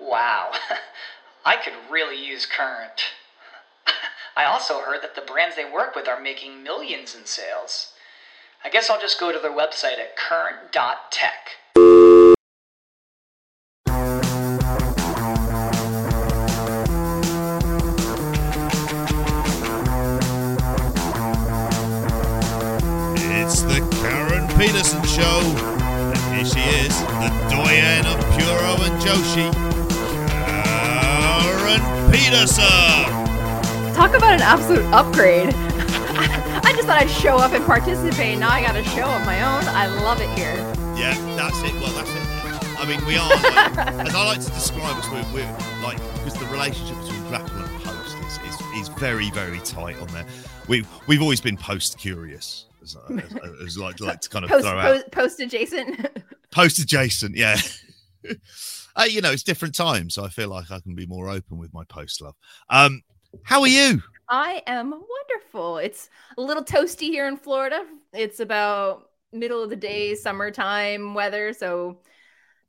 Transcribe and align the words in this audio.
Wow, 0.00 0.52
I 1.44 1.56
could 1.56 1.74
really 1.90 2.16
use 2.16 2.46
Current. 2.46 3.02
I 4.36 4.44
also 4.44 4.80
heard 4.80 5.02
that 5.02 5.14
the 5.14 5.20
brands 5.20 5.56
they 5.56 5.70
work 5.70 5.94
with 5.94 6.08
are 6.08 6.20
making 6.20 6.62
millions 6.62 7.14
in 7.14 7.26
sales. 7.26 7.92
I 8.64 8.70
guess 8.70 8.88
I'll 8.88 9.00
just 9.00 9.20
go 9.20 9.30
to 9.32 9.38
their 9.38 9.50
website 9.50 9.98
at 9.98 10.16
current.tech. 10.16 11.50
It's 23.32 23.62
the 23.62 23.80
Karen 24.00 24.46
Peterson 24.58 25.02
Show. 25.04 25.40
And 25.80 26.34
here 26.34 26.44
she 26.44 26.60
is, 26.60 27.00
the 27.00 27.30
doyen 27.50 28.06
of 28.06 28.20
Puro 28.36 28.76
and 28.84 29.02
Joshi, 29.02 29.69
Peterson. 32.10 32.64
Talk 33.94 34.14
about 34.14 34.34
an 34.34 34.40
absolute 34.42 34.84
upgrade. 34.92 35.54
I 35.54 36.72
just 36.74 36.86
thought 36.86 37.00
I'd 37.00 37.10
show 37.10 37.36
up 37.36 37.52
and 37.52 37.64
participate. 37.64 38.38
Now 38.38 38.50
I 38.50 38.62
got 38.62 38.76
a 38.76 38.84
show 38.84 39.04
of 39.04 39.24
my 39.26 39.36
own. 39.42 39.64
I 39.74 39.86
love 40.02 40.20
it 40.20 40.28
here. 40.38 40.54
Yeah, 40.96 41.14
that's 41.36 41.58
it. 41.62 41.72
Well, 41.74 41.92
that's 41.92 42.10
it. 42.10 42.78
I 42.80 42.86
mean, 42.86 43.04
we 43.06 43.16
are, 43.16 43.28
like, 43.28 44.06
as 44.08 44.14
I 44.14 44.24
like 44.24 44.40
to 44.40 44.50
describe 44.50 44.96
us, 44.96 45.08
we're, 45.10 45.34
we're 45.34 45.82
like, 45.82 45.98
because 46.14 46.34
the 46.34 46.46
relationship 46.46 46.96
between 47.02 47.22
Grapple 47.28 47.58
and 47.58 47.82
Post 47.82 48.16
is, 48.26 48.38
is, 48.54 48.60
is 48.80 48.88
very, 48.88 49.30
very 49.30 49.58
tight 49.60 49.98
on 50.00 50.08
there. 50.08 50.24
We've, 50.66 50.88
we've 51.06 51.20
always 51.22 51.40
been 51.40 51.56
post 51.58 51.98
curious. 51.98 52.66
As, 52.82 52.96
uh, 52.96 53.12
as, 53.12 53.60
as 53.66 53.78
like, 53.78 54.00
like 54.00 54.20
to 54.22 54.28
kind 54.30 54.44
of 54.44 54.50
Post, 54.50 54.66
throw 54.66 54.78
out 54.78 54.94
post, 54.94 55.10
post 55.12 55.40
adjacent. 55.40 56.06
post 56.50 56.78
adjacent, 56.78 57.36
yeah. 57.36 57.58
Uh, 58.96 59.04
you 59.08 59.20
know, 59.20 59.30
it's 59.30 59.42
different 59.42 59.74
times, 59.74 60.14
so 60.14 60.24
I 60.24 60.28
feel 60.28 60.48
like 60.48 60.70
I 60.70 60.80
can 60.80 60.94
be 60.94 61.06
more 61.06 61.28
open 61.28 61.58
with 61.58 61.72
my 61.72 61.84
post 61.84 62.20
love. 62.20 62.34
Um, 62.68 63.02
how 63.44 63.60
are 63.62 63.68
you? 63.68 64.02
I 64.28 64.62
am 64.66 64.90
wonderful. 64.90 65.78
It's 65.78 66.08
a 66.38 66.40
little 66.40 66.64
toasty 66.64 67.08
here 67.08 67.26
in 67.26 67.36
Florida. 67.36 67.84
It's 68.12 68.40
about 68.40 69.10
middle 69.32 69.62
of 69.62 69.70
the 69.70 69.76
day, 69.76 70.14
summertime 70.14 71.14
weather. 71.14 71.52
So 71.52 71.98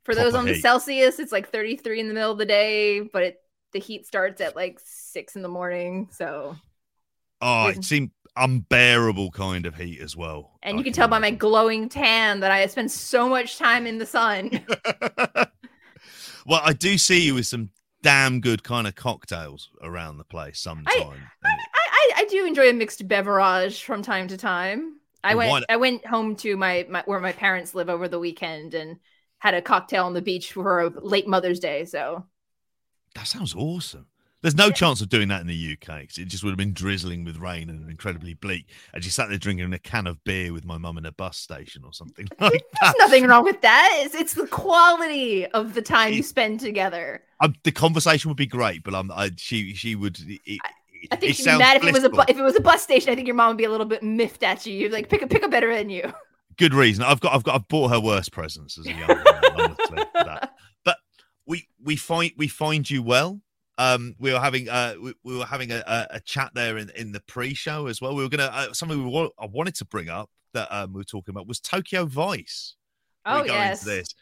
for 0.04 0.14
those 0.14 0.32
Proper 0.32 0.48
on 0.48 0.52
the. 0.52 0.60
Celsius, 0.60 1.18
it's 1.18 1.32
like 1.32 1.50
33 1.50 2.00
in 2.00 2.08
the 2.08 2.14
middle 2.14 2.32
of 2.32 2.38
the 2.38 2.46
day, 2.46 3.00
but 3.00 3.22
it, 3.22 3.40
the 3.72 3.78
heat 3.78 4.06
starts 4.06 4.40
at 4.40 4.56
like 4.56 4.80
six 4.82 5.36
in 5.36 5.42
the 5.42 5.48
morning. 5.48 6.08
So, 6.12 6.56
Oh, 7.40 7.68
it 7.68 7.84
seemed 7.84 8.10
unbearable 8.36 9.30
kind 9.32 9.66
of 9.66 9.74
heat 9.76 10.00
as 10.00 10.16
well. 10.16 10.58
and 10.62 10.76
I 10.76 10.78
you 10.78 10.84
can 10.84 10.92
tell 10.92 11.08
by 11.08 11.18
my 11.18 11.30
glowing 11.30 11.88
tan 11.88 12.40
that 12.40 12.50
I 12.50 12.66
spend 12.66 12.90
so 12.90 13.28
much 13.28 13.58
time 13.58 13.86
in 13.86 13.98
the 13.98 14.06
sun. 14.06 14.50
well, 16.46 16.60
I 16.64 16.72
do 16.72 16.98
see 16.98 17.26
you 17.26 17.34
with 17.34 17.46
some 17.46 17.70
damn 18.02 18.40
good 18.40 18.64
kind 18.64 18.86
of 18.86 18.94
cocktails 18.94 19.70
around 19.82 20.18
the 20.18 20.24
place 20.24 20.60
sometime. 20.60 21.28
I, 21.44 21.56
I, 21.74 22.12
I 22.16 22.24
do 22.26 22.46
enjoy 22.46 22.68
a 22.68 22.72
mixed 22.72 23.06
beverage 23.06 23.82
from 23.82 24.02
time 24.02 24.28
to 24.28 24.36
time. 24.36 24.98
I 25.24 25.34
went 25.36 25.64
I 25.68 25.76
went 25.76 26.04
home 26.04 26.34
to 26.36 26.56
my, 26.56 26.84
my 26.88 27.02
where 27.06 27.20
my 27.20 27.32
parents 27.32 27.74
live 27.74 27.88
over 27.88 28.08
the 28.08 28.18
weekend 28.18 28.74
and 28.74 28.98
had 29.38 29.54
a 29.54 29.62
cocktail 29.62 30.04
on 30.04 30.14
the 30.14 30.22
beach 30.22 30.52
for 30.52 30.80
a 30.80 30.88
late 30.88 31.28
Mother's 31.28 31.60
Day. 31.60 31.84
So 31.84 32.26
that 33.14 33.26
sounds 33.26 33.54
awesome. 33.54 34.06
There's 34.42 34.56
no 34.56 34.70
chance 34.70 35.00
of 35.00 35.08
doing 35.08 35.28
that 35.28 35.40
in 35.40 35.46
the 35.46 35.72
UK 35.72 36.00
because 36.00 36.18
it 36.18 36.26
just 36.26 36.42
would 36.42 36.50
have 36.50 36.58
been 36.58 36.72
drizzling 36.72 37.24
with 37.24 37.36
rain 37.38 37.70
and 37.70 37.88
incredibly 37.88 38.34
bleak. 38.34 38.66
And 38.92 39.04
you 39.04 39.10
sat 39.10 39.28
there 39.28 39.38
drinking 39.38 39.72
a 39.72 39.78
can 39.78 40.06
of 40.08 40.22
beer 40.24 40.52
with 40.52 40.64
my 40.64 40.78
mum 40.78 40.98
in 40.98 41.06
a 41.06 41.12
bus 41.12 41.38
station 41.38 41.84
or 41.84 41.92
something 41.92 42.26
like 42.40 42.50
there's 42.50 42.62
that. 42.80 42.94
nothing 42.98 43.26
wrong 43.26 43.44
with 43.44 43.60
that. 43.62 44.02
It's, 44.04 44.14
it's 44.14 44.34
the 44.34 44.48
quality 44.48 45.46
of 45.46 45.74
the 45.74 45.82
time 45.82 46.12
you 46.12 46.22
spend 46.24 46.60
together. 46.60 47.22
Um, 47.40 47.54
the 47.62 47.72
conversation 47.72 48.28
would 48.30 48.36
be 48.36 48.46
great, 48.46 48.82
but 48.82 48.94
um, 48.94 49.12
I, 49.14 49.30
she 49.36 49.74
she 49.74 49.94
would. 49.94 50.18
It, 50.20 50.60
I 51.10 51.16
think 51.16 51.30
it 51.30 51.36
she'd 51.36 51.46
be 51.46 51.58
mad 51.58 51.76
if 51.76 51.84
it 51.84 51.92
was 51.92 52.04
a 52.04 52.10
if 52.28 52.36
it 52.36 52.42
was 52.42 52.56
a 52.56 52.60
bus 52.60 52.82
station. 52.82 53.12
I 53.12 53.14
think 53.14 53.26
your 53.26 53.36
mom 53.36 53.48
would 53.48 53.58
be 53.58 53.64
a 53.64 53.70
little 53.70 53.86
bit 53.86 54.02
miffed 54.02 54.42
at 54.42 54.66
you. 54.66 54.74
You'd 54.74 54.92
like 54.92 55.08
pick 55.08 55.22
a 55.22 55.26
pick 55.26 55.42
a 55.44 55.48
better 55.48 55.68
venue. 55.68 56.12
good 56.56 56.74
reason. 56.74 57.04
I've 57.04 57.20
got 57.20 57.34
I've 57.34 57.44
got 57.44 57.54
I've 57.54 57.68
bought 57.68 57.90
her 57.90 58.00
worse 58.00 58.28
presents 58.28 58.78
as 58.78 58.86
a 58.86 58.92
young 58.92 59.06
that. 60.14 60.50
But 60.84 60.98
we 61.46 61.68
we 61.82 61.96
find 61.96 62.32
we 62.36 62.48
find 62.48 62.88
you 62.88 63.02
well. 63.02 63.40
Um, 63.78 64.14
we 64.18 64.32
were 64.32 64.38
having 64.40 64.68
uh 64.68 64.94
we, 65.00 65.14
we 65.24 65.38
were 65.38 65.46
having 65.46 65.72
a, 65.72 65.82
a, 65.86 66.06
a 66.16 66.20
chat 66.20 66.50
there 66.54 66.76
in, 66.78 66.90
in 66.96 67.12
the 67.12 67.20
pre-show 67.20 67.86
as 67.86 68.00
well. 68.00 68.14
We 68.14 68.22
were 68.22 68.28
gonna 68.28 68.50
uh, 68.52 68.72
something 68.72 69.02
we 69.02 69.10
wa- 69.10 69.30
I 69.38 69.46
wanted 69.46 69.74
to 69.76 69.84
bring 69.86 70.08
up 70.08 70.30
that 70.54 70.68
um 70.70 70.92
we 70.92 70.98
were 71.00 71.04
talking 71.04 71.32
about 71.32 71.46
was 71.48 71.60
Tokyo 71.60 72.04
Vice. 72.06 72.76
Oh 73.24 73.44
yes. 73.44 73.80
this. 73.84 74.14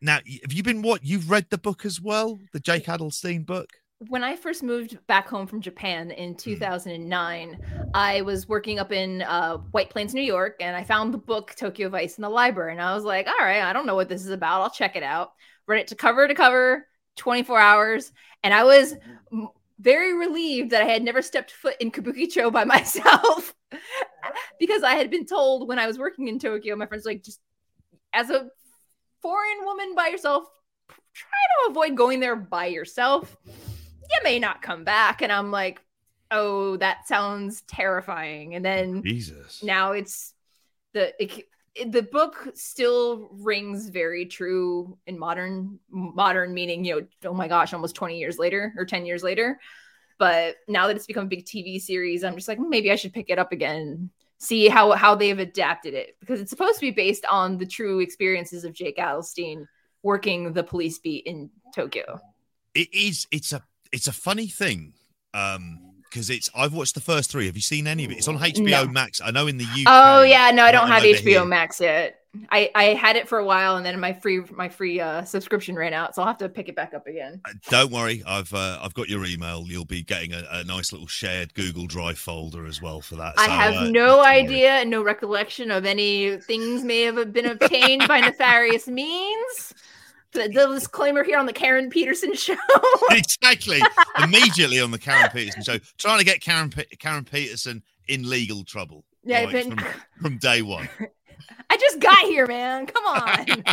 Now, 0.00 0.16
have 0.42 0.52
you 0.52 0.62
been 0.62 0.82
what? 0.82 1.04
You've 1.04 1.30
read 1.30 1.46
the 1.50 1.58
book 1.58 1.84
as 1.86 2.00
well, 2.00 2.40
the 2.52 2.60
Jake 2.60 2.86
Adelstein 2.86 3.46
book. 3.46 3.70
when 4.08 4.24
I 4.24 4.36
first 4.36 4.62
moved 4.62 4.98
back 5.06 5.28
home 5.28 5.46
from 5.46 5.60
Japan 5.60 6.10
in 6.10 6.34
2009, 6.36 7.58
I 7.94 8.20
was 8.22 8.48
working 8.48 8.78
up 8.78 8.92
in 8.92 9.22
uh, 9.22 9.58
White 9.70 9.88
Plains, 9.90 10.12
New 10.14 10.22
York, 10.22 10.56
and 10.60 10.76
I 10.76 10.84
found 10.84 11.14
the 11.14 11.18
book 11.18 11.54
Tokyo 11.56 11.88
Vice 11.88 12.18
in 12.18 12.22
the 12.22 12.28
library. 12.28 12.72
And 12.72 12.82
I 12.82 12.94
was 12.94 13.04
like, 13.04 13.26
all 13.26 13.46
right, 13.46 13.62
I 13.62 13.72
don't 13.72 13.86
know 13.86 13.94
what 13.94 14.08
this 14.08 14.22
is 14.24 14.30
about. 14.30 14.62
I'll 14.62 14.70
check 14.70 14.96
it 14.96 15.02
out. 15.02 15.32
Read 15.66 15.80
it 15.80 15.86
to 15.88 15.94
cover 15.94 16.28
to 16.28 16.34
cover, 16.34 16.86
24 17.16 17.58
hours. 17.58 18.12
And 18.44 18.54
I 18.54 18.62
was 18.62 18.94
mm-hmm. 18.94 19.46
very 19.80 20.14
relieved 20.16 20.70
that 20.70 20.82
I 20.82 20.86
had 20.86 21.02
never 21.02 21.22
stepped 21.22 21.50
foot 21.50 21.76
in 21.80 21.90
Kabukicho 21.90 22.52
by 22.52 22.64
myself 22.76 23.52
because 24.60 24.84
I 24.84 24.94
had 24.94 25.10
been 25.10 25.26
told 25.26 25.66
when 25.66 25.80
I 25.80 25.88
was 25.88 25.98
working 25.98 26.28
in 26.28 26.38
Tokyo, 26.38 26.76
my 26.76 26.86
friends 26.86 27.04
were 27.04 27.10
like, 27.10 27.24
just 27.24 27.40
as 28.12 28.30
a 28.30 28.48
foreign 29.20 29.64
woman 29.64 29.96
by 29.96 30.06
yourself, 30.06 30.44
try 31.12 31.28
to 31.66 31.70
avoid 31.70 31.96
going 31.96 32.20
there 32.20 32.36
by 32.36 32.66
yourself 32.66 33.36
you 34.10 34.20
may 34.22 34.38
not 34.38 34.62
come 34.62 34.84
back. 34.84 35.22
And 35.22 35.32
I'm 35.32 35.50
like, 35.50 35.80
oh, 36.30 36.76
that 36.78 37.06
sounds 37.06 37.62
terrifying. 37.62 38.54
And 38.54 38.64
then 38.64 39.02
Jesus. 39.02 39.62
now 39.62 39.92
it's 39.92 40.34
the 40.92 41.14
it- 41.22 41.48
the 41.86 42.02
book 42.02 42.48
still 42.54 43.28
rings 43.32 43.88
very 43.88 44.26
true 44.26 44.96
in 45.06 45.18
modern 45.18 45.78
modern 45.90 46.54
meaning. 46.54 46.84
You 46.84 47.00
know, 47.00 47.30
oh 47.30 47.34
my 47.34 47.48
gosh, 47.48 47.72
almost 47.72 47.94
20 47.94 48.18
years 48.18 48.38
later 48.38 48.72
or 48.76 48.84
10 48.84 49.06
years 49.06 49.22
later. 49.22 49.58
But 50.18 50.56
now 50.68 50.86
that 50.86 50.96
it's 50.96 51.06
become 51.06 51.24
a 51.24 51.28
big 51.28 51.44
TV 51.44 51.80
series, 51.80 52.22
I'm 52.22 52.36
just 52.36 52.48
like 52.48 52.58
maybe 52.58 52.92
I 52.92 52.96
should 52.96 53.12
pick 53.12 53.30
it 53.30 53.38
up 53.38 53.52
again. 53.52 54.10
See 54.38 54.68
how 54.68 54.92
how 54.92 55.14
they've 55.14 55.38
adapted 55.38 55.94
it 55.94 56.16
because 56.20 56.40
it's 56.40 56.50
supposed 56.50 56.76
to 56.76 56.86
be 56.86 56.90
based 56.90 57.24
on 57.26 57.58
the 57.58 57.66
true 57.66 58.00
experiences 58.00 58.64
of 58.64 58.72
Jake 58.72 58.98
Adelstein 58.98 59.66
working 60.02 60.52
the 60.52 60.62
police 60.62 60.98
beat 60.98 61.24
in 61.26 61.50
Tokyo. 61.74 62.20
it 62.74 62.92
is 62.92 63.26
it's 63.30 63.52
a 63.52 63.62
it's 63.90 64.06
a 64.06 64.12
funny 64.12 64.46
thing 64.48 64.92
um 65.32 65.93
because 66.14 66.30
it's 66.30 66.48
i've 66.54 66.72
watched 66.72 66.94
the 66.94 67.00
first 67.00 67.28
three 67.30 67.46
have 67.46 67.56
you 67.56 67.62
seen 67.62 67.88
any 67.88 68.04
of 68.04 68.12
it 68.12 68.18
it's 68.18 68.28
on 68.28 68.38
hbo 68.38 68.64
No. 68.70 68.86
max 68.86 69.20
i 69.20 69.32
know 69.32 69.48
in 69.48 69.58
the 69.58 69.64
uk 69.64 69.84
Oh 69.86 70.22
yeah, 70.22 70.50
no, 70.52 70.62
I 70.64 70.70
don't 70.72 70.86
have 70.88 71.02
HBO 71.02 71.18
here. 71.22 71.44
Max 71.44 71.80
yet. 71.80 72.20
I 72.50 72.70
I 72.74 72.84
had 72.94 73.14
it 73.16 73.28
for 73.28 73.38
a 73.38 73.44
while, 73.44 73.76
and 73.76 73.86
then 73.86 73.98
my 74.00 74.12
free 74.12 74.40
my 74.50 74.68
free 74.68 75.00
uh, 75.00 75.24
subscription 75.24 75.76
ran 75.76 75.92
out, 75.92 76.14
so 76.14 76.22
I'll 76.22 76.28
have 76.28 76.38
to 76.38 76.48
pick 76.48 76.68
it 76.68 76.74
back 76.74 76.92
up 76.94 77.06
again. 77.06 77.40
Uh, 77.48 77.52
don't 77.70 77.92
worry 77.92 78.22
i've 78.26 78.52
uh, 78.54 78.78
i've 78.82 78.94
got 78.94 79.08
your 79.08 79.24
email 79.24 79.64
you'll 79.66 79.84
be 79.84 80.02
getting 80.02 80.32
a, 80.32 80.42
a 80.50 80.64
nice 80.64 80.92
little 80.92 81.06
shared 81.06 81.54
google 81.54 81.86
drive 81.86 82.18
folder 82.18 82.66
as 82.66 82.80
well 82.82 83.00
for 83.00 83.16
that 83.16 83.34
I 83.36 83.48
have 83.48 83.74
uh, 83.74 83.90
no 83.90 84.18
worry. 84.18 84.26
idea 84.26 84.70
and 84.80 84.90
no 84.90 85.02
recollection 85.02 85.70
of 85.70 85.84
any 85.84 86.38
things 86.38 86.82
may 86.84 87.02
have 87.02 87.32
been 87.32 87.46
obtained 87.46 88.06
by 88.08 88.20
nefarious 88.28 88.86
means. 88.88 89.74
The, 90.34 90.48
the 90.48 90.74
disclaimer 90.74 91.24
here 91.24 91.38
on 91.38 91.46
the 91.46 91.52
Karen 91.52 91.88
Peterson 91.90 92.34
show. 92.34 92.56
exactly 93.10 93.80
immediately 94.22 94.80
on 94.80 94.90
the 94.90 94.98
karen 94.98 95.30
peterson 95.32 95.62
show 95.62 95.78
trying 95.96 96.18
to 96.18 96.24
get 96.24 96.40
karen 96.40 96.72
karen 96.98 97.24
peterson 97.24 97.82
in 98.08 98.28
legal 98.28 98.64
trouble 98.64 99.04
yeah, 99.22 99.42
like, 99.42 99.52
but 99.52 99.64
from, 99.64 99.94
from 100.20 100.38
day 100.38 100.60
one 100.60 100.88
I 101.70 101.76
just 101.76 102.00
got 102.00 102.18
here, 102.26 102.46
man. 102.46 102.86
Come 102.86 103.04
on. 103.04 103.64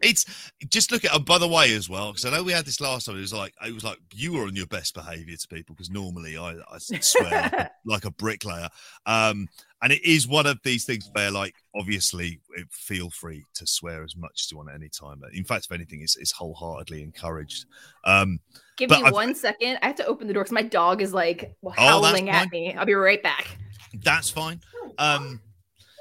it's 0.00 0.24
just 0.68 0.92
look 0.92 1.04
at. 1.04 1.10
Oh, 1.12 1.18
by 1.18 1.38
the 1.38 1.48
way, 1.48 1.74
as 1.74 1.88
well, 1.88 2.12
because 2.12 2.24
I 2.24 2.30
know 2.30 2.42
we 2.42 2.52
had 2.52 2.64
this 2.64 2.80
last 2.80 3.06
time. 3.06 3.16
It 3.16 3.20
was 3.20 3.32
like 3.32 3.54
it 3.66 3.74
was 3.74 3.84
like 3.84 3.98
you 4.14 4.32
were 4.32 4.44
on 4.44 4.56
your 4.56 4.66
best 4.66 4.94
behaviour 4.94 5.36
to 5.36 5.48
people 5.48 5.74
because 5.74 5.90
normally 5.90 6.36
I, 6.36 6.54
I 6.70 6.78
swear 6.78 7.30
like, 7.30 7.52
a, 7.52 7.70
like 7.84 8.04
a 8.04 8.10
bricklayer. 8.10 8.68
Um, 9.06 9.48
and 9.82 9.92
it 9.92 10.04
is 10.04 10.28
one 10.28 10.46
of 10.46 10.58
these 10.62 10.84
things 10.84 11.08
where, 11.12 11.30
like, 11.30 11.54
obviously, 11.74 12.40
feel 12.70 13.10
free 13.10 13.44
to 13.54 13.66
swear 13.66 14.02
as 14.04 14.14
much 14.16 14.42
as 14.44 14.50
you 14.50 14.56
want 14.58 14.68
at 14.70 14.74
any 14.74 14.88
time. 14.88 15.22
In 15.32 15.44
fact, 15.44 15.66
if 15.66 15.72
anything, 15.72 16.02
it's, 16.02 16.16
it's 16.16 16.32
wholeheartedly 16.32 17.02
encouraged. 17.02 17.66
Um, 18.04 18.40
Give 18.76 18.90
me 18.90 18.96
I've- 19.02 19.10
one 19.12 19.34
second. 19.34 19.78
I 19.82 19.86
have 19.88 19.96
to 19.96 20.06
open 20.06 20.26
the 20.26 20.34
door 20.34 20.42
because 20.44 20.52
my 20.52 20.62
dog 20.62 21.02
is 21.02 21.12
like 21.12 21.54
howling 21.76 22.28
Oh, 22.28 22.32
fine. 22.32 22.46
at 22.46 22.50
me. 22.52 22.74
I'll 22.74 22.86
be 22.86 22.94
right 22.94 23.22
back. 23.22 23.56
That's 24.02 24.30
fine. 24.30 24.60
Um, 24.98 25.40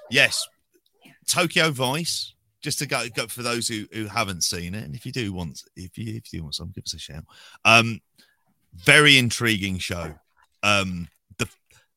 yes, 0.10 0.48
Tokyo 1.28 1.72
Vice. 1.72 2.34
Just 2.62 2.80
to 2.80 2.86
go, 2.86 3.06
go 3.16 3.26
for 3.28 3.42
those 3.42 3.70
who, 3.70 3.86
who 3.94 4.06
haven't 4.08 4.44
seen 4.44 4.76
it, 4.76 4.84
and 4.84 4.94
if 4.94 5.06
you 5.06 5.14
do 5.14 5.32
want, 5.32 5.64
if 5.78 5.98
you 5.98 6.16
if 6.18 6.34
you 6.34 6.40
do 6.40 6.44
want 6.44 6.56
some, 6.56 6.74
give 6.76 6.84
us 6.84 6.94
a 6.94 7.00
shout. 7.00 7.24
Um, 7.64 8.02
very 8.76 9.18
intriguing 9.18 9.78
show. 9.78 10.14
Um, 10.62 11.08
the 11.38 11.48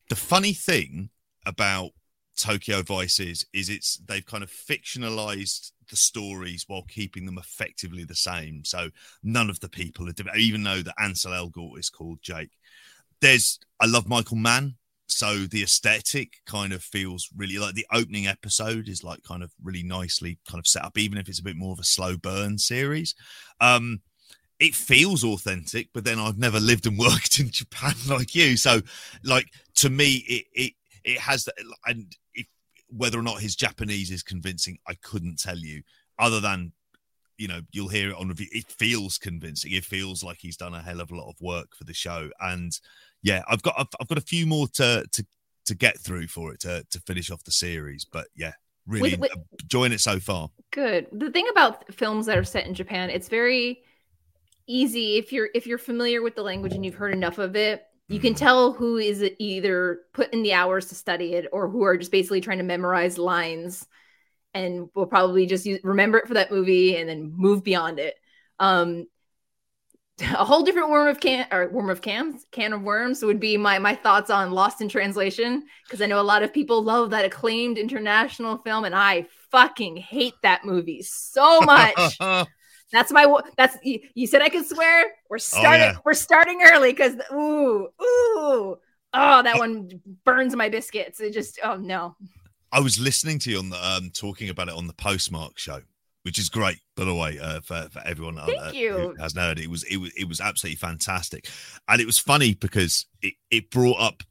the 0.08 0.14
funny 0.14 0.52
thing 0.52 1.10
about 1.46 1.90
Tokyo 2.36 2.82
Vice 2.82 3.20
is 3.20 3.46
is 3.52 3.68
it's 3.68 3.96
they've 3.96 4.24
kind 4.24 4.42
of 4.42 4.50
fictionalized 4.50 5.72
the 5.90 5.96
stories 5.96 6.64
while 6.66 6.84
keeping 6.88 7.26
them 7.26 7.38
effectively 7.38 8.04
the 8.04 8.14
same. 8.14 8.64
So 8.64 8.88
none 9.22 9.50
of 9.50 9.60
the 9.60 9.68
people 9.68 10.08
are 10.08 10.36
even 10.36 10.62
though 10.62 10.82
that 10.82 10.94
Ansel 10.98 11.32
Elgort 11.32 11.78
is 11.78 11.90
called 11.90 12.20
Jake. 12.22 12.50
There's 13.20 13.58
I 13.80 13.86
love 13.86 14.08
Michael 14.08 14.36
Mann 14.36 14.76
so 15.12 15.46
the 15.46 15.62
aesthetic 15.62 16.40
kind 16.46 16.72
of 16.72 16.82
feels 16.82 17.28
really 17.36 17.58
like 17.58 17.74
the 17.74 17.86
opening 17.92 18.26
episode 18.26 18.88
is 18.88 19.04
like 19.04 19.22
kind 19.22 19.42
of 19.42 19.52
really 19.62 19.82
nicely 19.82 20.38
kind 20.48 20.58
of 20.58 20.66
set 20.66 20.84
up 20.84 20.96
even 20.96 21.18
if 21.18 21.28
it's 21.28 21.38
a 21.38 21.44
bit 21.44 21.56
more 21.56 21.72
of 21.72 21.78
a 21.78 21.84
slow 21.84 22.16
burn 22.16 22.58
series 22.58 23.14
um 23.60 24.00
it 24.58 24.74
feels 24.74 25.22
authentic 25.22 25.88
but 25.92 26.04
then 26.04 26.18
i've 26.18 26.38
never 26.38 26.58
lived 26.58 26.86
and 26.86 26.98
worked 26.98 27.38
in 27.38 27.50
japan 27.50 27.94
like 28.08 28.34
you 28.34 28.56
so 28.56 28.80
like 29.22 29.46
to 29.74 29.90
me 29.90 30.24
it 30.28 30.44
it 30.52 30.72
it 31.04 31.18
has 31.18 31.44
that 31.44 31.54
and 31.86 32.14
if 32.34 32.46
whether 32.88 33.18
or 33.18 33.22
not 33.22 33.40
his 33.40 33.56
japanese 33.56 34.10
is 34.10 34.22
convincing 34.22 34.78
i 34.86 34.94
couldn't 35.02 35.38
tell 35.38 35.58
you 35.58 35.82
other 36.18 36.40
than 36.40 36.72
you 37.38 37.48
know 37.48 37.60
you'll 37.72 37.88
hear 37.88 38.10
it 38.10 38.16
on 38.16 38.28
review 38.28 38.46
it 38.52 38.70
feels 38.70 39.18
convincing 39.18 39.72
it 39.72 39.84
feels 39.84 40.22
like 40.22 40.38
he's 40.40 40.56
done 40.56 40.74
a 40.74 40.82
hell 40.82 41.00
of 41.00 41.10
a 41.10 41.16
lot 41.16 41.28
of 41.28 41.40
work 41.40 41.74
for 41.74 41.84
the 41.84 41.94
show 41.94 42.30
and 42.40 42.78
yeah, 43.22 43.42
I've 43.48 43.62
got 43.62 43.74
I've, 43.78 43.88
I've 44.00 44.08
got 44.08 44.18
a 44.18 44.22
few 44.22 44.46
more 44.46 44.66
to 44.74 45.04
to 45.10 45.26
to 45.66 45.74
get 45.74 45.98
through 45.98 46.26
for 46.26 46.52
it 46.52 46.60
to 46.60 46.84
to 46.90 47.00
finish 47.00 47.30
off 47.30 47.44
the 47.44 47.52
series, 47.52 48.04
but 48.04 48.26
yeah, 48.34 48.52
really 48.86 49.12
With- 49.12 49.20
with- 49.20 49.32
uh, 49.32 49.40
enjoying 49.62 49.92
it 49.92 50.00
so 50.00 50.18
far. 50.18 50.50
Good. 50.72 51.06
The 51.12 51.30
thing 51.30 51.46
about 51.50 51.92
films 51.94 52.26
that 52.26 52.36
are 52.36 52.44
set 52.44 52.66
in 52.66 52.74
Japan, 52.74 53.10
it's 53.10 53.28
very 53.28 53.82
easy 54.66 55.16
if 55.16 55.32
you're 55.32 55.50
if 55.54 55.66
you're 55.66 55.78
familiar 55.78 56.22
with 56.22 56.34
the 56.34 56.42
language 56.42 56.74
and 56.74 56.84
you've 56.84 56.96
heard 56.96 57.12
enough 57.12 57.38
of 57.38 57.56
it. 57.56 57.84
You 58.12 58.20
can 58.20 58.34
tell 58.34 58.74
who 58.74 58.98
is 58.98 59.24
either 59.38 60.00
put 60.12 60.34
in 60.34 60.42
the 60.42 60.52
hours 60.52 60.88
to 60.88 60.94
study 60.94 61.32
it 61.32 61.48
or 61.50 61.66
who 61.66 61.82
are 61.84 61.96
just 61.96 62.12
basically 62.12 62.42
trying 62.42 62.58
to 62.58 62.64
memorize 62.64 63.16
lines 63.16 63.88
and 64.52 64.90
will 64.94 65.06
probably 65.06 65.46
just 65.46 65.64
use, 65.64 65.80
remember 65.82 66.18
it 66.18 66.28
for 66.28 66.34
that 66.34 66.50
movie 66.50 66.94
and 66.96 67.08
then 67.08 67.32
move 67.34 67.64
beyond 67.64 67.98
it. 67.98 68.14
Um, 68.58 69.06
a 70.20 70.44
whole 70.44 70.62
different 70.62 70.90
worm 70.90 71.08
of 71.08 71.20
can 71.20 71.46
or 71.50 71.70
worm 71.70 71.88
of 71.88 72.02
cans 72.02 72.44
can 72.50 72.74
of 72.74 72.82
worms 72.82 73.22
would 73.22 73.40
be 73.40 73.56
my 73.56 73.78
my 73.78 73.94
thoughts 73.94 74.28
on 74.28 74.52
Lost 74.52 74.82
in 74.82 74.90
Translation 74.90 75.64
because 75.86 76.02
I 76.02 76.06
know 76.06 76.20
a 76.20 76.22
lot 76.22 76.42
of 76.42 76.52
people 76.52 76.82
love 76.82 77.10
that 77.10 77.24
acclaimed 77.24 77.78
international 77.78 78.58
film 78.58 78.84
and 78.84 78.94
I 78.94 79.26
fucking 79.50 79.96
hate 79.96 80.34
that 80.42 80.66
movie 80.66 81.00
so 81.00 81.62
much. 81.62 82.18
that's 82.92 83.10
my 83.10 83.40
that's 83.56 83.76
you, 83.82 84.00
you 84.14 84.26
said 84.26 84.42
I 84.42 84.48
could 84.48 84.66
swear. 84.66 85.06
We're 85.30 85.38
starting 85.38 85.80
yeah. 85.80 85.96
we're 86.04 86.14
starting 86.14 86.60
early 86.62 86.92
because 86.92 87.16
ooh 87.32 87.88
ooh 88.00 88.78
oh 89.14 89.42
that 89.42 89.58
one 89.58 89.90
burns 90.24 90.54
my 90.54 90.68
biscuits. 90.68 91.20
It 91.20 91.32
just 91.32 91.58
oh 91.64 91.76
no. 91.76 92.16
I 92.70 92.80
was 92.80 92.98
listening 92.98 93.38
to 93.40 93.50
you 93.50 93.58
on 93.58 93.70
the 93.70 93.84
um 93.84 94.10
talking 94.14 94.48
about 94.48 94.68
it 94.68 94.74
on 94.74 94.86
the 94.86 94.94
Postmark 94.94 95.58
show, 95.58 95.80
which 96.22 96.38
is 96.38 96.48
great, 96.48 96.78
by 96.96 97.04
the 97.04 97.14
way, 97.14 97.38
uh, 97.38 97.60
for 97.60 97.88
for 97.90 98.02
everyone 98.04 98.38
uh, 98.38 98.46
Thank 98.46 98.60
uh, 98.60 98.70
you. 98.72 98.92
who 98.92 99.14
hasn't 99.16 99.42
heard 99.42 99.58
it. 99.58 99.68
Was 99.68 99.84
it 99.84 99.96
was 99.96 100.12
it 100.16 100.28
was 100.28 100.40
absolutely 100.40 100.76
fantastic, 100.76 101.48
and 101.88 102.00
it 102.00 102.06
was 102.06 102.18
funny 102.18 102.54
because 102.54 103.06
it 103.20 103.34
it 103.50 103.70
brought 103.70 104.00
up. 104.00 104.22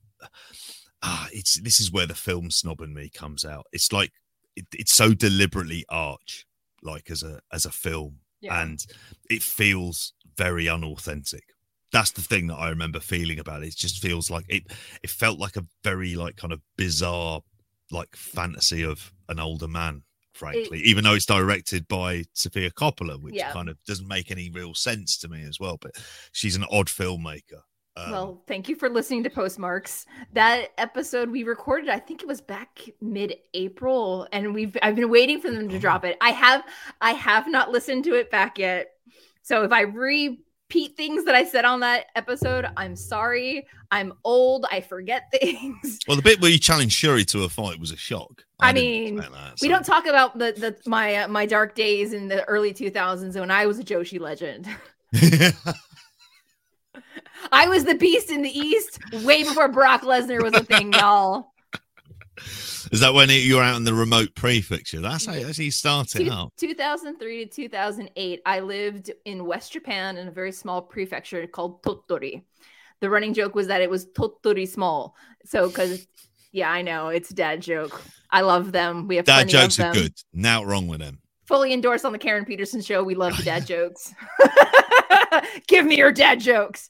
Ah, 1.03 1.27
it's 1.31 1.59
this 1.61 1.79
is 1.79 1.91
where 1.91 2.05
the 2.05 2.15
film 2.15 2.51
snob 2.51 2.81
in 2.81 2.93
me 2.93 3.09
comes 3.09 3.43
out. 3.43 3.65
It's 3.71 3.91
like 3.91 4.11
it, 4.55 4.65
it's 4.73 4.95
so 4.95 5.13
deliberately 5.13 5.85
arch, 5.89 6.45
like 6.83 7.09
as 7.09 7.23
a 7.23 7.41
as 7.51 7.65
a 7.65 7.71
film, 7.71 8.17
and 8.49 8.85
it 9.29 9.43
feels 9.43 10.13
very 10.37 10.67
unauthentic. 10.67 11.43
That's 11.91 12.11
the 12.11 12.21
thing 12.21 12.47
that 12.47 12.55
I 12.55 12.69
remember 12.69 12.99
feeling 12.99 13.39
about 13.39 13.63
it. 13.63 13.67
It 13.67 13.75
just 13.75 14.01
feels 14.01 14.29
like 14.29 14.45
it. 14.47 14.63
It 15.03 15.09
felt 15.09 15.39
like 15.39 15.57
a 15.57 15.65
very 15.83 16.15
like 16.15 16.37
kind 16.37 16.53
of 16.53 16.61
bizarre, 16.77 17.41
like 17.91 18.15
fantasy 18.15 18.83
of 18.83 19.11
an 19.29 19.39
older 19.39 19.67
man. 19.67 20.03
Frankly, 20.33 20.79
even 20.79 21.03
though 21.03 21.13
it's 21.13 21.25
directed 21.25 21.87
by 21.89 22.23
Sofia 22.33 22.71
Coppola, 22.71 23.21
which 23.21 23.35
Yeah. 23.35 23.51
kind 23.51 23.67
of 23.69 23.77
doesn't 23.85 24.07
make 24.07 24.31
any 24.31 24.49
real 24.49 24.73
sense 24.73 25.17
to 25.19 25.27
me 25.27 25.43
as 25.43 25.59
well. 25.59 25.77
But 25.79 25.91
she's 26.31 26.55
an 26.55 26.65
odd 26.71 26.87
filmmaker. 26.87 27.61
Um, 27.97 28.11
well, 28.11 28.43
thank 28.47 28.69
you 28.69 28.75
for 28.75 28.89
listening 28.89 29.23
to 29.23 29.29
Postmarks. 29.29 30.05
That 30.33 30.69
episode 30.77 31.29
we 31.29 31.43
recorded, 31.43 31.89
I 31.89 31.99
think 31.99 32.21
it 32.21 32.27
was 32.27 32.39
back 32.39 32.79
mid-April, 33.01 34.27
and 34.31 34.53
we've 34.53 34.77
I've 34.81 34.95
been 34.95 35.09
waiting 35.09 35.41
for 35.41 35.51
them 35.51 35.67
to 35.69 35.79
drop 35.79 36.05
it. 36.05 36.17
I 36.21 36.29
have 36.29 36.63
I 37.01 37.11
have 37.11 37.47
not 37.49 37.71
listened 37.71 38.05
to 38.05 38.13
it 38.13 38.31
back 38.31 38.57
yet. 38.57 38.91
So 39.41 39.63
if 39.63 39.73
I 39.73 39.81
repeat 39.81 40.95
things 40.95 41.25
that 41.25 41.35
I 41.35 41.43
said 41.43 41.65
on 41.65 41.81
that 41.81 42.05
episode, 42.15 42.65
I'm 42.77 42.95
sorry. 42.95 43.67
I'm 43.91 44.13
old. 44.23 44.65
I 44.71 44.79
forget 44.79 45.29
things. 45.41 45.99
well, 46.07 46.15
the 46.15 46.23
bit 46.23 46.39
where 46.39 46.51
you 46.51 46.59
challenged 46.59 47.03
Syuri 47.03 47.25
to 47.27 47.43
a 47.43 47.49
fight 47.49 47.77
was 47.77 47.91
a 47.91 47.97
shock. 47.97 48.45
I 48.61 48.71
didn't 48.71 49.15
mean, 49.15 49.15
that, 49.17 49.55
We 49.61 49.67
don't 49.67 49.85
talk 49.85 50.05
about 50.05 50.37
the, 50.37 50.53
the 50.53 50.77
my 50.89 51.15
uh, 51.15 51.27
my 51.27 51.45
dark 51.45 51.75
days 51.75 52.13
in 52.13 52.29
the 52.29 52.45
early 52.45 52.73
2000s 52.73 53.37
when 53.37 53.51
I 53.51 53.65
was 53.65 53.79
a 53.79 53.83
Joshi 53.83 54.19
legend. 54.19 54.69
I 57.51 57.67
was 57.67 57.85
the 57.85 57.95
beast 57.95 58.29
in 58.29 58.41
the 58.41 58.49
East 58.49 58.99
way 59.23 59.43
before 59.43 59.67
Brock 59.67 60.01
Lesnar 60.01 60.41
was 60.41 60.53
a 60.53 60.63
thing, 60.63 60.93
y'all. 60.93 61.51
Is 62.91 62.99
that 62.99 63.13
when 63.13 63.29
you 63.29 63.55
were 63.55 63.63
out 63.63 63.77
in 63.77 63.83
the 63.83 63.93
remote 63.93 64.35
prefecture? 64.35 64.99
That's 64.99 65.25
how, 65.25 65.33
that's 65.33 65.57
how 65.57 65.63
you 65.63 65.71
started 65.71 66.25
Two- 66.25 66.31
out. 66.31 66.51
2003 66.57 67.45
to 67.45 67.51
2008, 67.51 68.41
I 68.45 68.59
lived 68.59 69.11
in 69.25 69.45
West 69.45 69.71
Japan 69.73 70.17
in 70.17 70.27
a 70.27 70.31
very 70.31 70.51
small 70.51 70.81
prefecture 70.81 71.45
called 71.47 71.83
Tottori. 71.83 72.43
The 72.99 73.09
running 73.09 73.33
joke 73.33 73.55
was 73.55 73.67
that 73.67 73.81
it 73.81 73.89
was 73.89 74.05
Tottori 74.07 74.67
small. 74.67 75.15
So, 75.45 75.67
because, 75.67 76.05
yeah, 76.51 76.69
I 76.69 76.81
know 76.81 77.07
it's 77.09 77.31
a 77.31 77.33
dad 77.33 77.61
joke. 77.61 78.01
I 78.29 78.41
love 78.41 78.71
them. 78.71 79.07
We 79.07 79.15
have 79.17 79.25
Dad 79.25 79.49
plenty 79.49 79.51
jokes 79.51 79.79
of 79.79 79.85
are 79.85 79.93
good. 79.93 80.13
Now 80.33 80.63
wrong 80.63 80.87
with 80.87 80.99
them. 80.99 81.20
Fully 81.51 81.73
endorsed 81.73 82.05
on 82.05 82.13
the 82.13 82.17
Karen 82.17 82.45
Peterson 82.45 82.81
show. 82.81 83.03
We 83.03 83.13
love 83.13 83.35
the 83.35 83.43
dad 83.43 83.67
jokes. 83.67 84.13
Give 85.67 85.85
me 85.85 85.97
your 85.97 86.13
dad 86.13 86.39
jokes. 86.39 86.89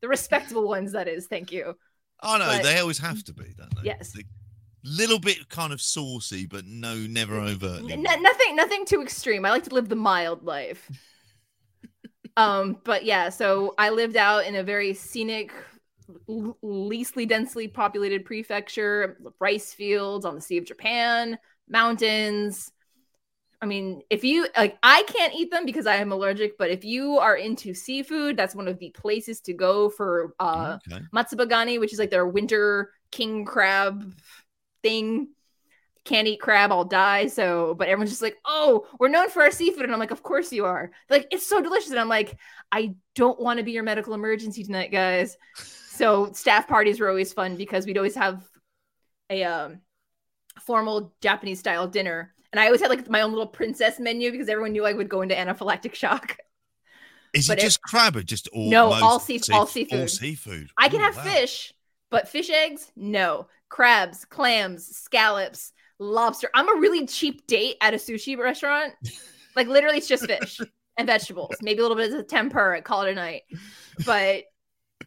The 0.00 0.08
respectable 0.08 0.66
ones, 0.66 0.92
that 0.92 1.08
is. 1.08 1.26
Thank 1.26 1.52
you. 1.52 1.74
Oh 2.22 2.36
no, 2.38 2.46
But- 2.46 2.62
they 2.62 2.78
always 2.78 2.98
have 2.98 3.22
to 3.24 3.34
be, 3.34 3.52
don't 3.58 3.74
they? 3.76 3.82
Yes. 3.84 4.12
The 4.12 4.24
little 4.82 5.18
bit 5.18 5.50
kind 5.50 5.74
of 5.74 5.80
saucy, 5.82 6.46
but 6.46 6.64
no, 6.64 6.94
never 6.94 7.38
overtly. 7.38 7.92
N- 7.92 8.02
nothing 8.02 8.56
nothing 8.56 8.86
too 8.86 9.02
extreme 9.02 9.44
i 9.44 9.50
like 9.50 9.64
to 9.64 9.74
live 9.74 9.90
the 9.90 9.94
mild 9.96 10.42
life 10.42 10.90
um 12.38 12.78
but 12.84 13.04
yeah 13.04 13.28
so 13.28 13.74
i 13.78 13.90
lived 13.90 14.16
out 14.16 14.46
in 14.46 14.54
a 14.56 14.62
very 14.62 14.92
scenic 14.94 15.52
l- 16.28 16.56
leastly 16.62 17.26
densely 17.26 17.68
populated 17.68 18.24
prefecture 18.24 19.18
rice 19.38 19.72
fields 19.74 20.24
on 20.24 20.34
the 20.34 20.40
sea 20.40 20.56
of 20.58 20.64
japan 20.64 21.38
mountains 21.68 22.72
i 23.62 23.66
mean 23.66 24.02
if 24.10 24.24
you 24.24 24.46
like 24.56 24.78
i 24.82 25.02
can't 25.04 25.34
eat 25.34 25.50
them 25.50 25.66
because 25.66 25.86
i 25.86 25.96
am 25.96 26.12
allergic 26.12 26.56
but 26.56 26.70
if 26.70 26.84
you 26.84 27.18
are 27.18 27.36
into 27.36 27.74
seafood 27.74 28.36
that's 28.36 28.54
one 28.54 28.68
of 28.68 28.78
the 28.78 28.90
places 28.90 29.40
to 29.40 29.52
go 29.52 29.88
for 29.88 30.34
uh 30.40 30.78
okay. 30.88 31.02
matsubagani, 31.14 31.78
which 31.78 31.92
is 31.92 31.98
like 31.98 32.10
their 32.10 32.26
winter 32.26 32.90
king 33.10 33.44
crab 33.44 34.14
thing. 34.82 35.28
Can't 36.04 36.26
eat 36.26 36.40
crab, 36.40 36.72
I'll 36.72 36.84
die. 36.84 37.26
So, 37.26 37.74
but 37.74 37.88
everyone's 37.88 38.10
just 38.10 38.22
like, 38.22 38.38
oh, 38.44 38.86
we're 38.98 39.08
known 39.08 39.28
for 39.28 39.42
our 39.42 39.50
seafood. 39.50 39.84
And 39.84 39.92
I'm 39.92 39.98
like, 39.98 40.10
of 40.10 40.22
course 40.22 40.52
you 40.52 40.64
are. 40.64 40.90
They're 41.08 41.18
like, 41.18 41.28
it's 41.30 41.46
so 41.46 41.60
delicious. 41.60 41.90
And 41.90 42.00
I'm 42.00 42.08
like, 42.08 42.36
I 42.72 42.94
don't 43.14 43.38
want 43.38 43.58
to 43.58 43.64
be 43.64 43.72
your 43.72 43.82
medical 43.82 44.14
emergency 44.14 44.64
tonight, 44.64 44.90
guys. 44.90 45.36
So, 45.90 46.32
staff 46.32 46.66
parties 46.66 47.00
were 47.00 47.08
always 47.08 47.32
fun 47.32 47.56
because 47.56 47.84
we'd 47.84 47.98
always 47.98 48.14
have 48.14 48.42
a 49.28 49.44
um, 49.44 49.80
formal 50.60 51.12
Japanese 51.20 51.60
style 51.60 51.86
dinner. 51.86 52.34
And 52.52 52.58
I 52.60 52.66
always 52.66 52.80
had 52.80 52.90
like 52.90 53.08
my 53.08 53.20
own 53.20 53.30
little 53.30 53.46
princess 53.46 54.00
menu 54.00 54.30
because 54.32 54.48
everyone 54.48 54.72
knew 54.72 54.84
I 54.84 54.92
would 54.92 55.08
go 55.08 55.22
into 55.22 55.34
anaphylactic 55.34 55.94
shock. 55.94 56.36
Is 57.32 57.46
but 57.46 57.58
it 57.58 57.62
it- 57.62 57.64
just 57.66 57.82
crab 57.82 58.16
or 58.16 58.22
just 58.22 58.48
all? 58.48 58.68
No, 58.68 58.92
all 58.92 59.20
sea- 59.20 59.38
sea- 59.38 59.52
all 59.52 59.60
All 59.60 59.66
seafood. 59.66 60.10
seafood. 60.10 60.70
I 60.76 60.88
can 60.88 61.00
Oh, 61.00 61.04
have 61.04 61.16
wow. 61.16 61.22
fish, 61.22 61.72
but 62.10 62.28
fish 62.28 62.50
eggs, 62.50 62.90
no. 62.96 63.46
Crabs, 63.68 64.24
clams, 64.24 64.84
scallops, 64.96 65.72
lobster. 66.00 66.50
I'm 66.54 66.68
a 66.76 66.80
really 66.80 67.06
cheap 67.06 67.46
date 67.46 67.76
at 67.80 67.94
a 67.94 67.98
sushi 67.98 68.36
restaurant. 68.36 68.94
Like 69.56 69.66
literally, 69.66 69.98
it's 69.98 70.06
just 70.06 70.26
fish 70.26 70.60
and 70.96 71.08
vegetables, 71.08 71.56
maybe 71.60 71.80
a 71.80 71.82
little 71.82 71.96
bit 71.96 72.12
of 72.12 72.26
tempura. 72.28 72.82
Call 72.82 73.02
it 73.02 73.10
a 73.10 73.14
night. 73.16 73.42
But 74.06 74.44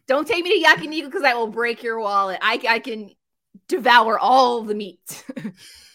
don't 0.06 0.28
take 0.28 0.44
me 0.44 0.62
to 0.62 0.68
yakiniku 0.68 1.06
because 1.06 1.22
I 1.22 1.32
will 1.32 1.46
break 1.46 1.82
your 1.82 1.98
wallet. 1.98 2.38
I, 2.42 2.60
I 2.68 2.78
can 2.80 3.10
devour 3.68 4.18
all 4.18 4.60
the 4.62 4.74
meat. 4.74 5.24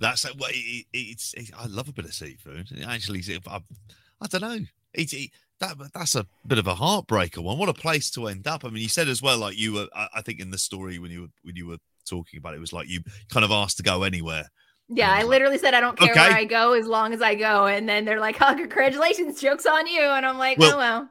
That's 0.00 0.24
uh, 0.24 0.30
well, 0.38 0.50
it, 0.52 0.86
it's, 0.92 1.34
it's. 1.34 1.52
I 1.56 1.66
love 1.66 1.88
a 1.88 1.92
bit 1.92 2.06
of 2.06 2.14
seafood. 2.14 2.68
Actually, 2.86 3.22
I, 3.46 3.60
I 4.20 4.26
don't 4.26 4.40
know. 4.40 4.58
It, 4.94 5.30
that 5.60 5.76
that's 5.94 6.16
a 6.16 6.26
bit 6.46 6.58
of 6.58 6.66
a 6.66 6.74
heartbreaker 6.74 7.42
one. 7.42 7.58
What 7.58 7.68
a 7.68 7.74
place 7.74 8.10
to 8.12 8.26
end 8.26 8.46
up. 8.46 8.64
I 8.64 8.70
mean, 8.70 8.82
you 8.82 8.88
said 8.88 9.08
as 9.08 9.22
well, 9.22 9.38
like 9.38 9.58
you 9.58 9.74
were. 9.74 9.88
I, 9.94 10.08
I 10.16 10.22
think 10.22 10.40
in 10.40 10.50
the 10.50 10.58
story 10.58 10.98
when 10.98 11.10
you 11.10 11.22
were 11.22 11.28
when 11.42 11.56
you 11.56 11.66
were 11.66 11.76
talking 12.08 12.38
about 12.38 12.54
it, 12.54 12.56
it 12.56 12.60
was 12.60 12.72
like 12.72 12.88
you 12.88 13.00
kind 13.28 13.44
of 13.44 13.50
asked 13.50 13.76
to 13.76 13.82
go 13.82 14.02
anywhere. 14.02 14.48
Yeah, 14.88 15.12
I 15.12 15.22
literally 15.22 15.58
said 15.58 15.74
I 15.74 15.80
don't 15.80 15.98
care 15.98 16.10
okay. 16.10 16.20
where 16.20 16.32
I 16.32 16.44
go 16.44 16.72
as 16.72 16.86
long 16.86 17.12
as 17.12 17.22
I 17.22 17.34
go, 17.34 17.66
and 17.66 17.88
then 17.88 18.06
they're 18.06 18.20
like, 18.20 18.38
"Oh, 18.40 18.54
congratulations, 18.54 19.40
jokes 19.40 19.66
on 19.66 19.86
you," 19.86 20.00
and 20.00 20.24
I'm 20.24 20.38
like, 20.38 20.58
well, 20.58 20.74
"Oh 20.74 20.78
well." 20.78 21.08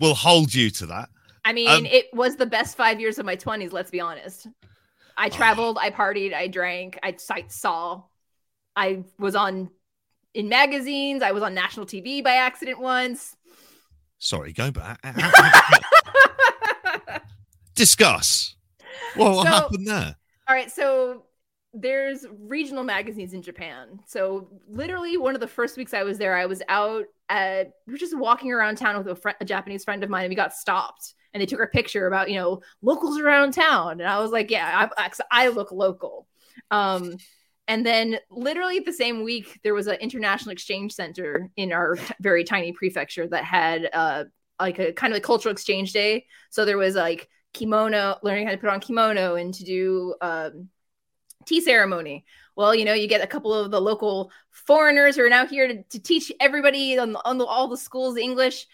We'll 0.00 0.14
hold 0.14 0.54
you 0.54 0.70
to 0.70 0.86
that. 0.86 1.08
I 1.44 1.52
mean, 1.52 1.68
um, 1.68 1.86
it 1.86 2.06
was 2.12 2.36
the 2.36 2.46
best 2.46 2.76
five 2.76 3.00
years 3.00 3.18
of 3.18 3.26
my 3.26 3.34
20s. 3.34 3.72
Let's 3.72 3.90
be 3.90 4.00
honest. 4.00 4.46
I 5.16 5.26
ah. 5.26 5.28
traveled, 5.28 5.76
I 5.80 5.90
partied, 5.90 6.32
I 6.32 6.46
drank, 6.46 6.98
I 7.02 7.16
sight 7.16 7.50
saw. 7.50 8.04
I 8.78 9.02
was 9.18 9.34
on 9.34 9.70
in 10.34 10.48
magazines. 10.48 11.22
I 11.22 11.32
was 11.32 11.42
on 11.42 11.52
national 11.52 11.84
TV 11.84 12.22
by 12.22 12.34
accident 12.34 12.80
once. 12.80 13.36
Sorry, 14.18 14.52
go 14.52 14.70
back. 14.70 15.00
Discuss. 17.74 18.54
Well, 19.16 19.36
what 19.36 19.46
so, 19.46 19.52
happened 19.52 19.86
there? 19.86 20.14
All 20.48 20.54
right, 20.54 20.70
so 20.70 21.24
there's 21.74 22.24
regional 22.38 22.84
magazines 22.84 23.34
in 23.34 23.42
Japan. 23.42 23.98
So 24.06 24.48
literally 24.68 25.16
one 25.16 25.34
of 25.34 25.40
the 25.40 25.48
first 25.48 25.76
weeks 25.76 25.92
I 25.92 26.04
was 26.04 26.16
there, 26.16 26.36
I 26.36 26.46
was 26.46 26.62
out 26.68 27.06
at 27.28 27.72
we 27.86 27.92
were 27.92 27.98
just 27.98 28.16
walking 28.16 28.52
around 28.52 28.78
town 28.78 28.96
with 28.96 29.08
a, 29.08 29.16
friend, 29.16 29.36
a 29.40 29.44
Japanese 29.44 29.82
friend 29.82 30.04
of 30.04 30.10
mine, 30.10 30.24
and 30.24 30.30
we 30.30 30.36
got 30.36 30.54
stopped. 30.54 31.14
And 31.34 31.40
they 31.40 31.46
took 31.46 31.60
our 31.60 31.68
picture 31.68 32.06
about 32.06 32.30
you 32.30 32.36
know 32.36 32.62
locals 32.80 33.18
around 33.18 33.54
town, 33.54 34.00
and 34.00 34.08
I 34.08 34.20
was 34.20 34.30
like, 34.30 34.52
yeah, 34.52 34.88
I, 34.96 35.10
I 35.32 35.48
look 35.48 35.72
local. 35.72 36.28
Um, 36.70 37.16
and 37.68 37.84
then 37.84 38.18
literally 38.30 38.80
the 38.80 38.92
same 38.92 39.22
week, 39.22 39.60
there 39.62 39.74
was 39.74 39.86
an 39.86 39.96
international 39.96 40.52
exchange 40.52 40.94
center 40.94 41.50
in 41.56 41.72
our 41.72 41.96
t- 41.96 42.14
very 42.20 42.42
tiny 42.42 42.72
prefecture 42.72 43.28
that 43.28 43.44
had 43.44 43.88
uh 43.92 44.24
like 44.58 44.78
a 44.80 44.92
kind 44.92 45.12
of 45.12 45.18
a 45.18 45.20
cultural 45.20 45.52
exchange 45.52 45.92
day. 45.92 46.26
So 46.50 46.64
there 46.64 46.78
was 46.78 46.96
like 46.96 47.28
kimono, 47.52 48.16
learning 48.22 48.46
how 48.46 48.52
to 48.52 48.58
put 48.58 48.70
on 48.70 48.80
kimono 48.80 49.36
and 49.36 49.54
to 49.54 49.64
do 49.64 50.14
um 50.20 50.70
tea 51.46 51.60
ceremony. 51.60 52.24
Well, 52.56 52.74
you 52.74 52.84
know, 52.84 52.94
you 52.94 53.06
get 53.06 53.22
a 53.22 53.26
couple 53.26 53.54
of 53.54 53.70
the 53.70 53.80
local 53.80 54.32
foreigners 54.50 55.16
who 55.16 55.24
are 55.24 55.28
now 55.28 55.46
here 55.46 55.68
to, 55.68 55.82
to 55.82 56.00
teach 56.00 56.32
everybody 56.40 56.98
on, 56.98 57.16
on 57.24 57.38
the, 57.38 57.44
all 57.44 57.68
the 57.68 57.76
schools 57.76 58.16
English. 58.16 58.66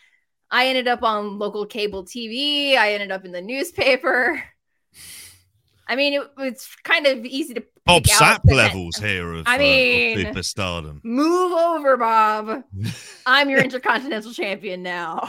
I 0.50 0.68
ended 0.68 0.88
up 0.88 1.02
on 1.02 1.38
local 1.38 1.66
cable 1.66 2.04
TV. 2.04 2.76
I 2.76 2.92
ended 2.92 3.10
up 3.10 3.24
in 3.24 3.32
the 3.32 3.42
newspaper. 3.42 4.42
I 5.88 5.96
mean, 5.96 6.14
it, 6.14 6.22
it's 6.38 6.74
kind 6.76 7.06
of 7.06 7.26
easy 7.26 7.54
to 7.54 7.64
Bob 7.86 8.04
Sapp 8.04 8.50
levels 8.50 8.96
here 8.96 9.34
of, 9.34 9.44
I 9.46 9.58
mean, 9.58 10.26
uh, 10.26 10.30
of 10.30 10.36
superstardom. 10.36 11.04
Move 11.04 11.52
over, 11.52 11.96
Bob. 11.96 12.64
I'm 13.26 13.50
your 13.50 13.60
intercontinental 13.60 14.32
champion 14.32 14.82
now. 14.82 15.28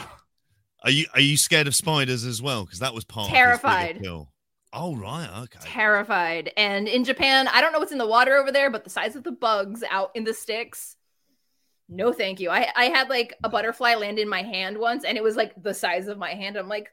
Are 0.83 0.91
you 0.91 1.07
are 1.13 1.19
you 1.19 1.35
scared 1.35 1.67
of 1.67 1.75
spiders 1.75 2.23
as 2.23 2.41
well? 2.41 2.63
Because 2.63 2.79
that 2.79 2.93
was 2.93 3.03
part 3.03 3.29
terrified. 3.29 4.05
Of 4.05 4.27
Oh 4.71 4.95
right, 4.95 5.29
okay. 5.43 5.59
Terrified. 5.61 6.51
And 6.57 6.87
in 6.87 7.05
Japan, 7.05 7.47
I 7.47 7.61
don't 7.61 7.71
know 7.71 7.79
what's 7.79 7.93
in 7.93 7.97
the 7.97 8.05
water 8.05 8.35
over 8.35 8.51
there, 8.51 8.69
but 8.69 8.83
the 8.83 8.89
size 8.89 9.15
of 9.15 9.23
the 9.23 9.31
bugs 9.31 9.83
out 9.89 10.11
in 10.15 10.25
the 10.25 10.33
sticks. 10.33 10.97
No, 11.89 12.13
thank 12.13 12.39
you. 12.39 12.49
I 12.49 12.67
I 12.75 12.85
had 12.85 13.09
like 13.09 13.35
a 13.43 13.49
butterfly 13.49 13.95
land 13.95 14.19
in 14.19 14.29
my 14.29 14.43
hand 14.43 14.77
once, 14.77 15.03
and 15.03 15.17
it 15.17 15.23
was 15.23 15.35
like 15.35 15.53
the 15.61 15.73
size 15.73 16.07
of 16.07 16.17
my 16.17 16.31
hand. 16.31 16.57
I'm 16.57 16.69
like, 16.69 16.91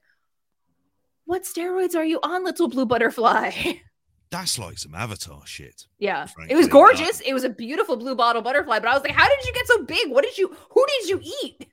what 1.24 1.42
steroids 1.42 1.94
are 1.94 2.04
you 2.04 2.18
on, 2.22 2.44
little 2.44 2.68
blue 2.68 2.86
butterfly? 2.86 3.50
That's 4.32 4.58
like 4.58 4.78
some 4.78 4.94
avatar 4.94 5.42
shit. 5.44 5.86
Yeah. 5.98 6.24
Frankly. 6.24 6.54
It 6.54 6.56
was 6.56 6.66
gorgeous. 6.66 7.20
It 7.20 7.34
was 7.34 7.44
a 7.44 7.50
beautiful 7.50 7.96
blue 7.96 8.14
bottle 8.14 8.40
butterfly, 8.40 8.78
but 8.78 8.88
I 8.88 8.94
was 8.94 9.02
like, 9.02 9.12
how 9.12 9.28
did 9.28 9.44
you 9.44 9.52
get 9.52 9.66
so 9.66 9.84
big? 9.84 10.10
What 10.10 10.24
did 10.24 10.38
you 10.38 10.56
who 10.70 10.86
did 10.86 11.10
you 11.10 11.20
eat? 11.42 11.68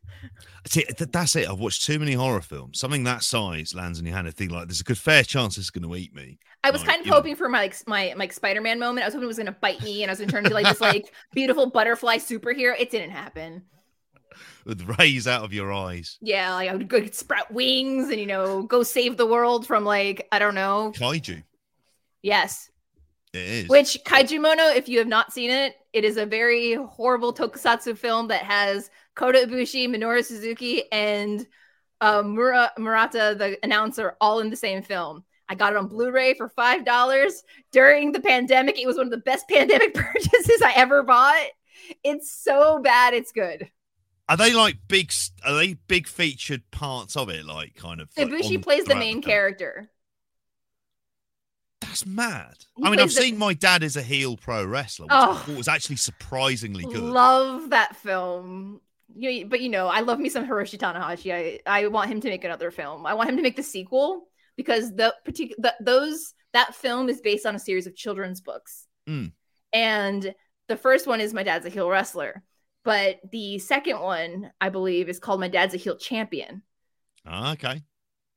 See, 0.68 0.86
that's 0.98 1.38
it. 1.38 1.50
I've 1.50 1.58
watched 1.58 1.86
too 1.86 2.00
many 2.00 2.13
horror 2.13 2.42
films. 2.42 2.78
Something 2.78 3.06
that 3.06 3.24
size 3.24 3.74
lands 3.74 3.98
in 3.98 4.06
your 4.06 4.13
hand 4.13 4.28
and 4.28 4.36
think 4.36 4.51
like 4.51 4.68
there's 4.68 4.82
a 4.82 4.84
good 4.84 4.98
fair 4.98 5.24
chance 5.24 5.58
it's 5.58 5.70
going 5.70 5.89
to 5.89 5.96
eat 5.96 6.13
me. 6.13 6.38
I 6.62 6.72
was 6.72 6.82
like, 6.82 6.89
kind 6.89 7.01
of 7.01 7.08
hoping 7.08 7.32
know. 7.32 7.38
for 7.38 7.48
my 7.48 7.60
like 7.60 7.88
my 7.88 8.13
like 8.18 8.34
Spider-Man 8.34 8.78
moment. 8.78 9.06
I 9.06 9.08
was 9.08 9.13
hoping 9.13 9.24
it 9.24 9.28
was 9.28 9.38
going 9.38 9.46
to 9.46 9.54
bite 9.54 9.82
me 9.82 10.04
and 10.04 10.12
I 10.12 10.12
was 10.12 10.20
going 10.20 10.28
to 10.28 10.34
turn 10.34 10.44
into 10.44 10.54
like 10.54 10.66
this 10.66 10.82
like 10.82 11.13
beautiful 11.34 11.70
butterfly 11.70 12.18
superhero. 12.18 12.75
It 12.78 12.92
didn't 12.92 13.12
happen. 13.12 13.63
With 14.66 14.82
rays 15.00 15.28
out 15.28 15.46
of 15.46 15.54
your 15.54 15.72
eyes. 15.72 16.18
Yeah, 16.20 16.54
like 16.54 16.70
I 16.70 16.75
would 16.75 16.89
go 16.89 17.06
sprout 17.06 17.51
wings 17.54 18.10
and 18.10 18.20
you 18.20 18.28
know 18.28 18.63
go 18.63 18.84
save 18.84 19.16
the 19.16 19.25
world 19.25 19.66
from 19.66 19.86
like 19.86 20.28
I 20.34 20.39
don't 20.39 20.56
know 20.56 20.92
kaiju. 20.98 21.42
Yes. 22.22 22.70
It 23.34 23.40
is. 23.40 23.70
Which 23.70 24.00
Kaiju 24.06 24.76
if 24.76 24.90
you 24.90 24.98
have 25.00 25.08
not 25.08 25.32
seen 25.32 25.52
it, 25.52 25.76
it 25.94 26.04
is 26.04 26.18
a 26.18 26.26
very 26.26 26.74
horrible 26.74 27.34
tokusatsu 27.34 27.98
film 27.98 28.28
that 28.30 28.44
has 28.44 28.90
Kota 29.16 29.46
Ibushi, 29.48 29.88
Minoru 29.88 30.24
Suzuki, 30.24 30.84
and 30.92 31.46
uh, 32.02 32.24
Mura, 32.24 32.72
Murata, 32.78 33.36
the 33.38 33.58
announcer, 33.64 34.16
all 34.20 34.40
in 34.40 34.50
the 34.50 34.56
same 34.56 34.82
film. 34.82 35.24
I 35.48 35.56
got 35.56 35.74
it 35.74 35.78
on 35.78 35.88
Blu-ray 35.88 36.36
for 36.36 36.48
five 36.50 36.86
dollars 36.86 37.44
during 37.72 38.12
the 38.12 38.20
pandemic. 38.20 38.80
It 38.80 38.88
was 38.88 38.98
one 38.98 39.08
of 39.08 39.12
the 39.12 39.18
best 39.18 39.48
pandemic 39.50 39.94
purchases 39.94 40.62
I 40.64 40.74
ever 40.76 41.04
bought. 41.04 41.48
It's 42.04 42.32
so 42.32 42.80
bad, 42.80 43.14
it's 43.14 43.32
good. 43.32 43.70
Are 44.28 44.38
they 44.38 44.54
like 44.54 44.78
big? 44.88 45.12
Are 45.44 45.56
they 45.56 45.74
big 45.74 46.08
featured 46.08 46.62
parts 46.70 47.18
of 47.18 47.30
it? 47.30 47.46
Like 47.46 47.76
kind 47.76 48.00
of. 48.00 48.10
Like 48.16 48.28
Ibushi 48.28 48.62
plays 48.62 48.86
the 48.86 48.96
main 48.96 49.22
the 49.22 49.28
character. 49.28 49.90
That's 52.00 52.15
mad. 52.15 52.56
He 52.77 52.84
I 52.86 52.89
mean, 52.89 53.00
I've 53.00 53.12
seen 53.12 53.38
my 53.38 53.53
dad 53.53 53.84
as 53.84 53.98
a 53.98 54.01
heel 54.01 54.38
pro 54.38 54.65
wrestler, 54.65 55.06
which 55.06 55.12
oh, 55.13 55.46
was 55.58 55.68
actually 55.68 55.98
surprisingly 55.98 56.84
good. 56.86 57.00
Love 57.00 57.72
that 57.72 57.96
film. 57.98 58.79
You 59.15 59.46
but 59.46 59.60
you 59.60 59.70
know, 59.70 59.88
I 59.88 60.01
love 60.01 60.20
me 60.20 60.29
some 60.29 60.48
Hiroshi 60.48 60.77
Tanahashi. 60.77 61.34
I 61.34 61.60
I 61.65 61.88
want 61.88 62.10
him 62.10 62.22
to 62.22 62.29
make 62.29 62.44
another 62.44 62.72
film. 62.72 63.06
I 63.06 63.15
want 63.15 63.29
him 63.29 63.36
to 63.38 63.41
make 63.41 63.56
the 63.56 63.63
sequel 63.63 64.27
because 64.56 64.96
the 64.96 65.13
particular 65.25 65.72
those 65.82 66.34
that 66.53 66.74
film 66.75 67.10
is 67.10 67.20
based 67.20 67.46
on 67.46 67.56
a 67.56 67.60
series 67.60 67.88
of 67.88 67.96
children's 67.96 68.39
books. 68.39 68.88
Mm. 69.08 69.34
And 69.74 70.34
the 70.68 70.77
first 70.77 71.06
one 71.06 71.20
is 71.20 71.34
My 71.34 71.44
Dad's 71.44 71.65
a 71.65 71.70
Heel 71.70 71.89
Wrestler, 71.89 72.44
but 72.86 73.20
the 73.32 73.60
second 73.60 74.00
one, 74.00 74.51
I 74.62 74.70
believe, 74.70 75.10
is 75.10 75.20
called 75.20 75.41
My 75.41 75.48
Dad's 75.48 75.74
a 75.74 75.77
Heel 75.77 75.98
Champion. 75.98 76.62
Oh, 77.25 77.51
okay 77.53 77.84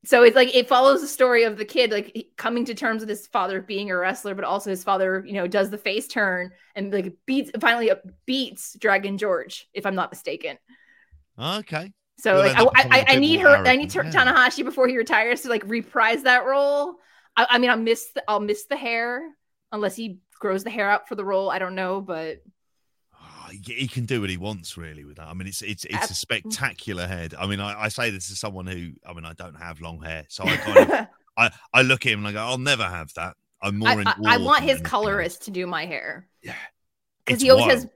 so 0.05 0.25
it's 0.25 0.35
like 0.35 0.55
it 0.55 0.69
follows 0.69 1.01
the 1.01 1.07
story 1.07 1.45
of 1.45 1.57
the 1.57 1.65
kid 1.65 1.91
like 1.91 2.27
coming 2.37 2.65
to 2.65 2.75
terms 2.75 3.01
with 3.01 3.09
his 3.09 3.27
father 3.29 3.61
being 3.61 3.91
a 3.91 3.97
wrestler 3.97 4.35
but 4.35 4.45
also 4.45 4.71
his 4.71 4.83
father 4.83 5.23
you 5.27 5.35
know 5.35 5.47
does 5.47 5.71
the 5.71 5.79
face 5.79 6.09
turn 6.09 6.51
and 6.75 6.93
like 6.93 7.15
beats 7.27 7.51
finally 7.61 7.91
uh, 7.91 7.97
beats 8.27 8.77
dragon 8.79 9.19
george 9.19 9.69
if 9.75 9.87
i'm 9.87 9.95
not 9.95 10.11
mistaken. 10.11 10.59
Okay. 11.39 11.93
So 12.19 12.35
well, 12.35 12.67
like 12.67 12.77
I, 12.77 13.01
I, 13.01 13.05
I, 13.15 13.17
need 13.17 13.41
her 13.41 13.49
i 13.49 13.75
need 13.75 13.93
yeah. 13.95 14.03
tanahashi 14.03 14.65
before 14.65 14.87
he 14.87 14.97
retires 14.97 15.43
to 15.43 15.49
like 15.49 15.65
reprise 15.67 16.25
that 16.25 16.45
role. 16.45 16.97
I, 17.37 17.47
I 17.51 17.59
mean 17.59 17.71
i'll 17.71 17.77
miss 17.77 18.11
the, 18.15 18.23
i'll 18.29 18.41
miss 18.41 18.67
the 18.67 18.77
hair 18.77 19.23
unless 19.73 19.97
he 19.97 20.19
grows 20.39 20.63
the 20.63 20.71
hair 20.71 20.91
out 20.91 21.09
for 21.09 21.15
the 21.15 21.25
role 21.25 21.51
i 21.51 21.59
don't 21.59 21.75
know 21.75 22.01
but 22.01 22.43
he 23.53 23.89
can 23.89 24.05
do 24.05 24.21
what 24.21 24.31
he 24.31 24.37
wants 24.37 24.77
really 24.77 25.05
with 25.05 25.17
that. 25.17 25.29
I 25.29 25.35
mean, 25.35 25.49
it's 25.49 25.63
it's 25.63 25.85
it's 25.85 26.11
a 26.11 26.15
mm. 26.15 26.17
spectacular 26.17 27.07
head. 27.07 27.35
I 27.39 27.47
mean, 27.47 27.61
I, 27.61 27.85
I 27.85 27.89
say 27.89 28.11
this 28.11 28.29
to 28.29 28.37
someone 28.37 28.67
who, 28.67 28.93
I 29.07 29.13
mean, 29.13 29.25
I 29.25 29.33
don't 29.35 29.55
have 29.55 29.81
long 29.81 30.01
hair, 30.03 30.25
so 30.29 30.45
I 30.45 30.57
kind 30.57 30.91
of, 30.91 31.07
I 31.37 31.51
I 31.73 31.83
look 31.83 32.07
at 32.07 32.13
him 32.13 32.21
and 32.21 32.29
I 32.29 32.33
go, 32.33 32.41
I'll 32.41 32.59
never 32.59 32.85
have 32.85 33.13
that. 33.15 33.37
I'm 33.61 33.79
more. 33.79 33.89
I, 33.89 33.95
I, 33.95 34.15
I 34.25 34.37
want 34.39 34.63
his 34.65 34.81
colorist 34.81 35.43
to 35.43 35.51
do 35.51 35.67
my 35.67 35.87
hair. 35.87 36.29
Yeah, 36.43 36.55
because 37.25 37.41
he 37.41 37.51
always 37.51 37.67
wild. 37.67 37.79
has 37.79 37.89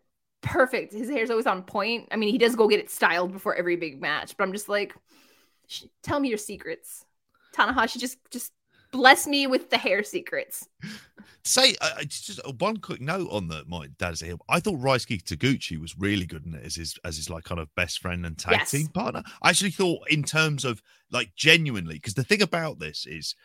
perfect. 0.42 0.92
His 0.92 1.08
hair's 1.08 1.30
always 1.30 1.46
on 1.46 1.62
point. 1.62 2.08
I 2.10 2.16
mean, 2.16 2.30
he 2.30 2.38
does 2.38 2.54
go 2.56 2.68
get 2.68 2.80
it 2.80 2.90
styled 2.90 3.32
before 3.32 3.54
every 3.54 3.76
big 3.76 4.00
match, 4.00 4.36
but 4.36 4.44
I'm 4.44 4.52
just 4.52 4.68
like, 4.68 4.94
tell 6.02 6.20
me 6.20 6.28
your 6.28 6.38
secrets, 6.38 7.04
Tanahashi. 7.54 7.98
Just 7.98 8.18
just 8.30 8.52
bless 8.96 9.26
me 9.26 9.46
with 9.46 9.70
the 9.70 9.78
hair 9.78 10.02
secrets. 10.02 10.68
Say 11.44 11.76
uh, 11.80 12.02
just 12.02 12.40
one 12.58 12.78
quick 12.78 13.00
note 13.00 13.28
on 13.30 13.46
the 13.46 13.64
my 13.68 13.88
dad's 13.98 14.20
here. 14.20 14.36
I 14.48 14.58
thought 14.58 14.80
Ryusuke 14.80 15.22
Taguchi 15.22 15.78
was 15.78 15.96
really 15.96 16.26
good 16.26 16.44
in 16.44 16.54
it 16.54 16.64
as 16.64 16.74
his 16.74 16.98
as 17.04 17.16
his 17.16 17.30
like 17.30 17.44
kind 17.44 17.60
of 17.60 17.72
best 17.76 18.00
friend 18.00 18.26
and 18.26 18.36
tag 18.36 18.58
yes. 18.58 18.70
team 18.72 18.88
partner. 18.88 19.22
I 19.42 19.50
actually 19.50 19.70
thought 19.70 20.08
in 20.10 20.24
terms 20.24 20.64
of 20.64 20.82
like 21.12 21.30
genuinely 21.36 21.94
because 21.94 22.14
the 22.14 22.24
thing 22.24 22.42
about 22.42 22.80
this 22.80 23.06
is 23.06 23.36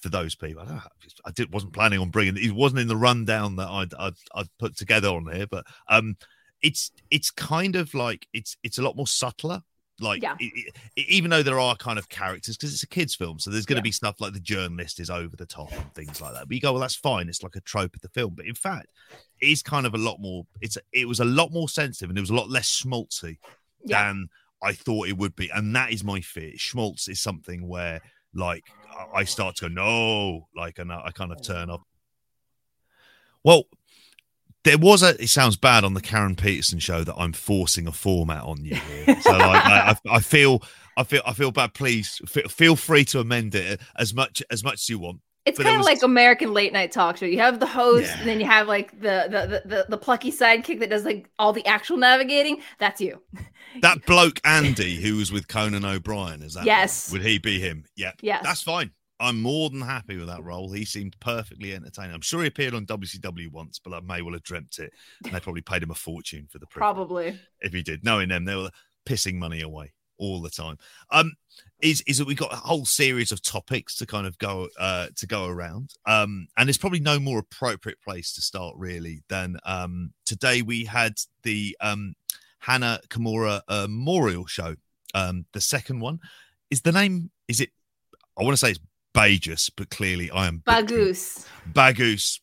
for 0.00 0.08
those 0.08 0.34
people, 0.34 0.62
I, 0.62 0.80
I 1.26 1.30
did, 1.32 1.52
wasn't 1.52 1.72
planning 1.72 1.98
on 1.98 2.10
bringing 2.10 2.36
it. 2.36 2.52
wasn't 2.52 2.80
in 2.80 2.88
the 2.88 2.96
rundown 2.96 3.56
that 3.56 3.68
I'd, 3.68 3.94
I'd, 3.94 4.14
I'd 4.34 4.58
put 4.58 4.76
together 4.76 5.08
on 5.08 5.30
here, 5.32 5.46
but 5.46 5.66
um, 5.88 6.16
it's 6.62 6.92
it's 7.10 7.30
kind 7.30 7.76
of 7.76 7.92
like 7.94 8.26
it's 8.32 8.56
it's 8.62 8.78
a 8.78 8.82
lot 8.82 8.96
more 8.96 9.06
subtler 9.06 9.62
like, 10.00 10.22
yeah. 10.22 10.36
it, 10.38 10.74
it, 10.96 11.08
even 11.08 11.30
though 11.30 11.42
there 11.42 11.60
are 11.60 11.76
kind 11.76 11.98
of 11.98 12.08
characters, 12.08 12.56
because 12.56 12.72
it's 12.72 12.82
a 12.82 12.88
kids' 12.88 13.14
film, 13.14 13.38
so 13.38 13.50
there's 13.50 13.66
going 13.66 13.76
to 13.76 13.80
yeah. 13.80 13.90
be 13.90 13.92
stuff 13.92 14.20
like 14.20 14.32
the 14.32 14.40
journalist 14.40 15.00
is 15.00 15.10
over 15.10 15.36
the 15.36 15.46
top 15.46 15.72
and 15.72 15.94
things 15.94 16.20
like 16.20 16.34
that. 16.34 16.48
But 16.48 16.54
you 16.54 16.60
go, 16.60 16.72
well, 16.72 16.80
that's 16.80 16.94
fine. 16.94 17.28
It's 17.28 17.42
like 17.42 17.56
a 17.56 17.60
trope 17.60 17.94
of 17.94 18.00
the 18.00 18.08
film. 18.08 18.34
But 18.34 18.46
in 18.46 18.54
fact, 18.54 18.88
it 19.40 19.48
is 19.48 19.62
kind 19.62 19.86
of 19.86 19.94
a 19.94 19.98
lot 19.98 20.20
more. 20.20 20.46
It's 20.60 20.78
it 20.92 21.06
was 21.06 21.20
a 21.20 21.24
lot 21.24 21.52
more 21.52 21.68
sensitive 21.68 22.10
and 22.10 22.18
it 22.18 22.22
was 22.22 22.30
a 22.30 22.34
lot 22.34 22.50
less 22.50 22.82
schmaltzy 22.82 23.38
yeah. 23.84 24.06
than 24.06 24.28
I 24.62 24.72
thought 24.72 25.08
it 25.08 25.16
would 25.16 25.36
be. 25.36 25.50
And 25.50 25.74
that 25.76 25.92
is 25.92 26.04
my 26.04 26.20
fear. 26.20 26.52
Schmaltz 26.56 27.08
is 27.08 27.20
something 27.20 27.66
where 27.66 28.00
like 28.34 28.64
I 29.14 29.24
start 29.24 29.56
to 29.56 29.68
go 29.68 29.74
no, 29.74 30.48
like 30.54 30.78
and 30.78 30.92
I 30.92 31.10
kind 31.12 31.32
of 31.32 31.42
turn 31.42 31.70
up. 31.70 31.82
Well, 33.42 33.64
there 34.64 34.78
was 34.78 35.02
a. 35.02 35.20
It 35.22 35.28
sounds 35.28 35.56
bad 35.56 35.84
on 35.84 35.94
the 35.94 36.00
Karen 36.00 36.36
Peterson 36.36 36.78
show 36.78 37.04
that 37.04 37.14
I'm 37.16 37.32
forcing 37.32 37.86
a 37.86 37.92
format 37.92 38.42
on 38.42 38.64
you. 38.64 38.74
Here. 38.76 39.20
So 39.20 39.32
like, 39.32 39.64
I, 39.64 39.96
I, 40.10 40.20
feel, 40.20 40.62
I 40.96 41.04
feel, 41.04 41.22
I 41.26 41.32
feel 41.32 41.50
bad. 41.50 41.74
Please 41.74 42.20
feel 42.26 42.76
free 42.76 43.04
to 43.06 43.20
amend 43.20 43.54
it 43.54 43.80
as 43.96 44.12
much 44.14 44.42
as 44.50 44.62
much 44.62 44.74
as 44.74 44.88
you 44.88 44.98
want. 44.98 45.20
It's 45.46 45.58
kind 45.58 45.70
of 45.70 45.78
was- 45.78 45.86
like 45.86 46.02
American 46.02 46.52
late 46.52 46.72
night 46.72 46.92
talk 46.92 47.16
show. 47.16 47.24
You 47.24 47.38
have 47.38 47.60
the 47.60 47.66
host, 47.66 48.04
Yeah. 48.06 48.18
and 48.20 48.28
then 48.28 48.40
you 48.40 48.46
have 48.46 48.68
like 48.68 48.92
the, 49.00 49.26
the 49.30 49.62
the 49.64 49.76
the 49.76 49.86
the 49.88 49.96
plucky 49.96 50.30
sidekick 50.30 50.80
that 50.80 50.90
does 50.90 51.04
like 51.04 51.30
all 51.38 51.54
the 51.54 51.64
actual 51.66 51.96
navigating. 51.96 52.62
That's 52.78 53.00
you. 53.00 53.22
That 53.82 54.04
bloke 54.04 54.40
Andy 54.42 54.96
who 54.96 55.18
was 55.18 55.30
with 55.30 55.46
Conan 55.46 55.84
O'Brien 55.84 56.42
is 56.42 56.54
that? 56.54 56.64
Yes. 56.66 57.12
Would 57.12 57.22
he 57.22 57.38
be 57.38 57.60
him? 57.60 57.84
Yeah. 57.94 58.10
Yes. 58.20 58.42
That's 58.42 58.62
fine. 58.62 58.90
I'm 59.20 59.40
more 59.40 59.70
than 59.70 59.82
happy 59.82 60.16
with 60.16 60.28
that 60.28 60.42
role. 60.42 60.72
He 60.72 60.84
seemed 60.84 61.18
perfectly 61.20 61.74
entertaining. 61.74 62.14
I'm 62.14 62.20
sure 62.20 62.40
he 62.40 62.48
appeared 62.48 62.74
on 62.74 62.86
WCW 62.86 63.52
once, 63.52 63.78
but 63.78 63.92
I 63.92 64.00
may 64.00 64.22
well 64.22 64.32
have 64.32 64.42
dreamt 64.42 64.78
it. 64.78 64.92
And 65.24 65.34
they 65.34 65.40
probably 65.40 65.62
paid 65.62 65.82
him 65.82 65.90
a 65.90 65.94
fortune 65.94 66.48
for 66.50 66.58
the 66.58 66.66
privilege. 66.66 66.94
Probably. 66.94 67.40
if 67.60 67.72
he 67.72 67.82
did. 67.82 68.04
Knowing 68.04 68.30
them, 68.30 68.44
they 68.44 68.56
were 68.56 68.70
pissing 69.06 69.34
money 69.34 69.60
away 69.60 69.92
all 70.18 70.40
the 70.40 70.50
time. 70.50 70.78
Um, 71.10 71.32
is 71.80 72.02
is 72.06 72.18
that 72.18 72.26
we 72.26 72.34
got 72.34 72.52
a 72.52 72.56
whole 72.56 72.84
series 72.84 73.32
of 73.32 73.42
topics 73.42 73.96
to 73.96 74.06
kind 74.06 74.26
of 74.26 74.36
go 74.38 74.68
uh 74.78 75.08
to 75.16 75.26
go 75.26 75.46
around. 75.46 75.94
Um, 76.06 76.48
and 76.56 76.68
there's 76.68 76.78
probably 76.78 77.00
no 77.00 77.18
more 77.18 77.38
appropriate 77.38 78.00
place 78.02 78.34
to 78.34 78.42
start 78.42 78.76
really 78.76 79.22
than 79.28 79.56
um 79.64 80.12
today 80.26 80.62
we 80.62 80.84
had 80.84 81.14
the 81.42 81.76
um 81.80 82.14
Hana 82.60 83.00
Kimura 83.08 83.62
uh, 83.68 83.86
Memorial 83.88 84.46
Show. 84.46 84.76
Um, 85.14 85.46
the 85.52 85.60
second 85.60 86.00
one 86.00 86.20
is 86.70 86.82
the 86.82 86.92
name. 86.92 87.30
Is 87.48 87.60
it? 87.60 87.70
I 88.38 88.42
want 88.42 88.52
to 88.52 88.58
say 88.58 88.70
it's 88.70 88.80
Bagus, 89.12 89.70
but 89.70 89.90
clearly 89.90 90.30
I 90.30 90.46
am 90.46 90.62
Bagoose. 90.66 91.46
Bagus, 91.66 92.40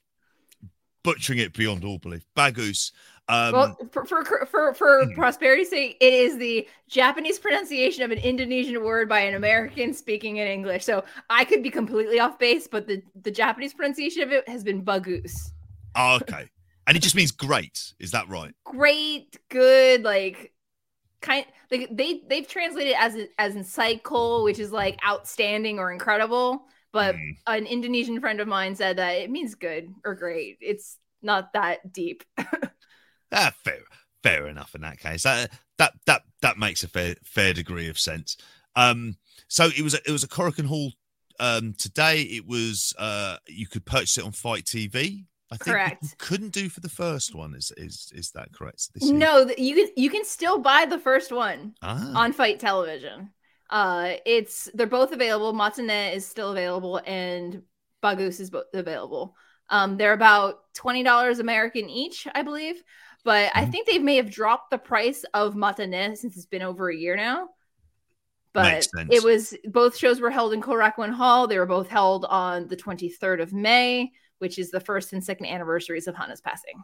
butchering 1.04 1.40
it 1.40 1.54
beyond 1.54 1.84
all 1.84 1.98
belief. 2.00 2.26
Bagus. 2.36 2.92
Um, 3.30 3.54
well, 3.54 3.78
for 3.92 4.06
for 4.06 4.24
for, 4.46 4.74
for 4.74 5.06
Hmm. 5.06 5.14
prosperity's 5.14 5.70
sake, 5.70 5.98
it 6.00 6.14
is 6.14 6.38
the 6.38 6.68
Japanese 6.90 7.40
pronunciation 7.40 8.04
of 8.04 8.12
an 8.12 8.20
Indonesian 8.20 8.82
word 8.84 9.10
by 9.10 9.20
an 9.20 9.36
American 9.36 9.94
speaking 9.94 10.38
in 10.38 10.48
English. 10.48 10.86
So 10.86 11.04
I 11.30 11.44
could 11.44 11.62
be 11.62 11.70
completely 11.70 12.20
off 12.20 12.40
base, 12.40 12.68
but 12.68 12.88
the 12.88 13.02
the 13.22 13.32
Japanese 13.32 13.74
pronunciation 13.74 14.24
of 14.24 14.32
it 14.32 14.48
has 14.48 14.64
been 14.64 14.84
bagoose. 14.84 15.52
Oh, 15.96 16.20
okay. 16.22 16.48
And 16.88 16.96
it 16.96 17.02
just 17.02 17.16
means 17.16 17.32
great. 17.32 17.94
Is 18.00 18.12
that 18.12 18.30
right? 18.30 18.54
Great, 18.64 19.38
good, 19.50 20.04
like 20.04 20.54
kind 21.22 21.46
like 21.72 21.90
they 21.92 22.22
they've 22.28 22.48
translated 22.48 22.92
it 22.94 23.00
as 23.00 23.18
as 23.38 23.56
insightful, 23.56 24.44
which 24.44 24.60
is 24.60 24.72
like 24.72 25.00
outstanding 25.06 25.80
or 25.80 25.92
incredible. 25.92 26.68
But 26.94 27.16
Mm. 27.16 27.38
an 27.48 27.66
Indonesian 27.66 28.20
friend 28.22 28.40
of 28.40 28.48
mine 28.48 28.76
said 28.76 28.98
that 28.98 29.12
it 29.12 29.30
means 29.30 29.56
good 29.56 29.90
or 30.06 30.16
great. 30.16 30.58
It's 30.62 30.98
not 31.22 31.54
that 31.54 31.92
deep. 31.94 32.24
Ah, 33.32 33.54
fair, 33.64 33.80
fair 34.24 34.48
enough. 34.48 34.74
In 34.76 34.82
that 34.82 35.00
case, 35.00 35.24
that 35.24 35.52
that 35.78 35.94
that 36.06 36.22
that 36.42 36.58
makes 36.58 36.84
a 36.84 36.88
fair 36.88 37.16
fair 37.24 37.54
degree 37.54 37.90
of 37.90 38.00
sense. 38.00 38.38
Um, 38.76 39.18
so 39.48 39.66
it 39.66 39.82
was 39.82 39.94
a, 39.94 40.00
it 40.08 40.12
was 40.12 40.24
a 40.24 40.28
Korakuen 40.28 40.66
Hall 40.66 40.94
um 41.40 41.74
today. 41.78 42.22
It 42.22 42.48
was 42.48 42.94
uh 42.98 43.38
you 43.48 43.68
could 43.68 43.86
purchase 43.86 44.18
it 44.18 44.24
on 44.24 44.32
FITE 44.32 44.66
TV. 44.66 45.26
I 45.52 45.58
think 45.58 45.68
you 45.68 45.74
Correct. 45.74 46.18
couldn't 46.18 46.50
do 46.54 46.70
for 46.70 46.82
the 46.82 46.90
first 46.90 47.34
one. 47.34 47.56
Is 47.56 47.72
is 47.78 48.12
is 48.16 48.32
that 48.32 48.54
correct? 48.54 48.82
So 48.82 48.92
this 48.94 49.10
no, 49.10 49.50
you 49.58 49.76
can 49.76 49.88
you 49.96 50.10
can 50.10 50.26
still 50.26 50.60
buy 50.60 50.86
the 50.86 51.00
first 51.00 51.32
one. 51.32 51.74
Ah, 51.82 52.14
on 52.16 52.34
Fight 52.34 52.60
Television. 52.60 53.32
Uh, 53.70 54.14
it's 54.26 54.70
they're 54.74 54.88
both 54.88 55.12
available. 55.12 55.54
Matane 55.54 56.14
is 56.14 56.26
still 56.26 56.52
available, 56.52 57.02
and 57.06 57.62
Bagus 58.02 58.40
is 58.40 58.50
both 58.50 58.66
available. 58.74 59.36
Um, 59.70 59.98
they're 59.98 60.14
about 60.14 60.74
twenty 60.74 61.04
dollars 61.04 61.40
American 61.40 61.90
each, 61.90 62.28
I 62.34 62.42
believe. 62.44 62.82
But 63.24 63.52
I 63.56 63.66
Mhm. 63.66 63.72
think 63.72 63.88
they 63.88 64.00
may 64.00 64.16
have 64.18 64.32
dropped 64.32 64.72
the 64.72 64.78
price 64.78 65.26
of 65.34 65.54
Matane 65.56 66.16
since 66.18 66.36
it's 66.38 66.46
been 66.46 66.62
over 66.62 66.90
a 66.90 66.96
year 66.96 67.16
now. 67.16 67.50
But 68.54 68.88
it 69.12 69.24
was 69.24 69.54
both 69.66 69.98
shows 69.98 70.20
were 70.20 70.32
held 70.32 70.54
in 70.54 70.62
Korakuen 70.62 71.12
Hall. 71.12 71.48
They 71.48 71.60
were 71.60 71.66
both 71.66 71.90
held 71.90 72.26
on 72.26 72.68
the 72.68 72.76
23rd 72.76 73.40
of 73.42 73.54
May, 73.54 74.12
which 74.40 74.60
is 74.60 74.72
the 74.72 74.80
first 74.80 75.14
and 75.14 75.24
second 75.24 75.48
anniversaries 75.48 76.08
of 76.08 76.16
Hana's 76.16 76.42
passing. 76.42 76.84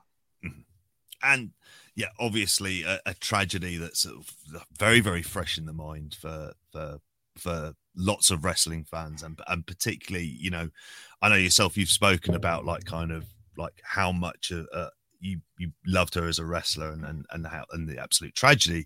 and 1.24 1.52
yeah, 1.96 2.10
obviously 2.20 2.84
a, 2.84 3.00
a 3.06 3.14
tragedy 3.14 3.78
that's 3.78 4.02
sort 4.02 4.18
of 4.18 4.66
very 4.78 5.00
very 5.00 5.22
fresh 5.22 5.58
in 5.58 5.66
the 5.66 5.74
mind 5.74 6.16
for 6.20 6.54
for 6.72 6.98
for 7.38 7.74
lots 7.96 8.32
of 8.32 8.44
wrestling 8.44 8.84
fans 8.84 9.24
and 9.24 9.40
and 9.48 9.66
particularly 9.66 10.26
you 10.26 10.50
know 10.50 10.70
I 11.22 11.30
know 11.30 11.36
yourself 11.36 11.78
you've 11.78 11.90
spoken 11.90 12.36
about 12.36 12.66
like 12.66 12.86
kind 12.86 13.12
of 13.12 13.26
like 13.58 13.82
how 13.84 14.12
much 14.12 14.52
uh, 14.52 14.64
uh, 14.76 14.90
you 15.20 15.40
you 15.58 15.72
loved 15.86 16.16
her 16.16 16.28
as 16.28 16.40
a 16.40 16.46
wrestler 16.46 16.92
and 16.92 17.06
and 17.06 17.26
and 17.32 17.48
how 17.48 17.66
and 17.72 17.88
the 17.88 18.02
absolute 18.02 18.36
tragedy. 18.36 18.86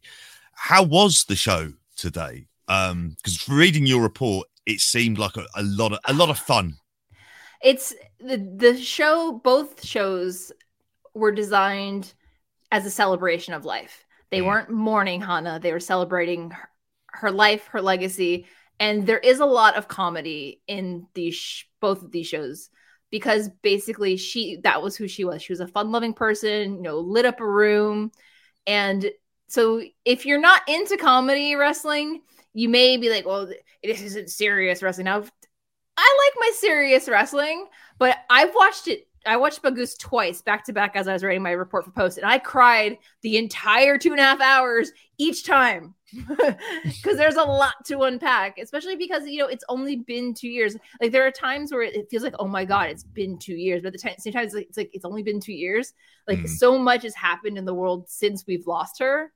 How 0.54 0.84
was 0.84 1.26
the 1.26 1.36
show 1.36 1.74
today? 1.96 2.48
Um, 2.68 3.16
because 3.18 3.48
reading 3.48 3.86
your 3.86 4.02
report, 4.02 4.48
it 4.66 4.80
seemed 4.80 5.18
like 5.18 5.38
a, 5.38 5.46
a 5.56 5.64
lot 5.64 5.94
of 5.94 6.00
a 6.06 6.14
lot 6.14 6.30
of 6.30 6.38
fun. 6.38 6.76
it's 7.62 7.94
the 8.20 8.38
the 8.38 8.78
show 8.78 9.34
both 9.44 9.86
shows 9.86 10.52
were 11.14 11.32
designed 11.32 12.14
as 12.72 12.86
a 12.86 12.92
celebration 12.92 13.54
of 13.54 13.66
life. 13.66 14.06
They 14.32 14.42
Mm. 14.42 14.46
weren't 14.46 14.70
mourning 14.72 15.22
hana. 15.22 15.60
They 15.60 15.72
were 15.72 15.80
celebrating 15.80 16.52
her, 16.52 16.70
her 17.08 17.32
life 17.32 17.68
her 17.68 17.82
legacy. 17.82 18.48
And 18.80 19.08
there 19.08 19.18
is 19.20 19.40
a 19.40 19.46
lot 19.46 19.76
of 19.78 19.88
comedy 19.88 20.62
in 20.68 21.08
these 21.16 21.36
sh- 21.36 21.66
both 21.82 22.04
of 22.04 22.12
these 22.12 22.28
shows 22.28 22.70
because 23.10 23.50
basically 23.62 24.18
she 24.18 24.58
that 24.64 24.82
was 24.82 24.96
who 24.98 25.08
she 25.08 25.24
was. 25.26 25.42
She 25.42 25.54
was 25.54 25.60
a 25.62 25.68
fun-loving 25.68 26.14
person 26.14 26.78
you 26.78 26.82
know 26.84 27.00
lit 27.00 27.26
up 27.26 27.40
a 27.42 27.48
room. 27.48 28.12
And 28.68 29.10
so 29.48 29.82
if 30.06 30.26
you're 30.26 30.42
not 30.42 30.62
into 30.68 30.98
comedy 30.98 31.56
wrestling 31.56 32.22
you 32.54 32.70
may 32.70 32.98
be 32.98 33.10
like 33.10 33.26
well 33.26 33.48
this 33.84 34.02
isn't 34.02 34.30
serious 34.30 34.82
wrestling. 34.84 35.06
Now 35.06 35.24
I 35.98 36.18
like 36.26 36.34
my 36.40 36.52
serious 36.56 37.10
wrestling, 37.10 37.66
but 37.98 38.18
I've 38.30 38.54
watched 38.56 38.88
it. 38.88 39.08
I 39.26 39.36
watched 39.38 39.62
Bagus 39.62 39.98
twice 39.98 40.42
back 40.42 40.64
to 40.66 40.74
back 40.74 40.96
as 40.96 41.08
I 41.08 41.14
was 41.14 41.24
writing 41.24 41.44
my 41.44 41.52
report 41.52 41.84
for 41.84 41.92
Post, 41.92 42.18
and 42.18 42.26
I 42.26 42.38
cried 42.40 42.98
the 43.24 43.38
entire 43.38 43.98
two 43.98 44.12
and 44.12 44.20
a 44.20 44.24
half 44.24 44.40
hours 44.40 44.92
each 45.18 45.44
time 45.46 45.96
because 46.14 47.18
there's 47.18 47.36
a 47.36 47.44
lot 47.44 47.74
to 47.88 48.04
unpack, 48.04 48.58
especially 48.58 48.96
because 48.96 49.28
you 49.28 49.40
know 49.40 49.48
it's 49.48 49.66
only 49.68 49.98
been 49.98 50.34
two 50.34 50.48
years. 50.48 50.78
Like 51.02 51.12
there 51.12 51.26
are 51.28 51.32
times 51.32 51.72
where 51.74 51.82
it 51.82 52.10
feels 52.10 52.24
like, 52.24 52.36
oh 52.40 52.48
my 52.48 52.64
god, 52.64 52.90
it's 52.90 53.04
been 53.04 53.38
two 53.38 53.56
years, 53.56 53.82
but 53.82 53.88
at 53.88 53.94
the 53.94 54.00
same 54.22 54.34
time, 54.34 54.46
it's 54.46 54.54
like, 54.56 54.68
it's 54.70 54.78
like 54.78 54.92
it's 54.94 55.06
only 55.06 55.24
been 55.24 55.42
two 55.42 55.54
years. 55.54 55.94
Like 56.28 56.40
Mm. 56.40 56.50
so 56.50 56.78
much 56.78 57.04
has 57.04 57.16
happened 57.16 57.58
in 57.58 57.66
the 57.66 57.74
world 57.74 58.10
since 58.10 58.46
we've 58.48 58.68
lost 58.68 59.00
her. 59.00 59.34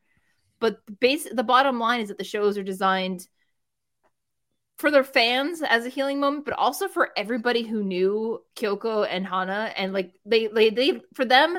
But 0.60 0.86
the 0.86 0.94
base, 0.94 1.28
the 1.30 1.44
bottom 1.44 1.80
line 1.80 2.02
is 2.02 2.10
that 2.10 2.18
the 2.18 2.24
shows 2.24 2.58
are 2.58 2.64
designed 2.64 3.28
for 4.82 4.92
their 4.92 5.04
fans 5.04 5.62
as 5.62 5.86
a 5.86 5.90
healing 5.90 6.20
moment, 6.20 6.44
but 6.44 6.56
also 6.56 6.88
for 6.90 7.12
everybody 7.16 7.64
who 7.64 7.84
knew 7.84 8.42
Kyoko 8.56 9.08
and 9.10 9.26
Hana, 9.26 9.72
and 9.78 9.94
like 9.94 10.14
they, 10.26 10.48
they, 10.48 10.70
they, 10.72 11.02
for 11.14 11.24
them, 11.24 11.58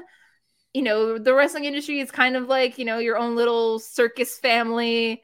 you 0.75 0.83
know, 0.83 1.19
the 1.19 1.35
wrestling 1.35 1.65
industry 1.65 2.01
is 2.01 2.11
kind 2.11 2.37
of 2.37 2.49
like 2.49 2.79
you 2.79 2.85
know 2.85 2.99
your 2.99 3.17
own 3.17 3.37
little 3.37 3.79
circus 3.79 4.39
family, 4.39 5.23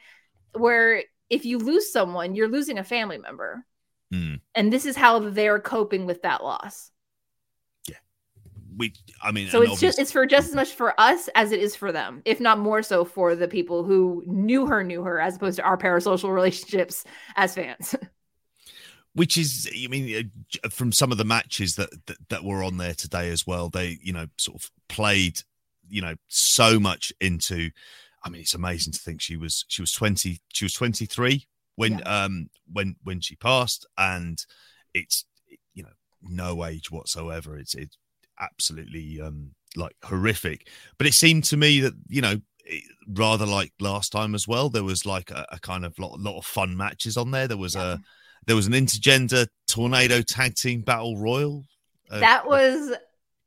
where 0.53 1.03
if 1.29 1.45
you 1.45 1.59
lose 1.59 1.93
someone, 1.93 2.35
you're 2.35 2.49
losing 2.49 2.79
a 2.79 2.85
family 2.85 3.19
member, 3.19 3.65
Hmm. 4.11 4.37
and 4.55 4.73
this 4.73 4.87
is 4.87 4.97
how 4.97 5.19
they're 5.19 5.61
coping 5.61 6.07
with 6.07 6.23
that 6.23 6.43
loss. 6.43 6.91
We, 8.79 8.95
I 9.23 9.33
mean, 9.33 9.49
So 9.49 9.63
it's 9.63 9.81
just 9.81 9.99
it's 9.99 10.13
for 10.13 10.25
just 10.25 10.49
as 10.49 10.55
much 10.55 10.73
for 10.73 10.99
us 11.01 11.29
as 11.35 11.51
it 11.53 11.61
is 11.61 11.75
for 11.75 11.91
them, 11.91 12.23
if 12.25 12.41
not 12.41 12.59
more 12.59 12.83
so 12.83 13.05
for 13.05 13.35
the 13.35 13.49
people 13.49 13.83
who 13.83 14.23
knew 14.27 14.67
her, 14.67 14.85
knew 14.85 15.03
her, 15.03 15.21
as 15.21 15.37
opposed 15.37 15.57
to 15.57 15.65
our 15.65 15.77
parasocial 15.77 16.33
relationships 16.35 17.05
as 17.37 17.55
fans. 17.55 17.95
which 19.15 19.37
is 19.37 19.69
i 19.85 19.89
mean 19.89 20.31
uh, 20.65 20.69
from 20.69 20.93
some 20.93 21.11
of 21.11 21.19
the 21.19 21.25
matches 21.25 21.75
that, 21.75 21.91
that 22.07 22.17
that 22.29 22.45
were 22.45 22.63
on 22.63 22.77
there 22.77 22.95
today 22.95 23.31
as 23.31 23.47
well 23.47 23.69
they 23.69 23.99
you 24.01 24.13
know 24.13 24.27
sort 24.37 24.63
of 24.63 24.71
played 24.89 25.41
you 25.89 26.01
know 26.01 26.15
so 26.29 26.79
much 26.79 27.13
into 27.21 27.71
i 28.23 28.29
mean 28.29 28.43
it's 28.43 28.55
amazing 28.55 28.93
to 28.93 28.99
think 29.01 29.21
she 29.21 29.37
was 29.37 29.65
she 29.69 29.83
was 29.83 29.93
20 29.93 30.41
she 30.53 30.65
was 30.65 30.73
23 30.75 31.47
when 31.75 32.01
um 32.07 32.49
when 32.73 32.97
when 33.03 33.21
she 33.21 33.35
passed 33.35 33.87
and 33.97 34.45
it's 34.95 35.25
you 35.75 35.83
know 35.83 35.89
no 36.23 36.65
age 36.65 36.91
whatsoever 36.91 37.57
it's 37.57 37.75
it's 37.75 37.97
absolutely 38.41 39.21
um 39.21 39.51
like 39.77 39.95
horrific 40.05 40.69
but 40.97 41.07
it 41.07 41.13
seemed 41.15 41.45
to 41.45 41.57
me 41.57 41.81
that 41.81 41.93
you 42.09 42.21
know 42.21 42.37
it- 42.65 42.85
rather 43.09 43.47
like 43.47 43.73
last 43.81 44.13
time 44.13 44.35
as 44.35 44.47
well 44.47 44.69
there 44.69 44.85
was 44.85 45.07
like 45.07 45.31
a, 45.31 45.47
a 45.53 45.59
kind 45.61 45.85
of 45.85 45.99
lot, 45.99 46.19
lot 46.21 46.37
of 46.39 46.45
fun 46.45 46.77
matches 46.77 47.17
on 47.17 47.31
there 47.31 47.49
there 47.49 47.57
was 47.57 47.75
a 47.77 47.99
there 48.47 48.57
was 48.57 48.67
an 48.67 48.73
intergender 48.73 49.47
tornado 49.67 50.23
tag 50.23 50.55
team 50.55 50.81
battle 50.81 51.17
royal. 51.19 51.65
a- 52.11 52.19
that 52.21 52.47
was 52.47 52.93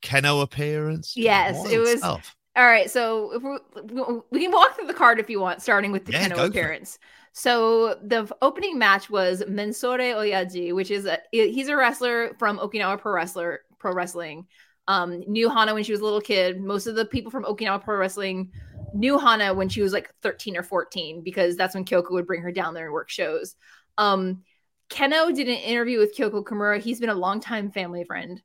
Kenoh 0.04 0.42
appearance. 0.44 1.14
Yes, 1.16 1.64
it 1.72 1.78
was- 1.80 2.00
stuff. 2.00 2.36
All 2.56 2.66
right, 2.66 2.90
so 2.92 3.32
if 3.34 3.42
we 3.44 4.22
we 4.32 4.40
can 4.42 4.52
walk 4.52 4.76
through 4.76 4.88
the 4.88 4.94
card 4.94 5.20
if 5.20 5.30
you 5.30 5.40
want, 5.40 5.62
starting 5.62 5.92
with 5.92 6.06
the 6.06 6.12
Yeah, 6.12 6.28
Kenoh 6.28 6.30
go 6.30 6.36
for 6.38 6.44
it. 6.46 6.50
appearance. 6.50 7.00
So 7.34 7.96
the 8.04 8.30
opening 8.42 8.78
match 8.78 9.10
was 9.10 9.42
Mensore 9.48 10.00
Oyaji, 10.16 10.74
which 10.76 10.92
is 10.92 11.06
a 11.06 11.20
he's 11.32 11.70
a 11.70 11.76
wrestler 11.78 12.36
from 12.40 12.58
Okinawa 12.60 13.00
Pro 13.00 13.14
Wrestler 13.14 13.62
Pro 13.80 13.94
Wrestling. 13.94 14.48
Um, 14.88 15.24
knew 15.28 15.50
Hana 15.50 15.74
when 15.74 15.84
she 15.84 15.92
was 15.92 16.02
a 16.02 16.04
little 16.04 16.22
kid. 16.22 16.60
Most 16.60 16.88
of 16.88 16.96
the 16.96 17.06
people 17.06 17.32
from 17.32 17.44
Okinawa 17.44 17.84
Pro 17.84 17.98
Wrestling 17.98 18.52
knew 18.94 19.18
Hana 19.18 19.54
when 19.54 19.70
she 19.70 19.82
was 19.82 19.94
like 19.94 20.14
13 20.22 20.58
or 20.58 20.64
14 20.64 21.22
because 21.24 21.56
that's 21.56 21.76
when 21.76 21.86
Kyoko 21.86 22.12
would 22.12 22.28
bring 22.28 22.42
her 22.42 22.52
down 22.52 22.74
there 22.74 22.86
and 22.86 22.94
work 22.94 23.10
shows. 23.10 23.56
Um, 23.98 24.44
Kenoh 24.90 25.34
did 25.34 25.48
an 25.48 25.56
interview 25.56 26.00
with 26.00 26.16
Kyoko 26.16 26.44
Kimura. 26.44 26.80
He's 26.80 27.00
been 27.00 27.10
a 27.10 27.16
longtime 27.16 27.72
family 27.72 28.04
friend. 28.04 28.42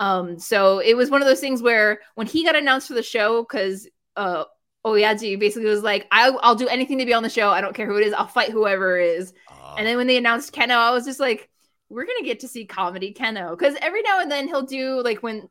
Um, 0.00 0.38
so 0.38 0.78
it 0.78 0.94
was 0.94 1.10
one 1.10 1.22
of 1.22 1.28
those 1.28 1.40
things 1.40 1.62
where 1.62 2.00
when 2.14 2.26
he 2.26 2.44
got 2.44 2.56
announced 2.56 2.88
for 2.88 2.94
the 2.94 3.02
show, 3.02 3.42
because 3.42 3.88
uh, 4.16 4.44
Oyaji 4.86 5.38
basically 5.38 5.68
was 5.68 5.82
like, 5.82 6.06
I'll, 6.10 6.38
I'll 6.42 6.54
do 6.54 6.68
anything 6.68 6.98
to 6.98 7.06
be 7.06 7.14
on 7.14 7.22
the 7.22 7.28
show. 7.28 7.50
I 7.50 7.60
don't 7.60 7.74
care 7.74 7.86
who 7.86 7.96
it 7.96 8.06
is. 8.06 8.12
I'll 8.12 8.26
fight 8.26 8.50
whoever 8.50 8.98
is. 8.98 9.32
Ah, 9.48 9.74
And 9.76 9.86
then 9.86 9.96
when 9.96 10.06
they 10.06 10.16
announced 10.16 10.54
Kenoh, 10.54 10.70
I 10.70 10.90
was 10.90 11.04
just 11.04 11.20
like, 11.20 11.48
we're 11.90 12.06
gonna 12.06 12.24
get 12.24 12.40
to 12.40 12.48
see 12.48 12.64
comedy 12.64 13.14
Kenoh 13.14 13.50
because 13.50 13.76
every 13.80 14.02
now 14.02 14.20
and 14.20 14.30
then 14.30 14.48
he'll 14.48 14.62
do 14.62 15.02
like 15.02 15.22
when 15.22 15.48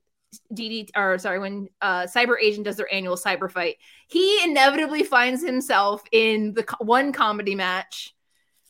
DD 0.54 0.90
or 0.96 1.18
sorry 1.18 1.40
when 1.40 1.68
uh 1.82 2.04
Cyber 2.04 2.36
Agent 2.42 2.66
does 2.66 2.78
their 2.78 2.92
annual 2.94 3.16
cyber 3.16 3.50
fight, 3.52 3.78
he 4.08 4.44
inevitably 4.44 5.04
finds 5.04 5.44
himself 5.44 6.04
in 6.12 6.54
the 6.54 6.64
co- 6.64 6.84
one 6.84 7.12
comedy 7.12 7.56
match 7.56 8.14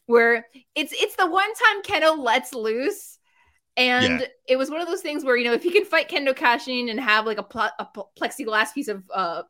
where 0.06 0.46
it's 0.76 0.94
it's 0.94 1.16
the 1.16 1.28
one 1.30 1.54
time 1.54 1.82
Kenoh 1.84 2.18
lets 2.18 2.54
loose. 2.54 3.20
And 3.76 4.20
Yeah. 4.20 4.26
it 4.48 4.56
was 4.58 4.70
one 4.70 4.82
of 4.82 4.88
those 4.88 5.02
things 5.02 5.24
where 5.26 5.36
you 5.36 5.46
know 5.46 5.54
if 5.54 5.64
he 5.64 5.72
can 5.72 5.86
fight 5.86 6.10
Kendo 6.10 6.34
Kashin 6.36 6.92
and 6.92 7.00
have 7.00 7.26
like 7.26 7.40
a, 7.40 7.44
pl- 7.44 7.72
a 7.80 7.86
pl- 7.86 8.12
plexiglass 8.20 8.74
piece 8.74 8.88
of 8.88 9.04
uh 9.14 9.44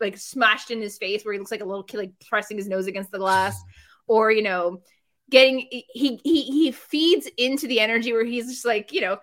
like 0.00 0.18
smashed 0.18 0.70
in 0.72 0.80
his 0.80 0.98
face 0.98 1.24
where 1.24 1.32
he 1.32 1.38
looks 1.38 1.52
like 1.52 1.60
a 1.60 1.64
little 1.64 1.84
kid 1.84 1.98
like 1.98 2.12
pressing 2.28 2.56
his 2.56 2.68
nose 2.68 2.86
against 2.88 3.12
the 3.12 3.18
glass, 3.18 3.62
or 4.08 4.32
you 4.32 4.42
know 4.42 4.82
getting 5.30 5.58
he 5.70 6.18
he 6.24 6.42
he 6.42 6.72
feeds 6.72 7.28
into 7.36 7.66
the 7.68 7.78
energy 7.80 8.12
where 8.12 8.24
he's 8.24 8.46
just 8.48 8.64
like 8.64 8.92
you 8.92 9.00
know 9.00 9.18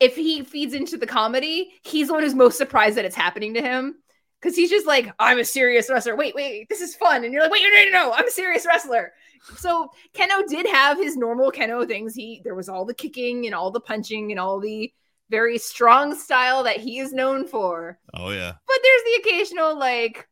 if 0.00 0.14
he 0.14 0.44
feeds 0.44 0.74
into 0.74 0.96
the 0.96 1.06
comedy 1.06 1.72
he's 1.82 2.08
the 2.08 2.12
one 2.12 2.22
who's 2.22 2.34
most 2.34 2.58
surprised 2.58 2.96
that 2.96 3.04
it's 3.04 3.16
happening 3.16 3.54
to 3.54 3.62
him. 3.62 3.96
Because 4.40 4.54
he's 4.54 4.70
just 4.70 4.86
like 4.86 5.12
i'm 5.18 5.38
a 5.38 5.44
serious 5.44 5.90
wrestler. 5.90 6.16
Wait 6.16 6.34
wait 6.34 6.68
this 6.68 6.80
is 6.80 6.94
fun. 6.94 7.24
And 7.24 7.32
you're 7.32 7.42
like 7.42 7.50
wait 7.50 7.62
no 7.62 7.84
no 7.84 7.90
no 7.90 8.12
i'm 8.12 8.26
a 8.26 8.30
serious 8.30 8.66
wrestler. 8.66 9.12
So 9.56 9.90
Kenoh 10.14 10.46
did 10.48 10.66
have 10.66 10.98
his 10.98 11.16
normal 11.16 11.50
Kenoh 11.50 11.86
things. 11.86 12.14
He 12.14 12.40
there 12.44 12.54
was 12.54 12.68
all 12.68 12.84
the 12.84 12.94
kicking 12.94 13.46
and 13.46 13.54
all 13.54 13.70
the 13.70 13.80
punching 13.80 14.30
and 14.30 14.38
all 14.40 14.60
the 14.60 14.92
very 15.30 15.58
strong 15.58 16.14
style 16.14 16.62
that 16.64 16.78
he 16.78 16.98
is 16.98 17.12
known 17.12 17.46
for. 17.46 17.98
Oh 18.14 18.30
yeah. 18.30 18.52
but 18.66 18.78
there's 18.82 19.02
the 19.02 19.28
occasional 19.28 19.78
like 19.78 20.28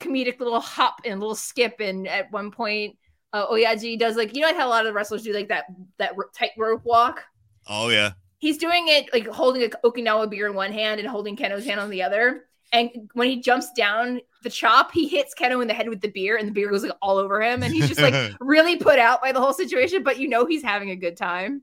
comedic 0.00 0.38
little 0.38 0.60
hop 0.60 1.00
and 1.04 1.20
little 1.20 1.34
skip. 1.34 1.80
And 1.80 2.06
at 2.06 2.30
one 2.30 2.50
point 2.50 2.96
uh, 3.32 3.46
Oyaji 3.48 3.98
does 3.98 4.16
like 4.16 4.34
you 4.34 4.42
know 4.42 4.54
how 4.54 4.66
a 4.66 4.70
lot 4.70 4.86
of 4.86 4.94
wrestlers 4.94 5.22
do 5.22 5.32
like 5.32 5.48
that 5.48 5.64
that 5.98 6.14
tight 6.34 6.52
rope 6.58 6.84
walk. 6.84 7.24
Oh 7.66 7.88
yeah. 7.88 8.12
He's 8.38 8.58
doing 8.58 8.88
it 8.88 9.12
like 9.12 9.26
holding 9.26 9.62
a 9.62 9.68
Okinawa 9.68 10.30
beer 10.30 10.46
in 10.46 10.54
one 10.54 10.72
hand 10.72 11.00
and 11.00 11.08
holding 11.08 11.36
Kenoh's 11.36 11.64
hand 11.64 11.80
on 11.80 11.90
the 11.90 12.02
other. 12.02 12.44
And 12.72 13.10
when 13.14 13.28
he 13.28 13.40
jumps 13.40 13.72
down 13.72 14.20
the 14.42 14.50
chop, 14.50 14.92
he 14.92 15.08
hits 15.08 15.34
Kenoh 15.34 15.62
in 15.62 15.68
the 15.68 15.74
head 15.74 15.88
with 15.88 16.00
the 16.00 16.08
beer, 16.08 16.36
and 16.36 16.48
the 16.48 16.52
beer 16.52 16.70
goes 16.70 16.82
like 16.82 16.96
all 17.00 17.16
over 17.16 17.40
him, 17.40 17.62
and 17.62 17.72
he's 17.72 17.88
just 17.88 18.00
like 18.00 18.14
really 18.40 18.76
put 18.76 18.98
out 18.98 19.22
by 19.22 19.32
the 19.32 19.40
whole 19.40 19.52
situation. 19.52 20.02
But 20.02 20.18
you 20.18 20.28
know 20.28 20.46
he's 20.46 20.62
having 20.62 20.90
a 20.90 20.96
good 20.96 21.16
time. 21.16 21.62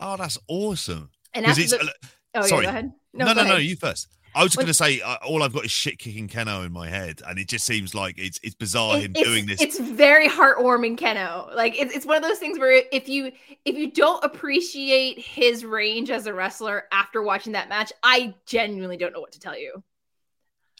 oh, 0.00 0.16
that's 0.16 0.38
awesome. 0.48 1.10
And 1.32 1.46
after 1.46 1.62
the, 1.62 1.80
uh, 1.80 2.08
oh 2.36 2.42
sorry. 2.42 2.64
yeah, 2.64 2.70
go 2.70 2.76
ahead. 2.76 2.92
No, 3.14 3.24
go 3.26 3.32
no, 3.32 3.44
no, 3.44 3.56
you 3.56 3.76
first. 3.76 4.08
I 4.36 4.42
was 4.42 4.54
When- 4.54 4.64
going 4.64 4.68
to 4.68 4.74
say 4.74 5.00
uh, 5.00 5.16
all 5.24 5.42
I've 5.42 5.54
got 5.54 5.64
is 5.64 5.70
shit 5.70 5.98
kicking 5.98 6.28
Kenoh 6.28 6.66
in 6.66 6.72
my 6.72 6.88
head, 6.90 7.22
and 7.26 7.38
it 7.38 7.48
just 7.48 7.64
seems 7.64 7.94
like 7.94 8.18
it's 8.18 8.38
it's 8.42 8.54
bizarre 8.54 8.98
It- 8.98 9.04
him 9.04 9.12
it's, 9.14 9.22
doing 9.22 9.46
this. 9.46 9.62
It's 9.62 9.78
very 9.78 10.28
heartwarming, 10.28 10.98
Kenoh. 10.98 11.54
Like 11.54 11.80
it's, 11.80 11.94
it's 11.96 12.04
one 12.04 12.18
of 12.18 12.22
those 12.22 12.38
things 12.38 12.58
where 12.58 12.82
if 12.92 13.08
you 13.08 13.32
if 13.64 13.76
you 13.76 13.90
don't 13.90 14.22
appreciate 14.22 15.18
his 15.18 15.64
range 15.64 16.10
as 16.10 16.26
a 16.26 16.34
wrestler 16.34 16.84
after 16.92 17.22
watching 17.22 17.52
that 17.52 17.70
match, 17.70 17.92
I 18.02 18.34
genuinely 18.44 18.98
don't 18.98 19.14
know 19.14 19.20
what 19.20 19.32
to 19.32 19.40
tell 19.40 19.58
you. 19.58 19.82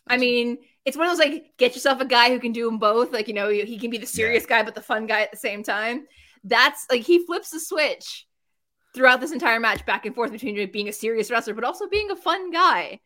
I 0.07 0.19
mean, 0.19 0.59
it's 0.85 0.97
one 0.97 1.07
of 1.07 1.17
those 1.17 1.27
like 1.27 1.53
get 1.57 1.75
yourself 1.75 2.01
a 2.03 2.05
guy 2.05 2.29
who 2.29 2.39
can 2.39 2.53
do 2.53 2.67
them 2.67 2.79
both. 2.79 3.11
Like 3.11 3.27
you 3.27 3.35
know, 3.35 3.49
he 3.49 3.79
can 3.79 3.91
be 3.91 3.99
the 3.99 4.07
serious 4.07 4.45
guy 4.45 4.65
but 4.65 4.75
the 4.75 4.83
fun 4.83 5.07
guy 5.07 5.23
at 5.23 5.31
the 5.31 5.39
same 5.39 5.63
time. 5.63 6.07
That's 6.45 6.85
like 6.91 7.03
he 7.03 7.25
flips 7.25 7.51
the 7.51 7.59
switch 7.59 8.27
throughout 8.95 9.23
this 9.23 9.33
entire 9.33 9.61
match, 9.61 9.87
back 9.87 10.05
and 10.05 10.15
forth 10.15 10.31
between 10.31 10.71
being 10.71 10.89
a 10.89 10.93
serious 10.93 11.31
wrestler 11.31 11.55
but 11.55 11.65
also 11.65 11.89
being 11.89 12.11
a 12.11 12.17
fun 12.17 12.51
guy. 12.51 13.01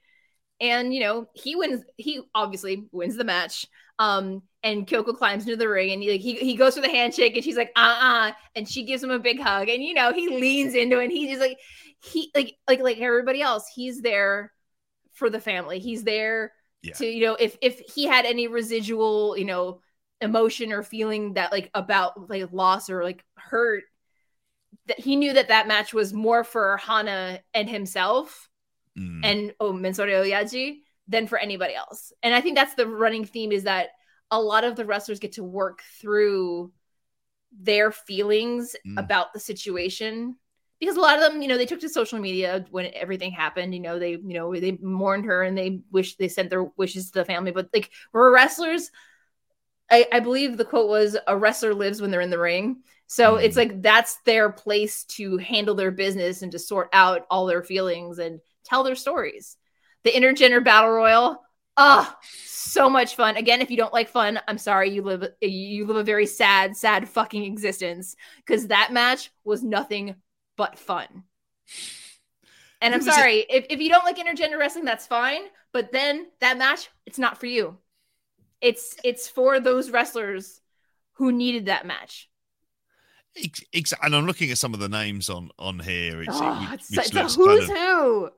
And 0.61 0.93
you 0.93 1.01
know, 1.01 1.27
he 1.35 1.57
wins. 1.57 1.85
He 1.97 2.21
obviously 2.35 2.85
wins 2.93 3.17
the 3.17 3.25
match. 3.25 3.67
Um, 3.99 4.43
and 4.63 4.87
Kyoko 4.87 5.17
climbs 5.17 5.45
into 5.45 5.57
the 5.57 5.69
ring 5.69 5.93
and 5.93 6.03
he 6.03 6.11
like 6.13 6.21
he, 6.21 6.35
he 6.37 6.55
goes 6.57 6.75
for 6.75 6.81
the 6.81 6.89
handshake 6.89 7.35
and 7.35 7.45
she's 7.45 7.57
like, 7.57 7.71
uh-uh, 7.77 8.33
and 8.55 8.69
she 8.69 8.85
gives 8.85 9.03
him 9.03 9.11
a 9.11 9.19
big 9.19 9.41
hug. 9.41 9.69
And 9.69 9.83
you 9.83 9.95
know, 9.95 10.13
he 10.13 10.29
leans 10.29 10.75
into 10.75 10.99
it 11.01 11.05
and 11.05 11.13
he's 11.13 11.31
just 11.31 11.41
like 11.41 11.59
he 12.03 12.31
like 12.35 12.57
like 12.69 12.81
like 12.81 12.99
everybody 12.99 13.43
else, 13.43 13.67
he's 13.75 14.01
there 14.03 14.53
for 15.15 15.31
the 15.31 15.41
family. 15.41 15.79
He's 15.79 16.05
there 16.05 16.53
Yeah. 16.83 16.95
to, 16.95 17.07
you 17.07 17.27
know, 17.27 17.37
if 17.39 17.57
if 17.63 17.81
he 17.95 18.07
had 18.07 18.27
any 18.27 18.49
residual, 18.49 19.37
you 19.37 19.45
know, 19.47 19.81
emotion 20.21 20.73
or 20.73 20.83
feeling 20.83 21.35
that 21.35 21.53
like 21.53 21.71
about 21.75 22.29
like 22.29 22.53
loss 22.53 22.91
or 22.91 23.03
like 23.03 23.25
hurt, 23.37 23.85
that 24.87 25.01
he 25.01 25.17
knew 25.17 25.33
that 25.33 25.49
that 25.49 25.69
match 25.69 25.95
was 25.95 26.13
more 26.13 26.45
for 26.45 26.77
Hana 26.77 27.41
and 27.55 27.69
himself 27.69 28.50
Mm. 28.99 29.21
and 29.25 29.55
oh 29.61 29.73
Mensore 29.73 30.09
Oyaji 30.09 30.81
than 31.07 31.27
for 31.27 31.39
anybody 31.39 31.75
else. 31.75 32.13
And 32.23 32.35
I 32.35 32.41
think 32.41 32.57
that's 32.57 32.75
the 32.75 32.87
running 32.87 33.25
theme 33.25 33.53
is 33.53 33.65
that 33.65 33.91
a 34.31 34.41
lot 34.41 34.65
of 34.65 34.77
the 34.77 34.85
wrestlers 34.85 35.19
get 35.21 35.33
to 35.33 35.45
work 35.45 35.83
through 36.01 36.73
their 37.53 37.91
feelings 37.93 38.77
Mm. 38.87 38.99
about 38.99 39.33
the 39.33 39.41
situation 39.41 40.37
because 40.79 40.97
a 40.97 41.01
lot 41.01 41.17
of 41.17 41.21
them, 41.21 41.43
you 41.43 41.49
know, 41.49 41.59
they 41.59 41.67
took 41.67 41.81
to 41.81 41.89
social 41.89 42.19
media 42.19 42.65
when 42.71 42.91
everything 42.95 43.33
happened. 43.33 43.75
You 43.75 43.81
know, 43.81 43.99
they, 43.99 44.13
you 44.13 44.35
know, 44.35 44.55
they 44.55 44.79
mourned 44.81 45.27
her 45.27 45.43
and 45.43 45.57
they 45.59 45.83
wish 45.91 46.17
they 46.17 46.29
sent 46.29 46.49
their 46.49 46.65
wishes 46.77 47.11
to 47.11 47.19
the 47.19 47.25
family. 47.25 47.51
But 47.51 47.69
like 47.75 47.91
we're 48.13 48.33
wrestlers, 48.33 48.91
I, 49.91 50.07
I 50.13 50.21
believe 50.21 50.57
the 50.57 50.65
quote 50.65 50.89
was 50.89 51.17
a 51.27 51.37
wrestler 51.37 51.75
lives 51.75 52.01
when 52.01 52.11
they're 52.11 52.21
in 52.21 52.31
the 52.31 52.39
ring. 52.39 52.83
So 53.09 53.35
Mm. 53.35 53.43
it's 53.43 53.57
like 53.57 53.83
that's 53.83 54.19
their 54.25 54.51
place 54.51 55.05
to 55.17 55.37
handle 55.37 55.75
their 55.75 55.91
business 55.91 56.43
and 56.43 56.53
to 56.53 56.59
sort 56.59 56.89
out 56.93 57.27
all 57.29 57.47
their 57.47 57.63
feelings 57.63 58.19
and 58.19 58.41
tell 58.65 58.85
their 58.85 58.95
stories. 58.95 59.57
The 60.05 60.11
intergender 60.13 60.63
battle 60.65 60.91
royal, 60.91 61.43
ah, 61.77 62.17
so 62.45 62.89
much 62.89 63.17
fun. 63.17 63.37
Again, 63.37 63.61
if 63.61 63.71
you 63.71 63.77
don't 63.77 63.93
like 63.93 64.09
fun, 64.09 64.41
I'm 64.49 64.59
sorry, 64.59 64.91
you 64.91 65.03
live 65.03 65.25
you 65.41 65.87
live 65.87 65.97
a 65.97 66.05
very 66.05 66.27
sad, 66.27 66.77
sad 66.77 67.09
fucking 67.09 67.45
existence 67.45 68.17
because 68.45 68.69
that 68.69 68.93
match 68.93 69.31
was 69.45 69.63
nothing 69.63 70.15
but 70.57 70.79
fun. 70.79 71.25
And 72.83 72.95
I'm 72.95 73.03
sorry, 73.03 73.45
if, 73.51 73.67
if 73.69 73.81
you 73.81 73.91
don't 73.91 74.05
like 74.05 74.17
intergender 74.17 74.59
wrestling, 74.59 74.87
that's 74.87 75.07
fine. 75.07 75.43
But 75.73 75.93
then 75.93 76.27
that 76.41 76.57
match, 76.57 76.89
it's 77.05 77.19
not 77.19 77.39
for 77.39 77.47
you. 77.47 77.77
It's 78.61 78.97
it's 79.05 79.29
for 79.29 79.61
those 79.61 79.91
wrestlers 79.91 80.61
who 81.15 81.31
needed 81.33 81.67
that 81.67 81.87
match. 81.87 82.29
Ex- 83.73 83.93
and 84.03 84.15
I'm 84.17 84.27
looking 84.27 84.51
at 84.51 84.59
some 84.59 84.75
of 84.75 84.81
the 84.81 84.89
names 84.89 85.29
on 85.31 85.51
on 85.59 85.79
here. 85.79 86.23
It's, 86.23 86.31
Oh, 86.33 86.69
which, 86.73 86.81
it's, 86.81 86.91
which 86.91 87.07
it's 87.07 87.15
a 87.15 87.23
who's 87.39 87.67
kind 87.69 87.71
of- 87.71 87.77
who 87.77 88.31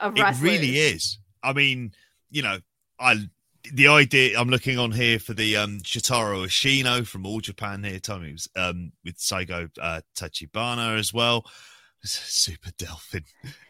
It 0.00 0.40
really 0.40 0.78
is. 0.78 1.18
I 1.42 1.52
mean, 1.52 1.92
you 2.30 2.42
know, 2.42 2.58
I 2.98 3.28
the 3.72 3.88
idea 3.88 4.38
I'm 4.38 4.48
looking 4.48 4.78
on 4.78 4.92
here 4.92 5.18
for 5.18 5.34
the 5.34 5.56
um 5.56 5.78
Shotaro 5.80 6.44
Ashino 6.46 7.06
from 7.06 7.26
All 7.26 7.40
Japan 7.40 7.84
here, 7.84 7.98
Tommy 8.00 8.32
was 8.32 8.48
um 8.56 8.92
with 9.04 9.18
Saigo 9.18 9.70
uh, 9.80 10.00
Tachibana 10.16 10.98
as 10.98 11.12
well. 11.12 11.44
Super 12.04 12.70
Delphin. 12.78 13.24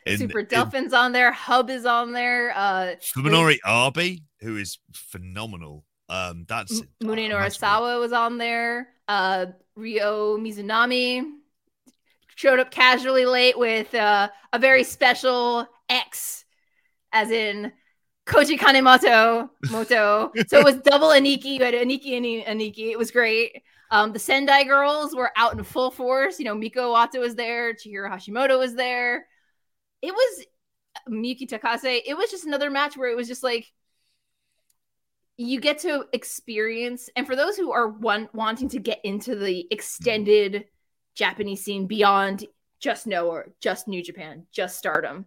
In, 0.07 0.19
Super 0.19 0.41
in- 0.41 0.47
Delphin's 0.47 0.93
on 0.93 1.13
there. 1.13 1.33
Hub 1.33 1.71
is 1.71 1.87
on 1.87 2.13
there. 2.13 2.53
Uh, 2.55 2.95
Fuminori 3.01 3.59
Abe, 3.67 4.21
who 4.41 4.57
is 4.57 4.79
phenomenal. 4.93 5.85
Um, 6.11 6.45
that's 6.49 6.81
M- 6.81 6.89
Munenori 7.03 7.55
Sawa 7.55 7.99
was 7.99 8.13
on 8.13 8.39
there. 8.39 8.89
Uh, 9.09 9.47
Ryo 9.77 10.37
Mizunami 10.37 11.25
showed 12.35 12.59
up 12.61 12.71
casually 12.71 13.25
late 13.25 13.59
with 13.59 13.95
uh, 13.95 14.29
a 14.53 14.59
very 14.59 14.85
special 14.85 15.67
X, 15.89 16.45
as 17.13 17.31
in 17.31 17.73
Koji 18.27 18.59
Kanemoto 18.59 19.49
Moto. 19.71 20.33
so 20.47 20.59
it 20.59 20.65
was 20.65 20.77
double 20.85 21.09
Aniki. 21.09 21.45
You 21.45 21.65
had 21.65 21.75
Aniki 21.75 22.17
and 22.17 22.61
Aniki. 22.61 22.91
It 22.91 22.99
was 22.99 23.11
great. 23.11 23.63
Um, 23.91 24.13
the 24.13 24.19
Sendai 24.19 24.65
girls 24.65 25.17
were 25.17 25.31
out 25.37 25.55
in 25.55 25.65
full 25.65 25.91
force. 25.91 26.39
You 26.39 26.45
know, 26.45 26.55
Miko 26.55 26.95
Wato 26.95 27.21
was 27.21 27.35
there. 27.35 27.73
Chihiro 27.73 28.11
Hashimoto 28.11 28.59
was 28.59 28.75
there. 28.75 29.27
It 30.03 30.13
was 30.13 30.45
Miyuki 31.09 31.49
Takase. 31.49 32.03
It 32.07 32.17
was 32.17 32.31
just 32.31 32.45
another 32.45 32.71
match 32.71 32.97
where 32.97 33.11
it 33.11 33.17
was 33.17 33.29
just 33.29 33.43
like 33.43 33.67
you 35.39 35.61
get 35.61 35.79
to 35.79 36.05
experience 36.13 37.09
and 37.15 37.27
for 37.27 37.37
those 37.37 37.57
who 37.57 37.71
are 37.71 37.89
one 37.89 38.29
wanting 38.35 38.69
to 38.69 38.81
get 38.81 38.99
into 39.05 39.37
the 39.37 39.67
extended 39.71 40.65
japanese 41.15 41.65
scene 41.65 41.87
beyond 41.87 42.45
just 42.81 43.07
Noah, 43.07 43.45
just 43.61 43.87
new 43.87 44.03
japan 44.03 44.47
just 44.53 44.77
stardom 44.77 45.27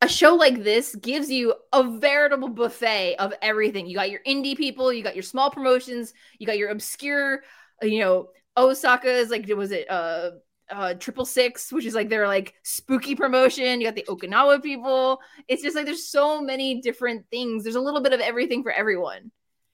a 0.00 0.08
show 0.08 0.34
like 0.34 0.62
this 0.62 0.94
gives 0.96 1.30
you 1.30 1.54
a 1.72 1.82
veritable 1.98 2.48
buffet 2.48 3.16
of 3.18 3.32
everything. 3.40 3.86
You 3.86 3.96
got 3.96 4.10
your 4.10 4.20
indie 4.26 4.56
people 4.56 4.92
you 4.92 5.02
got 5.02 5.16
your 5.16 5.22
small 5.22 5.50
promotions 5.50 6.12
you 6.38 6.46
got 6.46 6.58
your 6.58 6.70
obscure 6.70 7.42
uh, 7.82 7.86
you 7.86 8.00
know 8.00 8.28
osaka 8.56 9.10
is 9.10 9.30
like 9.30 9.48
was 9.48 9.72
it 9.72 9.90
uh 9.90 10.30
uh 10.70 10.94
triple 10.94 11.24
six 11.24 11.72
which 11.72 11.84
is 11.84 11.94
like 11.94 12.08
their 12.08 12.26
like 12.26 12.54
spooky 12.62 13.14
promotion. 13.14 13.80
You 13.80 13.86
got 13.86 13.94
the 13.94 14.06
okinawa 14.08 14.62
people. 14.62 15.20
It's 15.48 15.62
just 15.62 15.76
like 15.76 15.84
there's 15.84 16.08
so 16.08 16.40
many 16.40 16.80
different 16.80 17.26
things. 17.30 17.62
There's 17.62 17.76
a 17.76 17.80
little 17.80 18.00
bit 18.00 18.12
of 18.12 18.20
everything 18.20 18.62
for 18.62 18.72
everyone. 18.72 19.30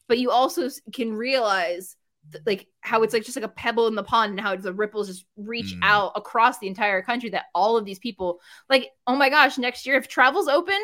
But 0.08 0.18
you 0.18 0.30
also 0.30 0.68
can 0.92 1.12
realize 1.12 1.96
like 2.46 2.66
how 2.80 3.02
it's 3.02 3.12
like 3.14 3.24
just 3.24 3.36
like 3.36 3.44
a 3.44 3.48
pebble 3.48 3.86
in 3.86 3.94
the 3.94 4.02
pond 4.02 4.30
and 4.32 4.40
how 4.40 4.54
the 4.56 4.72
ripples 4.72 5.08
just 5.08 5.24
reach 5.36 5.74
Mm. 5.74 5.80
out 5.82 6.12
across 6.16 6.58
the 6.58 6.66
entire 6.68 7.02
country 7.02 7.30
that 7.30 7.46
all 7.54 7.76
of 7.76 7.84
these 7.84 7.98
people 7.98 8.40
like 8.68 8.90
oh 9.06 9.16
my 9.16 9.28
gosh 9.30 9.58
next 9.58 9.86
year 9.86 9.96
if 9.96 10.08
travel's 10.08 10.48
open 10.48 10.78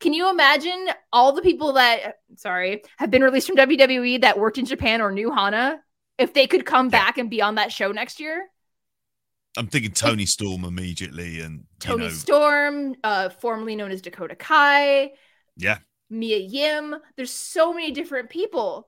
can 0.00 0.12
you 0.12 0.30
imagine 0.30 0.88
all 1.12 1.32
the 1.32 1.42
people 1.42 1.72
that 1.74 2.18
sorry 2.36 2.82
have 2.98 3.10
been 3.10 3.22
released 3.22 3.46
from 3.48 3.56
WWE 3.56 4.20
that 4.20 4.38
worked 4.38 4.58
in 4.58 4.64
Japan 4.64 5.00
or 5.00 5.10
knew 5.12 5.30
Hana 5.32 5.80
if 6.18 6.34
they 6.34 6.46
could 6.46 6.64
come 6.64 6.86
Yeah. 6.86 6.90
back 7.04 7.18
and 7.18 7.28
be 7.30 7.42
on 7.42 7.56
that 7.56 7.72
show 7.72 7.90
next 7.92 8.20
year? 8.20 8.48
I'm 9.56 9.66
thinking 9.66 9.90
Toni 9.90 10.24
Storm 10.26 10.62
immediately, 10.64 11.40
and 11.40 11.64
Toni 11.80 12.04
know, 12.04 12.10
Storm, 12.10 12.94
uh, 13.02 13.28
formerly 13.28 13.74
known 13.74 13.90
as 13.90 14.00
Dakota 14.02 14.36
Kai, 14.36 15.12
yeah, 15.56 15.78
Mia 16.10 16.38
Yim. 16.38 16.94
There's 17.16 17.32
so 17.32 17.72
many 17.72 17.90
different 17.90 18.30
people 18.30 18.86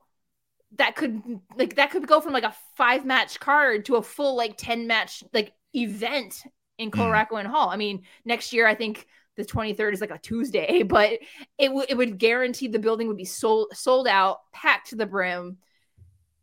that 0.76 0.94
could 0.96 1.20
like 1.56 1.76
that 1.76 1.90
could 1.90 2.06
go 2.06 2.20
from 2.20 2.33
like 2.33 2.44
a 2.44 2.54
five 2.76 3.04
match 3.04 3.40
card 3.40 3.85
to 3.87 3.96
a 3.96 4.02
full 4.02 4.37
like 4.37 4.54
10 4.56 4.87
match 4.87 5.24
like 5.33 5.52
event 5.74 6.42
in 6.78 6.90
Mm. 6.90 6.94
Korakuen 7.28 7.44
Hall. 7.46 7.68
I 7.68 7.76
mean, 7.76 8.02
next 8.24 8.52
year 8.52 8.66
I 8.66 8.74
think 8.74 9.06
the 9.37 9.44
23rd 9.44 9.92
is 9.92 10.00
like 10.00 10.11
a 10.11 10.18
Tuesday, 10.18 10.83
but 10.87 11.12
it, 11.59 11.66
w- 11.68 11.87
it 11.88 11.94
would 11.96 12.18
guarantee 12.18 12.68
the 12.68 12.78
building 12.78 13.09
would 13.09 13.16
be 13.16 13.24
sold 13.24 13.68
sold 13.74 14.06
out, 14.06 14.38
packed 14.52 14.90
to 14.90 14.96
the 14.96 15.06
brim. 15.06 15.59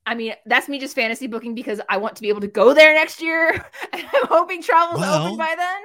I 0.06 0.16
mean, 0.16 0.34
that's 0.46 0.70
me 0.70 0.80
just 0.80 0.96
fantasy 0.96 1.28
booking 1.28 1.54
because 1.56 1.82
I 1.90 1.98
want 1.98 2.16
to 2.16 2.22
be 2.22 2.30
able 2.30 2.42
to 2.42 2.48
go 2.48 2.74
there 2.74 2.94
next 2.94 3.22
year. 3.22 3.50
and 3.94 4.04
I'm 4.14 4.28
hoping 4.28 4.62
travel's 4.62 5.00
Well, 5.02 5.26
open 5.28 5.38
by 5.38 5.54
then. 5.58 5.82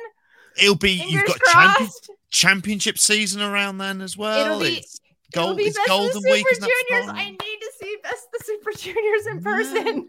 it'll 0.61 0.77
be 0.77 0.99
Fingers 0.99 1.13
you've 1.13 1.27
got 1.27 1.53
champion, 1.53 1.91
championship 2.31 2.99
season 2.99 3.43
around 3.43 3.79
then 3.79 4.01
as 4.01 4.17
well. 4.17 4.45
It'll 4.47 4.61
be- 4.61 4.79
it's 4.79 5.01
It'll 5.35 5.55
be 5.55 5.65
it's 5.65 5.79
best 5.79 5.89
of 5.91 5.97
golden 6.13 6.23
week. 6.31 6.47
Juniors. 6.47 7.09
I 7.09 7.31
need 7.31 7.39
see 7.83 7.97
best 8.03 8.29
the 8.33 8.45
Super 8.45 8.73
Juniors 8.79 9.27
in 9.27 9.43
person. 9.43 10.09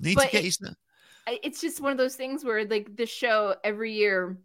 Need 0.00 0.14
but 0.16 0.26
to 0.26 0.30
get 0.30 0.44
it- 0.44 1.40
it's 1.42 1.60
just 1.60 1.80
one 1.80 1.92
of 1.92 1.98
those 1.98 2.14
things 2.16 2.44
where 2.44 2.64
like 2.64 2.96
this 2.96 3.10
show 3.10 3.56
every 3.64 3.92
year 3.92 4.38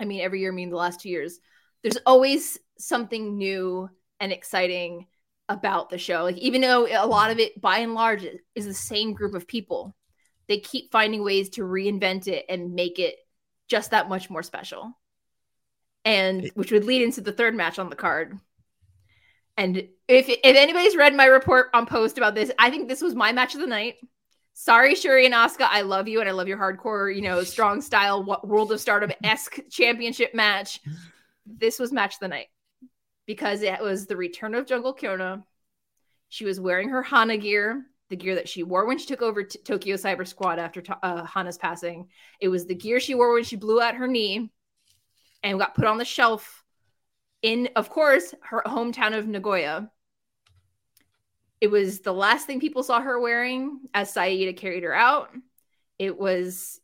i 0.00 0.04
mean 0.04 0.20
every 0.20 0.40
year 0.40 0.50
I 0.50 0.54
mean 0.54 0.70
the 0.70 0.76
last 0.76 1.00
two 1.00 1.08
years 1.08 1.38
there's 1.82 1.98
always 2.06 2.58
something 2.78 3.38
new 3.38 3.88
and 4.18 4.32
exciting 4.32 5.06
about 5.48 5.88
the 5.88 5.96
show. 5.98 6.24
Like 6.24 6.36
even 6.38 6.60
though 6.60 6.86
a 6.86 7.06
lot 7.06 7.30
of 7.30 7.38
it 7.38 7.60
by 7.60 7.78
and 7.78 7.94
large 7.94 8.26
is 8.54 8.66
the 8.66 8.74
same 8.74 9.12
group 9.12 9.34
of 9.34 9.46
people 9.46 9.96
they 10.48 10.58
keep 10.58 10.90
finding 10.90 11.22
ways 11.22 11.50
to 11.50 11.62
reinvent 11.62 12.26
it 12.26 12.46
and 12.48 12.74
make 12.74 12.98
it 12.98 13.16
just 13.68 13.90
that 13.90 14.08
much 14.08 14.30
more 14.30 14.42
special. 14.42 14.98
And 16.04 16.50
which 16.54 16.72
would 16.72 16.84
lead 16.84 17.02
into 17.02 17.20
the 17.20 17.32
third 17.32 17.54
match 17.54 17.78
on 17.78 17.90
the 17.90 17.96
card 17.96 18.38
and 19.58 19.76
if 19.76 20.28
if 20.28 20.56
anybody's 20.56 20.96
read 20.96 21.14
my 21.14 21.26
report 21.26 21.68
on 21.74 21.84
post 21.84 22.16
about 22.16 22.34
this 22.34 22.50
i 22.58 22.70
think 22.70 22.88
this 22.88 23.02
was 23.02 23.14
my 23.14 23.32
match 23.32 23.54
of 23.54 23.60
the 23.60 23.66
night 23.66 23.96
Sorry, 24.60 24.96
Syuri 24.96 25.24
and 25.24 25.34
Asuka. 25.34 25.68
I 25.70 25.82
love 25.82 26.08
you 26.08 26.18
and 26.18 26.28
I 26.28 26.32
love 26.32 26.48
your 26.48 26.58
hardcore, 26.58 27.14
you 27.14 27.22
know, 27.22 27.42
strong 27.44 27.80
style 27.80 28.24
World 28.42 28.72
of 28.72 28.80
Stardom 28.80 29.12
esque 29.22 29.60
championship 29.70 30.34
match. 30.34 30.80
This 31.46 31.78
was 31.78 31.92
match 31.92 32.14
of 32.14 32.20
the 32.20 32.26
night 32.26 32.48
because 33.24 33.62
it 33.62 33.80
was 33.80 34.06
the 34.06 34.16
return 34.16 34.56
of 34.56 34.66
Jungle 34.66 34.92
Kyona. 34.92 35.44
She 36.28 36.44
was 36.44 36.58
wearing 36.58 36.88
her 36.88 37.04
Hana 37.04 37.36
gear, 37.36 37.86
the 38.08 38.16
gear 38.16 38.34
that 38.34 38.48
she 38.48 38.64
wore 38.64 38.84
when 38.84 38.98
she 38.98 39.06
took 39.06 39.22
over 39.22 39.44
t- 39.44 39.60
Tokyo 39.60 39.94
Cyber 39.94 40.26
Squad 40.26 40.58
after 40.58 40.80
to- 40.80 41.06
uh, 41.06 41.24
Hana's 41.24 41.56
passing. 41.56 42.08
It 42.40 42.48
was 42.48 42.66
the 42.66 42.74
gear 42.74 42.98
she 42.98 43.14
wore 43.14 43.32
when 43.34 43.44
she 43.44 43.54
blew 43.54 43.80
out 43.80 43.94
her 43.94 44.08
knee 44.08 44.50
and 45.44 45.60
got 45.60 45.76
put 45.76 45.84
on 45.84 45.98
the 45.98 46.04
shelf 46.04 46.57
in, 47.42 47.68
of 47.76 47.90
course, 47.90 48.34
her 48.42 48.62
hometown 48.66 49.16
of 49.16 49.26
Nagoya. 49.26 49.90
It 51.60 51.70
was 51.70 52.00
the 52.00 52.12
last 52.12 52.46
thing 52.46 52.60
people 52.60 52.82
saw 52.84 53.00
her 53.00 53.18
wearing 53.18 53.80
as 53.92 54.12
Saida 54.12 54.52
carried 54.52 54.84
her 54.84 54.94
out. 54.94 55.30
It 55.98 56.18
was 56.18 56.80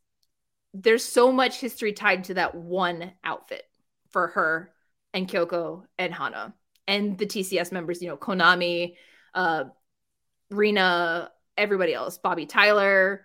there's 0.73 1.05
so 1.05 1.31
much 1.31 1.61
history 1.61 1.93
tied 1.93 2.25
to 2.25 2.35
that 2.35 2.57
one 2.57 3.13
outfit 3.23 3.63
for 4.11 4.29
her 4.29 4.73
and 5.13 5.29
Kyoko 5.29 5.85
and 5.97 6.13
Hana 6.13 6.53
and 6.89 7.17
the 7.17 7.27
TCS 7.27 7.71
members, 7.71 8.03
you 8.03 8.09
know, 8.09 8.17
Konami, 8.17 8.97
uh 9.35 9.65
Rena, 10.51 11.31
everybody 11.57 11.95
else, 11.95 12.19
Bobbi 12.19 12.49
Tyler, 12.49 13.25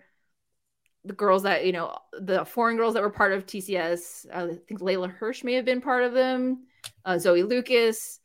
the 1.05 1.13
girls 1.13 1.43
that, 1.43 1.65
you 1.65 1.71
know, 1.71 1.97
the 2.13 2.45
foreign 2.45 2.77
girls 2.77 2.93
that 2.93 3.03
were 3.03 3.09
part 3.09 3.33
of 3.33 3.45
TCS. 3.45 4.25
I 4.33 4.55
think 4.67 4.81
Leyla 4.81 5.09
Hirsch 5.09 5.43
may 5.43 5.53
have 5.53 5.65
been 5.65 5.81
part 5.81 6.03
of 6.03 6.13
them, 6.13 6.65
uh, 7.05 7.17
Zoe 7.17 7.43
Lucas. 7.43 8.19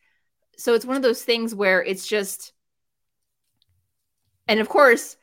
So 0.57 0.75
it's 0.75 0.85
one 0.85 0.97
of 0.97 1.03
those 1.03 1.23
things 1.23 1.55
where 1.55 1.83
it's 1.83 2.07
just 2.07 2.53
and 4.47 4.61
of 4.61 4.69
course, 4.69 5.17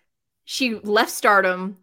she 0.45 0.75
left 0.75 1.11
Stardom 1.11 1.77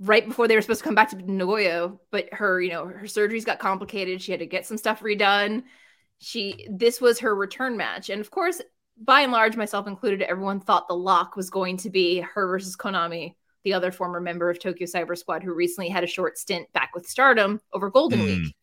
right 0.00 0.26
before 0.26 0.48
they 0.48 0.56
were 0.56 0.62
supposed 0.62 0.80
to 0.80 0.84
come 0.84 0.94
back 0.96 1.10
to 1.10 1.16
Nagoya, 1.16 1.92
but 2.10 2.28
her, 2.32 2.60
you 2.60 2.70
know, 2.70 2.86
her 2.86 3.06
surgeries 3.06 3.44
got 3.44 3.60
complicated. 3.60 4.20
She 4.20 4.32
had 4.32 4.40
to 4.40 4.46
get 4.46 4.66
some 4.66 4.76
stuff 4.76 5.00
redone. 5.00 5.62
She 6.18 6.66
this 6.70 7.00
was 7.00 7.20
her 7.20 7.34
return 7.34 7.76
match. 7.76 8.10
And 8.10 8.20
of 8.20 8.30
course, 8.30 8.60
by 9.00 9.22
and 9.22 9.32
large, 9.32 9.56
myself 9.56 9.86
included, 9.86 10.22
everyone 10.22 10.60
thought 10.60 10.88
the 10.88 10.94
lock 10.94 11.36
was 11.36 11.50
going 11.50 11.76
to 11.78 11.90
be 11.90 12.20
her 12.20 12.46
versus 12.48 12.76
Konami, 12.76 13.34
the 13.64 13.74
other 13.74 13.92
former 13.92 14.20
member 14.20 14.50
of 14.50 14.60
Tokyo 14.60 14.86
Cyber 14.86 15.16
Squad 15.16 15.42
who 15.42 15.54
recently 15.54 15.88
had 15.88 16.04
a 16.04 16.08
short 16.08 16.36
stint 16.38 16.72
back 16.72 16.90
with 16.94 17.06
Stardom 17.08 17.60
over 17.72 17.90
Golden 17.90 18.20
Hmm. 18.20 18.26
Week. 18.26 18.56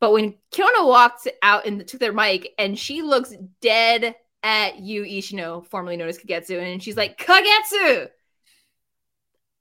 But 0.00 0.12
when 0.12 0.34
Kyona 0.50 0.86
walked 0.86 1.28
out 1.42 1.66
and 1.66 1.86
took 1.86 2.00
their 2.00 2.12
mic, 2.12 2.54
and 2.58 2.78
she 2.78 3.02
looks 3.02 3.34
dead 3.60 4.14
at 4.42 4.78
Yu, 4.80 5.02
Ishino, 5.02 5.66
formerly 5.66 5.98
known 5.98 6.08
as 6.08 6.18
Kagetsu, 6.18 6.60
and 6.60 6.82
she's 6.82 6.96
like, 6.96 7.18
Kagetsu! 7.18 8.08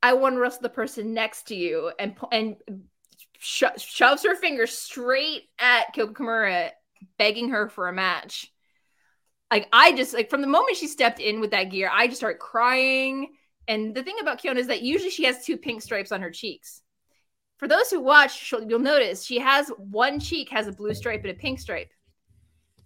I 0.01 0.13
want 0.13 0.35
to 0.35 0.39
wrestle 0.39 0.61
the 0.61 0.69
person 0.69 1.13
next 1.13 1.47
to 1.47 1.55
you, 1.55 1.91
and 1.99 2.15
and 2.31 2.55
sho- 3.37 3.77
shoves 3.77 4.23
her 4.23 4.35
finger 4.35 4.65
straight 4.65 5.43
at 5.59 5.93
Kyoko 5.93 6.13
Kimura, 6.13 6.69
begging 7.17 7.49
her 7.49 7.67
for 7.67 7.89
a 7.89 7.93
match. 7.93 8.51
Like 9.51 9.67
I 9.73 9.91
just 9.93 10.13
like 10.13 10.29
from 10.29 10.41
the 10.41 10.47
moment 10.47 10.77
she 10.77 10.87
stepped 10.87 11.19
in 11.19 11.41
with 11.41 11.51
that 11.51 11.65
gear, 11.65 11.89
I 11.91 12.07
just 12.07 12.19
started 12.19 12.39
crying. 12.39 13.33
And 13.67 13.93
the 13.93 14.03
thing 14.03 14.15
about 14.21 14.41
Kyona 14.41 14.57
is 14.57 14.67
that 14.67 14.83
usually 14.83 15.11
she 15.11 15.25
has 15.25 15.45
two 15.45 15.57
pink 15.57 15.81
stripes 15.81 16.11
on 16.11 16.21
her 16.21 16.31
cheeks. 16.31 16.81
For 17.59 17.67
those 17.67 17.89
who 17.89 17.99
watch, 17.99 18.51
you'll 18.51 18.79
notice 18.79 19.23
she 19.23 19.37
has 19.39 19.69
one 19.77 20.19
cheek 20.19 20.49
has 20.49 20.67
a 20.67 20.71
blue 20.71 20.93
stripe 20.93 21.21
and 21.21 21.31
a 21.31 21.33
pink 21.33 21.59
stripe. 21.59 21.91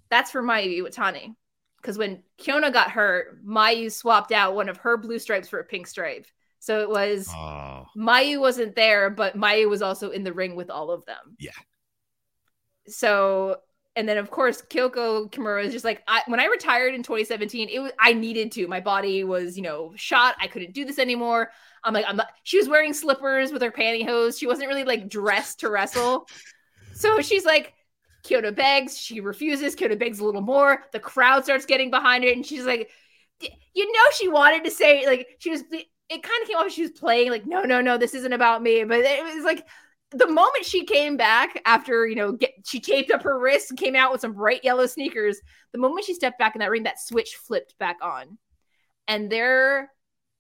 That's 0.10 0.32
for 0.32 0.42
Mayu 0.44 0.82
Iwatani. 0.82 1.36
Because 1.78 1.98
when 1.98 2.24
Kyona 2.40 2.74
got 2.74 2.90
hurt, 2.90 3.46
Mayu 3.46 3.92
swapped 3.92 4.32
out 4.32 4.56
one 4.56 4.70
of 4.70 4.78
her 4.78 4.98
blue 4.98 5.20
stripes 5.20 5.48
for 5.48 5.60
a 5.60 5.64
pink 5.64 5.86
stripe. 5.86 6.26
So 6.60 6.82
it 6.82 6.90
was 6.90 7.30
Oh, 7.32 7.86
Mayu 7.96 8.40
wasn't 8.40 8.76
there, 8.76 9.10
but 9.10 9.38
Mayu 9.38 9.70
was 9.70 9.82
also 9.82 10.10
in 10.10 10.24
the 10.24 10.34
ring 10.34 10.56
with 10.56 10.70
all 10.70 10.90
of 10.90 11.06
them. 11.06 11.36
Yeah. 11.38 11.52
So, 12.88 13.58
and 13.96 14.10
then 14.10 14.18
of 14.18 14.32
course 14.32 14.62
Kyoko 14.62 15.32
Kimura 15.32 15.64
is 15.66 15.74
just 15.74 15.86
like, 15.86 16.04
I, 16.08 16.22
when 16.28 16.40
I 16.40 16.46
retired 16.46 16.96
in 16.96 17.04
2017, 17.04 17.70
it 17.70 17.80
was 17.80 17.92
I 18.00 18.14
needed 18.14 18.52
to. 18.54 18.68
My 18.68 18.80
body 18.80 19.24
was, 19.24 19.56
you 19.56 19.64
know, 19.64 19.94
shot. 19.96 20.36
I 20.40 20.48
couldn't 20.48 20.74
do 20.74 20.86
this 20.86 21.00
anymore. 21.00 21.52
I'm 21.84 21.94
like, 21.94 22.06
I'm 22.08 22.16
not. 22.16 22.30
She 22.44 22.58
was 22.58 22.68
wearing 22.68 22.94
slippers 22.94 23.52
with 23.52 23.62
her 23.62 23.72
pantyhose. 23.72 24.40
She 24.40 24.48
wasn't 24.48 24.70
really 24.70 24.84
like 24.84 25.10
dressed 25.10 25.60
to 25.60 25.70
wrestle. 25.70 26.28
So 26.94 27.22
she's 27.22 27.46
like, 27.46 27.74
Kyona 28.24 28.56
begs. 28.56 28.98
She 28.98 29.20
refuses. 29.20 29.76
Kyona 29.76 30.00
begs 30.00 30.20
a 30.20 30.26
little 30.26 30.42
more. 30.42 30.86
The 30.92 31.00
crowd 31.00 31.44
starts 31.44 31.66
getting 31.66 31.92
behind 31.92 32.24
it, 32.24 32.36
and 32.36 32.46
she's 32.46 32.66
like, 32.66 32.90
you 33.40 33.92
know, 33.92 34.04
she 34.16 34.28
wanted 34.28 34.64
to 34.64 34.72
say 34.72 35.06
like 35.06 35.28
she 35.40 35.50
was. 35.50 35.64
It 36.10 36.22
kind 36.22 36.42
of 36.42 36.48
came 36.48 36.58
off. 36.58 36.72
She 36.72 36.82
was 36.84 36.92
playing 36.92 37.32
like, 37.32 37.46
no, 37.46 37.64
no, 37.64 37.82
no, 37.82 37.98
this 37.98 38.14
isn't 38.14 38.34
about 38.34 38.62
me. 38.62 38.84
But 38.84 39.00
it 39.00 39.24
was 39.24 39.44
like 39.44 39.66
the 40.14 40.28
moment 40.28 40.64
she 40.64 40.86
came 40.86 41.18
back 41.18 41.62
after 41.66 42.08
you 42.08 42.16
know 42.16 42.32
get 42.34 42.52
she 42.66 42.80
taped 42.80 43.12
up 43.12 43.24
her 43.24 43.40
wrist 43.40 43.72
and 43.72 43.80
came 43.80 43.96
out 43.96 44.12
with 44.12 44.22
some 44.22 44.34
bright 44.34 44.64
yellow 44.64 44.86
sneakers. 44.86 45.40
The 45.72 45.80
moment 45.80 46.06
she 46.06 46.14
stepped 46.14 46.40
back 46.40 46.56
in 46.56 46.60
that 46.60 46.70
ring, 46.70 46.84
that 46.84 47.00
switch 47.00 47.36
flipped 47.36 47.78
back 47.80 47.98
on, 48.02 48.38
and 49.08 49.30
there, 49.30 49.92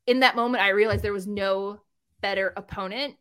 in 0.07 0.21
that 0.21 0.35
moment, 0.35 0.63
I 0.63 0.69
realized 0.69 1.03
there 1.03 1.13
was 1.13 1.27
no 1.27 1.79
better 2.21 2.53
opponent 2.55 3.15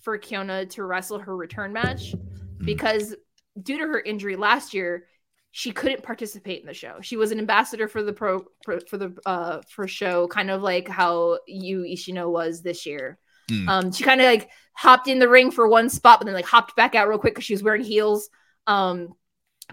for 0.00 0.18
Kyona 0.18 0.68
to 0.70 0.84
wrestle 0.84 1.18
her 1.18 1.36
return 1.36 1.72
match 1.72 2.14
because 2.58 3.14
due 3.62 3.78
to 3.78 3.86
her 3.86 4.00
injury 4.00 4.36
last 4.36 4.74
year, 4.74 5.06
she 5.52 5.70
couldn't 5.70 6.02
participate 6.02 6.60
in 6.60 6.66
the 6.66 6.74
show. 6.74 6.96
She 7.02 7.16
was 7.16 7.30
an 7.30 7.38
ambassador 7.38 7.86
for 7.86 8.02
the 8.02 8.12
pro, 8.12 8.44
pro 8.64 8.80
for 8.80 8.96
the 8.96 9.14
uh 9.26 9.60
for 9.68 9.86
show, 9.86 10.26
kind 10.28 10.50
of 10.50 10.62
like 10.62 10.88
how 10.88 11.38
Yu 11.46 11.82
Ishino 11.82 12.30
was 12.30 12.62
this 12.62 12.86
year. 12.86 13.18
Hmm. 13.48 13.68
Um, 13.68 13.92
she 13.92 14.04
kind 14.04 14.20
of 14.20 14.26
like 14.26 14.50
hopped 14.74 15.08
in 15.08 15.18
the 15.18 15.28
ring 15.28 15.50
for 15.50 15.68
one 15.68 15.88
spot, 15.88 16.20
but 16.20 16.26
then 16.26 16.34
like 16.34 16.46
hopped 16.46 16.76
back 16.76 16.94
out 16.94 17.08
real 17.08 17.18
quick 17.18 17.34
because 17.34 17.44
she 17.44 17.54
was 17.54 17.62
wearing 17.62 17.82
heels. 17.82 18.28
Um, 18.66 19.14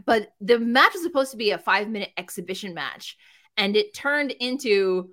but 0.05 0.34
the 0.41 0.60
match 0.60 0.93
was 0.93 1.03
supposed 1.03 1.32
to 1.32 1.38
be 1.38 1.51
a 1.51 1.58
five 1.58 1.89
minute 1.89 2.12
exhibition 2.17 2.73
match, 2.73 3.17
and 3.58 3.75
it 3.75 3.93
turned 3.93 4.32
into 4.32 5.10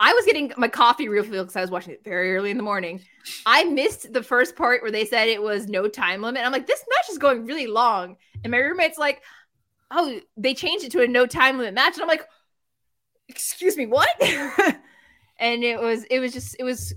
I 0.00 0.12
was 0.12 0.24
getting 0.26 0.52
my 0.56 0.68
coffee 0.68 1.08
real 1.08 1.22
feel 1.22 1.44
because 1.44 1.56
I 1.56 1.60
was 1.60 1.70
watching 1.70 1.92
it 1.92 2.04
very 2.04 2.34
early 2.34 2.50
in 2.50 2.56
the 2.56 2.62
morning. 2.62 3.00
I 3.46 3.64
missed 3.64 4.12
the 4.12 4.22
first 4.22 4.56
part 4.56 4.82
where 4.82 4.90
they 4.90 5.04
said 5.04 5.28
it 5.28 5.42
was 5.42 5.68
no 5.68 5.88
time 5.88 6.20
limit. 6.20 6.44
I'm 6.44 6.52
like, 6.52 6.66
this 6.66 6.84
match 6.88 7.10
is 7.10 7.18
going 7.18 7.46
really 7.46 7.68
long. 7.68 8.16
And 8.42 8.50
my 8.50 8.58
roommate's 8.58 8.98
like, 8.98 9.22
oh, 9.90 10.20
they 10.36 10.52
changed 10.52 10.84
it 10.84 10.92
to 10.92 11.02
a 11.02 11.08
no 11.08 11.26
time 11.26 11.58
limit 11.58 11.74
match. 11.74 11.94
And 11.94 12.02
I'm 12.02 12.08
like, 12.08 12.26
excuse 13.28 13.76
me, 13.76 13.86
what? 13.86 14.10
and 15.38 15.62
it 15.62 15.80
was, 15.80 16.04
it 16.04 16.18
was 16.18 16.32
just, 16.32 16.56
it 16.58 16.64
was, 16.64 16.92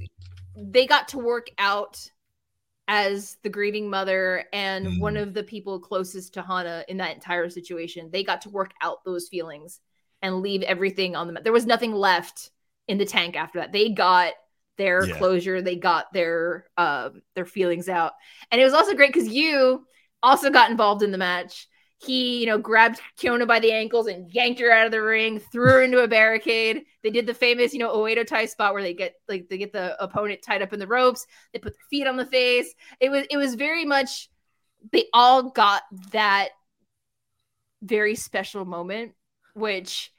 they 0.58 0.88
got 0.88 1.10
to 1.10 1.20
work 1.20 1.48
out 1.58 2.10
as 2.88 3.38
the 3.44 3.50
grieving 3.50 3.90
mother 3.90 4.46
and 4.54 4.88
Mm. 4.88 4.98
one 5.00 5.18
of 5.18 5.34
the 5.34 5.44
people 5.44 5.80
closest 5.80 6.34
to 6.36 6.42
Hana 6.42 6.86
in 6.88 6.98
that 6.98 7.16
entire 7.16 7.50
situation. 7.50 8.10
They 8.12 8.24
got 8.24 8.42
to 8.44 8.50
work 8.50 8.72
out 8.82 9.04
those 9.04 9.28
feelings 9.28 9.82
and 10.22 10.42
leave 10.42 10.64
everything 10.64 11.16
on 11.16 11.28
the. 11.28 11.34
mat. 11.34 11.44
There 11.44 11.54
was 11.54 11.66
nothing 11.66 11.94
left 11.94 12.52
in 12.88 12.98
the 12.98 13.06
tank 13.06 13.36
after 13.36 13.60
that. 13.60 13.72
They 13.74 13.90
got 13.90 14.34
their 14.78 15.08
Yeah. 15.08 15.14
closure. 15.18 15.62
They 15.62 15.76
got 15.76 16.14
their 16.14 16.68
um 16.78 17.22
their 17.36 17.46
feelings 17.46 17.90
out, 17.90 18.14
and 18.52 18.62
it 18.62 18.64
was 18.64 18.74
also 18.74 18.94
great 18.96 19.14
because 19.14 19.28
you 19.28 19.86
also 20.24 20.50
got 20.50 20.72
involved 20.72 21.04
in 21.04 21.12
the 21.12 21.18
match. 21.18 21.68
He, 22.00 22.40
you 22.40 22.46
know, 22.46 22.60
grabbed 22.60 23.02
Kyona 23.20 23.48
by 23.48 23.60
the 23.60 23.72
ankles 23.72 24.08
and 24.08 24.32
yanked 24.32 24.60
her 24.60 24.72
out 24.72 24.86
of 24.86 24.92
the 24.92 25.02
ring, 25.02 25.40
threw 25.40 25.72
her 25.72 25.82
into 25.82 26.04
a 26.04 26.08
barricade. 26.08 26.84
They 27.02 27.10
did 27.10 27.26
the 27.26 27.34
famous, 27.34 27.74
you 27.74 27.80
know, 27.80 27.96
Oedo 27.96 28.26
Tai 28.26 28.46
spot 28.46 28.74
where 28.74 28.84
they 28.84 28.94
get 28.94 29.16
like 29.28 29.50
they 29.50 29.58
get 29.58 29.74
the 29.74 30.02
opponent 30.02 30.42
tied 30.44 30.62
up 30.62 30.74
in 30.74 30.80
the 30.80 30.88
ropes. 30.88 31.26
They 31.54 31.60
put 31.60 31.74
their 31.74 31.88
feet 31.90 32.08
on 32.08 32.16
the 32.16 32.26
face. 32.26 32.74
It 33.00 33.10
was 33.10 33.26
it 33.32 33.38
was 33.38 33.56
very 33.56 33.84
much 33.84 34.30
they 34.92 35.06
all 35.12 35.50
got 35.50 35.84
that 36.12 36.50
very 37.82 38.16
special 38.16 38.66
moment, 38.66 39.14
which 39.54 40.12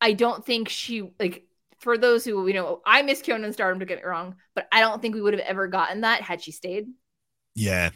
I 0.00 0.12
don't 0.12 0.44
think 0.44 0.68
she 0.68 1.10
like 1.20 1.44
for 1.78 1.96
those 1.96 2.24
who 2.24 2.46
you 2.48 2.54
know 2.54 2.80
I 2.84 3.02
miss 3.02 3.22
Kyonan 3.22 3.52
Stardom 3.52 3.80
to 3.80 3.86
get 3.86 3.98
it 3.98 4.06
wrong, 4.06 4.36
but 4.54 4.66
I 4.72 4.80
don't 4.80 5.00
think 5.00 5.14
we 5.14 5.22
would 5.22 5.34
have 5.34 5.46
ever 5.46 5.68
gotten 5.68 6.00
that 6.00 6.22
had 6.22 6.42
she 6.42 6.52
stayed. 6.52 6.86
Yeah. 7.54 7.90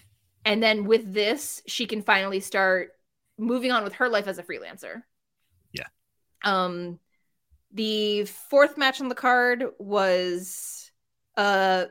And 0.45 0.63
then 0.63 0.85
with 0.85 1.13
this, 1.13 1.63
she 1.67 1.87
can 1.87 2.03
finally 2.03 2.41
start 2.41 2.93
moving 3.39 3.73
on 3.73 3.85
with 3.85 3.95
her 3.95 4.09
life 4.09 4.29
as 4.29 4.39
a 4.39 4.43
freelancer. 4.43 5.03
Yeah. 5.73 5.89
Um 6.43 6.99
the 7.73 8.25
fourth 8.25 8.79
match 8.79 9.01
on 9.01 9.09
the 9.09 9.15
card 9.15 9.65
was 9.79 10.91
uh 11.37 11.87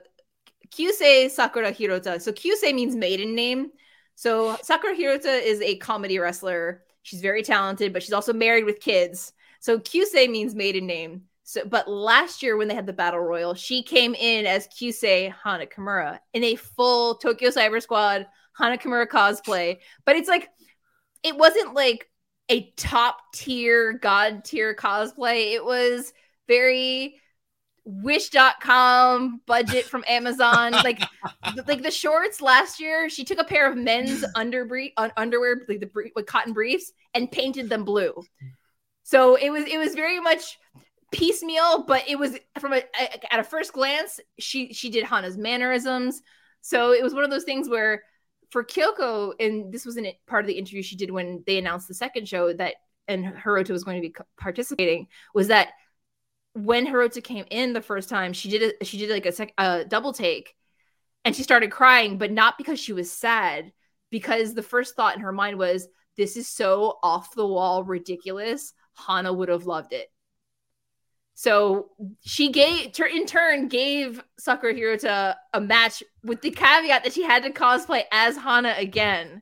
Kyusei 0.70 1.30
Sakura 1.30 1.72
Hirota. 1.72 2.22
So 2.22 2.32
Kyusei 2.32 2.74
means 2.74 2.96
maiden 2.96 3.36
name. 3.36 3.72
So 4.16 4.58
Sakura 4.62 4.96
Hirota 4.96 5.42
is 5.42 5.62
a 5.62 5.76
comedy 5.78 6.20
wrestler. 6.20 6.84
She's 7.04 7.22
very 7.22 7.44
talented, 7.44 7.92
but 7.94 8.02
she's 8.02 8.14
also 8.14 8.34
married 8.34 8.66
with 8.66 8.80
kids. 8.80 9.34
So 9.60 9.80
Kyusei 9.80 10.30
means 10.30 10.56
maiden 10.56 10.86
name. 10.86 11.24
So, 11.44 11.66
but 11.66 11.90
last 11.90 12.42
year 12.42 12.56
when 12.56 12.70
they 12.70 12.76
had 12.76 12.86
the 12.86 12.94
battle 12.94 13.20
royal, 13.20 13.54
she 13.54 13.84
came 13.84 14.16
in 14.16 14.46
as 14.46 14.68
Kyusei 14.68 15.34
Hana 15.44 15.66
Kimura 15.66 16.20
in 16.34 16.44
a 16.44 16.56
full 16.56 17.16
Tokyo 17.16 17.50
Cyber 17.50 17.82
Squad 17.82 18.28
Hana 18.58 18.78
Kimura 18.78 19.08
cosplay. 19.08 19.80
But 20.06 20.16
it's 20.16 20.30
like 20.30 20.50
it 21.24 21.38
wasn't 21.38 21.74
like 21.74 22.10
a 22.50 22.72
top 22.78 23.18
tier 23.34 23.94
god 23.94 24.44
tier 24.46 24.76
cosplay. 24.76 25.54
It 25.54 25.64
was 25.64 26.14
very 26.48 27.20
wish.com 27.86 29.42
budget 29.46 29.86
from 29.86 30.04
Amazon. 30.08 30.72
like 30.84 31.02
like 31.68 31.84
the 31.84 31.92
shorts 31.92 32.42
last 32.42 32.80
year, 32.80 33.10
she 33.10 33.24
took 33.24 33.40
a 33.40 33.44
pair 33.44 33.70
of 33.70 33.78
men's 33.78 34.24
underbrief 34.36 34.92
underwear, 35.18 35.62
like 35.68 35.80
the 35.80 35.88
brie- 35.88 36.12
with 36.16 36.26
cotton 36.26 36.54
briefs, 36.54 36.92
and 37.14 37.32
painted 37.32 37.70
them 37.70 37.84
blue. 37.84 38.14
So 39.04 39.36
it 39.36 39.50
was 39.50 39.66
it 39.66 39.78
was 39.78 39.96
very 39.96 40.20
much 40.20 40.58
piecemeal, 41.12 41.84
but 41.88 42.04
it 42.08 42.18
was 42.18 42.38
from 42.60 42.74
a, 42.74 42.78
a- 43.00 43.34
at 43.34 43.40
a 43.40 43.44
first 43.44 43.74
glance, 43.74 44.20
she 44.40 44.74
she 44.74 44.90
did 44.90 45.04
Hana's 45.04 45.38
mannerisms. 45.38 46.22
So 46.62 46.94
it 46.94 47.04
was 47.04 47.14
one 47.14 47.26
of 47.26 47.30
those 47.30 47.44
things 47.44 47.68
where 47.68 48.04
for 48.54 48.64
Kyoko, 48.64 49.34
and 49.40 49.74
this 49.74 49.84
was 49.84 49.98
in 49.98 50.08
part 50.28 50.44
of 50.44 50.48
the 50.48 50.58
interview 50.60 50.84
she 50.84 50.96
did 50.96 51.10
when 51.10 51.44
they 51.48 51.58
announced 51.58 51.88
the 51.88 51.96
second 51.96 52.30
show 52.30 52.54
that 52.54 52.76
and 53.08 53.26
Hirota 53.26 53.72
was 53.72 53.84
going 53.84 54.02
to 54.02 54.08
be 54.08 54.16
participating, 54.38 55.08
was 55.34 55.48
that 55.48 55.70
when 56.54 56.86
Hirota 56.86 57.22
came 57.22 57.46
in 57.50 57.74
the 57.74 57.82
first 57.82 58.10
time, 58.10 58.32
she 58.32 58.50
did 58.50 58.76
a, 58.80 58.86
she 58.86 59.00
did 59.00 59.10
like 59.10 59.26
a, 59.26 59.32
sec, 59.32 59.54
a 59.58 59.84
double 59.86 60.14
take, 60.14 60.56
and 61.26 61.36
she 61.36 61.42
started 61.42 61.72
crying, 61.72 62.20
but 62.20 62.32
not 62.32 62.60
because 62.60 62.80
she 62.80 62.94
was 62.94 63.12
sad, 63.12 63.74
because 64.12 64.54
the 64.54 64.62
first 64.62 64.96
thought 64.96 65.16
in 65.16 65.22
her 65.22 65.32
mind 65.32 65.58
was, 65.58 65.88
"This 66.16 66.38
is 66.38 66.48
so 66.48 67.00
off 67.02 67.34
the 67.34 67.48
wall 67.48 67.84
ridiculous. 67.84 68.74
Hana 68.94 69.34
would 69.34 69.50
have 69.50 69.66
loved 69.66 69.94
it." 69.94 70.13
So 71.36 71.90
she 72.22 72.52
gave, 72.52 72.98
in 73.00 73.26
turn, 73.26 73.68
gave 73.68 74.24
Sakura 74.38 74.74
Hirota 74.74 75.36
a 75.54 75.60
match 75.60 76.04
with 76.24 76.42
the 76.42 76.52
caveat 76.52 77.04
that 77.04 77.14
she 77.14 77.24
had 77.24 77.44
to 77.44 77.50
cosplay 77.50 78.04
as 78.12 78.38
Hana 78.38 78.76
again. 78.78 79.42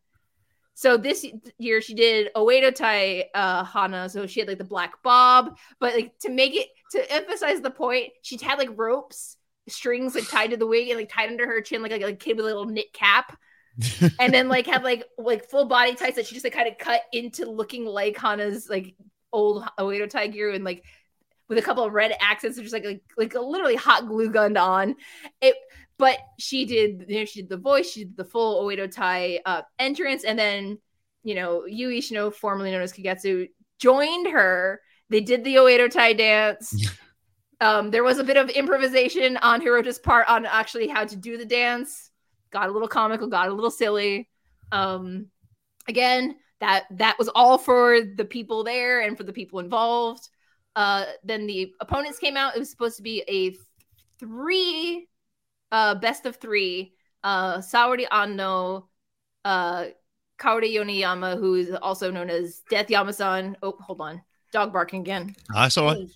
So 0.73 0.97
this 0.97 1.25
year 1.60 1.82
she 1.82 1.93
did 1.93 2.34
Oedo 2.34 2.73
Tai 2.73 3.25
uh, 3.36 3.63
Hana, 3.65 4.10
so 4.10 4.25
she 4.25 4.39
had 4.39 4.49
like 4.49 4.58
the 4.58 4.63
black 4.63 5.04
bob, 5.04 5.58
but 5.80 5.93
like 5.93 6.17
to 6.21 6.30
make 6.30 6.56
it 6.56 6.69
to 6.93 7.12
emphasize 7.12 7.62
the 7.62 7.69
point, 7.69 8.13
she 8.23 8.38
had 8.38 8.58
like 8.58 8.69
ropes, 8.75 9.38
strings 9.67 10.15
like 10.15 10.27
tied 10.27 10.51
to 10.51 10.58
the 10.58 10.65
wig 10.65 10.89
and 10.89 10.97
like 10.97 11.12
tied 11.12 11.30
under 11.30 11.45
her 11.45 11.62
chin, 11.62 11.84
like 11.84 11.91
like 11.91 12.01
a 12.01 12.13
kid 12.13 12.36
with 12.38 12.45
a 12.45 12.47
little 12.47 12.65
knit 12.65 12.93
cap, 12.93 13.38
and 14.19 14.34
then 14.34 14.47
like 14.47 14.65
had 14.65 14.84
like 14.84 15.04
like 15.19 15.49
full 15.49 15.65
body 15.65 15.93
tights 15.93 16.15
that 16.15 16.25
she 16.25 16.34
just 16.34 16.45
like 16.45 16.54
kind 16.54 16.67
of 16.67 16.77
cut 16.77 17.01
into 17.13 17.49
looking 17.49 17.86
like 17.86 18.17
Hana's 18.17 18.67
like 18.67 18.95
old 19.32 19.63
Oedo 19.77 20.10
Tai 20.10 20.27
gear 20.27 20.49
and 20.51 20.63
like 20.63 20.84
with 21.51 21.57
a 21.57 21.61
couple 21.61 21.83
of 21.83 21.91
red 21.91 22.15
accents, 22.21 22.57
just 22.57 22.71
like 22.71 22.85
like 22.85 23.01
like 23.17 23.35
a 23.35 23.41
literally 23.41 23.75
hot 23.75 24.07
glue 24.07 24.29
gunned 24.29 24.57
on 24.57 24.95
it. 25.41 25.53
But 25.97 26.17
she 26.39 26.63
did, 26.63 27.03
you 27.09 27.19
know, 27.19 27.25
she 27.25 27.41
did 27.41 27.49
the 27.49 27.57
voice, 27.57 27.91
she 27.91 28.05
did 28.05 28.15
the 28.15 28.23
full 28.23 28.63
Oedo 28.63 28.89
Tai 28.89 29.41
uh, 29.45 29.63
entrance, 29.77 30.23
and 30.23 30.39
then 30.39 30.79
you 31.25 31.35
know 31.35 31.65
Yui 31.65 31.99
Ishino, 31.99 32.33
formerly 32.33 32.71
known 32.71 32.81
as 32.81 32.93
Kagetsu, 32.93 33.49
joined 33.79 34.27
her. 34.27 34.79
They 35.09 35.19
did 35.19 35.43
the 35.43 35.55
Oedo 35.55 35.91
Tai 35.91 36.13
dance. 36.13 36.89
um, 37.59 37.91
there 37.91 38.05
was 38.05 38.17
a 38.17 38.23
bit 38.23 38.37
of 38.37 38.49
improvisation 38.49 39.35
on 39.35 39.59
Hirota's 39.59 39.99
part 39.99 40.29
on 40.29 40.45
actually 40.45 40.87
how 40.87 41.03
to 41.03 41.17
do 41.17 41.37
the 41.37 41.45
dance. 41.45 42.11
Got 42.51 42.69
a 42.69 42.71
little 42.71 42.87
comical, 42.87 43.27
got 43.27 43.49
a 43.49 43.53
little 43.53 43.71
silly. 43.71 44.29
Um, 44.71 45.25
again, 45.89 46.37
that 46.61 46.85
that 46.91 47.19
was 47.19 47.27
all 47.27 47.57
for 47.57 47.99
the 47.99 48.23
people 48.23 48.63
there 48.63 49.01
and 49.01 49.17
for 49.17 49.25
the 49.25 49.33
people 49.33 49.59
involved. 49.59 50.29
Uh, 50.75 51.05
then 51.23 51.47
the 51.47 51.73
opponents 51.79 52.19
came 52.19 52.38
out. 52.38 52.55
It 52.55 52.60
was 52.60 52.69
supposed 52.69 52.97
to 52.97 53.03
be 53.03 53.23
a 53.27 53.55
three, 54.19 55.07
uh, 55.71 55.95
best 55.95 56.25
of 56.25 56.38
three. 56.38 56.93
Uh, 57.23 57.57
Saori 57.57 58.05
Anno, 58.12 58.89
uh, 59.45 59.86
Kaori 60.39 60.73
Yoneyama, 60.73 61.38
who 61.38 61.55
is 61.55 61.71
also 61.81 62.10
known 62.10 62.29
as 62.29 62.62
Death 62.69 62.88
Yamasan. 62.88 63.55
Oh, 63.62 63.75
hold 63.79 64.01
on, 64.01 64.21
dog 64.51 64.73
barking 64.73 65.01
again. 65.01 65.36
I 65.53 65.67
saw 65.67 65.91
right. 65.91 66.07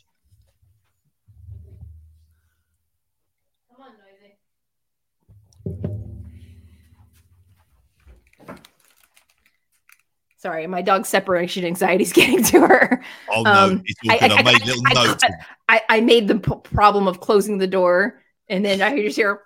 Sorry, 10.46 10.68
my 10.68 10.84
dog's 10.84 11.10
separation 11.10 11.66
anxiety 11.66 12.04
is 12.04 12.14
getting 12.22 12.44
to 12.44 12.60
her. 12.60 13.04
Oh 13.32 13.42
no, 13.42 13.52
Um. 13.52 13.84
I, 14.08 14.44
made 14.44 14.64
little 14.64 14.84
notes. 14.94 15.24
I, 15.68 16.02
made 16.02 16.28
the 16.28 16.38
p- 16.38 16.70
problem 16.72 17.08
of 17.08 17.20
closing 17.20 17.58
the 17.58 17.66
door, 17.66 18.22
and 18.48 18.64
then 18.64 18.80
I 18.80 19.02
just 19.02 19.16
hear 19.16 19.42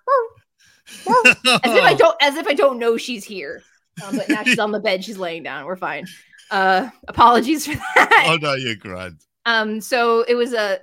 as 1.08 1.38
if 1.46 1.84
I 1.84 1.94
don't 1.98 2.18
as 2.22 2.36
if 2.36 2.48
I 2.48 2.54
don't 2.54 2.80
know 2.80 2.98
she's 2.98 3.24
here. 3.24 3.64
Um, 4.06 4.18
but 4.18 4.28
now 4.28 4.44
she's 4.44 4.60
on 4.66 4.74
the 4.74 4.82
bed. 4.82 5.06
She's 5.06 5.18
laying 5.18 5.44
down. 5.44 5.66
We're 5.66 5.78
fine. 5.78 6.06
Uh, 6.52 6.90
apologies 7.08 7.66
for 7.66 7.76
that. 7.76 8.26
oh 8.28 8.36
no, 8.36 8.56
you're 8.56 8.76
grand. 8.76 9.22
Um, 9.46 9.80
so 9.80 10.24
it 10.24 10.36
was 10.36 10.52
a, 10.52 10.82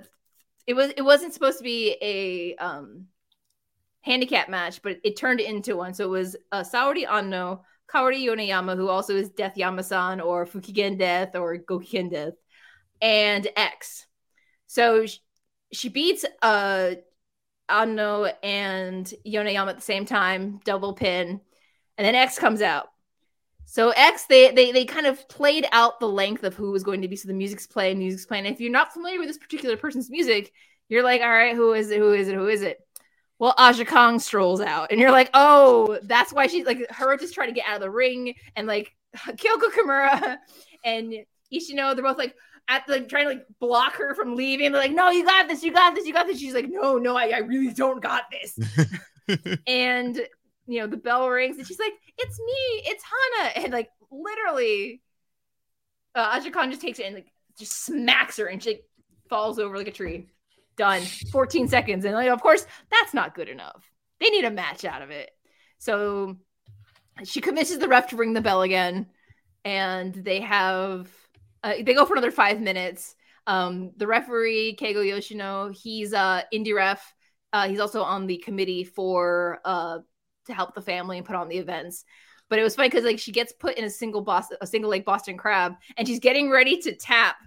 it 0.65 0.73
was 0.73 0.93
it 0.97 1.03
wasn't 1.03 1.35
supposed 1.35 1.59
to 1.59 1.63
be 1.63 1.95
a 2.01 2.55
um 2.55 3.05
handicap 4.01 4.49
match, 4.49 4.81
but 4.81 4.97
it 5.03 5.15
turned 5.15 5.41
into 5.41 5.77
one. 5.77 5.93
So 5.93 6.05
it 6.05 6.09
was 6.09 6.35
uh, 6.51 6.61
Saori 6.61 7.07
Anno, 7.07 7.61
Kaori 7.93 8.23
Yoneyama, 8.23 8.75
who 8.75 8.89
also 8.89 9.15
is 9.15 9.29
Death 9.29 9.55
Yamasan 9.55 10.23
or 10.23 10.45
Fukigen 10.45 10.97
Death 10.97 11.35
or 11.35 11.57
Gokigen 11.57 12.11
Death, 12.11 12.33
and 13.01 13.47
X. 13.55 14.05
So 14.67 15.05
sh- 15.05 15.19
she 15.71 15.89
beats 15.89 16.25
uh 16.41 16.95
Anno 17.69 18.25
and 18.43 19.11
Yoneyama 19.25 19.69
at 19.69 19.75
the 19.77 19.81
same 19.81 20.05
time, 20.05 20.59
double 20.63 20.93
pin, 20.93 21.41
and 21.97 22.05
then 22.05 22.15
X 22.15 22.39
comes 22.39 22.61
out. 22.61 22.87
So 23.65 23.89
X, 23.89 24.25
they 24.27 24.51
they 24.51 24.71
they 24.71 24.85
kind 24.85 25.05
of 25.05 25.27
played 25.27 25.67
out 25.73 25.99
the 25.99 26.07
length 26.07 26.43
of 26.43 26.55
who 26.55 26.71
was 26.71 26.83
going 26.83 27.01
to 27.01 27.07
be. 27.09 27.17
So 27.17 27.27
the 27.27 27.33
music's 27.33 27.67
playing, 27.67 27.99
music's 27.99 28.25
playing. 28.25 28.45
If 28.45 28.61
you're 28.61 28.71
not 28.71 28.93
familiar 28.93 29.19
with 29.19 29.27
this 29.27 29.37
particular 29.37 29.75
person's 29.75 30.09
music, 30.09 30.53
you're 30.87 31.03
like, 31.03 31.21
all 31.21 31.29
right, 31.29 31.55
who 31.55 31.73
is 31.73 31.91
it? 31.91 31.99
Who 31.99 32.13
is 32.13 32.29
it? 32.29 32.35
Who 32.35 32.47
is 32.47 32.61
it? 32.61 32.79
Well, 33.39 33.53
Aja 33.57 33.85
Kong 33.85 34.19
strolls 34.19 34.61
out, 34.61 34.91
and 34.91 34.99
you're 34.99 35.11
like, 35.11 35.29
oh, 35.33 35.99
that's 36.03 36.33
why 36.33 36.47
she's 36.47 36.65
like 36.65 36.89
her 36.89 37.15
just 37.17 37.33
trying 37.33 37.49
to 37.49 37.53
get 37.53 37.67
out 37.67 37.75
of 37.75 37.81
the 37.81 37.91
ring, 37.91 38.33
and 38.55 38.67
like 38.67 38.95
Kyoko 39.15 39.69
Kimura 39.71 40.37
and 40.83 41.13
Ishino, 41.53 41.95
they're 41.95 42.03
both 42.03 42.17
like, 42.17 42.35
at 42.67 42.85
the 42.87 43.01
trying 43.01 43.25
to 43.25 43.29
like 43.29 43.45
block 43.59 43.95
her 43.95 44.13
from 44.13 44.35
leaving. 44.35 44.71
They're 44.71 44.81
like, 44.81 44.91
no, 44.91 45.09
you 45.09 45.25
got 45.25 45.47
this, 45.47 45.63
you 45.63 45.71
got 45.71 45.95
this, 45.95 46.05
you 46.05 46.13
got 46.13 46.27
this. 46.27 46.39
She's 46.39 46.53
like, 46.53 46.67
no, 46.69 46.97
no, 46.97 47.15
I, 47.15 47.29
I 47.29 47.37
really 47.39 47.73
don't 47.73 48.01
got 48.01 48.23
this. 48.31 48.59
and 49.67 50.19
you 50.67 50.81
know, 50.81 50.87
the 50.87 50.97
bell 50.97 51.29
rings 51.29 51.57
and 51.57 51.65
she's 51.65 51.79
like, 51.79 51.93
it's 52.17 52.39
me, 52.39 52.83
it's 52.85 53.03
Hana. 53.03 53.51
And 53.63 53.73
like 53.73 53.89
literally, 54.11 55.01
uh, 56.13 56.37
Aja 56.37 56.51
Kong 56.51 56.69
just 56.69 56.81
takes 56.81 56.99
it 56.99 57.05
and 57.05 57.15
like 57.15 57.31
just 57.57 57.85
smacks 57.85 58.37
her 58.37 58.47
and 58.47 58.61
she 58.61 58.71
like, 58.71 58.83
falls 59.29 59.59
over 59.59 59.77
like 59.77 59.87
a 59.87 59.91
tree. 59.91 60.27
Done. 60.77 61.01
14 61.31 61.67
seconds. 61.67 62.05
And 62.05 62.13
like, 62.13 62.29
of 62.29 62.41
course, 62.41 62.65
that's 62.91 63.13
not 63.13 63.35
good 63.35 63.49
enough. 63.49 63.91
They 64.19 64.29
need 64.29 64.45
a 64.45 64.51
match 64.51 64.85
out 64.85 65.01
of 65.01 65.09
it. 65.09 65.29
So 65.79 66.37
she 67.23 67.41
convinces 67.41 67.79
the 67.79 67.87
ref 67.87 68.09
to 68.09 68.15
ring 68.15 68.33
the 68.33 68.41
bell 68.41 68.61
again. 68.61 69.07
And 69.65 70.13
they 70.13 70.41
have 70.41 71.09
uh, 71.63 71.73
they 71.81 71.93
go 71.93 72.05
for 72.05 72.13
another 72.13 72.31
five 72.31 72.61
minutes. 72.61 73.15
Um, 73.47 73.91
the 73.97 74.07
referee, 74.07 74.77
Keigo 74.79 75.05
Yoshino, 75.07 75.69
he's 75.69 76.13
uh 76.13 76.43
indie 76.53 76.75
ref. 76.75 77.13
Uh, 77.53 77.67
he's 77.67 77.79
also 77.79 78.01
on 78.01 78.27
the 78.27 78.37
committee 78.37 78.83
for 78.83 79.59
uh 79.65 79.99
to 80.45 80.53
help 80.53 80.75
the 80.75 80.81
family 80.81 81.17
and 81.17 81.25
put 81.25 81.35
on 81.35 81.49
the 81.49 81.57
events. 81.57 82.05
But 82.49 82.59
it 82.59 82.63
was 82.63 82.75
funny 82.75 82.89
because 82.89 83.03
like 83.03 83.19
she 83.19 83.31
gets 83.31 83.51
put 83.51 83.77
in 83.77 83.83
a 83.83 83.89
single 83.89 84.21
boss 84.21 84.45
a 84.61 84.67
single 84.67 84.89
leg 84.89 85.05
Boston 85.05 85.37
crab 85.37 85.75
and 85.97 86.07
she's 86.07 86.19
getting 86.19 86.49
ready 86.49 86.77
to 86.81 86.95
tap. 86.95 87.37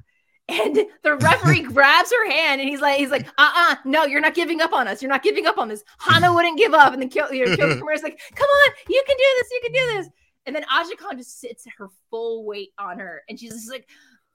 And 0.51 0.87
the 1.05 1.15
referee 1.15 1.63
grabs 1.75 2.11
her 2.11 2.31
hand 2.31 2.61
and 2.61 2.69
he's 2.69 2.81
like, 2.81 2.99
he's 2.99 3.11
like, 3.11 3.27
uh-uh, 3.39 3.77
no, 3.85 4.05
you're 4.05 4.21
not 4.21 4.35
giving 4.35 4.61
up 4.61 4.73
on 4.73 4.89
us. 4.89 5.01
You're 5.01 5.11
not 5.11 5.23
giving 5.23 5.47
up 5.47 5.59
on 5.59 5.69
this. 5.69 5.85
Hana 5.99 6.35
wouldn't 6.35 6.59
give 6.59 6.75
up. 6.75 6.93
And 6.93 7.01
then 7.01 7.09
Kyo, 7.09 7.31
you 7.31 7.47
know, 7.47 7.57
Kyo 7.57 7.77
Kimura's 7.77 8.03
like, 8.03 8.21
come 8.35 8.49
on, 8.49 8.71
you 8.89 9.03
can 9.07 9.17
do 9.17 9.25
this, 9.39 9.49
you 9.53 9.61
can 9.63 9.73
do 9.73 9.97
this. 9.97 10.09
And 10.47 10.57
then 10.57 10.65
Aja 10.65 10.97
Kong 10.97 11.17
just 11.17 11.39
sits 11.39 11.67
her 11.79 11.89
full 12.11 12.45
weight 12.45 12.71
on 12.79 12.99
her, 12.99 13.23
and 13.29 13.39
she's 13.39 13.53
just 13.53 13.71
like, 13.71 13.87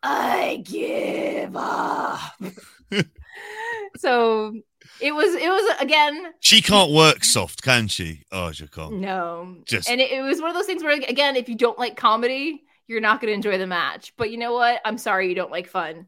I 0.04 0.64
give 0.64 1.56
up. 1.56 2.20
so 3.98 4.54
it 5.02 5.14
was 5.14 5.34
it 5.34 5.50
was 5.50 5.78
again 5.82 6.34
She 6.40 6.62
can't 6.62 6.92
work 6.92 7.24
soft, 7.24 7.64
can 7.64 7.88
she? 7.88 8.24
Oh, 8.32 8.52
she 8.52 8.68
can't. 8.68 9.00
no 9.00 9.58
Just 9.66 9.90
and 9.90 10.00
it, 10.00 10.12
it 10.12 10.22
was 10.22 10.40
one 10.40 10.50
of 10.52 10.56
those 10.56 10.68
things 10.68 10.84
where 10.84 10.94
again 10.94 11.36
if 11.36 11.50
you 11.50 11.56
don't 11.56 11.80
like 11.80 11.98
comedy 11.98 12.64
you're 12.88 13.02
not 13.02 13.20
going 13.22 13.30
to 13.30 13.34
enjoy 13.34 13.58
the 13.58 13.68
match 13.68 14.14
but 14.18 14.32
you 14.32 14.38
know 14.38 14.54
what 14.54 14.80
i'm 14.86 14.98
sorry 14.98 15.28
you 15.30 15.36
don't 15.36 15.52
like 15.52 15.68
fun 15.68 16.08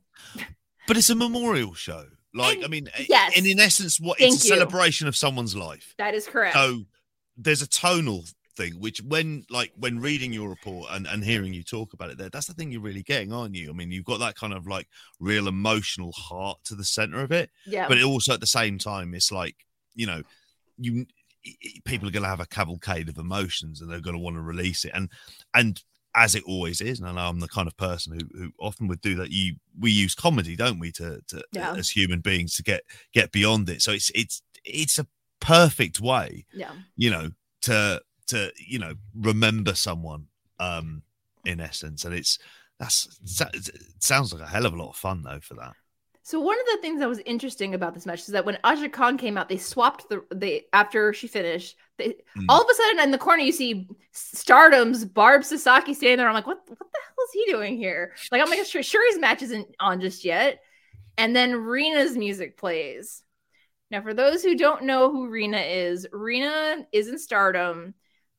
but 0.87 0.95
it's 0.95 1.09
a 1.09 1.15
memorial 1.15 1.73
show. 1.73 2.05
Like, 2.33 2.57
And- 2.57 2.65
I 2.65 2.67
mean, 2.69 2.87
yes. 3.09 3.33
and 3.35 3.45
in 3.45 3.59
essence, 3.59 3.99
what 3.99 4.19
Thank 4.19 4.35
it's 4.35 4.45
a 4.45 4.47
you. 4.47 4.53
celebration 4.55 5.07
of 5.09 5.17
someone's 5.17 5.53
life. 5.55 5.93
that 5.97 6.13
is 6.13 6.25
correct 6.27 6.53
So 6.55 6.83
there's 7.35 7.61
a 7.61 7.67
tonal 7.67 8.23
thing, 8.55 8.73
which 8.79 9.01
when 9.01 9.43
like 9.49 9.73
when 9.75 9.99
reading 9.99 10.31
your 10.31 10.47
report 10.47 10.87
and, 10.91 11.05
and 11.07 11.23
hearing 11.25 11.53
you 11.53 11.63
talk 11.63 11.91
about 11.93 12.09
it 12.11 12.17
there, 12.17 12.29
that's 12.29 12.45
the 12.47 12.53
thing 12.53 12.71
you're 12.71 12.79
really 12.81 13.03
getting, 13.03 13.33
aren't 13.33 13.53
you? 13.55 13.69
I 13.69 13.73
mean, 13.73 13.91
you've 13.91 14.05
got 14.05 14.19
that 14.19 14.35
kind 14.35 14.53
of 14.53 14.65
like 14.65 14.87
real 15.19 15.47
emotional 15.49 16.11
heart 16.13 16.59
to 16.65 16.75
the 16.75 16.85
center 16.85 17.19
of 17.21 17.31
it, 17.33 17.49
yeah 17.65 17.87
but 17.89 17.97
it 17.97 18.03
also 18.05 18.33
at 18.33 18.39
the 18.39 18.47
same 18.47 18.77
time, 18.77 19.13
it's 19.13 19.31
like, 19.31 19.55
you 19.93 20.07
know, 20.07 20.21
you 20.77 21.05
people 21.85 22.07
are 22.07 22.11
going 22.11 22.23
to 22.23 22.29
have 22.29 22.39
a 22.39 22.45
cavalcade 22.47 23.09
of 23.09 23.17
emotions 23.17 23.81
and 23.81 23.91
they're 23.91 23.99
going 23.99 24.15
to 24.15 24.21
want 24.21 24.35
to 24.37 24.41
release 24.41 24.85
it 24.85 24.91
and 24.93 25.09
and 25.53 25.81
as 26.15 26.35
it 26.35 26.43
always 26.45 26.81
is 26.81 26.99
and 26.99 27.07
I 27.07 27.11
know 27.11 27.29
i'm 27.29 27.39
the 27.39 27.47
kind 27.47 27.67
of 27.67 27.77
person 27.77 28.13
who, 28.13 28.39
who 28.39 28.51
often 28.59 28.87
would 28.87 29.01
do 29.01 29.15
that 29.15 29.31
you 29.31 29.55
we 29.79 29.91
use 29.91 30.15
comedy 30.15 30.55
don't 30.55 30.79
we 30.79 30.91
to, 30.93 31.21
to 31.27 31.43
Yeah. 31.51 31.73
as 31.75 31.89
human 31.89 32.21
beings 32.21 32.55
to 32.55 32.63
get 32.63 32.81
get 33.13 33.31
beyond 33.31 33.69
it 33.69 33.81
so 33.81 33.91
it's 33.91 34.09
it's 34.15 34.41
it's 34.65 34.97
a 34.97 35.07
perfect 35.39 35.99
way 36.01 36.45
yeah 36.53 36.71
you 36.95 37.11
know 37.11 37.29
to 37.61 38.01
to 38.27 38.51
you 38.57 38.79
know 38.79 38.93
remember 39.13 39.75
someone 39.75 40.27
um 40.59 41.03
in 41.45 41.59
essence 41.59 42.03
and 42.05 42.15
it's 42.15 42.39
that's 42.79 43.07
it 43.53 43.69
sounds 43.99 44.33
like 44.33 44.41
a 44.41 44.47
hell 44.47 44.65
of 44.65 44.73
a 44.73 44.77
lot 44.77 44.89
of 44.89 44.95
fun 44.95 45.21
though 45.23 45.39
for 45.41 45.53
that 45.55 45.73
So 46.23 46.39
one 46.41 46.59
of 46.59 46.65
the 46.65 46.81
things 46.81 46.99
that 46.99 47.07
was 47.07 47.19
interesting 47.25 47.73
about 47.73 47.93
this 47.93 48.05
match 48.05 48.19
is 48.21 48.27
that 48.27 48.45
when 48.45 48.57
Aja 48.63 48.89
Kong 48.89 49.17
came 49.17 49.37
out, 49.37 49.47
they 49.47 49.57
swapped 49.57 50.09
the 50.09 50.23
they 50.35 50.65
after 50.73 51.13
she 51.13 51.27
finished. 51.27 51.77
They, 51.97 52.15
Mm. 52.37 52.45
All 52.49 52.61
of 52.61 52.67
a 52.69 52.73
sudden, 52.75 52.99
in 52.99 53.11
the 53.11 53.17
corner, 53.17 53.41
you 53.41 53.51
see 53.51 53.87
Stardom's 54.11 55.03
Barb 55.05 55.43
Sasaki 55.43 55.93
standing 55.93 56.17
there. 56.17 56.27
I'm 56.27 56.33
like, 56.33 56.47
what? 56.47 56.61
What 56.67 56.79
the 56.79 56.99
hell 57.03 57.25
is 57.25 57.33
he 57.33 57.51
doing 57.51 57.77
here? 57.77 58.13
Like, 58.31 58.41
I'm 58.41 58.49
like, 58.49 58.63
sure, 58.65 58.81
Syuri's 58.81 59.19
match 59.19 59.41
isn't 59.41 59.67
on 59.79 59.99
just 60.01 60.23
yet. 60.23 60.59
And 61.17 61.35
then 61.35 61.55
Rina's 61.55 62.15
music 62.15 62.57
plays. 62.57 63.23
Now, 63.89 64.01
for 64.01 64.13
those 64.13 64.43
who 64.43 64.55
don't 64.55 64.83
know 64.83 65.11
who 65.11 65.29
Rina 65.29 65.57
is, 65.59 66.05
Rina 66.11 66.85
is 66.91 67.07
in 67.07 67.17
Stardom. 67.17 67.93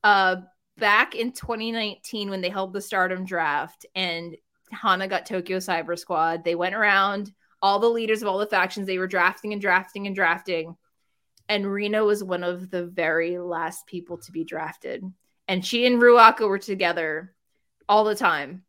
Uh, 0.05 0.37
back 0.77 1.15
in 1.17 1.33
2019 1.33 2.31
when 2.31 2.41
they 2.41 2.51
held 2.51 2.73
the 2.73 2.81
Stardom 2.81 3.25
draft 3.25 3.85
and 3.97 4.37
Hana 4.71 5.09
got 5.09 5.27
Tokyo 5.27 5.59
Cyber 5.59 5.99
Squad, 5.99 6.45
they 6.45 6.55
went 6.55 6.75
around 6.75 7.33
all 7.61 7.81
the 7.81 7.89
leaders 7.89 8.23
of 8.23 8.29
all 8.29 8.39
the 8.39 8.47
factions. 8.47 8.87
They 8.87 8.99
were 8.99 9.09
drafting 9.09 9.53
and 9.53 9.61
drafting 9.61 10.07
and 10.07 10.15
drafting. 10.15 10.77
And 11.49 11.67
Rina 11.67 12.05
was 12.05 12.23
one 12.23 12.45
of 12.45 12.71
the 12.71 12.87
very 12.87 13.39
last 13.39 13.87
people 13.87 14.19
to 14.19 14.33
be 14.33 14.45
drafted. 14.45 15.05
And 15.47 15.65
she 15.65 15.87
and 15.87 16.01
Ruaka 16.01 16.47
were 16.47 16.59
together 16.59 17.35
all 17.89 18.05
the 18.05 18.15
time. 18.15 18.65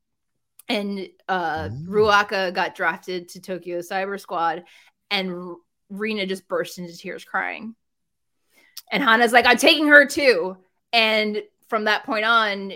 And 0.70 1.10
uh, 1.28 1.70
Ooh. 1.72 1.90
Ruaka 1.90 2.54
got 2.54 2.76
drafted 2.76 3.30
to 3.30 3.42
Tokyo 3.42 3.80
Cyber 3.80 4.20
Squad, 4.20 4.64
and 5.10 5.56
Rina 5.90 6.28
just 6.28 6.48
burst 6.48 6.78
into 6.78 6.96
tears 6.96 7.26
crying. 7.26 7.76
And 8.92 9.04
Hana's 9.04 9.34
like, 9.34 9.46
I'm 9.46 9.58
taking 9.58 9.88
her 9.88 10.06
too. 10.06 10.58
And 10.94 11.42
from 11.68 11.86
that 11.86 12.06
point 12.06 12.26
on, 12.26 12.74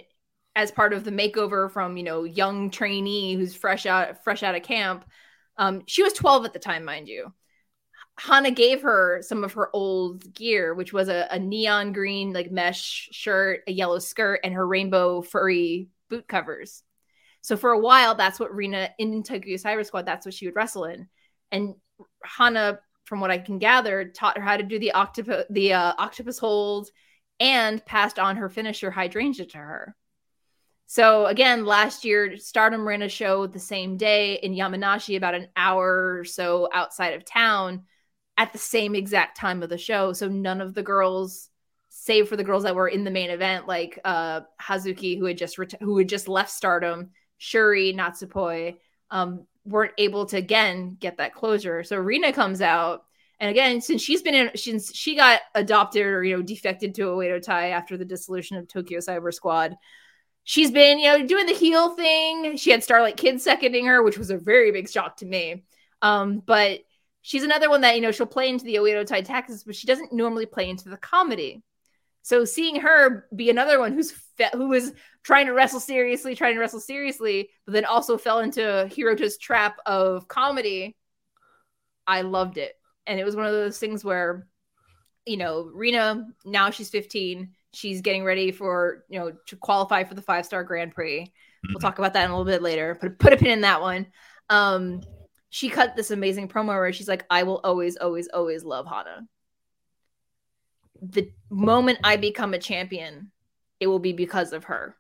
as 0.55 0.71
part 0.71 0.93
of 0.93 1.03
the 1.03 1.11
makeover 1.11 1.71
from 1.71 1.97
you 1.97 2.03
know 2.03 2.23
young 2.23 2.69
trainee 2.69 3.33
who's 3.33 3.55
fresh 3.55 3.85
out 3.85 4.23
fresh 4.23 4.43
out 4.43 4.55
of 4.55 4.63
camp, 4.63 5.05
um, 5.57 5.83
she 5.85 6.03
was 6.03 6.13
12 6.13 6.45
at 6.45 6.53
the 6.53 6.59
time, 6.59 6.83
mind 6.83 7.07
you. 7.07 7.33
Hana 8.17 8.51
gave 8.51 8.83
her 8.83 9.21
some 9.21 9.43
of 9.43 9.53
her 9.53 9.69
old 9.73 10.33
gear, 10.33 10.73
which 10.73 10.93
was 10.93 11.09
a, 11.09 11.27
a 11.31 11.39
neon 11.39 11.93
green 11.93 12.31
like 12.31 12.51
mesh 12.51 13.09
shirt, 13.11 13.61
a 13.67 13.71
yellow 13.71 13.99
skirt, 13.99 14.41
and 14.43 14.53
her 14.53 14.67
rainbow 14.67 15.21
furry 15.21 15.89
boot 16.09 16.27
covers. 16.27 16.83
So 17.41 17.57
for 17.57 17.71
a 17.71 17.79
while, 17.79 18.15
that's 18.15 18.39
what 18.39 18.53
Rina 18.55 18.89
in 18.97 19.23
Tokyo 19.23 19.57
Cyber 19.57 19.85
Squad, 19.85 20.05
that's 20.05 20.25
what 20.25 20.33
she 20.33 20.45
would 20.45 20.55
wrestle 20.55 20.85
in. 20.85 21.09
And 21.51 21.75
Hana, 22.23 22.79
from 23.05 23.19
what 23.19 23.31
I 23.31 23.37
can 23.37 23.59
gather, 23.59 24.05
taught 24.05 24.37
her 24.37 24.43
how 24.43 24.57
to 24.57 24.63
do 24.63 24.79
the 24.79 24.93
octopus 24.93 25.45
the 25.49 25.73
uh, 25.73 25.93
octopus 25.97 26.39
hold 26.39 26.89
and 27.39 27.83
passed 27.85 28.19
on 28.19 28.37
her 28.37 28.49
finisher 28.49 28.91
hydrangea 28.91 29.47
to 29.47 29.57
her. 29.57 29.95
So 30.85 31.25
again, 31.25 31.65
last 31.65 32.05
year, 32.05 32.37
Stardom 32.37 32.87
ran 32.87 33.01
a 33.01 33.09
show 33.09 33.47
the 33.47 33.59
same 33.59 33.97
day 33.97 34.35
in 34.35 34.53
Yamanashi, 34.53 35.17
about 35.17 35.33
an 35.33 35.47
hour 35.55 36.19
or 36.19 36.25
so 36.25 36.69
outside 36.71 37.15
of 37.15 37.25
town, 37.25 37.83
at 38.37 38.51
the 38.51 38.59
same 38.59 38.95
exact 38.95 39.37
time 39.37 39.63
of 39.63 39.69
the 39.69 39.77
show. 39.77 40.13
So 40.13 40.27
none 40.27 40.61
of 40.61 40.73
the 40.73 40.83
girls, 40.83 41.49
save 41.89 42.27
for 42.27 42.35
the 42.35 42.43
girls 42.43 42.63
that 42.63 42.75
were 42.75 42.87
in 42.87 43.03
the 43.03 43.11
main 43.11 43.29
event, 43.29 43.67
like 43.67 43.99
uh, 44.03 44.41
Hazuki, 44.61 45.17
who 45.17 45.25
had 45.25 45.37
just 45.37 45.57
ret- 45.57 45.81
who 45.81 45.97
had 45.97 46.09
just 46.09 46.27
left 46.27 46.51
Stardom, 46.51 47.11
Syuri, 47.39 47.95
Natsupoi, 47.95 48.77
um, 49.11 49.45
weren't 49.65 49.93
able 49.97 50.25
to 50.27 50.37
again 50.37 50.97
get 50.99 51.17
that 51.17 51.35
closure. 51.35 51.83
So 51.83 51.97
Rina 51.97 52.33
comes 52.33 52.61
out. 52.61 53.03
And 53.39 53.49
again, 53.49 53.81
since 53.81 54.01
she's 54.01 54.21
been 54.21 54.35
in, 54.35 54.51
since 54.55 54.95
she 54.95 55.15
got 55.15 55.41
adopted 55.53 56.05
or 56.05 56.23
you 56.23 56.35
know 56.35 56.43
defected 56.43 56.95
to 56.95 57.03
Oedo 57.03 57.41
Tai 57.41 57.69
after 57.69 57.97
the 57.97 58.05
dissolution 58.05 58.57
of 58.57 58.67
Tokyo 58.67 58.99
Cyber 58.99 59.33
Squad, 59.33 59.75
she's 60.43 60.71
been 60.71 60.97
you 60.99 61.07
know 61.07 61.25
doing 61.25 61.45
the 61.45 61.53
heel 61.53 61.95
thing. 61.95 62.57
She 62.57 62.71
had 62.71 62.83
Starlight 62.83 63.17
Kid 63.17 63.41
seconding 63.41 63.85
her, 63.85 64.01
which 64.01 64.17
was 64.17 64.29
a 64.29 64.37
very 64.37 64.71
big 64.71 64.89
shock 64.89 65.17
to 65.17 65.25
me. 65.25 65.63
Um, 66.01 66.41
but 66.45 66.81
she's 67.23 67.41
another 67.43 67.69
one 67.69 67.81
that 67.81 67.95
you 67.95 68.01
know 68.01 68.11
she'll 68.11 68.27
play 68.27 68.49
into 68.49 68.65
the 68.65 68.75
Oedo 68.75 69.03
Tai 69.05 69.21
tactics, 69.21 69.63
but 69.63 69.75
she 69.75 69.87
doesn't 69.87 70.13
normally 70.13 70.45
play 70.45 70.69
into 70.69 70.89
the 70.89 70.97
comedy. 70.97 71.63
So 72.21 72.45
seeing 72.45 72.75
her 72.81 73.27
be 73.35 73.49
another 73.49 73.79
one 73.79 73.93
who's 73.93 74.11
fe- 74.37 74.51
who 74.53 74.67
was 74.69 74.93
trying 75.23 75.47
to 75.47 75.53
wrestle 75.53 75.79
seriously, 75.79 76.35
trying 76.35 76.53
to 76.53 76.59
wrestle 76.59 76.79
seriously, 76.79 77.49
but 77.65 77.73
then 77.73 77.85
also 77.85 78.17
fell 78.17 78.39
into 78.39 78.61
Hirota's 78.61 79.37
trap 79.37 79.77
of 79.85 80.27
comedy, 80.27 80.95
I 82.07 82.21
loved 82.21 82.57
it. 82.57 82.73
And 83.07 83.19
it 83.19 83.25
was 83.25 83.35
one 83.35 83.45
of 83.45 83.51
those 83.51 83.77
things 83.77 84.03
where, 84.05 84.47
you 85.25 85.37
know, 85.37 85.69
Rina 85.73 86.27
now 86.45 86.69
she's 86.69 86.89
15, 86.89 87.49
she's 87.73 88.01
getting 88.01 88.23
ready 88.23 88.51
for 88.51 89.03
you 89.09 89.19
know 89.19 89.31
to 89.47 89.55
qualify 89.55 90.03
for 90.03 90.13
the 90.13 90.21
five 90.21 90.45
star 90.45 90.63
Grand 90.63 90.93
Prix. 90.93 91.31
We'll 91.63 91.77
Mhm. 91.77 91.81
talk 91.81 91.97
about 91.99 92.13
that 92.13 92.25
in 92.25 92.31
a 92.31 92.37
little 92.37 92.51
bit 92.51 92.61
later. 92.61 92.95
Put 92.95 93.17
put 93.19 93.33
a 93.33 93.37
pin 93.37 93.51
in 93.51 93.61
that 93.61 93.81
one. 93.81 94.07
Um, 94.49 95.01
she 95.53 95.69
cut 95.69 95.95
this 95.95 96.09
amazing 96.09 96.47
promo 96.47 96.69
where 96.69 96.91
she's 96.91 97.07
like, 97.07 97.27
"I 97.29 97.43
will 97.43 97.61
always, 97.63 97.95
always, 97.95 98.27
always 98.27 98.63
love 98.63 98.87
Hana." 98.87 99.27
The 100.99 101.31
moment 101.51 101.99
I 102.03 102.17
become 102.17 102.55
a 102.55 102.59
champion, 102.59 103.29
it 103.79 103.85
will 103.85 103.99
be 103.99 104.13
because 104.13 104.51
of 104.51 104.63
her. 104.63 104.97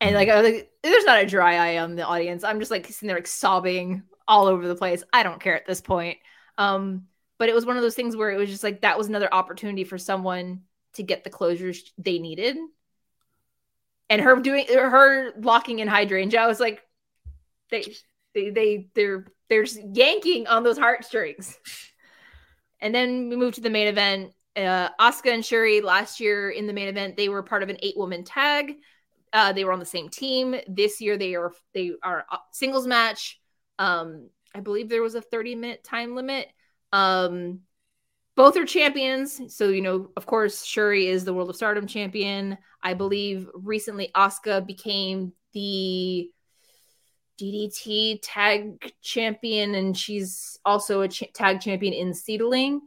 And 0.00 0.16
like, 0.16 0.28
I 0.28 0.42
was 0.42 0.52
like, 0.52 0.72
there's 0.82 1.04
not 1.04 1.22
a 1.22 1.26
dry 1.26 1.54
eye 1.54 1.78
on 1.78 1.94
the 1.94 2.04
audience. 2.04 2.42
I'm 2.42 2.58
just 2.58 2.72
like 2.72 2.86
sitting 2.86 3.06
there 3.06 3.18
like 3.18 3.28
sobbing 3.28 4.02
all 4.26 4.46
over 4.46 4.66
the 4.66 4.74
place. 4.74 5.04
I 5.12 5.22
don't 5.22 5.40
care 5.40 5.54
at 5.54 5.64
this 5.64 5.80
point. 5.80 6.18
Um, 6.56 7.06
but 7.38 7.48
it 7.48 7.54
was 7.54 7.64
one 7.64 7.76
of 7.76 7.82
those 7.84 7.94
things 7.94 8.16
where 8.16 8.32
it 8.32 8.36
was 8.36 8.50
just 8.50 8.64
like 8.64 8.80
that 8.80 8.98
was 8.98 9.06
another 9.06 9.32
opportunity 9.32 9.84
for 9.84 9.96
someone 9.96 10.62
to 10.94 11.04
get 11.04 11.22
the 11.22 11.30
closures 11.30 11.88
they 11.98 12.18
needed. 12.18 12.56
And 14.10 14.20
her 14.22 14.40
doing 14.40 14.66
her 14.68 15.34
locking 15.40 15.78
in 15.78 15.86
hydrangea, 15.86 16.40
I 16.40 16.48
was 16.48 16.58
like, 16.58 16.82
they 17.70 17.94
They 18.34 18.50
they 18.50 18.88
they're 18.94 19.26
they're 19.48 19.64
yanking 19.64 20.46
on 20.46 20.62
those 20.62 20.78
heartstrings. 20.78 21.56
And 22.80 22.94
then 22.94 23.28
we 23.28 23.36
move 23.36 23.54
to 23.54 23.60
the 23.60 23.70
main 23.70 23.88
event. 23.88 24.32
Uh, 24.56 24.88
Asuka 25.00 25.32
and 25.32 25.42
Syuri 25.42 25.82
last 25.82 26.20
year 26.20 26.50
in 26.50 26.66
the 26.66 26.72
main 26.72 26.88
event, 26.88 27.16
they 27.16 27.28
were 27.28 27.42
part 27.42 27.62
of 27.62 27.68
an 27.68 27.78
eight 27.82 27.96
woman 27.96 28.24
tag. 28.24 28.74
Uh, 29.32 29.52
they 29.52 29.64
were 29.64 29.72
on 29.72 29.78
the 29.78 29.84
same 29.84 30.08
team. 30.08 30.56
This 30.68 31.00
year, 31.00 31.16
they 31.16 31.34
are 31.34 31.52
they 31.74 31.92
are 32.02 32.24
singles 32.52 32.86
match. 32.86 33.40
Um, 33.78 34.30
I 34.54 34.60
believe 34.60 34.88
there 34.88 35.02
was 35.02 35.14
a 35.14 35.20
30 35.20 35.54
minute 35.54 35.84
time 35.84 36.14
limit. 36.14 36.48
Um, 36.92 37.60
both 38.36 38.56
are 38.56 38.64
champions. 38.64 39.40
So, 39.54 39.68
you 39.68 39.82
know, 39.82 40.10
of 40.16 40.24
course, 40.24 40.62
Syuri 40.62 41.06
is 41.06 41.24
the 41.24 41.34
World 41.34 41.50
of 41.50 41.56
Stardom 41.56 41.86
champion. 41.86 42.56
I 42.82 42.94
believe 42.94 43.48
recently 43.52 44.10
Asuka 44.14 44.64
became 44.64 45.32
the 45.52 46.30
DDT 47.40 48.18
tag 48.22 48.92
champion, 49.02 49.74
and 49.74 49.96
she's 49.96 50.58
also 50.64 51.02
a 51.02 51.08
ch- 51.08 51.32
tag 51.34 51.60
champion 51.60 51.92
in 51.92 52.12
Seadlinnng. 52.12 52.80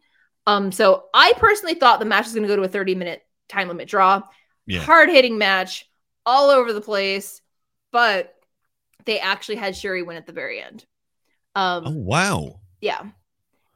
Um, 0.47 0.71
so 0.71 1.05
I 1.13 1.33
personally 1.37 1.75
thought 1.75 1.99
the 1.99 2.05
match 2.05 2.25
was 2.25 2.33
going 2.33 2.43
to 2.43 2.49
go 2.49 2.55
to 2.55 2.63
a 2.63 2.67
30 2.67 2.95
minute 2.95 3.21
time 3.47 3.67
limit 3.67 3.87
draw. 3.87 4.21
Yeah. 4.65 4.81
Hard 4.81 5.09
hitting 5.09 5.37
match 5.37 5.87
all 6.25 6.49
over 6.49 6.73
the 6.73 6.81
place, 6.81 7.41
but 7.91 8.33
they 9.05 9.19
actually 9.19 9.55
had 9.55 9.73
Syuri 9.73 10.05
win 10.05 10.17
at 10.17 10.25
the 10.25 10.33
very 10.33 10.61
end. 10.61 10.85
Um, 11.55 11.83
Oh 11.87 11.91
wow. 11.95 12.59
yeah. 12.79 13.03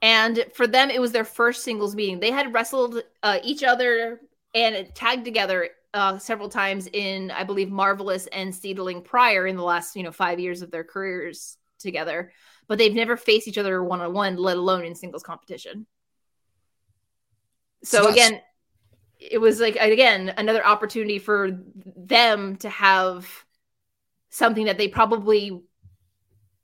And 0.02 0.46
for 0.54 0.68
them, 0.68 0.90
it 0.92 1.02
was 1.02 1.12
their 1.12 1.24
first 1.26 1.64
singles 1.64 1.96
meeting. 1.96 2.20
They 2.20 2.32
had 2.32 2.54
wrestled 2.54 3.02
uh, 3.24 3.40
each 3.44 3.64
other 3.64 4.22
and 4.54 4.94
tagged 4.94 5.26
together 5.26 5.70
uh, 5.96 6.20
several 6.20 6.50
times 6.50 6.88
in, 6.92 7.32
I 7.32 7.44
believe, 7.44 7.72
Marvelous 7.72 8.28
and 8.28 8.54
Seadlinnng 8.54 9.04
prior 9.04 9.48
in 9.48 9.56
the 9.56 9.64
last, 9.64 9.96
you 9.96 10.04
know, 10.04 10.12
five 10.12 10.40
years 10.40 10.62
of 10.62 10.70
their 10.70 10.84
careers 10.84 11.58
together. 11.80 12.32
But 12.68 12.78
they've 12.78 12.94
never 12.94 13.18
faced 13.18 13.48
each 13.48 13.58
other 13.58 13.84
one 13.84 14.02
on 14.02 14.14
one, 14.14 14.36
let 14.36 14.58
alone 14.58 14.86
in 14.86 14.94
singles 14.96 15.24
competition. 15.24 15.88
So 17.84 18.04
So 18.04 18.10
again, 18.10 18.42
it 19.20 19.38
was 19.38 19.60
like 19.60 19.78
again 19.78 20.34
another 20.38 20.66
opportunity 20.66 21.20
for 21.20 21.52
them 21.96 22.58
to 22.58 22.70
have 22.70 23.28
something 24.30 24.66
that 24.66 24.78
they 24.78 24.90
probably 24.90 25.62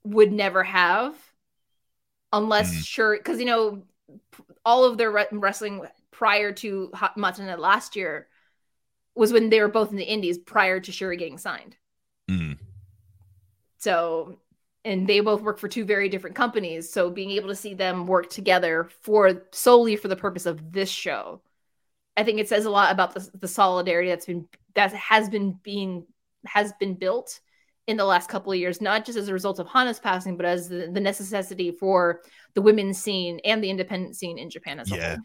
would 0.04 0.32
never 0.32 0.62
have 0.62 1.16
unless 2.32 2.72
Mm. 2.74 2.86
sure 2.86 3.16
because 3.16 3.38
you 3.38 3.46
know 3.46 3.84
all 4.64 4.84
of 4.84 4.98
their 4.98 5.10
re- 5.10 5.26
wrestling 5.32 5.86
prior 6.10 6.52
to 6.52 6.90
Hot 6.94 7.16
Matana 7.16 7.58
last 7.58 7.96
year 7.96 8.28
was 9.14 9.32
when 9.32 9.50
they 9.50 9.60
were 9.60 9.68
both 9.68 9.90
in 9.90 9.96
the 9.96 10.04
indies 10.04 10.38
prior 10.38 10.80
to 10.80 10.92
Shuri 10.92 11.16
getting 11.16 11.38
signed 11.38 11.76
Mm. 12.30 12.56
so 13.78 14.38
and 14.84 15.06
they 15.06 15.20
both 15.20 15.42
work 15.42 15.58
for 15.58 15.68
two 15.68 15.84
very 15.84 16.08
different 16.08 16.36
companies 16.36 16.92
so 16.92 17.10
being 17.10 17.30
able 17.32 17.48
to 17.48 17.54
see 17.54 17.74
them 17.74 18.06
work 18.06 18.30
together 18.30 18.88
for 19.02 19.42
solely 19.52 19.96
for 19.96 20.08
the 20.08 20.16
purpose 20.16 20.46
of 20.46 20.72
this 20.72 20.88
show 20.88 21.40
i 22.16 22.22
think 22.22 22.38
it 22.38 22.48
says 22.48 22.64
a 22.64 22.70
lot 22.70 22.92
about 22.92 23.12
the, 23.14 23.28
the 23.40 23.48
solidarity 23.48 24.08
that's 24.08 24.26
been 24.26 24.46
that 24.74 24.92
has 24.94 25.28
been 25.28 25.58
being 25.62 26.06
has 26.46 26.72
been 26.80 26.94
built 26.94 27.40
in 27.88 27.96
the 27.96 28.04
last 28.04 28.28
couple 28.28 28.52
of 28.52 28.58
years 28.58 28.80
not 28.80 29.04
just 29.04 29.18
as 29.18 29.28
a 29.28 29.32
result 29.32 29.58
of 29.58 29.66
hana's 29.66 29.98
passing 29.98 30.36
but 30.36 30.46
as 30.46 30.68
the, 30.68 30.88
the 30.92 31.00
necessity 31.00 31.72
for 31.72 32.20
the 32.54 32.62
women's 32.62 32.98
scene 32.98 33.40
and 33.44 33.62
the 33.62 33.70
independent 33.70 34.16
scene 34.16 34.38
in 34.38 34.48
japan 34.48 34.78
as 34.78 34.90
a 34.92 34.96
Yeah. 34.96 35.08
whole 35.16 35.24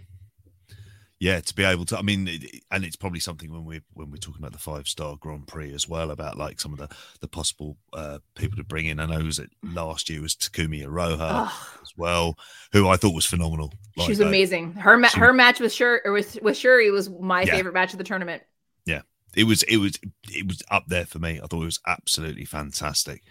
yeah 1.19 1.39
to 1.39 1.55
be 1.55 1.63
able 1.63 1.83
to 1.85 1.97
i 1.97 2.01
mean 2.01 2.27
it, 2.27 2.43
it- 2.43 2.63
and 2.71 2.83
it's 2.85 2.95
probably 2.95 3.19
something 3.19 3.51
when 3.51 3.65
we're 3.65 3.81
when 3.93 4.11
we're 4.11 4.17
talking 4.17 4.39
about 4.41 4.51
the 4.51 4.57
five 4.59 4.87
star 4.87 5.15
grand 5.19 5.47
prix 5.47 5.73
as 5.73 5.87
well 5.89 6.11
about 6.11 6.37
like 6.37 6.59
some 6.59 6.73
of 6.73 6.79
the 6.79 6.87
the 7.21 7.27
possible 7.27 7.75
uh 7.93 8.19
people 8.35 8.55
to 8.57 8.63
bring 8.63 8.85
in. 8.85 8.99
I 8.99 9.05
know 9.07 9.19
it 9.19 9.23
was 9.25 9.39
it 9.39 9.49
last 9.63 10.09
year 10.09 10.21
was 10.21 10.35
Takumi 10.35 10.85
Iroha 10.85 11.47
Ugh, 11.47 11.51
as 11.81 11.93
well 11.97 12.37
who 12.73 12.87
i 12.87 12.97
thought 12.97 13.15
was 13.15 13.25
phenomenal. 13.25 13.73
She 13.99 14.09
was 14.09 14.21
uh, 14.21 14.25
amazing. 14.27 14.73
Her 14.73 14.97
ma- 14.97 15.07
she- 15.07 15.19
her 15.19 15.33
match 15.33 15.59
with 15.59 15.71
Syuri 15.71 15.99
or 16.05 16.11
with, 16.11 16.37
with 16.41 16.55
Syuri 16.57 16.91
was 16.91 17.09
my 17.09 17.41
Yeah. 17.43 17.51
favorite 17.55 17.73
match 17.73 17.93
of 17.93 17.97
the 17.97 18.03
tournament. 18.03 18.43
Yeah, 18.85 19.01
it 19.35 19.45
was 19.45 19.63
it 19.63 19.77
was 19.77 19.97
it 20.29 20.47
was 20.47 20.61
up 20.69 20.83
there 20.87 21.05
for 21.05 21.19
me. 21.19 21.39
I 21.41 21.47
thought 21.47 21.61
it 21.61 21.65
was 21.65 21.79
absolutely 21.87 22.45
fantastic. 22.45 23.23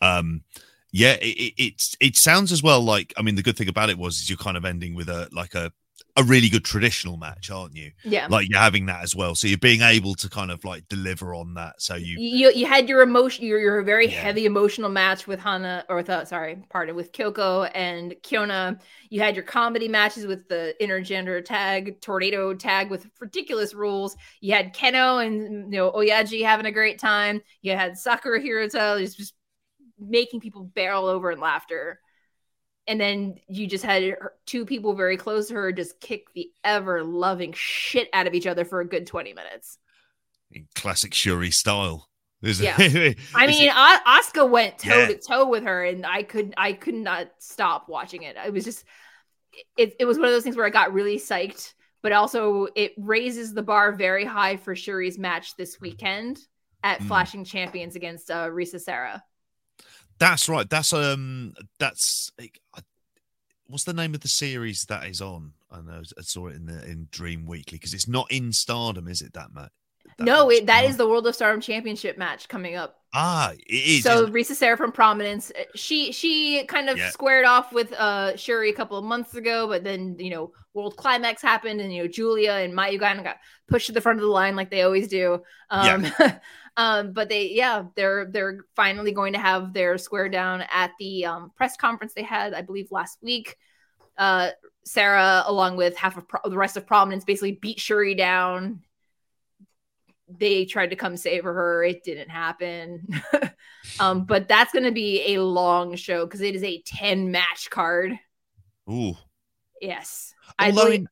Um 0.00 0.42
yeah 0.92 1.14
it, 1.14 1.26
it 1.36 1.54
it's 1.58 1.96
it 2.00 2.16
sounds 2.16 2.52
as 2.52 2.62
well 2.62 2.80
like 2.80 3.12
i 3.16 3.22
mean 3.22 3.34
the 3.34 3.42
good 3.42 3.56
thing 3.56 3.68
about 3.68 3.90
it 3.90 3.98
was 3.98 4.14
is 4.20 4.30
you're 4.30 4.36
kind 4.38 4.56
of 4.56 4.64
ending 4.64 4.94
with 4.94 5.08
a 5.08 5.28
like 5.32 5.52
a 5.56 5.72
a 6.16 6.22
really 6.22 6.48
good 6.48 6.64
traditional 6.64 7.16
match 7.16 7.50
aren't 7.50 7.74
you? 7.74 7.90
Yeah. 8.04 8.28
Like 8.30 8.48
you're 8.48 8.60
having 8.60 8.86
that 8.86 9.02
as 9.02 9.16
well. 9.16 9.34
So 9.34 9.48
you're 9.48 9.58
being 9.58 9.82
able 9.82 10.14
to 10.16 10.30
kind 10.30 10.50
of 10.52 10.64
like 10.64 10.88
deliver 10.88 11.34
on 11.34 11.54
that 11.54 11.82
so 11.82 11.96
you 11.96 12.16
you 12.20 12.52
you 12.52 12.66
had 12.66 12.88
your 12.88 13.02
emotion 13.02 13.44
your, 13.44 13.58
your 13.58 13.82
very 13.82 14.06
Yeah. 14.06 14.20
heavy 14.20 14.46
emotional 14.46 14.90
match 14.90 15.26
with 15.26 15.40
Hana 15.40 15.84
or 15.88 15.96
with 15.96 16.10
uh, 16.10 16.24
sorry 16.24 16.62
pardon 16.70 16.94
with 16.94 17.12
Kyoko 17.12 17.68
and 17.74 18.14
Kyona. 18.22 18.80
You 19.10 19.20
had 19.20 19.34
your 19.34 19.44
comedy 19.44 19.88
matches 19.88 20.26
with 20.26 20.48
the 20.48 20.74
intergender 20.80 21.44
tag 21.44 22.00
tornado 22.00 22.54
tag 22.54 22.90
with 22.90 23.06
ridiculous 23.20 23.74
rules. 23.74 24.16
You 24.40 24.54
had 24.54 24.74
Kenoh 24.74 25.24
and 25.26 25.72
you 25.72 25.78
know 25.78 25.90
Oyaji 25.92 26.44
having 26.44 26.66
a 26.66 26.72
great 26.72 26.98
time. 27.00 27.40
You 27.62 27.72
had 27.74 27.98
Sakura 27.98 28.40
Hirota 28.40 28.98
just, 28.98 29.16
just 29.18 29.34
making 29.98 30.40
people 30.40 30.64
barrel 30.64 31.06
over 31.06 31.30
in 31.30 31.40
laughter 31.40 32.00
and 32.86 33.00
then 33.00 33.36
you 33.48 33.66
just 33.66 33.84
had 33.84 34.02
her- 34.02 34.34
two 34.46 34.64
people 34.66 34.94
very 34.94 35.16
close 35.16 35.48
to 35.48 35.54
her 35.54 35.72
just 35.72 36.00
kick 36.00 36.32
the 36.34 36.50
ever 36.62 37.02
loving 37.02 37.52
shit 37.54 38.08
out 38.12 38.26
of 38.26 38.34
each 38.34 38.46
other 38.46 38.64
for 38.64 38.80
a 38.80 38.86
good 38.86 39.06
20 39.06 39.32
minutes 39.34 39.78
in 40.52 40.66
classic 40.74 41.12
Syuri 41.12 41.52
style 41.52 42.08
Is 42.42 42.60
Yeah. 42.60 42.76
it- 42.80 43.18
I 43.34 43.46
mean, 43.46 43.64
it- 43.68 43.72
A- 43.74 44.46
went 44.46 44.78
toe 44.78 44.98
Yeah. 44.98 45.06
to 45.06 45.16
toe 45.18 45.48
with 45.48 45.64
her, 45.64 45.84
and 45.84 46.04
I 46.04 46.22
could 46.22 46.52
I 46.56 46.72
could 46.74 46.94
not 46.94 47.30
stop 47.38 47.88
watching 47.88 48.22
it. 48.22 48.36
It 48.36 48.52
was 48.52 48.64
just 48.64 48.84
it, 49.78 49.94
it 50.00 50.04
was 50.04 50.18
one 50.18 50.26
of 50.26 50.32
those 50.32 50.42
things 50.42 50.56
where 50.56 50.66
I 50.66 50.70
got 50.70 50.92
really 50.92 51.16
psyched, 51.16 51.72
but 52.02 52.12
also 52.12 52.66
it 52.74 52.92
raises 52.98 53.54
the 53.54 53.62
bar 53.62 53.92
very 53.92 54.24
high 54.24 54.56
for 54.56 54.74
Syuri's 54.74 55.18
match 55.18 55.56
this 55.56 55.80
weekend 55.80 56.38
at 56.82 57.00
Mm. 57.00 57.06
Flashing 57.06 57.44
Champions 57.44 57.96
against 57.96 58.30
uh, 58.30 58.48
Risa 58.48 58.80
Sera. 58.80 59.22
That's 60.24 60.48
right 60.48 60.68
that's 60.70 60.92
um 60.94 61.52
that's 61.78 62.30
what's 63.66 63.84
the 63.84 63.92
name 63.92 64.14
of 64.14 64.20
the 64.20 64.28
series 64.28 64.84
that 64.86 65.06
is 65.06 65.20
on 65.20 65.52
i 65.70 65.80
know 65.82 66.00
i 66.18 66.22
saw 66.22 66.46
it 66.46 66.56
in 66.56 66.64
the 66.64 66.82
in 66.90 67.08
dream 67.10 67.44
weekly 67.46 67.76
because 67.76 67.92
it's 67.92 68.08
not 68.08 68.26
in 68.30 68.50
stardom 68.52 69.06
is 69.06 69.20
it 69.20 69.34
that 69.34 69.52
match 69.54 69.70
That 70.18 70.24
no, 70.24 70.48
match? 70.48 70.56
it, 70.58 70.66
that 70.66 70.84
No. 70.84 70.88
is 70.88 70.96
the 70.96 71.08
World 71.08 71.26
of 71.26 71.34
Stardom 71.34 71.60
Championship 71.60 72.16
match 72.16 72.48
coming 72.48 72.74
up. 72.74 72.96
ah 73.12 73.52
it 73.52 73.62
is 73.68 74.02
so? 74.02 74.26
Risa 74.28 74.52
Sera 74.54 74.76
from 74.76 74.92
Prominence, 74.92 75.50
uh, 75.58 75.64
she 75.74 76.12
she 76.12 76.64
kind 76.66 76.88
of 76.88 76.96
Yeah. 76.98 77.10
squared 77.10 77.44
off 77.44 77.72
with 77.72 77.92
uh 77.92 78.32
Syuri 78.34 78.70
a 78.70 78.72
couple 78.74 78.96
of 78.96 79.04
months 79.04 79.34
ago, 79.34 79.66
but 79.68 79.84
then 79.84 80.16
you 80.18 80.30
know 80.30 80.52
World 80.74 80.96
Climax 80.96 81.42
happened, 81.42 81.80
and 81.82 81.92
you 81.92 82.02
know 82.02 82.08
Julia 82.08 82.52
and 82.52 82.72
Mayu 82.72 82.98
got 82.98 83.36
pushed 83.68 83.86
to 83.86 83.92
the 83.92 84.00
front 84.00 84.18
of 84.20 84.22
the 84.24 84.30
line 84.30 84.56
like 84.56 84.70
they 84.70 84.82
always 84.82 85.08
do. 85.08 85.42
Um, 85.70 86.06
um, 86.76 87.12
but 87.12 87.28
they 87.28 87.50
yeah 87.50 87.84
they're 87.94 88.26
they're 88.26 88.60
finally 88.74 89.12
going 89.12 89.32
to 89.32 89.38
have 89.38 89.72
their 89.72 89.96
square 89.98 90.28
down 90.28 90.64
at 90.72 90.92
the 90.98 91.24
um, 91.26 91.52
press 91.56 91.76
conference 91.76 92.14
they 92.14 92.22
had 92.22 92.54
I 92.54 92.62
believe 92.62 92.90
last 92.90 93.18
week. 93.22 93.56
Uh, 94.16 94.50
Sera, 94.84 95.42
along 95.46 95.76
with 95.76 95.96
half 95.96 96.16
of 96.16 96.28
Pro- 96.28 96.48
the 96.48 96.56
rest 96.56 96.76
of 96.76 96.86
Prominence, 96.86 97.24
basically 97.24 97.52
beat 97.52 97.78
Syuri 97.78 98.16
down. 98.16 98.82
They 100.28 100.64
tried 100.64 100.90
to 100.90 100.96
come 100.96 101.16
save 101.16 101.44
her. 101.44 101.82
It 101.84 102.04
didn't 102.04 102.30
happen. 102.30 103.08
um, 104.00 104.24
but 104.24 104.46
that's 104.46 104.72
going 104.72 104.84
to 104.84 104.92
be 104.92 105.34
a 105.34 105.42
long 105.42 105.96
show 105.96 106.26
because 106.26 106.40
it 106.40 106.54
is 106.54 106.62
a 106.62 106.82
10 106.82 107.30
match 107.30 107.70
card. 107.70 108.18
Ooh. 108.90 109.16
Yes. 109.80 110.34
I 110.58 110.70
believe 110.70 111.06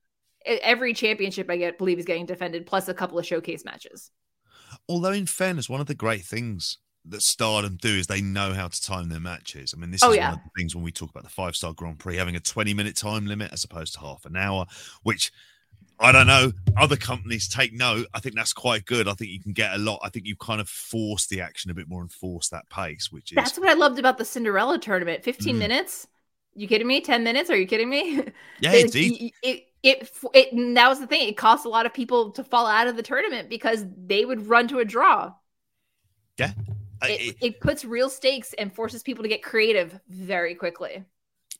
every 0.45 0.95
championship 0.95 1.51
I 1.51 1.57
get 1.57 1.79
believe 1.79 1.99
is 1.99 2.05
getting 2.05 2.27
defended, 2.27 2.67
plus 2.67 2.89
a 2.89 2.95
couple 2.95 3.19
of 3.19 3.27
showcase 3.27 3.65
matches. 3.65 4.11
Although 4.89 5.13
in 5.13 5.27
fairness, 5.27 5.69
one 5.69 5.81
of 5.81 5.87
the 5.87 5.95
great 5.95 6.23
things 6.25 6.79
that 7.07 7.23
Stardom 7.23 7.77
do 7.81 7.89
is 7.89 8.07
they 8.07 8.21
know 8.21 8.53
how 8.55 8.69
to 8.69 8.83
time 8.83 9.09
their 9.09 9.19
matches. 9.21 9.75
I 9.77 9.81
mean, 9.81 9.91
this 9.91 10.03
Oh, 10.05 10.11
is 10.13 10.17
yeah. 10.19 10.31
one 10.31 10.39
of 10.39 10.45
the 10.45 10.51
things 10.61 10.75
when 10.75 10.85
we 10.85 10.93
talk 10.93 11.11
about 11.11 11.25
the 11.25 11.31
five 11.31 11.57
star 11.57 11.73
Grand 11.73 11.99
Prix 11.99 12.17
having 12.17 12.37
a 12.37 12.41
20 12.41 12.75
minute 12.75 12.97
time 12.97 13.27
limit 13.27 13.53
as 13.53 13.65
opposed 13.65 13.95
to 13.95 14.01
half 14.01 14.25
an 14.25 14.37
hour, 14.37 14.67
which 15.03 15.33
I 15.99 16.11
don't 16.11 16.27
know. 16.27 16.53
Other 16.77 16.97
companies 16.97 17.49
take 17.49 17.73
note. 17.73 18.07
I 18.15 18.19
think 18.21 18.35
that's 18.35 18.53
quite 18.53 18.87
good. 18.87 19.07
I 19.09 19.15
think 19.15 19.31
you 19.31 19.41
can 19.41 19.53
get 19.53 19.75
a 19.75 19.79
lot. 19.79 20.01
I 20.03 20.09
think 20.09 20.27
you 20.27 20.35
kind 20.37 20.61
of 20.61 20.69
force 20.69 21.27
the 21.27 21.41
action 21.41 21.71
a 21.71 21.75
bit 21.75 21.89
more 21.89 22.01
and 22.01 22.11
force 22.11 22.49
that 22.49 22.69
pace, 22.71 23.13
which 23.13 23.31
is 23.33 23.37
That's 23.37 23.59
what 23.59 23.69
I 23.69 23.75
loved 23.75 23.99
about 23.99 24.19
the 24.19 24.25
Cinderella 24.25 24.79
tournament. 24.79 25.23
15 25.23 25.55
Mm. 25.57 25.59
minutes? 25.59 26.09
You 26.55 26.67
kidding 26.67 26.87
me? 26.89 27.01
10 27.01 27.23
minutes? 27.25 27.51
Are 27.51 27.57
you 27.57 27.67
kidding 27.67 27.89
me? 27.89 28.17
yeah, 28.61 28.73
It- 28.73 28.95
it's 28.95 29.33
it, 29.43 29.65
it, 29.83 30.03
it, 30.35 30.49
it, 30.53 30.75
that 30.75 30.89
was 30.89 31.01
the 31.01 31.07
thing. 31.07 31.29
It 31.29 31.37
cost 31.37 31.65
a 31.67 31.69
lot 31.69 31.87
of 31.87 31.95
people 31.95 32.31
to 32.33 32.45
fall 32.45 32.67
out 32.67 32.87
of 32.87 32.97
the 32.97 33.03
tournament 33.03 33.49
because 33.49 33.85
they 33.97 34.25
would 34.25 34.47
run 34.49 34.69
to 34.69 34.79
a 34.79 34.85
draw. 34.85 35.33
I- 37.01 37.11
It, 37.11 37.21
it- 37.21 37.37
it 37.41 37.61
puts 37.61 37.85
real 37.85 38.09
stakes 38.09 38.53
and 38.55 38.73
forces 38.75 39.03
people 39.03 39.23
to 39.25 39.29
get 39.29 39.43
creative 39.43 39.99
very 40.09 40.55
quickly. 40.55 41.05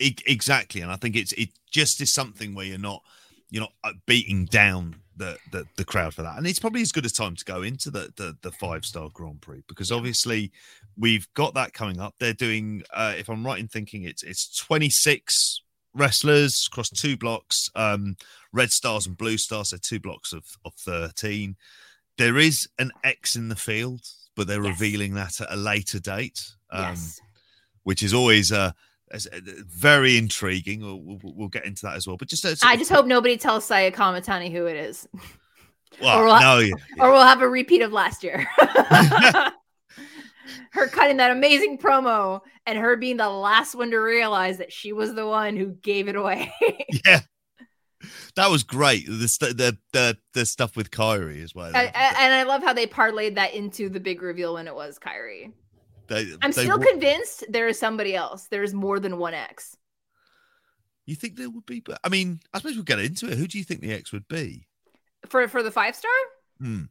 E- 0.01 0.17
exactly 0.27 0.81
and 0.81 0.91
i 0.91 0.97
think 0.97 1.15
it's 1.17 1.33
it 1.35 1.51
just 1.71 2.01
is 2.01 2.13
something 2.13 2.55
where 2.55 2.65
you're 2.65 2.79
not 2.79 3.03
you're 3.51 3.61
not 3.61 3.73
uh, 3.85 3.93
beating 4.07 4.47
down 4.47 4.97
the, 5.17 5.37
the 5.51 5.67
the 5.77 5.85
crowd 5.85 6.15
for 6.15 6.23
that, 6.23 6.39
and 6.39 6.47
it's 6.47 6.59
probably 6.59 6.81
as 6.81 6.91
good 6.91 7.05
a 7.05 7.11
time 7.11 7.37
to 7.37 7.45
go 7.45 7.61
into 7.63 7.91
the 7.91 8.11
the, 8.17 8.35
the 8.41 8.51
five 8.51 8.83
star 8.87 9.11
Grand 9.13 9.43
Prix 9.43 9.63
because 9.69 9.93
obviously 9.93 10.51
we've 10.97 11.29
got 11.35 11.53
that 11.55 11.75
coming 11.75 12.01
up. 12.01 12.15
They're 12.19 12.33
doing, 12.33 12.83
uh, 12.95 13.13
if 13.19 13.29
I'm 13.29 13.45
right 13.45 13.61
in 13.61 13.69
thinking, 13.69 14.05
it's 14.05 14.23
it's 14.23 14.57
26 14.57 15.62
wrestlers 15.95 16.69
across 16.71 16.91
two 16.91 17.17
blocks, 17.17 17.71
um, 17.75 18.17
red 18.53 18.71
stars 18.73 19.07
and 19.07 19.17
blue 19.17 19.37
stars, 19.39 19.71
so 19.71 19.77
two 19.77 20.01
blocks 20.01 20.33
of 20.33 20.45
of 20.65 20.75
13. 20.75 21.57
There 22.19 22.39
is 22.39 22.69
an 22.79 22.91
X 23.05 23.37
in 23.37 23.49
the 23.49 23.57
field, 23.57 24.03
but 24.37 24.47
they're 24.47 24.63
Yes. 24.63 24.79
revealing 24.81 25.15
that 25.15 25.41
at 25.41 25.51
a 25.53 25.57
later 25.57 25.99
date, 25.99 26.53
um, 26.71 26.83
yes. 26.91 27.21
which 27.85 28.03
is 28.03 28.13
always 28.15 28.53
uh, 28.53 28.73
uh, 29.13 29.19
very 29.67 30.17
intriguing. 30.19 30.81
We'll, 30.81 31.01
we'll, 31.01 31.21
we'll 31.23 31.49
get 31.49 31.65
into 31.65 31.83
that 31.87 31.97
as 31.97 32.07
well. 32.07 32.17
But 32.17 32.29
just, 32.29 32.45
uh, 32.45 32.55
I 32.63 32.77
just 32.77 32.91
hope 32.91 33.07
nobody 33.07 33.37
tells 33.37 33.65
Saya 33.65 33.91
Kamitani 33.91 34.53
who 34.53 34.67
it 34.67 34.77
is, 34.77 35.09
well, 36.03 36.19
or 36.19 36.25
we'll- 36.27 36.41
no, 36.41 36.59
yeah, 36.59 36.75
yeah. 36.97 37.05
or 37.05 37.13
we'll 37.13 37.23
have 37.23 37.41
a 37.43 37.49
repeat 37.49 37.83
of 37.83 37.93
last 37.93 38.23
year. 38.23 38.47
her 40.73 40.87
cutting 40.89 41.19
that 41.19 41.31
amazing 41.31 41.79
promo 41.79 42.41
and 42.67 42.79
her 42.79 42.97
being 42.97 43.17
the 43.17 43.29
last 43.29 43.75
one 43.75 43.91
to 43.91 43.99
realize 43.99 44.59
that 44.59 44.73
she 44.73 44.93
was 44.93 45.15
the 45.15 45.27
one 45.27 45.57
who 45.57 45.67
gave 45.67 46.09
it 46.09 46.17
away. 46.17 46.53
yeah. 47.07 47.21
That 48.35 48.51
was 48.51 48.63
great. 48.65 49.07
The, 49.07 49.55
the 49.57 49.79
the 49.93 50.19
the 50.35 50.45
stuff 50.47 50.77
with 50.77 50.91
Kairi 50.91 51.43
as 51.43 51.55
well. 51.55 51.71
I- 51.75 51.93
I- 51.95 52.15
and 52.25 52.35
I 52.35 52.43
love 52.43 52.63
how 52.63 52.73
they 52.73 52.87
parlayed 52.87 53.37
that 53.37 53.55
into 53.55 53.89
the 53.89 54.01
big 54.01 54.23
reveal 54.23 54.55
when 54.55 54.67
it 54.67 54.75
was 54.75 54.99
Kairi. 54.99 55.53
They- 56.09 56.33
I'm 56.43 56.51
they 56.51 56.65
still 56.65 56.79
wa- 56.79 56.85
convinced 56.87 57.45
there 57.49 57.69
is 57.69 57.79
somebody 57.79 58.17
else. 58.17 58.49
There's 58.49 58.75
more 58.75 58.99
than 58.99 59.19
one 59.19 59.35
X. 59.35 59.77
You 61.07 61.15
think 61.15 61.37
there 61.37 61.49
would 61.51 61.67
be? 61.67 61.81
But 61.81 62.01
I 62.03 62.09
mean, 62.09 62.41
I 62.53 62.59
suppose 62.59 62.75
we'll 62.75 62.85
get 62.85 62.99
into 62.99 63.31
it. 63.31 63.39
Who 63.39 63.47
do 63.47 63.59
you 63.59 63.65
think 63.65 63.81
the 63.81 63.93
X 63.93 64.13
would 64.13 64.27
be? 64.29 64.67
For 65.29 65.47
for 65.47 65.63
the 65.63 65.71
five 65.71 65.95
star? 65.95 66.11
Hmm. 66.61 66.83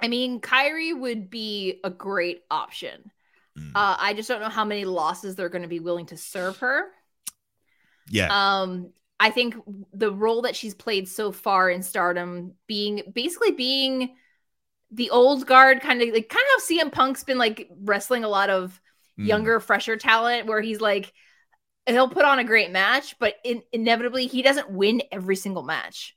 I 0.00 0.08
mean, 0.08 0.40
Kairi 0.40 0.98
would 0.98 1.30
be 1.30 1.80
a 1.84 1.90
great 1.90 2.42
option. 2.50 3.10
Hmm. 3.56 3.70
Uh, 3.74 3.96
I 3.98 4.14
just 4.14 4.28
don't 4.28 4.40
know 4.40 4.48
how 4.48 4.64
many 4.64 4.84
losses 4.84 5.34
they're 5.34 5.48
going 5.48 5.62
to 5.62 5.68
be 5.68 5.80
willing 5.80 6.06
to 6.06 6.16
serve 6.16 6.58
her. 6.58 6.88
Yeah. 8.10 8.28
Um, 8.30 8.90
I 9.18 9.30
think 9.30 9.56
the 9.92 10.12
role 10.12 10.42
that 10.42 10.54
she's 10.56 10.74
played 10.74 11.08
so 11.08 11.32
far 11.32 11.70
in 11.70 11.82
Stardom, 11.82 12.52
being 12.66 13.02
basically 13.14 13.52
being 13.52 14.14
the 14.90 15.10
old 15.10 15.46
guard, 15.46 15.80
kind 15.80 16.00
of 16.02 16.08
like 16.10 16.28
kind 16.28 16.44
of 16.56 16.62
how 16.62 16.66
CM 16.66 16.92
Punk's 16.92 17.24
been 17.24 17.38
like 17.38 17.68
wrestling 17.80 18.24
a 18.24 18.28
lot 18.28 18.50
of 18.50 18.80
Hmm. 19.16 19.24
younger, 19.24 19.60
fresher 19.60 19.96
talent, 19.96 20.46
where 20.46 20.60
he's 20.60 20.80
like 20.80 21.12
he'll 21.86 22.08
put 22.08 22.24
on 22.24 22.38
a 22.38 22.44
great 22.44 22.70
match, 22.70 23.18
but 23.18 23.36
in- 23.44 23.62
inevitably 23.72 24.26
he 24.26 24.42
doesn't 24.42 24.70
win 24.70 25.02
every 25.12 25.36
single 25.36 25.62
match. 25.62 26.16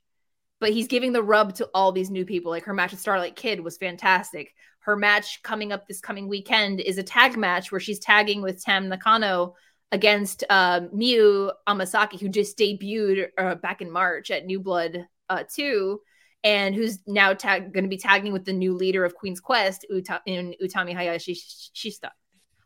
But 0.60 0.72
he's 0.72 0.88
giving 0.88 1.12
the 1.12 1.22
rub 1.22 1.54
to 1.54 1.68
all 1.74 1.90
these 1.90 2.10
new 2.10 2.24
people. 2.26 2.50
Like 2.50 2.64
her 2.64 2.74
match 2.74 2.90
with 2.90 3.00
Starlight 3.00 3.34
Kid 3.34 3.60
was 3.60 3.78
fantastic. 3.78 4.54
Her 4.80 4.94
match 4.96 5.42
coming 5.42 5.72
up 5.72 5.86
this 5.86 6.00
coming 6.00 6.28
weekend 6.28 6.80
is 6.80 6.98
a 6.98 7.02
tag 7.02 7.36
match 7.36 7.72
where 7.72 7.80
she's 7.80 7.98
tagging 7.98 8.42
with 8.42 8.62
Tam 8.62 8.88
Nakano 8.88 9.54
against 9.92 10.44
uh, 10.50 10.80
Miyu 10.94 11.50
Amasaki, 11.68 12.20
who 12.20 12.28
just 12.28 12.56
debuted 12.58 13.28
uh, 13.38 13.54
back 13.56 13.80
in 13.82 13.90
March 13.90 14.30
at 14.30 14.46
New 14.46 14.60
Blood 14.60 15.06
uh, 15.28 15.44
2, 15.52 16.00
and 16.44 16.74
who's 16.74 17.00
now 17.06 17.32
tag- 17.34 17.72
going 17.72 17.84
to 17.84 17.88
be 17.90 17.96
tagging 17.98 18.32
with 18.32 18.44
the 18.44 18.52
new 18.52 18.74
leader 18.74 19.04
of 19.04 19.14
Queen's 19.14 19.40
Quest, 19.40 19.84
Uta- 19.90 20.22
in 20.26 20.54
Utami 20.62 20.94
Hayashi 20.94 21.34
Shista. 21.34 22.10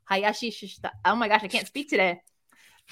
Hayashi 0.04 0.50
Shista. 0.50 0.90
Oh 1.04 1.16
my 1.16 1.28
gosh, 1.28 1.42
I 1.44 1.48
can't 1.48 1.66
speak 1.66 1.88
today. 1.88 2.20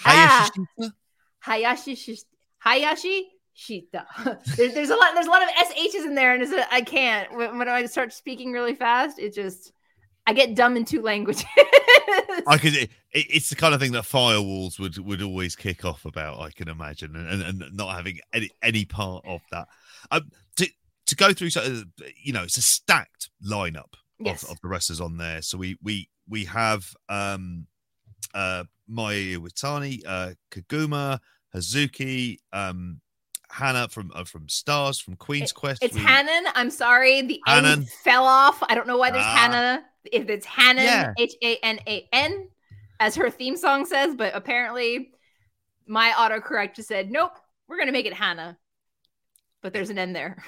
ah. 0.07 0.49
Hayashi 0.81 0.93
Hayashi 1.41 1.97
Shista. 1.97 2.25
Hayashi 2.59 3.29
Shita. 3.57 4.05
there's, 4.57 4.75
there's 4.75 4.91
a 4.91 4.97
lot. 4.97 5.15
There's 5.15 5.27
a 5.27 5.31
lot 5.31 5.43
of 5.43 5.49
sh's 5.51 6.05
in 6.05 6.15
there, 6.15 6.35
and 6.35 6.43
it's 6.43 6.53
a, 6.53 6.73
I 6.73 6.81
can't. 6.83 7.35
When, 7.37 7.59
when 7.59 7.69
I 7.69 7.87
start 7.87 8.13
speaking 8.13 8.53
really 8.53 8.75
fast, 8.75 9.19
it 9.19 9.35
just 9.35 9.73
I 10.27 10.33
get 10.33 10.55
dumb 10.55 10.77
in 10.77 10.85
two 10.85 11.03
languages. 11.03 11.45
I 12.47 12.59
could. 12.61 12.75
It, 13.15 13.27
it's 13.29 13.51
the 13.51 13.57
kind 13.57 13.75
of 13.75 13.81
thing 13.81 13.93
that 13.93 14.05
firewalls 14.05 14.79
would 14.79 14.97
would 14.97 15.21
always 15.21 15.55
kick 15.55 15.85
off 15.85 16.07
about. 16.07 16.41
I 16.41 16.49
can 16.51 16.67
imagine, 16.71 17.15
and, 17.15 17.43
and, 17.43 17.63
and 17.63 17.77
not 17.77 17.95
having 17.95 18.21
any 18.33 18.49
any 18.63 18.87
part 18.87 19.23
of 19.27 19.43
that. 19.51 19.69
Um, 20.11 20.31
to 20.57 20.67
to 21.09 21.15
go 21.15 21.35
through, 21.35 21.51
so 21.51 21.83
you 22.17 22.33
know, 22.33 22.43
it's 22.43 22.57
a 22.57 22.63
stacked 22.63 23.29
lineup 23.47 23.93
Yes. 24.19 24.45
of, 24.45 24.53
of 24.53 24.61
the 24.63 24.69
wrestlers 24.69 24.99
on 24.99 25.19
there. 25.19 25.43
So 25.43 25.59
we 25.59 25.77
we 25.83 26.09
we 26.27 26.47
have 26.47 26.87
um 27.11 27.67
uh 28.33 28.65
Mayu 28.91 29.37
Iwatani, 29.37 30.01
uh 30.07 30.31
Koguma, 30.51 31.19
Hazuki, 31.55 32.39
um 32.55 33.02
Hannah 33.53 33.89
from 33.89 34.11
uh, 34.15 34.25
from 34.25 34.49
Stars 34.49 34.99
from 34.99 35.15
Queen's 35.17 35.53
Quest. 35.53 35.83
It's 35.85 35.95
we- 35.95 36.01
Hanan. 36.01 36.45
I'm 36.55 36.71
sorry. 36.71 37.23
The 37.23 37.41
N 37.47 37.85
fell 38.03 38.25
off. 38.25 38.63
I 38.69 38.75
don't 38.75 38.87
know 38.87 38.97
why 38.97 39.11
there's 39.11 39.25
Ah. 39.25 39.37
Hannah. 39.37 39.85
If 40.11 40.29
it's 40.29 40.47
Hanan. 40.47 41.15
H 41.19 41.35
A 41.43 41.57
N 41.63 41.79
A 41.87 42.09
N, 42.13 42.49
as 42.99 43.15
her 43.17 43.31
theme 43.31 43.57
song 43.57 43.85
says, 43.87 44.15
but 44.15 44.35
apparently 44.35 45.11
my 45.87 46.11
autocorrect 46.17 46.77
just 46.77 46.89
said, 46.89 47.11
nope, 47.11 47.33
we're 47.69 47.77
going 47.77 47.87
to 47.89 47.93
make 47.93 48.07
it 48.07 48.15
Hannah. 48.15 48.57
But 49.63 49.73
there's 49.73 49.91
an 49.91 49.99
N 49.99 50.13
there. 50.13 50.43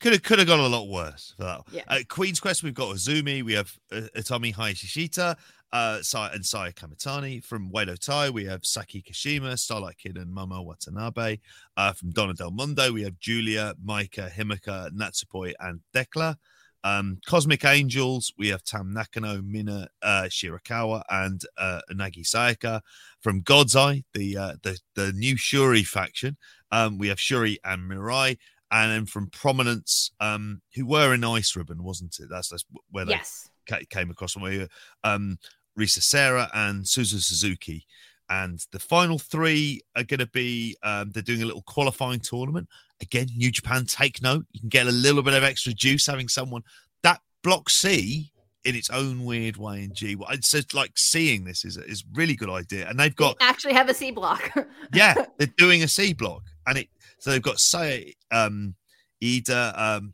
Could 0.00 0.12
have 0.12 0.22
could 0.22 0.38
have 0.40 0.48
gone 0.48 0.60
a 0.60 0.66
lot 0.68 0.88
worse 0.88 1.32
for 1.36 1.44
that. 1.44 1.60
Yeah. 1.72 1.82
At 1.88 2.08
Queen's 2.08 2.38
Quest, 2.40 2.62
we've 2.62 2.74
got 2.74 2.94
Azumi, 2.94 3.42
we 3.42 3.54
have 3.54 3.72
uh, 3.90 4.02
Utami 4.16 4.54
Hayashishita, 4.54 5.36
uh, 5.72 6.02
Sai 6.02 6.30
and 6.32 6.44
Saya 6.44 6.72
Kamitani. 6.72 7.42
From 7.44 7.70
Oedo 7.70 7.98
Tai, 7.98 8.30
we 8.30 8.44
have 8.44 8.64
Saki 8.64 9.02
Kashima, 9.02 9.58
Starlight 9.58 9.98
Kid, 9.98 10.16
and 10.16 10.34
Momo 10.34 10.64
Watanabe. 10.64 11.38
Uh, 11.76 11.92
from 11.92 12.10
Donna 12.10 12.34
Del 12.34 12.50
Mundo, 12.50 12.92
we 12.92 13.02
have 13.02 13.18
Julia, 13.18 13.74
Maika, 13.84 14.30
Himeka, 14.30 14.90
Natsupoi, 14.90 15.52
and 15.60 15.80
Thekla. 15.94 16.36
Um, 16.84 17.18
Cosmic 17.26 17.64
Angels, 17.64 18.32
we 18.36 18.48
have 18.48 18.64
Tam 18.64 18.92
Nakano, 18.92 19.40
Mina 19.40 19.88
uh, 20.02 20.24
Shirakawa, 20.24 21.02
and 21.08 21.40
uh, 21.56 21.80
Nagi 21.92 22.26
Sayaka. 22.26 22.80
From 23.20 23.40
God's 23.40 23.76
Eye, 23.76 24.02
the 24.14 24.36
uh, 24.36 24.52
the 24.62 24.78
the 24.94 25.12
new 25.12 25.36
Syuri 25.36 25.86
faction, 25.86 26.36
um, 26.72 26.98
we 26.98 27.08
have 27.08 27.18
Syuri 27.18 27.56
and 27.64 27.88
Mirai 27.90 28.36
and 28.74 28.90
then 28.90 29.04
from 29.04 29.26
prominence 29.28 30.12
um 30.18 30.62
who 30.74 30.86
were 30.86 31.12
in 31.12 31.22
ice 31.24 31.54
ribbon 31.54 31.82
wasn't 31.84 32.16
it 32.18 32.26
that's 32.30 32.48
that's 32.48 32.64
where 32.90 33.04
they 33.04 33.12
Yes. 33.12 33.50
ca- 33.68 33.80
came 33.90 34.10
across 34.10 34.32
from 34.32 34.40
where 34.40 34.66
um 35.04 35.36
risa 35.78 36.02
sera 36.02 36.50
and 36.54 36.84
suzu 36.84 37.20
suzuki. 37.20 37.86
And 38.28 38.64
the 38.70 38.78
final 38.78 39.18
three 39.18 39.82
are 39.96 40.04
going 40.04 40.20
to 40.20 40.26
be 40.26 40.76
um 40.82 41.10
they're 41.10 41.22
doing 41.22 41.42
a 41.42 41.46
little 41.46 41.62
qualifying 41.62 42.20
tournament. 42.20 42.68
Again 43.00 43.28
new 43.36 43.50
japan 43.50 43.84
take 43.84 44.22
note 44.22 44.46
you 44.52 44.60
can 44.60 44.68
get 44.68 44.86
a 44.86 44.92
little 44.92 45.22
bit 45.22 45.34
of 45.34 45.42
extra 45.42 45.72
juice 45.72 46.06
having 46.06 46.28
someone 46.28 46.62
that 47.02 47.20
block 47.42 47.68
c 47.68 48.30
in 48.64 48.76
its 48.76 48.90
own 48.90 49.24
weird 49.24 49.56
way 49.56 49.82
in 49.82 49.92
g 49.92 50.14
well 50.14 50.28
it's 50.30 50.52
just 50.52 50.72
like 50.72 50.92
seeing 50.96 51.42
this 51.42 51.64
is 51.64 51.76
is 51.76 52.04
really 52.14 52.36
good 52.36 52.50
idea. 52.50 52.88
And 52.88 52.98
they've 52.98 53.14
got 53.14 53.38
We 53.40 53.46
actually 53.46 53.74
have 53.74 53.88
a 53.88 53.94
C 53.94 54.10
block. 54.10 54.52
yeah, 54.94 55.14
they're 55.38 55.48
doing 55.58 55.82
a 55.82 55.88
C 55.88 56.12
block, 56.12 56.42
and 56.66 56.78
it 56.78 56.88
so 57.18 57.30
they've 57.30 57.42
got 57.42 57.58
say 57.58 58.14
um, 58.30 58.74
Iida, 59.22 59.78
um, 59.78 60.12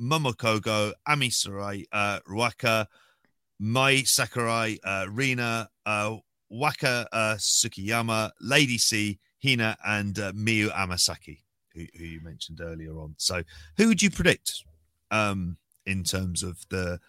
Momo 0.00 0.34
Kohgo, 0.34 0.92
Ami 1.06 1.28
Sohrei, 1.28 1.86
uh, 1.92 2.18
Ruaka, 2.28 2.86
Mai 3.58 4.02
Sakurai, 4.04 4.78
uh, 4.84 5.06
Rina, 5.10 5.68
uh, 5.86 6.16
Waka 6.50 7.06
uh, 7.12 7.34
Tsukiyama, 7.36 8.30
Lady 8.40 8.78
C, 8.78 9.18
Hina, 9.44 9.76
and 9.86 10.18
uh, 10.18 10.32
Miyu 10.32 10.70
Amasaki, 10.70 11.38
who, 11.74 11.84
who 11.96 12.04
you 12.04 12.20
mentioned 12.22 12.60
earlier 12.60 12.92
on. 12.98 13.14
So, 13.18 13.42
who 13.76 13.88
would 13.88 14.02
you 14.02 14.10
predict 14.10 14.52
um, 15.10 15.56
in 15.86 16.04
terms 16.04 16.42
of 16.42 16.58
the 16.70 17.00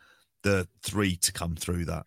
the 0.44 0.68
three 0.84 1.16
to 1.18 1.32
come 1.34 1.56
through 1.56 1.86
that? 1.86 2.06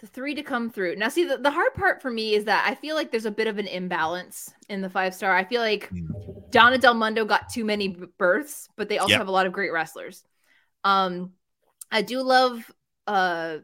the 0.00 0.06
three 0.06 0.34
to 0.34 0.42
come 0.42 0.68
through. 0.70 0.96
Now, 0.96 1.08
see, 1.08 1.24
the, 1.24 1.38
the 1.38 1.50
hard 1.50 1.72
part 1.74 2.02
for 2.02 2.10
me 2.10 2.34
is 2.34 2.44
that 2.44 2.66
I 2.68 2.74
feel 2.74 2.94
like 2.96 3.10
there's 3.10 3.24
a 3.24 3.30
bit 3.30 3.46
of 3.46 3.56
an 3.58 3.66
imbalance 3.66 4.52
in 4.68 4.82
the 4.82 4.90
five 4.90 5.14
star. 5.14 5.34
I 5.34 5.44
feel 5.44 5.62
like 5.62 5.88
Hmm. 5.88 6.06
Donna 6.50 6.78
Del 6.78 6.94
Mundo 6.94 7.24
got 7.24 7.48
too 7.48 7.64
many 7.64 7.96
berths, 8.18 8.68
but 8.76 8.88
they 8.88 8.98
also 8.98 9.12
Yep. 9.12 9.20
have 9.20 9.28
a 9.28 9.32
lot 9.32 9.46
of 9.46 9.52
great 9.52 9.72
wrestlers. 9.72 10.22
Um, 10.84 11.32
I 11.90 12.02
do 12.02 12.20
love 12.20 12.70
uh 13.06 13.58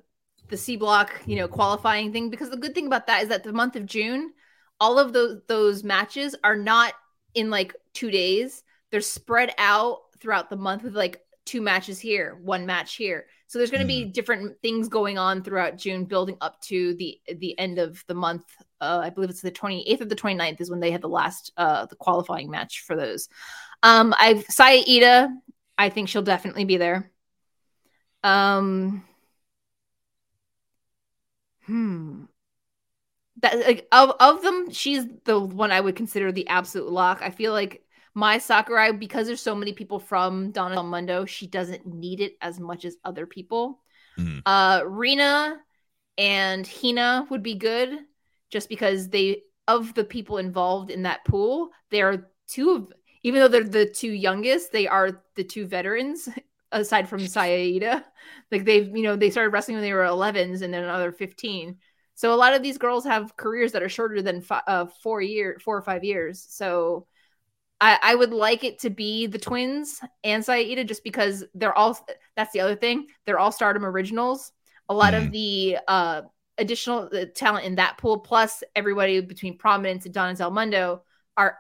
the 0.52 0.58
C 0.58 0.76
block, 0.76 1.22
you 1.24 1.36
know, 1.36 1.48
qualifying 1.48 2.12
thing 2.12 2.28
because 2.28 2.50
the 2.50 2.58
good 2.58 2.74
thing 2.74 2.86
about 2.86 3.06
that 3.06 3.22
is 3.22 3.30
that 3.30 3.42
the 3.42 3.54
month 3.54 3.74
of 3.74 3.86
June, 3.86 4.32
all 4.78 4.98
of 4.98 5.14
those 5.14 5.40
those 5.48 5.82
matches 5.82 6.36
are 6.44 6.56
not 6.56 6.92
in 7.34 7.48
like 7.48 7.74
two 7.94 8.10
days. 8.10 8.62
They're 8.90 9.00
spread 9.00 9.54
out 9.56 10.00
throughout 10.20 10.50
the 10.50 10.56
month 10.56 10.82
with 10.82 10.94
like 10.94 11.22
two 11.46 11.62
matches 11.62 11.98
here, 11.98 12.38
one 12.42 12.66
match 12.66 12.96
here. 12.96 13.24
So 13.46 13.58
there's 13.58 13.70
going 13.70 13.80
to 13.80 13.86
be 13.86 14.04
different 14.04 14.60
things 14.60 14.88
going 14.88 15.16
on 15.16 15.42
throughout 15.42 15.78
June, 15.78 16.04
building 16.04 16.36
up 16.42 16.60
to 16.64 16.94
the 16.96 17.18
the 17.38 17.58
end 17.58 17.78
of 17.78 18.04
the 18.06 18.14
month. 18.14 18.44
Uh, 18.78 19.00
I 19.02 19.08
believe 19.08 19.30
it's 19.30 19.40
the 19.40 19.50
28th 19.50 20.02
or 20.02 20.04
the 20.04 20.14
29th 20.14 20.60
is 20.60 20.70
when 20.70 20.80
they 20.80 20.90
had 20.90 21.00
the 21.00 21.08
last 21.08 21.50
uh 21.56 21.86
the 21.86 21.96
qualifying 21.96 22.50
match 22.50 22.84
for 22.86 22.94
those. 22.94 23.30
Um, 23.82 24.14
I've 24.18 24.44
Saya 24.50 24.84
Iida. 24.84 25.34
I 25.78 25.88
think 25.88 26.10
she'll 26.10 26.20
definitely 26.20 26.66
be 26.66 26.76
there. 26.76 27.10
Um, 28.22 29.02
hmm. 31.66 32.24
That 33.40 33.58
like 33.60 33.88
of 33.92 34.10
of 34.20 34.42
them, 34.42 34.70
she's 34.70 35.04
the 35.24 35.40
one 35.40 35.72
I 35.72 35.80
would 35.80 35.96
consider 35.96 36.32
the 36.32 36.46
absolute 36.48 36.90
lock. 36.90 37.20
I 37.22 37.30
feel 37.30 37.52
like 37.52 37.82
Mai 38.14 38.38
Sakurai, 38.38 38.92
because 38.92 39.26
there's 39.26 39.40
so 39.40 39.54
many 39.54 39.72
people 39.72 39.98
from 39.98 40.50
Donna 40.50 40.74
Del 40.74 40.84
Mundo, 40.84 41.24
she 41.24 41.46
doesn't 41.46 41.86
need 41.86 42.20
it 42.20 42.36
as 42.42 42.60
much 42.60 42.84
as 42.84 42.96
other 43.04 43.26
people. 43.26 43.80
Mm. 44.18 44.42
Uh, 44.44 44.82
Rina 44.86 45.56
and 46.18 46.66
Hina 46.66 47.26
would 47.30 47.42
be 47.42 47.54
good, 47.54 48.00
just 48.50 48.68
because 48.68 49.08
they 49.08 49.42
of 49.66 49.94
the 49.94 50.04
people 50.04 50.38
involved 50.38 50.90
in 50.90 51.04
that 51.04 51.24
pool, 51.24 51.70
they 51.90 52.02
are 52.02 52.28
two 52.48 52.70
of 52.70 52.92
even 53.22 53.40
though 53.40 53.48
they're 53.48 53.64
the 53.64 53.86
two 53.86 54.10
youngest, 54.10 54.72
they 54.72 54.86
are 54.86 55.22
the 55.36 55.44
two 55.44 55.66
veterans 55.66 56.28
aside 56.72 57.08
from 57.08 57.20
Sayaida. 57.20 58.04
Like 58.50 58.64
they've, 58.64 58.86
you 58.96 59.02
know, 59.02 59.16
they 59.16 59.30
started 59.30 59.50
wrestling 59.50 59.76
when 59.76 59.84
they 59.84 59.92
were 59.92 60.04
11s 60.04 60.62
and 60.62 60.72
then 60.72 60.84
another 60.84 61.12
15. 61.12 61.78
So 62.14 62.34
a 62.34 62.36
lot 62.36 62.54
of 62.54 62.62
these 62.62 62.78
girls 62.78 63.04
have 63.04 63.36
careers 63.36 63.72
that 63.72 63.82
are 63.82 63.88
shorter 63.88 64.20
than 64.22 64.42
fi- 64.42 64.62
uh, 64.66 64.86
four 65.02 65.22
year, 65.22 65.58
four 65.64 65.76
or 65.76 65.82
five 65.82 66.04
years. 66.04 66.44
So 66.48 67.06
I, 67.80 67.98
I 68.02 68.14
would 68.14 68.30
like 68.32 68.62
it 68.62 68.80
to 68.80 68.90
be 68.90 69.26
the 69.26 69.38
twins 69.38 70.00
and 70.22 70.44
Sayaida 70.44 70.86
just 70.86 71.02
because 71.02 71.44
they're 71.54 71.76
all. 71.76 71.98
That's 72.36 72.52
the 72.52 72.60
other 72.60 72.76
thing. 72.76 73.06
They're 73.24 73.38
all 73.38 73.52
Stardom 73.52 73.84
originals. 73.84 74.52
A 74.88 74.94
lot 74.94 75.14
of 75.14 75.24
Mhm. 75.24 75.32
the 75.32 75.78
uh, 75.88 76.22
additional 76.58 77.10
talent 77.34 77.64
in 77.64 77.76
that 77.76 77.98
pool, 77.98 78.18
plus 78.20 78.62
everybody 78.76 79.20
between 79.20 79.56
Prominence 79.58 80.04
and 80.04 80.14
Don 80.14 80.28
and 80.28 80.38
Del 80.38 80.50
Mundo, 80.50 81.02
are 81.36 81.58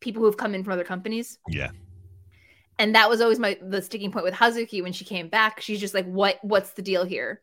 people 0.00 0.20
who 0.20 0.26
have 0.26 0.36
come 0.36 0.54
in 0.54 0.62
from 0.62 0.72
other 0.74 0.84
companies 0.84 1.38
Yeah. 1.48 1.70
And 2.78 2.94
that 2.94 3.08
was 3.08 3.20
always 3.20 3.38
my 3.38 3.58
the 3.62 3.82
sticking 3.82 4.12
point 4.12 4.24
with 4.24 4.34
Hazuki 4.34 4.82
when 4.82 4.92
she 4.92 5.04
came 5.04 5.28
back. 5.28 5.60
She's 5.60 5.80
just 5.80 5.94
like, 5.94 6.06
what 6.06 6.38
what's 6.42 6.72
the 6.72 6.82
deal 6.82 7.04
here? 7.04 7.40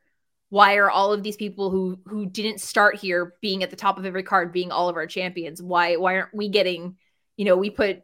Why 0.50 0.76
are 0.76 0.90
all 0.90 1.14
of 1.14 1.24
these 1.24 1.38
people 1.38 1.70
who 1.70 2.00
who 2.06 2.26
didn't 2.26 2.60
start 2.60 2.98
here 2.98 3.36
being 3.42 3.64
at 3.64 3.70
the 3.70 3.76
top 3.76 3.98
of 3.98 4.06
every 4.06 4.24
card, 4.24 4.52
being 4.52 4.72
all 4.72 4.90
of 4.90 4.96
our 4.96 5.08
champions? 5.08 5.62
Why 5.62 5.96
why 5.96 6.18
aren't 6.18 6.34
we 6.34 6.50
getting, 6.50 6.98
you 7.38 7.46
know, 7.46 7.56
we 7.56 7.70
put 7.70 8.04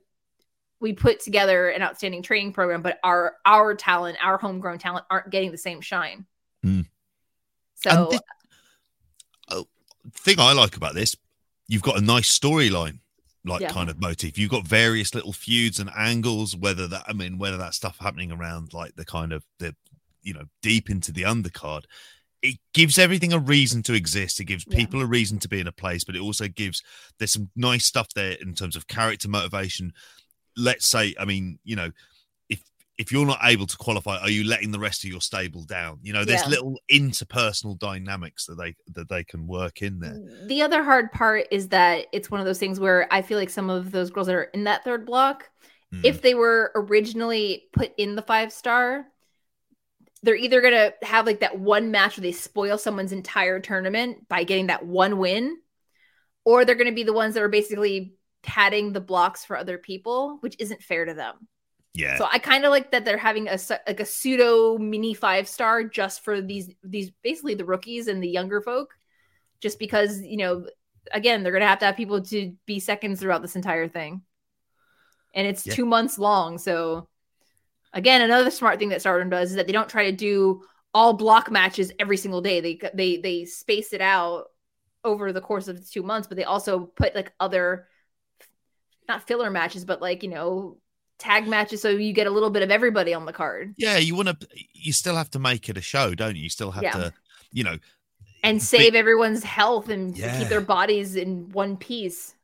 we 0.79 0.93
put 0.93 1.19
together 1.19 1.69
an 1.69 1.81
outstanding 1.81 2.23
training 2.23 2.53
program, 2.53 2.81
but 2.81 2.99
our 3.03 3.35
our 3.45 3.75
talent, 3.75 4.17
our 4.23 4.37
homegrown 4.37 4.79
talent 4.79 5.05
aren't 5.09 5.29
getting 5.29 5.51
the 5.51 5.57
same 5.57 5.81
shine. 5.81 6.25
Mm. 6.65 6.85
So 7.75 8.07
thi- 8.11 8.19
oh, 9.49 9.67
thing 10.13 10.39
I 10.39 10.53
like 10.53 10.77
about 10.77 10.93
this, 10.93 11.15
you've 11.67 11.81
got 11.81 11.97
a 11.97 12.01
nice 12.01 12.37
storyline, 12.37 12.99
like 13.47 13.61
Yeah. 13.61 13.71
kind 13.71 13.89
of 13.89 13.99
motif. 13.99 14.37
You've 14.37 14.51
got 14.51 14.67
various 14.67 15.15
little 15.15 15.33
feuds 15.33 15.79
and 15.79 15.89
angles. 15.95 16.55
Whether 16.55 16.87
that, 16.87 17.03
I 17.07 17.13
mean, 17.13 17.37
whether 17.37 17.57
that 17.57 17.73
stuff 17.73 17.97
happening 17.99 18.31
around 18.31 18.73
like 18.73 18.95
the 18.95 19.05
kind 19.05 19.31
of 19.33 19.43
the, 19.59 19.75
you 20.21 20.33
know, 20.33 20.45
deep 20.61 20.89
into 20.89 21.11
the 21.11 21.23
undercard. 21.23 21.83
It 22.43 22.57
gives 22.73 22.99
everything 22.99 23.33
a 23.33 23.39
reason 23.39 23.81
to 23.83 23.93
exist. 23.93 24.39
It 24.39 24.45
gives 24.45 24.65
Yeah. 24.67 24.77
people 24.77 25.01
a 25.01 25.05
reason 25.07 25.39
to 25.39 25.47
be 25.47 25.59
in 25.59 25.67
a 25.67 25.71
place, 25.71 26.03
but 26.03 26.15
it 26.15 26.21
also 26.21 26.47
gives 26.47 26.83
there's 27.17 27.33
some 27.33 27.49
nice 27.55 27.85
stuff 27.87 28.09
there 28.13 28.33
in 28.33 28.53
terms 28.53 28.75
of 28.75 28.87
character 28.87 29.27
motivation. 29.27 29.93
Let's 30.55 30.89
say, 30.89 31.15
I 31.19 31.25
mean, 31.25 31.59
you 31.63 31.75
know, 31.75 31.91
if 32.97 33.11
you're 33.11 33.25
not 33.25 33.39
able 33.43 33.67
to 33.67 33.77
qualify, 33.77 34.17
are 34.17 34.29
you 34.29 34.43
letting 34.43 34.71
the 34.71 34.79
rest 34.79 35.03
of 35.03 35.09
your 35.09 35.21
stable 35.21 35.63
down? 35.63 35.99
You 36.01 36.13
know, 36.13 36.25
there's 36.25 36.41
Yeah. 36.43 36.49
little 36.49 36.79
interpersonal 36.91 37.77
dynamics 37.77 38.45
that 38.45 38.55
they 38.55 38.75
that 38.93 39.07
they 39.09 39.23
can 39.23 39.45
work 39.47 39.81
in 39.81 39.99
there. 39.99 40.19
The 40.47 40.61
other 40.63 40.83
hard 40.83 41.11
part 41.11 41.47
is 41.51 41.69
that 41.69 42.07
it's 42.11 42.31
one 42.31 42.39
of 42.39 42.45
those 42.45 42.59
things 42.59 42.79
where 42.79 43.07
I 43.11 43.21
feel 43.21 43.37
like 43.37 43.49
some 43.51 43.69
of 43.69 43.91
those 43.91 44.09
girls 44.09 44.27
that 44.27 44.35
are 44.35 44.43
in 44.43 44.63
that 44.65 44.83
third 44.83 45.05
block, 45.05 45.49
Mm. 45.93 46.03
if 46.03 46.21
they 46.21 46.33
were 46.33 46.71
originally 46.75 47.69
put 47.71 47.93
in 47.97 48.15
the 48.15 48.21
five 48.21 48.51
star, 48.51 49.07
they're 50.23 50.35
either 50.35 50.59
gonna 50.61 50.91
have 51.03 51.25
like 51.25 51.41
that 51.41 51.59
one 51.59 51.91
match 51.91 52.17
where 52.17 52.23
they 52.23 52.31
spoil 52.31 52.77
someone's 52.77 53.11
entire 53.11 53.59
tournament 53.59 54.27
by 54.27 54.43
getting 54.43 54.67
that 54.67 54.85
one 54.85 55.17
win, 55.19 55.55
or 56.43 56.65
they're 56.65 56.75
gonna 56.75 56.91
be 56.91 57.03
the 57.03 57.13
ones 57.13 57.35
that 57.35 57.43
are 57.43 57.47
basically 57.49 58.15
padding 58.43 58.91
the 58.93 58.99
blocks 59.01 59.45
for 59.45 59.55
other 59.55 59.77
people, 59.77 60.37
which 60.41 60.55
isn't 60.59 60.81
fair 60.81 61.05
to 61.05 61.13
them. 61.13 61.47
Yeah, 61.97 62.17
So 62.17 62.27
I 62.31 62.39
kind 62.39 62.65
of 62.65 62.71
like 62.71 62.91
that 62.91 63.05
they're 63.05 63.17
having 63.17 63.47
a 63.47 63.57
like 63.87 63.99
a 63.99 64.05
pseudo 64.05 64.77
mini 64.77 65.13
five 65.13 65.47
star 65.47 65.83
just 65.83 66.23
for 66.23 66.41
these 66.41 66.69
these 66.83 67.11
basically 67.23 67.55
the 67.55 67.65
rookies 67.65 68.07
and 68.07 68.23
the 68.23 68.29
younger 68.29 68.61
folk, 68.61 68.93
just 69.61 69.79
because 69.79 70.21
you 70.21 70.37
know 70.37 70.67
again 71.11 71.43
they're 71.43 71.53
gonna 71.53 71.67
have 71.67 71.79
to 71.79 71.85
have 71.85 71.97
people 71.97 72.21
to 72.21 72.53
be 72.65 72.79
seconds 72.79 73.19
throughout 73.19 73.41
this 73.41 73.55
entire 73.55 73.87
thing, 73.87 74.21
and 75.33 75.47
it's 75.47 75.65
Yeah. 75.65 75.75
two 75.75 75.85
months 75.85 76.17
long. 76.17 76.57
So 76.57 77.07
again, 77.93 78.21
another 78.21 78.51
smart 78.51 78.79
thing 78.79 78.89
that 78.89 79.01
Stardom 79.01 79.29
does 79.29 79.51
is 79.51 79.55
that 79.57 79.67
they 79.67 79.73
don't 79.73 79.89
try 79.89 80.09
to 80.11 80.17
do 80.17 80.63
all 80.93 81.13
block 81.13 81.51
matches 81.51 81.91
every 81.99 82.17
single 82.17 82.41
day. 82.41 82.61
They 82.61 82.79
they 82.93 83.17
they 83.17 83.45
space 83.45 83.93
it 83.93 84.01
out 84.01 84.45
over 85.03 85.33
the 85.33 85.41
course 85.41 85.67
of 85.67 85.77
the 85.79 85.85
two 85.87 86.03
months, 86.03 86.27
but 86.27 86.37
they 86.37 86.43
also 86.45 86.85
put 86.85 87.15
like 87.15 87.33
other 87.39 87.87
not 89.07 89.27
filler 89.27 89.49
matches, 89.49 89.85
but 89.85 90.01
like 90.01 90.23
you 90.23 90.29
know 90.29 90.77
tag 91.19 91.47
matches 91.47 91.81
so 91.81 91.89
you 91.89 92.13
get 92.13 92.27
a 92.27 92.29
little 92.29 92.49
bit 92.49 92.61
of 92.63 92.69
everybody 92.71 93.13
on 93.13 93.25
the 93.25 93.33
card 93.33 93.73
yeah. 93.77 93.97
You 93.97 94.15
want 94.15 94.27
to, 94.39 94.47
you 94.73 94.93
still 94.93 95.15
have 95.15 95.29
to 95.31 95.39
make 95.39 95.67
it 95.69 95.77
a 95.77 95.81
show, 95.81 96.13
don't 96.15 96.35
you? 96.35 96.43
You 96.43 96.49
still 96.49 96.71
have 96.71 96.83
Yeah. 96.83 96.91
to, 96.91 97.13
you 97.51 97.63
know, 97.63 97.77
and 98.43 98.61
save 98.61 98.93
everyone's 98.95 99.43
health 99.43 99.89
and 99.89 100.15
Yeah. 100.17 100.37
keep 100.37 100.47
their 100.49 100.61
bodies 100.61 101.15
in 101.15 101.49
one 101.51 101.75
piece. 101.77 102.35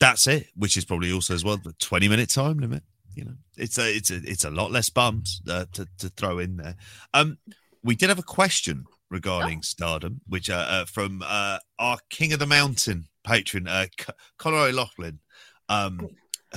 that's 0.00 0.26
it. 0.26 0.48
Which 0.56 0.76
is 0.76 0.84
probably 0.84 1.12
also 1.12 1.34
as 1.34 1.44
well 1.44 1.56
the 1.56 1.72
twenty 1.74 2.08
minute 2.08 2.28
time 2.30 2.58
limit. 2.58 2.82
You 3.14 3.24
know, 3.24 3.34
it's 3.56 3.78
a 3.78 3.94
it's 3.96 4.10
a 4.10 4.16
it's 4.24 4.44
a 4.44 4.50
lot 4.50 4.70
less 4.72 4.90
bumps 4.90 5.40
uh, 5.48 5.66
to 5.72 5.86
to 5.98 6.08
throw 6.10 6.38
in 6.38 6.56
there. 6.56 6.76
Um, 7.14 7.38
we 7.82 7.94
did 7.94 8.08
have 8.08 8.18
a 8.18 8.22
question 8.24 8.84
regarding 9.10 9.62
Stardom, 9.62 10.20
which 10.26 10.50
uh, 10.50 10.66
uh 10.68 10.84
from 10.84 11.22
uh 11.24 11.58
our 11.78 11.98
King 12.10 12.32
of 12.32 12.38
the 12.40 12.46
Mountain 12.46 13.08
patron, 13.24 13.68
uh, 13.68 13.86
C- 13.98 14.12
Conor 14.38 14.58
O'Loughlin. 14.68 15.20
Um, 15.68 16.08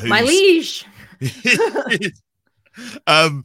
My 0.06 0.22
liege. 0.22 0.86
um, 3.08 3.44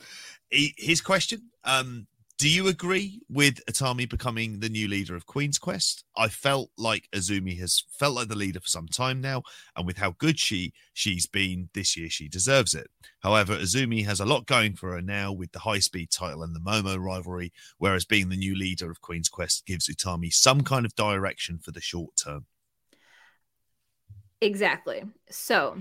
his 0.51 1.01
question: 1.01 1.51
um, 1.65 2.07
Do 2.39 2.49
you 2.49 2.69
agree 2.69 3.21
with 3.29 3.65
Atami 3.67 4.09
becoming 4.09 4.61
the 4.61 4.69
new 4.69 4.89
leader 4.89 5.17
of 5.17 5.27
Queen's 5.27 5.59
Quest? 5.59 6.05
I 6.17 6.29
felt 6.29 6.71
like 6.77 7.09
Azumi 7.15 7.59
has 7.61 7.85
felt 7.91 8.15
like 8.15 8.29
the 8.29 8.37
leader 8.37 8.61
for 8.61 8.69
some 8.69 8.89
time 8.89 9.21
now, 9.21 9.43
and 9.77 9.87
with 9.87 9.97
how 9.97 10.15
good 10.19 10.39
she 10.39 10.73
she's 10.93 11.27
been 11.27 11.71
this 11.75 11.97
year, 11.97 12.11
she 12.11 12.29
deserves 12.29 12.75
it. 12.75 12.89
However, 13.21 13.57
Azumi 13.57 14.05
has 14.05 14.21
a 14.21 14.27
lot 14.27 14.47
going 14.47 14.75
for 14.75 14.93
her 14.93 15.03
now 15.03 15.33
with 15.33 15.53
the 15.53 15.61
high 15.61 15.79
speed 15.79 16.11
title 16.11 16.43
and 16.43 16.55
the 16.55 16.61
Momo 16.61 17.03
rivalry, 17.03 17.53
whereas 17.79 18.05
being 18.05 18.29
the 18.29 18.37
new 18.37 18.55
leader 18.55 18.91
of 18.91 19.01
Queen's 19.01 19.29
Quest 19.29 19.65
gives 19.67 19.89
Utami 19.89 20.33
some 20.33 20.63
kind 20.63 20.85
of 20.85 20.95
direction 20.95 21.59
for 21.59 21.71
the 21.71 21.81
short 21.81 22.17
term. 22.17 22.47
Exactly. 24.43 25.03
So 25.31 25.79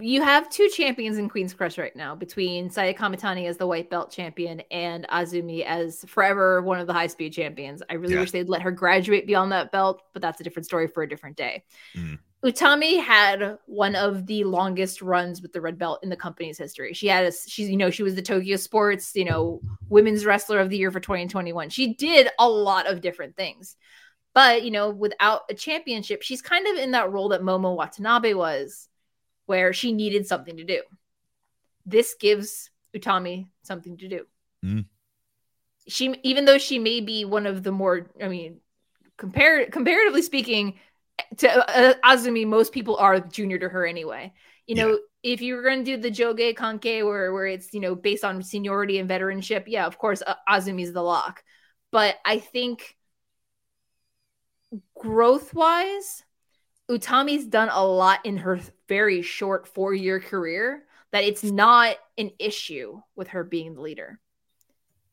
you 0.00 0.22
have 0.22 0.50
two 0.50 0.68
champions 0.68 1.18
in 1.18 1.28
Queen's 1.28 1.54
Quest 1.54 1.78
right 1.78 1.94
now 1.94 2.14
between 2.14 2.68
Saya 2.68 2.92
Kamitani 2.92 3.48
as 3.48 3.56
the 3.56 3.66
white 3.66 3.88
belt 3.88 4.10
champion 4.10 4.60
and 4.70 5.06
Azumi 5.08 5.64
as 5.64 6.04
forever 6.06 6.60
one 6.62 6.80
of 6.80 6.86
the 6.86 6.92
high 6.92 7.06
speed 7.06 7.32
champions. 7.32 7.82
I 7.88 7.94
really 7.94 8.14
Yeah. 8.14 8.20
wish 8.20 8.32
they'd 8.32 8.48
let 8.48 8.62
her 8.62 8.72
graduate 8.72 9.26
beyond 9.26 9.52
that 9.52 9.72
belt, 9.72 10.02
but 10.12 10.20
that's 10.20 10.40
a 10.40 10.44
different 10.44 10.66
story 10.66 10.88
for 10.88 11.02
a 11.02 11.08
different 11.08 11.36
day. 11.36 11.64
Mm. 11.96 12.18
Utami 12.44 13.02
had 13.02 13.58
one 13.66 13.96
of 13.96 14.26
the 14.26 14.44
longest 14.44 15.02
runs 15.02 15.42
with 15.42 15.52
the 15.52 15.60
red 15.60 15.76
belt 15.78 16.00
in 16.02 16.08
the 16.08 16.16
company's 16.16 16.58
history. 16.58 16.92
She 16.92 17.08
had 17.08 17.24
a 17.24 17.32
she's 17.32 17.68
you 17.68 17.76
know 17.76 17.90
she 17.90 18.04
was 18.04 18.14
the 18.14 18.22
Tokyo 18.22 18.56
Sports, 18.56 19.14
you 19.16 19.24
know, 19.24 19.60
women's 19.88 20.24
wrestler 20.24 20.60
of 20.60 20.70
the 20.70 20.76
year 20.76 20.90
for 20.92 21.00
2021. 21.00 21.70
She 21.70 21.94
did 21.94 22.28
a 22.38 22.48
lot 22.48 22.86
of 22.86 23.00
different 23.00 23.34
things. 23.36 23.76
But, 24.38 24.62
you 24.62 24.70
know, 24.70 24.90
without 24.90 25.42
a 25.50 25.54
championship, 25.54 26.22
she's 26.22 26.42
kind 26.42 26.68
of 26.68 26.76
in 26.76 26.92
that 26.92 27.10
role 27.10 27.30
that 27.30 27.40
Momo 27.40 27.74
Watanabe 27.74 28.34
was 28.34 28.88
where 29.46 29.72
she 29.72 29.90
needed 29.90 30.28
something 30.28 30.58
to 30.58 30.62
do. 30.62 30.80
This 31.84 32.14
gives 32.14 32.70
Utami 32.96 33.48
something 33.62 33.96
to 33.96 34.06
do. 34.06 34.26
Mm. 34.64 34.84
She 35.88 36.14
even 36.22 36.44
though 36.44 36.58
she 36.58 36.78
may 36.78 37.00
be 37.00 37.24
one 37.24 37.46
of 37.46 37.64
the 37.64 37.72
more 37.72 38.10
I 38.22 38.28
mean 38.28 38.60
compar- 39.18 39.72
comparatively 39.72 40.22
speaking 40.22 40.78
to 41.38 41.68
uh, 41.68 41.94
Azumi 42.04 42.46
most 42.46 42.72
people 42.72 42.94
are 42.94 43.18
junior 43.18 43.58
to 43.58 43.68
her 43.68 43.84
anyway. 43.84 44.32
You 44.68 44.76
know, 44.76 45.00
if 45.24 45.42
you 45.42 45.56
were 45.56 45.62
going 45.64 45.84
to 45.84 45.96
do 45.96 46.00
the 46.00 46.12
Joge 46.12 46.54
Kankei 46.54 47.04
where 47.04 47.32
where 47.32 47.46
it's, 47.46 47.74
you 47.74 47.80
know, 47.80 47.96
based 47.96 48.22
on 48.22 48.40
seniority 48.44 49.00
and 49.00 49.10
veteranship, 49.10 49.64
yeah, 49.66 49.84
of 49.84 49.98
course 49.98 50.22
uh, 50.24 50.36
Azumi's 50.48 50.92
the 50.92 51.02
lock. 51.02 51.42
But 51.90 52.18
I 52.24 52.38
think 52.38 52.94
growth 54.98 55.54
wise, 55.54 56.24
Utami's 56.90 57.46
done 57.46 57.68
a 57.70 57.84
lot 57.84 58.24
in 58.24 58.38
her 58.38 58.60
very 58.88 59.22
short 59.22 59.68
four 59.68 59.94
year 59.94 60.20
career 60.20 60.84
that 61.12 61.24
it's 61.24 61.44
not 61.44 61.96
an 62.16 62.30
issue 62.38 63.00
with 63.16 63.28
her 63.28 63.44
being 63.44 63.74
the 63.74 63.80
leader. 63.80 64.20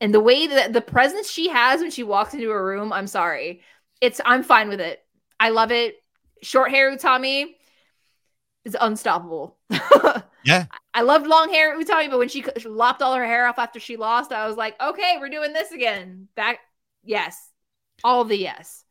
And 0.00 0.12
the 0.12 0.20
way 0.20 0.46
that 0.46 0.72
the 0.72 0.80
presence 0.80 1.30
she 1.30 1.48
has 1.48 1.80
when 1.80 1.90
she 1.90 2.02
walks 2.02 2.34
into 2.34 2.50
a 2.50 2.62
room, 2.62 2.92
I'm 2.92 3.06
sorry. 3.06 3.62
It's 4.00 4.20
I'm 4.24 4.42
fine 4.42 4.68
with 4.68 4.80
it. 4.80 5.02
I 5.40 5.50
love 5.50 5.72
it. 5.72 5.96
Short 6.42 6.70
hair 6.70 6.94
Utami 6.94 7.54
is 8.64 8.76
unstoppable. 8.78 9.56
Yeah. 10.46 10.66
I 10.94 11.02
loved 11.02 11.26
long 11.26 11.50
hair 11.50 11.76
Utami, 11.76 12.08
but 12.08 12.20
when 12.20 12.28
she, 12.28 12.44
she 12.56 12.68
lopped 12.68 13.02
all 13.02 13.14
her 13.14 13.26
hair 13.26 13.48
off 13.48 13.58
after 13.58 13.80
she 13.80 13.96
lost, 13.96 14.30
I 14.30 14.46
was 14.46 14.56
like, 14.56 14.80
okay, 14.80 15.16
we're 15.18 15.28
doing 15.28 15.52
this 15.52 15.72
again. 15.72 16.28
Back, 16.36 16.60
yes, 17.02 17.50
all 18.04 18.24
the 18.24 18.38
yes. 18.38 18.84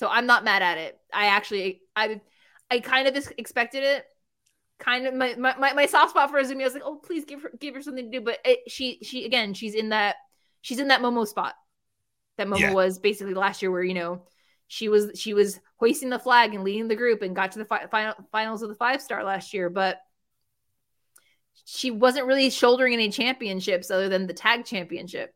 So 0.00 0.08
I'm 0.08 0.24
not 0.24 0.44
mad 0.44 0.62
at 0.62 0.78
it. 0.78 0.98
I 1.12 1.26
actually, 1.26 1.82
I, 1.94 2.22
I 2.70 2.80
kind 2.80 3.06
of 3.06 3.14
expected 3.36 3.82
it, 3.82 4.06
kind 4.78 5.06
of 5.06 5.12
my, 5.12 5.34
my 5.36 5.74
my 5.74 5.84
soft 5.84 6.12
spot 6.12 6.30
for 6.30 6.40
Azumi. 6.40 6.62
I 6.62 6.64
was 6.64 6.72
like, 6.72 6.84
oh, 6.86 6.96
please 6.96 7.26
give 7.26 7.42
her 7.42 7.52
give 7.60 7.74
her 7.74 7.82
something 7.82 8.10
to 8.10 8.18
do. 8.18 8.24
But 8.24 8.38
it, 8.42 8.60
she 8.66 9.00
she 9.02 9.26
again, 9.26 9.52
she's 9.52 9.74
in 9.74 9.90
that 9.90 10.16
she's 10.62 10.78
in 10.78 10.88
that 10.88 11.02
Momo 11.02 11.26
spot. 11.28 11.52
That 12.38 12.46
Momo 12.46 12.60
Yeah. 12.60 12.72
was 12.72 12.98
basically 12.98 13.34
last 13.34 13.60
year, 13.60 13.70
where 13.70 13.82
you 13.82 13.92
know 13.92 14.22
she 14.68 14.88
was 14.88 15.20
she 15.20 15.34
was 15.34 15.60
hoisting 15.76 16.08
the 16.08 16.18
flag 16.18 16.54
and 16.54 16.64
leading 16.64 16.88
the 16.88 16.96
group 16.96 17.20
and 17.20 17.36
got 17.36 17.52
to 17.52 17.58
the 17.58 17.66
fi- 17.66 17.84
final 17.90 18.14
finals 18.32 18.62
of 18.62 18.70
the 18.70 18.74
five 18.76 19.02
star 19.02 19.22
last 19.22 19.52
year, 19.52 19.68
but 19.68 19.98
she 21.66 21.90
wasn't 21.90 22.24
really 22.26 22.48
shouldering 22.48 22.94
any 22.94 23.10
championships 23.10 23.90
other 23.90 24.08
than 24.08 24.26
the 24.26 24.32
tag 24.32 24.64
championship. 24.64 25.34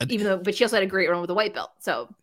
And- 0.00 0.12
Even 0.12 0.26
though, 0.26 0.36
but 0.36 0.54
she 0.54 0.64
also 0.64 0.76
had 0.76 0.82
a 0.82 0.86
great 0.86 1.08
run 1.08 1.22
with 1.22 1.28
the 1.28 1.34
white 1.34 1.54
belt. 1.54 1.70
So 1.78 2.14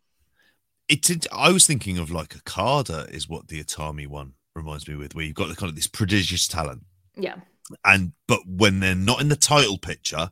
It's. 0.88 1.10
int- 1.10 1.26
I 1.32 1.50
was 1.52 1.66
thinking 1.66 1.98
of 1.98 2.10
like 2.10 2.36
Okada 2.36 3.06
is 3.10 3.28
what 3.28 3.48
the 3.48 3.62
Atami 3.62 4.06
one 4.06 4.34
reminds 4.54 4.88
me 4.88 4.96
with, 4.96 5.14
where 5.14 5.24
you've 5.24 5.34
got 5.34 5.48
the 5.48 5.56
kind 5.56 5.70
of 5.70 5.76
this 5.76 5.86
prodigious 5.86 6.48
talent, 6.48 6.84
yeah, 7.16 7.36
and 7.84 8.12
but 8.26 8.40
when 8.46 8.80
they're 8.80 8.94
not 8.94 9.20
in 9.20 9.28
the 9.28 9.36
title 9.36 9.78
picture, 9.78 10.30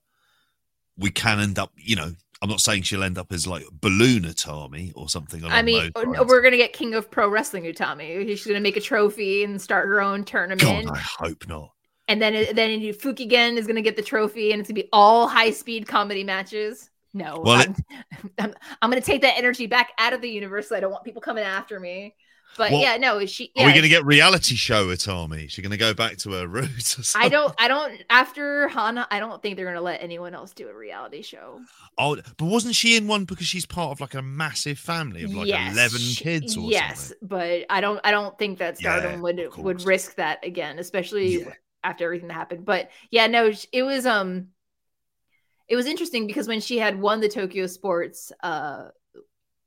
we 0.96 1.10
can 1.10 1.40
end 1.40 1.58
up. 1.58 1.72
You 1.76 1.96
know, 1.96 2.12
I'm 2.42 2.48
not 2.48 2.60
saying 2.60 2.82
she'll 2.82 3.02
end 3.02 3.18
up 3.18 3.32
as 3.32 3.46
like 3.46 3.64
balloon 3.72 4.24
Atami 4.24 4.92
or 4.94 5.08
something. 5.08 5.44
I 5.44 5.62
mean, 5.62 5.90
we're 5.94 6.42
gonna 6.42 6.56
get 6.56 6.72
King 6.72 6.94
of 6.94 7.10
Pro 7.10 7.28
Wrestling 7.28 7.64
Utami. 7.64 8.26
She's 8.26 8.46
gonna 8.46 8.60
make 8.60 8.76
a 8.76 8.80
trophy 8.80 9.44
and 9.44 9.60
start 9.60 9.86
her 9.88 10.00
own 10.00 10.24
tournament. 10.24 10.86
God, 10.86 10.96
I 10.96 10.98
hope 10.98 11.48
not. 11.48 11.70
And 12.08 12.20
then 12.22 12.54
then 12.54 12.80
Fukigen 12.80 13.56
is 13.56 13.66
gonna 13.66 13.82
get 13.82 13.96
the 13.96 14.02
trophy, 14.02 14.52
and 14.52 14.60
it's 14.60 14.68
gonna 14.68 14.80
be 14.80 14.88
all 14.92 15.28
high 15.28 15.50
speed 15.50 15.88
comedy 15.88 16.24
matches. 16.24 16.90
No, 17.16 17.40
Well, 17.42 17.54
I'm, 17.62 17.74
I'm, 18.38 18.54
I'm 18.82 18.90
gonna 18.90 19.00
take 19.00 19.22
that 19.22 19.36
energy 19.38 19.66
back 19.66 19.92
out 19.98 20.12
of 20.12 20.20
the 20.20 20.28
universe. 20.28 20.70
I 20.70 20.80
don't 20.80 20.90
want 20.92 21.04
people 21.04 21.22
coming 21.22 21.44
after 21.44 21.80
me. 21.80 22.14
But 22.58 22.72
Well, 22.72 22.80
yeah, 22.80 22.96
no, 22.96 23.18
is 23.18 23.30
she. 23.30 23.52
Are 23.58 23.66
we 23.66 23.72
going 23.72 23.82
to 23.82 23.88
get 23.88 24.06
reality 24.06 24.54
show 24.54 24.86
Atami? 24.86 25.44
Is 25.44 25.52
she 25.52 25.60
going 25.60 25.72
to 25.72 25.76
go 25.76 25.92
back 25.92 26.16
to 26.18 26.30
her 26.32 26.46
roots? 26.46 26.98
Or 26.98 27.20
I 27.20 27.28
don't. 27.28 27.54
I 27.58 27.68
don't. 27.68 28.00
After 28.08 28.68
Hana, 28.68 29.06
I 29.10 29.18
don't 29.20 29.42
think 29.42 29.56
they're 29.56 29.66
gonna 29.66 29.82
let 29.82 30.02
anyone 30.02 30.34
else 30.34 30.52
do 30.52 30.68
a 30.68 30.74
reality 30.74 31.20
show. 31.22 31.60
Oh, 31.98 32.16
but 32.16 32.44
wasn't 32.46 32.74
she 32.74 32.96
in 32.96 33.06
one 33.06 33.24
because 33.24 33.46
she's 33.46 33.66
part 33.66 33.92
of 33.92 34.00
like 34.00 34.14
a 34.14 34.22
massive 34.22 34.78
family 34.78 35.22
of 35.22 35.34
like 35.34 35.48
Yes, 35.48 35.72
eleven 35.72 36.00
kids 36.14 36.56
or 36.56 36.72
something? 36.72 36.72
yes, 36.72 36.98
something? 37.00 37.28
but 37.28 37.66
I 37.70 37.80
don't. 37.80 38.00
I 38.04 38.10
don't 38.10 38.38
think 38.38 38.58
that 38.58 38.80
Yeah, 38.80 38.98
Stardom 38.98 39.22
would 39.22 39.40
would 39.58 39.84
risk 39.84 40.14
that 40.16 40.44
again, 40.44 40.78
especially 40.78 41.40
Yeah. 41.40 41.52
after 41.84 42.04
everything 42.04 42.28
that 42.28 42.34
happened. 42.34 42.64
But 42.64 42.90
yeah, 43.10 43.26
no, 43.26 43.52
it 43.72 43.82
was 43.82 44.06
um, 44.06 44.48
it 45.68 45.76
was 45.76 45.86
interesting 45.86 46.26
because 46.26 46.48
when 46.48 46.60
she 46.60 46.78
had 46.78 47.00
won 47.00 47.20
the 47.20 47.28
Tokyo 47.28 47.66
Sports 47.66 48.32
uh, 48.42 48.88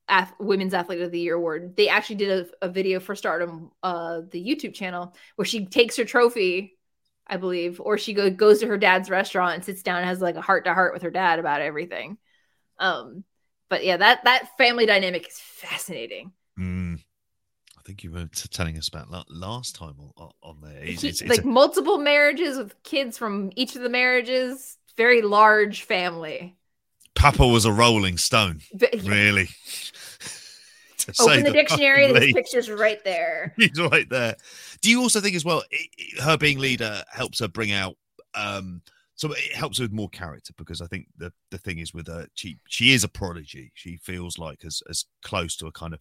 ath- 0.07 0.33
Women's 0.39 0.73
Athlete 0.73 1.01
of 1.01 1.11
the 1.11 1.19
Year 1.19 1.35
award, 1.35 1.75
they 1.75 1.89
actually 1.89 2.15
did 2.17 2.47
a, 2.61 2.65
a 2.65 2.69
video 2.69 2.99
for 2.99 3.15
Stardom, 3.15 3.71
uh, 3.83 4.21
the 4.31 4.43
YouTube 4.43 4.73
channel, 4.73 5.15
where 5.35 5.45
she 5.45 5.65
takes 5.65 5.97
her 5.97 6.05
trophy. 6.05 6.75
I 7.31 7.37
believe, 7.37 7.79
or 7.79 7.99
she 7.99 8.13
go, 8.13 8.31
goes 8.31 8.61
to 8.61 8.67
her 8.67 8.77
dad's 8.79 9.07
restaurant 9.07 9.53
and 9.53 9.63
sits 9.63 9.83
down 9.83 9.99
and 9.99 10.07
has 10.07 10.19
like 10.19 10.35
a 10.35 10.41
heart 10.41 10.65
to 10.65 10.73
heart 10.73 10.93
with 10.93 11.03
her 11.03 11.11
dad 11.11 11.37
about 11.37 11.61
everything. 11.61 12.17
Um, 12.79 13.23
but 13.69 13.85
yeah, 13.85 13.97
that 13.97 14.23
that 14.23 14.57
family 14.57 14.87
dynamic 14.87 15.27
is 15.27 15.37
fascinating. 15.39 16.31
Mm. 16.59 16.97
I 17.77 17.81
think 17.85 18.03
you 18.03 18.11
were 18.11 18.25
telling 18.49 18.79
us 18.79 18.87
about 18.87 19.09
last 19.29 19.75
time 19.75 19.93
on, 20.17 20.31
on 20.41 20.61
there. 20.61 20.81
It's, 20.81 21.03
it's, 21.03 21.21
it's 21.21 21.29
like 21.29 21.43
a- 21.43 21.47
multiple 21.47 21.99
marriages 21.99 22.57
with 22.57 22.81
kids 22.81 23.15
from 23.15 23.51
each 23.55 23.75
of 23.75 23.83
the 23.83 23.89
marriages. 23.89 24.78
Very 24.99 25.21
large 25.21 25.83
family. 25.83 26.57
Papa 27.15 27.47
was 27.47 27.63
a 27.63 27.71
Rolling 27.71 28.17
Stone, 28.17 28.59
Ve- 28.73 28.89
really. 29.05 29.47
Open 31.21 31.43
the 31.43 31.49
the 31.49 31.53
dictionary. 31.53 32.11
least. 32.11 32.35
pictures 32.35 32.69
right 32.69 33.01
there. 33.05 33.53
He's 33.57 33.79
right 33.79 34.07
there. 34.09 34.35
Do 34.81 34.89
you 34.89 35.01
also 35.01 35.21
think 35.21 35.35
as 35.37 35.45
well, 35.45 35.63
it, 35.71 35.89
it- 35.97 36.19
her 36.21 36.37
being 36.37 36.59
leader 36.59 37.01
helps 37.11 37.39
her 37.39 37.47
bring 37.47 37.71
out, 37.71 37.95
um, 38.35 38.81
so 39.15 39.31
it 39.31 39.53
helps 39.55 39.77
her 39.77 39.85
with 39.85 39.93
more 39.93 40.09
character 40.09 40.53
because 40.57 40.81
I 40.81 40.87
think 40.87 41.07
the 41.17 41.31
the 41.49 41.57
thing 41.57 41.79
is 41.79 41.93
with 41.93 42.07
her, 42.07 42.27
she 42.35 42.57
she 42.67 42.91
is 42.93 43.05
a 43.05 43.07
prodigy. 43.09 43.71
She 43.75 43.95
feels 44.03 44.37
like 44.37 44.65
as 44.65 44.83
as 44.89 45.05
close 45.23 45.55
to 45.57 45.67
a 45.67 45.71
kind 45.71 45.93
of, 45.93 45.99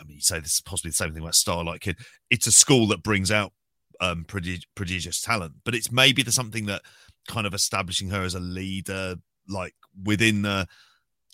I 0.00 0.04
mean, 0.04 0.16
you 0.18 0.22
say 0.22 0.38
this 0.38 0.54
is 0.54 0.60
possibly 0.60 0.90
the 0.90 0.94
same 0.96 1.12
thing 1.12 1.22
about 1.22 1.34
Starlight 1.34 1.80
Kid. 1.80 1.96
It's 2.30 2.46
a 2.46 2.52
school 2.52 2.86
that 2.88 3.02
brings 3.02 3.32
out 3.32 3.52
um 4.00 4.24
prodig- 4.24 4.66
prodigious 4.76 5.20
talent, 5.20 5.54
but 5.64 5.74
it's 5.74 5.90
maybe 5.90 6.22
the 6.22 6.30
something 6.32 6.66
that 6.66 6.82
kind 7.26 7.46
of 7.46 7.54
establishing 7.54 8.10
her 8.10 8.22
as 8.22 8.34
a 8.34 8.40
leader, 8.40 9.16
like 9.48 9.74
within 10.04 10.42
the 10.42 10.66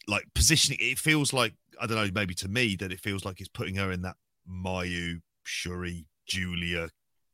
like 0.09 0.24
positioning. 0.34 0.78
It 0.80 0.99
feels 0.99 1.32
like 1.32 1.55
I 1.80 1.86
don't 1.86 1.97
know, 1.97 2.11
maybe 2.14 2.34
to 2.36 2.49
me 2.49 2.76
that 2.76 2.93
it 2.93 3.01
feels 3.01 3.24
like 3.24 3.40
it's 3.40 3.49
putting 3.49 3.76
her 3.76 3.90
in 3.93 4.03
that 4.03 4.16
Mayu, 4.49 5.20
Syuri, 5.47 6.05
Julia, 6.26 6.88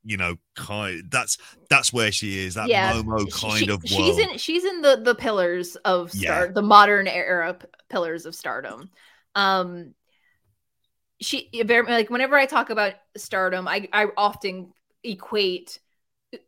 you 0.04 0.16
know, 0.16 0.36
kind. 0.56 1.02
That's 1.11 1.38
that's 1.68 1.92
where 1.92 2.12
she 2.12 2.38
is. 2.38 2.54
That 2.54 2.68
Yeah, 2.68 2.92
Momo 2.94 3.30
kind 3.32 3.59
she- 3.59 3.64
of 3.70 3.82
world. 3.82 3.84
She's 3.86 4.18
in. 4.18 4.38
She's 4.38 4.64
in 4.64 4.82
the 4.82 5.00
the 5.02 5.14
pillars 5.14 5.76
of 5.76 6.11
star, 6.12 6.46
Yeah. 6.46 6.52
the 6.52 6.62
modern 6.62 7.06
era 7.09 7.54
p- 7.54 7.66
pillars 7.90 8.26
of 8.26 8.34
stardom. 8.34 8.90
Um, 9.34 9.94
she 11.20 11.50
very 11.64 11.84
like 11.86 12.11
whenever 12.11 12.36
I 12.36 12.46
talk 12.46 12.70
about 12.70 12.94
stardom, 13.16 13.66
I 13.66 13.88
I 13.92 14.06
often 14.16 14.72
equate 15.02 15.80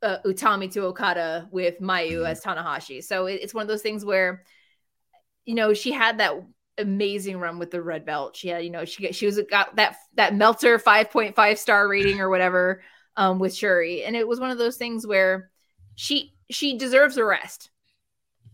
uh, 0.02 0.18
Utami 0.26 0.70
to 0.72 0.84
Okada 0.84 1.48
with 1.50 1.80
Mayu 1.80 2.22
Mhm. 2.22 2.28
as 2.28 2.42
Tanahashi. 2.42 3.02
So 3.02 3.26
it, 3.26 3.40
it's 3.42 3.54
one 3.54 3.62
of 3.62 3.68
those 3.68 3.82
things 3.82 4.04
where, 4.04 4.44
you 5.44 5.54
know, 5.54 5.74
she 5.74 5.92
had 5.92 6.18
that 6.18 6.34
amazing 6.78 7.38
run 7.38 7.58
with 7.58 7.70
the 7.70 7.82
red 7.82 8.04
belt. 8.04 8.36
She 8.36 8.48
had, 8.48 8.64
you 8.64 8.70
know, 8.70 8.84
she 8.84 9.12
she 9.12 9.26
was 9.26 9.40
got 9.50 9.76
that 9.76 9.96
that 10.14 10.34
Meltzer 10.34 10.78
five 10.78 11.10
point 11.10 11.34
five 11.34 11.58
star 11.58 11.88
rating 11.88 12.20
or 12.20 12.28
whatever 12.30 12.82
um, 13.16 13.38
with 13.38 13.52
Syuri, 13.52 14.06
and 14.06 14.16
it 14.16 14.26
was 14.28 14.40
one 14.40 14.50
of 14.50 14.58
those 14.58 14.76
things 14.76 15.06
where 15.06 15.50
she 15.94 16.34
she 16.50 16.76
deserves 16.78 17.16
a 17.16 17.24
rest. 17.24 17.70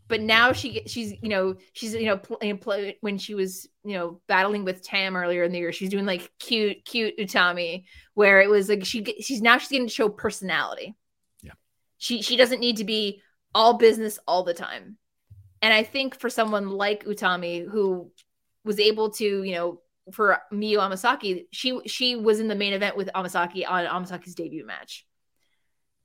But 0.08 0.20
now 0.20 0.52
she 0.52 0.82
she's 0.86 1.14
you 1.20 1.28
know 1.28 1.56
she's 1.72 1.92
you 1.94 2.06
know 2.06 2.18
pl- 2.18 2.38
in 2.38 2.58
play, 2.58 2.96
when 3.00 3.18
she 3.18 3.34
was 3.34 3.68
you 3.84 3.94
know 3.94 4.20
battling 4.28 4.64
with 4.64 4.82
Tam 4.82 5.16
earlier 5.16 5.42
in 5.42 5.50
the 5.50 5.58
year 5.58 5.72
she's 5.72 5.90
doing 5.90 6.06
like 6.06 6.30
cute 6.38 6.84
cute 6.84 7.18
Utami 7.18 7.84
where 8.14 8.40
it 8.40 8.48
was 8.48 8.68
like 8.68 8.84
she 8.84 9.04
she's 9.20 9.42
now 9.42 9.58
she's 9.58 9.68
getting 9.68 9.88
to 9.88 9.92
show 9.92 10.08
personality. 10.08 10.94
She 11.98 12.22
she 12.22 12.36
doesn't 12.36 12.60
need 12.60 12.78
to 12.78 12.84
be 12.84 13.22
all 13.54 13.74
business 13.74 14.18
all 14.26 14.44
the 14.44 14.54
time. 14.54 14.98
And 15.62 15.72
I 15.72 15.82
think 15.82 16.20
for 16.20 16.28
someone 16.28 16.68
like 16.68 17.04
Utami 17.04 17.66
who 17.66 18.10
was 18.64 18.78
able 18.78 19.10
to, 19.12 19.42
you 19.42 19.54
know, 19.54 19.80
for 20.12 20.38
Miyu 20.52 20.76
Amasaki, 20.76 21.46
she 21.52 21.80
she 21.86 22.16
was 22.16 22.38
in 22.40 22.48
the 22.48 22.54
main 22.54 22.74
event 22.74 22.96
with 22.96 23.10
Amasaki 23.14 23.68
on 23.68 23.86
Amasaki's 23.86 24.34
debut 24.34 24.66
match. 24.66 25.06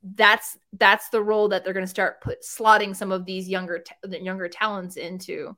That's 0.04 0.58
that's 0.74 1.10
the 1.10 1.22
role 1.22 1.50
that 1.50 1.64
they're 1.64 1.74
going 1.74 1.86
to 1.86 1.90
start 1.90 2.22
put 2.22 2.44
slotting 2.44 2.96
some 2.96 3.12
of 3.12 3.26
these 3.26 3.48
younger 3.48 3.84
the 4.02 4.22
younger 4.22 4.48
talents 4.48 4.98
into, 4.98 5.56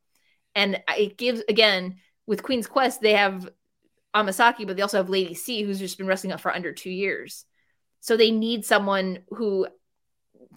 and 0.55 0.81
it 0.89 1.17
gives 1.17 1.41
again 1.47 1.97
with 2.25 2.43
Queen's 2.43 2.67
Quest 2.67 2.99
they 2.99 3.13
have 3.13 3.49
Amasaki, 4.13 4.67
but 4.67 4.75
they 4.75 4.81
also 4.81 4.97
have 4.97 5.09
Lady 5.09 5.33
C 5.33 5.63
who's 5.63 5.79
just 5.79 5.97
been 5.97 6.07
wrestling 6.07 6.33
up 6.33 6.41
for 6.41 6.53
under 6.53 6.73
two 6.73 6.91
years, 6.91 7.45
so 8.01 8.17
they 8.17 8.31
need 8.31 8.65
someone 8.65 9.19
who, 9.29 9.67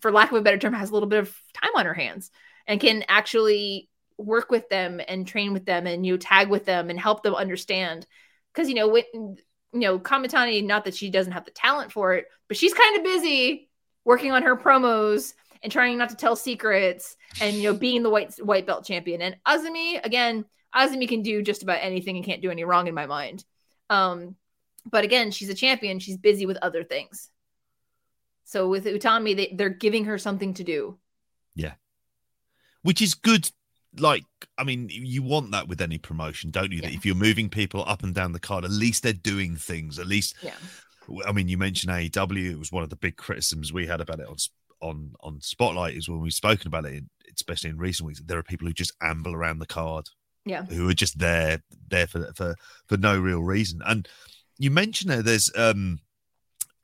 for 0.01 0.13
lack 0.13 0.31
of 0.31 0.39
a 0.39 0.43
better 0.43 0.59
term, 0.59 0.75
has 0.75 0.91
a 0.91 0.93
little 0.93 1.09
bit 1.09 1.21
of 1.21 1.35
time 1.55 1.71
on 1.75 1.87
her 1.87 1.95
hands 1.95 2.31
and 2.67 2.81
can 2.81 3.05
actually 3.09 3.89
work 4.19 4.51
with 4.51 4.69
them 4.69 5.01
and 5.07 5.27
train 5.27 5.53
with 5.53 5.67
them 5.67 5.87
and 5.87 6.05
you 6.07 6.13
know, 6.13 6.19
tag 6.19 6.49
with 6.49 6.65
them 6.65 6.91
and 6.91 6.99
help 6.99 7.23
them 7.23 7.35
understand. 7.35 8.07
Because 8.53 8.69
you 8.69 8.75
know 8.75 8.89
when 8.89 9.05
you 9.15 9.37
know 9.73 9.99
Kamitani 9.99 10.65
not 10.65 10.85
that 10.85 10.95
she 10.95 11.11
doesn't 11.11 11.33
have 11.33 11.45
the 11.45 11.51
talent 11.51 11.93
for 11.93 12.15
it 12.15 12.27
but 12.49 12.57
she's 12.57 12.73
kind 12.73 12.97
of 12.97 13.05
busy 13.05 13.69
working 14.05 14.33
on 14.33 14.43
her 14.43 14.57
promos 14.57 15.35
and 15.63 15.71
trying 15.71 15.99
not 15.99 16.11
to 16.11 16.17
tell 16.17 16.37
secrets 16.37 17.17
and 17.41 17.57
you 17.57 17.65
know 17.65 17.75
being 17.75 18.03
the 18.03 18.11
white 18.11 18.35
white 18.37 18.67
belt 18.67 18.87
champion. 18.87 19.21
And 19.21 19.37
Azumi 19.47 20.05
again 20.05 20.45
Azumi 20.75 21.09
can 21.09 21.23
do 21.23 21.43
just 21.43 21.63
about 21.63 21.79
anything 21.83 22.17
and 22.17 22.25
can't 22.25 22.43
do 22.43 22.51
any 22.51 22.65
wrong 22.65 22.87
in 22.87 22.95
my 22.95 23.07
mind. 23.07 23.45
Um 23.91 24.37
but 24.91 25.05
again 25.05 25.31
she's 25.31 25.51
a 25.51 25.55
champion. 25.55 25.99
She's 25.99 26.17
busy 26.17 26.47
with 26.47 26.57
other 26.63 26.85
things 26.85 27.31
so 28.49 28.69
with 28.69 28.87
Utami 28.87 29.37
they, 29.37 29.53
they're 29.55 29.69
giving 29.69 30.05
her 30.07 30.17
something 30.19 30.55
to 30.55 30.65
do 30.65 30.97
Yeah. 31.55 31.75
which 32.83 33.03
is 33.03 33.13
good. 33.15 33.51
Like, 33.99 34.25
I 34.59 34.65
mean, 34.65 34.89
you 34.91 35.23
want 35.23 35.53
that 35.53 35.69
with 35.69 35.81
any 35.81 35.97
promotion, 35.97 36.51
don't 36.51 36.71
you? 36.71 36.83
That 36.83 36.93
if 36.93 37.07
you're 37.07 37.15
moving 37.15 37.49
people 37.49 37.83
up 37.87 38.03
and 38.03 38.15
down 38.15 38.33
the 38.33 38.39
card, 38.39 38.65
at 38.65 38.71
least 38.71 39.03
they're 39.03 39.15
doing 39.15 39.57
things. 39.57 39.99
At 39.99 40.07
least, 40.07 40.37
yeah 40.43 40.53
I 41.27 41.33
mean, 41.33 41.49
you 41.49 41.57
mentioned 41.57 41.91
AEW. 41.93 42.51
It 42.51 42.59
was 42.59 42.71
one 42.73 42.83
of 42.83 42.91
the 42.91 42.97
big 42.97 43.17
criticisms 43.17 43.73
we 43.73 43.87
had 43.87 44.01
about 44.03 44.21
it 44.21 44.29
on 44.29 44.37
on 44.83 45.13
on 45.21 45.41
Spotlight. 45.41 45.95
Is 45.97 46.09
when 46.11 46.21
we've 46.21 46.33
spoken 46.35 46.67
about 46.67 46.85
it, 46.85 47.05
especially 47.35 47.71
in 47.71 47.79
recent 47.79 48.07
weeks. 48.07 48.21
There 48.21 48.39
are 48.39 48.43
people 48.43 48.67
who 48.67 48.75
just 48.75 48.93
amble 49.01 49.33
around 49.35 49.61
the 49.61 49.67
card, 49.67 50.11
yeah 50.45 50.65
who 50.67 50.89
are 50.91 50.95
just 50.95 51.19
there 51.19 51.63
there 51.89 52.07
for 52.07 52.33
for 52.35 52.55
for 52.87 52.97
no 52.99 53.19
real 53.19 53.41
reason. 53.43 53.81
And 53.87 54.07
you 54.59 54.71
mentioned 54.71 55.11
there, 55.11 55.23
there's 55.23 55.51
um 55.57 56.01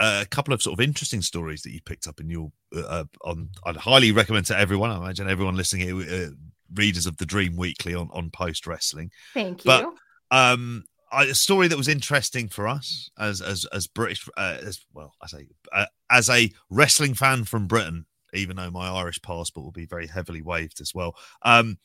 a 0.02 0.26
couple 0.26 0.52
of 0.52 0.60
sort 0.62 0.78
of 0.78 0.84
interesting 0.84 1.22
stories 1.22 1.62
that 1.62 1.70
you 1.72 1.80
picked 1.80 2.06
up 2.06 2.20
in 2.20 2.28
your 2.28 2.50
uh, 2.76 3.04
on. 3.24 3.48
I'd 3.64 3.76
highly 3.76 4.12
recommend 4.12 4.46
to 4.46 4.58
everyone. 4.58 4.90
I 4.90 4.96
imagine 4.96 5.28
everyone 5.30 5.56
listening 5.56 5.86
here, 5.86 6.26
uh, 6.26 6.30
readers 6.74 7.06
of 7.06 7.16
the 7.18 7.26
Dream 7.26 7.56
Weekly 7.56 7.94
on 7.94 8.08
on 8.12 8.30
Post 8.30 8.66
Wrestling. 8.66 9.10
thank 9.34 9.64
you 9.64 9.68
But- 9.70 9.92
Um, 10.30 10.84
I, 11.12 11.24
a 11.24 11.34
story 11.34 11.68
that 11.68 11.76
was 11.76 11.88
interesting 11.88 12.48
for 12.48 12.66
us 12.66 13.10
as 13.18 13.42
as 13.42 13.66
as 13.66 13.86
British 13.86 14.26
uh, 14.36 14.56
as 14.62 14.80
well, 14.94 15.12
I 15.22 15.26
say 15.26 15.46
uh, 15.72 15.86
as 16.10 16.30
a 16.30 16.50
wrestling 16.70 17.12
fan 17.14 17.44
from 17.44 17.66
Britain, 17.66 18.06
even 18.32 18.56
though 18.56 18.70
my 18.70 18.88
Irish 18.88 19.20
passport 19.20 19.62
will 19.64 19.72
be 19.72 19.84
very 19.84 20.06
heavily 20.06 20.40
waved 20.40 20.80
as 20.80 20.94
well, 20.94 21.14
um, 21.42 21.76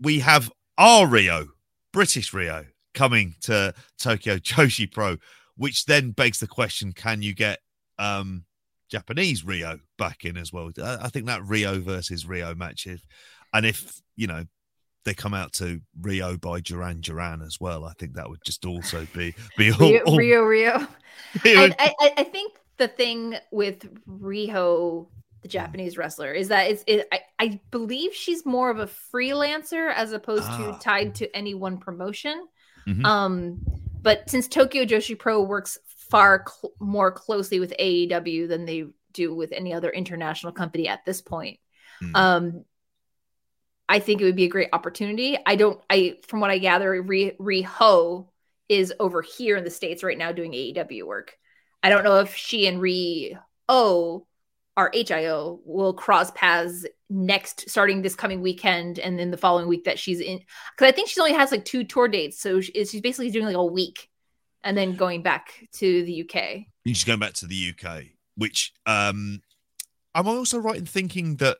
we 0.00 0.18
have 0.18 0.50
our 0.78 1.06
Rio, 1.06 1.46
British 1.92 2.32
Rio, 2.34 2.64
coming 2.92 3.36
to 3.42 3.72
Tokyo 3.98 4.38
Joshi 4.38 4.90
Pro, 4.90 5.16
which 5.56 5.84
then 5.86 6.10
begs 6.10 6.38
the 6.40 6.46
question: 6.46 6.92
Can 6.92 7.22
you 7.22 7.34
get 7.34 7.60
um, 7.98 8.44
Japanese 8.90 9.44
Rio 9.44 9.78
back 9.98 10.24
in 10.24 10.36
as 10.36 10.52
well? 10.52 10.70
I, 10.82 11.08
think 11.08 11.26
that 11.26 11.44
Rio 11.44 11.80
versus 11.80 12.26
Rio 12.26 12.54
match, 12.54 12.86
if, 12.86 13.02
and 13.52 13.64
if 13.66 14.00
you 14.16 14.26
know 14.26 14.44
they 15.04 15.14
come 15.14 15.34
out 15.34 15.52
to 15.54 15.80
Rio 16.00 16.36
by 16.36 16.60
Duran 16.60 17.00
Duran 17.00 17.42
as 17.42 17.58
well, 17.60 17.84
I 17.84 17.92
think 17.98 18.14
that 18.14 18.28
would 18.28 18.40
just 18.44 18.64
also 18.64 19.06
be 19.14 19.34
be 19.56 19.70
all, 19.72 19.78
Rio, 19.90 20.02
all- 20.04 20.16
Rio, 20.16 20.42
Rio. 20.42 20.86
I, 21.44 21.74
I, 22.00 22.12
I 22.18 22.24
think 22.24 22.54
the 22.76 22.88
thing 22.88 23.36
with 23.52 23.86
Rio 24.06 25.08
the 25.42 25.48
Japanese 25.48 25.98
wrestler, 25.98 26.32
is 26.32 26.48
that 26.48 26.70
it's. 26.70 26.82
It, 26.86 27.06
I, 27.12 27.20
I 27.38 27.60
believe 27.70 28.14
she's 28.14 28.46
more 28.46 28.70
of 28.70 28.78
a 28.78 28.86
freelancer 29.14 29.92
as 29.94 30.12
opposed 30.12 30.44
Ah. 30.46 30.72
to 30.72 30.78
tied 30.82 31.14
to 31.16 31.36
any 31.36 31.52
one 31.52 31.76
promotion. 31.76 32.46
Mhm. 32.88 33.04
Um, 33.04 33.60
but 34.04 34.30
since 34.30 34.46
Tokyo 34.46 34.84
Joshi 34.84 35.18
Pro 35.18 35.42
works 35.42 35.78
far 36.10 36.44
cl- 36.46 36.72
more 36.78 37.10
closely 37.10 37.58
with 37.58 37.74
AEW 37.80 38.46
than 38.48 38.66
they 38.66 38.84
do 39.12 39.34
with 39.34 39.50
any 39.52 39.72
other 39.72 39.90
international 39.90 40.52
company 40.52 40.86
at 40.88 41.04
this 41.04 41.20
point, 41.20 41.58
Mm. 42.02 42.10
um, 42.16 42.64
I 43.88 43.98
think 43.98 44.20
it 44.20 44.24
would 44.24 44.36
be 44.36 44.44
a 44.44 44.48
great 44.48 44.70
opportunity. 44.72 45.36
I 45.44 45.56
don't. 45.56 45.80
I 45.90 46.18
from 46.26 46.40
what 46.40 46.50
I 46.50 46.58
gather, 46.58 47.00
Ri- 47.02 47.36
Riho 47.38 48.28
is 48.68 48.92
over 48.98 49.22
here 49.22 49.56
in 49.56 49.64
the 49.64 49.70
states 49.70 50.02
right 50.02 50.16
now 50.18 50.32
doing 50.32 50.52
AEW 50.52 51.04
work. 51.06 51.36
I 51.82 51.90
don't 51.90 52.04
know 52.04 52.20
if 52.20 52.34
she 52.34 52.66
and 52.66 52.80
Rhio 52.80 53.38
our 54.76 54.90
HIO 54.92 55.60
will 55.64 55.92
cross 55.94 56.30
paths 56.32 56.84
next 57.10 57.68
starting 57.68 58.02
this 58.02 58.14
coming 58.14 58.40
weekend 58.40 58.98
and 58.98 59.18
then 59.18 59.30
the 59.30 59.36
following 59.36 59.68
week 59.68 59.84
that 59.84 59.98
she's 59.98 60.20
in 60.20 60.38
because 60.38 60.88
I 60.88 60.92
think 60.92 61.08
she 61.08 61.20
only 61.20 61.34
has 61.34 61.52
like 61.52 61.64
two 61.64 61.84
tour 61.84 62.08
dates 62.08 62.40
so 62.40 62.60
she's 62.60 63.00
basically 63.00 63.30
doing 63.30 63.44
like 63.46 63.56
a 63.56 63.64
week 63.64 64.08
and 64.64 64.76
then 64.76 64.96
going 64.96 65.22
back 65.22 65.68
to 65.74 66.02
the 66.04 66.22
UK. 66.22 66.64
She's 66.86 67.04
going 67.04 67.18
back 67.20 67.34
to 67.34 67.46
the 67.46 67.74
UK, 67.74 68.04
which 68.36 68.72
um 68.86 69.42
I'm 70.14 70.26
also 70.26 70.58
right 70.58 70.76
in 70.76 70.86
thinking 70.86 71.36
that 71.36 71.58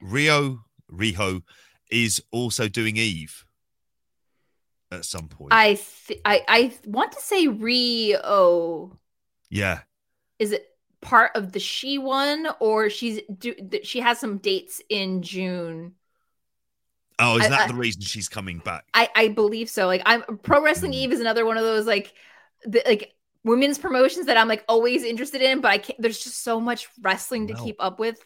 Rio 0.00 0.60
Riho 0.90 1.42
is 1.90 2.22
also 2.30 2.68
doing 2.68 2.96
Eve 2.96 3.44
at 4.90 5.04
some 5.04 5.28
point. 5.28 5.52
I 5.52 5.74
th- 6.06 6.20
I 6.24 6.42
I 6.48 6.74
want 6.86 7.12
to 7.12 7.20
say 7.20 7.48
Rio 7.48 8.98
yeah. 9.50 9.80
is 10.38 10.52
it 10.52 10.69
part 11.02 11.32
of 11.34 11.52
the 11.52 11.60
she 11.60 11.98
one 11.98 12.46
or 12.60 12.90
she's 12.90 13.20
do 13.38 13.54
she 13.82 14.00
has 14.00 14.18
some 14.18 14.38
dates 14.38 14.82
in 14.88 15.22
June. 15.22 15.94
Oh, 17.18 17.36
is 17.38 17.48
that 17.48 17.60
I- 17.62 17.66
the 17.68 17.74
reason 17.74 18.02
she's 18.02 18.28
coming 18.28 18.58
back? 18.58 18.84
I 18.94 19.08
I 19.14 19.28
believe 19.28 19.68
so. 19.70 19.86
Like 19.86 20.02
I'm 20.06 20.22
Pro 20.38 20.62
Wrestling 20.62 20.92
Mm. 20.92 20.96
Eve 20.96 21.12
is 21.12 21.20
another 21.20 21.44
one 21.44 21.56
of 21.56 21.62
those 21.64 21.86
like 21.86 22.12
the, 22.64 22.82
like 22.86 23.14
women's 23.44 23.78
promotions 23.78 24.26
that 24.26 24.36
I'm 24.36 24.48
like 24.48 24.64
always 24.68 25.02
interested 25.02 25.40
in, 25.42 25.60
but 25.60 25.70
I 25.70 25.78
can't. 25.78 26.00
There's 26.00 26.22
just 26.22 26.42
so 26.42 26.60
much 26.60 26.88
wrestling 27.00 27.46
to 27.48 27.54
Well. 27.54 27.64
keep 27.64 27.76
up 27.78 27.98
with. 27.98 28.18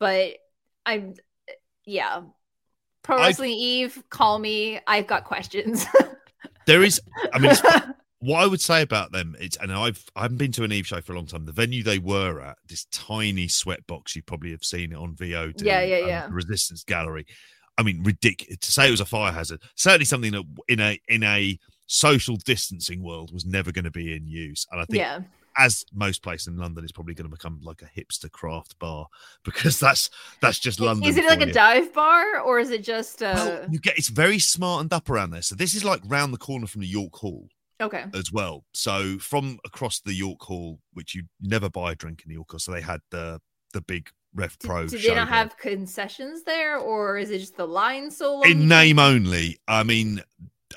But 0.00 0.34
I'm 0.86 1.14
yeah. 1.84 2.22
Pro 3.02 3.16
Wrestling 3.18 3.52
Eve, 3.52 4.02
call 4.10 4.38
me. 4.38 4.80
I've 4.86 5.06
got 5.06 5.24
questions. 5.24 5.86
There 6.66 6.82
is 6.84 7.00
I 7.32 7.38
mean 7.38 7.52
it's, 7.52 7.62
what 8.20 8.42
I 8.42 8.46
would 8.46 8.60
say 8.60 8.82
about 8.82 9.12
them 9.12 9.36
it's 9.38 9.56
and 9.56 9.72
I've 9.72 10.04
I 10.16 10.22
haven't 10.22 10.38
been 10.38 10.52
to 10.52 10.64
an 10.64 10.72
Eve 10.72 10.86
show 10.86 11.00
for 11.00 11.12
a 11.12 11.16
long 11.16 11.26
time. 11.26 11.44
The 11.44 11.52
venue 11.52 11.82
they 11.82 11.98
were 11.98 12.40
at, 12.40 12.58
this 12.68 12.86
tiny 12.86 13.48
sweat 13.48 13.86
box, 13.86 14.16
you 14.16 14.22
probably 14.22 14.50
have 14.50 14.64
seen 14.64 14.92
it 14.92 14.96
on 14.96 15.14
VOD. 15.14 15.62
Yeah, 15.62 15.82
yeah, 15.82 15.98
um, 15.98 16.08
yeah. 16.08 16.26
the 16.26 16.32
Resistance 16.32 16.84
Gallery. 16.84 17.26
I 17.76 17.84
mean, 17.84 18.02
ridiculous 18.02 18.58
to 18.58 18.72
say 18.72 18.88
it 18.88 18.90
was 18.90 19.00
a 19.00 19.06
fire 19.06 19.32
hazard. 19.32 19.62
Certainly 19.76 20.06
something 20.06 20.32
that 20.32 20.44
in 20.66 20.80
a 20.80 21.00
in 21.08 21.22
a 21.22 21.58
social 21.86 22.36
distancing 22.36 23.02
world 23.02 23.32
was 23.32 23.46
never 23.46 23.70
going 23.70 23.84
to 23.84 23.90
be 23.90 24.14
in 24.14 24.26
use. 24.26 24.66
And 24.72 24.80
I 24.80 24.84
think 24.84 24.98
yeah. 24.98 25.20
as 25.56 25.84
most 25.94 26.22
places 26.22 26.48
in 26.48 26.58
London 26.58 26.84
is 26.84 26.90
probably 26.90 27.14
going 27.14 27.30
to 27.30 27.34
become 27.34 27.60
like 27.62 27.82
a 27.82 28.00
hipster 28.00 28.30
craft 28.30 28.78
bar 28.80 29.06
because 29.44 29.78
that's 29.78 30.10
that's 30.40 30.58
just 30.58 30.80
London. 30.80 31.08
Is 31.08 31.16
it 31.16 31.24
like 31.24 31.40
for 31.40 31.48
a 31.48 31.52
dive 31.52 31.94
bar 31.94 32.40
or 32.40 32.58
is 32.58 32.70
it 32.70 32.82
just 32.82 33.22
uh 33.22 33.32
Well, 33.36 33.66
you 33.70 33.78
get 33.78 33.96
it's 33.96 34.08
very 34.08 34.40
smartened 34.40 34.92
up 34.92 35.08
around 35.08 35.30
there. 35.30 35.42
So 35.42 35.54
this 35.54 35.74
is 35.74 35.84
like 35.84 36.00
round 36.04 36.34
the 36.34 36.38
corner 36.38 36.66
from 36.66 36.80
the 36.80 36.88
York 36.88 37.14
Hall 37.14 37.48
okay? 37.80 38.04
as 38.14 38.32
well. 38.32 38.64
So 38.74 39.18
from 39.18 39.58
across 39.64 40.00
the 40.00 40.14
York 40.14 40.40
Hall, 40.42 40.80
which 40.92 41.14
you 41.14 41.24
never 41.40 41.68
buy 41.70 41.92
a 41.92 41.94
drink 41.94 42.22
in 42.24 42.28
the 42.28 42.34
York 42.34 42.50
Hall, 42.50 42.58
so 42.58 42.72
they 42.72 42.80
had 42.80 43.00
the 43.10 43.40
the 43.72 43.80
big 43.82 44.10
Rev 44.34 44.58
Do, 44.58 44.68
Pro. 44.68 44.86
do 44.86 44.98
show 44.98 45.08
they 45.10 45.14
not 45.14 45.24
there. 45.26 45.34
have 45.34 45.56
concessions 45.56 46.42
there, 46.44 46.76
or 46.78 47.16
is 47.18 47.30
it 47.30 47.38
just 47.38 47.56
the 47.56 47.66
line 47.66 48.10
so 48.10 48.34
long? 48.34 48.46
in 48.50 48.68
name 48.68 48.98
only? 48.98 49.58
I 49.66 49.82
mean, 49.84 50.20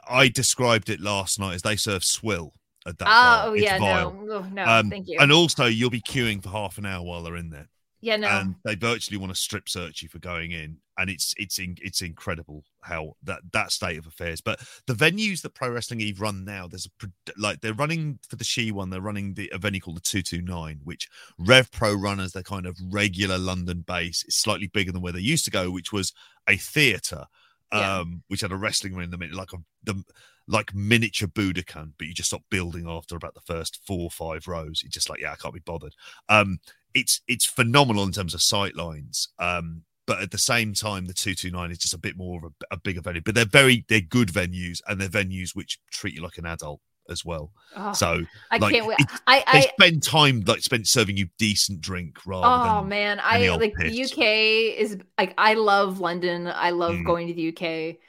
I 0.09 0.29
described 0.29 0.89
it 0.89 0.99
last 1.01 1.39
night 1.39 1.55
as 1.55 1.61
they 1.61 1.75
serve 1.75 2.03
swill 2.03 2.53
at 2.87 2.97
that. 2.99 3.07
Ah, 3.09 3.43
oh 3.45 3.53
yeah, 3.53 3.77
vile. 3.77 4.11
no, 4.13 4.33
oh, 4.35 4.47
no, 4.51 4.63
Um, 4.65 4.89
thank 4.89 5.07
you. 5.07 5.17
And 5.19 5.31
also, 5.31 5.65
you'll 5.65 5.89
be 5.89 6.01
queuing 6.01 6.41
for 6.41 6.49
half 6.49 6.77
an 6.77 6.85
hour 6.85 7.03
while 7.03 7.23
they're 7.23 7.35
in 7.35 7.49
there. 7.49 7.67
yeah, 7.99 8.15
no, 8.15 8.27
and 8.29 8.55
they 8.63 8.75
virtually 8.75 9.17
want 9.17 9.33
to 9.33 9.39
strip 9.39 9.67
search 9.69 10.01
you 10.01 10.07
for 10.09 10.19
going 10.19 10.51
in 10.51 10.77
and 11.01 11.09
it's 11.09 11.33
it's 11.37 11.57
in, 11.57 11.75
it's 11.81 12.01
incredible 12.01 12.63
how 12.81 13.15
that 13.23 13.39
that 13.51 13.71
state 13.71 13.97
of 13.97 14.05
affairs 14.05 14.39
but 14.39 14.59
the 14.85 14.93
venues 14.93 15.41
that 15.41 15.55
pro 15.55 15.69
wrestling 15.69 15.99
eve 15.99 16.21
run 16.21 16.45
now 16.45 16.67
there's 16.67 16.87
a 17.03 17.07
like 17.37 17.59
they're 17.61 17.73
running 17.73 18.19
for 18.29 18.35
the 18.35 18.43
she 18.43 18.71
one 18.71 18.89
they're 18.91 19.01
running 19.01 19.33
the 19.33 19.49
a 19.51 19.57
venue 19.57 19.81
called 19.81 19.97
the 19.97 20.01
229 20.01 20.79
which 20.83 21.09
rev 21.39 21.71
pro 21.71 21.93
run 21.93 22.19
as 22.19 22.33
their 22.33 22.43
kind 22.43 22.67
of 22.67 22.77
regular 22.91 23.37
london 23.37 23.83
base 23.87 24.23
it's 24.27 24.37
slightly 24.37 24.67
bigger 24.67 24.91
than 24.91 25.01
where 25.01 25.13
they 25.13 25.19
used 25.19 25.43
to 25.45 25.51
go 25.51 25.71
which 25.71 25.91
was 25.91 26.13
a 26.47 26.55
theater 26.55 27.25
Yeah. 27.73 27.99
um 27.99 28.21
which 28.27 28.41
had 28.41 28.51
a 28.51 28.57
wrestling 28.57 28.93
ring 28.93 29.05
in 29.05 29.11
the 29.11 29.17
middle 29.17 29.37
like 29.37 29.53
a 29.53 29.57
the 29.83 30.03
like 30.47 30.73
miniature 30.75 31.29
Budokan, 31.29 31.93
but 31.97 32.07
you 32.07 32.13
just 32.13 32.29
stop 32.29 32.41
building 32.49 32.85
after 32.89 33.15
about 33.15 33.35
the 33.35 33.41
first 33.41 33.79
four 33.85 34.01
or 34.01 34.09
five 34.09 34.47
rows. 34.47 34.81
It's 34.83 34.93
just 34.93 35.09
like, 35.09 35.21
yeah, 35.21 35.31
I 35.31 35.35
can't 35.35 35.53
be 35.53 35.61
bothered. 35.61 35.95
Um, 36.27 36.59
it's 36.93 37.21
it's 37.27 37.45
phenomenal 37.45 38.03
in 38.03 38.11
terms 38.11 38.33
of 38.33 38.41
sight 38.41 38.75
lines. 38.75 39.29
Um, 39.39 39.83
but 40.07 40.21
at 40.21 40.31
the 40.31 40.37
same 40.37 40.73
time, 40.73 41.05
the 41.05 41.13
two 41.13 41.35
two 41.35 41.51
nine 41.51 41.71
is 41.71 41.77
just 41.77 41.93
a 41.93 41.97
bit 41.99 42.17
more 42.17 42.37
of 42.39 42.51
a, 42.71 42.75
a 42.75 42.77
bigger 42.79 43.01
venue. 43.01 43.21
But 43.23 43.35
they're 43.35 43.45
very 43.45 43.85
they're 43.89 44.01
good 44.01 44.29
venues, 44.29 44.79
and 44.87 44.99
they're 44.99 45.09
venues 45.09 45.55
which 45.55 45.79
treat 45.91 46.13
you 46.15 46.21
like 46.21 46.37
an 46.37 46.45
adult 46.45 46.81
as 47.09 47.25
well. 47.25 47.51
Oh, 47.75 47.93
So 47.93 48.21
I 48.49 48.57
like, 48.57 48.73
can't 48.73 48.85
wait. 48.87 48.99
it- 48.99 49.09
I, 49.27 49.43
they 49.51 49.59
I, 49.59 49.61
spend 49.61 50.03
time 50.03 50.41
like 50.45 50.61
spent 50.61 50.87
serving 50.87 51.17
you 51.17 51.27
decent 51.37 51.81
drink 51.81 52.17
rather 52.25 52.47
oh 52.47 52.79
than 52.81 52.89
man, 52.89 53.19
I 53.21 53.49
like 53.49 53.73
piss. 53.75 53.91
the 53.91 54.01
UK 54.01 54.77
is 54.79 54.97
like 55.17 55.33
I 55.37 55.53
love 55.55 55.99
London. 55.99 56.47
I 56.47 56.71
love 56.71 56.95
Mm. 56.95 57.05
going 57.05 57.27
to 57.27 57.33
the 57.33 57.49
UK. 57.49 57.99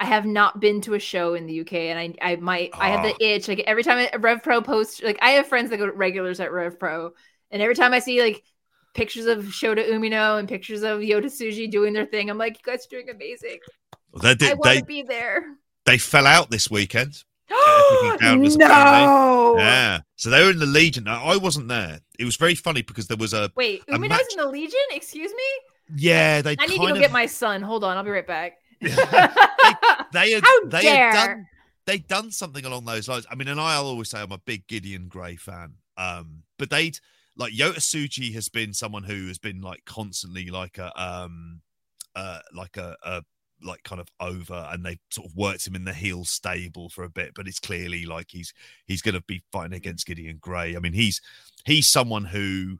I 0.00 0.04
have 0.04 0.26
not 0.26 0.60
been 0.60 0.80
to 0.82 0.94
a 0.94 0.98
show 1.00 1.34
in 1.34 1.46
the 1.46 1.60
UK, 1.60 1.72
and 1.90 1.98
I 1.98 2.32
I 2.32 2.36
might 2.36 2.70
I 2.78 2.90
have 2.90 3.02
the 3.02 3.12
Ah. 3.14 3.16
itch. 3.20 3.48
Like 3.48 3.60
every 3.60 3.82
time 3.82 3.98
I, 4.12 4.16
Rev 4.16 4.42
Pro 4.42 4.60
posts, 4.62 5.02
like 5.02 5.18
I 5.22 5.30
have 5.30 5.48
friends 5.48 5.70
that 5.70 5.76
go 5.78 5.86
to 5.86 5.92
regulars 5.92 6.40
at 6.40 6.52
Rev 6.52 6.78
Pro, 6.78 7.12
and 7.50 7.60
every 7.62 7.74
time 7.74 7.92
I 7.92 7.98
see 7.98 8.22
like 8.22 8.42
pictures 8.98 9.26
of 9.26 9.44
Shota 9.44 9.88
Umino 9.88 10.38
and 10.38 10.48
pictures 10.48 10.82
of 10.82 10.98
Yota 11.00 11.26
Tsuji 11.26 11.70
doing 11.70 11.92
their 11.92 12.06
thing, 12.06 12.28
I'm 12.28 12.36
like, 12.38 12.58
you 12.58 12.72
guys 12.72 12.84
are 12.84 12.90
doing 12.90 13.08
amazing. 13.08 13.58
they 14.22 14.30
I 14.30 14.34
did, 14.34 14.58
want 14.58 14.64
they 14.64 14.78
to 14.80 14.84
be 14.84 15.02
there. 15.02 15.44
they 15.86 15.98
fell 15.98 16.26
out 16.26 16.50
this 16.50 16.70
weekend. 16.70 17.22
Epic 18.20 18.56
no. 18.58 19.54
Yeah, 19.56 20.00
so 20.16 20.28
they 20.30 20.44
were 20.44 20.50
in 20.50 20.58
the 20.58 20.66
Legion. 20.66 21.04
Now, 21.04 21.24
I 21.24 21.36
wasn't 21.36 21.68
there. 21.68 22.00
It 22.18 22.24
was 22.24 22.36
very 22.36 22.54
funny 22.54 22.82
because 22.82 23.06
there 23.06 23.16
was 23.16 23.32
a 23.32 23.50
Wait, 23.56 23.82
A 23.88 23.92
Umino's 23.92 24.08
match- 24.10 24.20
in 24.32 24.38
the 24.44 24.48
Legion? 24.48 24.78
Excuse 24.92 25.30
me? 25.32 25.96
yeah. 25.96 26.42
They 26.42 26.56
I 26.58 26.66
need 26.66 26.78
to 26.80 26.86
go 26.86 26.92
of 26.94 26.98
get 26.98 27.12
my 27.12 27.26
son. 27.26 27.62
Hold 27.62 27.84
on, 27.84 27.96
I'll 27.96 28.04
be 28.04 28.10
right 28.10 28.26
back. 28.26 28.58
they 28.80 28.90
had 28.90 30.44
How 30.44 30.64
they 30.66 30.82
dare. 30.82 31.10
had 31.10 31.26
done 31.26 31.46
they'd 31.86 32.06
done 32.06 32.30
something 32.30 32.64
along 32.64 32.84
those 32.84 33.08
lines. 33.08 33.26
I 33.30 33.34
mean, 33.34 33.48
and 33.48 33.58
I'll 33.60 33.86
always 33.86 34.10
say 34.10 34.20
I'm 34.20 34.30
a 34.32 34.38
big 34.38 34.66
Gideon 34.66 35.08
Grey 35.08 35.36
fan. 35.36 35.74
Um, 35.96 36.42
but 36.58 36.68
they'd 36.70 36.98
like 37.38 37.54
Yota 37.54 37.78
Tsuji 37.78 38.34
has 38.34 38.48
been 38.48 38.74
someone 38.74 39.04
who 39.04 39.28
has 39.28 39.38
been 39.38 39.62
like 39.62 39.84
constantly 39.86 40.50
like 40.50 40.76
a 40.76 40.92
um 41.00 41.62
uh 42.14 42.40
like 42.52 42.76
a, 42.76 42.96
a 43.02 43.22
like 43.62 43.82
kind 43.82 44.00
of 44.00 44.08
over 44.20 44.68
and 44.70 44.84
they 44.84 44.98
sort 45.10 45.26
of 45.28 45.36
worked 45.36 45.66
him 45.66 45.74
in 45.74 45.84
the 45.84 45.92
heel 45.92 46.24
stable 46.24 46.88
for 46.88 47.04
a 47.04 47.10
bit 47.10 47.32
but 47.34 47.48
it's 47.48 47.58
clearly 47.58 48.04
like 48.04 48.26
he's 48.30 48.52
he's 48.86 49.02
going 49.02 49.14
to 49.14 49.22
be 49.22 49.42
fighting 49.50 49.72
against 49.72 50.06
Gideon 50.06 50.38
Grey 50.40 50.76
I 50.76 50.78
mean 50.78 50.92
he's 50.92 51.20
he's 51.64 51.90
someone 51.90 52.24
who 52.24 52.78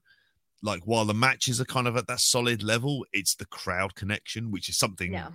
like 0.62 0.82
while 0.84 1.04
the 1.04 1.14
matches 1.14 1.60
are 1.60 1.64
kind 1.64 1.88
of 1.88 1.96
at 1.96 2.06
that 2.08 2.20
solid 2.20 2.62
level 2.62 3.04
it's 3.12 3.34
the 3.34 3.46
crowd 3.46 3.94
connection 3.94 4.50
which 4.50 4.68
is 4.68 4.76
something 4.76 5.12
yeah. 5.12 5.28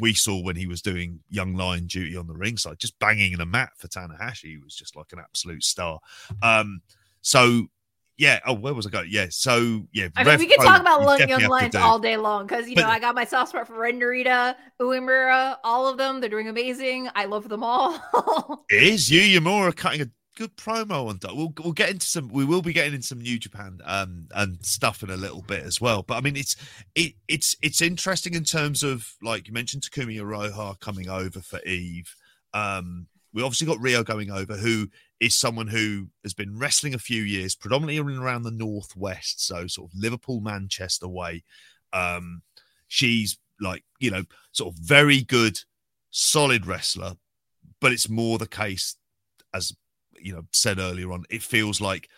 we 0.00 0.14
saw 0.14 0.42
when 0.42 0.56
he 0.56 0.66
was 0.66 0.82
doing 0.82 1.20
young 1.28 1.54
lion 1.54 1.86
duty 1.86 2.16
on 2.16 2.26
the 2.26 2.34
ringside, 2.34 2.78
just 2.78 2.98
banging 2.98 3.32
in 3.32 3.40
a 3.40 3.46
mat 3.46 3.70
for 3.76 3.88
Tanahashi. 3.88 4.50
He 4.50 4.58
was 4.58 4.74
just 4.74 4.96
like 4.96 5.12
an 5.12 5.18
absolute 5.18 5.62
star. 5.62 6.00
Um, 6.42 6.80
so 7.22 7.68
yeah. 8.18 8.40
Oh, 8.46 8.54
where 8.54 8.72
was 8.74 8.86
I 8.86 8.90
going? 8.90 9.08
Yeah. 9.10 9.26
So 9.30 9.86
yeah. 9.92 10.08
I 10.16 10.24
mean, 10.24 10.38
we 10.38 10.46
could 10.46 10.60
talk 10.60 10.80
about 10.80 11.02
Lung- 11.02 11.20
Young 11.20 11.28
have 11.28 11.40
to 11.40 11.48
Lions 11.48 11.72
do. 11.72 11.78
all 11.78 11.98
day 11.98 12.16
long 12.16 12.46
because, 12.46 12.68
you 12.68 12.74
But- 12.74 12.82
know, 12.82 12.88
I 12.88 12.98
got 12.98 13.14
my 13.14 13.24
soft 13.24 13.50
spot 13.50 13.66
for 13.66 13.78
Ren 13.78 14.00
Narita, 14.00 14.54
Uemura, 14.80 15.56
all 15.64 15.86
of 15.88 15.96
them. 15.98 16.20
They're 16.20 16.30
doing 16.30 16.48
amazing. 16.48 17.08
I 17.14 17.24
love 17.26 17.48
them 17.48 17.62
all. 17.62 17.98
It 18.70 18.82
is 18.82 19.10
you. 19.10 19.20
Yamura 19.40 19.74
cutting 19.76 20.00
a 20.02 20.06
good 20.36 20.56
promo 20.56 21.08
on. 21.08 21.18
We'll 21.36 21.52
we'll 21.62 21.72
get 21.72 21.90
into 21.90 22.06
some. 22.06 22.28
We 22.28 22.44
will 22.44 22.60
be 22.62 22.72
getting 22.72 22.94
into 22.94 23.06
some 23.06 23.20
New 23.20 23.38
Japan 23.38 23.80
um 23.84 24.26
and 24.34 24.64
stuff 24.64 25.02
in 25.02 25.10
a 25.10 25.16
little 25.16 25.42
bit 25.42 25.62
as 25.62 25.80
well. 25.80 26.02
But 26.02 26.16
I 26.16 26.20
mean, 26.20 26.36
it's 26.36 26.56
it 26.94 27.14
it's 27.28 27.56
it's 27.62 27.80
interesting 27.80 28.34
in 28.34 28.44
terms 28.44 28.82
of 28.82 29.14
like 29.22 29.46
you 29.46 29.54
mentioned 29.54 29.82
Takumi 29.84 30.16
Iroha 30.20 30.78
coming 30.80 31.08
over 31.08 31.40
for 31.40 31.60
Eve. 31.64 32.14
Um, 32.54 33.06
we 33.32 33.42
obviously 33.42 33.66
got 33.66 33.78
Rhio 33.78 34.04
going 34.04 34.30
over, 34.30 34.56
who 34.56 34.88
is 35.20 35.36
someone 35.36 35.68
who 35.68 36.08
has 36.22 36.34
been 36.34 36.58
wrestling 36.58 36.94
a 36.94 36.98
few 36.98 37.22
years, 37.22 37.54
predominantly 37.54 37.96
in 37.96 38.18
around 38.18 38.42
the 38.42 38.50
northwest, 38.50 39.44
so 39.44 39.66
sort 39.66 39.90
of 39.90 39.98
Liverpool, 39.98 40.40
Manchester 40.40 41.08
way. 41.08 41.42
Um, 41.92 42.42
she's 42.88 43.38
like 43.60 43.84
you 43.98 44.10
know 44.10 44.24
sort 44.52 44.74
of 44.74 44.78
very 44.80 45.22
good, 45.22 45.58
solid 46.10 46.66
wrestler, 46.66 47.14
but 47.80 47.92
it's 47.92 48.08
more 48.08 48.38
the 48.38 48.46
case 48.46 48.96
as 49.54 49.72
you 50.18 50.32
know 50.32 50.42
said 50.52 50.78
earlier 50.78 51.12
on. 51.12 51.24
It 51.30 51.42
feels 51.42 51.80
like 51.80 52.08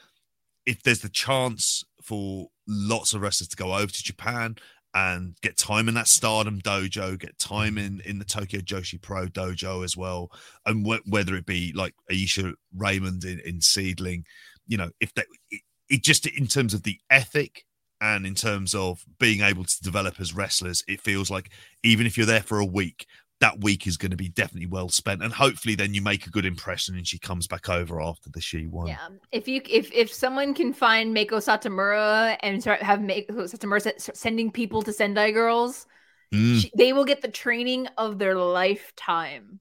if 0.67 0.83
there's 0.83 1.01
the 1.01 1.09
chance 1.09 1.85
for 2.03 2.49
lots 2.67 3.15
of 3.15 3.23
wrestlers 3.23 3.49
to 3.49 3.57
go 3.57 3.75
over 3.75 3.87
to 3.87 4.03
Japan 4.03 4.57
and 4.95 5.37
get 5.43 5.57
time 5.57 5.89
in 5.89 5.95
that 5.95 6.09
Stardom 6.09 6.61
dojo, 6.61 7.19
get 7.19 7.39
time 7.39 7.79
in 7.79 8.01
in 8.05 8.19
the 8.19 8.25
Tokyo 8.25 8.61
Joshi 8.61 9.01
Pro 9.01 9.27
dojo 9.27 9.85
as 9.85 9.97
well, 9.97 10.31
and 10.67 10.87
wh- 10.87 11.07
whether 11.07 11.35
it 11.37 11.47
be 11.47 11.73
like 11.75 11.95
Aisha 12.11 12.55
Raymond 12.77 13.25
in, 13.25 13.41
in 13.41 13.61
Seadlinnng, 13.61 14.25
you 14.67 14.77
know, 14.77 14.91
if 15.01 15.13
that 15.15 15.27
it, 15.51 15.63
it 15.89 16.03
just 16.03 16.27
in 16.27 16.47
terms 16.47 16.75
of 16.75 16.83
the 16.83 16.99
ethic 17.11 17.65
and 18.01 18.27
in 18.27 18.35
terms 18.35 18.75
of 18.75 19.05
being 19.19 19.43
able 19.43 19.65
to 19.65 19.83
develop 19.83 20.21
as 20.21 20.35
wrestlers, 20.35 20.83
it 20.87 21.01
feels 21.01 21.31
like 21.31 21.51
even 21.83 22.07
if 22.07 22.17
you're 22.17 22.27
there 22.27 22.43
for 22.43 22.59
a 22.59 22.65
week, 22.65 23.07
that 23.41 23.61
week 23.61 23.87
is 23.87 23.97
going 23.97 24.11
to 24.11 24.17
be 24.17 24.29
definitely 24.29 24.67
well 24.67 24.89
spent, 24.89 25.23
and 25.23 25.33
hopefully 25.33 25.75
then 25.77 25.95
you 25.95 26.03
make 26.03 26.27
a 26.27 26.31
good 26.31 26.45
impression 26.45 26.97
and 26.97 27.07
she 27.07 27.19
comes 27.19 27.47
back 27.47 27.69
over 27.69 28.01
after 28.01 28.29
the 28.31 28.41
she 28.41 28.67
won 28.67 28.89
Yeah, 28.89 28.97
if 29.31 29.47
you 29.47 29.61
if 29.69 29.93
if 29.93 30.13
someone 30.13 30.55
can 30.55 30.73
find 30.73 31.15
Meiko 31.17 31.35
Satomura 31.39 32.37
and 32.41 32.61
start 32.61 32.83
have 32.83 32.99
Meiko 32.99 33.31
Satomura 33.31 34.17
sending 34.17 34.51
people 34.51 34.83
to 34.83 34.93
Sendai 34.93 35.31
Girls, 35.33 35.87
Mm. 36.35 36.61
she, 36.61 36.71
they 36.77 36.93
will 36.93 37.07
get 37.07 37.23
the 37.23 37.29
training 37.29 37.87
of 37.97 38.19
their 38.19 38.35
lifetime. 38.37 39.61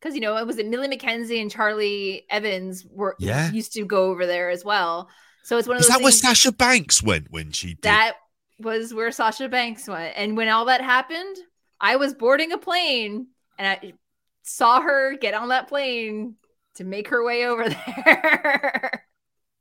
Because 0.00 0.14
you 0.14 0.20
know, 0.20 0.36
it 0.36 0.46
was 0.46 0.56
it 0.58 0.66
Millie 0.66 0.88
McKenzie 0.88 1.40
and 1.40 1.52
Charli 1.52 2.22
Evans 2.30 2.86
were 2.90 3.16
Yeah. 3.18 3.50
used 3.50 3.72
to 3.74 3.84
go 3.84 4.04
over 4.10 4.26
there 4.26 4.48
as 4.48 4.64
well. 4.64 5.10
So 5.42 5.58
it's 5.58 5.66
one 5.68 5.76
of 5.76 5.80
Is 5.82 5.88
that 5.88 6.00
where 6.00 6.12
Sasha 6.12 6.52
Banks 6.52 7.02
went 7.02 7.26
when 7.30 7.52
she 7.52 7.68
did? 7.74 7.82
that 7.82 8.14
was 8.58 8.94
where 8.94 9.10
Sasha 9.12 9.48
Banks 9.48 9.86
went. 9.88 10.14
And 10.16 10.36
when 10.36 10.48
all 10.48 10.64
that 10.66 10.80
happened, 10.80 11.36
I 11.80 11.96
was 11.96 12.14
boarding 12.14 12.52
a 12.52 12.58
plane 12.58 13.28
and 13.58 13.66
I 13.68 13.92
saw 14.42 14.80
her 14.80 15.16
get 15.16 15.34
on 15.34 15.48
that 15.48 15.68
plane 15.68 16.34
to 16.76 16.84
make 16.84 17.08
her 17.08 17.24
way 17.24 17.46
over 17.46 17.68
there. 18.04 19.04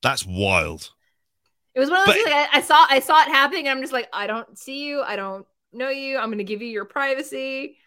That's 0.02 0.26
wild. 0.26 0.92
it 1.76 1.80
was 1.80 1.90
one 1.90 2.00
of 2.02 2.06
those 2.06 2.16
But- 2.16 2.24
things 2.24 2.30
like, 2.36 2.50
I, 2.54 2.58
I 2.58 2.62
saw 2.62 2.86
I 2.90 3.00
saw 3.00 3.22
it 3.24 3.30
happening 3.30 3.68
and 3.68 3.78
I'm 3.78 3.84
just 3.84 3.94
like, 3.94 4.10
I 4.14 4.28
don't 4.28 4.58
see 4.58 4.86
you, 4.86 5.02
I 5.02 5.16
don't 5.16 5.46
know 5.74 5.90
you. 5.90 6.18
I'm 6.18 6.30
gonna 6.32 6.44
give 6.44 6.62
you 6.62 6.70
your 6.70 6.86
privacy. 6.86 7.78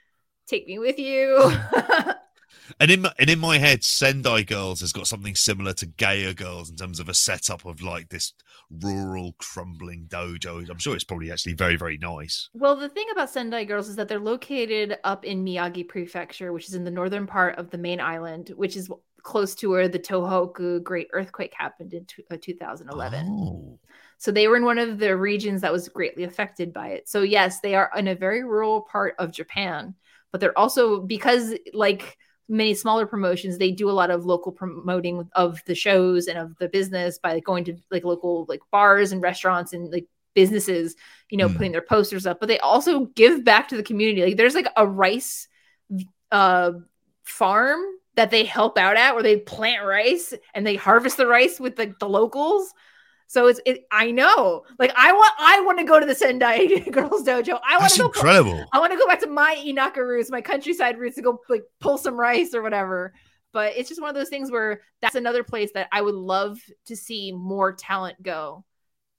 Take 0.47 0.67
me 0.67 0.79
with 0.79 0.99
you. 0.99 1.39
And 2.79 2.91
in 2.91 3.03
my, 3.03 3.13
and 3.19 3.29
in 3.31 3.39
my 3.39 3.59
head, 3.59 3.83
Sendai 3.83 4.43
Girls 4.43 4.81
has 4.81 4.93
got 4.93 5.07
something 5.07 5.35
similar 5.35 5.73
to 5.75 5.87
Gaea 5.87 6.37
Girls 6.37 6.71
in 6.71 6.77
terms 6.77 7.01
of 7.01 7.09
a 7.09 7.15
setup 7.15 7.65
of 7.65 7.83
like 7.83 8.09
this 8.09 8.33
rural 8.83 9.35
crumbling 9.39 10.07
dojo. 10.09 10.69
I'm 10.69 10.79
sure 10.79 10.95
it's 10.95 11.05
probably 11.05 11.33
actually 11.33 11.55
very 11.55 11.77
very 11.77 11.99
nice. 11.99 12.49
Well, 12.55 12.77
the 12.77 12.89
thing 12.89 13.07
about 13.13 13.31
Sendai 13.31 13.65
Girls 13.65 13.89
is 13.89 13.97
that 13.97 14.09
they're 14.09 14.21
located 14.21 14.99
up 15.05 15.25
in 15.25 15.45
Miyagi 15.45 15.89
Prefecture, 15.89 16.53
which 16.53 16.69
is 16.69 16.75
in 16.75 16.85
the 16.85 16.91
northern 16.91 17.27
part 17.27 17.57
of 17.59 17.71
the 17.71 17.79
main 17.79 18.01
island, 18.01 18.53
which 18.55 18.77
is 18.77 18.91
close 19.23 19.55
to 19.57 19.69
where 19.69 19.89
the 19.89 19.99
Tohoku 19.99 20.83
Great 20.83 21.09
Earthquake 21.13 21.55
happened 21.55 21.93
in 21.93 22.05
t- 22.07 22.25
uh, 22.31 22.37
2011. 22.41 23.27
Oh. 23.29 23.79
So 24.19 24.31
they 24.31 24.49
were 24.49 24.57
in 24.57 24.65
one 24.65 24.79
of 24.79 24.99
the 24.99 25.17
regions 25.17 25.63
that 25.63 25.73
was 25.73 25.89
greatly 25.89 26.25
affected 26.25 26.73
by 26.73 26.89
it. 26.89 27.09
So 27.09 27.23
yes, 27.23 27.61
they 27.61 27.75
are 27.75 27.91
in 27.97 28.09
a 28.09 28.15
very 28.15 28.45
rural 28.45 28.83
part 28.83 29.15
of 29.19 29.33
Japan, 29.33 29.95
but 30.31 30.41
they're 30.41 30.59
also 30.59 31.01
because 31.01 31.55
like 31.73 32.19
many 32.51 32.75
smaller 32.75 33.07
promotions, 33.07 33.57
they 33.57 33.71
do 33.71 33.89
a 33.89 33.93
lot 33.93 34.11
of 34.11 34.27
local 34.27 34.53
promoting 34.53 35.27
of 35.33 35.63
the 35.65 35.75
shows 35.75 36.27
and 36.27 36.39
of 36.39 36.57
the 36.59 36.69
business 36.69 37.19
by 37.19 37.35
like, 37.35 37.45
going 37.45 37.65
to 37.65 37.77
like 37.91 38.05
local 38.05 38.45
like 38.49 38.61
bars 38.71 39.13
and 39.13 39.23
restaurants 39.23 39.73
and 39.73 39.91
like 39.91 40.07
businesses, 40.35 40.97
you 41.31 41.39
know, 41.39 41.49
Mm. 41.49 41.57
putting 41.57 41.73
their 41.73 41.81
posters 41.81 42.27
up. 42.27 42.41
But 42.41 42.49
they 42.49 42.59
also 42.59 43.07
give 43.07 43.45
back 43.45 43.69
to 43.69 43.77
the 43.77 43.83
community. 43.83 44.23
Like 44.23 44.37
there's 44.37 44.55
like 44.55 44.69
a 44.77 44.87
rice 44.87 45.49
uh 46.31 46.73
farm 47.23 47.81
that 48.17 48.31
they 48.31 48.45
help 48.45 48.77
out 48.77 48.97
at 48.97 49.15
where 49.15 49.23
they 49.23 49.37
plant 49.39 49.87
rice 49.87 50.35
and 50.53 50.67
they 50.67 50.77
harvest 50.77 51.17
the 51.17 51.27
rice 51.27 51.61
with 51.61 51.77
the, 51.77 51.95
the 52.01 52.09
locals. 52.09 52.75
So 53.31 53.47
it's 53.47 53.61
it, 53.65 53.85
I 53.93 54.11
know. 54.11 54.65
Like 54.81 54.93
I 54.97 55.13
want 55.13 55.33
I 55.39 55.61
want 55.61 55.79
to 55.79 55.85
go 55.85 56.01
to 56.01 56.05
the 56.05 56.17
Sendai 56.17 56.67
Girls 56.91 57.23
Dojo. 57.23 57.61
I 57.65 57.79
want 57.79 57.93
to 57.93 57.99
go 58.01 58.07
incredible. 58.07 58.65
I 58.73 58.81
want 58.81 58.91
to 58.91 58.99
go 58.99 59.07
back 59.07 59.21
to 59.21 59.29
my 59.29 59.55
Inaka 59.65 59.99
roots, 59.99 60.33
my 60.33 60.41
countryside 60.41 60.99
roots 60.99 61.15
to 61.15 61.23
go 61.23 61.39
like 61.49 61.63
pull 61.79 61.97
some 61.97 62.19
rice 62.19 62.55
or 62.55 62.61
whatever. 62.63 63.13
But 63.53 63.75
it's 63.77 63.89
just 63.89 64.01
one 64.01 64.11
of 64.11 64.17
those 64.17 64.31
things 64.31 64.51
where 64.51 64.81
that's 65.01 65.15
another 65.15 65.45
place 65.45 65.71
that 65.75 65.87
I 65.93 66.01
would 66.03 66.17
love 66.17 66.59
to 66.87 66.97
see 66.97 67.31
more 67.31 67.73
talent 67.73 68.21
go. 68.21 68.65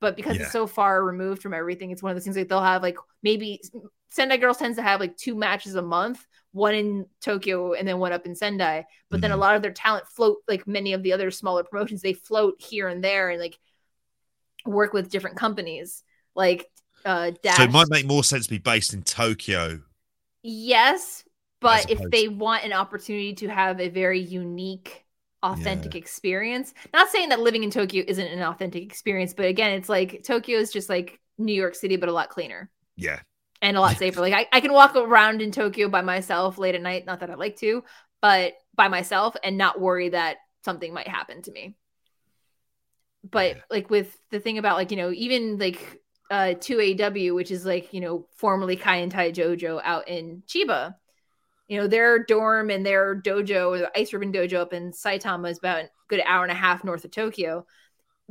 But 0.01 0.18
because 0.18 0.36
Yeah. 0.36 0.41
it's 0.43 0.51
so 0.51 0.68
far 0.68 1.05
removed 1.05 1.41
from 1.41 1.53
everything, 1.53 1.91
it's 1.91 2.03
one 2.03 2.12
of 2.12 2.18
those 2.18 2.26
things 2.26 2.36
like 2.36 2.49
they'll 2.49 2.59
have 2.62 2.84
like 2.84 2.97
maybe 3.24 3.62
Sendai 4.09 4.36
Girls 4.36 4.57
tends 4.57 4.76
to 4.76 4.84
have 4.84 4.99
like 4.99 5.16
two 5.16 5.36
matches 5.36 5.76
a 5.76 5.82
month, 5.82 6.28
one 6.51 6.76
in 6.76 7.05
Tokyo 7.22 7.76
and 7.76 7.88
then 7.88 7.97
one 7.97 8.12
up 8.12 8.26
in 8.26 8.36
Sendai. 8.36 8.84
But 9.09 9.22
then 9.22 9.32
a 9.32 9.36
Mhm. 9.38 9.39
lot 9.39 9.55
of 9.55 9.62
their 9.62 9.72
talent 9.72 10.05
float 10.07 10.39
like 10.49 10.68
many 10.68 10.91
of 10.91 11.01
the 11.01 11.14
other 11.14 11.32
smaller 11.32 11.64
promotions, 11.64 12.01
they 12.01 12.12
float 12.12 12.55
here 12.62 12.89
and 12.89 13.01
there 13.01 13.30
and 13.30 13.39
like 13.39 13.57
work 14.66 14.93
with 14.93 15.09
different 15.09 15.38
companies. 15.38 16.03
Like 16.36 16.68
uh 17.05 17.32
Dash. 17.43 17.57
So 17.57 17.64
it 17.64 17.72
might 17.72 17.89
make 17.89 18.05
more 18.05 18.24
sense 18.24 18.45
to 18.45 18.49
be 18.51 18.57
based 18.59 18.93
in 18.93 19.03
Tokyo. 19.03 19.82
Yes, 20.43 21.24
but 21.59 21.89
if 21.91 21.99
they 22.09 22.28
want 22.28 22.64
an 22.64 22.74
opportunity 22.74 23.34
to 23.36 23.47
have 23.47 23.80
a 23.80 23.89
very 23.89 24.20
unique, 24.20 25.03
authentic 25.43 25.95
experience, 25.95 26.74
not 26.93 27.09
saying 27.09 27.30
that 27.30 27.39
living 27.39 27.64
in 27.64 27.72
Tokyo 27.72 28.03
isn't 28.07 28.28
an 28.28 28.41
authentic 28.41 28.84
experience, 28.84 29.34
but 29.34 29.45
again, 29.45 29.72
it's 29.74 29.89
like 29.89 30.24
Tokyo 30.24 30.57
is 30.59 30.72
just 30.72 30.89
like 30.89 31.20
New 31.38 31.53
York 31.53 31.76
City, 31.76 31.95
but 31.97 32.09
a 32.09 32.12
lot 32.14 32.30
cleaner 32.30 32.70
Yeah. 32.95 33.20
and 33.62 33.78
a 33.78 33.82
lot 33.82 33.97
safer. 33.97 34.22
like 34.22 34.34
I, 34.34 34.47
I 34.51 34.59
can 34.62 34.74
walk 34.74 34.95
around 34.95 35.41
in 35.41 35.51
Tokyo 35.51 35.88
by 35.89 36.01
myself 36.01 36.57
late 36.57 36.76
at 36.76 36.82
night, 36.82 37.05
not 37.05 37.20
that 37.20 37.30
I 37.30 37.36
like 37.36 37.57
to, 37.57 37.84
but 38.22 38.53
by 38.76 38.88
myself 38.88 39.36
and 39.43 39.57
not 39.57 39.80
worry 39.80 40.09
that 40.09 40.38
something 40.66 40.93
might 40.93 41.07
happen 41.07 41.41
to 41.43 41.51
me. 41.51 41.76
But 43.24 43.57
like 43.69 43.89
with 43.89 44.17
the 44.32 44.39
thing 44.39 44.57
about 44.57 44.78
like, 44.78 44.91
you 44.91 44.97
know, 44.97 45.11
even 45.11 45.57
like 45.57 46.01
uh 46.30 46.55
2AW, 46.59 47.36
which 47.36 47.51
is 47.51 47.65
like, 47.65 47.93
you 47.93 48.01
know, 48.01 48.28
formerly 48.36 48.78
Kaientai 48.78 49.34
Dojo 49.34 49.82
out 49.84 50.07
in 50.07 50.43
Chiba. 50.47 50.95
You 51.67 51.80
know, 51.80 51.88
their 51.88 52.26
dorm 52.26 52.69
and 52.69 52.86
their 52.86 53.22
dojo 53.22 53.78
the 53.78 53.91
Ice 53.97 54.11
Ribbon 54.11 54.34
Dojo 54.34 54.55
up 54.55 54.74
in 54.74 54.91
Saitama 54.91 55.49
is 55.49 55.57
about 55.57 55.86
a 55.86 55.89
good 56.09 56.22
hour 56.26 56.43
and 56.43 56.51
a 56.51 56.55
half 56.55 56.84
north 56.84 57.05
of 57.05 57.11
Tokyo. 57.11 57.65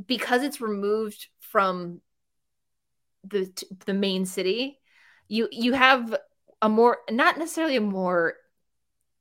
Because 0.05 0.43
it's 0.43 0.61
removed 0.61 1.27
from 1.39 2.01
the 3.23 3.51
the 3.85 3.93
main 3.93 4.25
city, 4.25 4.79
you 5.27 5.47
you 5.51 5.73
have 5.73 6.15
a 6.61 6.69
more 6.69 6.99
not 7.09 7.37
necessarily 7.37 7.77
a 7.77 7.81
more 7.81 8.35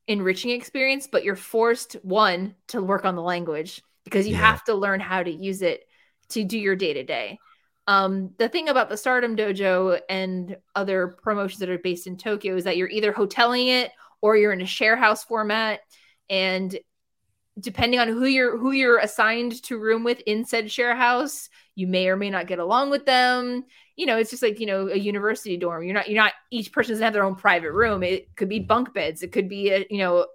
enriching 0.07 0.51
experience, 0.51 1.07
but 1.11 1.25
you're 1.25 1.37
forced 1.37 1.95
one 2.03 2.55
to 2.69 2.83
work 2.83 3.05
on 3.05 3.15
the 3.15 3.23
language 3.23 3.83
because 4.05 4.27
you 4.27 4.35
Yeah. 4.35 4.41
have 4.41 4.65
to 4.65 4.75
learn 4.75 5.01
how 5.01 5.23
to 5.23 5.31
use 5.31 5.63
it 5.63 5.85
to 6.31 6.45
do 6.45 6.59
your 6.59 6.77
day 6.77 6.95
to 6.95 7.05
day. 7.05 7.39
Um, 7.87 8.35
the 8.39 8.49
thing 8.49 8.69
about 8.69 8.89
the 8.89 8.97
Stardom 8.97 9.37
Dojo 9.37 10.01
and 10.09 10.57
other 10.75 11.17
promotions 11.23 11.59
that 11.61 11.69
are 11.69 11.79
based 11.79 12.07
in 12.07 12.17
Tokyo 12.17 12.57
is 12.57 12.65
that 12.65 12.77
you're 12.77 12.89
either 12.89 13.13
hoteling 13.13 13.69
it 13.69 13.91
or 14.21 14.37
you're 14.37 14.53
in 14.53 14.61
a 14.61 14.67
share 14.67 14.97
house 14.97 15.25
format, 15.25 15.81
and 16.29 16.79
depending 17.59 17.99
on 18.01 18.09
who 18.09 18.27
you're 18.27 18.57
who 18.57 18.71
you're 18.71 18.99
assigned 18.99 19.63
to 19.65 19.79
room 19.79 20.05
with 20.05 20.21
in 20.21 20.45
said 20.45 20.71
share 20.71 20.95
house, 20.95 21.49
you 21.75 21.87
may 21.87 22.09
or 22.09 22.17
may 22.17 22.31
not 22.31 22.47
get 22.47 22.59
along 22.59 22.91
with 22.91 23.07
them. 23.07 23.65
You 23.97 24.07
know, 24.07 24.19
it's 24.19 24.31
just 24.31 24.43
like 24.43 24.61
you 24.61 24.67
know 24.67 24.89
a 24.89 24.97
university 24.97 25.57
dorm. 25.57 25.83
You're 25.83 25.95
not 25.95 26.09
you're 26.09 26.23
not 26.23 26.33
each 26.51 26.73
person 26.73 26.93
doesn't 26.93 27.05
have 27.05 27.13
their 27.13 27.25
own 27.25 27.35
private 27.35 27.73
room. 27.73 28.03
It 28.03 28.35
could 28.37 28.49
be 28.49 28.61
bunk 28.61 28.95
beds. 28.95 29.23
It 29.23 29.33
could 29.33 29.49
be 29.49 29.71
a 29.71 29.87
you 29.91 29.99
know 29.99 30.27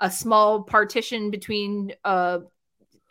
a 0.00 0.10
small 0.10 0.62
partition 0.62 1.30
between 1.30 1.92
uh, 2.04 2.40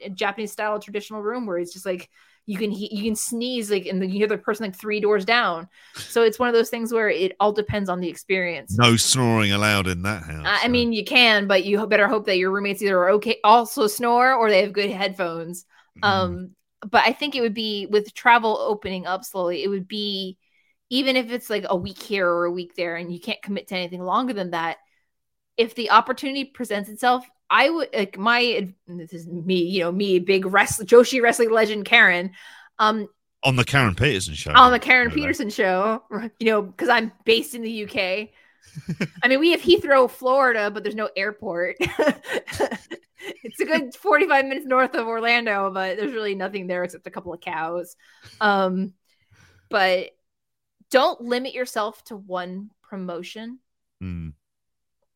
Japanese 0.09 0.51
style 0.51 0.79
traditional 0.79 1.21
room 1.21 1.45
where 1.45 1.57
it's 1.57 1.73
just 1.73 1.85
like 1.85 2.09
you 2.45 2.57
can 2.57 2.71
you 2.71 3.03
can 3.03 3.15
sneeze 3.15 3.69
like 3.69 3.85
and 3.85 4.01
you 4.01 4.09
hear 4.09 4.27
the 4.27 4.37
person 4.37 4.65
like 4.65 4.75
three 4.75 4.99
doors 4.99 5.25
down. 5.25 5.67
So 5.95 6.23
it's 6.23 6.39
one 6.39 6.49
of 6.49 6.55
those 6.55 6.69
things 6.69 6.91
where 6.91 7.09
it 7.09 7.35
all 7.39 7.53
depends 7.53 7.89
on 7.89 7.99
the 7.99 8.09
experience. 8.09 8.75
No 8.77 8.95
snoring 8.95 9.51
allowed 9.51 9.87
in 9.87 10.01
that 10.03 10.23
house. 10.23 10.45
I 10.45 10.65
I 10.65 10.67
mean, 10.67 10.91
you 10.91 11.05
can, 11.05 11.47
but 11.47 11.65
you 11.65 11.85
better 11.87 12.07
hope 12.07 12.25
that 12.25 12.37
your 12.37 12.51
roommates 12.51 12.81
either 12.81 12.97
are 12.97 13.11
okay, 13.11 13.37
also 13.43 13.87
snore, 13.87 14.33
or 14.33 14.49
they 14.49 14.61
have 14.61 14.73
good 14.73 14.89
headphones. 14.89 15.65
Mhm. 15.99 16.07
Um, 16.07 16.55
but 16.89 17.03
I 17.05 17.13
think 17.13 17.35
it 17.35 17.41
would 17.41 17.53
be 17.53 17.85
with 17.85 18.13
travel 18.13 18.57
opening 18.57 19.05
up 19.05 19.23
slowly. 19.23 19.63
It 19.63 19.67
would 19.67 19.87
be 19.87 20.37
even 20.89 21.15
if 21.15 21.31
it's 21.31 21.49
like 21.49 21.65
a 21.69 21.75
week 21.75 22.01
here 22.01 22.27
or 22.27 22.45
a 22.45 22.51
week 22.51 22.75
there, 22.75 22.95
and 22.95 23.13
you 23.13 23.19
can't 23.19 23.41
commit 23.41 23.67
to 23.67 23.75
anything 23.75 24.03
longer 24.03 24.33
than 24.33 24.51
that. 24.51 24.77
If 25.57 25.75
the 25.75 25.91
opportunity 25.91 26.45
presents 26.45 26.89
itself, 26.89 27.25
I 27.51 27.69
would 27.69 27.89
like 27.93 28.17
my 28.17 28.73
this 28.87 29.13
is 29.13 29.27
me, 29.27 29.61
you 29.63 29.81
know, 29.81 29.91
me, 29.91 30.19
big 30.19 30.45
wrestling 30.45 30.87
Joshi 30.87 31.21
wrestling 31.21 31.51
legend 31.51 31.83
Karen. 31.85 32.31
Um, 32.79 33.09
on 33.43 33.57
the 33.57 33.65
Karen 33.65 33.93
Peterson 33.93 34.35
show. 34.35 34.53
On 34.53 34.71
the 34.71 34.79
Karen 34.79 35.11
Peterson 35.11 35.49
show, 35.49 36.03
you 36.39 36.47
know, 36.47 36.61
because 36.61 36.89
I'm 36.89 37.11
based 37.25 37.53
in 37.53 37.61
the 37.61 37.83
UK. 37.83 38.29
I 39.23 39.27
mean, 39.27 39.39
we 39.39 39.51
have 39.51 39.61
Heathrow, 39.61 40.09
Florida, 40.09 40.71
but 40.71 40.83
there's 40.83 40.95
no 40.95 41.09
airport. 41.15 41.75
it's 41.79 43.59
a 43.59 43.65
good 43.65 43.95
45 43.95 44.45
minutes 44.45 44.65
north 44.65 44.95
of 44.95 45.07
Orlando, 45.07 45.71
but 45.73 45.97
there's 45.97 46.13
really 46.13 46.35
nothing 46.35 46.67
there 46.67 46.83
except 46.83 47.07
a 47.07 47.11
couple 47.11 47.33
of 47.33 47.41
cows. 47.41 47.95
Um, 48.39 48.93
but 49.69 50.11
don't 50.91 51.21
limit 51.21 51.53
yourself 51.53 52.03
to 52.05 52.15
one 52.15 52.69
promotion. 52.83 53.59
Mm. 54.01 54.33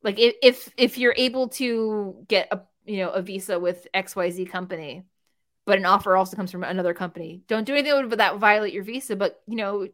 Like 0.06 0.20
if, 0.20 0.36
if 0.40 0.72
if 0.76 0.98
you're 0.98 1.14
able 1.16 1.48
to 1.48 2.24
get 2.28 2.46
a 2.52 2.60
you 2.84 2.98
know 2.98 3.10
a 3.10 3.20
visa 3.20 3.58
with 3.58 3.88
XYZ 3.92 4.48
company, 4.48 5.02
but 5.64 5.78
an 5.78 5.84
offer 5.84 6.16
also 6.16 6.36
comes 6.36 6.52
from 6.52 6.62
another 6.62 6.94
company, 6.94 7.42
don't 7.48 7.64
do 7.64 7.74
anything 7.74 8.08
that 8.08 8.18
that 8.18 8.38
violate 8.38 8.72
your 8.72 8.84
visa. 8.84 9.16
But 9.16 9.42
you 9.48 9.56
know, 9.56 9.88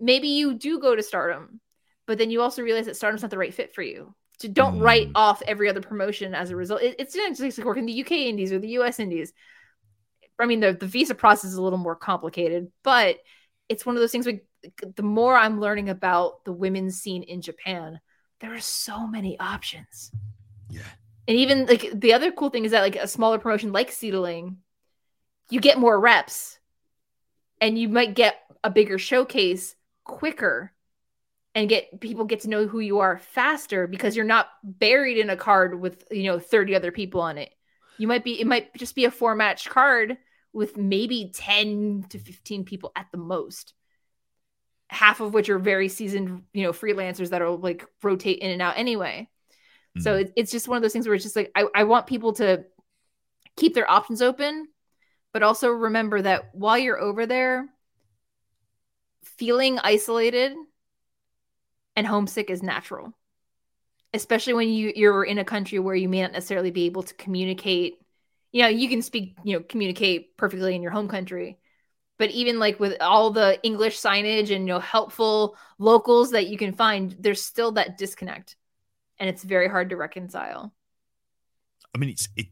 maybe 0.00 0.26
you 0.26 0.54
do 0.54 0.80
go 0.80 0.96
to 0.96 1.02
Stardom, 1.02 1.60
but 2.08 2.18
then 2.18 2.32
you 2.32 2.42
also 2.42 2.62
realize 2.62 2.86
that 2.86 2.96
Stardom's 2.96 3.22
not 3.22 3.30
the 3.30 3.38
right 3.38 3.54
fit 3.54 3.72
for 3.72 3.82
you. 3.82 4.12
So 4.40 4.48
don't 4.48 4.80
mm. 4.80 4.82
write 4.82 5.10
off 5.14 5.42
every 5.46 5.68
other 5.68 5.80
promotion 5.80 6.34
as 6.34 6.50
a 6.50 6.56
result. 6.56 6.82
It, 6.82 6.96
it's 6.98 7.14
not 7.14 7.36
just 7.36 7.56
like 7.56 7.64
working 7.64 7.86
the 7.86 8.02
UK 8.02 8.10
Indies 8.12 8.50
or 8.50 8.58
the 8.58 8.78
US 8.80 8.98
Indies. 8.98 9.32
I 10.40 10.46
mean, 10.46 10.58
the, 10.58 10.72
the 10.72 10.88
visa 10.88 11.14
process 11.14 11.52
is 11.52 11.56
a 11.56 11.62
little 11.62 11.78
more 11.78 11.94
complicated, 11.94 12.72
but 12.82 13.18
it's 13.68 13.86
one 13.86 13.94
of 13.94 14.00
those 14.00 14.10
things 14.10 14.26
where 14.26 14.40
the 14.96 15.04
more 15.04 15.36
I'm 15.36 15.60
learning 15.60 15.88
about 15.88 16.44
the 16.44 16.52
women's 16.52 17.00
scene 17.00 17.22
in 17.22 17.42
Japan, 17.42 18.00
there 18.40 18.54
are 18.54 18.60
so 18.60 19.06
many 19.06 19.38
options. 19.38 20.10
Yeah. 20.68 20.82
And 21.26 21.36
even 21.38 21.66
like 21.66 21.90
the 21.94 22.12
other 22.12 22.32
cool 22.32 22.50
thing 22.50 22.64
is 22.64 22.72
that 22.72 22.82
like 22.82 22.96
a 22.96 23.08
smaller 23.08 23.38
promotion 23.38 23.72
like 23.72 23.90
Seadlinnng, 23.90 24.56
you 25.50 25.60
get 25.60 25.78
more 25.78 25.98
reps 25.98 26.58
and 27.60 27.78
you 27.78 27.88
might 27.88 28.14
get 28.14 28.36
a 28.62 28.70
bigger 28.70 28.98
showcase 28.98 29.74
quicker 30.04 30.72
and 31.54 31.68
get 31.68 32.00
people 32.00 32.24
get 32.24 32.40
to 32.40 32.50
know 32.50 32.66
who 32.66 32.80
you 32.80 32.98
are 32.98 33.18
faster 33.18 33.86
because 33.86 34.16
you're 34.16 34.24
not 34.24 34.48
buried 34.62 35.18
in 35.18 35.30
a 35.30 35.36
card 35.36 35.80
with 35.80 36.04
you 36.10 36.24
know 36.24 36.38
30 36.38 36.74
other 36.74 36.90
people 36.90 37.20
on 37.20 37.38
it. 37.38 37.52
You 37.98 38.08
might 38.08 38.24
be 38.24 38.40
it 38.40 38.46
might 38.46 38.74
just 38.74 38.94
be 38.94 39.04
a 39.04 39.10
four 39.10 39.34
match 39.34 39.70
card 39.70 40.18
with 40.52 40.76
maybe 40.76 41.32
10 41.34 42.06
to 42.10 42.18
15 42.18 42.64
people 42.64 42.92
at 42.96 43.06
the 43.12 43.18
most 43.18 43.74
half 44.88 45.20
of 45.20 45.34
which 45.34 45.48
are 45.48 45.58
very 45.58 45.88
seasoned, 45.88 46.44
you 46.52 46.62
know, 46.62 46.72
freelancers 46.72 47.30
that 47.30 47.42
are 47.42 47.50
like 47.50 47.86
rotate 48.02 48.38
in 48.38 48.50
and 48.50 48.62
out 48.62 48.78
anyway. 48.78 49.28
Mm-hmm. 49.96 50.02
So 50.02 50.14
it, 50.16 50.32
it's 50.36 50.50
just 50.50 50.68
one 50.68 50.76
of 50.76 50.82
those 50.82 50.92
things 50.92 51.06
where 51.06 51.14
it's 51.14 51.24
just 51.24 51.36
like 51.36 51.50
I, 51.54 51.66
I 51.74 51.84
want 51.84 52.06
people 52.06 52.32
to 52.34 52.64
keep 53.56 53.74
their 53.74 53.90
options 53.90 54.22
open, 54.22 54.68
but 55.32 55.42
also 55.42 55.68
remember 55.68 56.20
that 56.22 56.50
while 56.52 56.78
you're 56.78 57.00
over 57.00 57.26
there, 57.26 57.68
feeling 59.24 59.78
isolated 59.78 60.54
and 61.96 62.06
homesick 62.06 62.50
is 62.50 62.62
natural. 62.62 63.12
Especially 64.12 64.54
when 64.54 64.68
you, 64.68 64.92
you're 64.94 65.24
in 65.24 65.38
a 65.38 65.44
country 65.44 65.80
where 65.80 65.96
you 65.96 66.08
may 66.08 66.22
not 66.22 66.32
necessarily 66.32 66.70
be 66.70 66.86
able 66.86 67.02
to 67.02 67.14
communicate. 67.14 67.94
You 68.52 68.62
know, 68.62 68.68
you 68.68 68.88
can 68.88 69.02
speak, 69.02 69.36
you 69.42 69.56
know, 69.56 69.64
communicate 69.68 70.36
perfectly 70.36 70.76
in 70.76 70.82
your 70.82 70.92
home 70.92 71.08
country, 71.08 71.58
but 72.18 72.30
even 72.30 72.58
like 72.58 72.78
with 72.80 73.00
all 73.00 73.30
the 73.30 73.58
english 73.62 74.00
signage 74.00 74.54
and 74.54 74.66
you 74.66 74.74
know 74.74 74.78
helpful 74.78 75.56
locals 75.78 76.30
that 76.30 76.46
you 76.46 76.56
can 76.56 76.72
find 76.72 77.16
there's 77.18 77.42
still 77.42 77.72
that 77.72 77.98
disconnect 77.98 78.56
and 79.18 79.28
it's 79.28 79.42
very 79.42 79.68
hard 79.68 79.90
to 79.90 79.96
reconcile. 79.96 80.72
I 81.94 81.98
mean 81.98 82.10
it's 82.10 82.28
it 82.36 82.46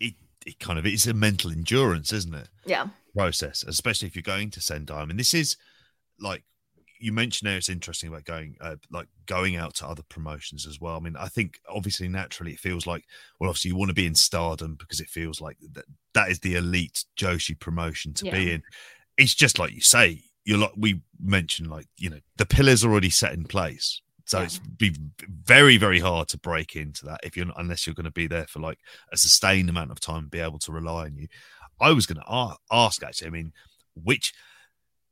it, 0.00 0.14
it 0.46 0.58
kind 0.58 0.78
of 0.78 0.86
it's 0.86 1.06
a 1.06 1.14
mental 1.14 1.50
endurance 1.50 2.12
isn't 2.12 2.34
it? 2.34 2.48
Yeah. 2.64 2.88
Process 3.14 3.64
especially 3.66 4.08
if 4.08 4.16
you're 4.16 4.22
going 4.22 4.50
to 4.50 4.60
sendai. 4.60 5.00
I 5.00 5.04
mean 5.04 5.16
this 5.16 5.34
is 5.34 5.56
like 6.18 6.44
you 6.98 7.12
mentioned 7.12 7.48
there 7.48 7.58
it's 7.58 7.68
interesting 7.68 8.08
about 8.08 8.24
going 8.24 8.56
uh, 8.60 8.76
like 8.90 9.08
going 9.26 9.56
out 9.56 9.74
to 9.76 9.86
other 9.86 10.02
promotions 10.08 10.66
as 10.66 10.80
well. 10.80 10.96
I 10.96 11.00
mean 11.00 11.16
i 11.16 11.28
think 11.28 11.60
obviously 11.68 12.08
naturally 12.08 12.52
it 12.52 12.60
feels 12.60 12.86
like 12.86 13.04
well 13.38 13.50
obviously 13.50 13.70
you 13.70 13.76
want 13.76 13.90
to 13.90 13.94
be 13.94 14.06
in 14.06 14.14
stardom 14.14 14.74
because 14.74 15.00
it 15.00 15.08
feels 15.08 15.40
like 15.40 15.58
that 15.72 15.84
that 16.14 16.30
is 16.30 16.40
the 16.40 16.54
elite 16.54 17.04
joshi 17.16 17.58
promotion 17.58 18.14
to 18.14 18.26
yeah. 18.26 18.32
be 18.34 18.52
in 18.52 18.62
it's 19.16 19.34
just 19.34 19.58
like 19.58 19.72
you 19.72 19.80
say. 19.80 20.22
You're 20.44 20.58
like 20.58 20.72
we 20.76 21.00
mentioned, 21.20 21.70
like 21.70 21.88
you 21.96 22.08
know, 22.08 22.20
the 22.36 22.46
pillars 22.46 22.84
already 22.84 23.10
set 23.10 23.32
in 23.32 23.44
place. 23.44 24.00
So 24.26 24.38
yeah. 24.38 24.44
it's 24.44 24.58
be 24.58 24.96
very, 25.28 25.76
very 25.76 26.00
hard 26.00 26.28
to 26.28 26.38
break 26.38 26.76
into 26.76 27.04
that 27.06 27.20
if 27.22 27.36
you're 27.36 27.46
not, 27.46 27.60
unless 27.60 27.86
you're 27.86 27.94
going 27.94 28.04
to 28.04 28.10
be 28.12 28.26
there 28.26 28.46
for 28.46 28.60
like 28.60 28.78
a 29.12 29.16
sustained 29.16 29.68
amount 29.68 29.90
of 29.90 30.00
time, 30.00 30.18
and 30.18 30.30
be 30.30 30.40
able 30.40 30.58
to 30.60 30.72
rely 30.72 31.04
on 31.06 31.16
you. 31.16 31.28
I 31.80 31.92
was 31.92 32.06
going 32.06 32.20
to 32.20 32.56
ask 32.70 33.02
actually. 33.02 33.28
I 33.28 33.30
mean, 33.30 33.52
which 33.94 34.32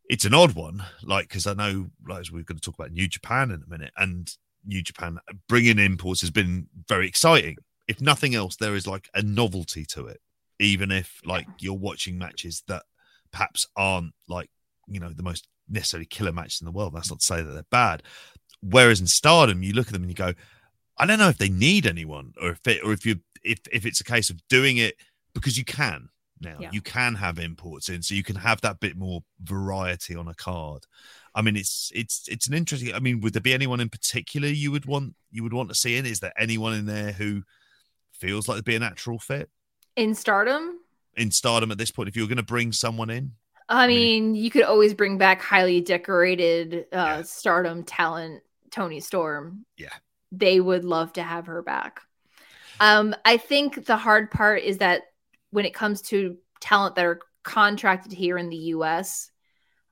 it's 0.09 0.25
an 0.25 0.35
odd 0.35 0.55
one, 0.55 0.85
like 1.03 1.29
because 1.29 1.47
I 1.47 1.55
know, 1.55 1.91
like 2.07 2.27
we're 2.31 2.43
going 2.43 2.59
to 2.59 2.61
talk 2.61 2.75
about 2.79 2.93
New 2.93 3.09
Japan 3.09 3.51
in 3.51 3.63
a 3.63 3.71
minute, 3.71 3.93
and 3.97 4.31
New 4.67 4.83
Japan 4.83 5.19
bringing 5.49 5.79
imports 5.79 6.21
has 6.21 6.31
been 6.31 6.69
very 6.89 7.09
exciting. 7.09 7.57
If 7.89 8.01
nothing 8.01 8.35
else, 8.35 8.57
there 8.57 8.75
is 8.75 8.87
like 8.87 9.09
a 9.15 9.23
novelty 9.23 9.85
to 9.91 10.07
it, 10.07 10.21
even 10.59 10.91
if 10.91 11.21
like 11.25 11.47
you're 11.59 11.75
watching 11.75 12.19
matches 12.19 12.63
that 12.69 12.83
perhaps 13.35 13.67
aren't 13.77 14.13
like 14.29 14.49
you 14.87 15.01
know 15.01 15.11
the 15.11 15.25
most 15.25 15.49
necessarily 15.69 16.07
killer 16.07 16.33
matches 16.33 16.61
in 16.61 16.67
the 16.67 16.73
world. 16.73 16.95
That's 16.95 17.11
not 17.11 17.19
to 17.19 17.27
say 17.27 17.43
that 17.43 17.51
they're 17.51 17.67
bad. 17.71 18.03
Whereas 18.63 19.01
in 19.01 19.07
Stardom, 19.07 19.63
you 19.63 19.73
look 19.73 19.89
at 19.89 19.93
them 19.93 20.03
and 20.03 20.11
you 20.11 20.15
go, 20.15 20.33
I 20.97 21.07
don't 21.07 21.19
know 21.19 21.29
if 21.29 21.39
they 21.39 21.49
need 21.49 21.87
anyone, 21.87 22.33
or 22.41 22.51
if 22.51 22.67
it, 22.67 22.83
or 22.85 22.93
if 22.93 23.05
you 23.05 23.17
if 23.43 23.59
if 23.73 23.85
it's 23.85 24.01
a 24.01 24.05
case 24.05 24.31
of 24.31 24.47
doing 24.49 24.77
it 24.77 24.95
because 25.35 25.59
you 25.59 25.65
can 25.65 26.09
now, 26.41 26.57
yeah. 26.61 26.71
you 26.73 26.81
can 26.81 27.15
have 27.17 27.39
imports 27.39 27.89
in, 27.89 28.03
so 28.03 28.15
you 28.15 28.23
can 28.23 28.37
have 28.37 28.61
that 28.61 28.81
bit 28.81 28.97
more 28.97 29.23
variety 29.43 30.15
on 30.15 30.29
a 30.29 30.35
card. 30.35 30.85
I 31.35 31.43
mean, 31.43 31.57
it's 31.57 31.91
it's 31.95 32.29
it's 32.29 32.47
an 32.47 32.55
interesting. 32.55 32.95
I 32.95 33.01
mean, 33.01 33.21
would 33.21 33.33
there 33.33 33.43
be 33.43 33.55
anyone 33.55 33.81
in 33.81 33.89
particular 33.89 34.49
you 34.49 34.71
would 34.71 34.87
want 34.87 35.15
you 35.31 35.43
would 35.43 35.53
want 35.53 35.69
to 35.71 35.75
see 35.75 35.97
in? 35.97 36.07
Is 36.07 36.21
there 36.21 36.33
anyone 36.39 36.75
in 36.75 36.87
there 36.87 37.13
who 37.13 37.43
feels 38.13 38.49
like 38.49 38.59
to 38.59 38.63
be 38.63 38.77
a 38.77 38.79
natural 38.79 39.19
fit 39.19 39.51
in 39.97 40.15
Stardom? 40.15 40.79
In 41.17 41.31
stardom 41.31 41.71
at 41.71 41.79
this 41.79 41.91
point 41.91 42.09
if 42.09 42.17
you 42.17 42.23
were 42.23 42.29
going 42.29 42.37
to 42.37 42.43
bring 42.43 42.73
someone 42.73 43.11
in? 43.11 43.33
I 43.69 43.87
mean, 43.87 44.35
you 44.35 44.51
could 44.51 44.65
always 44.65 44.95
bring 44.95 45.17
back 45.17 45.41
highly 45.41 45.81
decorated 45.81 46.87
uh, 46.93 46.97
yeah. 46.97 47.23
stardom 47.23 47.83
talent, 47.83 48.43
Toni 48.71 49.01
Storm. 49.01 49.65
Yeah. 49.77 49.89
They 50.33 50.61
would 50.61 50.85
love 50.85 51.13
to 51.15 51.23
have 51.23 51.47
her 51.47 51.63
back. 51.63 52.01
Um, 52.81 53.15
I 53.25 53.37
think 53.37 53.87
the 53.87 53.97
hard 53.97 54.31
part 54.31 54.63
is 54.63 54.79
that 54.79 55.03
when 55.51 55.65
it 55.65 55.75
comes 55.75 56.03
to 56.03 56.37
talent 56.61 56.97
that 56.97 57.05
are 57.05 57.21
contracted 57.43 58.13
here 58.13 58.37
in 58.37 58.51
the 58.51 58.57
US, 58.57 59.31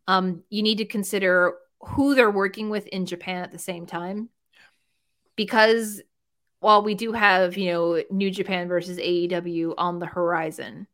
um, 0.08 0.42
you 0.50 0.62
need 0.62 0.78
to 0.78 0.84
consider 0.84 1.54
who 1.80 2.14
they're 2.14 2.30
working 2.30 2.70
with 2.70 2.86
in 2.88 3.06
Japan 3.06 3.42
at 3.42 3.52
the 3.52 3.58
same 3.58 3.86
time. 3.86 4.28
Because 5.36 6.02
while 6.60 6.82
we 6.82 6.94
do 6.94 7.12
have, 7.12 7.56
you 7.56 7.72
know, 7.72 8.02
New 8.10 8.30
Japan 8.30 8.68
versus 8.68 8.98
AEW 8.98 9.74
on 9.78 9.98
the 9.98 10.06
horizon, 10.06 10.86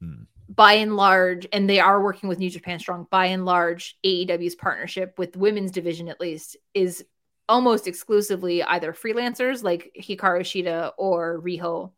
Hmm. 0.00 0.24
By 0.48 0.74
and 0.74 0.96
large, 0.96 1.46
and 1.52 1.68
they 1.68 1.80
are 1.80 2.02
working 2.02 2.28
with 2.28 2.38
New 2.38 2.50
Japan 2.50 2.78
Strong, 2.78 3.08
by 3.10 3.26
and 3.26 3.44
large, 3.44 3.96
AEW's 4.04 4.54
partnership 4.54 5.18
with 5.18 5.32
the 5.32 5.38
women's 5.38 5.70
division, 5.70 6.08
at 6.08 6.20
least, 6.20 6.56
is 6.74 7.04
almost 7.48 7.86
exclusively 7.86 8.62
either 8.62 8.92
freelancers 8.92 9.62
like 9.62 9.90
Hikaru 9.98 10.40
Shida 10.40 10.92
or 10.98 11.40
Riho, 11.40 11.92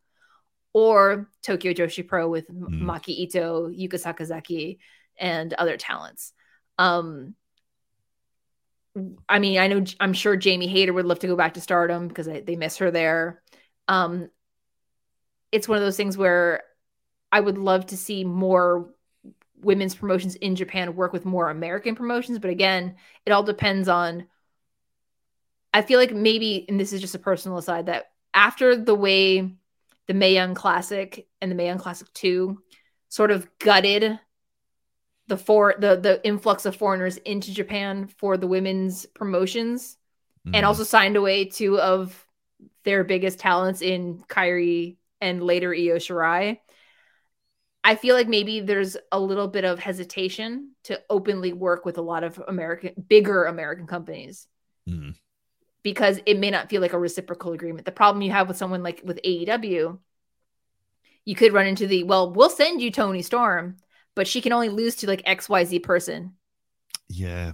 or 0.73 1.28
Tokyo 1.43 1.73
Joshi 1.73 2.06
Pro 2.06 2.28
with 2.28 2.48
mm. 2.48 2.82
Maki 2.82 3.09
Ito, 3.09 3.68
Yuka 3.68 3.94
Sakazaki, 3.94 4.78
and 5.18 5.52
other 5.55 5.77
talents. 5.77 6.32
Um, 6.78 7.35
I 9.28 9.39
mean, 9.39 9.59
I 9.59 9.68
know 9.68 9.85
I'm 10.01 10.12
sure 10.12 10.36
Jamie 10.36 10.66
Hayter 10.68 10.93
would 10.93 11.06
love 11.06 11.18
to 11.20 11.27
go 11.27 11.36
back 11.36 11.55
to 11.55 11.60
Stardom 11.60 12.09
because 12.09 12.27
they, 12.27 12.40
they 12.40 12.56
miss 12.56 12.78
her 12.78 12.90
there. 12.90 13.43
Um, 13.89 14.31
it's 15.52 15.68
one 15.68 15.78
of 15.78 15.85
those 15.85 15.97
things 15.97 16.16
where 16.16 16.62
I 17.37 17.41
would 17.41 17.59
love 17.59 17.85
to 17.89 17.99
see 17.99 18.25
more 18.25 18.89
women's 19.61 19.95
promotions 19.95 20.37
in 20.37 20.57
Japan 20.57 20.97
work 20.97 21.13
with 21.13 21.27
more 21.27 21.51
American 21.51 21.95
promotions. 21.95 22.39
But 22.39 22.49
again, 22.49 22.95
it 23.27 23.31
all 23.33 23.43
depends 23.43 23.89
on. 23.89 24.27
I 25.75 25.83
feel 25.83 25.99
like 25.99 26.15
maybe, 26.15 26.65
and 26.67 26.81
this 26.81 26.95
is 26.95 27.03
just 27.03 27.15
a 27.15 27.19
personal 27.19 27.59
aside, 27.59 27.87
that 27.87 28.07
after 28.33 28.75
the 28.75 28.95
way 28.95 29.53
the 30.07 30.15
Mae 30.15 30.33
Young 30.33 30.55
Classic 30.55 31.29
and 31.43 31.51
the 31.51 31.55
Mae 31.55 31.67
Young 31.67 31.77
Classic 31.77 32.11
2 32.15 32.59
sort 33.11 33.31
of 33.31 33.47
gutted 33.59 34.19
the 35.27 35.37
for 35.37 35.75
the 35.79 35.97
the 35.97 36.27
influx 36.27 36.65
of 36.65 36.75
foreigners 36.75 37.19
into 37.19 37.53
Japan 37.53 38.07
for 38.07 38.39
the 38.39 38.47
women's 38.47 39.05
promotions 39.05 39.99
mm-hmm. 40.47 40.55
and 40.55 40.65
also 40.65 40.85
signed 40.85 41.17
away 41.17 41.45
two 41.45 41.79
of 41.79 42.27
their 42.85 43.05
biggest 43.05 43.39
talents 43.39 43.83
in 43.83 44.23
Kairi 44.27 44.97
and 45.21 45.43
later 45.43 45.75
Io 45.75 45.97
Shirai. 45.97 46.61
I 47.87 47.95
feel 47.95 48.17
like 48.17 48.27
maybe 48.27 48.61
there's 48.61 48.97
a 49.13 49.21
little 49.21 49.47
bit 49.47 49.65
of 49.65 49.79
hesitation 49.79 50.73
to 50.85 51.01
openly 51.09 51.53
work 51.53 51.85
with 51.85 51.99
a 51.99 52.03
lot 52.03 52.25
of 52.25 52.43
American, 52.49 52.93
bigger 53.09 53.45
American 53.45 53.87
companies. 53.87 54.49
Mm. 54.89 55.17
because 55.83 56.21
it 56.27 56.39
may 56.39 56.51
not 56.51 56.69
feel 56.69 56.81
like 56.81 56.93
a 56.93 56.99
reciprocal 56.99 57.53
agreement. 57.53 57.85
The 57.85 57.93
problem 57.93 58.23
you 58.23 58.31
have 58.31 58.47
with 58.47 58.57
someone 58.57 58.83
like 58.85 59.03
with 59.05 59.21
AEW, 59.25 59.99
you 61.25 61.35
could 61.35 61.53
run 61.53 61.67
into 61.67 61.87
the 61.87 62.03
well, 62.05 62.33
we'll 62.33 62.51
send 62.51 62.81
you 62.81 62.91
Toni 62.91 63.23
Storm, 63.23 63.77
but 64.15 64.27
she 64.27 64.41
can 64.41 64.53
only 64.53 64.69
lose 64.69 64.97
to 64.97 65.07
like 65.07 65.25
XYZ 65.25 65.83
person. 65.83 66.35
Yeah. 67.09 67.53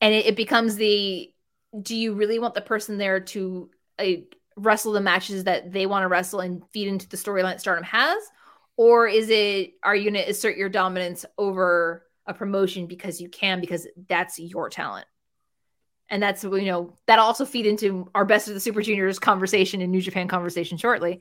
And 0.00 0.14
it, 0.14 0.26
it 0.26 0.36
becomes 0.36 0.76
the 0.76 1.32
do 1.80 1.96
you 1.96 2.14
really 2.14 2.38
want 2.38 2.54
the 2.54 2.60
person 2.60 2.98
there 2.98 3.20
to 3.20 3.70
uh, 3.98 4.04
wrestle 4.56 4.92
the 4.92 5.00
matches 5.00 5.44
that 5.44 5.72
they 5.72 5.86
want 5.86 6.02
to 6.04 6.08
wrestle 6.08 6.40
and 6.40 6.62
feed 6.72 6.88
into 6.88 7.08
the 7.08 7.16
storyline 7.16 7.58
Stardom 7.58 7.84
has? 7.84 8.22
Or 8.76 9.06
is 9.06 9.28
it, 9.30 9.74
are 9.82 9.94
you 9.94 10.10
going 10.10 10.22
to 10.24 10.30
assert 10.30 10.56
your 10.56 10.68
dominance 10.68 11.24
over 11.36 12.06
a 12.26 12.34
promotion 12.34 12.86
because 12.86 13.20
you 13.20 13.28
can, 13.28 13.60
because 13.60 13.86
that's 14.08 14.38
your 14.38 14.70
talent? 14.70 15.06
And 16.08 16.22
that's, 16.22 16.44
you 16.44 16.66
know, 16.66 16.96
that'll 17.06 17.24
also 17.24 17.44
feed 17.44 17.66
into 17.66 18.10
our 18.14 18.24
best 18.24 18.48
of 18.48 18.54
the 18.54 18.60
Super 18.60 18.82
Juniors 18.82 19.18
conversation 19.18 19.80
and 19.80 19.90
New 19.90 20.00
Japan 20.00 20.28
conversation 20.28 20.76
shortly. 20.78 21.20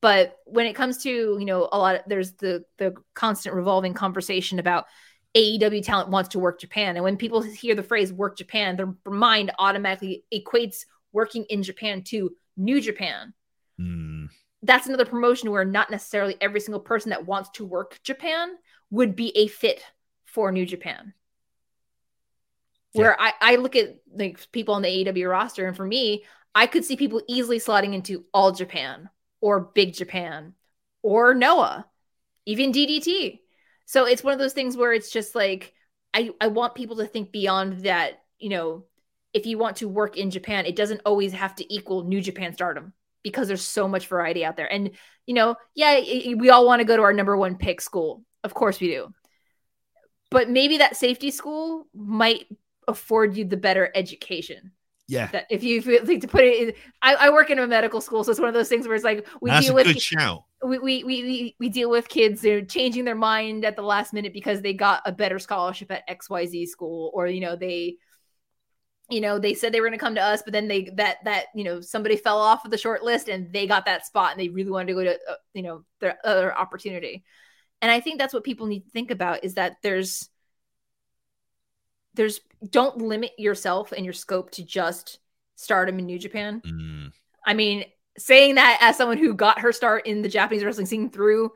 But 0.00 0.36
when 0.46 0.66
it 0.66 0.74
comes 0.74 0.98
to, 1.04 1.10
you 1.10 1.44
know, 1.44 1.68
a 1.70 1.78
lot 1.78 1.94
of, 1.94 2.00
there's 2.08 2.32
the, 2.32 2.64
the 2.78 2.94
constant 3.14 3.54
revolving 3.54 3.94
conversation 3.94 4.58
about 4.58 4.86
AEW 5.36 5.84
talent 5.84 6.10
wants 6.10 6.30
to 6.30 6.38
work 6.38 6.60
Japan. 6.60 6.96
And 6.96 7.04
when 7.04 7.16
people 7.16 7.40
hear 7.40 7.74
the 7.74 7.82
phrase 7.82 8.12
work 8.12 8.36
Japan, 8.36 8.76
their 8.76 8.92
mind 9.06 9.52
automatically 9.58 10.24
equates 10.34 10.84
working 11.12 11.44
in 11.44 11.62
Japan 11.62 12.02
to 12.04 12.32
New 12.56 12.80
Japan. 12.80 13.32
Mm. 13.80 14.28
That's 14.62 14.86
another 14.86 15.04
promotion 15.04 15.50
where 15.50 15.64
not 15.64 15.90
necessarily 15.90 16.36
every 16.40 16.60
single 16.60 16.80
person 16.80 17.10
that 17.10 17.26
wants 17.26 17.50
to 17.50 17.64
work 17.64 18.00
Japan 18.02 18.50
would 18.90 19.16
be 19.16 19.36
a 19.36 19.48
fit 19.48 19.84
for 20.24 20.52
New 20.52 20.64
Japan. 20.66 21.14
Yeah. 22.92 23.02
Where 23.02 23.20
I, 23.20 23.32
I 23.40 23.56
look 23.56 23.74
at 23.74 23.96
like 24.14 24.50
people 24.52 24.74
on 24.74 24.82
the 24.82 25.04
AEW 25.04 25.28
roster, 25.30 25.66
and 25.66 25.76
for 25.76 25.86
me, 25.86 26.24
I 26.54 26.66
could 26.66 26.84
see 26.84 26.96
people 26.96 27.22
easily 27.28 27.58
slotting 27.58 27.94
into 27.94 28.24
All 28.34 28.52
Japan 28.52 29.08
or 29.40 29.60
Big 29.60 29.94
Japan 29.94 30.54
or 31.02 31.34
Noah, 31.34 31.86
even 32.46 32.72
DDT. 32.72 33.40
So 33.86 34.04
it's 34.04 34.22
one 34.22 34.34
of 34.34 34.38
those 34.38 34.52
things 34.52 34.76
where 34.76 34.92
it's 34.92 35.10
just 35.10 35.34
like 35.34 35.74
I, 36.14 36.30
I 36.40 36.48
want 36.48 36.74
people 36.74 36.96
to 36.96 37.06
think 37.06 37.32
beyond 37.32 37.80
that, 37.80 38.22
you 38.38 38.50
know, 38.50 38.84
if 39.32 39.46
you 39.46 39.56
want 39.58 39.76
to 39.78 39.88
work 39.88 40.16
in 40.16 40.30
Japan, 40.30 40.66
it 40.66 40.76
doesn't 40.76 41.00
always 41.06 41.32
have 41.32 41.54
to 41.56 41.74
equal 41.74 42.04
New 42.04 42.20
Japan 42.20 42.52
stardom 42.52 42.92
because 43.22 43.48
there's 43.48 43.62
so 43.64 43.88
much 43.88 44.06
variety 44.06 44.44
out 44.44 44.56
there. 44.56 44.70
And, 44.72 44.90
you 45.26 45.34
know, 45.34 45.56
yeah, 45.74 46.00
we 46.34 46.50
all 46.50 46.66
want 46.66 46.80
to 46.80 46.84
go 46.84 46.96
to 46.96 47.02
our 47.02 47.12
number 47.12 47.36
one 47.36 47.56
pick 47.56 47.80
school. 47.80 48.24
Of 48.44 48.54
course 48.54 48.80
we 48.80 48.88
do. 48.88 49.12
But 50.30 50.48
maybe 50.48 50.78
that 50.78 50.96
safety 50.96 51.30
school 51.30 51.86
might 51.94 52.46
afford 52.88 53.36
you 53.36 53.44
the 53.44 53.56
better 53.56 53.90
education. 53.94 54.72
Yeah. 55.08 55.26
That 55.26 55.46
if 55.50 55.62
you 55.62 55.82
feel 55.82 56.04
like 56.04 56.22
to 56.22 56.28
put 56.28 56.42
it 56.42 56.68
in, 56.68 56.74
I, 57.02 57.14
I 57.14 57.30
work 57.30 57.50
in 57.50 57.58
a 57.58 57.66
medical 57.66 58.00
school, 58.00 58.24
so 58.24 58.30
it's 58.30 58.40
one 58.40 58.48
of 58.48 58.54
those 58.54 58.68
things 58.68 58.86
where 58.86 58.94
it's 58.94 59.04
like 59.04 59.26
we 59.42 59.50
That's 59.50 59.66
deal 59.66 59.74
with 59.74 59.86
good 59.86 60.00
shout. 60.00 60.44
we, 60.64 60.78
we, 60.78 61.04
we, 61.04 61.56
we 61.58 61.68
deal 61.68 61.90
with 61.90 62.08
kids 62.08 62.40
they're 62.40 62.64
changing 62.64 63.04
their 63.04 63.16
mind 63.16 63.64
at 63.64 63.76
the 63.76 63.82
last 63.82 64.12
minute 64.12 64.32
because 64.32 64.62
they 64.62 64.72
got 64.72 65.02
a 65.04 65.12
better 65.12 65.38
scholarship 65.38 65.90
at 65.90 66.08
xyz 66.08 66.68
school 66.68 67.10
or 67.14 67.26
you 67.26 67.40
know 67.40 67.56
they 67.56 67.96
you 69.12 69.20
know 69.20 69.38
they 69.38 69.54
said 69.54 69.72
they 69.72 69.80
were 69.80 69.88
going 69.88 69.98
to 69.98 70.04
come 70.04 70.14
to 70.14 70.22
us 70.22 70.42
but 70.42 70.52
then 70.52 70.68
they 70.68 70.84
that 70.94 71.18
that 71.24 71.46
you 71.54 71.64
know 71.64 71.80
somebody 71.80 72.16
fell 72.16 72.38
off 72.38 72.64
of 72.64 72.70
the 72.70 72.78
short 72.78 73.02
list 73.02 73.28
and 73.28 73.52
they 73.52 73.66
got 73.66 73.84
that 73.84 74.06
spot 74.06 74.32
and 74.32 74.40
they 74.40 74.48
really 74.48 74.70
wanted 74.70 74.86
to 74.86 74.94
go 74.94 75.04
to 75.04 75.14
uh, 75.30 75.34
you 75.54 75.62
know 75.62 75.84
their 76.00 76.18
other 76.24 76.56
opportunity 76.56 77.22
and 77.80 77.90
i 77.90 78.00
think 78.00 78.18
that's 78.18 78.34
what 78.34 78.44
people 78.44 78.66
need 78.66 78.84
to 78.84 78.90
think 78.90 79.10
about 79.10 79.44
is 79.44 79.54
that 79.54 79.76
there's 79.82 80.28
there's 82.14 82.40
don't 82.68 82.98
limit 82.98 83.32
yourself 83.38 83.92
and 83.92 84.04
your 84.04 84.14
scope 84.14 84.50
to 84.50 84.64
just 84.64 85.18
stardom 85.56 85.98
in 85.98 86.06
new 86.06 86.18
japan 86.18 86.62
Mm. 86.64 87.12
I 87.44 87.54
mean, 87.54 87.84
saying 88.18 88.56
that 88.56 88.78
as 88.80 88.96
someone 88.96 89.18
who 89.18 89.34
got 89.34 89.60
her 89.60 89.72
start 89.72 90.06
in 90.06 90.22
the 90.22 90.28
Japanese 90.28 90.64
wrestling 90.64 90.86
scene 90.86 91.10
through 91.10 91.52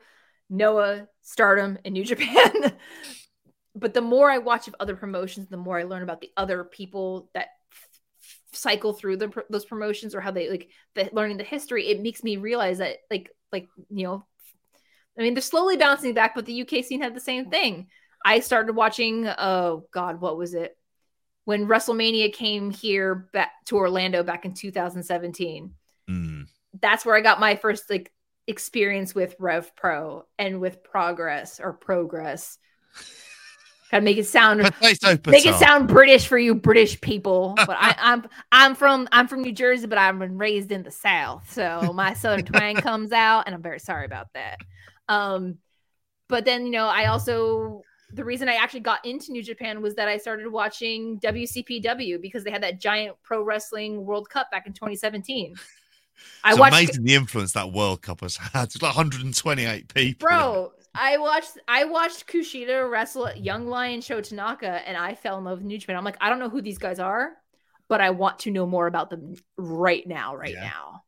Noah, 0.49 1.07
Stardom, 1.21 1.77
and 1.85 1.93
New 1.93 2.03
Japan. 2.03 2.51
but 3.77 3.93
the 3.93 4.01
more 4.01 4.29
I 4.29 4.39
watch 4.39 4.67
of 4.67 4.75
other 4.79 4.95
promotions, 4.95 5.47
the 5.47 5.57
more 5.57 5.77
I 5.77 5.83
learn 5.83 6.03
about 6.03 6.21
the 6.21 6.31
other 6.35 6.63
people 6.63 7.29
that 7.33 7.49
f- 7.71 8.39
cycle 8.51 8.93
through 8.93 9.17
the, 9.17 9.43
those 9.49 9.65
promotions 9.65 10.15
or 10.15 10.21
how 10.21 10.31
they 10.31 10.49
like 10.49 10.69
the, 10.95 11.09
learning 11.13 11.37
the 11.37 11.43
history. 11.43 11.87
It 11.87 12.01
makes 12.01 12.23
me 12.23 12.37
realize 12.37 12.79
that, 12.79 12.97
like, 13.11 13.29
like 13.51 13.67
you 13.89 14.05
know, 14.05 14.25
I 15.17 15.21
mean, 15.21 15.33
they're 15.33 15.41
slowly 15.41 15.77
bouncing 15.77 16.13
back, 16.13 16.35
but 16.35 16.45
the 16.45 16.61
UK 16.61 16.83
scene 16.83 17.01
had 17.01 17.15
the 17.15 17.19
same 17.19 17.49
thing. 17.49 17.87
I 18.25 18.39
started 18.39 18.75
watching. 18.75 19.27
Oh 19.27 19.85
God, 19.91 20.19
what 20.21 20.37
was 20.37 20.53
it? 20.53 20.75
When 21.45 21.67
WrestleMania 21.67 22.33
came 22.33 22.71
here 22.71 23.29
back 23.31 23.51
to 23.67 23.77
Orlando 23.77 24.23
back 24.23 24.45
in 24.45 24.53
2017 24.53 25.73
Mm. 26.09 26.47
that's 26.79 27.05
where 27.05 27.15
I 27.17 27.21
got 27.21 27.39
my 27.41 27.57
first 27.57 27.89
like 27.89 28.13
experience 28.47 29.13
with 29.13 29.35
Rev 29.39 29.75
Pro 29.75 30.23
and 30.39 30.61
with 30.61 30.81
Progress 30.83 31.59
or 31.59 31.73
Progress. 31.73 32.57
Gotta 33.91 34.03
make 34.03 34.17
it 34.17 34.25
sound 34.25 34.61
make 34.81 35.45
it 35.45 35.55
sound 35.55 35.87
British 35.87 36.27
for 36.27 36.37
you 36.37 36.55
British 36.55 36.99
people. 36.99 37.55
But 37.67 37.77
I, 37.79 37.95
I'm 37.97 38.27
I'm 38.51 38.75
from 38.75 39.07
I'm 39.11 39.27
from 39.27 39.41
New 39.41 39.51
Jersey, 39.51 39.87
but 39.87 39.97
I've 39.97 40.19
been 40.19 40.37
raised 40.37 40.71
in 40.71 40.83
the 40.83 40.91
South, 40.91 41.51
so 41.51 41.93
my 41.93 42.13
Southern 42.13 42.45
twang 42.45 42.75
comes 42.75 43.11
out, 43.11 43.43
and 43.45 43.55
I'm 43.55 43.61
very 43.61 43.79
sorry 43.79 44.05
about 44.05 44.27
that. 44.33 44.57
Um, 45.07 45.57
but 46.27 46.43
then 46.45 46.65
you 46.65 46.71
know 46.71 46.87
I 46.87 47.05
also 47.05 47.81
the 48.13 48.23
reason 48.23 48.47
I 48.47 48.55
actually 48.55 48.81
got 48.81 49.05
into 49.05 49.31
New 49.31 49.43
Japan 49.43 49.81
was 49.81 49.95
that 49.95 50.07
I 50.07 50.17
started 50.17 50.49
watching 50.49 51.19
WCPW 51.19 52.21
because 52.21 52.43
they 52.43 52.51
had 52.51 52.63
that 52.63 52.79
giant 52.79 53.17
pro 53.23 53.41
wrestling 53.41 54.05
World 54.05 54.29
Cup 54.29 54.49
back 54.49 54.65
in 54.65 54.73
2017. 54.73 55.55
I 56.43 56.51
It's 56.51 56.59
watched 56.59 56.73
amazing 56.73 57.03
the 57.03 57.15
influence 57.15 57.53
that 57.53 57.71
World 57.71 58.01
Cup 58.01 58.21
has 58.21 58.37
had. 58.37 58.65
It's 58.65 58.81
like 58.81 58.95
128 58.95 59.93
people. 59.93 60.27
Bro, 60.27 60.71
I 60.99 61.17
watched 61.17 61.57
I 61.67 61.85
watched 61.85 62.27
Kushida 62.27 62.89
wrestle 62.89 63.29
Young 63.35 63.67
Lion 63.67 64.01
Show 64.01 64.21
Tanaka 64.21 64.81
and 64.87 64.97
I 64.97 65.15
fell 65.15 65.37
in 65.37 65.43
love 65.43 65.59
with 65.59 65.67
New 65.67 65.77
Japan. 65.77 65.95
I'm 65.95 66.03
like, 66.03 66.17
I 66.21 66.29
don't 66.29 66.39
know 66.39 66.49
who 66.49 66.61
these 66.61 66.77
guys 66.77 66.99
are, 66.99 67.31
but 67.87 68.01
I 68.01 68.09
want 68.09 68.39
to 68.39 68.51
know 68.51 68.65
more 68.65 68.87
about 68.87 69.09
them 69.09 69.35
right 69.57 70.05
now, 70.07 70.35
right 70.35 70.53
Yeah. 70.53 70.63
now. 70.63 71.03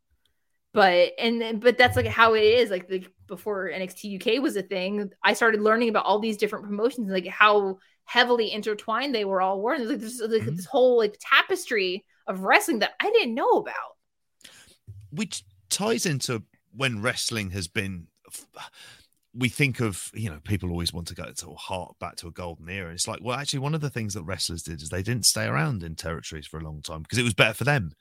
But 0.73 1.13
and 1.17 1.41
then- 1.41 1.59
but 1.59 1.77
that's 1.77 1.95
like 1.97 2.05
how 2.05 2.35
it 2.35 2.43
is. 2.43 2.69
Like 2.69 2.87
the 2.87 3.05
before 3.27 3.69
NXT 3.69 4.15
UK 4.15 4.39
was 4.41 4.55
a 4.55 4.61
thing, 4.61 5.09
I 5.23 5.33
started 5.33 5.61
learning 5.61 5.89
about 5.89 6.05
all 6.05 6.19
these 6.19 6.37
different 6.37 6.65
promotions, 6.65 7.09
like 7.11 7.27
how 7.27 7.79
heavily 8.05 8.51
intertwined 8.51 9.13
they 9.13 9.25
were 9.25 9.41
all 9.41 9.61
were. 9.61 9.73
And 9.73 9.81
there's 9.81 9.91
like 9.91 9.99
this, 9.99 10.21
like 10.21 10.41
Mhm. 10.43 10.55
this 10.57 10.65
whole 10.65 10.97
like 10.97 11.17
tapestry 11.19 12.05
of 12.27 12.41
wrestling 12.41 12.79
that 12.79 12.93
I 12.99 13.09
didn't 13.11 13.33
know 13.33 13.51
about. 13.53 13.95
which 15.11 15.43
ties 15.69 16.05
into 16.05 16.43
when 16.71 17.01
wrestling 17.01 17.49
has 17.49 17.67
been 17.67 18.07
we 19.39 19.49
think 19.49 19.79
of 19.79 20.11
you 20.13 20.29
know 20.29 20.39
people 20.43 20.69
always 20.69 20.93
want 20.93 21.07
to 21.07 21.15
go 21.15 21.31
to 21.31 21.53
heart 21.55 21.95
back 21.99 22.15
to 22.17 22.27
a 22.27 22.31
golden 22.31 22.69
era 22.69 22.91
it's 22.91 23.07
like 23.07 23.19
well 23.23 23.37
actually 23.39 23.59
one 23.59 23.73
of 23.73 23.81
the 23.81 23.89
things 23.89 24.13
that 24.13 24.23
wrestlers 24.23 24.63
did 24.63 24.81
is 24.81 24.89
they 24.89 25.01
didn't 25.01 25.25
stay 25.25 25.45
around 25.45 25.81
in 25.81 25.95
territories 25.95 26.45
for 26.45 26.59
a 26.59 26.63
long 26.63 26.81
time 26.81 27.01
because 27.01 27.17
it 27.17 27.23
was 27.23 27.33
better 27.33 27.53
for 27.53 27.63
them. 27.63 27.93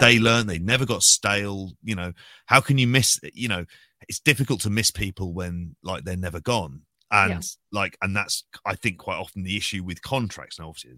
They 0.00 0.18
learned 0.18 0.48
they 0.48 0.58
never 0.60 0.86
got 0.86 1.02
stale 1.02 1.72
you 1.82 1.94
know. 1.96 2.12
How 2.46 2.60
can 2.60 2.78
you 2.78 2.86
miss 2.86 3.18
you 3.32 3.48
know 3.48 3.64
it's 4.08 4.20
difficult 4.20 4.60
to 4.60 4.70
miss 4.70 4.90
people 4.90 5.32
when 5.32 5.74
like 5.82 6.04
they're 6.04 6.16
never 6.16 6.40
gone. 6.40 6.82
And 7.10 7.30
Yeah. 7.32 7.40
like 7.72 7.96
and 8.02 8.14
that's 8.16 8.44
i 8.64 8.74
think 8.74 8.98
quite 8.98 9.16
often 9.18 9.42
the 9.42 9.56
issue 9.56 9.82
with 9.84 10.00
contracts. 10.02 10.58
And 10.58 10.66
obviously 10.68 10.92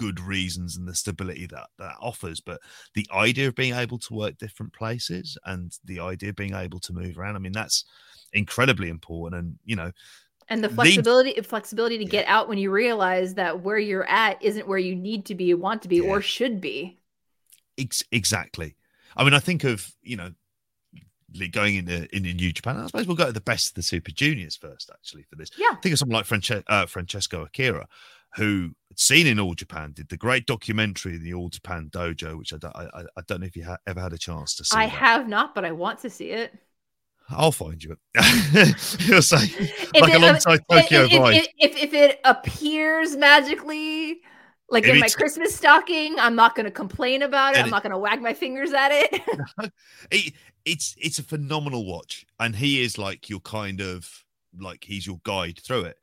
good 0.00 0.18
reasons 0.18 0.76
and 0.76 0.88
the 0.88 0.94
stability 0.94 1.46
that 1.46 1.68
that 1.78 1.94
offers 2.00 2.40
but 2.40 2.58
the 2.94 3.06
idea 3.12 3.46
of 3.48 3.54
being 3.54 3.74
able 3.74 3.98
to 3.98 4.14
work 4.14 4.38
different 4.38 4.72
places 4.72 5.36
and 5.44 5.78
the 5.84 6.00
idea 6.00 6.30
of 6.30 6.36
being 6.36 6.54
able 6.54 6.80
to 6.80 6.92
move 6.94 7.18
around 7.18 7.36
i 7.36 7.38
mean 7.38 7.52
that's 7.52 7.84
incredibly 8.32 8.88
important 8.88 9.38
and 9.40 9.58
you 9.64 9.76
know 9.76 9.90
and 10.48 10.64
the 10.64 10.68
The- 10.68 10.74
flexibility 10.74 11.32
flexibility 11.42 11.98
to 11.98 12.04
Yeah. 12.04 12.10
get 12.10 12.26
out 12.26 12.48
when 12.48 12.58
you 12.58 12.70
realize 12.70 13.34
that 13.34 13.60
where 13.60 13.78
you're 13.78 14.08
at 14.08 14.42
isn't 14.42 14.66
where 14.66 14.78
you 14.78 14.96
need 14.96 15.26
to 15.26 15.34
be 15.34 15.52
want 15.54 15.82
to 15.82 15.88
be 15.88 15.96
Yeah. 15.96 16.08
or 16.10 16.22
should 16.22 16.60
be 16.60 16.98
ex- 17.78 18.04
exactly 18.10 18.76
i 19.16 19.24
mean 19.24 19.34
i 19.34 19.38
think 19.38 19.64
of 19.64 19.92
you 20.02 20.16
know 20.16 20.30
going 21.52 21.76
into 21.76 22.08
into 22.16 22.32
new 22.34 22.52
japan 22.52 22.76
i 22.76 22.86
suppose 22.86 23.06
we'll 23.06 23.16
go 23.16 23.26
to 23.26 23.32
the 23.32 23.40
best 23.40 23.68
of 23.68 23.74
the 23.74 23.82
super 23.82 24.10
juniors 24.10 24.56
first 24.56 24.90
actually 24.92 25.22
for 25.24 25.36
this 25.36 25.50
Yeah. 25.56 25.74
think 25.82 25.92
of 25.92 25.98
someone 25.98 26.16
like 26.16 26.26
Franche- 26.26 26.64
uh, 26.66 26.86
francesco 26.86 27.42
akira 27.44 27.86
who 28.36 28.70
seen 28.96 29.26
in 29.26 29.40
all 29.40 29.54
japan 29.54 29.92
did 29.92 30.08
the 30.08 30.16
great 30.16 30.46
documentary 30.46 31.16
the 31.16 31.32
all 31.32 31.48
japan 31.48 31.88
dojo 31.92 32.36
which 32.36 32.52
i 32.52 32.56
don't, 32.58 32.74
I, 32.76 33.02
I- 33.16 33.22
don't 33.26 33.40
know 33.40 33.46
if 33.46 33.56
you 33.56 33.64
ha- 33.64 33.78
ever 33.86 34.00
had 34.00 34.12
a 34.12 34.18
chance 34.18 34.54
to 34.56 34.64
see 34.64 34.76
i 34.76 34.86
that. 34.86 34.90
have 34.90 35.28
not 35.28 35.54
but 35.54 35.64
i 35.64 35.72
want 35.72 35.98
to 36.00 36.10
see 36.10 36.30
it. 36.30 36.52
I'll 37.32 37.52
find 37.52 37.80
you. 37.80 37.96
You'll 38.98 39.22
say 39.22 39.36
If 39.44 39.94
like 40.00 40.12
it- 40.12 40.16
alongside 40.20 40.60
if, 40.68 40.82
tokyo 40.82 41.04
if, 41.04 41.10
vibe 41.12 41.36
if, 41.36 41.46
if, 41.58 41.82
if 41.84 41.94
it 41.94 42.20
appears 42.24 43.16
magically 43.16 44.18
like 44.68 44.84
in 44.84 44.98
my 44.98 45.08
christmas 45.08 45.54
stocking 45.54 46.18
i'm 46.18 46.34
not 46.34 46.56
going 46.56 46.64
to 46.64 46.72
complain 46.72 47.22
about 47.22 47.54
it. 47.54 47.60
I'm 47.60 47.66
it- 47.68 47.70
not 47.70 47.84
going 47.84 47.92
to 47.92 47.98
wag 47.98 48.20
my 48.20 48.34
fingers 48.34 48.72
at 48.72 48.90
it. 48.92 49.22
It, 50.10 50.34
it's 50.64 50.96
it's 50.98 51.18
a 51.20 51.22
phenomenal 51.22 51.86
watch 51.86 52.26
and 52.40 52.54
he 52.56 52.82
is 52.82 52.98
like 52.98 53.30
your 53.30 53.40
kind 53.40 53.80
of 53.80 54.24
like 54.58 54.82
he's 54.82 55.06
your 55.06 55.20
guide 55.22 55.60
through 55.62 55.82
it. 55.84 55.98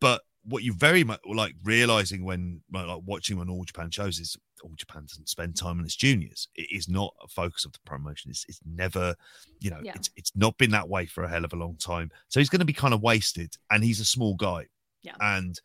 But 0.00 0.22
what 0.48 0.62
you 0.62 0.72
very 0.74 1.04
much 1.04 1.20
like 1.26 1.54
realizing 1.64 2.24
when 2.24 2.60
like 2.72 3.00
watching 3.04 3.38
on 3.38 3.50
all 3.50 3.64
japan 3.64 3.90
shows 3.90 4.18
is 4.18 4.36
all 4.62 4.72
Japan 4.76 5.02
doesn't 5.06 5.28
spend 5.28 5.54
time 5.54 5.78
on 5.78 5.84
its 5.84 5.94
juniors. 5.96 6.48
It 6.54 6.68
is 6.74 6.88
not 6.88 7.14
a 7.22 7.28
focus 7.28 7.66
of 7.66 7.72
the 7.72 7.78
promotion. 7.84 8.30
It's, 8.30 8.46
it's 8.48 8.58
never, 8.64 9.14
you 9.60 9.70
know, 9.70 9.80
Yeah. 9.82 9.92
it's 9.94 10.10
it's 10.16 10.32
not 10.34 10.56
been 10.56 10.70
that 10.70 10.88
way 10.88 11.04
for 11.06 11.24
a 11.24 11.28
hell 11.28 11.44
of 11.44 11.52
a 11.52 11.56
long 11.56 11.76
time. 11.76 12.10
So 12.28 12.40
he's 12.40 12.48
going 12.48 12.60
to 12.60 12.64
be 12.66 12.72
kind 12.72 12.94
of 12.94 13.02
wasted, 13.02 13.54
and 13.70 13.84
he's 13.84 14.00
a 14.00 14.04
small 14.04 14.34
guy. 14.34 14.66
Yeah. 15.02 15.12
And 15.20 15.60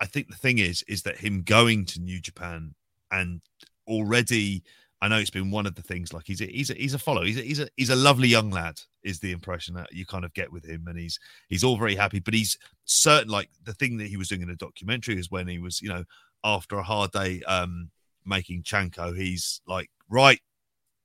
I 0.00 0.06
think 0.06 0.28
the 0.28 0.36
thing 0.36 0.58
is, 0.58 0.84
is 0.86 1.02
that 1.02 1.18
him 1.18 1.42
going 1.42 1.86
to 1.86 2.00
New 2.00 2.20
Japan 2.20 2.74
and 3.10 3.42
already, 3.88 4.62
I 5.02 5.08
know 5.08 5.18
it's 5.18 5.30
been 5.30 5.50
one 5.50 5.66
of 5.66 5.74
the 5.74 5.82
things. 5.82 6.12
Like 6.12 6.26
he's 6.26 6.40
a, 6.40 6.46
he's 6.46 6.70
a, 6.70 6.74
he's 6.74 6.94
a 6.94 6.98
follow. 6.98 7.22
He's 7.22 7.38
a, 7.38 7.42
he's 7.42 7.60
a 7.60 7.68
he's 7.76 7.90
a 7.90 7.96
lovely 7.96 8.28
young 8.28 8.50
lad. 8.50 8.80
Is 9.02 9.20
the 9.20 9.32
impression 9.32 9.74
that 9.74 9.92
you 9.92 10.06
kind 10.06 10.24
of 10.24 10.32
get 10.34 10.50
with 10.50 10.64
him, 10.64 10.86
and 10.88 10.98
he's 10.98 11.18
he's 11.48 11.64
all 11.64 11.76
very 11.76 11.94
happy. 11.94 12.18
But 12.18 12.34
he's 12.34 12.58
certain 12.84 13.28
like 13.28 13.50
the 13.64 13.74
thing 13.74 13.98
that 13.98 14.08
he 14.08 14.16
was 14.16 14.28
doing 14.28 14.42
in 14.42 14.50
a 14.50 14.56
documentary 14.56 15.18
is 15.18 15.30
when 15.30 15.48
he 15.48 15.58
was, 15.58 15.82
you 15.82 15.88
know, 15.88 16.04
after 16.44 16.78
a 16.78 16.82
hard 16.82 17.12
day 17.12 17.42
um 17.46 17.90
making 18.24 18.62
Chanko, 18.62 19.16
he's 19.16 19.60
like, 19.66 19.90
right, 20.10 20.40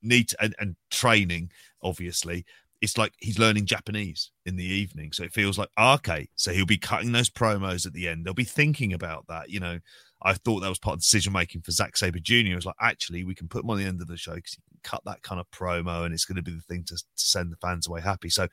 need 0.01 0.29
to, 0.29 0.43
and, 0.43 0.55
and 0.59 0.75
training, 0.89 1.51
obviously. 1.83 2.45
It's 2.81 2.97
like 2.97 3.13
he's 3.19 3.37
learning 3.37 3.67
Japanese 3.67 4.31
in 4.47 4.55
the 4.55 4.65
evening. 4.65 5.11
So 5.11 5.23
it 5.23 5.33
feels 5.33 5.59
like, 5.59 5.69
okay, 5.79 6.27
so 6.35 6.51
he'll 6.51 6.65
be 6.65 6.79
cutting 6.79 7.11
those 7.11 7.29
promos 7.29 7.85
at 7.85 7.93
the 7.93 8.07
end. 8.07 8.25
They'll 8.25 8.33
be 8.33 8.43
thinking 8.43 8.93
about 8.93 9.27
that. 9.27 9.51
You 9.51 9.59
know, 9.59 9.79
I 10.23 10.33
thought 10.33 10.59
that 10.59 10.69
was 10.69 10.79
part 10.79 10.95
of 10.95 11.01
decision 11.01 11.33
making 11.33 11.61
for 11.61 11.71
Zack 11.71 11.97
Sabre 11.97 12.19
Jr. 12.19 12.51
It 12.51 12.55
was 12.55 12.65
like, 12.65 12.75
actually, 12.79 13.23
we 13.23 13.35
can 13.35 13.47
put 13.47 13.63
him 13.63 13.69
on 13.69 13.77
the 13.77 13.85
end 13.85 14.01
of 14.01 14.07
the 14.07 14.17
show 14.17 14.35
because 14.35 14.53
he 14.53 14.61
can 14.61 14.79
cut 14.83 15.01
that 15.05 15.23
kind 15.23 15.39
of 15.39 15.49
promo 15.51 16.05
and 16.05 16.13
it's 16.13 16.25
going 16.25 16.35
to 16.35 16.43
be 16.43 16.51
the 16.51 16.61
thing 16.61 16.83
to, 16.85 16.95
to 16.95 17.03
send 17.15 17.51
the 17.51 17.57
fans 17.57 17.87
away 17.87 18.01
happy. 18.01 18.29
So 18.29 18.47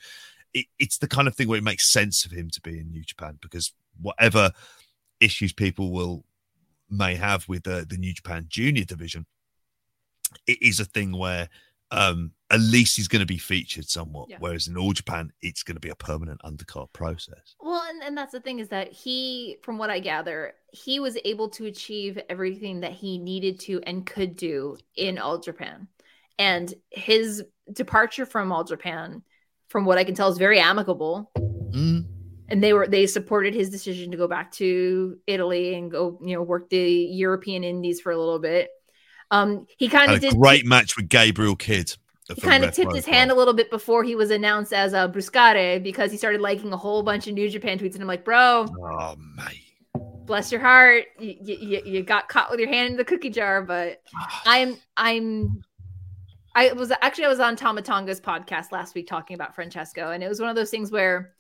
it, 0.55 0.67
it's 0.79 0.99
the 0.99 1.09
kind 1.09 1.29
of 1.29 1.35
thing 1.35 1.49
where 1.49 1.59
it 1.59 1.65
makes 1.65 1.91
sense 1.91 2.25
of 2.25 2.33
him 2.33 2.51
to 2.51 2.61
be 2.61 2.79
in 2.79 2.91
New 2.91 3.03
Japan 3.03 3.39
because 3.41 3.73
whatever 4.01 4.51
issues 5.21 5.53
people 5.53 5.93
will 5.93 6.25
may 6.91 7.15
have 7.17 7.47
with 7.49 7.65
the, 7.65 7.87
the 7.89 7.99
New 7.99 8.15
Japan 8.15 8.47
Junior 8.49 8.85
division, 8.85 9.27
it 10.47 10.61
is 10.63 10.81
a 10.81 10.85
thing 10.85 11.17
where 11.17 11.49
um, 11.91 12.33
at 12.51 12.61
least 12.61 12.97
he's 12.97 13.09
going 13.09 13.21
to 13.21 13.27
be 13.27 13.39
featured 13.39 13.89
somewhat. 13.89 14.29
Yeah. 14.29 14.37
Whereas 14.41 14.69
in 14.69 14.77
All 14.77 14.93
Japan, 14.93 15.33
it's 15.43 15.63
going 15.63 15.77
to 15.77 15.81
be 15.81 15.89
a 15.91 15.95
permanent 15.95 16.41
undercard 16.43 16.93
process. 16.93 17.55
Well, 17.61 17.83
and, 17.89 18.03
and 18.03 18.17
that's 18.17 18.33
the 18.33 18.41
thing 18.41 18.59
is 18.59 18.69
that 18.69 18.93
he, 18.93 19.57
from 19.63 19.79
what 19.79 19.91
I 19.91 20.01
gather, 20.01 20.55
he 20.73 21.01
was 21.01 21.19
able 21.25 21.49
to 21.51 21.67
achieve 21.67 22.19
everything 22.29 22.81
that 22.81 22.93
he 22.93 23.19
needed 23.19 23.61
to 23.61 23.81
and 23.87 24.07
could 24.07 24.37
do 24.37 24.77
in 24.97 25.19
All 25.19 25.39
Japan. 25.39 25.89
And 26.39 26.73
his 26.91 27.45
departure 27.73 28.27
from 28.27 28.53
All 28.53 28.65
Japan, 28.65 29.23
from 29.69 29.85
what 29.85 29.99
I 29.99 30.05
can 30.05 30.15
tell, 30.15 30.31
is 30.31 30.39
very 30.39 30.61
amicable. 30.61 31.31
Mm. 31.37 32.07
And 32.51 32.63
they 32.63 32.73
were 32.73 32.87
they 32.87 33.07
supported 33.07 33.53
his 33.53 33.69
decision 33.69 34.11
to 34.11 34.17
go 34.17 34.27
back 34.27 34.53
to 34.53 35.19
Italy 35.27 35.75
and 35.75 35.91
go, 35.91 36.19
you 36.23 36.35
know, 36.35 36.43
work 36.43 36.71
the 36.71 36.91
European 36.91 37.63
Indies 37.63 38.01
for 38.01 38.11
a 38.11 38.19
little 38.19 38.39
bit. 38.39 38.71
Um, 39.31 39.67
he 39.77 39.89
kind 39.89 40.11
of 40.11 40.23
Had 40.23 40.25
a 40.25 40.31
did 40.31 40.39
great 40.41 40.65
match 40.67 40.97
with 40.97 41.09
Gabriel 41.09 41.55
Kidd. 41.57 41.95
he 42.35 42.41
kind 42.41 42.65
of 42.65 42.73
tipped 42.75 42.95
his 42.95 43.05
hand 43.07 43.31
a 43.31 43.35
little 43.35 43.55
bit 43.55 43.71
before 43.71 44.03
he 44.05 44.15
was 44.15 44.31
announced 44.31 44.73
as 44.73 44.93
a 44.95 45.09
Bruscare 45.09 45.83
because 45.83 46.11
he 46.11 46.17
started 46.17 46.41
liking 46.41 46.73
a 46.73 46.77
whole 46.77 47.03
bunch 47.03 47.27
of 47.27 47.35
New 47.35 47.49
Japan 47.49 47.79
tweets, 47.79 47.93
and 47.95 48.03
I'm 48.03 48.09
like, 48.09 48.25
bro, 48.25 48.67
Oh, 48.83 49.17
mate. 49.37 49.63
bless 50.27 50.51
your 50.51 50.61
heart, 50.63 51.05
you, 51.19 51.37
you, 51.43 51.83
you 51.85 52.03
got 52.03 52.29
caught 52.29 52.51
with 52.51 52.59
your 52.61 52.69
hand 52.71 52.93
in 52.93 52.97
the 52.97 53.05
cookie 53.05 53.31
jar. 53.31 53.63
But 53.63 54.03
I'm 54.47 54.77
I'm 54.97 55.61
I 56.55 56.73
was 56.73 56.91
actually 57.03 57.27
I 57.27 57.29
was 57.29 57.41
on 57.41 57.55
Tama 57.57 57.83
Tonga's 57.83 58.21
podcast 58.21 58.73
last 58.73 58.95
week 58.95 59.07
talking 59.07 59.35
about 59.35 59.55
Francesco, 59.55 60.11
and 60.11 60.23
it 60.25 60.29
was 60.29 60.41
one 60.41 60.49
of 60.51 60.57
those 60.57 60.71
things 60.71 60.91
where, 60.91 61.35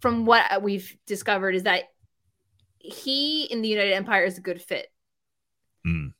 from 0.00 0.24
what 0.24 0.62
we've 0.62 0.96
discovered, 1.06 1.54
is 1.54 1.64
that 1.64 1.84
he 2.78 3.44
in 3.44 3.60
the 3.60 3.68
United 3.68 3.92
Empire 3.92 4.24
is 4.24 4.38
a 4.38 4.40
good 4.40 4.60
fit. 4.62 4.86
Mm. 5.86 6.14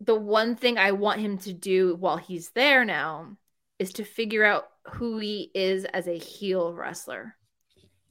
The 0.00 0.14
one 0.14 0.56
thing 0.56 0.76
I 0.78 0.92
want 0.92 1.20
him 1.20 1.38
to 1.38 1.52
do 1.52 1.96
while 1.96 2.16
he's 2.16 2.50
there 2.50 2.84
now 2.84 3.36
is 3.78 3.92
to 3.94 4.04
figure 4.04 4.44
out 4.44 4.64
who 4.92 5.18
he 5.18 5.50
is 5.54 5.84
as 5.86 6.06
a 6.06 6.18
heel 6.18 6.74
wrestler, 6.74 7.36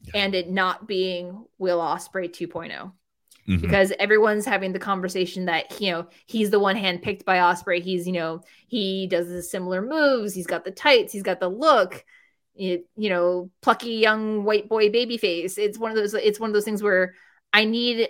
Yeah. 0.02 0.22
and 0.24 0.36
it 0.36 0.50
not 0.50 0.88
being 0.88 1.46
Will 1.58 1.80
Ospreay 1.80 2.32
2.0 2.32 2.94
Mhm. 3.48 3.62
because 3.62 3.92
everyone's 4.00 4.46
having 4.46 4.72
the 4.74 4.80
conversation 4.80 5.46
that 5.46 5.80
you 5.82 5.92
know 5.92 6.08
he's 6.28 6.50
the 6.50 6.60
one 6.60 6.76
hand 6.78 7.02
picked 7.02 7.26
by 7.26 7.38
Ospreay. 7.38 7.82
He's 7.82 8.08
you 8.08 8.14
know 8.14 8.42
he 8.68 9.06
does 9.08 9.28
the 9.28 9.44
similar 9.44 9.82
moves. 9.82 10.34
He's 10.34 10.48
got 10.48 10.64
the 10.64 10.72
tights. 10.72 11.12
He's 11.14 11.24
got 11.24 11.40
the 11.40 11.50
look. 11.50 12.04
It, 12.56 12.88
you 12.96 13.10
know, 13.10 13.50
plucky 13.62 13.94
young 13.96 14.44
white 14.44 14.70
boy 14.70 14.90
baby 14.90 15.18
face. 15.18 15.58
It's 15.58 15.78
one 15.78 15.92
of 15.92 15.98
those. 15.98 16.14
It's 16.14 16.40
one 16.40 16.50
of 16.50 16.54
those 16.54 16.66
things 16.66 16.84
where 16.84 17.16
I 17.52 17.66
need, 17.66 18.10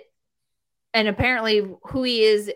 and 0.92 1.08
apparently 1.08 1.66
who 1.84 2.02
he 2.02 2.22
is 2.24 2.52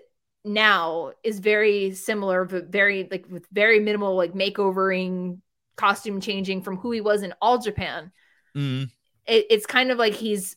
now 0.49 1.13
is 1.23 1.39
very 1.39 1.93
similar, 1.95 2.45
but 2.45 2.67
very 2.67 3.07
like 3.11 3.27
with 3.29 3.47
very 3.53 3.79
minimal 3.81 4.17
like 4.17 4.33
makeovering, 4.33 5.39
costume 5.77 6.21
changing 6.21 6.63
from 6.63 6.77
who 6.77 6.91
he 6.91 7.01
was 7.01 7.23
in 7.23 7.35
All 7.41 7.59
Japan 7.59 8.11
Mm. 8.57 8.91
it, 9.27 9.47
it's 9.51 9.67
kind 9.67 9.91
of 9.91 9.99
like 9.99 10.15
he's 10.15 10.57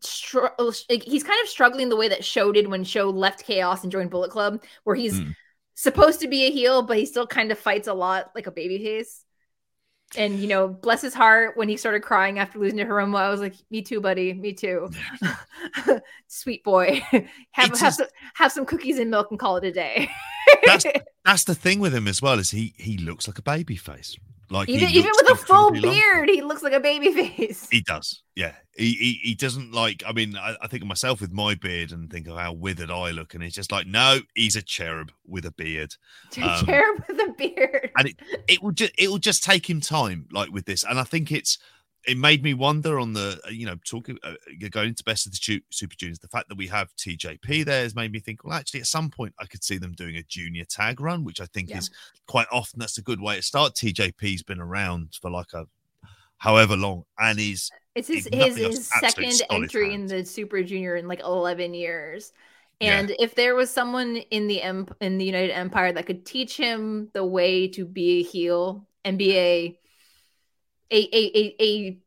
str- 0.00 0.46
like 0.88 1.02
he's 1.02 1.22
kind 1.22 1.40
of 1.42 1.48
struggling 1.48 1.88
the 1.88 1.96
way 1.96 2.08
that 2.08 2.24
Show 2.24 2.50
did 2.50 2.66
when 2.66 2.82
Show 2.82 3.10
left 3.10 3.44
Chaos 3.44 3.82
and 3.82 3.92
joined 3.92 4.10
Bullet 4.10 4.30
Club, 4.30 4.62
where 4.84 4.96
he's 4.96 5.20
Mm. 5.20 5.34
supposed 5.74 6.20
to 6.20 6.28
be 6.28 6.44
a 6.44 6.50
heel, 6.50 6.82
but 6.82 6.96
he 6.96 7.06
still 7.06 7.26
kind 7.26 7.52
of 7.52 7.58
fights 7.58 7.88
a 7.88 7.94
lot 7.94 8.32
like 8.34 8.46
a 8.46 8.52
babyface. 8.52 9.22
And 10.16 10.38
you 10.38 10.46
know, 10.46 10.68
bless 10.68 11.02
his 11.02 11.14
heart, 11.14 11.56
when 11.56 11.68
he 11.68 11.76
started 11.76 12.02
crying 12.02 12.38
after 12.38 12.58
losing 12.58 12.78
to 12.78 12.84
Hiromu, 12.84 13.16
I 13.18 13.28
was 13.28 13.40
like, 13.40 13.54
"Me 13.70 13.82
too, 13.82 14.00
buddy. 14.00 14.32
Me 14.32 14.52
too. 14.52 14.88
Sweet 16.28 16.62
boy. 16.64 17.00
have 17.10 17.70
It's 17.70 17.80
have 17.80 17.96
just- 17.96 17.98
some, 17.98 18.06
have 18.34 18.52
some 18.52 18.66
cookies 18.66 18.98
and 18.98 19.10
milk 19.10 19.28
and 19.30 19.38
call 19.38 19.56
it 19.56 19.64
a 19.64 19.72
day." 19.72 20.08
That's 20.64 20.86
that's 21.24 21.44
the 21.44 21.54
thing 21.54 21.80
with 21.80 21.92
him 21.94 22.06
as 22.06 22.22
well. 22.22 22.38
Is 22.38 22.50
he 22.50 22.72
he 22.76 22.96
looks 22.98 23.26
like 23.26 23.38
a 23.38 23.42
baby 23.42 23.76
face. 23.76 24.16
Like 24.50 24.68
even 24.68 24.90
even 24.90 25.10
with 25.16 25.30
a 25.30 25.36
full 25.36 25.72
long. 25.72 25.80
beard, 25.80 26.28
he 26.28 26.40
looks 26.42 26.62
like 26.62 26.72
a 26.72 26.80
baby 26.80 27.12
face. 27.12 27.68
He 27.68 27.80
does, 27.80 28.22
yeah. 28.34 28.52
He, 28.76 28.92
he 28.92 29.12
he 29.22 29.34
doesn't 29.34 29.72
like. 29.72 30.02
I 30.06 30.12
mean, 30.12 30.36
I, 30.36 30.56
I 30.62 30.68
think 30.68 30.82
of 30.82 30.88
myself 30.88 31.20
with 31.20 31.32
my 31.32 31.54
beard 31.54 31.92
and 31.92 32.10
think 32.10 32.28
of 32.28 32.36
how 32.36 32.52
withered 32.52 32.90
I 32.90 33.10
look, 33.10 33.34
and 33.34 33.42
it's 33.42 33.54
just 33.54 33.72
like, 33.72 33.86
no, 33.86 34.20
he's 34.34 34.54
a 34.54 34.62
cherub 34.62 35.10
with 35.26 35.46
a 35.46 35.52
beard. 35.52 35.94
um, 36.42 36.64
Cherub 36.64 37.02
with 37.08 37.18
a 37.18 37.34
beard. 37.36 37.90
and 37.96 38.08
it 38.08 38.16
it 38.46 38.62
will 38.62 38.72
just 38.72 38.92
it 38.98 39.08
will 39.08 39.18
just 39.18 39.42
take 39.42 39.68
him 39.68 39.80
time, 39.80 40.28
like 40.30 40.50
with 40.50 40.66
this. 40.66 40.84
And 40.84 40.98
I 41.00 41.04
think 41.04 41.32
it's 41.32 41.58
it 42.06 42.16
made 42.16 42.42
me 42.42 42.54
wonder 42.54 42.98
on 42.98 43.12
the 43.12 43.40
uh, 43.46 43.50
you 43.50 43.66
know 43.66 43.76
talking 43.84 44.18
uh, 44.22 44.34
going 44.70 44.88
into 44.88 45.02
best 45.04 45.26
of 45.26 45.32
the 45.32 45.38
Ju- 45.38 45.60
Super 45.70 45.94
Juniors. 45.96 46.18
The 46.18 46.28
fact 46.28 46.48
that 46.48 46.56
we 46.58 46.66
have 46.68 46.94
TJP 46.96 47.64
there 47.64 47.82
has 47.82 47.94
made 47.94 48.12
me 48.12 48.20
think. 48.20 48.44
Well, 48.44 48.54
actually, 48.56 48.80
at 48.80 48.86
some 48.86 49.10
point, 49.10 49.34
I 49.38 49.46
could 49.46 49.64
see 49.64 49.78
them 49.78 49.92
doing 49.92 50.16
a 50.16 50.22
junior 50.22 50.64
tag 50.64 51.00
run, 51.00 51.24
which 51.24 51.40
I 51.40 51.46
think 51.46 51.70
Yeah. 51.70 51.78
is 51.78 51.90
quite 52.26 52.46
often 52.52 52.78
that's 52.78 52.98
a 52.98 53.02
good 53.02 53.20
way 53.20 53.36
to 53.36 53.42
start. 53.42 53.74
TJP's 53.74 54.42
been 54.42 54.60
around 54.60 55.16
for 55.20 55.30
like 55.30 55.52
a 55.54 55.66
however 56.38 56.76
long, 56.76 57.04
and 57.18 57.38
he's 57.38 57.70
It's 57.94 58.08
his 58.08 58.28
his, 58.32 58.56
his 58.56 58.88
second 58.88 59.32
entry 59.50 59.94
in 59.94 60.06
the 60.06 60.24
Super 60.24 60.62
Junior 60.62 60.96
in 60.96 61.08
like 61.08 61.20
eleven 61.20 61.74
years. 61.74 62.32
Yeah. 62.80 62.98
And 62.98 63.14
if 63.18 63.34
there 63.34 63.54
was 63.54 63.70
someone 63.70 64.16
in 64.16 64.48
the 64.48 64.60
em- 64.62 64.88
in 65.00 65.16
the 65.18 65.24
United 65.24 65.52
Empire 65.52 65.92
that 65.92 66.06
could 66.06 66.26
teach 66.26 66.56
him 66.58 67.08
the 67.14 67.24
way 67.24 67.68
to 67.68 67.86
be 67.86 68.20
a 68.20 68.22
heel 68.22 68.86
and 69.04 69.16
be 69.16 69.36
a 69.38 69.78
a 70.90 70.96
a, 70.96 71.38
a, 71.38 71.62
a 71.62 71.98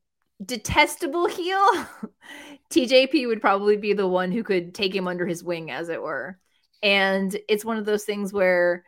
detestable 0.43 1.27
heel, 1.27 1.87
TJP 2.69 3.27
would 3.27 3.41
probably 3.41 3.77
be 3.77 3.93
the 3.93 4.07
one 4.07 4.31
who 4.31 4.43
could 4.43 4.73
take 4.73 4.95
him 4.95 5.07
under 5.07 5.25
his 5.25 5.43
wing, 5.43 5.71
as 5.71 5.89
it 5.89 6.01
were. 6.01 6.39
And 6.81 7.35
it's 7.47 7.65
one 7.65 7.77
of 7.77 7.85
those 7.85 8.05
things 8.05 8.31
where 8.31 8.85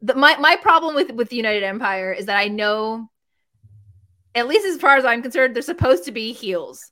the, 0.00 0.14
my 0.14 0.36
my 0.36 0.56
problem 0.56 0.94
with 0.94 1.12
with 1.12 1.28
the 1.28 1.36
United 1.36 1.62
Empire 1.62 2.12
is 2.12 2.26
that 2.26 2.36
I 2.36 2.48
know, 2.48 3.08
at 4.34 4.48
least 4.48 4.66
as 4.66 4.80
far 4.80 4.96
as 4.96 5.04
I'm 5.04 5.22
concerned, 5.22 5.54
they're 5.54 5.62
supposed 5.62 6.04
to 6.04 6.12
be 6.12 6.32
heels, 6.32 6.90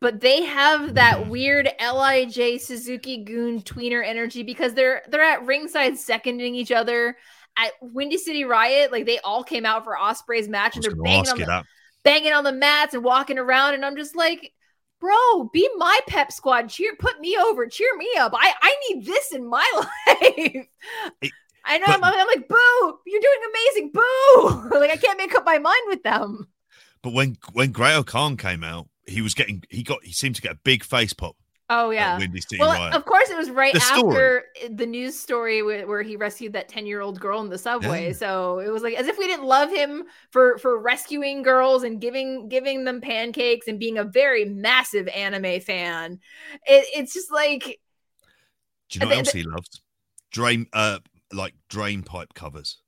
but 0.00 0.20
they 0.20 0.44
have 0.44 0.94
that 0.94 1.28
weird 1.28 1.68
Lij 1.80 2.60
Suzuki-gun 2.60 3.62
tweener 3.62 4.04
energy 4.04 4.42
because 4.42 4.74
they're 4.74 5.02
they're 5.08 5.22
at 5.22 5.46
ringside 5.46 5.98
seconding 5.98 6.54
each 6.54 6.72
other. 6.72 7.16
At 7.58 7.72
Windy 7.80 8.18
City 8.18 8.44
Riot, 8.44 8.92
like 8.92 9.04
they 9.06 9.18
all 9.20 9.42
came 9.42 9.66
out 9.66 9.84
for 9.84 9.96
Ospreay's 9.96 10.48
match 10.48 10.76
and 10.76 10.84
they're 10.84 10.94
banging 10.94 11.28
on 11.28 11.38
the 11.38 11.64
banging 12.04 12.32
on 12.32 12.44
the 12.44 12.52
mats 12.52 12.94
and 12.94 13.02
walking 13.02 13.38
around 13.38 13.74
and 13.74 13.84
i'm 13.84 13.96
just 13.96 14.16
like 14.16 14.52
bro 15.00 15.50
be 15.52 15.68
my 15.76 15.98
pep 16.06 16.32
squad. 16.32 16.68
Cheer 16.68 16.94
put 16.98 17.20
me 17.20 17.36
over. 17.36 17.66
Cheer 17.66 17.96
me 17.96 18.08
up. 18.18 18.32
I 18.34 18.52
i 18.62 18.76
need 18.88 19.04
this 19.06 19.32
in 19.32 19.48
my 19.48 19.68
life. 19.76 20.66
It- 21.20 21.32
i 21.64 21.76
know 21.78 21.86
but- 21.86 22.02
I'm, 22.02 22.20
I'm 22.20 22.26
like 22.26 22.48
boo 22.48 22.98
you're 23.06 23.20
doing 23.20 23.40
amazing. 23.50 23.90
Boo. 23.92 24.68
Like 24.78 24.90
i 24.90 24.96
can't 24.96 25.18
make 25.18 25.34
up 25.34 25.44
my 25.44 25.58
mind 25.58 25.82
with 25.86 26.02
them. 26.02 26.48
But 27.02 27.12
when 27.12 27.36
when 27.52 27.72
Great 27.72 27.94
O-Khan 27.94 28.36
came 28.36 28.64
out, 28.64 28.88
he 29.06 29.20
was 29.22 29.34
getting 29.34 29.62
he 29.68 29.82
got 29.82 30.04
he 30.04 30.12
seemed 30.12 30.36
to 30.36 30.42
get 30.42 30.52
a 30.52 30.58
big 30.64 30.84
face 30.84 31.12
pop. 31.12 31.36
Oh 31.70 31.90
yeah 31.90 32.18
Windy 32.18 32.40
City 32.40 32.58
well, 32.58 32.72
Riot. 32.72 32.94
of 32.94 33.04
course, 33.04 33.28
it 33.30 33.36
was 33.36 33.50
right 33.50 33.74
The 33.74 33.80
story. 33.80 34.14
after 34.16 34.44
the 34.70 34.86
news 34.86 35.18
story 35.18 35.62
where, 35.62 35.86
where 35.86 36.02
he 36.02 36.16
rescued 36.16 36.52
that 36.54 36.68
ten-year-old 36.68 37.20
girl 37.20 37.40
in 37.40 37.50
the 37.50 37.58
subway. 37.58 38.08
Yeah. 38.08 38.12
So 38.14 38.58
it 38.60 38.68
was 38.70 38.82
like 38.82 38.94
as 38.94 39.06
if 39.06 39.18
we 39.18 39.26
didn't 39.26 39.46
love 39.46 39.70
him 39.70 40.04
for 40.30 40.58
for 40.58 40.78
rescuing 40.78 41.42
girls 41.42 41.82
and 41.82 42.00
giving 42.00 42.48
giving 42.48 42.84
them 42.84 43.00
pancakes 43.00 43.68
and 43.68 43.78
being 43.78 43.98
a 43.98 44.04
very 44.04 44.44
massive 44.44 45.08
anime 45.08 45.60
fan. 45.60 46.20
It, 46.66 46.86
it's 46.96 47.12
just 47.14 47.30
like 47.32 47.80
Do 48.88 48.98
you 48.98 49.00
know 49.00 49.08
what 49.08 49.18
else 49.18 49.32
he 49.32 49.42
loves? 49.42 49.82
drain 50.30 50.66
uh 50.72 50.98
like 51.32 51.54
drain 51.68 52.02
pipe 52.02 52.34
covers. 52.34 52.80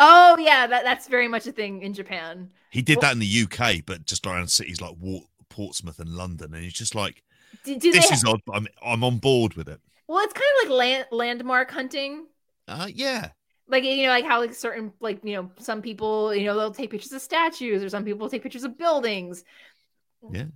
Oh 0.00 0.36
yeah, 0.38 0.66
that, 0.66 0.84
that's 0.84 1.08
very 1.08 1.28
much 1.28 1.46
a 1.46 1.52
thing 1.52 1.82
in 1.82 1.94
Japan. 1.94 2.50
He 2.70 2.82
did 2.82 2.96
Well- 2.96 3.02
that 3.02 3.12
in 3.12 3.18
the 3.20 3.26
UK, 3.26 3.84
but 3.84 4.04
just 4.04 4.26
around 4.26 4.50
cities 4.50 4.80
like 4.80 4.94
Wa- 4.98 5.20
Portsmouth 5.48 5.98
and 5.98 6.10
London, 6.10 6.52
and 6.54 6.62
he's 6.62 6.74
just 6.74 6.94
like, 6.94 7.22
Do, 7.64 7.76
do 7.78 7.92
"This 7.92 8.08
they? 8.08 8.14
is 8.14 8.24
odd, 8.24 8.40
but 8.46 8.56
I'm 8.56 8.66
I'm 8.82 9.04
on 9.04 9.18
board 9.18 9.54
with 9.54 9.68
it." 9.68 9.80
well, 10.08 10.24
it's 10.24 10.32
kind 10.32 10.46
of 10.64 10.70
like 10.70 10.78
land, 10.78 11.06
landmark 11.12 11.70
hunting. 11.70 12.26
Uh, 12.66 12.88
yeah, 12.92 13.30
Like 13.66 13.84
you 13.84 14.04
know, 14.04 14.08
like 14.10 14.24
how 14.24 14.40
like 14.40 14.54
certain 14.54 14.92
like 15.00 15.20
you 15.24 15.34
know 15.34 15.50
some 15.58 15.82
people 15.82 16.34
you 16.34 16.44
know 16.46 16.56
they'll 16.56 16.72
take 16.72 16.90
pictures 16.90 17.12
of 17.12 17.20
statues 17.20 17.82
or 17.84 17.88
some 17.90 18.04
people 18.04 18.28
take 18.28 18.42
pictures 18.42 18.64
of 18.64 18.78
buildings. 18.78 19.44
Yeah. 20.32 20.46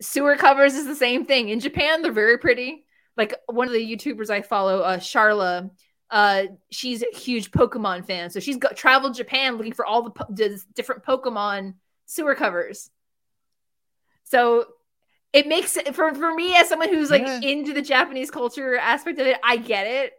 Sewer 0.00 0.36
covers 0.36 0.74
is 0.74 0.86
the 0.86 0.94
same 0.96 1.24
thing 1.24 1.48
in 1.48 1.60
Japan. 1.60 2.02
They're 2.02 2.12
very 2.12 2.38
pretty. 2.38 2.84
Like 3.16 3.34
one 3.46 3.66
of 3.68 3.72
the 3.72 3.96
YouTubers 3.96 4.30
I 4.30 4.42
follow, 4.42 4.80
uh, 4.80 4.98
Charla. 4.98 5.70
Uh, 6.10 6.44
she's 6.70 7.02
a 7.02 7.16
huge 7.16 7.50
Pokemon 7.52 8.04
fan, 8.06 8.28
so 8.30 8.40
she's 8.40 8.58
got 8.58 8.76
traveled 8.76 9.14
Japan 9.14 9.56
looking 9.56 9.72
for 9.72 9.86
all 9.86 10.02
the, 10.02 10.10
po- 10.10 10.26
the 10.30 10.60
different 10.74 11.04
Pokemon 11.04 11.74
sewer 12.06 12.34
covers. 12.34 12.90
So 14.24 14.66
it 15.32 15.46
makes 15.46 15.76
it 15.76 15.94
for 15.94 16.14
for 16.14 16.34
me 16.34 16.54
as 16.56 16.68
someone 16.68 16.88
who's 16.90 17.10
like 17.10 17.22
Yeah. 17.22 17.40
into 17.40 17.72
the 17.72 17.82
Japanese 17.82 18.30
culture 18.30 18.76
aspect 18.76 19.18
of 19.18 19.26
it. 19.26 19.38
I 19.42 19.56
get 19.56 19.86
it, 19.86 20.12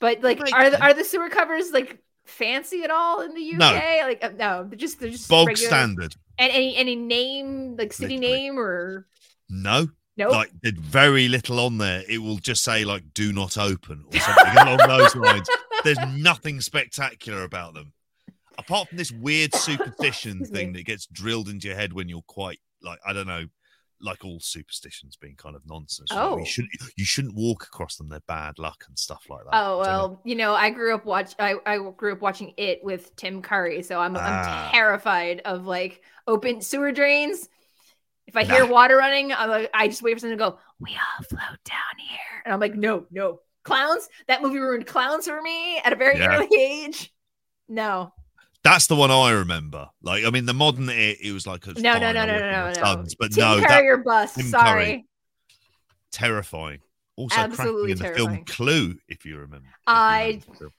but 0.00 0.22
like, 0.22 0.38
makes 0.38 0.52
are 0.52 0.70
the, 0.70 0.80
are 0.82 0.94
the 0.94 1.04
sewer 1.04 1.28
covers 1.28 1.70
like 1.72 1.98
fancy 2.24 2.82
at 2.82 2.90
all 2.90 3.20
in 3.22 3.34
the 3.34 3.42
UK? 3.52 3.58
No. 3.58 4.06
Like, 4.06 4.24
uh, 4.24 4.30
no, 4.36 4.64
they're 4.68 4.78
just 4.78 5.00
they're 5.00 5.10
just 5.10 5.28
bog 5.28 5.48
regular- 5.48 5.68
standard. 5.68 6.14
And 6.38 6.50
any 6.52 6.76
any 6.76 6.96
name 6.96 7.76
like 7.76 7.92
city 7.92 8.16
Literally. 8.16 8.36
name 8.42 8.58
or 8.58 9.06
No, 9.50 9.88
no? 10.16 10.28
like 10.30 10.50
there's 10.62 10.78
very 10.78 11.28
little 11.28 11.60
on 11.60 11.76
there. 11.76 12.02
It 12.08 12.18
will 12.18 12.38
just 12.38 12.64
say 12.64 12.84
like 12.86 13.12
"Do 13.12 13.32
not 13.34 13.58
open" 13.58 14.04
or 14.10 14.18
something 14.18 14.56
along 14.56 14.78
those 14.88 15.14
lines. 15.16 15.48
There's 15.84 15.98
nothing 16.16 16.62
spectacular 16.62 17.42
about 17.44 17.74
them, 17.74 17.92
apart 18.56 18.88
from 18.88 18.96
this 18.96 19.12
weird 19.12 19.54
superstition 19.54 20.44
thing 20.46 20.72
that 20.72 20.86
gets 20.86 21.04
drilled 21.06 21.48
into 21.50 21.68
your 21.68 21.76
head 21.76 21.92
when 21.92 22.08
you're 22.08 22.22
quite 22.26 22.58
like 22.82 23.00
I 23.06 23.12
don't 23.12 23.26
know, 23.26 23.44
like 24.02 24.24
all 24.24 24.40
superstitions 24.40 25.16
being 25.16 25.36
kind 25.36 25.54
of 25.54 25.62
nonsense. 25.66 26.10
you 26.10 26.16
know, 26.16 26.32
Oh. 26.34 26.38
you 26.38 26.44
shouldn't 26.46 26.72
you 26.96 27.04
shouldn't 27.04 27.34
walk 27.34 27.64
across 27.64 27.96
them. 27.96 28.08
They're 28.08 28.20
bad 28.26 28.58
luck 28.58 28.84
and 28.88 28.98
stuff 28.98 29.24
like 29.28 29.44
that. 29.44 29.50
Oh 29.52 29.78
well, 29.80 30.20
you 30.24 30.34
know, 30.36 30.54
I 30.54 30.70
grew 30.70 30.94
up 30.94 31.04
watch. 31.04 31.34
I, 31.38 31.56
I 31.66 31.78
grew 31.96 32.12
up 32.12 32.20
watching 32.20 32.54
it 32.56 32.82
with 32.82 33.14
Tim 33.16 33.42
Curry, 33.42 33.82
so 33.82 33.98
I'm 34.00 34.16
Ah. 34.16 34.66
I'm 34.66 34.72
terrified 34.72 35.42
of 35.44 35.66
like 35.66 36.02
open 36.26 36.60
sewer 36.60 36.92
drains. 36.92 37.48
If 38.26 38.36
I 38.36 38.44
hear 38.44 38.64
water 38.64 38.96
running, 38.96 39.32
I'm 39.32 39.50
like, 39.50 39.70
I 39.74 39.88
just 39.88 40.02
wait 40.02 40.14
for 40.14 40.20
someone 40.20 40.38
to 40.38 40.44
go. 40.52 40.58
We 40.78 40.90
all 40.92 41.24
float 41.24 41.58
down 41.64 41.98
here, 41.98 42.42
and 42.44 42.54
I'm 42.54 42.60
like, 42.60 42.76
no, 42.76 43.06
no, 43.10 43.40
clowns. 43.64 44.08
That 44.28 44.40
movie 44.40 44.58
ruined 44.58 44.86
clowns 44.86 45.26
for 45.26 45.42
me 45.42 45.78
at 45.78 45.92
a 45.92 45.96
very 45.96 46.18
Yeah. 46.18 46.36
early 46.36 46.48
age. 46.56 47.12
No, 47.68 48.12
That's 48.62 48.86
the 48.88 48.96
one 48.96 49.10
I 49.10 49.30
remember. 49.32 49.88
Like, 50.02 50.24
I 50.24 50.30
mean, 50.30 50.44
the 50.46 50.52
modern 50.54 50.88
it, 50.90 51.18
it 51.22 51.32
was 51.32 51.46
like 51.46 51.66
a 51.66 51.72
no, 51.74 51.94
no, 51.94 52.12
no, 52.12 52.12
no, 52.12 52.26
no, 52.26 52.38
no, 52.38 52.66
no. 52.68 52.72
Sons, 52.74 53.14
but 53.14 53.32
Tim 53.32 53.42
no, 53.42 53.54
Curry 53.56 53.68
that 53.68 53.84
or 53.84 53.96
bust. 53.98 54.36
Tim 54.36 54.46
Sorry. 54.46 54.84
Curry. 54.84 55.06
terrifying. 56.12 56.80
Also, 57.16 57.36
Absolutely 57.38 57.92
in 57.92 57.98
the 57.98 58.04
terrifying. 58.04 58.28
film 58.28 58.44
Clue, 58.44 58.98
if 59.08 59.24
you 59.24 59.36
remember. 59.38 59.66
if 59.66 59.72
you 59.72 59.72
I- 59.86 60.40
remember. 60.46 60.72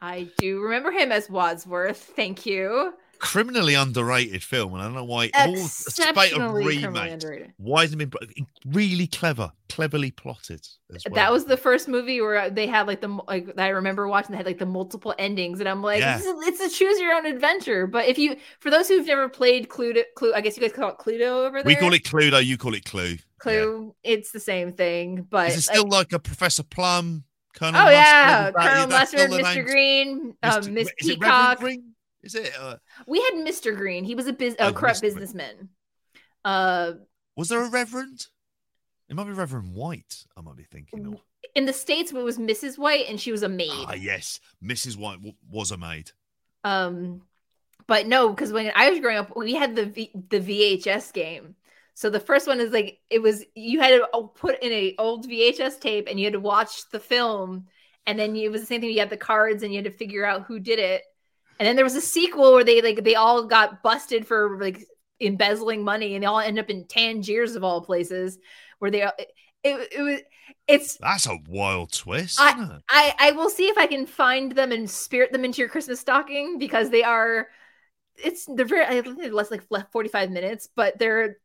I 0.00 0.28
do 0.38 0.60
remember 0.60 0.92
him 0.92 1.10
as 1.10 1.28
Wadsworth. 1.28 1.96
Thank 2.14 2.46
you. 2.46 2.94
Criminally 3.18 3.74
underrated 3.74 4.42
film, 4.42 4.72
and 4.74 4.82
I 4.82 4.86
don't 4.86 4.94
know 4.94 5.04
why. 5.04 5.30
All 5.34 5.54
a 5.54 5.56
spate 5.58 6.06
of 6.06 6.08
Exceptionally 6.16 6.64
criminally 6.64 6.86
remakes. 6.86 7.12
underrated. 7.24 7.52
Why 7.56 7.82
hasn't 7.82 8.02
it 8.02 8.10
been 8.10 8.46
really 8.66 9.06
clever, 9.06 9.52
cleverly 9.68 10.10
plotted? 10.10 10.66
As 10.94 11.04
well. 11.06 11.14
That 11.14 11.32
was 11.32 11.44
the 11.44 11.56
first 11.56 11.88
movie 11.88 12.20
where 12.20 12.50
they 12.50 12.66
had 12.66 12.86
like 12.86 13.00
the 13.00 13.08
like 13.28 13.48
I 13.58 13.68
remember 13.68 14.08
watching. 14.08 14.32
They 14.32 14.36
had 14.38 14.46
like 14.46 14.58
the 14.58 14.66
multiple 14.66 15.14
endings, 15.18 15.60
and 15.60 15.68
I'm 15.68 15.82
like, 15.82 16.00
Yeah. 16.00 16.18
this 16.18 16.26
is, 16.26 16.46
it's 16.46 16.60
a 16.60 16.68
choose 16.78 16.98
your 17.00 17.14
own 17.14 17.26
adventure. 17.26 17.86
But 17.86 18.06
if 18.06 18.18
you, 18.18 18.36
for 18.60 18.70
those 18.70 18.88
who've 18.88 19.06
never 19.06 19.28
played 19.28 19.68
Cluedo, 19.68 20.02
Clue, 20.16 20.32
I 20.34 20.40
guess 20.40 20.56
you 20.56 20.62
guys 20.62 20.72
call 20.72 20.90
it 20.90 20.98
Cluedo 20.98 21.46
over 21.46 21.62
there. 21.62 21.66
we 21.66 21.76
call 21.76 21.92
it 21.92 22.04
Cluedo. 22.04 22.44
You 22.44 22.56
call 22.56 22.74
it 22.74 22.84
Clue. 22.84 23.04
Yeah. 23.10 23.16
Clue. 23.40 23.94
It's 24.02 24.32
the 24.32 24.40
same 24.40 24.72
thing, 24.72 25.26
but 25.30 25.48
Is 25.50 25.58
it 25.58 25.62
still 25.62 25.88
like 25.88 26.12
a 26.12 26.18
Professor 26.18 26.62
Plum? 26.62 27.24
Colonel 27.54 27.80
oh 27.80 27.84
Mustard? 27.84 27.94
yeah, 27.94 28.50
Colonel 28.52 28.86
Mustard, 28.88 29.30
the 29.32 29.38
Mr. 29.38 29.64
Green, 29.64 30.34
um, 30.44 30.50
Mr. 30.62 30.72
Miss 30.72 30.88
is 30.98 31.08
it 31.08 31.20
Peacock. 31.20 31.58
Is 32.22 32.34
it? 32.34 32.52
Uh, 32.58 32.76
We 33.06 33.20
had 33.22 33.34
Mr. 33.34 33.74
Green. 33.76 34.04
He 34.04 34.14
was 34.14 34.26
a 34.26 34.32
biz- 34.32 34.56
Oh, 34.58 34.68
a 34.68 34.72
corrupt 34.72 34.98
Mr. 34.98 35.02
Businessman. 35.02 35.68
Uh, 36.44 36.92
was 37.36 37.48
there 37.48 37.62
a 37.62 37.68
Reverend? 37.70 38.26
It 39.08 39.16
might 39.16 39.24
be 39.24 39.32
Reverend 39.32 39.74
White. 39.74 40.24
I 40.36 40.40
might 40.40 40.56
be 40.56 40.64
thinking 40.64 41.06
of. 41.06 41.20
in 41.54 41.64
the 41.66 41.72
states, 41.72 42.12
it 42.12 42.16
was 42.16 42.38
Mrs. 42.38 42.76
White, 42.78 43.06
and 43.08 43.20
she 43.20 43.32
was 43.32 43.42
a 43.42 43.48
maid. 43.48 43.70
Ah, 43.72 43.94
yes, 43.94 44.40
Mrs. 44.62 44.96
White 44.96 45.16
w- 45.16 45.34
was 45.50 45.70
a 45.70 45.76
maid. 45.78 46.10
Um, 46.64 47.22
but 47.86 48.06
no, 48.06 48.28
because 48.30 48.52
when 48.52 48.70
I 48.74 48.90
was 48.90 49.00
growing 49.00 49.18
up, 49.18 49.34
we 49.36 49.54
had 49.54 49.74
the 49.76 49.86
v- 49.86 50.12
the 50.28 50.40
VHS 50.40 51.12
game. 51.12 51.54
So 51.94 52.10
the 52.10 52.20
first 52.20 52.46
one 52.46 52.60
is 52.60 52.70
like 52.72 53.00
it 53.10 53.20
was 53.22 53.44
you 53.54 53.80
had 53.80 53.90
to 53.96 54.08
uh, 54.12 54.22
put 54.22 54.62
in 54.62 54.70
a 54.72 54.94
old 54.98 55.26
VHS 55.28 55.80
tape 55.80 56.06
and 56.08 56.18
you 56.18 56.26
had 56.26 56.34
to 56.34 56.40
watch 56.40 56.88
the 56.90 57.00
film, 57.00 57.66
and 58.06 58.18
then 58.18 58.36
it 58.36 58.50
was 58.52 58.60
the 58.62 58.66
same 58.66 58.80
thing. 58.80 58.90
You 58.90 59.00
had 59.00 59.10
the 59.10 59.16
cards 59.16 59.62
and 59.62 59.72
you 59.72 59.78
had 59.78 59.90
to 59.90 59.96
figure 59.96 60.24
out 60.24 60.42
who 60.44 60.58
did 60.60 60.78
it. 60.78 61.02
And 61.58 61.66
then 61.66 61.76
there 61.76 61.84
was 61.84 61.96
a 61.96 62.00
sequel 62.00 62.52
where 62.52 62.64
they 62.64 62.82
like 62.82 63.04
they 63.04 63.14
all 63.14 63.44
got 63.44 63.82
busted 63.82 64.26
for 64.26 64.58
like 64.60 64.84
embezzling 65.20 65.82
money, 65.82 66.14
and 66.14 66.22
they 66.22 66.26
all 66.26 66.40
end 66.40 66.58
up 66.58 66.70
in 66.70 66.86
Tangiers 66.86 67.56
of 67.56 67.64
all 67.64 67.80
places, 67.80 68.38
where 68.78 68.90
they 68.90 69.02
it, 69.02 69.32
it, 69.64 69.92
it 69.92 70.02
was 70.02 70.20
it's 70.66 70.96
That's 70.98 71.26
a 71.26 71.38
wild 71.48 71.92
twist. 71.92 72.38
I- 72.40 72.78
I 72.88 73.14
I 73.18 73.30
will 73.32 73.50
see 73.50 73.68
if 73.68 73.78
I 73.78 73.86
can 73.86 74.06
find 74.06 74.52
them 74.52 74.72
and 74.72 74.88
spirit 74.88 75.32
them 75.32 75.44
into 75.44 75.60
your 75.60 75.68
Christmas 75.68 76.00
stocking 76.00 76.58
because 76.58 76.90
they 76.90 77.02
are. 77.02 77.48
It's 78.16 78.46
they're 78.46 78.66
very 78.66 78.84
I 78.84 79.00
think 79.00 79.32
less 79.32 79.50
like 79.50 79.66
forty 79.92 80.08
five 80.08 80.30
minutes, 80.30 80.68
but 80.74 80.98
they're 80.98 81.38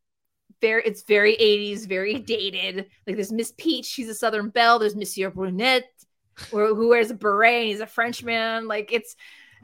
very 0.62 0.84
it's 0.86 1.04
very 1.04 1.34
eighties, 1.36 1.86
very 1.86 2.16
mm-hmm. 2.16 2.26
dated. 2.26 2.76
Like 3.06 3.16
there's 3.16 3.32
Miss 3.32 3.54
Peach, 3.58 3.86
she's 3.86 4.10
a 4.10 4.16
Southern 4.16 4.50
belle. 4.50 4.80
There's 4.80 4.96
Monsieur 4.96 5.30
Brunette, 5.30 5.90
who 6.52 6.90
wears 6.90 7.12
a 7.12 7.16
beret 7.16 7.62
and 7.62 7.70
he's 7.70 7.80
a 7.80 7.88
Frenchman. 7.88 8.68
Like 8.68 8.92
it's 8.92 9.16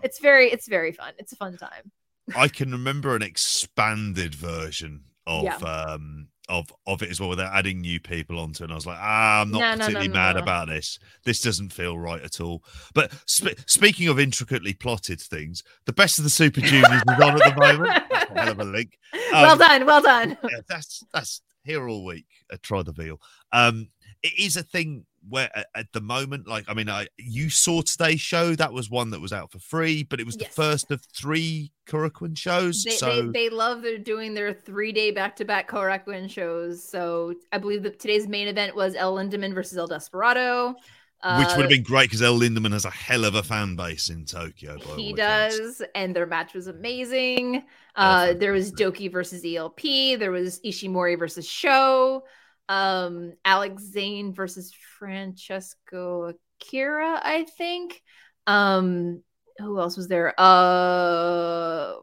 it's 0.03 0.19
very 0.19 0.47
it's 0.51 0.67
very 0.67 0.91
fun. 0.91 1.13
It's 1.17 1.31
a 1.33 1.35
fun 1.35 1.57
time. 1.57 1.91
I 2.35 2.47
can 2.47 2.71
remember 2.71 3.15
an 3.15 3.21
expanded 3.23 4.35
version 4.35 5.03
of 5.25 5.43
Yeah. 5.43 5.55
um 5.57 6.27
of 6.47 6.71
of 6.87 7.03
it 7.03 7.09
as 7.11 7.19
well 7.19 7.29
without 7.29 7.53
adding 7.53 7.81
new 7.81 7.99
people 7.99 8.39
onto 8.39 8.63
it. 8.63 8.65
And 8.65 8.71
I 8.71 8.75
was 8.75 8.85
like, 8.87 8.97
ah, 8.99 9.41
I'm 9.41 9.51
not 9.51 9.59
No, 9.59 9.65
no, 9.65 9.71
no, 9.71 9.77
particularly 9.77 10.07
no, 10.07 10.13
mad 10.15 10.37
about 10.37 10.67
this. 10.67 10.97
This 11.23 11.41
doesn't 11.41 11.71
feel 11.73 11.97
right 11.97 12.21
at 12.23 12.41
all. 12.41 12.63
But 12.95 13.11
sp- 13.29 13.53
speaking 13.67 14.07
of 14.07 14.19
intricately 14.19 14.73
plotted 14.73 15.21
things, 15.21 15.61
the 15.85 15.93
best 15.93 16.17
of 16.17 16.23
the 16.23 16.29
Super 16.31 16.61
Juniors 16.61 16.85
is 17.07 17.23
on 17.23 17.41
at 17.41 17.55
the 17.55 17.59
moment. 17.59 18.03
A 18.11 18.39
hell 18.41 18.49
of 18.51 18.59
a 18.59 18.63
link. 18.63 18.97
well 19.31 19.51
Um, 19.53 19.57
done, 19.59 19.85
well 19.85 20.01
done. 20.01 20.37
Yeah, 20.43 20.61
that's 20.67 21.03
that's 21.13 21.41
here 21.63 21.87
all 21.87 22.03
week. 22.03 22.25
Uh, 22.51 22.57
try 22.63 22.81
the 22.81 22.93
veal. 22.93 23.21
Um, 23.51 23.89
it 24.23 24.33
is 24.39 24.57
a 24.57 24.63
thing 24.63 25.05
where 25.27 25.49
at, 25.75 25.91
the 25.93 26.01
moment, 26.01 26.47
like 26.47 26.65
I 26.67 26.73
mean, 26.73 26.89
I 26.89 27.07
you 27.17 27.49
saw 27.49 27.81
today's 27.81 28.21
show. 28.21 28.55
That 28.55 28.73
was 28.73 28.89
one 28.89 29.09
that 29.11 29.19
was 29.21 29.33
out 29.33 29.51
for 29.51 29.59
free, 29.59 30.03
but 30.03 30.19
it 30.19 30.25
was 30.25 30.37
Yes. 30.39 30.49
the 30.49 30.53
first 30.61 30.91
of 30.91 31.03
three 31.15 31.71
Korakuen 31.87 32.37
shows. 32.37 32.83
They, 32.83 32.91
so 32.91 33.23
they, 33.23 33.47
they 33.47 33.49
love 33.49 33.81
they're 33.81 33.97
doing 33.97 34.33
their 34.33 34.53
three 34.53 34.91
day 34.91 35.11
back 35.11 35.35
to 35.37 35.45
back 35.45 35.69
Korakuen 35.69 36.29
shows. 36.29 36.83
So 36.87 37.33
I 37.51 37.57
believe 37.57 37.83
that 37.83 37.99
today's 37.99 38.27
main 38.27 38.47
event 38.47 38.75
was 38.75 38.95
El 38.95 39.15
Lindaman 39.15 39.53
versus 39.53 39.77
El 39.77 39.87
Desperado. 39.87 40.69
which 40.69 41.47
would 41.47 41.57
Uh, 41.57 41.59
have 41.61 41.69
been 41.69 41.83
great 41.83 42.05
because 42.09 42.21
El 42.21 42.39
Lindaman 42.39 42.71
has 42.71 42.85
a 42.85 42.89
hell 42.89 43.25
of 43.25 43.35
a 43.35 43.43
fan 43.43 43.75
base 43.75 44.09
in 44.09 44.23
Tokyo. 44.25 44.77
By 44.77 44.95
he 44.95 45.11
does, 45.13 45.81
and 45.93 46.15
their 46.15 46.25
match 46.25 46.53
was 46.53 46.67
amazing. 46.67 47.63
Uh, 47.95 48.33
there 48.33 48.53
was. 48.53 48.71
Douki 48.71 49.11
versus 49.11 49.43
ELP. 49.43 49.81
There 50.17 50.31
was 50.31 50.61
Ishimori 50.61 51.19
versus 51.19 51.45
Show. 51.45 52.23
Um, 52.69 53.33
Alex 53.43 53.83
Zayne 53.83 54.31
versus 54.31 54.71
Francesco 54.99 56.33
Akira, 56.61 57.19
I 57.21 57.45
think. 57.57 58.01
Um, 58.45 59.23
who 59.57 59.79
else 59.79 59.97
was 59.97 60.07
there? 60.07 60.33
Uh, 60.37 61.95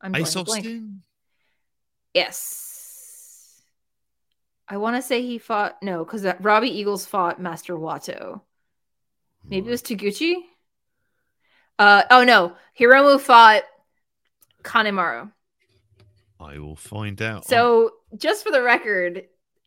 I'm 0.00 0.14
Ace 0.14 0.34
drawing 0.34 0.42
a 0.42 0.44
blank. 0.44 0.82
Yes. 2.12 3.62
I 4.68 4.76
want 4.76 4.96
to 4.96 5.02
say 5.02 5.22
he 5.22 5.38
fought 5.38 5.82
no, 5.82 6.04
because 6.04 6.26
Robbie 6.40 6.78
Eagles 6.78 7.06
fought 7.06 7.40
Master 7.40 7.74
Wato. 7.74 8.42
Maybe 9.48 9.66
it 9.66 9.70
was 9.70 9.82
Taguchi. 9.82 10.36
Uh 11.78 12.04
oh 12.10 12.24
no, 12.24 12.54
Hiromu 12.78 13.20
fought 13.20 13.62
Kanemaru. 14.62 15.32
I 16.40 16.58
will 16.58 16.76
find 16.76 17.20
out. 17.20 17.46
So 17.46 17.90
just 18.16 18.44
for 18.44 18.50
the 18.52 18.62
record, 18.62 19.24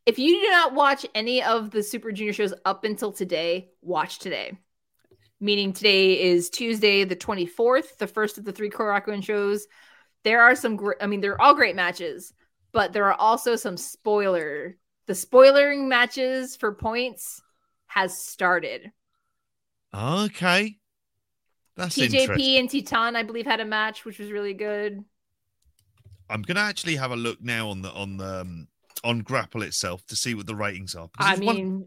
if 0.07 0.17
you 0.17 0.41
do 0.41 0.49
not 0.49 0.73
watch 0.73 1.05
any 1.13 1.43
of 1.43 1.69
the 1.69 1.84
Super 1.84 2.13
Junior 2.13 2.31
shows 2.31 2.53
up 2.63 2.85
until 2.85 3.11
today, 3.11 3.71
watch 3.81 4.19
today. 4.19 4.57
Meaning 5.41 5.73
today 5.73 6.21
is 6.21 6.49
Tuesday, 6.49 7.03
the 7.03 7.15
24th, 7.15 7.97
the 7.97 8.07
first 8.07 8.38
of 8.38 8.45
the 8.45 8.53
three 8.53 8.69
Korakuen 8.69 9.21
shows. 9.21 9.67
There 10.23 10.41
are 10.41 10.55
some 10.55 10.77
great, 10.77 10.97
I 11.01 11.07
mean, 11.07 11.19
they're 11.19 11.39
all 11.39 11.53
great 11.53 11.75
matches, 11.75 12.34
but 12.71 12.93
there 12.93 13.05
are 13.05 13.19
also 13.19 13.57
some 13.57 13.75
spoiler. 13.75 14.77
The 15.07 15.13
spoilering 15.13 15.89
matches 15.89 16.55
for 16.55 16.73
points 16.73 17.41
has 17.88 18.17
started. 18.17 18.93
Okay. 19.93 20.77
That's 21.75 21.97
interesting. 21.97 22.29
TJP 22.29 22.59
and 22.59 22.69
Titan, 22.69 23.17
I 23.17 23.23
believe, 23.23 23.45
had 23.45 23.59
a 23.59 23.65
match, 23.65 24.05
which 24.05 24.19
was 24.19 24.31
really 24.31 24.53
good. 24.53 25.03
I'm 26.29 26.43
gonna 26.43 26.61
actually 26.61 26.95
have 26.95 27.11
a 27.11 27.15
look 27.15 27.41
now 27.41 27.69
on 27.69 27.81
the 27.81 27.91
on 27.91 28.17
the 28.17 28.41
um, 28.41 28.67
on 29.03 29.19
Grapple 29.19 29.61
itself 29.64 30.06
to 30.07 30.15
see 30.15 30.34
what 30.36 30.48
the 30.48 30.56
ratings 30.56 30.95
are. 30.95 31.07
because 31.07 31.28
I 31.28 31.34
it's 31.34 31.41
one- 31.41 31.56
mean, 31.56 31.86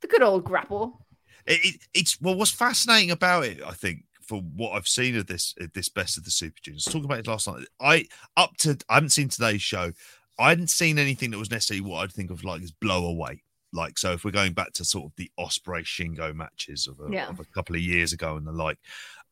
the 0.00 0.06
good 0.08 0.22
old 0.22 0.44
grapple. 0.44 1.06
it, 1.46 1.60
it, 1.64 1.80
it's 1.94 2.20
well, 2.20 2.34
what's 2.34 2.50
fascinating 2.50 3.10
about 3.10 3.44
it, 3.44 3.60
I 3.64 3.72
think, 3.72 4.04
for 4.22 4.40
what 4.40 4.72
I've 4.72 4.88
seen 4.88 5.16
of 5.16 5.26
this 5.26 5.54
uh, 5.60 5.66
this 5.74 5.88
best 5.88 6.16
of 6.16 6.24
the 6.24 6.30
Super 6.30 6.56
Juniors. 6.62 6.84
Talking 6.84 7.04
about 7.04 7.18
it 7.18 7.26
last 7.26 7.46
night, 7.48 7.66
I 7.80 8.06
up 8.36 8.56
to 8.60 8.78
I 8.88 8.94
haven't 8.94 9.10
seen 9.10 9.28
today's 9.28 9.62
show. 9.62 9.92
I 10.38 10.48
hadn't 10.50 10.70
seen 10.70 10.98
anything 10.98 11.32
that 11.32 11.38
was 11.38 11.50
necessarily 11.50 11.82
what 11.86 11.98
I'd 12.02 12.12
think 12.12 12.30
of 12.30 12.44
like 12.44 12.62
as 12.62 12.70
blow 12.70 13.04
away. 13.06 13.42
Like 13.72 13.98
so, 13.98 14.12
if 14.12 14.24
we're 14.24 14.30
going 14.30 14.52
back 14.54 14.72
to 14.74 14.84
sort 14.84 15.04
of 15.06 15.12
the 15.16 15.30
Ospreay 15.38 15.82
Shingo 15.84 16.34
matches 16.34 16.86
of 16.86 16.98
a, 16.98 17.12
Yeah. 17.12 17.28
of 17.28 17.38
a 17.40 17.44
couple 17.44 17.76
of 17.76 17.82
years 17.82 18.12
ago 18.14 18.36
and 18.36 18.46
the 18.46 18.52
like, 18.52 18.78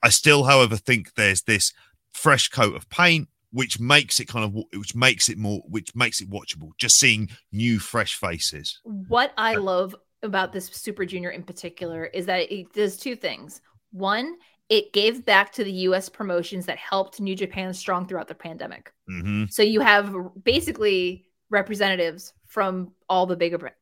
I 0.03 0.11
still, 0.11 0.45
however, 0.45 0.77
think 0.77 1.15
there's 1.15 1.43
this 1.43 1.73
fresh 2.13 2.49
coat 2.49 2.77
of 2.77 2.89
paint 2.91 3.29
which 3.51 3.81
makes 3.81 4.21
it 4.21 4.29
kind 4.29 4.45
of 4.45 4.65
which 4.79 4.95
makes 4.95 5.29
it 5.29 5.39
more 5.39 5.61
which 5.69 5.95
makes 5.95 6.21
it 6.21 6.31
watchable. 6.31 6.71
Just 6.79 6.99
seeing 6.99 7.29
new, 7.53 7.79
fresh 7.79 8.15
faces. 8.15 8.81
What 8.85 9.33
I 9.37 9.57
love 9.57 9.95
about 10.23 10.53
this 10.53 10.67
Super 10.67 11.05
Junior 11.05 11.31
in 11.31 11.43
particular 11.43 12.05
is 12.07 12.27
that 12.27 12.53
it 12.53 12.73
does 12.73 12.97
two 12.97 13.17
things. 13.17 13.61
One, 13.93 14.37
it 14.69 14.93
gave 14.93 15.25
back 15.25 15.53
to 15.53 15.65
the 15.65 15.73
US 15.73 16.09
promotions 16.09 16.67
that 16.67 16.79
helped 16.79 17.21
New 17.21 17.35
Japan 17.35 17.73
strong 17.73 18.07
throughout 18.07 18.29
the 18.29 18.35
pandemic. 18.35 18.93
hmm 19.07 19.45
So 19.49 19.63
you 19.63 19.81
have 19.81 20.15
basically 20.43 21.27
representatives 21.51 22.35
from 22.47 22.93
all 23.09 23.27
the 23.27 23.37
bigger 23.37 23.73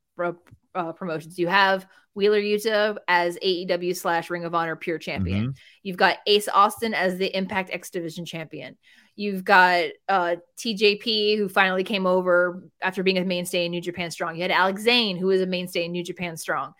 uh, 0.74 0.92
promotions. 0.92 1.38
You 1.38 1.48
have 1.48 1.86
Wheeler 2.14 2.40
Yuta 2.40 2.96
as 3.08 3.36
AEW 3.42 3.96
slash 3.96 4.30
Ring 4.30 4.44
of 4.44 4.54
Honor 4.54 4.76
Pure 4.76 4.98
Champion. 4.98 5.54
You've 5.82 5.96
got 5.96 6.18
Ace 6.26 6.48
Austin 6.48 6.94
as 6.94 7.18
the 7.18 7.36
Impact 7.36 7.70
X 7.72 7.90
Division 7.90 8.24
Champion. 8.24 8.76
You've 9.16 9.44
got 9.44 9.84
uh, 10.08 10.36
TJP 10.58 11.38
who 11.38 11.48
finally 11.48 11.82
came 11.84 12.06
over 12.06 12.62
after 12.82 13.02
being 13.02 13.16
a 13.18 13.24
mainstay 13.24 13.64
in 13.64 13.70
New 13.70 13.80
Japan 13.80 14.10
Strong. 14.10 14.36
You 14.36 14.42
had 14.42 14.50
Alex 14.50 14.82
Zayne 14.82 15.16
who 15.16 15.26
was 15.26 15.40
a 15.40 15.46
mainstay 15.46 15.86
in 15.86 15.92
New 15.92 16.04
Japan 16.04 16.36
Strong. 16.36 16.74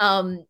Um, 0.00 0.44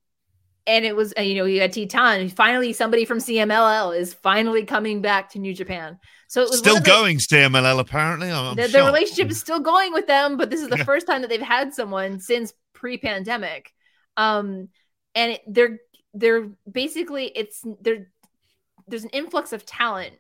and 0.67 0.85
it 0.85 0.97
was, 0.97 1.13
uh, 1.17 1.21
you 1.23 1.37
know, 1.37 1.45
you 1.45 1.61
had 1.61 1.73
Titan. 1.73 2.29
Finally, 2.31 2.73
somebody 2.73 3.05
from 3.05 3.19
CMLL 3.19 3.97
is 3.97 4.15
finally 4.15 4.65
coming 4.65 5.01
back 5.01 5.31
to 5.33 5.39
New 5.39 5.55
Japan. 5.55 5.99
So 6.27 6.43
it 6.43 6.49
was 6.51 6.59
Still 6.59 6.77
the- 6.77 6.81
going, 6.81 7.19
CMLL. 7.19 7.79
Apparently, 7.79 8.31
I'm, 8.33 8.57
the, 8.57 8.67
the 8.67 8.83
relationship 8.83 9.31
is 9.31 9.39
still 9.39 9.61
going 9.61 9.93
with 9.93 10.09
them, 10.09 10.37
but 10.37 10.51
this 10.51 10.61
is 10.61 10.69
the 10.69 10.79
Yeah. 10.79 10.85
first 10.85 11.07
time 11.07 11.21
that 11.23 11.29
they've 11.29 11.41
had 11.41 11.73
someone 11.73 12.19
since 12.19 12.53
pre-pandemic. 12.73 13.73
Um, 14.17 14.69
and 15.15 15.33
it, 15.33 15.43
they're 15.47 15.79
they're 16.15 16.49
basically 16.71 17.27
it's 17.27 17.63
there. 17.81 18.09
There's 18.89 19.05
an 19.05 19.11
influx 19.11 19.53
of 19.53 19.65
talent, 19.67 20.15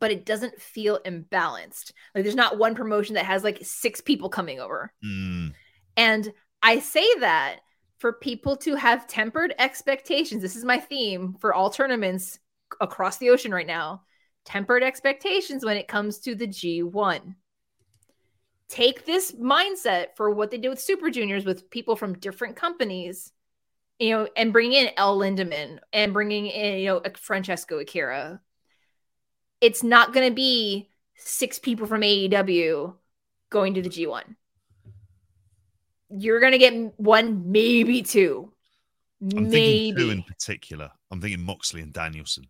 but 0.00 0.10
it 0.10 0.26
doesn't 0.26 0.60
feel 0.60 1.00
imbalanced. 1.04 1.92
Like 2.14 2.24
there's 2.24 2.34
not 2.34 2.58
one 2.58 2.74
promotion 2.74 3.14
that 3.14 3.24
has 3.24 3.44
like 3.44 3.58
six 3.62 4.00
people 4.00 4.28
coming 4.28 4.60
over. 4.60 4.92
Mm. 5.04 5.54
And 5.96 6.32
I 6.62 6.78
say 6.80 7.06
that 7.20 7.60
for 7.98 8.12
people 8.12 8.56
to 8.58 8.74
have 8.76 9.06
tempered 9.06 9.54
expectations. 9.58 10.42
This 10.42 10.56
is 10.56 10.64
my 10.64 10.78
theme 10.78 11.36
for 11.40 11.52
all 11.52 11.70
tournaments 11.70 12.38
across 12.80 13.18
the 13.18 13.30
ocean 13.30 13.52
right 13.52 13.66
now. 13.66 14.02
Tempered 14.44 14.82
expectations 14.82 15.64
when 15.64 15.76
it 15.76 15.88
comes 15.88 16.20
to 16.20 16.34
the 16.34 16.46
G1. 16.46 17.34
Take 18.68 19.04
this 19.04 19.32
mindset 19.32 20.08
for 20.16 20.30
what 20.30 20.50
they 20.50 20.58
did 20.58 20.68
with 20.68 20.80
Super 20.80 21.10
Juniors 21.10 21.44
with 21.44 21.70
people 21.70 21.96
from 21.96 22.18
different 22.18 22.54
companies, 22.54 23.32
you 23.98 24.10
know, 24.10 24.28
and 24.36 24.52
bring 24.52 24.72
in 24.72 24.90
El 24.96 25.18
Lindaman 25.18 25.78
and 25.92 26.12
bringing 26.12 26.46
in, 26.46 26.78
you 26.78 26.86
know, 26.86 27.02
Francesco 27.16 27.78
Akira. 27.78 28.40
It's 29.60 29.82
not 29.82 30.12
going 30.12 30.28
to 30.28 30.34
be 30.34 30.90
six 31.16 31.58
people 31.58 31.86
from 31.86 32.02
AEW 32.02 32.94
going 33.50 33.74
to 33.74 33.82
the 33.82 33.88
G1 33.88 34.36
you're 36.10 36.40
gonna 36.40 36.58
get 36.58 36.98
one, 36.98 37.50
maybe 37.50 38.02
two, 38.02 38.52
I'm 39.22 39.50
maybe 39.50 39.92
thinking 39.92 39.96
two 39.96 40.10
in 40.10 40.22
particular. 40.22 40.90
I'm 41.10 41.20
thinking 41.20 41.42
Moxley 41.42 41.82
and 41.82 41.92
Danielson. 41.92 42.44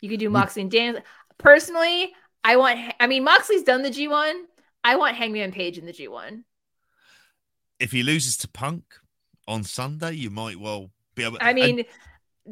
you 0.00 0.08
could 0.08 0.20
do 0.20 0.30
Moxley 0.30 0.62
and 0.62 0.70
Daniel. 0.70 1.02
Personally, 1.38 2.12
I 2.42 2.56
want. 2.56 2.94
I 3.00 3.06
mean, 3.06 3.24
Moxley's 3.24 3.62
done 3.62 3.82
the 3.82 3.90
G1. 3.90 4.32
I 4.84 4.96
want 4.96 5.16
Hangman 5.16 5.52
Page 5.52 5.78
in 5.78 5.86
the 5.86 5.92
G1. 5.92 6.44
If 7.78 7.92
he 7.92 8.02
loses 8.02 8.36
to 8.38 8.48
Punk 8.48 8.84
on 9.46 9.64
Sunday, 9.64 10.12
you 10.12 10.30
might 10.30 10.58
well 10.58 10.90
be 11.14 11.24
able. 11.24 11.38
I 11.40 11.50
and- 11.50 11.56
mean, 11.56 11.84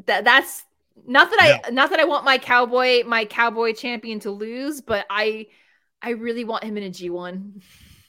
that 0.07 0.25
that's 0.25 0.65
not 1.07 1.31
that 1.31 1.61
I 1.67 1.71
not 1.71 1.91
that 1.91 2.01
I 2.01 2.05
want 2.05 2.25
my 2.25 2.39
cowboy 2.39 3.05
my 3.05 3.25
cowboy 3.25 3.73
champion 3.75 4.21
to 4.21 4.31
lose, 4.31 4.81
but 4.81 5.07
I 5.11 5.47
I 6.03 6.11
really 6.11 6.45
want 6.45 6.65
him 6.65 6.77
in 6.77 6.85
a 6.85 6.91
G1. 6.91 7.63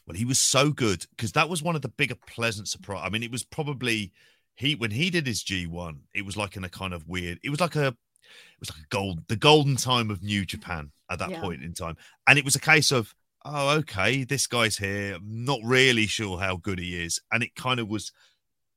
Well, 0.07 0.16
he 0.16 0.26
was 0.26 0.38
so 0.40 0.72
good 0.72 1.06
because 1.16 1.32
that 1.32 1.49
was 1.49 1.64
one 1.64 1.76
of 1.76 1.82
the 1.82 1.90
bigger 1.90 2.16
pleasant 2.28 2.68
surprise. 2.68 3.02
I 3.03 3.10
mean, 3.10 3.24
it 3.24 3.32
was 3.32 3.44
probably 3.44 4.12
he 4.56 4.76
when 4.76 4.91
he 4.91 5.10
did 5.10 5.26
his 5.26 5.44
G 5.44 5.66
one. 5.66 6.02
It 6.14 6.26
was 6.26 6.38
like 6.38 6.56
in 6.56 6.64
a 6.64 6.70
kind 6.70 6.94
of 6.94 7.07
weird. 7.07 7.40
It 7.44 7.49
was 7.49 7.60
like 7.60 7.76
a, 7.76 7.88
it 7.88 7.95
was 8.60 8.70
like 8.70 8.80
a 8.80 8.88
gold, 8.90 9.24
the 9.28 9.36
golden 9.36 9.76
time 9.76 10.12
of 10.12 10.22
New 10.22 10.45
Japan 10.45 10.91
at 11.10 11.20
that 11.20 11.32
Yeah. 11.32 11.41
point 11.41 11.64
in 11.64 11.74
time, 11.74 11.98
and 12.28 12.38
it 12.38 12.45
was 12.45 12.56
a 12.56 12.60
case 12.60 12.91
of 12.91 13.16
oh, 13.48 13.70
okay, 13.78 14.24
this 14.24 14.48
guy's 14.48 14.78
here. 14.78 15.16
I'm 15.16 15.45
not 15.45 15.60
really 15.64 16.07
sure 16.07 16.40
how 16.40 16.57
good 16.57 16.80
he 16.80 17.03
is, 17.03 17.20
and 17.32 17.44
it 17.44 17.56
kind 17.56 17.80
of 17.80 17.88
was. 17.88 18.12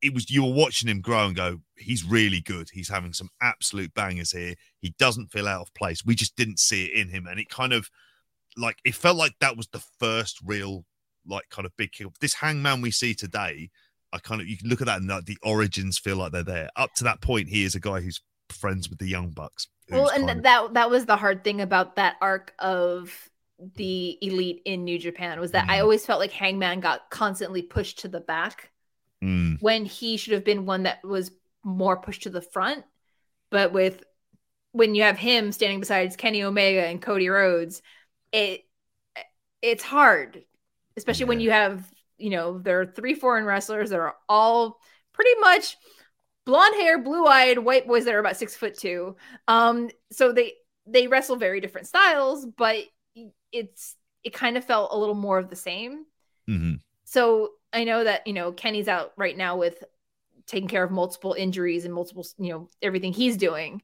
It 0.01 0.15
was 0.15 0.31
you 0.31 0.45
were 0.45 0.53
watching 0.53 0.89
him 0.89 1.01
grow 1.01 1.27
and 1.27 1.35
go. 1.37 1.61
He's 1.77 2.05
really 2.05 2.41
good. 2.41 2.69
He's 2.73 2.89
having 2.89 3.12
some 3.12 3.31
absolute 3.43 3.93
bangers 3.95 4.31
here. 4.31 4.55
He 4.81 4.95
doesn't 4.99 5.33
feel 5.33 5.49
out 5.49 5.62
of 5.62 5.75
place. 5.75 6.05
We 6.05 6.15
just 6.15 6.37
didn't 6.37 6.61
see 6.61 6.85
it 6.87 6.95
in 7.01 7.09
him, 7.09 7.27
and 7.27 7.41
it 7.41 7.49
kind 7.49 7.73
of 7.73 7.89
like 8.57 8.79
it 8.85 8.95
felt 8.95 9.16
like 9.16 9.33
that 9.41 9.57
was 9.57 9.69
the 9.69 9.83
first 9.99 10.39
real 10.45 10.85
like 11.27 11.49
kind 11.51 11.66
of 11.66 11.77
big 11.77 11.93
kick. 11.93 12.07
This 12.20 12.35
hangman 12.35 12.81
we 12.81 12.91
see 12.91 13.12
today, 13.15 13.70
I 14.12 14.19
kind 14.19 14.41
of 14.41 14.47
you 14.49 14.57
can 14.57 14.69
look 14.69 14.81
at 14.81 14.87
that 14.87 15.01
and 15.01 15.09
like, 15.09 15.27
the 15.27 15.39
origins 15.43 15.99
feel 15.99 16.16
like 16.16 16.33
they're 16.33 16.43
there. 16.43 16.70
Up 16.77 16.95
to 16.95 17.05
that 17.05 17.20
point, 17.20 17.49
he 17.49 17.65
is 17.65 17.75
a 17.75 17.81
guy 17.81 18.01
who's 18.01 18.20
friends 18.51 18.89
with 18.89 18.99
the 18.99 19.07
young 19.09 19.31
bucks. 19.31 19.66
Well, 19.91 20.09
and 20.09 20.31
of- 20.31 20.43
that 20.45 20.75
that 20.75 20.91
was 20.91 21.07
the 21.07 21.16
hard 21.16 21.45
thing 21.45 21.61
about 21.61 21.97
that 21.97 22.16
arc 22.20 22.55
of 22.59 23.29
the 23.75 24.16
elite 24.23 24.62
in 24.65 24.85
New 24.85 24.99
Japan 24.99 25.41
was 25.41 25.51
that 25.51 25.69
I 25.69 25.79
Mhm. 25.79 25.83
always 25.83 26.07
felt 26.07 26.20
like 26.20 26.31
Hangman 26.31 26.79
got 26.81 27.11
constantly 27.11 27.62
pushed 27.62 27.99
to 28.01 28.09
the 28.09 28.20
back 28.20 28.70
Mm, 29.23 29.61
when 29.61 29.85
he 29.85 30.16
should 30.16 30.32
have 30.35 30.45
been 30.45 30.66
one 30.66 30.85
that 30.85 31.03
was 31.05 31.31
more 31.65 31.97
pushed 31.97 32.23
to 32.24 32.31
the 32.31 32.40
front. 32.43 32.85
But 33.51 33.73
with 33.73 34.03
when 34.73 34.95
you 34.95 35.03
have 35.03 35.19
him 35.19 35.53
standing 35.53 35.81
beside 35.81 36.16
Kenny 36.19 36.43
Omega 36.43 36.86
and 36.86 37.03
Cody 37.03 37.28
Rhodes, 37.28 37.82
it 38.32 38.62
it's 39.62 39.82
hard, 39.82 40.43
especially 40.97 41.27
when 41.27 41.40
you 41.40 41.51
have 41.51 41.90
you 42.19 42.31
know 42.31 42.59
there 42.59 42.81
are 42.81 42.86
three 42.86 43.15
foreign 43.15 43.45
wrestlers 43.45 43.90
that 43.90 44.01
are 44.01 44.15
all 44.28 44.78
pretty 45.12 45.39
much 45.40 45.77
blonde 46.47 46.74
hair, 46.77 46.99
blue 46.99 47.27
eyed 47.27 47.59
white 47.59 47.86
boys 47.86 48.05
that 48.05 48.15
are 48.15 48.19
about 48.20 48.36
six 48.36 48.55
foot 48.57 48.77
two. 48.77 49.16
Um, 49.49 49.90
so 50.12 50.32
they 50.32 50.55
they 50.86 51.07
wrestle 51.07 51.36
very 51.36 51.61
different 51.61 51.86
styles, 51.86 52.47
but 52.47 52.78
it's 53.53 53.97
it 54.24 54.32
kind 54.32 54.57
of 54.57 54.65
felt 54.65 54.93
a 54.93 54.99
little 54.99 55.15
more 55.15 55.39
of 55.39 55.51
the 55.51 55.57
same. 55.57 56.05
mhm. 56.49 56.78
So 57.10 57.52
I 57.72 57.85
know 57.85 58.05
that 58.05 58.26
you 58.26 58.35
know 58.35 58.52
Kenny's 58.52 58.86
out 58.86 59.12
right 59.16 59.36
now 59.36 59.56
with 59.56 59.82
taking 60.47 60.68
care 60.68 60.85
of 60.85 60.90
multiple 60.90 61.32
injuries 61.35 61.85
and 61.86 61.93
multiple, 61.94 62.26
you 62.39 62.51
know, 62.51 62.68
everything 62.82 63.12
he's 63.12 63.36
doing. 63.36 63.82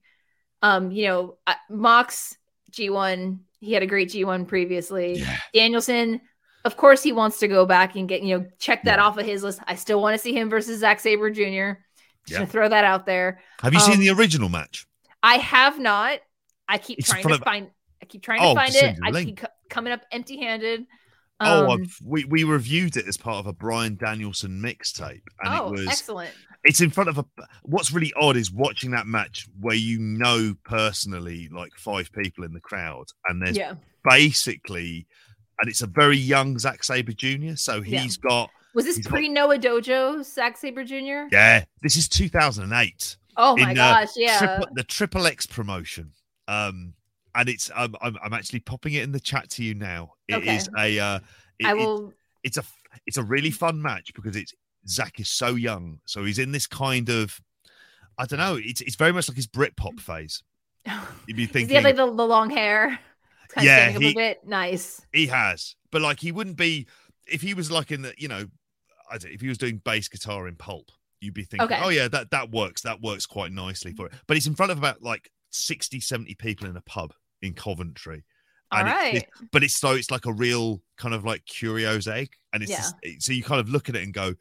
Um, 0.63 0.91
you 0.91 1.07
know, 1.07 1.37
Mox 1.71 2.37
G1, 2.73 3.39
he 3.61 3.73
had 3.73 3.83
a 3.83 3.87
great 3.87 4.09
G1 4.11 4.47
previously. 4.49 5.19
Yeah. 5.19 5.37
Danielson, 5.53 6.23
of 6.65 6.77
course, 6.79 7.03
he 7.03 7.13
wants 7.13 7.39
to 7.41 7.49
go 7.49 7.67
back 7.67 7.97
and 7.97 8.09
get, 8.09 8.23
you 8.23 8.39
know, 8.39 8.47
check 8.59 8.83
that 8.85 8.99
Yeah. 8.99 9.05
off 9.05 9.19
of 9.19 9.27
his 9.27 9.43
list. 9.43 9.61
I 9.67 9.75
still 9.75 10.01
want 10.01 10.15
to 10.15 10.19
see 10.19 10.33
him 10.33 10.49
versus 10.49 10.81
Zack 10.81 11.01
Sabre 11.01 11.29
Jr. 11.31 11.81
Just 12.27 12.29
Yeah. 12.29 12.39
to 12.41 12.47
throw 12.47 12.67
that 12.71 12.85
out 12.85 13.05
there. 13.05 13.43
Have 13.61 13.75
you 13.75 13.81
seen 13.81 13.95
Um, 13.97 14.01
the 14.01 14.11
original 14.11 14.49
match? 14.49 14.87
I 15.23 15.35
have 15.37 15.79
not. 15.79 16.21
I 16.67 16.79
keep 16.79 16.99
It's 16.99 17.11
trying 17.11 17.25
to 17.29 17.35
of- 17.35 17.41
find. 17.41 17.71
I 18.03 18.07
keep 18.07 18.23
trying 18.23 18.41
Oh, 18.43 18.55
to 18.55 18.61
find 18.61 18.75
it. 18.75 18.97
I 19.03 19.25
keep 19.25 19.37
co- 19.37 19.49
coming 19.69 19.93
up 19.93 20.01
empty-handed. 20.11 20.87
Oh, 21.41 21.71
Um, 21.71 21.81
I've, 21.83 21.99
we 22.05 22.25
we 22.27 22.45
reviewed 22.45 22.97
it 22.97 23.07
as 23.09 23.17
part 23.17 23.39
of 23.39 23.47
a 23.47 23.53
Bryan 23.53 23.97
Danielson 23.97 24.61
mixtape, 24.63 25.23
and 25.43 25.61
oh, 25.61 25.69
it 25.69 25.71
was 25.73 25.89
excellent. 25.89 26.31
it's 26.63 26.81
in 26.81 26.91
front 26.91 27.11
of 27.11 27.19
a. 27.19 27.25
What's 27.63 27.91
really 27.93 28.13
odd 28.17 28.37
is 28.37 28.53
watching 28.53 28.93
that 28.93 29.07
match 29.07 29.47
where 29.61 29.75
you 29.75 29.99
know 29.99 30.55
personally 30.65 31.49
like 31.53 31.73
five 31.77 32.11
people 32.13 32.45
in 32.45 32.53
the 32.53 32.61
crowd, 32.61 33.07
and 33.27 33.43
there's 33.45 33.57
Yeah. 33.57 33.75
basically, 34.05 35.07
and 35.61 35.69
it's 35.69 35.83
a 35.83 35.87
very 35.87 36.17
young 36.17 36.59
Zack 36.59 36.85
Sabre 36.85 37.13
Jr. 37.13 37.57
So 37.57 37.83
Yeah. 37.83 38.01
he's 38.01 38.17
got 38.17 38.51
Was 38.75 38.85
this 38.85 39.01
pre 39.07 39.29
Noah 39.29 39.59
Dojo, 39.59 40.25
Zack 40.25 40.57
Sabre 40.57 40.85
Jr.? 40.85 41.29
yeah. 41.33 41.65
This 41.83 41.97
is 41.97 42.09
2008. 42.09 43.17
Oh 43.37 43.57
my 43.57 43.73
in, 43.73 43.79
uh, 43.79 43.93
gosh, 43.95 44.11
yeah. 44.17 44.39
Triple, 44.39 44.67
the 44.75 44.85
Triple 44.85 45.27
X 45.27 45.47
promotion. 45.47 46.13
Um, 46.47 46.95
and 47.35 47.49
it's 47.49 47.71
um, 47.75 47.95
I'm 48.01 48.17
I'm 48.23 48.33
actually 48.33 48.61
popping 48.61 48.95
it 48.95 49.03
in 49.03 49.13
the 49.13 49.21
chat 49.21 49.49
to 49.51 49.65
you 49.65 49.75
now. 49.75 50.13
It 50.29 50.45
is 50.45 50.69
Okay. 50.69 50.99
a 50.99 51.05
uh, 51.05 51.19
it- 51.59 51.67
I 51.67 51.71
it- 51.73 51.77
will. 51.77 52.13
it's 52.43 52.57
a 52.59 52.65
it's 53.07 53.17
a 53.17 53.23
really 53.23 53.51
fun 53.51 53.81
match 53.83 54.13
because 54.15 54.37
it's 54.37 54.53
Zach 54.87 55.19
is 55.19 55.29
so 55.31 55.55
young, 55.55 56.01
so 56.05 56.25
he's 56.25 56.39
in 56.39 56.53
this 56.53 56.67
kind 56.67 57.09
of, 57.09 57.41
I 58.19 58.27
don't 58.27 58.39
know. 58.39 58.59
It's 58.63 58.81
it's 58.83 58.97
very 58.97 59.13
much 59.13 59.29
like 59.29 59.37
his 59.37 59.47
Britpop 59.47 59.99
phase. 60.01 60.43
You'd 61.27 61.37
be 61.37 61.47
thinking, 61.47 61.77
he 61.77 61.83
like 61.83 61.97
the, 61.97 62.07
the 62.07 62.27
long 62.27 62.51
hair? 62.51 62.99
Kind 63.49 63.67
Yeah, 63.67 63.89
of 63.89 64.03
he- 64.03 64.11
a 64.11 64.15
bit. 64.15 64.47
Nice. 64.47 65.01
He 65.13 65.27
has, 65.29 65.77
but 65.91 66.03
like 66.03 66.21
he 66.21 66.33
wouldn't 66.33 66.57
be 66.57 66.87
if 67.27 67.41
he 67.43 67.55
was 67.55 67.71
like 67.71 67.91
in 67.91 68.03
the 68.03 68.13
you 68.19 68.29
know, 68.29 68.47
I 69.11 69.19
don't, 69.19 69.33
if 69.33 69.41
he 69.41 69.49
was 69.49 69.59
doing 69.59 69.81
bass 69.85 70.09
guitar 70.09 70.47
in 70.49 70.57
Pulp, 70.57 70.91
you'd 71.21 71.35
be 71.35 71.45
thinking, 71.45 71.65
Okay. 71.67 71.81
oh 71.83 71.89
yeah, 71.89 72.09
that 72.09 72.31
that 72.31 72.51
works. 72.51 72.83
That 72.83 73.01
works 73.01 73.25
quite 73.27 73.51
nicely 73.53 73.93
for 73.93 74.07
it. 74.07 74.13
But 74.27 74.37
he's 74.37 74.47
in 74.47 74.55
front 74.55 74.71
of 74.73 74.79
about 74.79 75.03
like 75.03 75.31
60, 75.51 76.01
70 76.01 76.35
people 76.35 76.69
in 76.69 76.77
a 76.77 76.81
pub 76.83 77.15
in 77.45 77.55
Coventry. 77.55 78.25
And 78.73 78.89
it's- 78.89 79.01
right. 79.03 79.15
it's- 79.17 79.49
but 79.53 79.63
it's 79.63 79.79
so 79.79 79.93
it's 79.93 80.11
like 80.11 80.27
a 80.27 80.33
real 80.33 80.83
kind 80.97 81.15
of 81.15 81.25
like 81.25 81.45
curio's 81.47 82.09
egg, 82.09 82.31
and 82.53 82.63
it's 82.63 82.73
Yeah. 82.73 82.79
just, 82.79 82.95
it- 83.03 83.23
so 83.23 83.33
you 83.33 83.43
kind 83.45 83.61
of 83.61 83.69
look 83.69 83.89
at 83.89 83.95
it 83.97 84.03
and 84.03 84.13
go, 84.13 84.35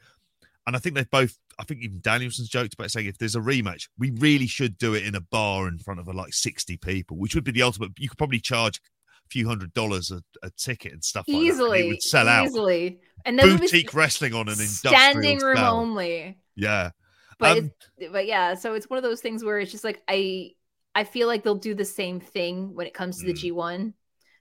and 0.66 0.76
I 0.76 0.80
think 0.80 0.96
they've 0.96 1.10
both. 1.10 1.38
I 1.60 1.66
think 1.66 1.82
even 1.84 2.00
Danielson's 2.02 2.50
joked 2.50 2.74
about 2.74 2.90
saying 2.90 3.06
if 3.06 3.20
there's 3.20 3.36
a 3.36 3.40
rematch, 3.40 3.88
we 4.00 4.10
really 4.12 4.48
should 4.48 4.76
do 4.80 4.96
it 4.96 5.06
in 5.06 5.14
a 5.14 5.22
bar 5.22 5.68
in 5.68 5.78
front 5.78 6.00
of 6.00 6.08
like 6.08 6.34
sixty 6.34 6.78
people, 6.78 7.18
which 7.18 7.36
would 7.36 7.44
be 7.44 7.52
the 7.52 7.62
ultimate. 7.62 7.92
You 8.00 8.10
could 8.10 8.18
probably 8.18 8.40
charge 8.40 8.80
a 9.24 9.30
few 9.30 9.48
hundred 9.48 9.72
dollars 9.74 10.10
a, 10.10 10.24
a 10.42 10.50
ticket 10.52 10.94
and 10.94 11.04
stuff 11.04 11.28
like 11.28 11.36
and 11.38 11.46
easily. 11.46 11.80
it 11.82 11.88
would 11.90 12.02
sell 12.02 12.28
out. 12.28 12.48
Easily. 12.48 13.00
And 13.26 13.38
then 13.38 13.58
Boutique 13.58 13.94
wrestling 13.94 14.34
on 14.34 14.48
an 14.48 14.54
industrial 14.60 14.96
standing 14.98 15.40
room 15.40 15.58
scale. 15.58 15.74
only. 15.76 16.40
Yeah, 16.56 16.90
But 17.38 17.58
Um, 17.60 17.72
it's, 17.98 18.12
but 18.12 18.26
yeah, 18.26 18.56
so 18.56 18.74
it's 18.74 18.90
one 18.90 18.98
of 18.98 19.04
those 19.04 19.22
things 19.22 19.44
where 19.44 19.60
it's 19.60 19.72
just 19.72 19.84
like 19.84 20.02
I 20.08 20.52
I 20.96 21.04
feel 21.04 21.28
like 21.28 21.44
they'll 21.44 21.56
do 21.56 21.74
the 21.74 21.86
same 21.86 22.20
thing 22.20 22.76
when 22.76 22.88
it 22.88 22.94
comes 22.94 23.20
to 23.20 23.26
the 23.26 23.34
Mm. 23.34 23.54
G1. 23.54 23.94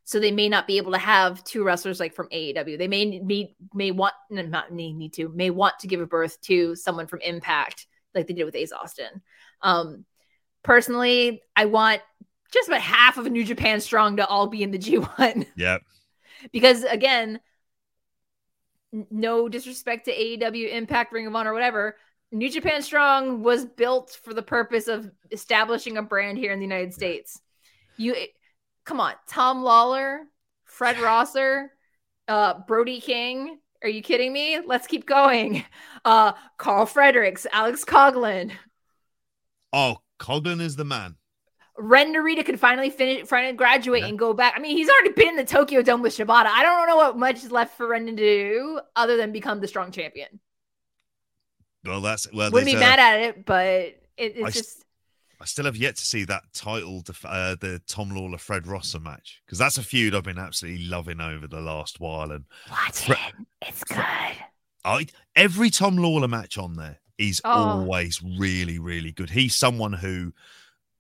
So 0.05 0.19
they 0.19 0.33
may 0.33 0.49
not 0.49 0.67
be 0.67 0.79
able 0.79 0.93
to 0.93 0.99
have 0.99 1.45
two 1.45 1.63
wrestlers 1.65 2.01
like 2.01 2.13
from 2.13 2.29
AEW. 2.31 2.77
They 2.77 2.89
may 2.89 3.21
may 3.21 3.55
may 3.73 3.91
want 3.93 4.15
not 4.31 4.73
need, 4.73 4.95
need 4.95 5.13
to 5.15 5.29
may 5.29 5.51
want 5.51 5.79
to 5.81 5.87
give 5.87 6.01
a 6.01 6.07
birth 6.07 6.41
to 6.43 6.75
someone 6.75 7.07
from 7.07 7.21
Impact 7.21 7.87
like 8.15 8.27
they 8.27 8.35
did 8.35 8.45
with 8.45 8.57
Ace 8.57 8.73
Austin. 8.73 9.23
Um 9.63 10.05
personally, 10.65 11.41
I 11.55 11.67
want 11.67 12.03
just 12.53 12.69
about 12.69 12.81
half 12.83 13.17
of 13.17 13.31
New 13.31 13.45
Japan 13.45 13.81
Strong 13.81 14.17
to 14.17 14.27
all 14.27 14.49
be 14.49 14.63
in 14.63 14.73
the 14.73 14.79
G1 14.79 15.47
Yep. 15.57 15.83
because 16.53 16.83
again, 16.85 17.41
no 19.11 19.49
disrespect 19.49 20.05
to 20.07 20.13
AEW, 20.15 20.71
Impact, 20.73 21.13
Ring 21.13 21.27
of 21.27 21.35
Honor, 21.35 21.53
whatever. 21.55 21.97
New 22.33 22.51
Japan 22.51 22.81
Strong 22.83 23.43
was 23.43 23.65
built 23.67 24.19
for 24.25 24.33
the 24.33 24.43
purpose 24.43 24.89
of 24.89 25.11
establishing 25.31 25.99
a 25.99 26.03
brand 26.03 26.39
here 26.39 26.51
in 26.53 26.59
the 26.59 26.65
United 26.65 26.95
States. 26.95 27.41
You 27.99 28.15
come 28.85 29.01
on, 29.01 29.13
Tom 29.29 29.63
Lawlor, 29.63 30.21
Fred 30.65 30.99
Rosser, 30.99 31.71
uh, 32.29 32.55
Brody 32.67 33.01
King. 33.01 33.59
Are 33.83 33.89
you 33.89 34.01
kidding 34.03 34.33
me? 34.33 34.61
Let's 34.65 34.87
keep 34.87 35.07
going. 35.07 35.65
Uh, 36.05 36.33
Karl 36.59 36.85
Fredericks, 36.85 37.47
Alex 37.53 37.85
Coughlin. 37.85 38.51
Oh, 39.73 39.99
Coughlin 40.19 40.61
is 40.61 40.75
the 40.75 40.85
man. 40.85 41.15
Ren 41.79 42.13
Narita 42.13 42.45
could 42.45 42.59
finally 42.59 42.91
finish, 42.91 43.25
finally 43.29 43.53
graduate 43.53 44.03
Yeah. 44.03 44.09
and 44.09 44.19
go 44.19 44.35
back. 44.35 44.55
I 44.57 44.61
mean, 44.61 44.77
he's 44.77 44.91
already 44.91 45.13
been 45.13 45.29
in 45.29 45.37
the 45.37 45.45
Tokyo 45.45 45.81
Dome 45.81 46.03
with 46.03 46.17
Shibata. 46.17 46.47
I 46.47 46.65
don't 46.65 46.89
know 46.89 46.97
what 46.97 47.17
much 47.17 47.45
is 47.45 47.53
left 47.53 47.77
for 47.77 47.87
Ren 47.87 48.07
to 48.07 48.13
do 48.17 48.81
other 48.97 49.17
than 49.17 49.31
become 49.31 49.61
the 49.61 49.69
strong 49.69 49.93
champion. 49.93 50.41
Well, 51.85 52.01
that's 52.01 52.31
well. 52.33 52.51
Wouldn't 52.51 52.71
be 52.71 52.77
a- 52.77 52.81
mad 52.81 52.99
at 52.99 53.21
it, 53.21 53.45
but 53.45 53.67
it, 53.67 54.03
it's 54.17 54.47
s- 54.49 54.55
just 54.55 54.85
I 55.41 55.45
still 55.45 55.65
have 55.65 55.77
yet 55.77 55.97
to 55.97 56.05
see 56.05 56.25
that 56.25 56.45
title, 56.53 57.01
def- 57.01 57.25
uh, 57.25 57.57
the 57.61 57.81
Tom 57.89 58.11
Lawlor 58.11 58.39
Fred 58.39 58.67
Rosser 58.67 59.01
match, 59.01 59.43
because 59.45 59.59
that's 59.59 59.77
a 59.79 59.83
feud 59.83 60.15
I've 60.15 60.23
been 60.23 60.39
absolutely 60.39 60.85
loving 60.87 61.21
over 61.21 61.49
the 61.49 61.61
last 61.61 61.99
while. 61.99 62.31
And 62.31 62.45
watch 62.71 63.07
Fre- 63.07 63.13
it. 63.15 63.47
It's 63.63 63.85
good. 63.85 63.99
I 64.85 65.07
every 65.37 65.71
Tom 65.71 65.97
Lawlor 65.97 66.29
match 66.29 66.59
on 66.59 66.75
there 66.75 66.99
is 67.19 67.41
Oh. 67.45 67.51
always 67.51 68.23
really, 68.23 68.79
really 68.79 69.13
good. 69.13 69.31
He's 69.31 69.55
someone 69.57 69.93
who 69.93 70.33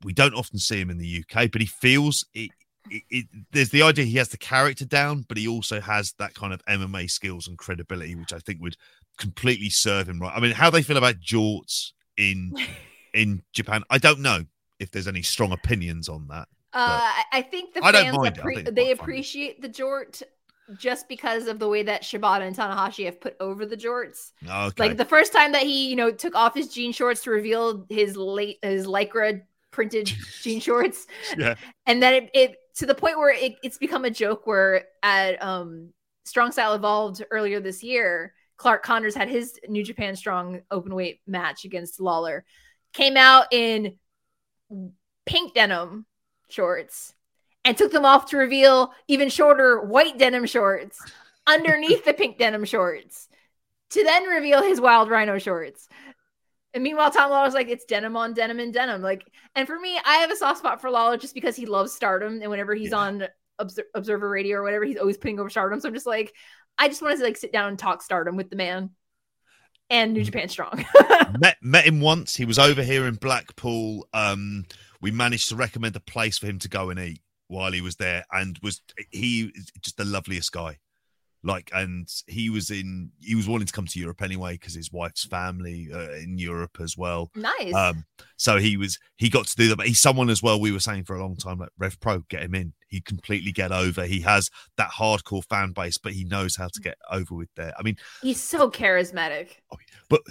we 0.04 0.12
don't 0.12 0.34
often 0.34 0.58
see 0.58 0.80
him 0.80 0.90
in 0.90 0.98
the 0.98 1.24
UK, 1.24 1.50
but 1.50 1.60
he 1.60 1.66
feels 1.66 2.26
it, 2.34 2.50
it, 2.90 3.02
it. 3.10 3.26
There's 3.52 3.70
the 3.70 3.82
idea 3.82 4.04
he 4.04 4.18
has 4.18 4.28
the 4.28 4.36
character 4.36 4.84
down, 4.84 5.24
but 5.28 5.36
he 5.36 5.46
also 5.46 5.80
has 5.80 6.12
that 6.18 6.34
kind 6.34 6.52
of 6.52 6.64
MMA 6.66 7.08
skills 7.10 7.46
and 7.46 7.56
credibility, 7.56 8.14
which 8.16 8.32
I 8.32 8.38
think 8.40 8.60
would 8.60 8.76
completely 9.22 9.70
serve 9.70 10.08
him 10.08 10.20
right. 10.20 10.32
I 10.36 10.40
mean, 10.40 10.52
how 10.52 10.68
they 10.70 10.82
feel 10.82 10.96
about 10.98 11.16
jorts 11.20 11.92
in 12.16 12.54
in 13.14 13.42
Japan, 13.52 13.82
I 13.90 13.98
don't 13.98 14.20
know 14.20 14.44
if 14.78 14.90
there's 14.90 15.08
any 15.08 15.22
strong 15.22 15.52
opinions 15.52 16.08
on 16.08 16.28
that. 16.28 16.48
Uh, 16.74 17.00
I- 17.32 17.42
think 17.42 17.74
the 17.74 17.84
I 17.84 17.92
fans 17.92 18.16
it. 18.16 18.38
I 18.38 18.44
think 18.54 18.64
they 18.74 18.82
funny. 18.84 18.90
appreciate 18.92 19.60
the 19.62 19.68
jort 19.68 20.22
just 20.78 21.08
because 21.08 21.46
of 21.46 21.58
the 21.58 21.68
way 21.68 21.82
that 21.82 22.02
Shibata 22.02 22.42
and 22.46 22.56
Tanahashi 22.56 23.04
have 23.04 23.20
put 23.20 23.36
over 23.40 23.66
the 23.66 23.76
jorts. 23.76 24.32
Okay, 24.48 24.72
Like 24.78 24.96
the 24.96 25.04
first 25.04 25.32
time 25.32 25.52
that 25.52 25.62
he, 25.62 25.88
you 25.90 25.96
know, 25.96 26.10
took 26.10 26.34
off 26.34 26.54
his 26.54 26.68
jean 26.68 26.92
shorts 26.92 27.22
to 27.24 27.30
reveal 27.30 27.84
his 27.90 28.16
late 28.16 28.58
his 28.62 28.86
lycra 28.86 29.42
printed 29.70 30.06
jean 30.42 30.60
shorts. 30.60 31.06
Yeah. 31.36 31.56
And 31.86 32.02
then 32.02 32.14
it, 32.14 32.30
it 32.34 32.56
to 32.76 32.86
the 32.86 32.94
point 32.94 33.18
where 33.18 33.34
it, 33.34 33.56
it's 33.62 33.76
become 33.78 34.04
a 34.04 34.10
joke 34.10 34.46
where 34.46 34.84
at 35.02 35.42
um 35.42 35.90
Strong 36.24 36.52
Style 36.52 36.74
Evolved 36.74 37.22
earlier 37.30 37.60
this 37.60 37.82
year, 37.82 38.32
Clark 38.62 38.84
Connors 38.84 39.16
had 39.16 39.28
his 39.28 39.58
New 39.68 39.82
Japan 39.82 40.14
Strong 40.14 40.60
open 40.70 40.94
weight 40.94 41.20
match 41.26 41.64
against 41.64 41.98
Lawlor. 41.98 42.44
Came 42.92 43.16
out 43.16 43.46
in 43.52 43.96
pink 45.26 45.52
denim 45.52 46.06
shorts 46.48 47.12
and 47.64 47.76
took 47.76 47.90
them 47.90 48.04
off 48.04 48.26
to 48.26 48.36
reveal 48.36 48.92
even 49.08 49.28
shorter 49.30 49.80
white 49.80 50.16
denim 50.16 50.46
shorts 50.46 51.00
underneath 51.44 52.04
the 52.04 52.14
pink 52.14 52.38
denim 52.38 52.64
shorts 52.64 53.28
to 53.90 54.04
then 54.04 54.26
reveal 54.28 54.62
his 54.62 54.80
wild 54.80 55.10
rhino 55.10 55.38
shorts. 55.40 55.88
And 56.72 56.84
meanwhile, 56.84 57.10
Tom 57.10 57.32
Lawlor's 57.32 57.54
like, 57.54 57.68
it's 57.68 57.84
denim 57.84 58.16
on 58.16 58.32
denim 58.32 58.60
and 58.60 58.72
denim. 58.72 59.02
Like, 59.02 59.24
and 59.56 59.66
for 59.66 59.76
me, 59.78 59.98
I 60.06 60.18
have 60.18 60.30
a 60.30 60.36
soft 60.36 60.60
spot 60.60 60.80
for 60.80 60.88
Lawlor 60.88 61.20
just 61.20 61.34
because 61.34 61.56
he 61.56 61.66
loves 61.66 61.92
stardom. 61.92 62.40
And 62.40 62.48
whenever 62.48 62.74
he's 62.76 62.92
Yeah. 62.92 62.98
on 62.98 63.28
Obser- 63.58 63.88
Observer 63.94 64.28
Radio 64.28 64.58
or 64.58 64.62
whatever, 64.62 64.84
he's 64.84 64.98
always 64.98 65.18
putting 65.18 65.40
over 65.40 65.50
stardom. 65.50 65.80
So 65.80 65.88
I'm 65.88 65.94
just 65.94 66.06
like, 66.06 66.32
I 66.78 66.88
just 66.88 67.02
want 67.02 67.18
to 67.18 67.24
like 67.24 67.36
sit 67.36 67.52
down 67.52 67.68
and 67.68 67.78
talk 67.78 68.02
stardom 68.02 68.36
with 68.36 68.50
the 68.50 68.56
man 68.56 68.90
and 69.90 70.14
New 70.14 70.24
Japan 70.24 70.48
Strong. 70.48 70.84
met 71.40 71.56
met 71.60 71.84
him 71.86 72.00
once. 72.00 72.34
He 72.34 72.44
was 72.44 72.58
over 72.58 72.82
here 72.82 73.06
in 73.06 73.14
Blackpool. 73.14 74.08
Um, 74.12 74.64
we 75.00 75.10
managed 75.10 75.48
to 75.50 75.56
recommend 75.56 75.94
a 75.96 76.00
place 76.00 76.38
for 76.38 76.46
him 76.46 76.58
to 76.60 76.68
go 76.68 76.90
and 76.90 76.98
eat 76.98 77.20
while 77.48 77.72
he 77.72 77.82
was 77.82 77.96
there, 77.96 78.24
and 78.32 78.58
was 78.62 78.80
he 79.10 79.52
just 79.80 79.98
the 79.98 80.04
loveliest 80.04 80.52
guy. 80.52 80.78
Like, 81.44 81.70
and 81.74 82.08
he 82.26 82.50
was 82.50 82.70
in. 82.70 83.10
He 83.20 83.34
was 83.34 83.48
wanting 83.48 83.66
to 83.66 83.72
come 83.72 83.86
to 83.86 83.98
Europe 83.98 84.22
anyway 84.22 84.52
because 84.52 84.74
his 84.74 84.92
wife's 84.92 85.24
family 85.24 85.88
uh, 85.92 86.12
in 86.12 86.38
Europe 86.38 86.78
as 86.80 86.96
well. 86.96 87.30
nice. 87.34 87.74
Um, 87.74 88.04
so 88.36 88.58
he 88.58 88.76
was 88.76 88.98
he 89.16 89.28
got 89.28 89.46
to 89.46 89.56
do 89.56 89.68
that. 89.68 89.76
But 89.76 89.88
he's 89.88 90.00
someone 90.00 90.30
as 90.30 90.42
well. 90.42 90.60
We 90.60 90.72
were 90.72 90.80
saying 90.80 91.04
for 91.04 91.16
a 91.16 91.20
long 91.20 91.36
time, 91.36 91.58
like 91.58 91.70
Rev 91.78 91.98
Pro, 92.00 92.20
get 92.28 92.42
him 92.42 92.54
in. 92.54 92.74
He 92.86 93.00
completely 93.00 93.52
get 93.52 93.72
over. 93.72 94.04
He 94.04 94.20
has 94.20 94.50
that 94.76 94.90
hardcore 94.90 95.44
fan 95.48 95.72
base, 95.72 95.98
but 95.98 96.12
he 96.12 96.24
knows 96.24 96.56
how 96.56 96.68
to 96.68 96.80
get 96.80 96.98
over 97.10 97.34
with 97.34 97.48
there. 97.56 97.72
I 97.78 97.82
mean, 97.82 97.96
he's 98.20 98.40
so 98.40 98.70
charismatic. 98.70 99.56
but 100.08 100.22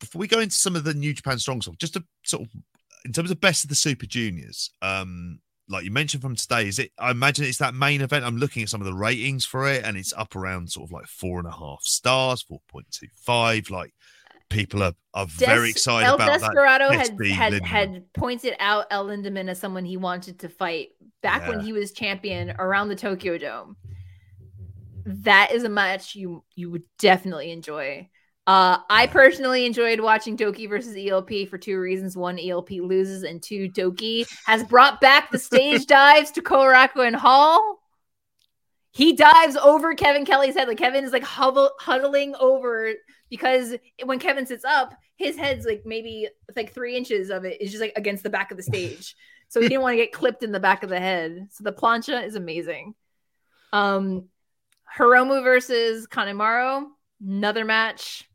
before 0.00 0.20
we 0.20 0.28
go 0.28 0.40
into 0.40 0.54
some 0.54 0.76
of 0.76 0.84
the 0.84 0.94
New 0.94 1.12
Japan 1.12 1.38
Strong 1.38 1.62
stuff, 1.62 1.76
just 1.76 1.94
to 1.94 2.04
sort 2.24 2.44
of 2.44 2.48
in 3.04 3.12
terms 3.12 3.30
of 3.30 3.40
best 3.40 3.64
of 3.64 3.68
the 3.68 3.76
Super 3.76 4.06
Juniors, 4.06 4.70
um, 4.80 5.40
like 5.68 5.84
you 5.84 5.90
mentioned 5.90 6.22
from 6.22 6.36
today, 6.36 6.68
is 6.68 6.78
it? 6.78 6.92
I 6.98 7.10
imagine 7.10 7.44
it's 7.46 7.58
that 7.58 7.74
main 7.74 8.00
event. 8.00 8.24
I'm 8.24 8.36
looking 8.36 8.62
at 8.62 8.68
some 8.68 8.80
of 8.80 8.86
the 8.86 8.94
ratings 8.94 9.44
for 9.44 9.68
it, 9.68 9.84
and 9.84 9.96
it's 9.96 10.12
up 10.12 10.36
around 10.36 10.70
sort 10.70 10.88
of 10.88 10.92
like 10.92 11.06
four 11.06 11.38
and 11.38 11.48
a 11.48 11.52
half 11.52 11.82
stars, 11.82 12.42
four 12.42 12.60
point 12.68 12.86
two 12.90 13.08
five. 13.14 13.70
Like 13.70 13.94
people 14.50 14.82
are 14.82 14.94
are 15.14 15.26
very 15.26 15.70
excited 15.70 16.06
El 16.06 16.16
about 16.16 16.40
Desperado 16.40 16.88
that. 16.90 16.98
had 16.98 17.16
SB 17.16 17.30
had, 17.30 17.64
had 17.64 18.12
pointed 18.12 18.54
out 18.58 18.86
El 18.90 19.06
Lindaman 19.06 19.48
as 19.48 19.58
someone 19.58 19.84
he 19.84 19.96
wanted 19.96 20.40
to 20.40 20.48
fight 20.48 20.90
back 21.22 21.48
when 21.48 21.60
he 21.60 21.72
was 21.72 21.92
champion 21.92 22.54
around 22.58 22.88
the 22.88 22.96
Tokyo 22.96 23.38
Dome. 23.38 23.76
That 25.06 25.52
is 25.52 25.64
a 25.64 25.68
match 25.68 26.14
you 26.14 26.44
you 26.54 26.70
would 26.70 26.84
definitely 26.98 27.50
enjoy. 27.50 28.08
Uh, 28.46 28.78
I 28.90 29.06
personally 29.06 29.64
enjoyed 29.64 30.00
watching 30.00 30.36
Douki 30.36 30.68
versus 30.68 30.94
ELP 30.98 31.48
for 31.48 31.56
two 31.56 31.78
reasons. 31.80 32.16
One, 32.16 32.38
ELP 32.38 32.72
loses, 32.72 33.22
and 33.22 33.42
two, 33.42 33.70
Douki 33.70 34.28
has 34.44 34.62
brought 34.64 35.00
back 35.00 35.30
the 35.30 35.38
stage 35.38 35.86
dives 35.88 36.30
to 36.32 36.42
Korakuen 36.42 37.14
Hall. 37.14 37.80
He 38.90 39.14
dives 39.14 39.56
over 39.56 39.94
Kevin 39.94 40.24
Kelly's 40.24 40.54
head. 40.54 40.68
Like 40.68 40.78
Kevin 40.78 41.04
is 41.04 41.12
like 41.12 41.24
hubble, 41.24 41.70
huddling 41.80 42.34
over 42.38 42.92
because 43.30 43.74
when 44.04 44.18
Kevin 44.18 44.46
sits 44.46 44.64
up, 44.64 44.94
his 45.16 45.36
head's 45.36 45.64
like 45.64 45.82
maybe 45.84 46.28
like 46.54 46.72
three 46.72 46.96
inches 46.96 47.30
of 47.30 47.44
it 47.44 47.60
is 47.60 47.70
just 47.70 47.80
like 47.80 47.94
against 47.96 48.22
the 48.22 48.30
back 48.30 48.50
of 48.50 48.56
the 48.56 48.62
stage. 48.62 49.16
So 49.48 49.60
he 49.60 49.68
didn't 49.68 49.82
want 49.82 49.94
to 49.94 50.02
get 50.02 50.12
clipped 50.12 50.42
in 50.42 50.52
the 50.52 50.60
back 50.60 50.82
of 50.82 50.90
the 50.90 51.00
head. 51.00 51.48
So 51.50 51.64
the 51.64 51.72
plancha 51.72 52.24
is 52.24 52.34
amazing. 52.34 52.94
Um 53.72 54.28
Hiromu 54.96 55.42
versus 55.42 56.06
Kanemaru, 56.06 56.86
another 57.20 57.64
match. 57.64 58.28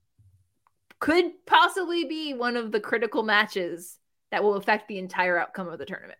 Could 0.99 1.31
possibly 1.45 2.05
be 2.05 2.33
one 2.33 2.57
of 2.57 2.71
the 2.71 2.79
critical 2.79 3.23
matches 3.23 3.97
that 4.31 4.43
will 4.43 4.55
affect 4.55 4.87
the 4.87 4.99
entire 4.99 5.39
outcome 5.39 5.67
of 5.67 5.79
the 5.79 5.85
tournament. 5.85 6.19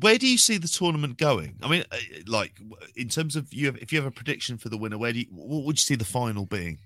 Where 0.00 0.18
do 0.18 0.26
you 0.26 0.38
see 0.38 0.58
the 0.58 0.68
tournament 0.68 1.18
going? 1.18 1.56
I 1.62 1.68
mean, 1.68 1.84
uh, 1.90 1.96
like 2.26 2.52
in 2.96 3.08
terms 3.08 3.36
of 3.36 3.52
you, 3.52 3.66
have, 3.66 3.76
if 3.78 3.92
you 3.92 3.98
have 3.98 4.06
a 4.06 4.12
prediction 4.12 4.56
for 4.56 4.68
the 4.68 4.78
winner, 4.78 4.96
where 4.96 5.12
do 5.12 5.20
you, 5.20 5.26
what 5.30 5.64
would 5.64 5.76
you 5.76 5.82
see 5.82 5.96
the 5.96 6.04
final 6.04 6.46
being? 6.46 6.78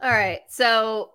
All 0.00 0.10
right. 0.10 0.40
So 0.48 1.10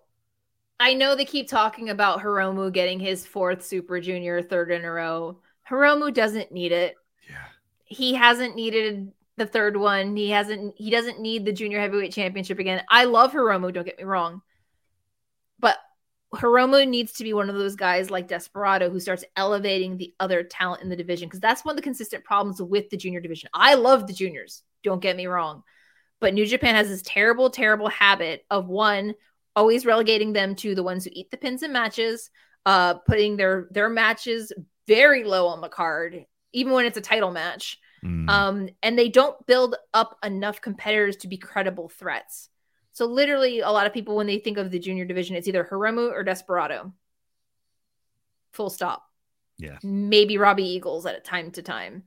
I 0.80 0.94
know 0.94 1.16
they 1.16 1.26
keep 1.26 1.48
talking 1.48 1.90
about 1.90 2.22
Hiromu 2.22 2.72
getting 2.72 3.00
his 3.00 3.26
fourth 3.26 3.66
Super 3.66 4.00
Junior, 4.00 4.42
third 4.42 4.72
in 4.72 4.86
a 4.86 4.92
row. 4.92 5.40
Hiromu 5.70 6.14
doesn't 6.14 6.52
need 6.52 6.72
it. 6.72 6.96
Yeah. 7.30 7.38
He 7.86 8.14
hasn't 8.14 8.56
needed 8.56 9.12
the 9.40 9.48
third 9.48 9.76
one. 9.76 10.16
He 10.16 10.30
hasn't. 10.30 10.76
He 10.78 10.92
doesn't 10.92 11.20
need 11.20 11.46
the 11.46 11.52
Junior 11.52 11.80
Heavyweight 11.80 12.14
Championship 12.14 12.60
again. 12.60 12.84
I 12.90 13.06
love 13.06 13.32
Hiromu. 13.32 13.74
Don't 13.74 13.86
get 13.86 13.98
me 13.98 14.04
wrong, 14.04 14.44
but 15.60 15.78
Hiromu 16.34 16.88
needs 16.88 17.14
to 17.14 17.24
be 17.24 17.34
one 17.34 17.50
of 17.50 17.56
those 17.56 17.76
guys 17.76 18.12
like 18.12 18.28
Desperado 18.28 18.90
who 18.90 19.00
starts 19.00 19.24
elevating 19.36 19.98
the 19.98 20.14
other 20.20 20.44
talent 20.44 20.84
in 20.84 20.90
the 20.90 20.96
division 20.96 21.28
because 21.28 21.40
that's 21.40 21.66
one 21.66 21.74
of 21.74 21.78
the 21.78 21.82
consistent 21.82 22.24
problems 22.24 22.62
with 22.62 22.90
the 22.90 22.98
junior 22.98 23.20
division. 23.20 23.50
I 23.54 23.74
love 23.74 24.06
the 24.06 24.14
juniors. 24.14 24.62
Don't 24.84 25.02
get 25.02 25.18
me 25.18 25.26
wrong. 25.26 25.64
But 26.20 26.34
New 26.34 26.46
Japan 26.46 26.76
has 26.76 26.90
this 26.90 27.02
terrible, 27.02 27.50
terrible 27.50 27.90
habit 27.90 28.46
of 28.52 28.68
one 28.68 29.16
always 29.56 29.86
relegating 29.86 30.34
them 30.34 30.56
to 30.56 30.76
the 30.76 30.84
ones 30.84 31.04
who 31.04 31.12
eat 31.14 31.32
the 31.32 31.38
pins 31.38 31.64
and 31.64 31.74
matches, 31.74 32.30
uh, 32.66 32.96
putting 32.96 33.36
their 33.36 33.68
their 33.72 33.90
matches 33.90 34.54
very 34.88 35.24
low 35.24 35.48
on 35.48 35.62
the 35.62 35.70
card, 35.70 36.26
even 36.54 36.74
when 36.74 36.86
it's 36.86 36.98
a 36.98 37.02
title 37.02 37.32
match. 37.32 37.80
Mm. 38.04 38.30
Um, 38.30 38.70
and 38.82 38.98
they 38.98 39.10
don't 39.10 39.46
build 39.46 39.76
up 39.94 40.18
enough 40.24 40.62
competitors 40.62 41.18
to 41.18 41.28
be 41.28 41.38
credible 41.38 41.90
threats. 41.90 42.50
So 42.92 43.06
literally, 43.06 43.60
a 43.60 43.70
lot 43.70 43.88
of 43.88 43.94
people 43.94 44.16
when 44.16 44.28
they 44.28 44.40
think 44.40 44.58
of 44.58 44.72
the 44.72 44.80
junior 44.80 45.06
division, 45.06 45.36
it's 45.36 45.48
either 45.48 45.64
Hiromu 45.64 46.12
or 46.12 46.24
Desperado. 46.24 46.94
Full 48.54 48.70
stop. 48.70 49.04
Yeah. 49.58 49.78
Maybe 49.84 50.38
Robbie 50.38 50.68
Eagles 50.68 51.06
at 51.06 51.18
a 51.18 51.20
time 51.20 51.52
to 51.52 51.62
time. 51.62 52.04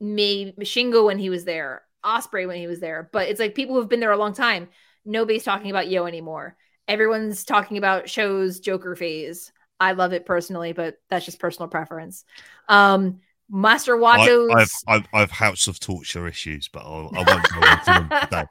Maybe 0.00 0.52
Shingo 0.62 1.04
when 1.04 1.18
he 1.18 1.30
was 1.30 1.44
there, 1.44 1.82
Ospreay 2.04 2.46
when 2.46 2.58
he 2.58 2.66
was 2.66 2.80
there. 2.80 3.08
But 3.12 3.28
it's 3.28 3.40
like 3.40 3.54
people 3.54 3.74
who've 3.74 3.88
been 3.88 4.00
there 4.00 4.12
a 4.12 4.18
long 4.18 4.34
time. 4.34 4.68
Nobody's 5.04 5.44
talking 5.44 5.70
about 5.70 5.88
Yo 5.88 6.06
anymore. 6.06 6.56
Everyone's 6.88 7.44
talking 7.44 7.78
about 7.78 8.08
Sho's 8.08 8.60
Joker 8.60 8.96
phase. 8.96 9.52
I 9.78 9.92
love 9.92 10.12
it 10.12 10.26
personally, 10.26 10.72
but 10.72 10.98
that's 11.10 11.24
just 11.24 11.38
personal 11.38 11.68
preference. 11.68 12.24
Um, 12.68 13.20
Master 13.48 13.96
I, 13.96 14.00
Wato's 14.00 14.50
I've, 14.54 14.72
I've 14.88 15.06
I've 15.12 15.30
House 15.30 15.68
of 15.68 15.78
Torture 15.78 16.26
issues, 16.26 16.66
but 16.68 16.80
I'll, 16.80 17.10
I 17.14 17.22
won't 17.22 17.48
go 17.48 17.60
into 17.60 17.84
them 17.84 18.08
today. 18.22 18.44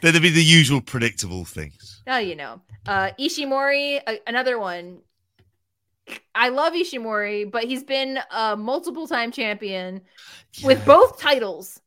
There'd 0.00 0.22
be 0.22 0.30
the 0.30 0.42
usual 0.42 0.80
predictable 0.80 1.44
things. 1.44 2.02
Oh, 2.06 2.16
you 2.18 2.36
know, 2.36 2.62
uh, 2.86 3.10
Ishimori, 3.18 4.00
another 4.26 4.58
one. 4.58 5.00
I 6.34 6.48
love 6.48 6.72
Ishimori, 6.72 7.50
but 7.50 7.64
he's 7.64 7.84
been 7.84 8.18
a 8.30 8.56
multiple 8.56 9.06
time 9.06 9.30
champion 9.30 10.00
with 10.64 10.82
both 10.86 11.20
titles. 11.20 11.78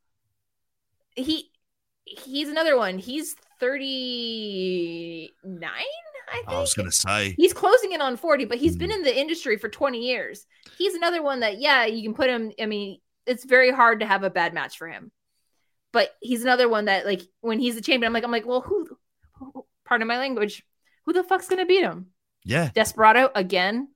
He 1.16 1.50
he's 2.06 2.50
another 2.50 2.78
one. 2.78 3.00
He's 3.00 3.36
39, 3.60 5.72
I. 6.32 6.44
I 6.48 6.60
was 6.60 6.74
going 6.74 6.90
to 6.90 6.96
say, 6.96 7.36
He's 7.38 7.54
closing 7.54 7.92
in 7.92 8.02
on 8.02 8.18
40, 8.18 8.46
but 8.46 8.58
he's 8.58 8.78
been 8.78 8.90
Mm. 8.90 8.96
in 8.96 9.04
the 9.04 9.20
industry 9.20 9.58
for 9.58 9.70
20 9.70 10.00
years. 10.00 10.46
He's 10.78 10.94
another 10.96 11.22
one 11.22 11.42
that, 11.42 11.60
yeah, 11.60 11.86
you 11.86 12.02
can 12.04 12.14
put 12.14 12.30
him. 12.30 12.52
I 12.60 12.66
mean, 12.66 13.00
it's 13.26 13.44
very 13.46 13.72
hard 13.72 14.00
to 14.00 14.06
have 14.06 14.24
a 14.24 14.30
bad 14.30 14.54
match 14.54 14.78
for 14.78 14.88
him. 14.88 15.12
But 15.92 16.10
he's 16.22 16.44
another 16.44 16.70
one 16.70 16.86
that, 16.86 17.06
like, 17.06 17.22
when 17.42 17.60
he's 17.60 17.76
a 17.78 17.82
champion, 17.82 18.08
I'm 18.08 18.14
like, 18.14 18.24
I'm 18.24 18.32
like, 18.32 18.46
well, 18.46 18.62
who, 18.62 18.88
who 19.34 19.66
pardon 19.86 20.08
my 20.08 20.18
language, 20.18 20.64
who 21.06 21.14
the 21.14 21.24
fuck's 21.24 21.48
gonna 21.50 21.66
beat 21.66 21.84
him? 21.84 22.08
yeah, 22.46 22.70
Desperado 22.74 23.30
again, 23.36 23.90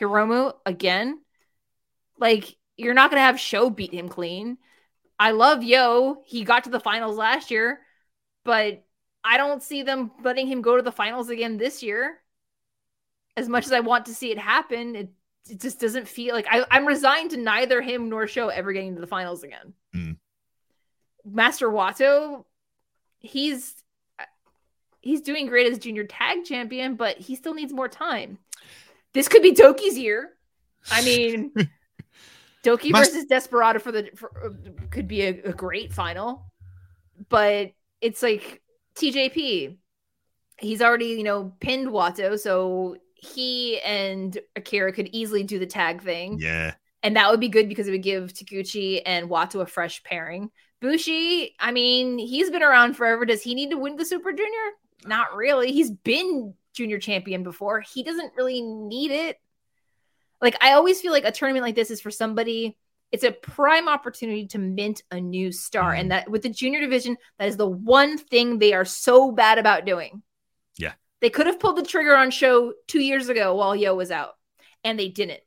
Hiromu 0.00 0.54
again. 0.64 1.20
Like, 2.18 2.56
you're 2.76 2.94
not 2.94 3.10
gonna 3.10 3.22
have 3.22 3.40
Sho 3.40 3.68
beat 3.68 3.92
him 3.92 4.08
clean. 4.08 4.58
I 5.18 5.32
love 5.32 5.62
Yo. 5.62 6.22
He 6.24 6.44
got 6.44 6.64
to 6.64 6.70
the 6.70 6.80
finals 6.80 7.16
last 7.16 7.50
year, 7.50 7.80
but 8.44 8.84
I 9.24 9.36
don't 9.36 9.62
see 9.62 9.82
them 9.82 10.10
letting 10.22 10.46
him 10.46 10.62
go 10.62 10.76
to 10.76 10.82
the 10.82 10.92
finals 10.92 11.28
again 11.28 11.56
this 11.56 11.82
year. 11.82 12.18
As 13.36 13.48
much 13.48 13.66
as 13.66 13.72
I 13.72 13.80
want 13.80 14.06
to 14.06 14.14
see 14.14 14.30
it 14.30 14.38
happen, 14.38 14.96
it, 14.96 15.10
it 15.48 15.60
just 15.60 15.80
doesn't 15.80 16.08
feel 16.08 16.34
like 16.34 16.46
I, 16.50 16.64
I'm 16.70 16.86
resigned 16.86 17.30
to 17.30 17.36
neither 17.36 17.80
him 17.80 18.08
nor 18.08 18.26
Sho 18.26 18.48
ever 18.48 18.72
getting 18.72 18.94
to 18.94 19.00
the 19.00 19.06
finals 19.06 19.42
again. 19.42 19.74
Mm. 19.94 20.16
Master 21.24 21.68
Wato, 21.68 22.44
he's 23.18 23.74
he's 25.00 25.20
doing 25.20 25.46
great 25.46 25.70
as 25.70 25.78
junior 25.78 26.04
tag 26.04 26.44
champion, 26.44 26.94
but 26.94 27.18
he 27.18 27.34
still 27.34 27.54
needs 27.54 27.72
more 27.72 27.88
time. 27.88 28.38
This 29.12 29.28
could 29.28 29.42
be 29.42 29.52
Douki's 29.52 29.98
year. 29.98 30.30
I 30.90 31.02
mean, 31.02 31.52
Douki 32.64 32.90
Mas- 32.90 33.08
versus 33.08 33.24
Desperado 33.26 33.78
for 33.78 33.92
the 33.92 34.10
for, 34.14 34.30
could 34.90 35.08
be 35.08 35.22
a, 35.22 35.28
a 35.44 35.52
great 35.52 35.92
final, 35.92 36.52
but 37.28 37.72
it's 38.00 38.22
like 38.22 38.62
TJP. 39.00 39.76
He's 40.58 40.82
already 40.82 41.06
you 41.06 41.24
know 41.24 41.52
pinned 41.60 41.88
Wato, 41.88 42.38
so 42.38 42.96
he 43.14 43.80
and 43.80 44.38
Akira 44.56 44.92
could 44.92 45.08
easily 45.12 45.42
do 45.42 45.58
the 45.58 45.66
tag 45.66 46.02
thing, 46.02 46.38
yeah, 46.38 46.74
and 47.02 47.16
that 47.16 47.30
would 47.30 47.40
be 47.40 47.48
good 47.48 47.68
because 47.68 47.88
it 47.88 47.92
would 47.92 48.02
give 48.02 48.32
Taguchi 48.32 49.02
and 49.04 49.30
Wato 49.30 49.60
a 49.60 49.66
fresh 49.66 50.02
pairing. 50.02 50.50
Bushi, 50.80 51.54
I 51.60 51.72
mean, 51.72 52.18
he's 52.18 52.50
been 52.50 52.62
around 52.62 52.94
forever. 52.94 53.26
Does 53.26 53.42
he 53.42 53.54
need 53.54 53.70
to 53.70 53.76
win 53.76 53.96
the 53.96 54.04
Super 54.04 54.32
Junior? 54.32 54.70
Not 55.04 55.34
really. 55.34 55.72
He's 55.72 55.90
been 55.90 56.54
junior 56.72 56.98
champion 56.98 57.42
before. 57.42 57.80
He 57.80 58.02
doesn't 58.02 58.32
really 58.36 58.62
need 58.62 59.10
it. 59.10 59.38
Like 60.40 60.56
I 60.62 60.72
always 60.72 61.00
feel 61.00 61.12
like 61.12 61.24
a 61.24 61.32
tournament 61.32 61.64
like 61.64 61.74
this 61.74 61.90
is 61.90 62.00
for 62.00 62.10
somebody. 62.10 62.76
It's 63.12 63.24
a 63.24 63.32
prime 63.32 63.88
opportunity 63.88 64.46
to 64.48 64.58
mint 64.58 65.02
a 65.10 65.20
new 65.20 65.50
star, 65.50 65.92
and 65.92 66.02
mm-hmm. 66.02 66.08
that 66.10 66.30
with 66.30 66.42
the 66.42 66.48
junior 66.48 66.80
division, 66.80 67.16
that 67.38 67.48
is 67.48 67.56
the 67.56 67.68
one 67.68 68.18
thing 68.18 68.58
they 68.58 68.72
are 68.72 68.84
so 68.84 69.32
bad 69.32 69.58
about 69.58 69.84
doing. 69.84 70.22
Yeah. 70.76 70.92
they 71.20 71.30
could 71.30 71.46
have 71.46 71.60
pulled 71.60 71.76
the 71.76 71.82
trigger 71.82 72.16
on 72.16 72.30
Sho 72.30 72.72
two 72.86 73.00
years 73.00 73.28
ago 73.28 73.54
while 73.54 73.74
Yo 73.74 73.94
was 73.94 74.10
out, 74.10 74.34
and 74.84 74.98
they 74.98 75.08
didn't. 75.08 75.40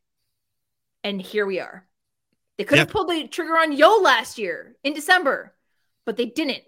And 1.04 1.22
here 1.22 1.46
we 1.46 1.60
are. 1.60 1.88
They 2.58 2.66
could 2.66 2.78
have 2.78 2.90
pulled 2.90 3.10
the 3.10 3.28
trigger 3.28 3.58
on 3.58 3.72
Yo 3.72 3.98
last 3.98 4.38
year 4.38 4.76
in 4.84 4.94
December, 4.94 5.56
but 6.06 6.18
they 6.18 6.26
didn't. 6.26 6.64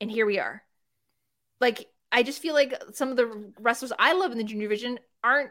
And 0.00 0.10
here 0.10 0.26
we 0.26 0.38
are. 0.38 0.62
Like, 1.60 1.86
I 2.10 2.22
just 2.22 2.42
feel 2.42 2.54
like 2.54 2.74
some 2.92 3.10
of 3.10 3.16
the 3.16 3.52
wrestlers 3.58 3.92
I 3.98 4.14
love 4.14 4.32
in 4.32 4.38
the 4.38 4.44
junior 4.44 4.66
division 4.66 4.98
aren't 5.22 5.50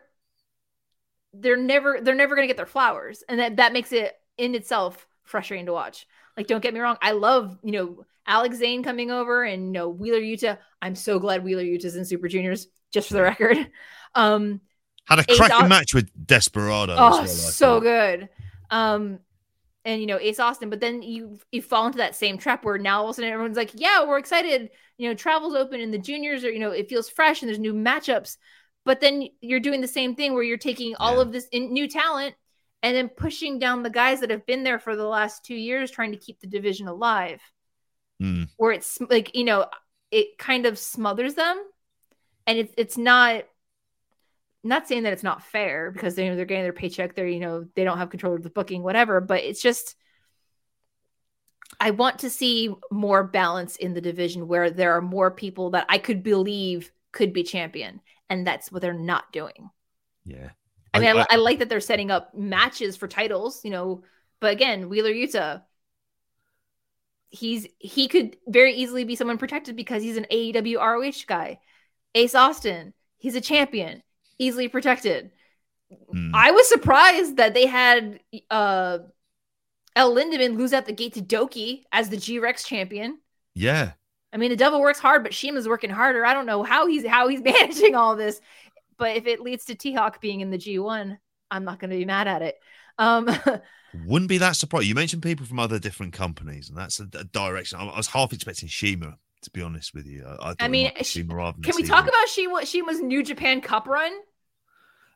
they're 1.34 1.58
never 1.58 2.00
they're 2.02 2.16
never 2.16 2.36
gonna 2.36 2.48
get 2.48 2.58
their 2.58 2.66
flowers. 2.66 3.24
And 3.28 3.40
that, 3.40 3.58
that 3.58 3.74
makes 3.74 3.92
it 3.92 4.16
in 4.38 4.56
itself 4.56 5.08
frustrating 5.24 5.66
to 5.68 5.74
watch. 5.74 6.06
Like, 6.36 6.48
don't 6.48 6.62
get 6.62 6.74
me 6.74 6.80
wrong, 6.80 6.98
I 7.02 7.12
love, 7.12 7.58
you 7.64 7.72
know, 7.72 8.06
Alex 8.28 8.58
Zayne 8.58 8.84
coming 8.84 9.10
over 9.10 9.44
and 9.44 9.68
you 9.68 9.72
know 9.72 9.90
Wheeler 9.90 10.20
Yuta. 10.20 10.58
I'm 10.82 10.96
so 10.96 11.18
glad 11.18 11.44
Wheeler 11.44 11.64
Yuta's 11.64 11.96
in 11.96 12.04
Super 12.06 12.28
Juniors, 12.28 12.68
just 12.92 13.08
for 13.08 13.14
the 13.16 13.22
record. 13.22 13.58
Um, 14.16 14.62
had 15.06 15.20
a 15.20 15.24
cracking 15.26 15.68
match 15.68 15.94
with 15.94 16.10
Desperado. 16.26 16.96
Oh, 16.98 17.10
well, 17.12 17.28
so 17.28 17.80
good. 17.80 18.30
Um, 18.72 19.20
and 19.86 20.02
you 20.02 20.08
know 20.08 20.18
Ace 20.20 20.40
Austin, 20.40 20.70
but 20.70 20.80
then 20.80 21.04
you 21.04 21.40
you 21.52 21.62
fall 21.62 21.86
into 21.86 22.00
that 22.00 22.16
same 22.16 22.38
trap 22.38 22.66
where 22.66 22.78
now 22.78 23.00
all 23.02 23.06
of 23.06 23.12
a 23.12 23.14
sudden 23.16 23.32
everyone's 23.32 23.58
like, 23.58 23.72
yeah, 23.74 24.06
we're 24.06 24.18
excited. 24.18 24.70
You 24.98 25.10
know, 25.10 25.14
travel's 25.16 25.56
open 25.56 25.82
and 25.82 25.94
the 25.94 25.98
juniors 26.00 26.44
are, 26.44 26.52
you 26.52 26.60
know, 26.60 26.72
it 26.72 26.90
feels 26.90 27.10
fresh 27.10 27.42
and 27.42 27.48
there's 27.50 27.60
new 27.60 27.74
matchups. 27.74 28.38
But 28.86 29.00
then 29.02 29.28
you're 29.42 29.60
doing 29.60 29.82
the 29.82 29.88
same 29.88 30.16
thing 30.16 30.34
where 30.34 30.44
you're 30.44 30.58
taking 30.58 30.96
all 30.96 31.16
Yeah. 31.16 31.22
of 31.22 31.32
this 31.32 31.48
in, 31.50 31.72
new 31.74 31.88
talent 31.88 32.36
and 32.84 32.96
then 32.96 33.10
pushing 33.10 33.60
down 33.60 33.84
the 33.84 33.90
guys 33.90 34.20
that 34.20 34.30
have 34.30 34.46
been 34.46 34.64
there 34.64 34.80
for 34.80 34.96
the 34.96 35.08
last 35.08 35.44
two 35.44 35.56
years, 35.56 35.92
trying 35.92 36.12
to 36.12 36.18
keep 36.18 36.40
the 36.40 36.48
division 36.48 36.88
alive. 36.88 37.42
Mm. 38.22 38.50
Where 38.58 38.72
it's 38.72 39.00
like 39.02 39.36
you 39.36 39.44
know, 39.44 39.68
it 40.12 40.38
kind 40.38 40.66
of 40.66 40.78
smothers 40.78 41.36
them, 41.36 41.58
and 42.46 42.58
it's 42.60 42.74
it's 42.78 42.98
not 42.98 43.44
not 44.64 44.88
saying 44.88 45.04
that 45.04 45.14
it's 45.14 45.24
not 45.24 45.44
fair 45.44 45.92
because 45.92 46.16
they, 46.16 46.28
they're 46.30 46.46
getting 46.46 46.64
their 46.64 46.74
paycheck 46.74 47.16
they're 47.16 47.28
you 47.28 47.40
know 47.40 47.66
they 47.76 47.84
don't 47.86 48.00
have 48.00 48.10
control 48.10 48.36
of 48.36 48.44
the 48.44 48.50
booking 48.50 48.84
whatever 48.84 49.22
but 49.22 49.42
it's 49.44 49.62
just 49.62 49.96
i 51.80 51.92
want 51.92 52.20
to 52.20 52.30
see 52.30 52.74
more 52.92 53.24
balance 53.24 53.78
in 53.78 53.94
the 53.94 54.02
division 54.02 54.48
where 54.48 54.70
there 54.70 54.98
are 54.98 55.02
more 55.02 55.32
people 55.32 55.70
that 55.70 55.86
i 55.88 55.98
could 55.98 56.22
believe 56.22 56.92
could 57.14 57.32
be 57.32 57.44
champion 57.44 58.02
and 58.30 58.46
that's 58.46 58.72
what 58.72 58.82
they're 58.82 58.94
not 58.94 59.32
doing 59.32 59.70
Yeah, 60.28 60.50
i 60.98 61.00
mean 61.00 61.18
I, 61.18 61.22
I- 61.22 61.28
I 61.32 61.36
like 61.38 61.60
that 61.60 61.70
they're 61.70 61.80
setting 61.80 62.12
up 62.12 62.36
matches 62.36 62.98
for 62.98 63.08
titles 63.08 63.64
you 63.64 63.72
know 63.72 64.04
but 64.40 64.52
again 64.52 64.90
wheeler 64.90 65.12
yuta 65.12 65.62
he's 67.30 67.68
he 67.80 68.08
could 68.08 68.38
very 68.48 68.74
easily 68.74 69.04
be 69.04 69.16
someone 69.16 69.38
protected 69.38 69.76
because 69.76 70.02
he's 70.02 70.18
an 70.18 70.26
aew 70.32 70.78
roh 70.78 71.12
guy 71.28 71.60
ace 72.16 72.36
austin 72.36 72.94
he's 73.18 73.36
a 73.36 73.42
champion 73.42 74.02
easily 74.40 74.68
protected 74.68 75.32
Mm. 76.14 76.32
I 76.34 76.52
was 76.52 76.68
surprised 76.68 77.38
that 77.38 77.54
they 77.54 77.66
had 77.66 78.20
uh 78.52 78.98
El 79.96 80.14
Lindaman 80.14 80.58
lose 80.58 80.74
out 80.74 80.86
the 80.86 80.92
gate 80.92 81.14
to 81.14 81.22
Douki 81.22 81.84
as 81.94 82.10
the 82.10 82.18
G 82.18 82.40
Rex 82.40 82.66
champion. 82.66 83.20
yeah. 83.56 83.94
I 84.34 84.36
mean, 84.36 84.50
the 84.50 84.58
devil 84.58 84.82
works 84.82 85.00
hard, 85.00 85.24
but 85.24 85.32
CIMA's 85.32 85.66
working 85.66 85.90
harder. 85.90 86.26
I 86.26 86.34
don't 86.34 86.46
know 86.46 86.62
how 86.62 86.88
he's 86.88 87.08
how 87.08 87.30
he's 87.30 87.40
managing 87.54 87.96
all 87.96 88.18
this, 88.18 88.42
but 88.98 89.16
if 89.16 89.28
it 89.28 89.42
leads 89.42 89.66
to 89.66 89.76
T 89.76 89.94
Hawk 89.94 90.22
being 90.22 90.42
in 90.42 90.50
the 90.50 90.58
G1, 90.58 91.18
I'm 91.52 91.64
not 91.64 91.80
going 91.80 91.92
to 91.92 91.98
be 91.98 92.06
mad 92.06 92.28
at 92.28 92.42
it. 92.42 92.60
Um, 92.98 93.30
Wouldn't 94.06 94.30
be 94.30 94.38
that 94.40 94.56
surprised. 94.56 94.86
You 94.86 94.96
mentioned 94.96 95.24
people 95.24 95.46
from 95.46 95.60
other 95.60 95.80
different 95.80 96.14
companies, 96.14 96.70
and 96.70 96.78
that's 96.78 97.00
a, 97.00 97.08
a 97.18 97.24
direction. 97.24 97.80
I, 97.80 97.86
I 97.86 97.98
was 97.98 98.08
half 98.08 98.34
expecting 98.34 98.70
CIMA 98.70 99.18
To 99.44 99.52
be 99.52 99.62
honest 99.62 99.94
with 99.94 100.06
you, 100.06 100.26
I, 100.26 100.50
I, 100.50 100.56
I 100.62 100.68
mean, 100.68 100.92
she, 101.02 101.24
can 101.24 101.76
we 101.76 101.84
talk 101.84 102.04
about 102.04 102.28
she 102.28 102.82
was 102.82 103.00
New 103.00 103.24
Japan 103.24 103.62
Cup 103.62 103.88
run? 103.88 104.12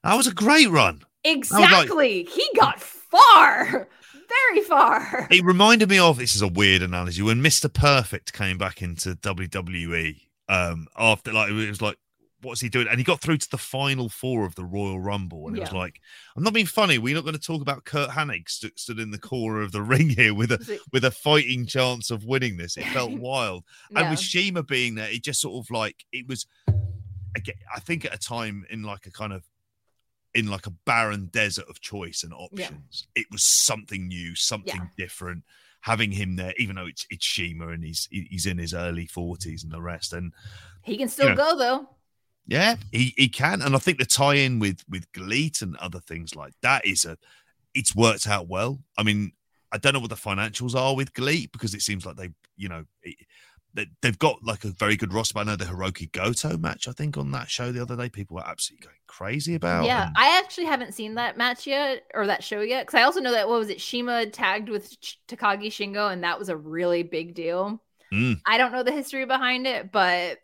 That 0.03 0.15
was 0.15 0.27
a 0.27 0.33
great 0.33 0.69
run. 0.69 1.01
Exactly. 1.23 2.23
Like, 2.23 2.29
he 2.29 2.47
got 2.59 2.81
far, 2.81 3.87
very 4.29 4.61
far. 4.61 5.27
It 5.29 5.43
reminded 5.43 5.89
me 5.89 5.99
of 5.99 6.17
this 6.17 6.35
is 6.35 6.41
a 6.41 6.47
weird 6.47 6.81
analogy 6.81 7.21
when 7.21 7.41
Mr. 7.41 7.71
Perfect 7.71 8.33
came 8.33 8.57
back 8.57 8.81
into 8.81 9.15
WWE. 9.15 10.21
Um, 10.49 10.87
after 10.97 11.31
like 11.31 11.49
it 11.51 11.69
was 11.69 11.81
like 11.81 11.97
what's 12.41 12.61
he 12.61 12.69
doing? 12.69 12.87
And 12.87 12.97
he 12.97 13.03
got 13.03 13.21
through 13.21 13.37
to 13.37 13.49
the 13.49 13.57
final 13.57 14.09
four 14.09 14.45
of 14.45 14.55
the 14.55 14.65
Royal 14.65 14.99
Rumble, 14.99 15.47
and 15.47 15.55
yeah. 15.55 15.63
it 15.63 15.65
was 15.65 15.73
like, 15.73 16.01
I'm 16.35 16.43
not 16.43 16.53
being 16.53 16.65
funny. 16.65 16.97
We're 16.97 17.15
not 17.15 17.23
going 17.23 17.35
to 17.35 17.39
talk 17.39 17.61
about 17.61 17.85
Curt 17.85 18.09
Hennig 18.09 18.49
st- 18.49 18.79
stood 18.79 18.99
in 18.99 19.11
the 19.11 19.19
corner 19.19 19.61
of 19.61 19.71
the 19.71 19.81
ring 19.81 20.09
here 20.09 20.33
with 20.33 20.51
a 20.51 20.79
with 20.91 21.05
a 21.05 21.11
fighting 21.11 21.65
chance 21.65 22.11
of 22.11 22.25
winning 22.25 22.57
this. 22.57 22.77
It 22.77 22.85
felt 22.87 23.11
wild, 23.19 23.63
yeah. 23.89 24.01
and 24.01 24.09
with 24.09 24.19
CIMA 24.19 24.63
being 24.63 24.95
there, 24.95 25.09
it 25.09 25.23
just 25.23 25.41
sort 25.41 25.63
of 25.63 25.69
like 25.71 26.05
it 26.11 26.27
was. 26.27 26.45
Again, 27.33 27.55
I 27.73 27.79
think 27.79 28.03
at 28.03 28.13
a 28.13 28.17
time 28.17 28.65
in 28.69 28.83
like 28.83 29.05
a 29.05 29.11
kind 29.11 29.31
of 29.31 29.45
in 30.33 30.47
like 30.47 30.67
a 30.67 30.71
barren 30.85 31.27
desert 31.31 31.65
of 31.69 31.81
choice 31.81 32.23
and 32.23 32.33
options. 32.33 33.07
Yeah. 33.15 33.21
It 33.21 33.27
was 33.31 33.43
something 33.43 34.07
new, 34.07 34.35
something 34.35 34.89
different. 34.97 35.43
Having 35.81 36.11
him 36.11 36.35
there, 36.35 36.53
even 36.57 36.75
though 36.75 36.85
it's 36.85 37.07
it's 37.09 37.25
CIMA 37.25 37.69
and 37.69 37.83
he's 37.83 38.07
he's 38.11 38.45
in 38.45 38.59
his 38.59 38.73
early 38.73 39.07
forties 39.07 39.63
and 39.63 39.71
the 39.71 39.81
rest, 39.81 40.13
and 40.13 40.31
he 40.83 40.95
can 40.95 41.07
still 41.07 41.29
you 41.29 41.35
know, 41.35 41.53
go 41.53 41.57
though. 41.57 41.89
Yeah, 42.47 42.75
he, 42.91 43.13
he 43.17 43.29
can, 43.29 43.61
and 43.61 43.75
I 43.75 43.79
think 43.79 43.99
the 43.99 44.05
tie-in 44.05 44.59
with 44.59 44.83
with 44.89 45.11
GLEAT 45.13 45.61
and 45.61 45.75
other 45.77 45.99
things 45.99 46.35
like 46.35 46.53
that 46.61 46.85
is 46.85 47.05
a 47.05 47.17
it's 47.73 47.95
worked 47.95 48.27
out 48.27 48.47
well. 48.47 48.79
I 48.97 49.03
mean, 49.03 49.31
I 49.71 49.77
don't 49.77 49.93
know 49.93 49.99
what 49.99 50.09
the 50.09 50.15
financials 50.15 50.75
are 50.75 50.95
with 50.95 51.13
GLEAT 51.13 51.51
because 51.51 51.73
it 51.73 51.81
seems 51.81 52.05
like 52.05 52.17
they, 52.17 52.29
you 52.57 52.67
know, 52.67 52.83
it, 53.03 53.15
they've 54.01 54.19
got 54.19 54.43
like 54.43 54.65
a 54.65 54.69
very 54.69 54.97
good 54.97 55.13
roster. 55.13 55.39
I 55.39 55.43
know 55.43 55.55
the 55.55 55.65
Hiroki 55.65 56.11
Goto 56.11 56.57
match, 56.57 56.87
I 56.87 56.91
think, 56.91 57.17
on 57.17 57.31
that 57.31 57.49
show 57.49 57.71
the 57.71 57.81
other 57.81 57.95
day, 57.95 58.09
people 58.09 58.35
were 58.35 58.47
absolutely 58.47 58.87
going 58.87 58.97
crazy 59.07 59.55
about. 59.55 59.85
Yeah, 59.85 60.07
and... 60.07 60.15
I 60.17 60.37
actually 60.39 60.65
haven't 60.65 60.93
seen 60.93 61.15
that 61.15 61.37
match 61.37 61.65
yet 61.65 62.03
or 62.13 62.27
that 62.27 62.43
show 62.43 62.61
yet 62.61 62.85
because 62.85 62.99
I 62.99 63.03
also 63.03 63.21
know 63.21 63.31
that 63.31 63.47
what 63.47 63.59
was 63.59 63.69
it, 63.69 63.79
CIMA 63.79 64.27
tagged 64.27 64.69
with 64.69 64.93
Takagi 65.27 65.67
Shingo, 65.67 66.11
and 66.11 66.23
that 66.23 66.39
was 66.39 66.49
a 66.49 66.57
really 66.57 67.03
big 67.03 67.33
deal. 67.33 67.81
Mm. 68.13 68.41
I 68.45 68.57
don't 68.57 68.73
know 68.73 68.83
the 68.83 68.91
history 68.91 69.25
behind 69.25 69.65
it, 69.67 69.91
but 69.91 70.39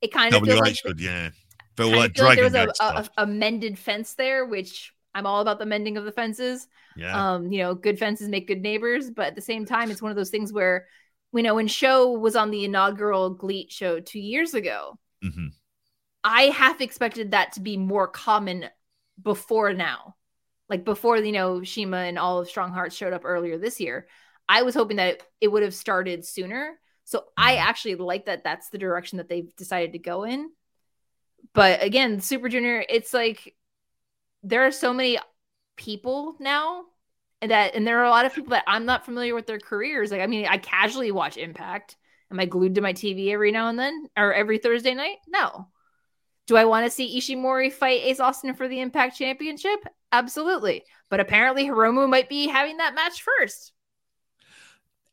it 0.00 0.12
kind 0.12 0.34
of 0.34 0.42
feels 0.42 0.60
like 0.60 0.76
yeah. 0.98 1.30
Feel 1.76 1.96
like, 1.96 2.14
there 2.14 2.44
was 2.44 2.54
a, 2.54 2.68
a, 2.80 3.08
a, 3.18 3.26
mended 3.26 3.78
fence 3.78 4.14
there, 4.14 4.44
which 4.44 4.92
I'm 5.14 5.24
all 5.24 5.40
about 5.40 5.58
the 5.58 5.66
mending 5.66 5.96
of 5.96 6.04
the 6.04 6.12
fences. 6.12 6.68
Yeah. 6.96 7.34
Um, 7.34 7.50
you 7.50 7.58
know, 7.58 7.74
good 7.74 7.98
fences 7.98 8.28
make 8.28 8.48
good 8.48 8.60
neighbors, 8.60 9.10
but 9.10 9.28
at 9.28 9.34
the 9.34 9.40
same 9.40 9.64
time, 9.64 9.90
it's 9.90 10.02
one 10.02 10.10
of 10.10 10.16
those 10.16 10.30
things 10.30 10.52
where 10.52 10.86
you 11.32 11.42
know, 11.42 11.54
when 11.54 11.68
Sho 11.68 12.10
was 12.10 12.36
on 12.36 12.50
the 12.50 12.64
inaugural 12.64 13.30
GLEAT 13.30 13.70
show 13.70 14.00
two 14.00 14.18
years 14.18 14.54
ago, 14.54 14.98
mm-hmm. 15.24 15.46
I 16.24 16.44
half 16.44 16.80
expected 16.80 17.30
that 17.30 17.52
to 17.52 17.60
be 17.60 17.76
more 17.76 18.08
common 18.08 18.66
before 19.22 19.72
now. 19.72 20.16
Like 20.68 20.84
before, 20.84 21.16
you 21.18 21.32
know, 21.32 21.62
CIMA 21.62 21.96
and 21.96 22.18
all 22.18 22.40
of 22.40 22.48
Strong 22.48 22.72
Hearts 22.72 22.96
showed 22.96 23.12
up 23.12 23.22
earlier 23.24 23.58
this 23.58 23.80
year. 23.80 24.06
I 24.48 24.62
was 24.62 24.74
hoping 24.74 24.96
that 24.96 25.14
it, 25.14 25.22
it 25.40 25.48
would 25.48 25.62
have 25.62 25.74
started 25.74 26.24
sooner. 26.24 26.78
So 27.04 27.24
I 27.36 27.54
mm-hmm. 27.54 27.68
actually 27.68 27.94
like 27.96 28.26
that 28.26 28.44
that's 28.44 28.70
the 28.70 28.78
direction 28.78 29.18
that 29.18 29.28
they've 29.28 29.54
decided 29.56 29.92
to 29.92 29.98
go 29.98 30.24
in. 30.24 30.50
But 31.54 31.82
again, 31.82 32.20
Super 32.20 32.48
Junior, 32.48 32.84
it's 32.88 33.12
like 33.14 33.54
there 34.42 34.66
are 34.66 34.72
so 34.72 34.92
many 34.92 35.18
people 35.76 36.36
now 36.38 36.84
and 37.40 37.50
that 37.50 37.74
and 37.74 37.86
there 37.86 38.00
are 38.00 38.04
a 38.04 38.10
lot 38.10 38.26
of 38.26 38.34
people 38.34 38.50
that 38.50 38.64
I'm 38.66 38.84
not 38.84 39.04
familiar 39.04 39.34
with 39.34 39.46
their 39.46 39.58
careers. 39.58 40.10
Like 40.10 40.20
I 40.20 40.26
mean, 40.26 40.46
I 40.46 40.58
casually 40.58 41.10
watch 41.10 41.36
Impact. 41.36 41.96
Am 42.30 42.38
I 42.38 42.44
glued 42.44 42.76
to 42.76 42.80
my 42.80 42.92
TV 42.92 43.32
every 43.32 43.50
now 43.50 43.68
and 43.68 43.78
then 43.78 44.08
or 44.16 44.32
every 44.32 44.58
Thursday 44.58 44.94
night? 44.94 45.16
No. 45.26 45.68
Do 46.46 46.56
I 46.56 46.64
want 46.64 46.86
to 46.86 46.90
see 46.90 47.18
Ishimori 47.18 47.72
fight 47.72 48.02
Ace 48.02 48.20
Austin 48.20 48.54
for 48.54 48.68
the 48.68 48.80
Impact 48.80 49.16
Championship? 49.16 49.80
Absolutely. 50.12 50.84
But 51.08 51.20
apparently 51.20 51.64
Hiromu 51.64 52.08
might 52.08 52.28
be 52.28 52.48
having 52.48 52.78
that 52.78 52.94
match 52.94 53.22
first. 53.22 53.72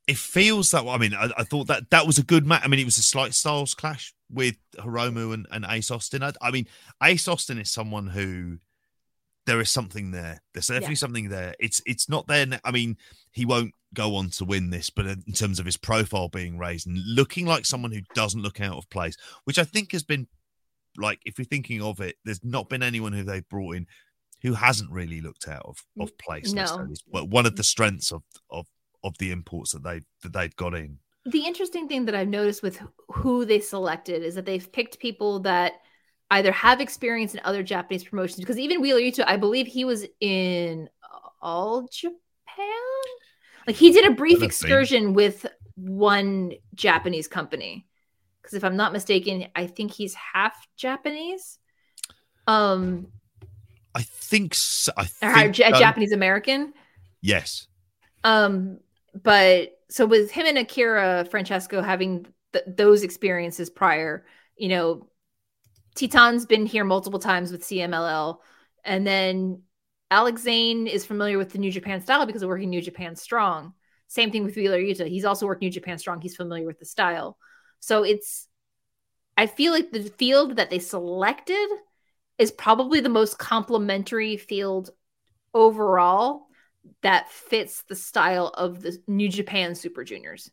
It 0.08 0.18
feels 0.18 0.72
that 0.72 0.88
I 0.88 0.98
mean, 0.98 1.14
I, 1.14 1.30
I 1.38 1.44
thought 1.44 1.68
that 1.68 1.90
that 1.90 2.08
was 2.08 2.18
a 2.18 2.24
good 2.24 2.46
match. 2.46 2.62
I 2.64 2.68
mean, 2.68 2.80
it 2.80 2.86
was 2.86 2.98
a 2.98 3.04
slight 3.04 3.34
styles 3.34 3.74
clash 3.74 4.14
with 4.32 4.56
Hiromu 4.78 5.34
and, 5.34 5.48
and 5.52 5.66
Ace 5.70 5.92
Austin. 5.92 6.24
I, 6.24 6.32
I 6.42 6.52
mean, 6.52 6.68
Ace 7.04 7.28
Austin 7.28 7.58
is 7.58 7.72
someone 7.72 8.08
who 8.08 8.60
there 9.46 9.62
is 9.62 9.72
something 9.72 10.12
there. 10.12 10.42
There's 10.54 10.68
definitely 10.68 10.90
yeah. 10.90 10.96
something 10.96 11.30
there. 11.30 11.56
It's 11.60 11.82
it's 11.86 12.10
not 12.10 12.28
there. 12.28 12.46
I 12.64 12.72
mean, 12.72 12.98
he 13.32 13.46
won't 13.46 13.74
go 13.94 14.16
on 14.16 14.30
to 14.32 14.46
win 14.46 14.70
this, 14.70 14.90
but 14.90 15.06
in 15.06 15.34
terms 15.34 15.60
of 15.60 15.66
his 15.66 15.78
profile 15.78 16.30
being 16.30 16.58
raised 16.58 16.88
and 16.88 16.98
looking 16.98 17.46
like 17.46 17.66
someone 17.66 17.92
who 17.92 18.02
doesn't 18.14 18.42
look 18.42 18.62
out 18.62 18.78
of 18.78 18.90
place, 18.90 19.16
which 19.46 19.58
I 19.58 19.64
think 19.64 19.94
has 19.94 20.04
been 20.04 20.28
like, 20.98 21.20
if 21.26 21.38
you're 21.38 21.46
thinking 21.46 21.82
of 21.82 22.02
it, 22.02 22.16
there's 22.26 22.44
not 22.44 22.70
been 22.70 22.84
anyone 22.84 23.14
who 23.14 23.24
they've 23.24 23.48
brought 23.48 23.78
in 23.78 23.88
who 24.44 24.54
hasn't 24.54 24.92
really 24.92 25.22
looked 25.22 25.48
out 25.48 25.64
of, 25.66 25.84
of 26.00 26.16
place. 26.18 26.54
No. 26.54 26.88
But 27.12 27.30
one 27.30 27.46
of 27.46 27.56
the 27.56 27.64
strengths 27.64 28.12
of 28.12 28.24
of 28.52 28.68
of 29.04 29.18
the 29.18 29.32
imports 29.32 29.74
that 29.74 29.84
they 29.84 30.02
that 30.24 30.34
they've 30.34 30.56
got 30.56 30.74
in. 30.74 31.00
The 31.26 31.46
interesting 31.46 31.88
thing 31.88 32.06
that 32.06 32.16
I've 32.16 32.28
noticed 32.28 32.64
with 32.64 32.82
who 33.10 33.46
they 33.46 33.60
selected 33.60 34.24
is 34.24 34.36
that 34.36 34.46
they've 34.46 34.72
picked 34.72 35.00
people 35.00 35.40
that 35.42 35.74
either 36.32 36.52
have 36.52 36.82
experience 36.82 37.34
in 37.34 37.42
other 37.44 37.64
Japanese 37.64 38.04
promotions 38.04 38.40
because 38.40 38.58
even 38.58 38.82
Wheeler 38.82 39.00
Yuta, 39.00 39.24
I 39.28 39.38
believe 39.38 39.68
he 39.68 39.86
was 39.86 40.06
in 40.20 40.90
all 41.42 41.88
Japan. 41.92 42.16
Like 43.66 43.76
he 43.76 43.92
did 43.92 44.06
a 44.06 44.16
brief 44.16 44.42
excursion 44.42 45.14
with 45.14 45.46
one 45.76 46.54
Japanese 46.74 47.28
company. 47.28 47.86
Because 48.42 48.56
if 48.56 48.64
I'm 48.64 48.78
not 48.78 48.94
mistaken, 48.94 49.48
I 49.56 49.68
think 49.68 49.92
he's 49.92 50.14
half 50.14 50.56
Japanese. 50.78 51.60
Um, 52.48 53.08
I 53.94 54.04
think 54.04 54.54
so. 54.54 54.94
I 54.96 55.06
think, 55.06 55.60
a 55.60 55.74
um, 55.74 55.80
Japanese 55.80 56.14
American. 56.14 56.74
Yes. 57.22 57.68
Um, 58.24 58.80
but 59.14 59.72
so 59.90 60.06
with 60.06 60.32
him 60.32 60.46
and 60.46 60.58
Akira 60.58 61.26
Francesco 61.30 61.82
having 61.82 62.26
th- 62.54 62.66
those 62.68 63.04
experiences 63.04 63.70
prior, 63.70 64.26
you 64.58 64.70
know, 64.70 65.08
Titan's 65.96 66.46
been 66.46 66.66
here 66.66 66.84
multiple 66.84 67.20
times 67.20 67.52
with 67.52 67.64
CMLL. 67.64 68.40
And 68.84 69.06
then 69.06 69.64
Alex 70.12 70.44
Zayne 70.44 70.88
is 70.88 71.06
familiar 71.06 71.38
with 71.38 71.52
the 71.52 71.58
New 71.58 71.72
Japan 71.72 72.02
style 72.02 72.26
because 72.26 72.44
of 72.44 72.50
working 72.50 72.70
New 72.70 72.82
Japan 72.82 73.16
Strong. 73.16 73.74
Same 74.08 74.32
thing 74.32 74.46
with 74.46 74.56
Wheeler 74.56 74.80
Yuta. 74.80 75.08
He's 75.08 75.26
also 75.26 75.46
worked 75.46 75.62
New 75.62 75.72
Japan 75.72 75.98
Strong. 75.98 76.22
He's 76.22 76.36
familiar 76.36 76.66
with 76.66 76.80
the 76.80 76.86
style. 76.86 77.38
So 77.80 78.04
it's, 78.04 78.48
I 79.36 79.48
feel 79.48 79.74
like 79.74 79.92
the 79.92 80.04
field 80.04 80.56
that 80.56 80.70
they 80.70 80.80
selected 80.80 81.68
is 82.38 82.52
probably 82.52 83.00
the 83.00 83.10
most 83.10 83.38
complementary 83.38 84.38
field 84.38 84.92
overall 85.54 86.47
that 87.02 87.32
fits 87.32 87.84
the 87.84 87.96
style 87.96 88.48
of 88.48 88.82
the 88.82 88.98
New 89.08 89.30
Japan 89.30 89.76
Super 89.76 90.04
Juniors 90.04 90.52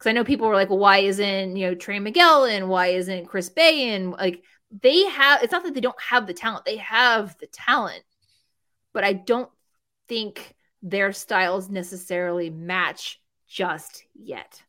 because 0.00 0.08
I 0.08 0.12
know 0.12 0.24
people 0.24 0.48
were 0.48 0.54
like, 0.54 0.70
well, 0.70 0.78
why 0.78 0.98
isn't 0.98 1.56
you 1.56 1.66
know 1.66 1.74
Trey 1.74 1.98
Miguel 1.98 2.44
and 2.44 2.70
why 2.70 2.88
isn't 2.88 3.26
Chris 3.26 3.50
Bey 3.50 3.90
and 3.94 4.12
like 4.12 4.42
they 4.70 5.04
have? 5.04 5.42
It's 5.42 5.52
not 5.52 5.62
that 5.64 5.74
they 5.74 5.80
don't 5.80 6.00
have 6.00 6.26
the 6.26 6.32
talent; 6.32 6.64
they 6.64 6.78
have 6.78 7.36
the 7.38 7.46
talent, 7.46 8.02
but 8.94 9.04
I 9.04 9.12
don't 9.12 9.50
think 10.08 10.54
their 10.82 11.12
styles 11.12 11.68
necessarily 11.68 12.48
match 12.48 13.20
just 13.46 14.04
yet. 14.14 14.62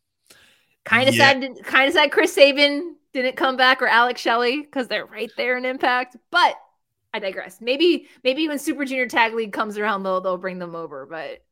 Kind 0.83 1.07
of 1.07 1.15
yeah. 1.15 1.31
sad. 1.31 1.63
Kind 1.63 1.87
of 1.87 1.93
sad. 1.93 2.11
Chris 2.11 2.33
Sabin 2.33 2.97
didn't 3.13 3.37
come 3.37 3.55
back 3.55 3.81
or 3.81 3.87
Alex 3.87 4.19
Shelley 4.19 4.61
because 4.61 4.89
they're 4.89 5.05
right 5.05 5.31
there 5.37 5.57
in 5.57 5.65
Impact, 5.65 6.17
but. 6.29 6.55
I 7.13 7.19
digress. 7.19 7.59
Maybe 7.61 8.07
maybe 8.23 8.47
when 8.47 8.59
Super 8.59 8.85
Junior 8.85 9.07
Tag 9.07 9.33
League 9.33 9.53
comes 9.53 9.77
around, 9.77 10.03
they'll 10.03 10.21
they'll 10.21 10.37
bring 10.37 10.59
them 10.59 10.75
over. 10.75 11.05
But 11.05 11.43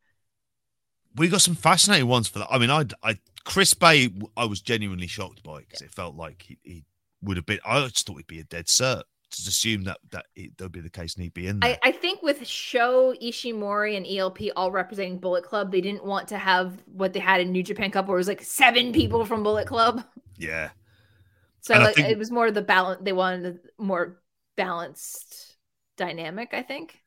we 1.15 1.27
got 1.27 1.41
some 1.41 1.56
fascinating 1.56 2.07
ones 2.07 2.27
for 2.27 2.40
that. 2.40 2.48
I 2.49 2.57
mean, 2.57 2.69
I 2.69 2.86
I 3.03 3.19
Chris 3.44 3.73
Bey, 3.73 4.10
I 4.38 4.45
was 4.45 4.61
genuinely 4.61 5.07
shocked 5.07 5.44
by 5.44 5.60
because 5.61 5.81
it 5.81 5.91
felt 5.91 6.15
like 6.15 6.44
he, 6.44 6.57
he, 6.64 6.86
would 7.22 7.36
have 7.36 7.45
been. 7.45 7.60
I 7.65 7.81
just 7.88 8.06
thought 8.06 8.18
he'd 8.18 8.27
be 8.27 8.40
a 8.40 8.44
dead 8.44 8.68
cert. 8.68 9.03
To 9.31 9.48
assume 9.48 9.84
that 9.84 9.99
that 10.10 10.26
it, 10.36 10.53
would 10.60 10.72
be 10.72 10.80
the 10.80 10.90
case 10.90 11.14
and 11.14 11.22
he'd 11.22 11.36
be 11.36 11.45
in 11.45 11.60
there. 11.60 11.77
I, 11.84 11.90
I, 11.90 11.91
think 11.91 12.23
with 12.23 12.48
Sho 12.48 13.14
Ishimori 13.22 13.95
and 13.95 14.07
ELP 14.07 14.40
all 14.56 14.72
representing 14.72 15.19
Bullet 15.19 15.44
Club, 15.44 15.72
they 15.72 15.81
didn't 15.81 16.03
want 16.03 16.30
to 16.30 16.38
have 16.40 16.81
what 16.86 17.14
they 17.14 17.19
had 17.19 17.40
in 17.40 17.52
New 17.52 17.61
Japan 17.61 17.91
Cup, 17.91 18.07
where 18.07 18.18
it 18.18 18.22
was 18.22 18.27
like 18.27 18.41
seven 18.41 18.91
people 18.91 19.26
from 19.26 19.44
Bullet 19.44 19.68
Club. 19.68 20.03
Yeah. 20.36 20.69
So 21.61 21.76
like, 21.76 21.94
think, 21.94 22.07
it 22.07 22.18
was 22.18 22.31
more 22.31 22.49
the 22.49 22.64
balance. 22.64 23.02
They 23.03 23.14
wanted 23.14 23.60
a 23.77 23.84
more 23.84 24.19
balanced 24.56 25.48
dynamic. 25.99 26.49
I 26.53 26.63
think. 26.63 26.99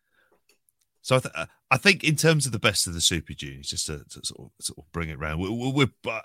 So 1.05 1.17
I, 1.17 1.19
th- 1.19 1.35
I 1.69 1.77
think 1.79 2.05
in 2.05 2.15
terms 2.15 2.47
of 2.47 2.53
the 2.53 2.61
best 2.61 2.87
of 2.87 2.95
the 2.95 3.01
Super 3.01 3.33
Juniors, 3.33 3.67
just 3.67 3.87
to, 3.87 4.05
to 4.11 4.25
sort, 4.25 4.39
of, 4.39 4.51
sort 4.61 4.79
of 4.79 4.93
bring 4.93 5.09
it 5.09 5.19
around, 5.19 5.41
we, 5.41 5.73
we, 5.73 5.87
I, 6.07 6.21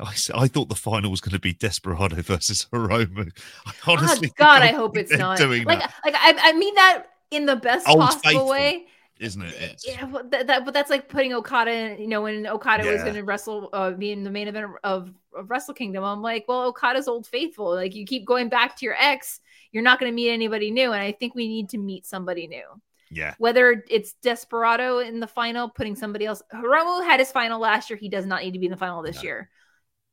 I, 0.00 0.14
I, 0.34 0.48
thought 0.48 0.70
the 0.70 0.74
final 0.74 1.10
was 1.10 1.20
going 1.20 1.34
to 1.34 1.38
be 1.38 1.52
Desperado 1.52 2.16
versus 2.22 2.66
Hiromu. 2.72 3.30
I 3.66 3.72
honestly, 3.86 4.30
oh, 4.30 4.34
God, 4.38 4.62
I 4.62 4.68
hope 4.72 4.96
it's 4.96 5.12
not. 5.12 5.36
Doing 5.36 5.64
like, 5.64 5.80
that. 5.80 5.94
like 6.06 6.14
I, 6.16 6.34
I 6.38 6.52
mean 6.54 6.74
that 6.74 7.04
in 7.30 7.44
the 7.44 7.56
best 7.56 7.86
Old 7.86 8.00
possible 8.00 8.22
faithful. 8.22 8.48
way. 8.48 8.86
Isn't 9.24 9.42
it? 9.42 9.54
It's, 9.58 9.86
Yeah, 9.88 10.04
well, 10.04 10.22
that, 10.30 10.46
that, 10.46 10.64
but 10.64 10.74
that's 10.74 10.90
like 10.90 11.08
putting 11.08 11.32
Okada. 11.32 11.70
in- 11.72 12.00
You 12.00 12.08
know, 12.08 12.22
when 12.22 12.46
Okada 12.46 12.84
was 12.90 13.02
going 13.02 13.14
to 13.14 13.22
wrestle, 13.24 13.70
uh, 13.72 13.90
be 13.92 14.12
in 14.12 14.24
the 14.24 14.30
main 14.30 14.48
event 14.48 14.66
of, 14.84 15.10
of 15.32 15.50
Wrestle 15.50 15.74
Kingdom, 15.74 16.04
I'm 16.04 16.22
like, 16.22 16.44
well, 16.48 16.62
Okada's 16.66 17.08
old 17.08 17.26
faithful. 17.26 17.74
Like 17.74 17.94
you 17.94 18.04
keep 18.06 18.24
going 18.26 18.48
back 18.48 18.76
to 18.76 18.84
your 18.86 18.94
ex, 18.98 19.40
you're 19.72 19.82
not 19.82 19.98
going 19.98 20.10
to 20.10 20.14
meet 20.14 20.30
anybody 20.30 20.70
new, 20.70 20.92
and 20.92 21.02
I 21.02 21.12
think 21.12 21.34
we 21.34 21.48
need 21.48 21.70
to 21.70 21.78
meet 21.78 22.06
somebody 22.06 22.46
new. 22.46 22.66
yeah, 23.10 23.34
Whether 23.38 23.84
it's 23.90 24.12
Desperado 24.22 24.98
in 24.98 25.20
the 25.20 25.26
final, 25.26 25.68
putting 25.68 25.96
somebody 25.96 26.26
else. 26.26 26.42
Hiromu 26.52 27.04
had 27.04 27.20
his 27.20 27.32
final 27.32 27.60
last 27.60 27.90
year. 27.90 27.96
He 27.98 28.08
does 28.08 28.26
not 28.26 28.42
need 28.42 28.52
to 28.52 28.58
be 28.58 28.66
in 28.66 28.72
the 28.72 28.76
final 28.78 29.02
this 29.02 29.22
year. 29.24 29.50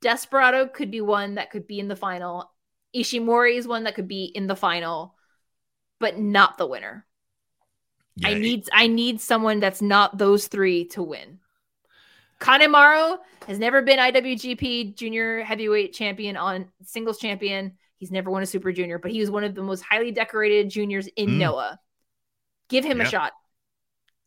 Desperado 0.01 0.65
could 0.67 0.89
be 0.89 1.01
one 1.01 1.35
that 1.35 1.51
could 1.51 1.67
be 1.67 1.79
in 1.79 1.87
the 1.87 1.95
final. 1.95 2.51
Ishimori 2.95 3.55
is 3.57 3.67
one 3.67 3.83
that 3.83 3.95
could 3.95 4.07
be 4.07 4.25
in 4.25 4.47
the 4.47 4.55
final, 4.55 5.15
but 5.99 6.17
not 6.17 6.57
the 6.57 6.65
winner. 6.65 7.05
Yeah. 8.15 8.27
I 8.29 8.31
it- 8.31 8.39
need 8.39 8.69
I 8.73 8.87
need 8.87 9.21
someone 9.21 9.59
that's 9.59 9.81
not 9.81 10.17
those 10.17 10.47
three 10.47 10.85
to 10.89 11.03
win. 11.03 11.39
Kanemaru 12.39 13.19
has 13.47 13.59
never 13.59 13.81
been 13.81 13.99
IWGP 13.99 14.95
Junior 14.95 15.43
Heavyweight 15.43 15.93
Champion 15.93 16.35
on 16.37 16.71
singles 16.83 17.19
champion. 17.19 17.77
He's 17.97 18.11
never 18.11 18.31
won 18.31 18.41
a 18.41 18.47
Super 18.47 18.71
Junior, 18.71 18.97
but 18.97 19.11
he 19.11 19.19
was 19.19 19.29
one 19.29 19.43
of 19.43 19.53
the 19.53 19.61
most 19.61 19.81
highly 19.83 20.11
decorated 20.11 20.69
juniors 20.71 21.05
in 21.15 21.29
Mm. 21.29 21.37
Noah. 21.37 21.79
Give 22.67 22.83
him 22.83 22.97
Yeah. 22.97 23.03
a 23.05 23.09
shot. 23.09 23.33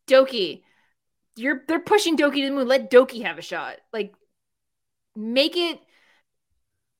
Douki, 0.07 0.63
you're 1.35 1.63
they're 1.67 1.79
pushing 1.79 2.15
Douki 2.15 2.35
to 2.35 2.49
the 2.49 2.51
moon. 2.51 2.67
Let 2.69 2.89
Douki 2.89 3.23
have 3.23 3.37
a 3.37 3.41
shot. 3.41 3.77
Like, 3.91 4.13
make 5.15 5.57
it 5.57 5.79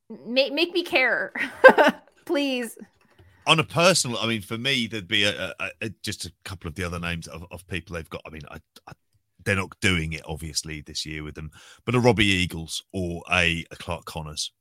make 0.09 0.51
make 0.53 0.73
me 0.73 0.83
care, 0.83 1.31
please. 2.25 2.77
On 3.47 3.59
a 3.59 3.63
personal, 3.63 4.17
I 4.17 4.27
mean, 4.27 4.41
for 4.41 4.57
me, 4.57 4.87
there'd 4.87 5.07
be 5.07 5.23
a, 5.23 5.53
a, 5.59 5.69
a 5.81 5.89
just 6.03 6.25
a 6.25 6.31
couple 6.43 6.67
of 6.67 6.75
the 6.75 6.83
other 6.83 6.99
names 6.99 7.27
of, 7.27 7.45
of 7.51 7.67
people 7.67 7.95
they've 7.95 8.09
got. 8.09 8.21
I 8.25 8.29
mean, 8.29 8.41
I, 8.49 8.57
I, 8.87 8.93
they're 9.43 9.55
not 9.55 9.79
doing 9.81 10.13
it 10.13 10.21
obviously 10.25 10.81
this 10.81 11.05
year 11.05 11.23
with 11.23 11.35
them, 11.35 11.51
but 11.85 11.95
a 11.95 11.99
Robbie 11.99 12.25
Eagles 12.25 12.83
or 12.93 13.23
a, 13.31 13.65
a 13.71 13.75
Clark 13.75 14.05
Connors 14.05 14.51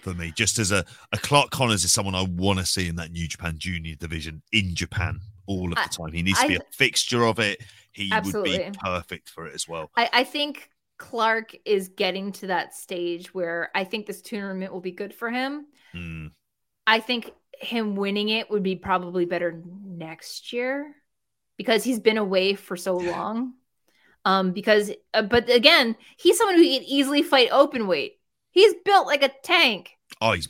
for 0.00 0.14
me, 0.14 0.32
just 0.36 0.58
as 0.58 0.70
a, 0.70 0.84
a 1.12 1.18
Clark 1.18 1.50
Connors 1.50 1.84
is 1.84 1.92
someone 1.92 2.14
I 2.14 2.22
want 2.22 2.60
to 2.60 2.66
see 2.66 2.88
in 2.88 2.96
that 2.96 3.10
New 3.10 3.26
Japan 3.26 3.56
Junior 3.58 3.96
division 3.96 4.42
in 4.52 4.74
Japan 4.74 5.20
all 5.46 5.72
of 5.72 5.78
I- 5.78 5.84
the 5.84 5.88
time. 5.88 6.12
He 6.12 6.22
needs 6.22 6.40
to 6.40 6.48
be 6.48 6.56
a 6.56 6.60
fixture 6.72 7.24
of 7.24 7.38
it. 7.38 7.62
He 7.92 8.12
would 8.24 8.44
be 8.44 8.70
perfect 8.80 9.28
for 9.28 9.46
it 9.46 9.54
as 9.54 9.66
well. 9.66 9.90
I, 9.96 10.08
I 10.12 10.24
think 10.24 10.70
Clark 10.98 11.56
is 11.64 11.88
getting 11.88 12.32
to 12.32 12.48
that 12.48 12.74
stage 12.74 13.34
where 13.34 13.70
I 13.74 13.84
think 13.84 14.06
this 14.06 14.22
tournament 14.22 14.72
will 14.72 14.80
be 14.80 14.92
good 14.92 15.12
for 15.14 15.30
him. 15.30 15.66
Mm, 15.94 16.30
I 16.86 17.00
think 17.00 17.32
him 17.60 17.96
winning 17.96 18.28
it 18.28 18.50
would 18.50 18.62
be 18.62 18.76
probably 18.76 19.24
better 19.24 19.62
next 19.84 20.52
year 20.52 20.94
because 21.56 21.84
he's 21.84 22.00
been 22.00 22.18
away 22.18 22.54
for 22.54 22.76
so 22.76 22.96
long. 22.96 23.54
Um, 24.24 24.52
because, 24.52 24.90
uh, 25.14 25.22
but 25.22 25.48
again, 25.48 25.96
he's 26.18 26.36
someone 26.38 26.56
who 26.56 26.62
can 26.62 26.82
easily 26.82 27.22
fight 27.22 27.48
open 27.52 27.86
weight. 27.86 28.18
He's 28.50 28.74
built 28.84 29.06
like 29.06 29.22
a 29.22 29.30
tank. 29.42 29.90
oh, 30.20 30.32
he's 30.32 30.48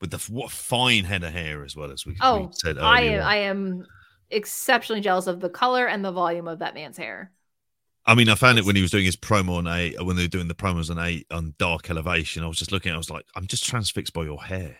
with 0.00 0.10
the 0.10 0.18
what 0.32 0.50
fine 0.50 1.04
head 1.04 1.22
of 1.22 1.32
hair 1.32 1.62
as 1.62 1.76
well 1.76 1.90
as 1.92 2.06
we, 2.06 2.12
we 2.12 2.18
Oh, 2.22 2.50
said 2.52 2.76
earlier. 2.78 2.86
I 2.86 3.00
am. 3.02 3.22
I 3.22 3.36
am 3.36 3.86
exceptionally 4.30 5.00
jealous 5.02 5.26
of 5.26 5.40
the 5.40 5.50
color 5.50 5.86
and 5.86 6.04
the 6.04 6.12
volume 6.12 6.48
of 6.48 6.60
that 6.60 6.74
man's 6.74 6.96
hair. 6.96 7.32
I 8.06 8.14
mean, 8.14 8.28
I 8.30 8.34
found 8.34 8.58
it 8.58 8.64
when 8.64 8.76
he 8.76 8.82
was 8.82 8.90
doing 8.90 9.04
his 9.04 9.16
promo 9.16 9.58
on 9.58 9.66
a 9.66 9.94
when 10.02 10.16
they 10.16 10.22
were 10.24 10.28
doing 10.28 10.48
the 10.48 10.54
promos 10.54 10.90
on 10.90 10.98
a 10.98 11.22
on 11.30 11.54
Dark 11.58 11.90
Elevation. 11.90 12.42
I 12.42 12.46
was 12.46 12.58
just 12.58 12.72
looking, 12.72 12.92
I 12.92 12.96
was 12.96 13.10
like, 13.10 13.26
I'm 13.36 13.46
just 13.46 13.64
transfixed 13.64 14.14
by 14.14 14.24
your 14.24 14.42
hair. 14.42 14.78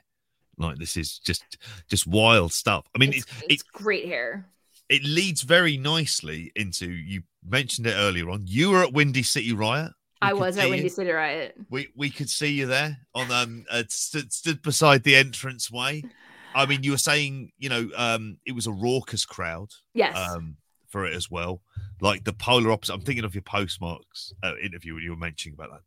Like 0.61 0.79
this 0.79 0.97
is 0.97 1.19
just 1.19 1.57
just 1.89 2.07
wild 2.07 2.53
stuff. 2.53 2.87
I 2.95 2.99
mean, 2.99 3.13
it's, 3.13 3.25
it, 3.43 3.47
it's 3.51 3.63
great 3.63 4.07
hair. 4.07 4.47
it 4.89 5.03
leads 5.05 5.43
very 5.43 5.77
nicely 5.77 6.53
into 6.55 6.89
you 6.91 7.23
mentioned 7.45 7.87
it 7.87 7.95
earlier 7.97 8.29
on. 8.31 8.45
You 8.47 8.71
were 8.71 8.83
at 8.83 8.93
Windy 8.93 9.23
City 9.23 9.53
Riot. 9.53 9.93
We 10.23 10.29
I 10.29 10.33
was 10.35 10.59
at 10.59 10.65
you. 10.65 10.71
Windy 10.71 10.89
City 10.91 11.11
Riot. 11.11 11.57
We 11.71 11.89
we 11.97 12.11
could 12.11 12.29
see 12.29 12.53
you 12.53 12.67
there 12.67 12.99
on 13.15 13.31
um 13.33 13.65
uh, 13.71 13.85
stood, 13.89 14.33
stood 14.33 14.61
beside 14.63 15.03
the 15.03 15.17
entrance 15.17 15.71
way. 15.71 16.03
I 16.55 16.67
mean, 16.67 16.83
you 16.83 16.91
were 16.91 16.99
saying 16.99 17.53
you 17.59 17.69
know 17.71 17.89
um 17.97 18.37
it 18.45 18.53
was 18.53 18.67
a 18.67 18.73
raucous 18.73 19.25
crowd 19.25 19.71
Yes. 19.95 20.17
um, 20.17 20.57
for 20.89 21.07
it 21.07 21.15
as 21.15 21.31
well. 21.31 21.63
Like 22.03 22.25
the 22.25 22.33
polar 22.33 22.71
opposite. 22.73 22.93
I'm 22.95 23.01
thinking 23.03 23.25
of 23.25 23.35
your 23.35 23.43
postmarks 23.43 24.33
uh, 24.43 24.57
interview 24.63 24.95
when 24.95 25.05
you 25.05 25.11
were 25.11 25.17
mentioning 25.17 25.55
about 25.55 25.71
that 25.71 25.83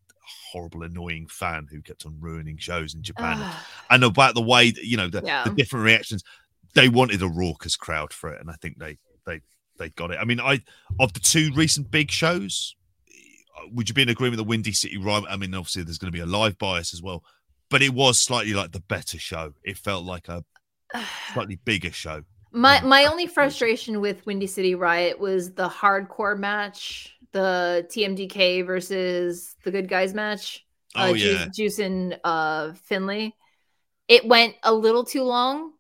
horrible, 0.52 0.84
annoying 0.84 1.28
fan 1.28 1.68
who 1.70 1.82
kept 1.82 2.06
on 2.06 2.18
ruining 2.20 2.58
shows 2.58 2.94
in 2.94 3.04
Japan, 3.04 3.44
and 3.90 4.04
about 4.04 4.36
the 4.36 4.42
way 4.42 4.72
that, 4.72 4.84
you 4.86 4.98
know 4.98 5.10
the, 5.10 5.22
Yeah. 5.26 5.44
the 5.44 5.52
different 5.52 5.86
reactions. 5.86 6.24
They 6.76 6.90
wanted 6.90 7.22
a 7.22 7.28
raucous 7.28 7.76
crowd 7.76 8.14
for 8.14 8.32
it, 8.34 8.42
and 8.42 8.50
I 8.50 8.56
think 8.62 8.80
they 8.80 8.98
they 9.26 9.42
they 9.78 9.90
got 9.90 10.12
it. 10.12 10.18
I 10.20 10.26
mean, 10.26 10.40
I 10.40 10.62
of 11.00 11.14
the 11.14 11.20
two 11.20 11.52
recent 11.56 11.92
big 11.92 12.10
shows, 12.12 12.76
uh, 13.58 13.68
would 13.72 13.90
you 13.90 13.96
be 13.96 14.02
in 14.02 14.10
agreement 14.10 14.38
that 14.38 14.44
Windy 14.44 14.72
City 14.72 14.98
Riot? 14.98 15.26
I 15.30 15.38
mean, 15.38 15.54
obviously 15.54 15.84
there's 15.84 15.98
going 16.00 16.12
to 16.12 16.16
be 16.18 16.22
a 16.22 16.26
live 16.26 16.58
bias 16.58 16.94
as 16.94 17.02
well, 17.02 17.24
but 17.70 17.82
it 17.82 17.94
was 17.94 18.20
slightly 18.20 18.54
like 18.54 18.72
the 18.72 18.80
better 18.82 19.20
show. 19.20 19.54
It 19.64 19.78
felt 19.78 20.04
like 20.06 20.30
a 20.30 20.44
slightly 21.34 21.58
bigger 21.64 21.92
show. 21.92 22.24
My 22.52 22.82
my 22.82 23.06
only 23.06 23.26
frustration 23.28 24.00
with 24.00 24.26
Windy 24.28 24.48
City 24.48 24.76
Riot 24.76 25.20
was 25.20 25.54
the 25.54 25.68
hardcore 25.68 26.38
match, 26.38 27.13
the 27.34 27.86
TMDK 27.90 28.66
versus 28.66 29.56
the 29.64 29.72
Good 29.72 29.90
Guys 29.90 30.14
match. 30.14 30.66
Oh 30.96 31.10
uh, 31.10 31.14
yeah, 31.14 31.48
Juice 31.54 31.80
and 31.80 32.20
uh, 32.24 32.74
Finlay. 32.74 33.36
It 34.08 34.26
went 34.26 34.56
a 34.64 34.74
little 34.74 35.04
too 35.04 35.24
long, 35.24 35.74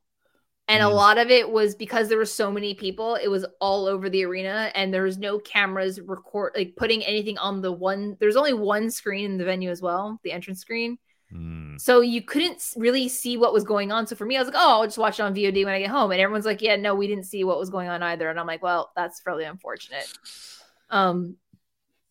and 0.67 0.81
a 0.81 0.87
Mm. 0.87 0.95
lot 0.95 1.17
of 1.17 1.29
it 1.29 1.49
was 1.49 1.75
because 1.75 2.09
there 2.09 2.17
were 2.17 2.25
so 2.25 2.51
many 2.51 2.73
people. 2.73 3.15
It 3.15 3.27
was 3.27 3.45
all 3.61 3.85
over 3.85 4.09
the 4.09 4.25
arena, 4.25 4.71
and 4.75 4.93
there 4.93 5.03
was 5.03 5.17
no 5.17 5.39
cameras 5.39 6.01
record 6.01 6.53
like 6.55 6.75
putting 6.75 7.03
anything 7.03 7.37
on 7.37 7.61
the 7.61 7.71
one. 7.71 8.17
There's 8.19 8.35
only 8.35 8.53
one 8.53 8.89
screen 8.89 9.25
in 9.25 9.37
the 9.37 9.45
venue 9.45 9.69
as 9.69 9.81
well, 9.81 10.19
the 10.23 10.31
entrance 10.31 10.59
screen. 10.61 10.97
Mm. 11.33 11.79
So 11.81 12.01
you 12.01 12.21
couldn't 12.21 12.61
really 12.77 13.09
see 13.09 13.37
what 13.37 13.53
was 13.53 13.63
going 13.63 13.91
on. 13.91 14.07
So 14.07 14.15
for 14.15 14.25
me, 14.25 14.37
I 14.37 14.39
was 14.39 14.47
like, 14.47 14.57
oh, 14.57 14.81
I'll 14.81 14.85
just 14.85 14.97
watch 14.97 15.19
it 15.19 15.23
on 15.23 15.33
VOD 15.33 15.65
when 15.65 15.73
I 15.73 15.79
get 15.79 15.89
home. 15.89 16.11
And 16.11 16.21
everyone's 16.21 16.45
like, 16.45 16.61
yeah, 16.61 16.75
no, 16.75 16.93
we 16.95 17.07
didn't 17.07 17.25
see 17.25 17.43
what 17.43 17.57
was 17.59 17.69
going 17.71 17.89
on 17.89 18.03
either. 18.03 18.29
And 18.29 18.39
I'm 18.39 18.47
like, 18.47 18.61
well, 18.61 18.91
that's 18.95 19.19
fairly 19.21 19.43
unfortunate. 19.43 20.07
Um, 20.89 21.37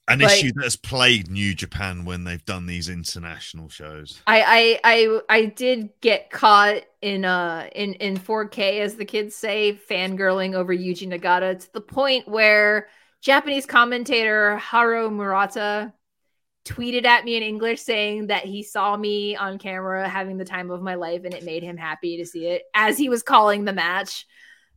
an 0.09 0.21
issue 0.21 0.53
that 0.55 0.65
has 0.65 0.77
plagued 0.77 1.31
New 1.31 1.55
Japan 1.55 2.05
when 2.05 2.25
they've 2.25 2.45
done 2.45 2.67
these 2.67 2.89
international 2.89 3.69
shows. 3.69 4.21
I 4.27 4.81
I 4.85 4.93
I 4.93 5.21
I 5.29 5.45
did 5.47 5.91
get 6.01 6.31
caught 6.31 6.83
in 7.01 7.25
uh 7.25 7.69
in 7.75 7.95
in 7.95 8.17
4K 8.17 8.81
as 8.81 8.97
the 8.97 9.05
kids 9.05 9.35
say, 9.35 9.79
fangirling 9.89 10.55
over 10.55 10.75
Yuji 10.75 11.09
Nagata 11.09 11.59
to 11.59 11.73
the 11.73 11.81
point 11.81 12.27
where 12.29 12.89
Japanese 13.21 13.67
commentator 13.67 14.61
Haruo 14.61 15.13
Murata 15.13 15.93
tweeted 16.65 17.05
at 17.05 17.25
me 17.25 17.37
in 17.37 17.43
English 17.43 17.81
saying 17.81 18.29
that 18.29 18.45
he 18.45 18.63
saw 18.63 18.97
me 18.97 19.37
on 19.37 19.59
camera 19.59 20.09
having 20.09 20.37
the 20.37 20.45
time 20.45 20.71
of 20.71 20.81
my 20.83 20.95
life 20.95 21.23
and 21.25 21.35
it 21.35 21.45
made 21.45 21.63
him 21.63 21.77
happy 21.77 22.19
to 22.19 22.27
see 22.27 22.47
it 22.47 22.63
as 22.75 22.97
he 22.99 23.09
was 23.09 23.23
calling 23.23 23.65
the 23.65 23.73
match. 23.73 24.27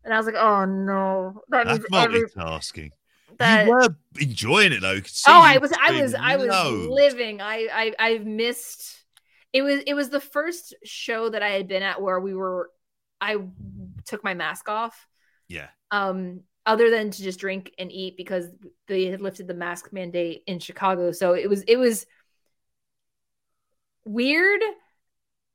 And 0.03 0.13
I 0.13 0.17
was 0.17 0.25
like, 0.25 0.35
oh 0.35 0.65
no, 0.65 1.41
that 1.49 1.65
That's 1.65 1.89
means 1.89 2.05
every 2.05 2.23
multitasking. 2.29 2.91
That 3.39 3.65
you 3.65 3.69
were 3.71 3.95
enjoying 4.19 4.73
it 4.73 4.81
though. 4.81 4.99
Oh 5.27 5.41
i 5.41 5.57
was 5.57 5.71
i 5.79 5.91
was 5.91 6.13
i 6.15 6.35
was 6.37 6.47
living. 6.89 7.41
I, 7.41 7.67
I 7.71 7.93
i've 7.99 8.25
missed 8.25 9.03
it 9.53 9.61
was 9.61 9.81
it 9.87 9.93
was 9.93 10.09
the 10.09 10.19
first 10.19 10.73
show 10.83 11.29
that 11.29 11.41
i 11.43 11.49
had 11.49 11.67
been 11.67 11.83
at 11.83 12.01
where 12.01 12.19
we 12.19 12.33
were 12.33 12.69
i 13.21 13.37
took 14.05 14.23
my 14.23 14.33
mask 14.33 14.69
off. 14.69 15.07
Yeah, 15.47 15.67
um 15.91 16.41
other 16.65 16.89
than 16.89 17.11
to 17.11 17.21
just 17.23 17.39
drink 17.39 17.71
and 17.77 17.91
eat 17.91 18.17
because 18.17 18.47
they 18.87 19.05
had 19.05 19.21
lifted 19.21 19.47
the 19.47 19.53
mask 19.53 19.93
mandate 19.93 20.43
in 20.47 20.59
chicago. 20.59 21.11
So 21.11 21.33
it 21.33 21.49
was 21.49 21.61
it 21.63 21.77
was 21.77 22.05
weird. 24.03 24.61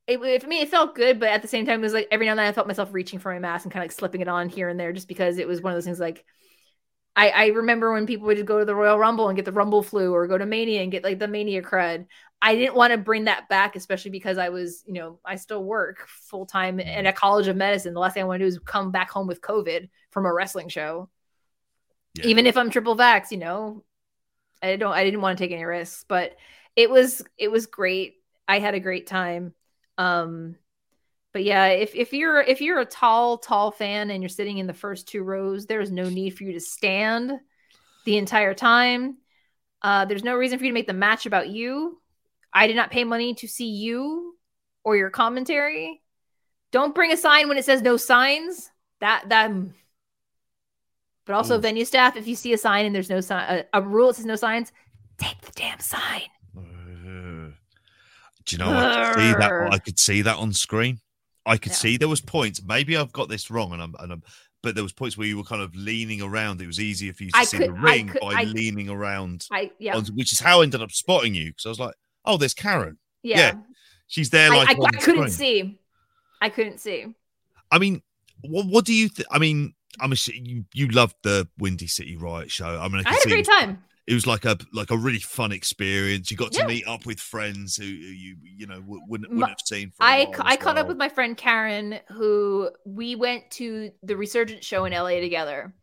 It, 0.07 0.19
it- 0.21 0.41
for 0.41 0.47
me 0.47 0.61
it 0.61 0.69
felt 0.69 0.95
good 0.95 1.19
but 1.19 1.29
at 1.29 1.41
the 1.41 1.47
same 1.47 1.65
time 1.65 1.79
it 1.79 1.83
was 1.83 1.93
like 1.93 2.07
every 2.11 2.25
now 2.25 2.31
and 2.33 2.39
then 2.39 2.47
i 2.47 2.51
felt 2.51 2.67
myself 2.67 2.89
reaching 2.91 3.19
for 3.19 3.31
my 3.31 3.39
mask 3.39 3.65
and 3.65 3.71
kind 3.71 3.81
of 3.81 3.85
like 3.85 3.91
slipping 3.93 4.19
it 4.21 4.27
on 4.27 4.49
here 4.49 4.67
and 4.67 4.79
there 4.79 4.91
just 4.91 5.07
because 5.07 5.37
it 5.37 5.47
was 5.47 5.61
one 5.61 5.71
of 5.71 5.77
those 5.77 5.85
things 5.85 5.99
like 5.99 6.25
I, 7.15 7.29
I 7.29 7.47
remember 7.47 7.91
when 7.91 8.07
people 8.07 8.27
would 8.27 8.45
go 8.45 8.59
to 8.59 8.65
the 8.65 8.75
Royal 8.75 8.97
Rumble 8.97 9.27
and 9.27 9.35
get 9.35 9.45
the 9.45 9.51
Rumble 9.51 9.83
flu 9.83 10.13
or 10.13 10.27
go 10.27 10.37
to 10.37 10.45
Mania 10.45 10.81
and 10.81 10.91
get 10.91 11.03
like 11.03 11.19
the 11.19 11.27
Mania 11.27 11.61
crud. 11.61 12.05
I 12.41 12.55
didn't 12.55 12.75
want 12.75 12.91
to 12.91 12.97
bring 12.97 13.25
that 13.25 13.49
back, 13.49 13.75
especially 13.75 14.11
because 14.11 14.37
I 14.37 14.49
was, 14.49 14.83
you 14.87 14.93
know, 14.93 15.19
I 15.23 15.35
still 15.35 15.63
work 15.63 16.07
full 16.07 16.45
time 16.45 16.79
in 16.79 17.05
a 17.05 17.13
college 17.13 17.47
of 17.47 17.55
medicine. 17.55 17.93
The 17.93 17.99
last 17.99 18.13
thing 18.13 18.23
I 18.23 18.25
want 18.25 18.39
to 18.39 18.45
do 18.45 18.47
is 18.47 18.59
come 18.59 18.91
back 18.91 19.11
home 19.11 19.27
with 19.27 19.41
COVID 19.41 19.89
from 20.09 20.25
a 20.25 20.33
wrestling 20.33 20.69
show. 20.69 21.09
Yeah. 22.15 22.27
Even 22.27 22.47
if 22.47 22.57
I'm 22.57 22.69
triple 22.69 22.97
vax, 22.97 23.29
you 23.29 23.37
know, 23.37 23.83
I 24.63 24.75
don't, 24.75 24.93
I 24.93 25.03
didn't 25.03 25.21
want 25.21 25.37
to 25.37 25.43
take 25.43 25.51
any 25.51 25.63
risks, 25.63 26.05
but 26.07 26.35
it 26.75 26.89
was, 26.89 27.21
it 27.37 27.51
was 27.51 27.67
great. 27.67 28.15
I 28.47 28.59
had 28.59 28.73
a 28.73 28.79
great 28.79 29.05
time. 29.05 29.53
Um, 29.97 30.55
but 31.33 31.43
yeah, 31.43 31.67
if, 31.67 31.95
if 31.95 32.11
you're 32.13 32.41
if 32.41 32.59
you're 32.61 32.79
a 32.79 32.85
tall, 32.85 33.37
tall 33.37 33.71
fan 33.71 34.11
and 34.11 34.21
you're 34.21 34.29
sitting 34.29 34.57
in 34.57 34.67
the 34.67 34.73
first 34.73 35.07
two 35.07 35.23
rows, 35.23 35.65
there 35.65 35.79
is 35.79 35.91
no 35.91 36.09
need 36.09 36.31
for 36.31 36.43
you 36.43 36.53
to 36.53 36.59
stand 36.59 37.31
the 38.05 38.17
entire 38.17 38.53
time. 38.53 39.17
Uh, 39.81 40.05
there's 40.05 40.23
no 40.23 40.35
reason 40.35 40.59
for 40.59 40.65
you 40.65 40.71
to 40.71 40.73
make 40.73 40.87
the 40.87 40.93
match 40.93 41.25
about 41.25 41.49
you. 41.49 42.01
I 42.53 42.67
did 42.67 42.75
not 42.75 42.91
pay 42.91 43.05
money 43.05 43.33
to 43.35 43.47
see 43.47 43.69
you 43.69 44.35
or 44.83 44.97
your 44.97 45.09
commentary. 45.09 46.01
Don't 46.71 46.93
bring 46.93 47.11
a 47.13 47.17
sign 47.17 47.47
when 47.47 47.57
it 47.57 47.65
says 47.65 47.81
no 47.81 47.95
signs. 47.97 48.69
That 48.99 49.29
that 49.29 49.51
But 51.25 51.33
also, 51.33 51.57
Ooh. 51.57 51.61
venue 51.61 51.85
staff, 51.85 52.17
if 52.17 52.27
you 52.27 52.35
see 52.35 52.51
a 52.51 52.57
sign 52.57 52.85
and 52.85 52.93
there's 52.93 53.09
no 53.09 53.21
sign, 53.21 53.65
a, 53.73 53.79
a 53.79 53.81
rule 53.81 54.07
that 54.07 54.15
says 54.15 54.25
no 54.25 54.35
signs, 54.35 54.73
take 55.17 55.39
the 55.41 55.51
damn 55.53 55.79
sign. 55.79 56.23
Uh, 56.57 57.55
do 58.45 58.55
you 58.55 58.57
know 58.57 58.73
I 58.73 59.13
could 59.13 59.15
see 59.15 59.33
that? 59.33 59.69
I 59.71 59.77
could 59.79 59.99
see 59.99 60.21
that 60.23 60.37
on 60.37 60.51
screen. 60.51 60.99
I 61.45 61.57
could 61.57 61.71
Yeah. 61.71 61.77
see 61.77 61.97
there 61.97 62.07
was 62.07 62.21
points. 62.21 62.61
Maybe 62.63 62.95
I've 62.97 63.11
got 63.11 63.29
this 63.29 63.49
wrong, 63.49 63.73
and 63.73 63.81
I'm, 63.81 63.95
and 63.99 64.11
I'm 64.13 64.23
but 64.63 64.75
there 64.75 64.83
was 64.83 64.93
points 64.93 65.17
where 65.17 65.25
you 65.25 65.37
were 65.37 65.43
kind 65.43 65.61
of 65.63 65.75
leaning 65.75 66.21
around. 66.21 66.61
It 66.61 66.67
was 66.67 66.79
easier 66.79 67.13
for 67.13 67.23
you 67.23 67.31
to 67.31 67.37
I 67.37 67.43
see 67.45 67.57
could- 67.57 67.69
the 67.69 67.73
ring 67.73 68.09
could- 68.09 68.21
by 68.21 68.33
I- 68.41 68.43
leaning 68.43 68.89
around, 68.89 69.47
I 69.51 69.71
yeah 69.79 69.95
on- 69.95 70.05
which 70.15 70.31
is 70.33 70.39
how 70.39 70.59
I 70.61 70.63
ended 70.63 70.81
up 70.81 70.91
spotting 70.91 71.33
you 71.33 71.47
because 71.51 71.65
I 71.65 71.69
was 71.69 71.79
like, 71.79 71.95
"Oh, 72.25 72.37
there's 72.37 72.53
Karen. 72.53 72.97
yeah. 73.23 73.37
yeah, 73.37 73.53
She's 74.07 74.29
there." 74.29 74.49
Like 74.49 74.69
I, 74.69 74.91
couldn't 74.99 75.29
see. 75.31 75.79
I 76.41 76.49
couldn't 76.49 76.79
see. 76.79 77.07
I 77.71 77.79
mean, 77.79 78.01
what 78.41 78.67
what 78.67 78.85
do 78.85 78.93
you? 78.93 79.09
Th- 79.09 79.27
I 79.31 79.39
mean, 79.39 79.73
I'm 79.99 80.11
a, 80.11 80.15
you 80.31 80.65
you 80.73 80.87
loved 80.89 81.15
the 81.23 81.47
Windy 81.57 81.87
City 81.87 82.15
Riot 82.17 82.51
show. 82.51 82.79
I 82.79 82.87
mean, 82.87 83.01
I, 83.05 83.09
I 83.09 83.13
had 83.13 83.25
a 83.25 83.29
great 83.29 83.45
time. 83.45 83.83
It 84.07 84.13
was 84.15 84.25
like 84.25 84.45
a 84.45 84.57
like 84.73 84.91
a 84.91 84.97
really 84.97 85.19
fun 85.19 85.51
experience. 85.51 86.31
You 86.31 86.37
got 86.37 86.51
to 86.53 86.59
Yeah. 86.59 86.67
meet 86.67 86.87
up 86.87 87.05
with 87.05 87.19
friends 87.19 87.75
who, 87.77 87.85
who 87.85 87.89
you 87.89 88.35
you 88.43 88.67
know 88.67 88.81
wouldn't 88.85 89.29
wouldn't 89.29 89.47
have 89.49 89.57
seen. 89.63 89.91
For 89.91 90.03
a 90.03 90.07
I, 90.07 90.25
while 90.25 90.41
I 90.43 90.57
caught 90.57 90.77
up 90.77 90.87
with 90.87 90.97
my 90.97 91.09
friend 91.09 91.37
Karen, 91.37 91.99
who 92.09 92.71
we 92.85 93.15
went 93.15 93.49
to 93.51 93.91
the 94.03 94.17
Resurgent 94.17 94.63
show 94.63 94.85
in 94.85 94.93
LA 94.93 95.19
together. 95.19 95.73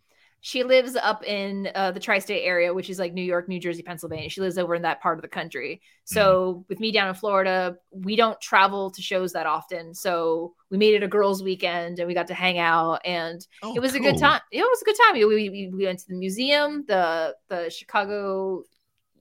She 0.41 0.63
lives 0.63 0.95
up 0.95 1.25
in 1.25 1.69
uh, 1.75 1.91
the 1.91 1.99
tri 2.01 2.21
state 2.21 2.43
area, 2.45 2.73
which 2.73 2.89
is 2.91 2.99
like 2.99 3.13
New 3.13 3.23
York, 3.23 3.49
New 3.49 3.59
Jersey, 3.59 3.83
Pennsylvania. 3.83 4.29
She 4.31 4.41
lives 4.41 4.57
over 4.57 4.75
in 4.75 4.83
that 4.83 5.01
part 5.03 5.19
of 5.19 5.23
the 5.23 5.29
country. 5.29 5.81
So, 6.05 6.65
with 6.69 6.79
me 6.79 6.93
down 6.93 7.09
in 7.09 7.15
Florida, 7.15 7.77
we 7.91 8.15
don't 8.15 8.41
travel 8.41 8.91
to 8.93 9.03
shows 9.03 9.33
that 9.33 9.47
often. 9.47 9.95
So, 9.95 10.55
we 10.71 10.79
made 10.79 10.95
it 10.95 11.03
a 11.03 11.09
girls' 11.09 11.43
weekend 11.43 11.99
and 11.99 12.07
we 12.07 12.15
got 12.15 12.29
to 12.29 12.35
hang 12.35 12.59
out. 12.59 13.01
And 13.05 13.45
Oh, 13.63 13.75
it 13.75 13.81
was 13.81 13.95
a 13.95 14.01
good 14.01 14.17
time. 14.17 14.41
It 14.53 14.63
was 14.63 14.81
a 14.81 14.85
good 14.85 14.97
time. 15.07 15.15
We, 15.15 15.25
we, 15.27 15.71
we 15.75 15.85
went 15.85 15.99
to 15.99 16.09
the 16.09 16.15
museum, 16.15 16.85
the 16.87 17.35
the 17.49 17.69
Chicago 17.71 18.63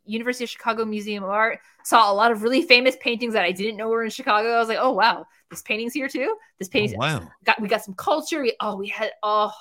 University 0.05 0.45
of 0.45 0.49
Chicago 0.49 0.85
Museum 0.85 1.23
of 1.23 1.29
Art. 1.29 1.59
Saw 1.83 2.11
a 2.11 2.13
lot 2.13 2.31
of 2.31 2.43
really 2.43 2.61
famous 2.61 2.95
paintings 3.01 3.33
that 3.33 3.43
I 3.43 3.51
didn't 3.51 3.77
know 3.77 3.89
were 3.89 4.03
in 4.03 4.09
Chicago. 4.09 4.53
I 4.53 4.59
was 4.59 4.69
like, 4.69 4.77
oh 4.79 4.93
wow, 4.93 5.25
this 5.49 5.61
painting's 5.61 5.93
here 5.93 6.07
too. 6.07 6.35
This 6.59 6.69
Oh, 6.73 6.97
wow. 6.97 7.27
got 7.43 7.61
we 7.61 7.67
got 7.67 7.83
some 7.83 7.95
culture. 7.95 8.41
We, 8.41 8.55
oh, 8.61 8.77
we 8.77 8.87
had 8.87 9.11
oh 9.23 9.51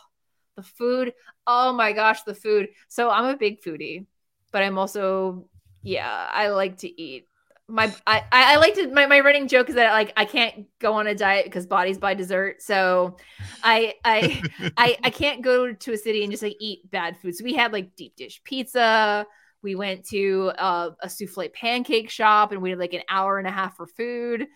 the 0.57 0.63
food. 0.63 1.13
Oh 1.47 1.73
my 1.73 1.93
gosh, 1.93 2.23
the 2.23 2.35
food. 2.35 2.69
So 2.89 3.11
I'm 3.11 3.27
a 3.27 3.37
big 3.37 3.63
foodie, 3.63 4.07
but 4.53 4.63
I'm 4.63 4.79
also 4.79 5.49
yeah, 5.83 6.29
I 6.33 6.49
like 6.49 6.79
to 6.79 7.01
eat. 7.01 7.29
My 7.69 7.93
I 8.07 8.23
I 8.31 8.57
like 8.57 8.75
to 8.75 8.89
my, 8.93 9.07
my 9.07 9.21
running 9.21 9.49
joke 9.49 9.69
is 9.69 9.75
that 9.77 9.93
like 9.93 10.13
I 10.17 10.25
can't 10.25 10.67
go 10.79 10.95
on 10.95 11.07
a 11.07 11.15
diet 11.15 11.45
because 11.47 11.67
bodies 11.67 11.99
buy 11.99 12.15
dessert. 12.15 12.63
So 12.63 13.17
I 13.63 13.95
I 14.05 14.43
I 14.77 14.97
I 15.05 15.11
can't 15.11 15.43
go 15.43 15.73
to 15.73 15.93
a 15.93 15.97
city 15.97 16.23
and 16.23 16.31
just 16.31 16.43
like 16.43 16.57
eat 16.61 16.91
bad 16.91 17.17
food. 17.19 17.37
So 17.37 17.45
we 17.45 17.55
had 17.55 17.73
like 17.73 17.95
deep 17.97 18.17
dish 18.17 18.41
pizza. 18.45 19.27
We 19.63 19.75
went 19.75 20.05
to 20.11 20.53
uh, 20.59 20.91
a 21.01 21.09
souffle 21.09 21.49
pancake 21.53 22.09
shop 22.11 22.53
and 22.53 22.63
waited 22.63 22.79
like 22.79 22.95
an 22.95 23.03
hour 23.09 23.39
and 23.39 23.49
a 23.49 23.51
half 23.51 23.77
for 23.77 23.87
food. 23.87 24.47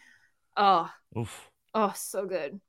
Oh, 0.56 0.89
Oof. 1.18 1.51
oh, 1.74 1.93
so 1.97 2.27
good. 2.27 2.60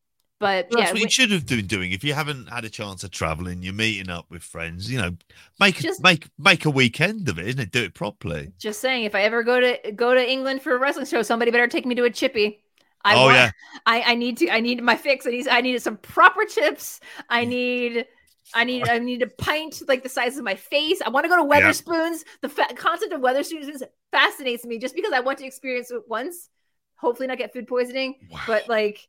But 0.41 0.71
That's 0.71 0.81
yeah, 0.81 0.91
what 0.93 0.99
you 0.99 1.05
we- 1.05 1.09
should 1.11 1.29
have 1.31 1.45
been 1.45 1.67
doing 1.67 1.91
if 1.91 2.03
you 2.03 2.15
haven't 2.15 2.47
had 2.49 2.65
a 2.65 2.69
chance 2.69 3.03
of 3.03 3.11
traveling. 3.11 3.61
You're 3.61 3.73
meeting 3.75 4.09
up 4.09 4.25
with 4.31 4.41
friends. 4.41 4.91
You 4.91 4.99
know, 4.99 5.15
make 5.59 5.75
Just- 5.75 6.01
make 6.01 6.27
make 6.39 6.65
a 6.65 6.69
weekend 6.71 7.29
of 7.29 7.37
it, 7.37 7.47
isn't 7.47 7.61
it? 7.61 7.71
Do 7.71 7.83
it 7.83 7.93
properly. 7.93 8.51
just 8.57 8.81
saying, 8.81 9.03
if 9.05 9.13
I 9.13 9.21
ever 9.21 9.43
go 9.43 9.59
to 9.61 9.91
go 9.91 10.15
to 10.15 10.29
England 10.29 10.63
for 10.63 10.75
a 10.75 10.79
wrestling 10.79 11.05
show, 11.05 11.21
somebody 11.21 11.51
better 11.51 11.67
take 11.67 11.85
me 11.85 11.93
to 11.95 12.05
a 12.05 12.09
chippy. 12.09 12.63
I 13.05 13.15
oh 13.15 13.25
want, 13.25 13.35
yeah, 13.35 13.51
I, 13.85 14.01
I 14.01 14.15
need 14.15 14.37
to. 14.37 14.49
I 14.49 14.59
need 14.61 14.81
my 14.83 14.95
fix. 14.95 15.27
I 15.27 15.29
need. 15.29 15.47
I 15.47 15.61
needed 15.61 15.81
some 15.83 15.97
proper 15.97 16.43
chips. 16.45 16.99
I 17.29 17.45
need. 17.45 18.05
I 18.55 18.63
need. 18.63 18.87
I 18.89 18.97
need 18.97 19.21
a 19.21 19.27
pint 19.27 19.81
like 19.87 20.01
the 20.01 20.09
size 20.09 20.37
of 20.37 20.43
my 20.43 20.55
face. 20.55 21.01
I 21.05 21.09
want 21.09 21.23
to 21.25 21.29
go 21.29 21.37
to 21.37 21.47
Yeah. 21.55 21.69
Wetherspoons. 21.69 22.23
The 22.41 22.49
fa- 22.49 22.73
concept 22.75 23.13
of 23.13 23.21
Wetherspoons 23.21 23.83
fascinates 24.11 24.65
me, 24.65 24.79
just 24.79 24.95
because 24.95 25.13
I 25.13 25.19
want 25.19 25.37
to 25.39 25.45
experience 25.45 25.91
it 25.91 26.01
once. 26.07 26.49
Hopefully, 26.95 27.27
not 27.27 27.37
get 27.37 27.53
food 27.53 27.67
poisoning. 27.67 28.15
Wow. 28.29 28.39
But 28.47 28.67
like 28.69 29.07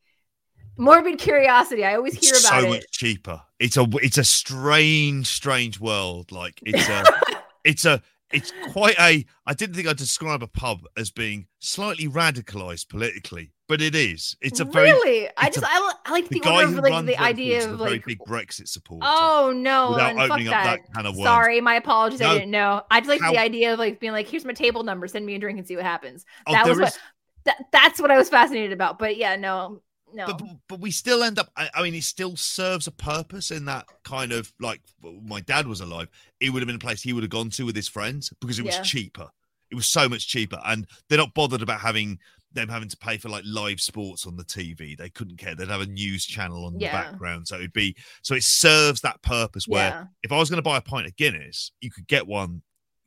morbid 0.76 1.18
curiosity, 1.18 1.84
I 1.84 1.96
always 1.96 2.14
it's 2.16 2.26
hear 2.26 2.34
about 2.50 2.62
so 2.62 2.66
it. 2.68 2.70
much 2.76 2.90
cheaper. 2.90 3.42
It's 3.58 3.76
a 3.76 3.86
it's 3.94 4.18
a 4.18 4.24
strange, 4.24 5.26
strange 5.26 5.80
world. 5.80 6.32
Like 6.32 6.60
it's 6.64 6.88
a 6.88 7.04
it's 7.64 7.84
a 7.84 8.02
it's 8.32 8.52
quite 8.70 8.98
a. 8.98 9.24
I 9.46 9.54
didn't 9.54 9.74
think 9.76 9.86
I'd 9.86 9.96
describe 9.96 10.42
a 10.42 10.46
pub 10.46 10.80
as 10.96 11.10
being 11.10 11.46
slightly 11.58 12.08
radicalized 12.08 12.88
politically, 12.88 13.52
but 13.68 13.82
it 13.82 13.94
is. 13.94 14.36
It's 14.40 14.58
a 14.58 14.64
very 14.64 14.90
really. 14.90 15.28
I 15.36 15.48
it's 15.48 15.58
a- 15.58 15.60
just 15.60 15.70
I, 15.72 15.92
I 16.06 16.10
like 16.12 16.28
the 16.28 16.36
the, 16.36 16.40
guy 16.40 16.54
order 16.54 16.66
who 16.68 16.78
of 16.78 16.82
like 16.84 16.92
runs 16.92 17.06
the 17.08 17.18
idea 17.20 17.70
of 17.70 17.78
like 17.78 18.06
big 18.06 18.18
Brexit 18.20 18.68
support. 18.68 19.02
Oh 19.04 19.52
no! 19.54 19.90
without 19.90 20.16
opening 20.18 20.48
up 20.48 20.52
that. 20.54 20.64
that 20.64 20.92
kind 20.94 21.06
of 21.06 21.14
worms. 21.14 21.26
Sorry, 21.26 21.60
my 21.60 21.74
apologies. 21.74 22.20
No. 22.20 22.30
I 22.30 22.34
didn't 22.34 22.50
know. 22.50 22.82
I 22.90 23.00
just 23.00 23.10
like 23.10 23.20
How- 23.20 23.32
the 23.32 23.38
idea 23.38 23.74
of 23.74 23.78
like 23.78 24.00
being 24.00 24.12
like, 24.12 24.28
"Here's 24.28 24.46
my 24.46 24.54
table 24.54 24.82
number. 24.82 25.06
Send 25.08 25.26
me 25.26 25.34
a 25.34 25.38
drink 25.38 25.58
and 25.58 25.68
see 25.68 25.76
what 25.76 25.84
happens." 25.84 26.24
Oh, 26.46 26.52
that 26.52 26.66
was 26.66 26.78
there 26.78 26.84
what 26.84 26.92
is- 26.94 26.98
that, 27.44 27.56
that's 27.70 28.00
what 28.00 28.10
I 28.10 28.16
was 28.16 28.28
fascinated 28.30 28.72
about. 28.72 28.98
But 28.98 29.16
yeah, 29.18 29.36
no, 29.36 29.82
no. 30.14 30.26
but, 30.26 30.42
but 30.68 30.80
we 30.80 30.90
still 30.90 31.22
end 31.22 31.38
up 31.38 31.50
I, 31.56 31.68
I 31.74 31.82
mean 31.82 31.94
it 31.94 32.04
still 32.04 32.36
serves 32.36 32.86
a 32.86 32.92
purpose 32.92 33.50
in 33.50 33.64
that 33.66 33.86
kind 34.04 34.32
of 34.32 34.52
like 34.60 34.80
my 35.24 35.40
dad 35.40 35.66
was 35.66 35.80
alive 35.80 36.08
it 36.40 36.50
would 36.50 36.62
have 36.62 36.66
been 36.66 36.76
a 36.76 36.80
place 36.80 37.02
he 37.02 37.12
would 37.12 37.22
have 37.22 37.30
gone 37.30 37.50
to 37.50 37.64
with 37.64 37.76
his 37.76 37.88
friends 37.88 38.32
because 38.40 38.58
it 38.58 38.64
was 38.64 38.76
Yeah. 38.76 38.82
cheaper 38.82 39.28
it 39.70 39.74
was 39.74 39.88
so 39.88 40.08
much 40.08 40.28
cheaper 40.28 40.60
and 40.66 40.86
they're 41.08 41.18
not 41.18 41.34
bothered 41.34 41.62
about 41.62 41.80
having 41.80 42.18
them 42.54 42.68
having 42.68 42.88
to 42.88 42.96
pay 42.98 43.16
for 43.16 43.30
like 43.30 43.44
live 43.46 43.80
sports 43.80 44.26
on 44.26 44.36
the 44.36 44.44
tv 44.44 44.96
they 44.98 45.08
couldn't 45.08 45.38
care 45.38 45.54
they'd 45.54 45.68
have 45.68 45.80
a 45.80 45.86
news 45.86 46.24
channel 46.26 46.66
on 46.66 46.78
Yeah. 46.78 46.88
the 46.90 47.10
background 47.10 47.48
so 47.48 47.56
it'd 47.56 47.72
be 47.72 47.96
so 48.22 48.34
it 48.34 48.42
serves 48.42 49.00
that 49.00 49.22
purpose 49.22 49.66
where 49.66 49.88
yeah, 49.88 50.04
if 50.22 50.32
i 50.32 50.38
was 50.38 50.50
going 50.50 50.58
to 50.58 50.62
buy 50.62 50.76
a 50.76 50.82
pint 50.82 51.06
of 51.06 51.16
guinness 51.16 51.72
you 51.80 51.90
could 51.90 52.06
get 52.06 52.26
one 52.26 52.60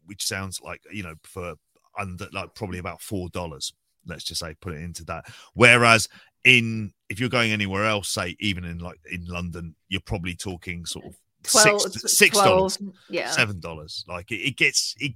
which 0.06 0.24
sounds 0.24 0.60
like 0.62 0.82
you 0.92 1.04
know 1.04 1.14
for 1.24 1.54
under 1.98 2.28
like 2.34 2.56
probably 2.56 2.80
about 2.80 3.02
four 3.02 3.30
dollars 3.30 3.74
let's 4.08 4.24
just 4.24 4.40
say 4.42 4.56
put 4.62 4.74
it 4.74 4.82
into 4.82 5.04
that 5.06 5.26
whereas 5.54 6.08
in 6.46 6.94
if 7.10 7.20
you're 7.20 7.30
going 7.30 7.54
anywhere 7.54 7.86
else 7.86 8.10
say 8.10 8.38
even 8.42 8.66
in 8.66 8.80
like 8.80 9.00
in 9.12 9.26
london 9.28 9.76
you're 9.90 10.02
probably 10.02 10.36
talking 10.36 10.86
sort 10.86 11.06
of 11.08 11.16
twelve, 11.44 11.92
six 11.92 12.04
six 12.08 12.42
dollars 12.42 12.80
Yeah, 13.08 13.46
seven 13.48 13.60
dollars 13.62 14.06
like 14.10 14.32
it, 14.32 14.38
it 14.38 14.58
gets 14.58 14.96
it, 15.00 15.14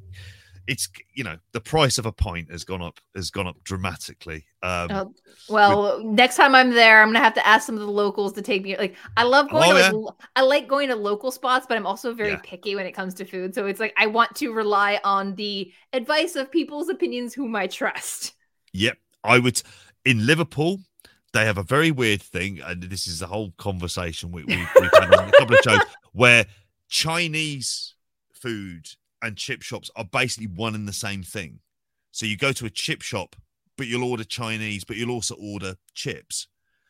it's 0.67 0.89
you 1.13 1.23
know 1.23 1.37
the 1.53 1.61
price 1.61 1.97
of 1.97 2.05
a 2.05 2.11
pint 2.13 2.51
has 2.51 2.63
gone 2.65 2.81
up 2.81 2.99
has 3.15 3.31
gone 3.31 3.47
up 3.47 3.57
dramatically 3.63 4.45
um 4.63 4.91
Oh, 4.91 5.13
well, 5.47 6.03
next 6.03 6.35
time 6.35 6.55
I'm 6.55 6.71
there, 6.71 7.01
I'm 7.01 7.09
gonna 7.09 7.19
have 7.23 7.33
to 7.35 7.45
ask 7.47 7.65
some 7.65 7.75
of 7.75 7.81
the 7.81 7.87
locals 7.91 8.33
to 8.33 8.41
take 8.41 8.63
me. 8.63 8.75
Like, 8.77 8.95
I 9.17 9.23
love 9.23 9.49
going 9.51 9.69
Oh, 9.69 9.71
to 9.71 9.75
like, 9.75 9.87
yeah. 9.87 9.91
lo- 9.91 10.15
I 10.35 10.41
like 10.41 10.67
going 10.67 10.89
to 10.89 10.95
local 10.95 11.31
spots, 11.31 11.65
but 11.67 11.77
I'm 11.77 11.85
also 11.87 12.13
very 12.13 12.37
Yeah. 12.37 12.41
picky 12.43 12.75
when 12.75 12.85
it 12.87 12.93
comes 12.93 13.13
to 13.15 13.25
food. 13.25 13.53
So 13.55 13.67
it's 13.67 13.79
like 13.79 13.93
I 13.97 14.07
want 14.07 14.35
to 14.37 14.51
rely 14.51 14.99
on 15.03 15.35
the 15.35 15.71
advice 15.93 16.35
of 16.35 16.51
people's 16.51 16.89
opinions 16.89 17.33
whom 17.33 17.55
I 17.55 17.67
trust. 17.67 18.33
Yep. 18.73 18.97
I 19.23 19.39
would 19.39 19.61
in 20.05 20.25
Liverpool, 20.25 20.79
they 21.33 21.45
have 21.45 21.57
a 21.57 21.63
very 21.63 21.91
weird 21.91 22.21
thing, 22.21 22.59
and 22.61 22.83
this 22.83 23.07
is 23.07 23.19
the 23.19 23.27
whole 23.27 23.51
conversation 23.57 24.31
we, 24.31 24.43
we, 24.45 24.55
we've 24.55 24.89
had 24.93 25.13
on 25.13 25.29
a 25.29 25.31
couple 25.31 25.55
of 25.55 25.61
shows 25.61 25.81
where 26.13 26.45
Chinese 26.89 27.95
food 28.33 28.87
and 29.21 29.37
chip 29.37 29.61
shops 29.61 29.91
are 29.95 30.05
basically 30.05 30.47
one 30.47 30.75
and 30.75 30.87
the 30.87 30.93
same 30.93 31.23
thing. 31.23 31.59
So 32.11 32.25
you 32.25 32.37
go 32.37 32.51
to 32.53 32.65
a 32.65 32.69
chip 32.69 33.01
shop, 33.01 33.35
but 33.77 33.87
you'll 33.87 34.09
order 34.09 34.23
Chinese, 34.23 34.83
but 34.83 34.97
you'll 34.97 35.11
also 35.11 35.35
order 35.35 35.75
chips. 35.93 36.47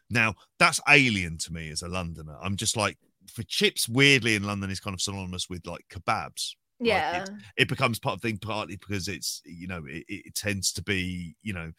Now, 0.09 0.35
that's 0.57 0.79
alien 0.87 1.37
to 1.39 1.53
me 1.53 1.69
as 1.69 1.81
a 1.81 1.87
Londoner. 1.87 2.37
I'm 2.41 2.55
just 2.55 2.77
like, 2.77 2.97
for 3.31 3.43
chips, 3.43 3.87
weirdly 3.87 4.35
in 4.35 4.43
London 4.43 4.71
is 4.71 4.79
kind 4.79 4.93
of 4.93 5.01
synonymous 5.01 5.49
with 5.49 5.67
like 5.67 5.85
kebabs 5.91 6.55
Yeah, 6.79 7.25
it 7.57 7.67
becomes 7.67 7.99
part 7.99 8.15
of 8.15 8.21
the 8.21 8.29
thing 8.29 8.37
partly 8.37 8.77
because 8.77 9.07
it's 9.07 9.41
you 9.45 9.67
know 9.67 9.83
it, 9.85 10.03
it 10.07 10.35
tends 10.35 10.71
to 10.73 10.81
be 10.81 11.35
you 11.41 11.53
know 11.53 11.71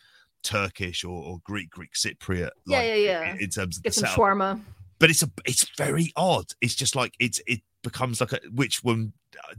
Turkish 0.42 1.04
or, 1.04 1.22
or 1.22 1.38
Greek 1.44 1.70
Greek 1.70 1.92
Cypriot 1.94 2.50
Yeah, 2.66 2.78
like, 2.78 2.86
yeah, 2.86 2.94
yeah. 2.94 3.30
in, 3.32 3.40
in 3.40 3.50
terms 3.50 3.76
of 3.76 3.82
the 3.82 3.88
get 3.88 3.94
some 3.94 4.04
setup. 4.06 4.18
shawarma. 4.18 4.60
but 4.98 5.10
it's 5.10 5.22
a 5.22 5.30
it's 5.44 5.66
very 5.76 6.12
odd 6.16 6.46
it's 6.60 6.74
just 6.74 6.94
like 6.96 7.14
it's 7.18 7.40
it 7.46 7.60
becomes 7.82 8.20
like 8.20 8.32
a 8.32 8.40
which 8.52 8.82
when 8.82 9.12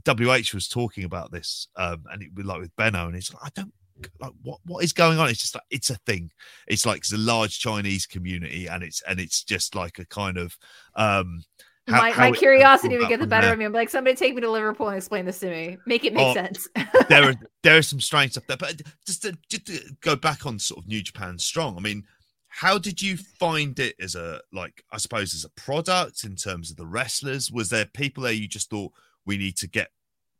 WH 0.06 0.54
was 0.54 0.68
talking 0.68 1.04
about 1.04 1.32
this 1.32 1.68
um 1.76 2.04
and 2.12 2.22
it 2.22 2.30
was 2.36 2.46
like 2.46 2.62
with 2.62 2.76
Benno 2.76 3.08
and 3.08 3.16
it's 3.16 3.34
like 3.34 3.44
I 3.44 3.50
don't 3.56 3.74
like 4.20 4.32
what 4.44 4.60
what 4.66 4.84
is 4.84 4.94
going 4.94 5.20
on 5.20 5.30
it's 5.30 5.42
just 5.42 5.56
like 5.56 5.64
it's 5.70 5.90
a 5.90 5.96
thing 6.08 6.32
it's 6.68 6.86
like 6.86 6.98
it's 6.98 7.14
a 7.14 7.18
large 7.18 7.60
Chinese 7.60 8.06
community 8.06 8.68
and 8.68 8.84
it's 8.84 9.02
and 9.08 9.20
it's 9.20 9.44
just 9.44 9.76
like 9.76 10.00
a 10.00 10.06
kind 10.06 10.38
of 10.38 10.58
um 10.96 11.44
how- 11.88 12.02
my 12.02 12.12
how 12.12 12.30
my 12.30 12.36
curiosity 12.36 12.98
would 12.98 13.10
get 13.10 13.20
the 13.20 13.28
better 13.28 13.52
of 13.52 13.58
me. 13.60 13.66
I'm 13.66 13.74
like, 13.74 13.90
somebody 13.90 14.16
take 14.16 14.36
me 14.36 14.42
to 14.42 14.50
Liverpool 14.52 14.88
and 14.90 14.98
explain 14.98 15.26
this 15.26 15.40
to 15.40 15.50
me. 15.50 15.78
Make 15.86 16.04
it 16.06 16.14
make 16.14 16.26
Oh, 16.28 16.34
sense. 16.34 16.68
there 17.10 17.30
are 17.30 17.34
there 17.64 17.78
is 17.78 17.88
some 17.88 18.00
strange 18.02 18.32
stuff 18.32 18.46
there. 18.48 18.58
But 18.58 18.72
uh, 18.82 18.90
just 19.06 19.24
to, 19.24 19.38
just 19.50 19.66
to 19.68 19.80
go 20.02 20.16
back 20.16 20.46
on 20.46 20.60
sort 20.60 20.80
of 20.84 20.88
New 20.88 21.02
Japan 21.02 21.38
Strong, 21.40 21.78
I 21.78 21.82
mean, 21.82 22.04
how 22.48 22.78
did 22.78 23.02
you 23.02 23.18
find 23.18 23.78
it 23.80 23.96
as 24.00 24.16
a 24.16 24.42
like 24.54 24.84
I 24.92 24.98
suppose 24.98 25.34
as 25.34 25.46
a 25.46 25.50
product 25.62 26.24
in 26.24 26.36
terms 26.36 26.70
of 26.72 26.78
the 26.78 26.86
wrestlers? 26.88 27.52
Was 27.52 27.70
there 27.70 27.86
people 27.86 28.24
there 28.24 28.34
you 28.34 28.48
just 28.48 28.70
thought 28.70 28.92
we 29.26 29.38
need 29.38 29.58
to 29.58 29.68
get 29.68 29.90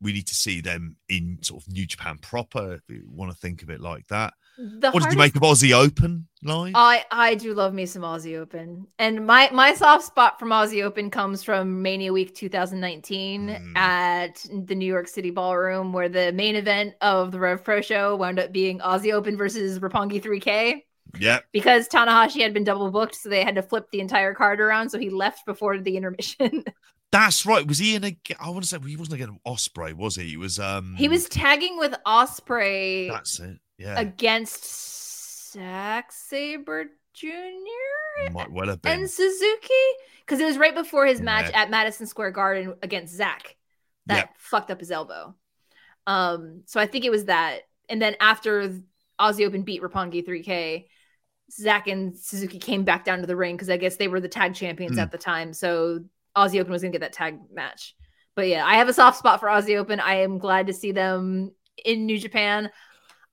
we 0.02 0.14
need 0.14 0.28
to 0.28 0.36
see 0.36 0.62
them 0.62 0.96
in 1.10 1.38
sort 1.42 1.64
of 1.64 1.72
New 1.72 1.86
Japan 1.86 2.18
proper. 2.20 2.74
If 2.74 2.82
you 2.90 3.04
want 3.08 3.32
to 3.32 3.38
think 3.38 3.62
of 3.62 3.70
it 3.70 3.80
like 3.82 4.08
that. 4.08 4.34
The 4.58 4.92
what 4.92 5.04
did 5.04 5.12
you 5.14 5.18
make 5.18 5.36
of 5.36 5.42
Aussie 5.42 5.74
Open 5.74 6.28
live? 6.44 6.74
I 6.76 7.06
I 7.10 7.36
do 7.36 7.54
love 7.54 7.74
me 7.74 7.86
some 7.86 8.02
Aussie 8.04 8.38
Open, 8.38 8.88
and 9.00 9.26
my 9.26 9.50
my 9.52 9.74
soft 9.74 10.06
spot 10.06 10.40
from 10.40 10.50
Aussie 10.50 10.84
Open 10.84 11.10
comes 11.10 11.44
from 11.44 11.82
Mania 11.82 12.14
Week 12.14 12.36
2019 12.36 13.48
Mm. 13.50 13.78
at 13.78 14.46
the 14.66 14.76
New 14.76 14.86
York 14.86 15.08
City 15.08 15.32
Ballroom, 15.32 15.94
where 15.94 16.10
the 16.10 16.32
main 16.34 16.56
event 16.56 16.96
of 17.02 17.32
the 17.32 17.40
Rev 17.40 17.64
Pro 17.64 17.82
show 17.82 18.16
wound 18.16 18.40
up 18.40 18.52
being 18.52 18.80
Aussie 18.80 19.14
Open 19.14 19.38
versus 19.38 19.80
Roppongi 19.80 20.22
3K 20.22 20.84
yeah, 21.20 21.40
because 21.52 21.88
Tanahashi 21.88 22.42
had 22.42 22.54
been 22.54 22.64
double 22.64 22.90
booked, 22.92 23.16
so 23.16 23.30
they 23.30 23.44
had 23.44 23.56
to 23.56 23.62
flip 23.62 23.88
the 23.92 24.00
entire 24.00 24.34
card 24.34 24.62
around. 24.62 24.90
So 24.90 25.00
he 25.00 25.10
left 25.10 25.46
before 25.46 25.78
the 25.80 25.98
intermission. 25.98 26.64
that's 27.12 27.46
right. 27.46 27.68
Was 27.68 27.80
he 27.80 27.96
in 27.96 28.04
a? 28.06 28.18
I 28.40 28.50
want 28.50 28.64
to 28.64 28.68
say 28.70 28.78
he 28.86 28.96
wasn't 28.96 29.16
against 29.22 29.44
Ospreay, 29.46 29.94
was 29.94 30.16
he? 30.16 30.30
He 30.30 30.38
was. 30.38 30.60
um 30.60 30.96
he 30.98 31.08
was 31.08 31.28
tagging 31.28 31.78
with 31.78 31.94
Ospreay 32.06 33.10
That's 33.10 33.40
it. 33.40 33.58
Yeah, 33.82 34.00
against 34.00 35.52
Zack 35.54 36.12
Sabre 36.12 36.86
Jr. 37.14 37.30
have 38.70 38.82
been. 38.82 39.00
and 39.02 39.10
Suzuki 39.10 39.74
because 40.26 40.40
it 40.40 40.46
was 40.46 40.58
right 40.58 40.74
before 40.76 41.06
his 41.06 41.22
match 41.22 41.52
at 41.54 41.70
Madison 41.70 42.06
Square 42.08 42.32
Garden 42.32 42.76
against 42.82 43.14
Zach 43.16 43.56
that 44.06 44.16
Yep. 44.18 44.30
fucked 44.38 44.72
up 44.72 44.80
his 44.80 44.92
elbow. 44.92 45.36
Um, 46.08 46.64
so 46.66 46.80
I 46.80 46.88
think 46.88 47.06
it 47.06 47.12
was 47.12 47.26
that, 47.26 47.62
and 47.90 48.02
then 48.02 48.16
after 48.20 48.74
Aussie 49.20 49.46
Open 49.46 49.64
beat 49.64 49.82
Roppongi 49.82 50.26
3K, 50.26 50.88
Zach 51.52 51.88
and 51.88 52.18
Suzuki 52.18 52.60
came 52.60 52.84
back 52.84 53.04
down 53.06 53.20
to 53.20 53.28
the 53.28 53.36
ring 53.36 53.56
because 53.56 53.70
I 53.70 53.78
guess 53.78 53.98
they 53.98 54.08
were 54.08 54.22
the 54.22 54.30
tag 54.30 54.56
champions 54.56 54.94
Hmm. 54.96 55.00
at 55.02 55.12
the 55.12 55.18
time. 55.18 55.54
So 55.54 56.00
Aussie 56.36 56.60
Open 56.62 56.72
was 56.72 56.82
gonna 56.82 56.92
get 56.94 57.02
that 57.02 57.14
tag 57.14 57.40
match. 57.54 57.96
But 58.36 58.48
yeah, 58.48 58.66
I 58.66 58.76
have 58.76 58.88
a 58.88 58.94
soft 58.94 59.18
spot 59.20 59.40
for 59.42 59.50
Aussie 59.50 59.78
Open. 59.78 60.00
I 60.00 60.22
am 60.22 60.38
glad 60.38 60.68
to 60.68 60.74
see 60.74 60.92
them 60.94 61.52
in 61.84 62.06
New 62.06 62.18
Japan. 62.18 62.72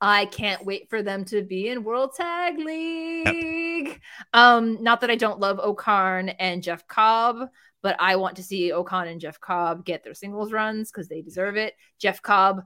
I 0.00 0.26
can't 0.26 0.64
wait 0.64 0.88
for 0.90 1.02
them 1.02 1.24
to 1.26 1.42
be 1.42 1.68
in 1.68 1.82
World 1.82 2.14
Tag 2.16 2.58
League. 2.58 4.00
Um, 4.32 4.82
not 4.82 5.00
that 5.00 5.10
I 5.10 5.16
don't 5.16 5.40
love 5.40 5.58
O-Khan 5.60 6.28
and 6.28 6.62
Jeff 6.62 6.86
Cobb, 6.86 7.48
but 7.82 7.96
I 7.98 8.16
want 8.16 8.36
to 8.36 8.42
see 8.42 8.72
O-Khan 8.72 9.08
and 9.08 9.20
Jeff 9.20 9.40
Cobb 9.40 9.84
get 9.84 10.04
their 10.04 10.14
singles 10.14 10.52
runs 10.52 10.90
because 10.90 11.08
they 11.08 11.20
deserve 11.20 11.56
it. 11.56 11.74
Jeff 11.98 12.22
Cobb, 12.22 12.62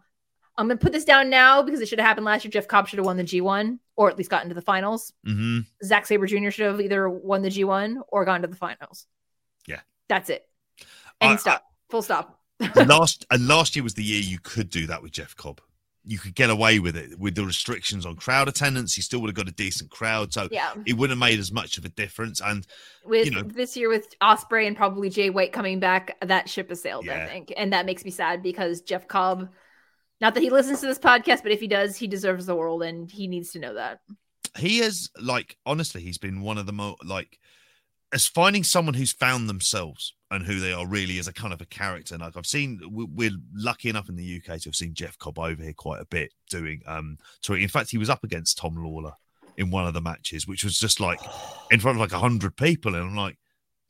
I'm 0.56 0.68
gonna 0.68 0.78
put 0.78 0.92
this 0.92 1.04
down 1.06 1.30
now 1.30 1.62
because 1.62 1.80
it 1.80 1.88
should 1.88 1.98
have 1.98 2.06
happened 2.06 2.26
last 2.26 2.44
year. 2.44 2.50
Jeff 2.50 2.68
Cobb 2.68 2.86
should 2.88 2.98
have 2.98 3.06
won 3.06 3.16
the 3.16 3.24
G1 3.24 3.78
or 3.96 4.10
at 4.10 4.18
least 4.18 4.30
gotten 4.30 4.48
to 4.48 4.54
the 4.54 4.60
finals. 4.60 5.12
hmm 5.24 5.60
Zack 5.82 6.06
Sabre 6.06 6.26
Jr. 6.26 6.50
should 6.50 6.66
have 6.66 6.80
either 6.80 7.09
won 7.09 7.42
the 7.42 7.48
G1 7.48 8.02
or 8.09 8.24
gone 8.24 8.42
to 8.42 8.48
the 8.48 8.56
finals. 8.56 9.06
Yeah. 9.66 9.80
that's 10.09 10.28
it. 10.28 10.46
And 11.20 11.40
stop. 11.40 11.64
Full 11.88 12.02
stop. 12.02 12.40
last 12.76 13.26
and 13.30 13.48
last 13.48 13.74
year 13.74 13.82
was 13.82 13.94
the 13.94 14.04
year 14.04 14.20
you 14.20 14.38
could 14.38 14.68
do 14.68 14.86
that 14.88 15.02
with 15.02 15.12
Jeff 15.12 15.34
Cobb. 15.36 15.60
You 16.04 16.18
could 16.18 16.34
get 16.34 16.50
away 16.50 16.80
with 16.80 16.96
it 16.96 17.18
with 17.18 17.34
the 17.36 17.44
restrictions 17.44 18.04
on 18.04 18.16
crowd 18.16 18.48
attendance. 18.48 18.96
You 18.96 19.02
still 19.04 19.20
would 19.20 19.28
have 19.28 19.36
got 19.36 19.48
a 19.48 19.52
decent 19.52 19.90
crowd, 19.90 20.32
so 20.32 20.48
Yeah. 20.50 20.74
it 20.84 20.94
wouldn't 20.94 21.18
have 21.20 21.28
made 21.30 21.38
as 21.38 21.52
much 21.52 21.78
of 21.78 21.84
a 21.84 21.88
difference. 21.90 22.40
And 22.40 22.66
with 23.04 23.26
you 23.26 23.30
know- 23.32 23.42
this 23.42 23.76
year 23.76 23.88
with 23.88 24.08
Ospreay 24.20 24.66
and 24.66 24.76
probably 24.76 25.10
Jay 25.10 25.30
White 25.30 25.52
coming 25.52 25.78
back, 25.78 26.16
that 26.20 26.48
ship 26.48 26.68
has 26.70 26.82
sailed, 26.82 27.08
I 27.08 27.26
think. 27.26 27.52
And 27.56 27.72
that 27.72 27.86
makes 27.86 28.04
me 28.04 28.10
sad 28.10 28.42
because 28.42 28.80
Jeff 28.80 29.06
Cobb, 29.06 29.48
not 30.20 30.34
that 30.34 30.42
he 30.42 30.50
listens 30.50 30.80
to 30.80 30.86
this 30.86 30.98
podcast, 30.98 31.42
but 31.44 31.52
if 31.52 31.60
he 31.60 31.68
does, 31.68 31.96
he 31.96 32.06
deserves 32.08 32.46
the 32.46 32.56
world 32.56 32.82
and 32.82 33.10
he 33.10 33.28
needs 33.28 33.52
to 33.52 33.58
know 33.60 33.74
that. 33.74 34.00
he 34.58 34.80
is 34.80 35.08
like 35.18 35.56
honestly 35.64 36.02
he's 36.02 36.18
been 36.18 36.42
one 36.42 36.58
of 36.58 36.66
the 36.66 36.72
more 36.74 36.94
like 37.02 37.38
as 38.12 38.26
finding 38.26 38.62
someone 38.62 38.92
who's 38.92 39.10
found 39.12 39.48
themselves 39.48 40.12
and 40.32 40.44
who 40.46 40.59
they 40.60 40.72
are 40.72 40.86
really 40.86 41.18
as 41.18 41.28
a 41.28 41.32
kind 41.32 41.52
of 41.52 41.60
a 41.60 41.66
character 41.66 42.16
like 42.18 42.36
i've 42.36 42.46
seen 42.46 42.80
we- 42.90 43.04
we're 43.04 43.30
lucky 43.54 43.88
enough 43.88 44.09
in 44.09 44.16
the 44.16 44.36
uk 44.36 44.59
to 44.59 44.68
have 44.68 44.74
seen 44.76 44.94
jeff 44.94 45.16
cobb 45.18 45.38
over 45.38 45.62
here 45.62 45.72
quite 45.72 46.00
a 46.00 46.06
bit 46.06 46.32
doing 46.50 46.82
um 46.86 47.16
touring 47.42 47.62
in 47.62 47.68
fact 47.68 47.90
he 47.90 47.98
was 47.98 48.10
up 48.10 48.24
against 48.24 48.59
tom 48.59 48.74
lawler 48.82 49.12
in 49.56 49.70
one 49.70 49.86
of 49.86 49.94
the 49.94 50.00
matches 50.00 50.46
which 50.48 50.64
was 50.64 50.78
just 50.78 50.98
like 51.00 51.20
in 51.70 51.78
front 51.78 51.96
of 51.96 52.00
like 52.00 52.12
a 52.12 52.18
hundred 52.18 52.56
people 52.56 52.94
and 52.94 53.04
i'm 53.04 53.16
like 53.16 53.36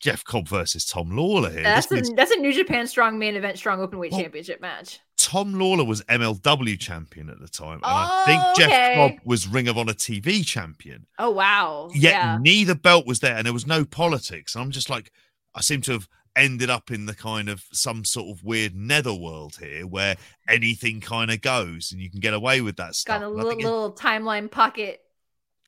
jeff 0.00 0.24
cobb 0.24 0.48
versus 0.48 0.84
tom 0.84 1.16
lawler 1.16 1.48
here 1.50 1.62
That's 1.62 1.86
This 1.86 1.92
a, 1.92 1.94
means 2.02 2.16
that's 2.16 2.32
a 2.32 2.36
New 2.40 2.52
Japan 2.52 2.88
Strong 2.88 3.20
Main 3.20 3.36
Event 3.36 3.56
Strong 3.56 3.78
Openweight 3.78 4.10
Well, 4.10 4.20
Championship 4.20 4.60
match. 4.60 4.98
tom 5.16 5.54
lawler 5.54 5.84
was 5.84 6.02
mlw 6.02 6.78
champion 6.80 7.30
at 7.30 7.38
the 7.38 7.46
time 7.46 7.74
and 7.74 7.84
i 7.84 8.08
Oh, 8.10 8.24
think 8.26 8.56
jeff 8.56 8.66
okay. 8.68 8.94
cobb 8.96 9.20
was 9.24 9.46
ring 9.46 9.68
of 9.68 9.78
honor 9.78 9.92
tv 9.92 10.44
champion 10.44 11.06
Oh 11.20 11.30
wow! 11.30 11.88
yet 11.94 12.14
yeah, 12.14 12.38
neither 12.40 12.74
belt 12.74 13.06
was 13.06 13.20
there 13.20 13.36
and 13.36 13.46
there 13.46 13.52
was 13.52 13.64
no 13.68 13.84
politics. 13.84 14.56
And 14.56 14.64
I'm 14.64 14.72
just 14.72 14.90
like, 14.90 15.12
I 15.54 15.60
seem 15.60 15.80
to 15.82 15.92
have 15.92 16.08
ended 16.36 16.70
up 16.70 16.90
in 16.90 17.06
the 17.06 17.14
kind 17.14 17.48
of 17.48 17.64
some 17.72 18.04
sort 18.04 18.28
of 18.36 18.42
weird 18.44 18.74
netherworld 18.74 19.56
here 19.60 19.86
where 19.86 20.16
anything 20.48 21.00
kind 21.00 21.30
of 21.30 21.40
goes 21.40 21.92
and 21.92 22.00
you 22.00 22.10
can 22.10 22.20
get 22.20 22.34
away 22.34 22.60
with 22.60 22.76
that 22.76 22.94
stuff. 22.94 23.20
got 23.20 23.26
a 23.26 23.28
little, 23.28 23.50
it- 23.50 23.58
little 23.58 23.92
timeline 23.92 24.50
pocket. 24.50 25.00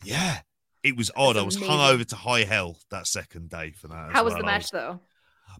yeah, 0.03 0.41
it 0.83 0.97
was 0.97 1.11
odd. 1.17 1.37
I 1.37 1.43
was 1.43 1.57
amazing. 1.57 1.75
hungover 1.75 2.07
to 2.07 2.17
high 2.17 2.45
hell 2.45 2.79
that 2.91 3.07
second 3.07 3.51
day 3.51 3.73
for 3.73 3.89
that. 3.89 4.11
How 4.13 4.25
was 4.25 4.35
the 4.35 4.43
match 4.43 4.71
though? 4.71 5.01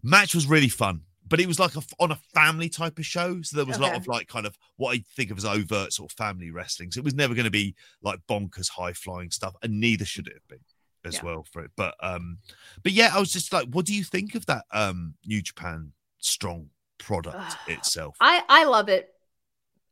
match 0.03 0.35
was 0.35 0.45
really 0.45 0.69
fun 0.69 1.01
but 1.27 1.39
it 1.39 1.47
was 1.47 1.59
like 1.59 1.75
a, 1.75 1.81
on 1.99 2.11
a 2.11 2.19
family 2.33 2.69
type 2.69 2.99
of 2.99 3.05
show 3.05 3.41
so 3.41 3.55
there 3.55 3.65
was 3.65 3.77
a 3.77 3.81
lot 3.81 3.95
of 3.95 4.07
like 4.07 4.27
kind 4.27 4.45
of 4.45 4.55
what 4.77 4.95
i 4.95 5.03
think 5.15 5.31
of 5.31 5.37
as 5.37 5.45
overt 5.45 5.91
sort 5.93 6.11
of 6.11 6.15
family 6.17 6.51
wrestling 6.51 6.91
so 6.91 6.99
it 6.99 7.03
was 7.03 7.15
never 7.15 7.33
going 7.33 7.45
to 7.45 7.51
be 7.51 7.73
like 8.03 8.19
bonkers 8.29 8.69
high 8.69 8.93
flying 8.93 9.31
stuff 9.31 9.55
and 9.63 9.79
neither 9.79 10.05
should 10.05 10.27
it 10.27 10.33
have 10.33 10.47
been 10.47 10.59
as 11.05 11.15
Yeah. 11.15 11.23
well 11.25 11.45
for 11.51 11.63
it 11.63 11.71
but 11.77 11.95
um 12.01 12.39
but 12.83 12.91
yeah 12.91 13.11
i 13.13 13.19
was 13.19 13.31
just 13.31 13.53
like 13.53 13.67
what 13.69 13.85
do 13.85 13.93
you 13.93 14.03
think 14.03 14.35
of 14.35 14.45
that 14.47 14.65
um 14.71 15.13
new 15.25 15.41
japan 15.41 15.93
strong 16.19 16.69
product 16.97 17.55
itself 17.67 18.15
I 18.19 18.41
I 18.49 18.63
love 18.65 18.89
it. 18.89 19.09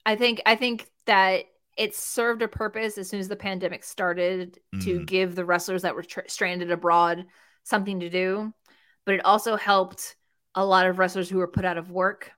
I 0.05 0.15
think 0.15 0.41
I 0.45 0.55
think 0.55 0.87
that 1.05 1.43
it 1.77 1.95
served 1.95 2.41
a 2.41 2.47
purpose 2.47 2.97
as 2.97 3.09
soon 3.09 3.19
as 3.19 3.27
the 3.27 3.35
pandemic 3.35 3.83
started 3.83 4.59
to 4.81 4.99
Mm. 4.99 5.05
give 5.05 5.35
the 5.35 5.45
wrestlers 5.45 5.81
that 5.83 5.95
were 5.95 6.03
tr- 6.03 6.27
stranded 6.27 6.71
abroad 6.71 7.25
something 7.63 7.99
to 7.99 8.09
do, 8.09 8.53
but 9.05 9.15
it 9.15 9.25
also 9.25 9.55
helped 9.55 10.15
a 10.55 10.65
lot 10.65 10.85
of 10.87 10.97
wrestlers 10.99 11.29
who 11.29 11.37
were 11.37 11.47
put 11.47 11.65
out 11.65 11.77
of 11.77 11.91
work 11.91 12.31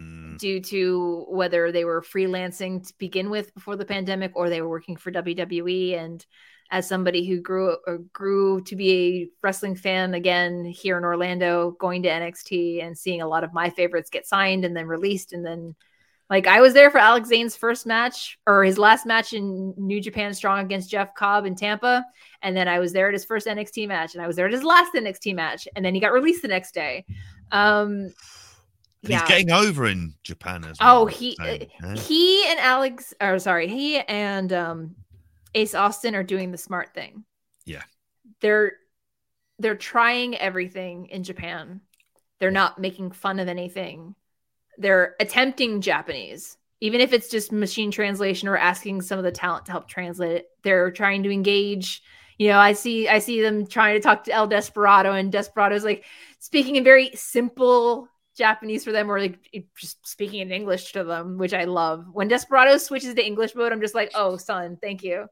Mm, 0.00 0.38
due 0.38 0.60
to 0.60 1.26
whether 1.28 1.72
they 1.72 1.84
were 1.84 2.00
freelancing 2.02 2.86
to 2.86 2.94
begin 2.98 3.28
with 3.30 3.52
before 3.54 3.76
the 3.76 3.84
pandemic 3.84 4.32
or 4.34 4.48
they 4.48 4.60
were 4.62 4.68
working 4.70 4.96
for 4.96 5.10
WWE 5.10 5.94
and 5.94 6.24
as 6.70 6.88
somebody 6.88 7.26
who 7.26 7.40
grew 7.40 7.76
or 7.86 7.98
grew 8.12 8.60
to 8.62 8.76
be 8.76 8.90
a 8.92 9.28
wrestling 9.42 9.74
fan 9.74 10.14
again 10.14 10.64
here 10.64 10.96
in 10.96 11.04
Orlando 11.04 11.72
going 11.72 12.02
to 12.04 12.08
NXT 12.08 12.84
and 12.84 12.96
seeing 12.96 13.22
a 13.22 13.26
lot 13.26 13.44
of 13.44 13.52
my 13.52 13.70
favorites 13.70 14.10
get 14.10 14.26
signed 14.26 14.64
and 14.64 14.76
then 14.76 14.86
released 14.86 15.32
and 15.32 15.44
then 15.44 15.74
like 16.28 16.46
I 16.46 16.60
was 16.60 16.72
there 16.74 16.92
for 16.92 16.98
Alex 16.98 17.28
Zayne's 17.28 17.56
first 17.56 17.86
match 17.86 18.38
or 18.46 18.62
his 18.62 18.78
last 18.78 19.04
match 19.04 19.32
in 19.32 19.74
New 19.76 20.00
Japan 20.00 20.32
Strong 20.32 20.60
against 20.66 20.88
Jeff 20.90 21.12
Cobb 21.14 21.44
in 21.44 21.56
Tampa 21.56 22.04
and 22.42 22.56
then 22.56 22.68
I 22.68 22.78
was 22.78 22.92
there 22.92 23.08
at 23.08 23.14
his 23.14 23.24
first 23.24 23.48
NXT 23.48 23.88
match 23.88 24.14
and 24.14 24.22
I 24.22 24.28
was 24.28 24.36
there 24.36 24.46
at 24.46 24.52
his 24.52 24.62
last 24.62 24.94
NXT 24.94 25.34
match 25.34 25.66
and 25.74 25.84
then 25.84 25.92
he 25.92 26.00
got 26.00 26.12
released 26.12 26.42
the 26.42 26.48
next 26.48 26.72
day. 26.72 27.04
Um 27.50 28.12
and 29.02 29.14
he's 29.14 29.22
getting 29.22 29.50
over 29.50 29.86
in 29.86 30.12
japan 30.22 30.62
as 30.62 30.76
Oh, 30.78 31.06
he 31.06 31.34
so, 31.34 31.44
yeah. 31.82 31.94
he 31.94 32.46
and 32.48 32.60
Alex 32.60 33.12
or 33.20 33.38
sorry, 33.40 33.66
he 33.66 33.98
and 33.98 34.52
um 34.52 34.94
Ace 35.54 35.74
Austin 35.74 36.14
are 36.14 36.22
doing 36.22 36.50
the 36.50 36.58
smart 36.58 36.94
thing. 36.94 37.24
Yeah. 37.64 37.82
They're 38.40 38.72
they're 39.58 39.76
trying 39.76 40.36
everything 40.38 41.06
in 41.06 41.22
Japan. 41.22 41.82
They're 42.38 42.50
not 42.50 42.78
making 42.78 43.12
fun 43.12 43.38
of 43.38 43.48
anything. 43.48 44.14
They're 44.78 45.14
attempting 45.20 45.82
Japanese. 45.82 46.56
Even 46.80 47.02
if 47.02 47.12
it's 47.12 47.28
just 47.28 47.52
machine 47.52 47.90
translation 47.90 48.48
or 48.48 48.56
asking 48.56 49.02
some 49.02 49.18
of 49.18 49.24
the 49.24 49.30
talent 49.30 49.66
to 49.66 49.72
help 49.72 49.86
translate 49.86 50.32
it, 50.32 50.46
they're 50.64 50.90
trying 50.90 51.22
to 51.24 51.30
engage. 51.30 52.02
You 52.38 52.48
know, 52.48 52.58
I 52.58 52.72
see 52.72 53.06
I 53.06 53.18
see 53.18 53.42
them 53.42 53.66
trying 53.66 53.96
to 53.96 54.00
talk 54.00 54.24
to 54.24 54.32
El 54.32 54.46
Desperado, 54.46 55.12
and 55.12 55.30
Desperado's 55.30 55.84
like 55.84 56.06
speaking 56.38 56.76
in 56.76 56.84
very 56.84 57.10
simple 57.14 58.08
Japanese 58.34 58.82
for 58.82 58.92
them, 58.92 59.10
or 59.10 59.20
like 59.20 59.38
just 59.76 60.06
speaking 60.08 60.40
in 60.40 60.50
English 60.50 60.92
to 60.92 61.04
them, 61.04 61.36
which 61.36 61.52
I 61.52 61.64
love. 61.64 62.06
When 62.14 62.28
Desperado 62.28 62.78
switches 62.78 63.12
to 63.12 63.26
English 63.26 63.54
mode, 63.54 63.72
I'm 63.72 63.82
just 63.82 63.94
like, 63.94 64.12
oh, 64.14 64.38
son, 64.38 64.78
thank 64.80 65.02
you, 65.02 65.26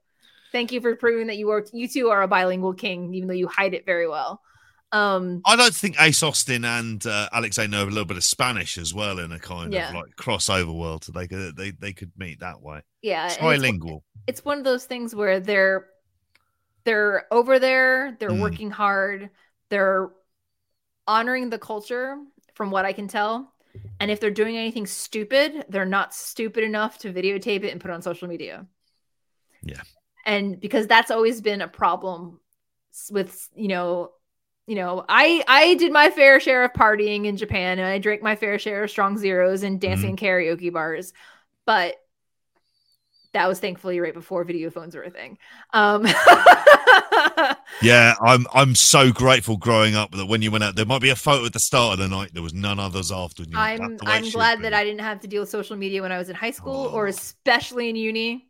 thank 0.52 0.72
you 0.72 0.80
for 0.80 0.94
proving 0.96 1.26
that 1.28 1.36
you 1.36 1.50
are 1.50 1.64
you 1.72 1.88
two 1.88 2.08
are 2.10 2.22
a 2.22 2.28
bilingual 2.28 2.74
king, 2.74 3.14
even 3.14 3.28
though 3.28 3.34
you 3.34 3.48
hide 3.48 3.74
it 3.74 3.84
very 3.86 4.08
well. 4.08 4.40
Um, 4.90 5.42
I 5.44 5.54
like 5.56 5.72
to 5.72 5.78
think 5.78 6.00
Ace 6.00 6.22
Austin 6.22 6.64
and 6.64 7.04
uh, 7.06 7.28
Alex 7.32 7.56
Zayne 7.56 7.70
know 7.70 7.84
a 7.84 7.86
little 7.86 8.06
bit 8.06 8.16
of 8.16 8.24
Spanish 8.24 8.78
as 8.78 8.94
well 8.94 9.18
in 9.18 9.32
a 9.32 9.38
kind 9.38 9.70
Yeah. 9.72 9.90
of 9.90 9.94
like 9.96 10.16
crossover 10.16 10.74
world. 10.74 11.04
So 11.04 11.12
they 11.12 11.28
could 11.28 11.56
they, 11.56 11.72
they 11.72 11.92
could 11.92 12.12
meet 12.16 12.40
that 12.40 12.62
way. 12.62 12.80
yeah, 13.02 13.26
It's 13.26 13.36
it's- 13.36 13.60
it's 14.26 14.44
one 14.44 14.56
of 14.58 14.64
those 14.64 14.84
things 14.86 15.14
where 15.14 15.40
they're 15.40 15.86
they're 16.84 17.26
over 17.30 17.58
there 17.58 18.16
they're 18.18 18.30
Mm. 18.30 18.40
working 18.40 18.70
hard 18.70 19.28
they're 19.68 20.08
honoring 21.06 21.50
the 21.50 21.58
culture 21.58 22.16
from 22.54 22.70
what 22.70 22.84
i 22.86 22.92
can 22.94 23.08
tell 23.08 23.52
and 24.00 24.10
if 24.10 24.20
they're 24.20 24.30
doing 24.30 24.56
anything 24.56 24.86
stupid 24.86 25.64
they're 25.68 25.84
not 25.84 26.14
stupid 26.14 26.64
enough 26.64 26.96
to 26.98 27.12
videotape 27.12 27.62
it 27.64 27.72
and 27.72 27.80
put 27.80 27.90
it 27.90 27.94
on 27.94 28.00
social 28.02 28.28
media 28.28 28.66
Yeah. 29.62 29.82
And 30.28 30.60
because 30.60 30.86
that's 30.86 31.10
always 31.10 31.40
been 31.40 31.60
a 31.62 31.68
problem 31.68 32.38
with 33.10 33.48
you 33.56 33.68
know 33.68 34.12
you 34.68 34.74
know, 34.74 35.02
I 35.08 35.42
I 35.48 35.74
did 35.76 35.92
my 35.92 36.10
fair 36.10 36.38
share 36.40 36.62
of 36.62 36.74
partying 36.74 37.24
in 37.24 37.38
Japan 37.38 37.78
and 37.78 37.88
I 37.88 37.98
drank 37.98 38.22
my 38.22 38.36
fair 38.36 38.58
share 38.58 38.84
of 38.84 38.90
strong 38.90 39.16
zeros 39.16 39.62
and 39.62 39.80
dancing 39.80 40.10
in 40.10 40.16
karaoke 40.16 40.70
bars. 40.70 41.14
But 41.64 41.96
that 43.32 43.48
was 43.48 43.60
thankfully 43.60 43.98
right 43.98 44.12
before 44.12 44.44
video 44.44 44.68
phones 44.68 44.94
were 44.94 45.04
a 45.04 45.10
thing. 45.10 45.38
Um 45.72 46.06
Yeah, 47.82 48.14
I'm 48.20 48.46
I'm 48.52 48.74
so 48.74 49.10
grateful 49.10 49.56
growing 49.56 49.94
up 49.94 50.10
that 50.12 50.26
when 50.26 50.42
you 50.42 50.50
went 50.50 50.64
out, 50.64 50.76
there 50.76 50.84
might 50.84 51.00
be 51.00 51.10
a 51.10 51.16
photo 51.16 51.46
at 51.46 51.54
the 51.54 51.60
start 51.60 51.94
of 51.94 51.98
the 52.00 52.08
night. 52.08 52.30
There 52.34 52.42
was 52.42 52.52
none 52.52 52.78
others 52.78 53.10
after. 53.10 53.44
I'm 53.54 53.78
"That's 53.78 54.02
the 54.02 54.06
way 54.06 54.12
it 54.12 54.24
I'm 54.24 54.30
glad 54.30 54.62
that 54.62 54.74
I 54.74 54.84
didn't 54.84 55.00
have 55.00 55.20
to 55.20 55.28
deal 55.28 55.40
with 55.40 55.48
social 55.48 55.76
media 55.76 56.02
when 56.02 56.12
I 56.12 56.18
was 56.18 56.28
in 56.28 56.36
high 56.36 56.50
school 56.50 56.86
or 56.92 57.06
Oh. 57.06 57.10
especially 57.10 57.88
in 57.88 57.96
uni. 57.96 58.47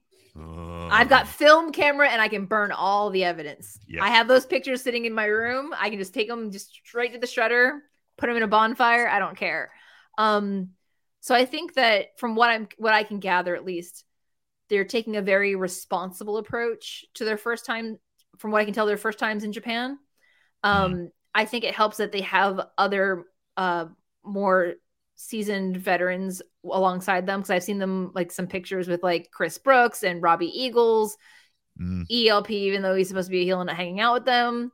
I've 0.90 1.08
got 1.08 1.28
film 1.28 1.72
camera 1.72 2.08
and 2.08 2.20
I 2.20 2.28
can 2.28 2.46
burn 2.46 2.72
all 2.72 3.10
the 3.10 3.24
evidence. 3.24 3.78
Yeah. 3.86 4.02
I 4.02 4.08
have 4.08 4.28
those 4.28 4.46
pictures 4.46 4.82
sitting 4.82 5.04
in 5.04 5.12
my 5.14 5.26
room. 5.26 5.74
I 5.76 5.90
can 5.90 5.98
just 5.98 6.14
take 6.14 6.28
them 6.28 6.50
just 6.50 6.72
straight 6.72 7.12
to 7.12 7.18
the 7.18 7.26
shredder, 7.26 7.78
put 8.16 8.28
them 8.28 8.36
in 8.36 8.42
a 8.42 8.48
bonfire. 8.48 9.08
I 9.08 9.18
don't 9.18 9.36
care. 9.36 9.70
Um, 10.16 10.70
so 11.20 11.34
I 11.34 11.44
think 11.44 11.74
that 11.74 12.18
from 12.18 12.34
what 12.34 12.50
I'm 12.50 12.68
what 12.78 12.94
I 12.94 13.02
can 13.02 13.20
gather 13.20 13.54
at 13.54 13.64
least, 13.64 14.04
they're 14.68 14.84
taking 14.84 15.16
a 15.16 15.22
very 15.22 15.54
responsible 15.56 16.38
approach 16.38 17.04
to 17.14 17.24
their 17.24 17.38
first 17.38 17.66
time. 17.66 17.98
From 18.38 18.52
what 18.52 18.60
I 18.60 18.64
can 18.64 18.74
tell, 18.74 18.86
their 18.86 18.96
first 18.96 19.18
times 19.18 19.44
in 19.44 19.52
Japan. 19.52 19.98
Um, 20.62 21.10
I 21.34 21.44
think 21.44 21.64
it 21.64 21.74
helps 21.74 21.98
that 21.98 22.12
they 22.12 22.22
have 22.22 22.60
other 22.76 23.24
uh 23.56 23.86
more 24.24 24.74
seasoned 25.20 25.76
veterans 25.76 26.40
alongside 26.64 27.26
them 27.26 27.40
because 27.40 27.50
I've 27.50 27.64
seen 27.64 27.78
them 27.78 28.12
like 28.14 28.30
some 28.30 28.46
pictures 28.46 28.88
with 28.88 29.02
like 29.02 29.30
Chris 29.32 29.58
Brooks 29.58 30.04
and 30.04 30.22
Robbie 30.22 30.46
Eagles, 30.46 31.16
Mm. 31.80 32.06
ELP, 32.10 32.50
even 32.50 32.82
though 32.82 32.94
he's 32.94 33.08
supposed 33.08 33.28
to 33.28 33.30
be 33.32 33.42
a 33.42 33.44
heel 33.44 33.60
and 33.60 33.70
hanging 33.70 34.00
out 34.00 34.14
with 34.14 34.24
them. 34.24 34.72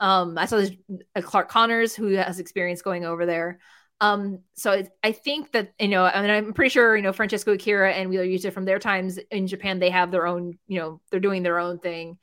Um, 0.00 0.36
I 0.36 0.46
saw 0.46 0.58
this, 0.58 0.72
uh, 1.16 1.22
Clark 1.22 1.48
Connors 1.48 1.94
who 1.94 2.08
has 2.08 2.38
experience 2.38 2.82
going 2.82 3.04
over 3.04 3.26
there. 3.26 3.60
Um, 4.00 4.40
so 4.54 4.72
it, 4.72 4.90
I 5.02 5.12
think 5.12 5.52
that 5.52 5.72
you 5.78 5.88
know, 5.88 6.04
I 6.04 6.20
mean, 6.20 6.30
I'm 6.30 6.52
pretty 6.52 6.68
sure 6.70 6.96
you 6.96 7.02
know 7.02 7.12
Francesco 7.12 7.52
Akira 7.52 7.92
and 7.92 8.10
Wheeler 8.10 8.26
Yuta 8.26 8.52
from 8.52 8.64
their 8.64 8.78
times 8.78 9.18
in 9.30 9.46
Japan, 9.46 9.78
they 9.78 9.90
have 9.90 10.10
their 10.10 10.26
own, 10.26 10.58
you 10.66 10.80
know, 10.80 11.00
they're 11.10 11.20
doing 11.20 11.42
their 11.42 11.58
own 11.58 11.78
thing. 11.78 12.18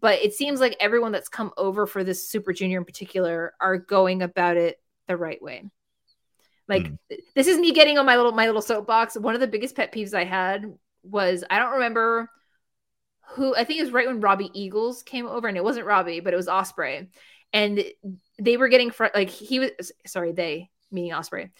But 0.00 0.20
it 0.22 0.34
seems 0.34 0.60
like 0.60 0.76
everyone 0.80 1.12
that's 1.12 1.28
come 1.28 1.52
over 1.56 1.86
for 1.86 2.02
this 2.02 2.28
Super 2.28 2.52
Junior 2.52 2.78
in 2.78 2.84
particular 2.84 3.54
are 3.60 3.78
going 3.78 4.22
about 4.22 4.56
it 4.56 4.76
the 5.06 5.16
right 5.16 5.40
way. 5.40 5.64
Like 6.68 6.88
hmm. 6.88 6.94
this 7.34 7.46
is 7.46 7.58
me 7.58 7.72
getting 7.72 7.98
on 7.98 8.06
my 8.06 8.16
little 8.16 8.32
my 8.32 8.46
little 8.46 8.62
soapbox. 8.62 9.16
One 9.16 9.34
of 9.34 9.40
the 9.40 9.46
biggest 9.46 9.76
pet 9.76 9.92
peeves 9.92 10.14
I 10.14 10.24
had 10.24 10.72
was 11.02 11.44
I 11.50 11.58
don't 11.58 11.74
remember 11.74 12.30
who 13.28 13.54
I 13.54 13.64
think 13.64 13.80
it 13.80 13.84
was 13.84 13.92
right 13.92 14.06
when 14.06 14.20
Robbie 14.20 14.50
Eagles 14.54 15.02
came 15.02 15.26
over, 15.26 15.48
and 15.48 15.56
it 15.56 15.64
wasn't 15.64 15.86
Robbie, 15.86 16.20
but 16.20 16.32
it 16.32 16.36
was 16.36 16.46
Ospreay, 16.46 17.08
and 17.52 17.84
they 18.38 18.56
were 18.56 18.68
getting 18.68 18.90
fr- 18.90 19.06
like 19.14 19.30
he 19.30 19.58
was 19.58 19.92
sorry 20.06 20.32
they 20.32 20.70
meaning 20.90 21.12
Ospreay. 21.12 21.50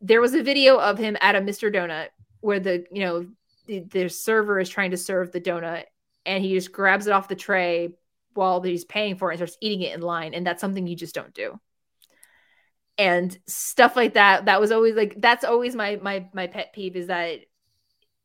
There 0.00 0.20
was 0.20 0.34
a 0.34 0.42
video 0.42 0.78
of 0.78 0.98
him 0.98 1.16
at 1.20 1.36
a 1.36 1.40
Mr. 1.40 1.74
Donut 1.74 2.08
where 2.40 2.60
the 2.60 2.86
you 2.90 3.04
know 3.04 3.26
the, 3.66 3.80
the 3.80 4.08
server 4.08 4.60
is 4.60 4.68
trying 4.68 4.92
to 4.92 4.96
serve 4.96 5.32
the 5.32 5.40
donut, 5.40 5.84
and 6.24 6.42
he 6.42 6.54
just 6.54 6.72
grabs 6.72 7.06
it 7.06 7.12
off 7.12 7.28
the 7.28 7.36
tray 7.36 7.90
while 8.34 8.62
he's 8.62 8.84
paying 8.84 9.16
for 9.16 9.30
it 9.30 9.34
and 9.34 9.38
starts 9.38 9.58
eating 9.60 9.82
it 9.82 9.94
in 9.94 10.00
line, 10.00 10.32
and 10.32 10.46
that's 10.46 10.60
something 10.60 10.86
you 10.86 10.96
just 10.96 11.14
don't 11.14 11.34
do 11.34 11.58
and 12.98 13.38
stuff 13.46 13.94
like 13.96 14.14
that 14.14 14.46
that 14.46 14.60
was 14.60 14.72
always 14.72 14.94
like 14.94 15.14
that's 15.18 15.44
always 15.44 15.74
my 15.74 15.98
my 16.02 16.26
my 16.32 16.46
pet 16.46 16.72
peeve 16.72 16.96
is 16.96 17.08
that 17.08 17.40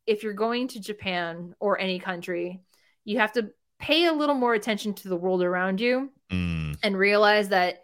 if 0.07 0.23
you're 0.23 0.33
going 0.33 0.67
to 0.69 0.79
Japan 0.79 1.53
or 1.59 1.79
any 1.79 1.99
country 1.99 2.61
you 3.03 3.19
have 3.19 3.33
to 3.33 3.49
pay 3.79 4.05
a 4.05 4.13
little 4.13 4.35
more 4.35 4.53
attention 4.53 4.93
to 4.93 5.09
the 5.09 5.15
world 5.17 5.43
around 5.43 5.81
you 5.81 6.11
Mm. 6.29 6.77
and 6.81 6.97
realize 6.97 7.49
that 7.49 7.81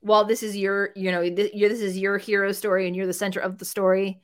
while 0.00 0.24
this 0.24 0.42
is 0.42 0.56
your 0.56 0.90
you 0.96 1.12
know 1.12 1.22
th- 1.22 1.52
this 1.52 1.80
is 1.80 1.96
your 1.96 2.18
hero 2.18 2.50
story 2.50 2.86
and 2.88 2.96
you're 2.96 3.06
the 3.06 3.12
center 3.12 3.38
of 3.38 3.58
the 3.58 3.64
story 3.64 4.20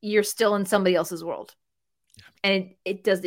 you're 0.00 0.22
still 0.22 0.54
in 0.54 0.64
somebody 0.66 0.94
else's 0.94 1.24
world 1.24 1.54
and 2.44 2.54
it, 2.54 2.76
it 2.84 3.04
does 3.04 3.26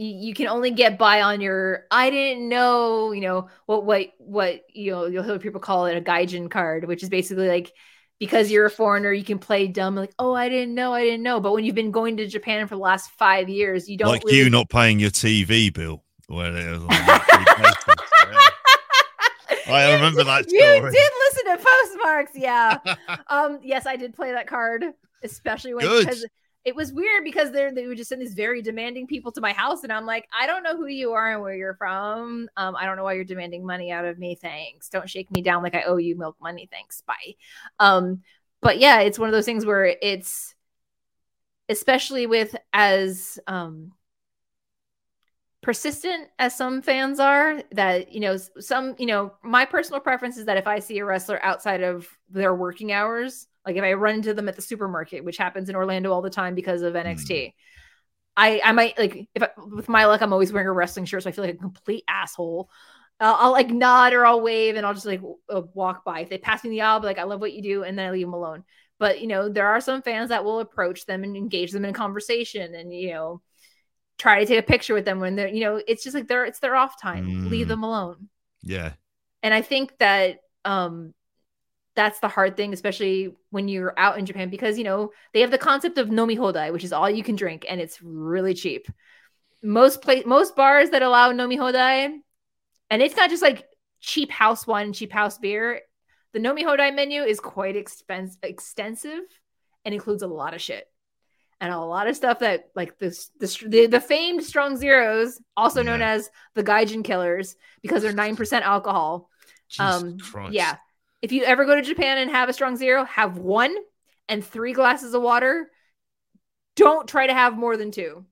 you 0.00 0.32
can 0.32 0.46
only 0.46 0.70
get 0.70 0.96
by 0.96 1.22
on 1.22 1.40
your 1.40 1.84
i 1.90 2.08
didn't 2.08 2.48
know 2.48 3.10
you 3.10 3.20
know 3.20 3.48
what 3.66 3.84
what 3.84 4.06
what 4.18 4.60
you 4.72 4.92
know 4.92 5.06
you'll 5.06 5.24
hear 5.24 5.38
people 5.40 5.60
call 5.60 5.86
it 5.86 5.96
a 5.96 6.00
gaijin 6.00 6.48
card 6.48 6.86
which 6.86 7.02
is 7.02 7.08
basically 7.08 7.48
like 7.48 7.72
because 8.20 8.48
you're 8.48 8.66
a 8.66 8.70
foreigner 8.70 9.12
you 9.12 9.24
can 9.24 9.40
play 9.40 9.66
dumb 9.66 9.96
like 9.96 10.12
oh 10.20 10.32
i 10.32 10.48
didn't 10.48 10.74
know 10.74 10.92
i 10.92 11.02
didn't 11.02 11.24
know 11.24 11.40
but 11.40 11.52
when 11.52 11.64
you've 11.64 11.74
been 11.74 11.90
going 11.90 12.16
to 12.16 12.28
japan 12.28 12.66
for 12.68 12.76
the 12.76 12.80
last 12.80 13.10
five 13.18 13.48
years 13.48 13.88
you 13.88 13.96
don't 13.96 14.08
Like 14.08 14.22
really- 14.24 14.38
you 14.38 14.50
not 14.50 14.68
paying 14.70 15.00
your 15.00 15.10
TV 15.10 15.72
bill. 15.74 16.04
Where 16.28 16.54
it 16.54 16.70
was 16.72 16.82
on 16.82 16.92
a 16.92 17.06
monthly 17.06 17.44
basis. 17.56 17.84
Yeah. 19.66 19.74
I 19.74 19.94
remember 19.94 20.24
that 20.24 20.44
You 20.50 20.60
did 20.60 20.82
listen 20.82 21.44
to 21.46 21.64
postmarks, 21.64 22.32
yeah. 22.34 22.78
um, 23.28 23.60
yes, 23.62 23.86
I 23.86 23.96
did 23.96 24.14
play 24.14 24.32
that 24.32 24.46
card, 24.46 24.84
especially 25.22 25.72
when 25.74 25.86
Good. 25.86 26.06
because 26.06 26.26
it 26.68 26.76
was 26.76 26.92
weird 26.92 27.24
because 27.24 27.50
they're 27.50 27.72
they 27.72 27.86
would 27.86 27.96
just 27.96 28.10
send 28.10 28.20
these 28.20 28.34
very 28.34 28.60
demanding 28.60 29.06
people 29.06 29.32
to 29.32 29.40
my 29.40 29.54
house, 29.54 29.84
and 29.84 29.92
I'm 29.92 30.04
like, 30.04 30.28
I 30.38 30.46
don't 30.46 30.62
know 30.62 30.76
who 30.76 30.86
you 30.86 31.12
are 31.12 31.32
and 31.32 31.40
where 31.40 31.54
you're 31.54 31.76
from. 31.76 32.46
Um, 32.58 32.76
I 32.76 32.84
don't 32.84 32.98
know 32.98 33.04
why 33.04 33.14
you're 33.14 33.24
demanding 33.24 33.64
money 33.64 33.90
out 33.90 34.04
of 34.04 34.18
me. 34.18 34.34
Thanks. 34.34 34.90
Don't 34.90 35.08
shake 35.08 35.30
me 35.30 35.40
down 35.40 35.62
like 35.62 35.74
I 35.74 35.82
owe 35.84 35.96
you 35.96 36.14
milk 36.14 36.36
money. 36.42 36.68
Thanks. 36.70 37.00
Bye. 37.00 37.36
Um, 37.80 38.22
but 38.60 38.78
yeah, 38.78 39.00
it's 39.00 39.18
one 39.18 39.30
of 39.30 39.32
those 39.32 39.46
things 39.46 39.64
where 39.64 39.96
it's 40.02 40.54
especially 41.70 42.26
with 42.26 42.54
as 42.74 43.38
um 43.46 43.92
persistent 45.62 46.28
as 46.38 46.54
some 46.54 46.82
fans 46.82 47.18
are 47.18 47.62
that 47.72 48.12
you 48.12 48.20
know 48.20 48.36
some 48.60 48.94
you 48.98 49.06
know 49.06 49.32
my 49.42 49.64
personal 49.64 50.00
preference 50.00 50.38
is 50.38 50.46
that 50.46 50.56
if 50.56 50.68
i 50.68 50.78
see 50.78 50.98
a 50.98 51.04
wrestler 51.04 51.44
outside 51.44 51.82
of 51.82 52.08
their 52.30 52.54
working 52.54 52.92
hours 52.92 53.48
like 53.68 53.76
if 53.76 53.84
i 53.84 53.92
run 53.92 54.16
into 54.16 54.34
them 54.34 54.48
at 54.48 54.56
the 54.56 54.62
supermarket 54.62 55.24
which 55.24 55.36
happens 55.36 55.68
in 55.68 55.76
orlando 55.76 56.12
all 56.12 56.22
the 56.22 56.30
time 56.30 56.54
because 56.54 56.82
of 56.82 56.94
nxt 56.94 57.52
i 58.36 58.60
i 58.64 58.72
might 58.72 58.98
like 58.98 59.28
if 59.34 59.42
I, 59.42 59.50
with 59.56 59.88
my 59.88 60.06
luck 60.06 60.22
i'm 60.22 60.32
always 60.32 60.52
wearing 60.52 60.68
a 60.68 60.72
wrestling 60.72 61.06
shirt 61.06 61.22
so 61.22 61.28
i 61.28 61.32
feel 61.32 61.44
like 61.44 61.54
a 61.54 61.58
complete 61.58 62.04
asshole 62.08 62.70
uh, 63.20 63.34
I'll 63.36 63.50
like 63.50 63.68
nod 63.68 64.12
or 64.12 64.24
I'll 64.24 64.40
wave 64.40 64.76
and 64.76 64.86
I'll 64.86 64.94
just 64.94 65.04
like 65.04 65.18
w- 65.18 65.38
uh, 65.48 65.62
walk 65.74 66.04
by. 66.04 66.20
If 66.20 66.28
they 66.28 66.38
pass 66.38 66.62
me 66.62 66.70
the 66.70 66.82
aisle, 66.82 66.98
I'll 67.00 67.02
like, 67.02 67.18
I 67.18 67.24
love 67.24 67.40
what 67.40 67.52
you 67.52 67.62
do, 67.62 67.82
and 67.82 67.98
then 67.98 68.06
I 68.06 68.10
leave 68.12 68.24
them 68.24 68.32
alone. 68.32 68.62
But 69.00 69.20
you 69.20 69.26
know, 69.26 69.48
there 69.48 69.66
are 69.66 69.80
some 69.80 70.02
fans 70.02 70.28
that 70.28 70.44
will 70.44 70.60
approach 70.60 71.04
them 71.04 71.24
and 71.24 71.36
engage 71.36 71.72
them 71.72 71.84
in 71.84 71.90
a 71.90 71.92
conversation, 71.94 72.76
and 72.76 72.94
you 72.94 73.10
know, 73.10 73.42
try 74.18 74.38
to 74.38 74.46
take 74.46 74.60
a 74.60 74.62
picture 74.62 74.94
with 74.94 75.04
them 75.04 75.18
when 75.18 75.34
they're, 75.34 75.48
you 75.48 75.62
know, 75.62 75.82
it's 75.88 76.04
just 76.04 76.14
like 76.14 76.28
they're 76.28 76.44
it's 76.44 76.60
their 76.60 76.76
off 76.76 77.00
time. 77.02 77.48
Leave 77.50 77.66
Mm. 77.66 77.70
them 77.70 77.82
alone. 77.82 78.28
yeah. 78.62 78.92
And 79.42 79.52
I 79.52 79.62
think 79.62 79.98
that 79.98 80.38
um 80.64 81.12
that's 81.98 82.20
the 82.20 82.28
hard 82.28 82.56
thing, 82.56 82.72
especially 82.72 83.34
when 83.50 83.66
you're 83.66 83.92
out 83.98 84.18
in 84.18 84.24
Japan, 84.24 84.48
because 84.50 84.78
you 84.78 84.84
know 84.84 85.10
they 85.34 85.40
have 85.40 85.50
the 85.50 85.58
concept 85.58 85.98
of 85.98 86.08
nomi 86.08 86.38
hodai, 86.38 86.72
which 86.72 86.84
is 86.84 86.92
all 86.92 87.10
you 87.10 87.24
can 87.24 87.34
drink, 87.34 87.66
and 87.68 87.80
it's 87.80 88.00
really 88.00 88.54
cheap. 88.54 88.86
Most 89.62 90.00
place, 90.00 90.24
most 90.24 90.54
bars 90.54 90.90
that 90.90 91.02
allow 91.02 91.32
nomi 91.32 91.58
hodai, 91.58 91.98
and 92.90 93.02
it's 93.02 93.16
not 93.16 93.30
just 93.30 93.42
like 93.42 93.66
cheap 94.00 94.30
house 94.30 94.64
wine 94.66 94.92
cheap 94.92 95.12
house 95.12 95.38
beer. 95.38 95.80
The 96.32 96.38
nomi 96.38 96.62
hodai 96.62 96.94
menu 96.94 97.22
is 97.22 97.40
quite 97.40 97.74
expensive, 97.74 98.38
extensive, 98.44 99.24
and 99.84 99.92
includes 99.92 100.22
a 100.22 100.28
lot 100.28 100.54
of 100.54 100.60
shit 100.62 100.86
and 101.60 101.72
a 101.72 101.80
lot 101.80 102.06
of 102.06 102.14
stuff 102.14 102.38
that 102.38 102.68
like 102.76 102.98
this 102.98 103.30
the 103.40 103.48
the, 103.66 103.86
the 103.86 104.00
famed 104.00 104.44
strong 104.44 104.76
zeros, 104.76 105.40
also 105.56 105.82
known 105.82 106.00
Yeah. 106.00 106.12
as 106.12 106.30
the 106.54 106.62
Gaijin 106.62 107.02
killers, 107.02 107.56
because 107.82 108.02
they're 108.02 108.12
nine 108.12 108.36
percent 108.36 108.64
alcohol. 108.64 109.28
Jesus 109.68 110.02
um, 110.02 110.18
Christ. 110.18 110.54
yeah. 110.54 110.76
If 111.22 111.32
you 111.32 111.42
ever 111.44 111.64
go 111.64 111.74
to 111.74 111.82
Japan 111.82 112.18
and 112.18 112.30
have 112.30 112.48
a 112.48 112.52
strong 112.52 112.76
zero, 112.76 113.04
have 113.04 113.38
one 113.38 113.74
and 114.28 114.44
three 114.44 114.72
glasses 114.72 115.14
of 115.14 115.22
water. 115.22 115.70
Don't 116.76 117.08
try 117.08 117.26
to 117.26 117.34
have 117.34 117.56
more 117.58 117.76
than 117.76 117.90
two, 117.90 118.24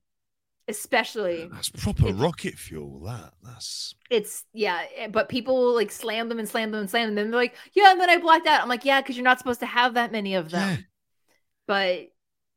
especially 0.69 1.49
That's 1.53 1.69
proper 1.69 2.05
It's- 2.09 2.15
rocket 2.21 2.55
fuel. 2.55 3.01
That 3.01 3.33
that's 3.43 3.95
it's 4.09 4.45
yeah. 4.53 4.85
eh, 4.97 5.09
But 5.09 5.29
people 5.29 5.75
like 5.75 5.91
slam 5.91 6.29
them 6.29 6.39
and 6.39 6.49
slam 6.49 6.71
them 6.71 6.81
and 6.81 6.91
slam 6.91 7.03
them. 7.09 7.09
And 7.11 7.19
then 7.19 7.31
they're 7.33 7.41
like, 7.41 7.57
yeah, 7.75 7.91
and 7.91 8.01
then 8.01 8.09
I 8.11 8.19
blacked 8.19 8.47
out. 8.47 8.63
I'm 8.63 8.69
like, 8.69 8.85
yeah, 8.85 9.01
because 9.01 9.17
you're 9.17 9.25
not 9.25 9.39
supposed 9.39 9.61
to 9.61 9.67
have 9.67 9.95
that 9.95 10.13
many 10.13 10.35
of 10.37 10.51
them. 10.51 10.69
yeah. 10.79 10.85
But 11.67 12.13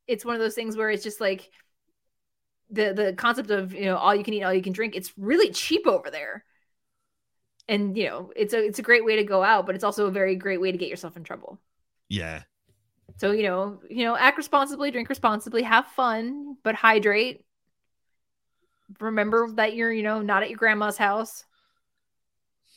it's 0.08 0.24
one 0.26 0.36
of 0.36 0.42
those 0.42 0.54
things 0.56 0.78
where 0.78 0.92
it's 0.92 1.04
just 1.04 1.20
like 1.20 1.50
the 2.70 2.94
the 2.94 3.14
concept 3.18 3.50
of 3.50 3.74
you 3.74 3.86
know 3.86 3.98
all 3.98 4.14
you 4.14 4.24
can 4.24 4.36
eat, 4.36 4.44
all 4.44 4.54
you 4.54 4.62
can 4.62 4.74
drink. 4.74 4.96
It's 4.96 5.12
really 5.18 5.50
cheap 5.52 5.88
over 5.88 6.12
there. 6.12 6.46
And 7.70 7.96
you 7.96 8.08
know, 8.08 8.32
it's 8.36 8.54
a 8.54 8.66
it's 8.66 8.80
a 8.80 8.82
great 8.82 9.06
way 9.06 9.16
to 9.18 9.24
go 9.24 9.44
out, 9.44 9.66
but 9.68 9.76
it's 9.76 9.84
also 9.84 10.08
a 10.08 10.12
very 10.12 10.36
great 10.36 10.60
way 10.60 10.72
to 10.72 10.78
get 10.78 10.90
yourself 10.90 11.16
in 11.16 11.24
trouble. 11.24 11.60
Yeah. 12.10 12.42
So 13.18 13.32
you 13.32 13.44
know, 13.44 13.80
you 13.90 14.04
know, 14.06 14.18
act 14.18 14.38
responsibly, 14.38 14.90
drink 14.92 15.08
responsibly, 15.08 15.62
have 15.64 15.86
fun, 15.88 16.58
but 16.64 16.74
hydrate. 16.76 17.46
Remember 19.00 19.52
that 19.52 19.76
you're, 19.76 19.94
you 19.94 20.02
know, 20.02 20.22
not 20.22 20.42
at 20.42 20.50
your 20.50 20.58
grandma's 20.58 20.98
house. 20.98 21.46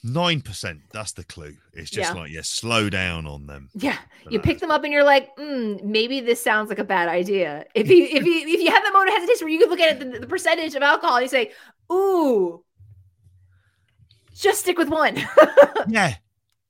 Nine 0.04 0.42
percent. 0.42 0.80
That's 0.92 1.12
the 1.12 1.24
clue. 1.24 1.54
It's 1.72 1.88
just 1.90 2.12
Yeah. 2.12 2.20
like, 2.20 2.30
yeah, 2.30 2.40
slow 2.42 2.90
down 2.90 3.26
on 3.26 3.46
them. 3.46 3.70
Yeah, 3.74 3.96
you 4.28 4.40
pick 4.40 4.58
them 4.58 4.70
up 4.70 4.82
and 4.84 4.92
you're 4.92 5.04
like, 5.04 5.34
mm, 5.36 5.82
maybe 5.82 6.20
this 6.20 6.42
sounds 6.42 6.68
like 6.68 6.80
a 6.80 6.84
bad 6.84 7.08
idea. 7.08 7.64
If 7.74 7.88
you 7.88 8.02
if 8.04 8.26
you 8.26 8.32
if 8.48 8.60
you 8.60 8.70
have 8.72 8.82
that 8.82 8.92
moment 8.92 9.10
of 9.10 9.14
hesitation 9.14 9.46
where 9.46 9.52
you 9.52 9.60
could 9.60 9.70
look 9.70 9.80
at 9.80 10.02
it, 10.02 10.12
the, 10.12 10.18
the 10.18 10.26
percentage 10.26 10.74
of 10.74 10.82
alcohol, 10.82 11.16
and 11.16 11.22
you 11.22 11.28
say, 11.28 11.52
ooh, 11.90 12.62
just 14.34 14.60
stick 14.60 14.78
with 14.78 14.88
one. 14.88 15.16
Yeah. 15.88 16.14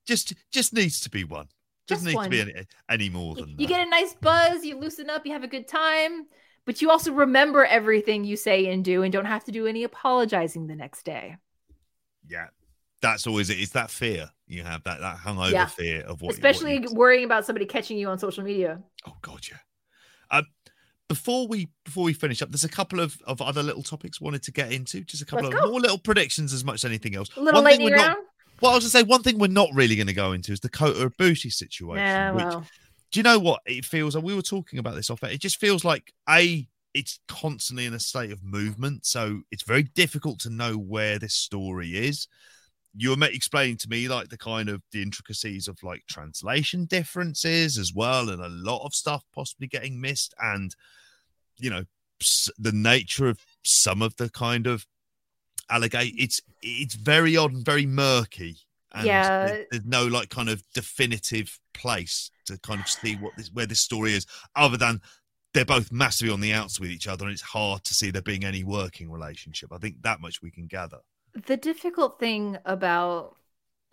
just 0.06 0.34
just 0.50 0.72
needs 0.72 1.00
to 1.00 1.10
be 1.10 1.24
one. 1.24 1.48
Just, 1.88 2.04
Just 2.04 2.14
needs 2.16 2.24
to 2.24 2.30
be 2.30 2.40
any, 2.40 2.66
any 2.88 3.08
more 3.10 3.34
You, 3.36 3.40
than 3.42 3.50
you 3.50 3.56
that. 3.58 3.68
get 3.68 3.86
a 3.86 3.90
nice 3.90 4.14
buzz, 4.14 4.64
you 4.64 4.78
loosen 4.78 5.10
up, 5.10 5.26
you 5.26 5.32
have 5.32 5.42
a 5.44 5.48
good 5.48 5.66
time, 5.68 6.26
but 6.64 6.80
you 6.80 6.90
also 6.90 7.12
remember 7.12 7.64
everything 7.64 8.24
you 8.24 8.36
say 8.36 8.66
and 8.72 8.84
do 8.84 9.02
and 9.02 9.12
don't 9.12 9.24
have 9.26 9.44
to 9.44 9.52
do 9.52 9.66
any 9.66 9.82
apologizing 9.84 10.66
the 10.68 10.76
next 10.76 11.02
day. 11.04 11.36
yeah, 12.28 12.46
that's 13.02 13.26
always 13.26 13.50
it. 13.50 13.58
It's 13.58 13.72
that 13.72 13.90
fear 13.90 14.30
you 14.46 14.62
have 14.62 14.82
that 14.84 15.00
that 15.00 15.18
hungover 15.18 15.50
Yeah. 15.52 15.66
fear 15.66 16.00
of 16.02 16.20
what, 16.22 16.28
what 16.28 16.34
Especially 16.34 16.74
you- 16.80 16.92
worrying 16.94 17.24
about 17.24 17.44
somebody 17.44 17.66
catching 17.66 17.98
you 17.98 18.08
on 18.08 18.18
social 18.18 18.44
media. 18.44 18.80
Oh 19.06 19.16
god, 19.20 19.44
yeah. 19.50 19.58
Um, 20.30 20.46
before 21.12 21.46
we 21.46 21.68
before 21.84 22.04
we 22.04 22.12
finish 22.14 22.40
up, 22.40 22.50
there's 22.50 22.64
a 22.64 22.68
couple 22.68 22.98
of, 23.00 23.16
of 23.26 23.42
other 23.42 23.62
little 23.62 23.82
topics 23.82 24.20
wanted 24.20 24.42
to 24.44 24.52
get 24.52 24.72
into. 24.72 25.02
Just 25.02 25.22
a 25.22 25.26
couple 25.26 25.44
Let's 25.46 25.56
of 25.58 25.64
go. 25.64 25.70
more 25.70 25.80
little 25.80 25.98
predictions 25.98 26.52
as 26.52 26.64
much 26.64 26.76
as 26.76 26.84
anything 26.86 27.14
else. 27.14 27.28
A 27.36 27.40
little 27.40 27.62
One 27.62 27.70
thing 27.70 27.80
lightning 27.80 27.90
we're 27.90 27.96
not- 27.96 28.16
round. 28.16 28.26
Well, 28.60 28.70
I 28.70 28.74
was 28.76 28.84
gonna 28.84 28.90
say 28.90 29.02
one 29.02 29.22
thing 29.22 29.38
we're 29.38 29.48
not 29.48 29.68
really 29.74 29.96
going 29.96 30.06
to 30.06 30.12
go 30.12 30.30
into 30.32 30.52
is 30.52 30.60
the 30.60 30.68
Kota 30.68 31.10
Ibushi 31.10 31.52
situation. 31.52 32.04
Nah, 32.04 32.32
which, 32.60 32.66
do 33.10 33.18
you 33.18 33.24
know 33.24 33.38
what 33.40 33.60
it 33.66 33.84
feels? 33.84 34.14
And 34.14 34.22
we 34.24 34.34
were 34.36 34.40
talking 34.42 34.78
about 34.78 34.94
this 34.94 35.10
off. 35.10 35.22
It 35.24 35.40
just 35.40 35.58
feels 35.58 35.84
like 35.84 36.12
a 36.30 36.66
it's 36.94 37.18
constantly 37.26 37.86
in 37.86 37.92
a 37.94 37.98
state 38.00 38.30
of 38.30 38.42
movement, 38.44 39.04
so 39.04 39.42
it's 39.50 39.64
very 39.64 39.82
difficult 39.82 40.38
to 40.40 40.50
know 40.50 40.74
where 40.76 41.18
this 41.18 41.34
story 41.34 41.90
is. 41.96 42.28
You 42.94 43.16
were 43.16 43.26
explaining 43.26 43.78
to 43.78 43.88
me 43.88 44.08
like 44.08 44.28
the 44.28 44.38
kind 44.38 44.68
of 44.68 44.82
the 44.92 45.02
intricacies 45.02 45.66
of 45.68 45.82
like 45.82 46.02
translation 46.08 46.84
differences 46.84 47.78
as 47.78 47.92
well, 47.94 48.28
and 48.28 48.42
a 48.42 48.48
lot 48.48 48.84
of 48.84 48.94
stuff 48.94 49.24
possibly 49.34 49.66
getting 49.66 50.00
missed, 50.00 50.34
and 50.38 50.74
you 51.58 51.70
know 51.70 51.84
the 52.58 52.72
nature 52.72 53.28
of 53.28 53.40
some 53.62 54.02
of 54.02 54.16
the 54.16 54.30
kind 54.30 54.66
of 54.66 54.86
allegate. 55.70 56.14
It's 56.16 56.40
it's 56.60 56.94
very 56.94 57.36
odd 57.36 57.52
and 57.52 57.64
very 57.64 57.86
murky. 57.86 58.58
And 58.94 59.06
Yeah. 59.06 59.56
there's 59.70 59.84
no 59.86 60.06
like 60.06 60.28
kind 60.28 60.50
of 60.50 60.62
definitive 60.74 61.58
place 61.72 62.30
to 62.44 62.58
kind 62.58 62.80
of 62.80 62.88
see 62.88 63.16
what 63.16 63.34
this 63.36 63.50
where 63.50 63.66
this 63.66 63.80
story 63.80 64.12
is, 64.12 64.26
other 64.54 64.76
than 64.76 65.00
they're 65.54 65.64
both 65.64 65.90
massively 65.90 66.32
on 66.32 66.40
the 66.40 66.52
outs 66.52 66.78
with 66.78 66.90
each 66.90 67.06
other, 67.06 67.24
and 67.24 67.32
it's 67.32 67.42
hard 67.42 67.84
to 67.84 67.94
see 67.94 68.10
there 68.10 68.22
being 68.22 68.44
any 68.44 68.64
working 68.64 69.10
relationship. 69.10 69.72
I 69.72 69.78
think 69.78 70.02
that 70.02 70.20
much 70.20 70.42
we 70.42 70.50
can 70.50 70.66
gather. 70.66 70.98
The 71.46 71.56
difficult 71.56 72.18
thing 72.18 72.58
about 72.64 73.36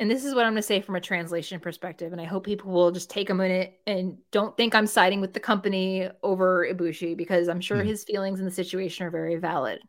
and 0.01 0.09
this 0.09 0.23
is 0.23 0.33
what 0.33 0.45
I'm 0.45 0.53
going 0.53 0.61
to 0.61 0.67
say 0.67 0.79
from 0.79 0.95
a 0.95 1.01
translation 1.01 1.59
perspective 1.59 2.13
and 2.13 2.21
I 2.21 2.25
hope 2.25 2.45
people 2.45 2.71
will 2.71 2.91
just 2.91 3.09
take 3.09 3.29
a 3.29 3.33
minute 3.33 3.79
and 3.85 4.17
don't 4.31 4.55
think 4.55 4.73
I'm 4.73 4.87
siding 4.87 5.19
with 5.19 5.33
the 5.33 5.41
company 5.41 6.09
over 6.23 6.65
Ibushi 6.65 7.17
because 7.17 7.49
I'm 7.49 7.59
sure 7.59 7.81
Hmm. 7.81 7.87
his 7.87 8.05
feelings 8.05 8.39
in 8.39 8.45
the 8.45 8.51
situation 8.51 9.05
are 9.05 9.11
very 9.11 9.35
valid. 9.35 9.81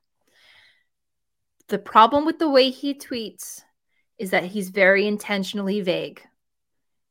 The 1.68 1.78
problem 1.78 2.26
with 2.26 2.40
the 2.40 2.50
way 2.50 2.70
he 2.70 2.94
tweets 2.94 3.62
is 4.18 4.30
that 4.30 4.44
he's 4.44 4.70
very 4.70 5.06
intentionally 5.06 5.80
vague. 5.80 6.22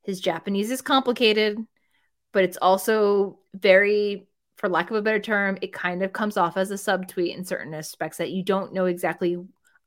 His 0.04 0.20
Japanese 0.20 0.70
is 0.70 0.82
complicated, 0.82 1.58
but 2.34 2.44
it's 2.44 2.58
also 2.58 3.40
very 3.54 4.28
for 4.58 4.68
lack 4.68 4.92
of 4.92 4.98
a 4.98 5.02
better 5.02 5.22
term, 5.22 5.58
it 5.62 5.72
kind 5.72 6.04
of 6.04 6.12
comes 6.12 6.36
off 6.36 6.58
as 6.58 6.70
a 6.70 6.74
subtweet 6.74 7.34
in 7.34 7.46
certain 7.46 7.74
aspects 7.74 8.18
that 8.18 8.32
you 8.32 8.44
don't 8.44 8.74
know 8.74 8.86
exactly 8.86 9.38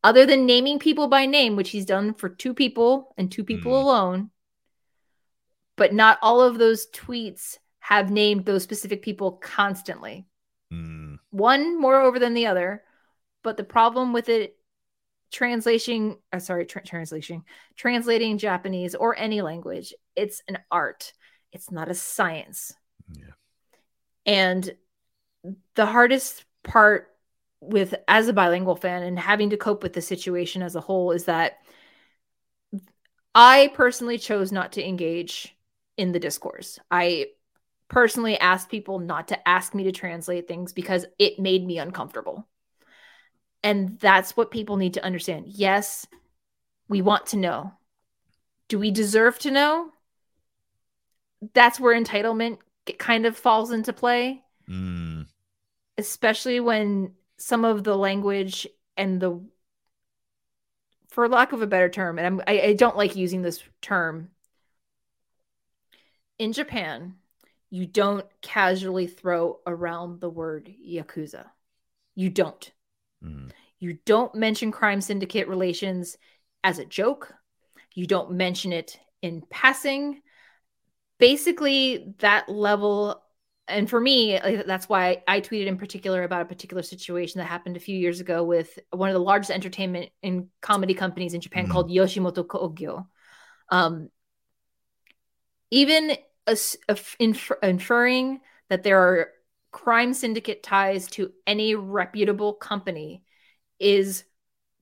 other 0.05 0.27
than 0.27 0.47
naming 0.47 0.79
people 0.79 1.07
by 1.09 1.27
name, 1.27 1.57
which 1.57 1.71
he's 1.71 1.87
done 1.87 2.15
for 2.15 2.29
two 2.29 2.55
people 2.55 3.15
and 3.17 3.31
two 3.31 3.45
people 3.45 3.73
Mm. 3.73 3.83
alone. 3.83 4.31
But 5.77 5.95
not 5.95 6.19
all 6.23 6.41
of 6.41 6.59
those 6.59 6.89
tweets 6.91 7.59
have 7.81 8.11
named 8.11 8.45
those 8.45 8.63
specific 8.63 9.03
people 9.03 9.33
constantly. 9.33 10.27
Mm, 10.73 11.19
One 11.31 11.81
more 11.81 12.01
over 12.01 12.19
than 12.19 12.35
the 12.35 12.47
other. 12.47 12.85
But 13.43 13.57
the 13.57 13.65
problem 13.65 14.13
with 14.13 14.29
it 14.29 14.57
translation, 15.31 16.19
uh, 16.33 16.39
sorry, 16.39 16.67
tra- 16.67 16.85
translation, 16.85 17.43
translating 17.77 18.39
Japanese 18.39 18.95
or 18.95 19.17
any 19.19 19.41
language, 19.41 19.95
it's 20.15 20.43
an 20.47 20.59
art. 20.71 21.13
It's 21.53 21.71
not 21.71 21.91
a 21.91 21.95
science. 21.95 22.73
yeah. 23.13 23.33
And 24.27 24.77
the 25.75 25.87
hardest 25.87 26.45
part 26.63 27.12
with 27.63 27.95
as 28.09 28.27
a 28.27 28.33
bilingual 28.33 28.77
fan 28.77 29.05
and 29.05 29.19
having 29.19 29.51
to 29.51 29.57
cope 29.57 29.83
with 29.83 29.93
the 29.93 30.03
situation 30.03 30.63
as 30.63 30.75
a 30.75 30.81
whole 30.81 31.13
is 31.13 31.25
that 31.25 31.59
I 33.35 33.71
personally 33.75 34.19
chose 34.19 34.53
not 34.53 34.73
to 34.73 34.87
engage 34.87 35.57
in 35.97 36.13
the 36.13 36.19
discourse. 36.19 36.79
I 36.91 37.27
personally 37.89 38.39
asked 38.39 38.69
people 38.69 38.99
not 38.99 39.29
to 39.29 39.49
ask 39.49 39.75
me 39.75 39.85
to 39.85 39.93
translate 39.93 40.49
things 40.49 40.73
because 40.73 41.07
it 41.19 41.39
made 41.39 41.65
me 41.65 41.79
uncomfortable. 41.79 42.49
And 43.63 43.99
that's 44.01 44.37
what 44.37 44.51
people 44.51 44.77
need 44.77 44.95
to 44.95 45.05
understand. 45.05 45.47
Yes, 45.47 46.07
we 46.89 47.01
want 47.01 47.27
to 47.27 47.37
know. 47.37 47.73
Do 48.69 48.79
we 48.79 48.91
deserve 48.91 49.39
to 49.41 49.51
know? 49.51 49.91
That's 51.55 51.79
where 51.79 51.99
entitlement 51.99 52.59
kind 52.99 53.25
of 53.25 53.37
falls 53.37 53.71
into 53.71 53.93
play, 53.93 54.43
Mm, 54.69 55.27
especially 55.99 56.61
when 56.61 57.13
some 57.39 57.65
of 57.65 57.85
the 57.85 57.97
language 57.97 58.67
and 58.97 59.21
the, 59.21 59.41
for 61.09 61.29
lack 61.29 61.53
of 61.53 61.63
a 61.63 61.67
better 61.67 61.89
term, 61.89 62.19
and 62.19 62.27
I'm, 62.27 62.41
I, 62.47 62.61
I 62.61 62.73
don't 62.75 62.97
like 62.97 63.17
using 63.17 63.43
this 63.43 63.63
term. 63.81 64.31
In 66.39 66.53
Japan, 66.53 67.17
you 67.71 67.87
don't 67.87 68.27
casually 68.41 69.07
throw 69.07 69.61
around 69.67 70.21
the 70.21 70.31
word 70.31 70.73
yakuza. 70.85 71.47
You 72.15 72.31
don't. 72.31 72.71
mm, 73.25 73.51
You 73.79 73.99
don't 74.05 74.35
mention 74.35 74.73
crime 74.73 75.01
syndicate 75.01 75.49
relations 75.49 76.17
as 76.65 76.79
a 76.79 76.85
joke. 76.85 77.35
You 77.95 78.07
don't 78.07 78.33
mention 78.33 78.73
it 78.73 78.99
in 79.21 79.43
passing. 79.51 80.23
Basically, 81.19 82.15
that 82.19 82.49
level, 82.49 83.23
and 83.73 83.89
for 83.89 84.01
me, 84.01 84.39
that's 84.67 84.89
why 84.89 85.23
I 85.27 85.41
tweeted 85.41 85.67
in 85.67 85.79
particular 85.79 86.23
about 86.23 86.43
a 86.43 86.47
particular 86.47 86.83
situation 86.83 87.39
that 87.39 87.47
happened 87.47 87.77
a 87.77 87.81
few 87.81 87.99
years 87.99 88.21
ago 88.21 88.45
with 88.45 88.79
one 88.91 89.09
of 89.09 89.15
the 89.15 89.21
largest 89.21 89.51
entertainment 89.51 90.11
and 90.23 90.49
comedy 90.61 90.95
companies 90.95 91.35
in 91.35 91.41
Japan 91.41 91.67
Mhm. 91.67 91.71
called 91.71 91.91
Yoshimoto 91.91 92.47
Kogyo. 92.47 93.07
Um, 93.69 94.11
even 95.71 96.17
as, 96.47 96.77
of- 96.89 97.17
infer- 97.19 97.59
inferring 97.63 98.41
that 98.69 98.83
there 98.83 98.99
are 99.01 99.33
crime 99.71 100.13
syndicate 100.13 100.63
ties 100.63 101.09
to 101.09 101.33
any 101.47 101.75
reputable 101.75 102.53
company 102.53 103.25
is 103.79 104.25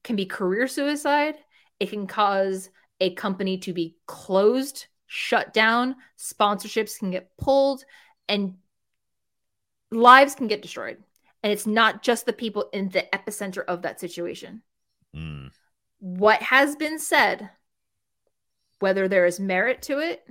can 0.03 0.17
be 0.17 0.27
career 0.27 0.67
suicide. 0.67 1.37
It 1.79 1.91
can 1.91 2.07
cause 2.07 2.71
a 3.01 3.15
company 3.15 3.59
to 3.59 3.73
be 3.73 3.97
closed, 4.07 4.87
shut 5.07 5.55
down, 5.55 5.97
sponsorships 6.19 6.99
can 6.99 7.11
get 7.11 7.37
pulled, 7.37 7.85
and 8.29 8.57
lives 9.91 10.35
can 10.35 10.47
get 10.47 10.63
destroyed. 10.63 10.99
And 11.43 11.53
it's 11.53 11.67
not 11.67 12.03
just 12.03 12.27
the 12.27 12.33
people 12.33 12.69
in 12.73 12.91
the 12.91 13.07
epicenter 13.13 13.65
of 13.65 13.83
that 13.83 13.99
situation. 13.99 14.63
mm, 15.17 15.51
What 15.99 16.43
has 16.43 16.77
been 16.77 16.99
said, 16.99 17.51
whether 18.79 19.09
there 19.09 19.25
is 19.27 19.41
merit 19.41 19.81
to 19.83 19.99
it 19.99 20.27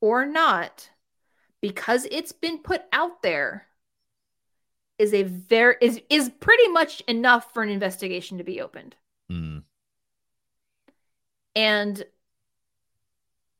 or 0.00 0.24
not, 0.24 0.90
because 1.60 2.06
it's 2.10 2.32
been 2.32 2.58
put 2.58 2.82
out 2.92 3.22
there, 3.22 3.66
is 4.98 5.12
a 5.12 5.24
very 5.24 5.74
is 5.80 6.00
is 6.08 6.30
pretty 6.40 6.68
much 6.68 7.00
enough 7.08 7.52
for 7.52 7.64
an 7.64 7.68
investigation 7.68 8.38
to 8.38 8.44
be 8.44 8.60
opened. 8.60 8.94
mm. 9.30 9.62
and 11.56 12.04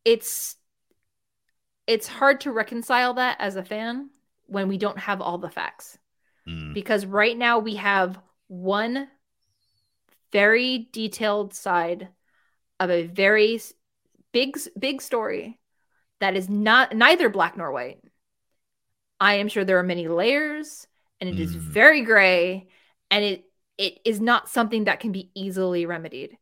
it's 0.05 0.57
it's 1.87 2.07
hard 2.07 2.41
to 2.43 2.53
reconcile 2.53 3.15
that 3.15 3.37
as 3.41 3.57
a 3.57 3.65
fan 3.65 4.11
when 4.47 4.69
we 4.69 4.79
don't 4.79 4.99
have 4.99 5.21
all 5.21 5.39
the 5.39 5.51
facts. 5.51 5.99
Mm, 6.49 6.75
because 6.75 7.07
right 7.07 7.37
now 7.37 7.59
we 7.59 7.77
have 7.77 8.19
one 8.49 9.09
very 10.33 10.89
detailed 10.93 11.55
side 11.55 12.09
of 12.81 12.91
a 12.91 13.07
very 13.07 13.61
big 14.33 14.59
big 14.79 15.01
story 15.01 15.59
that 16.21 16.37
is 16.37 16.49
not 16.49 16.95
neither 16.95 17.29
black 17.29 17.57
nor 17.57 17.73
white. 17.73 18.01
I 19.21 19.35
am 19.35 19.49
sure 19.49 19.65
there 19.65 19.79
are 19.79 19.85
many 19.85 20.09
layers 20.09 20.87
and 21.21 21.31
it 21.31 21.39
is 21.39 21.55
Mm. 21.55 21.59
very 21.61 22.03
gray 22.03 22.69
and 23.11 23.25
it 23.25 23.45
it 23.79 23.99
is 24.05 24.21
not 24.21 24.49
something 24.49 24.85
that 24.85 25.01
can 25.01 25.13
be 25.13 25.31
easily 25.35 25.87
remedied 25.87 26.37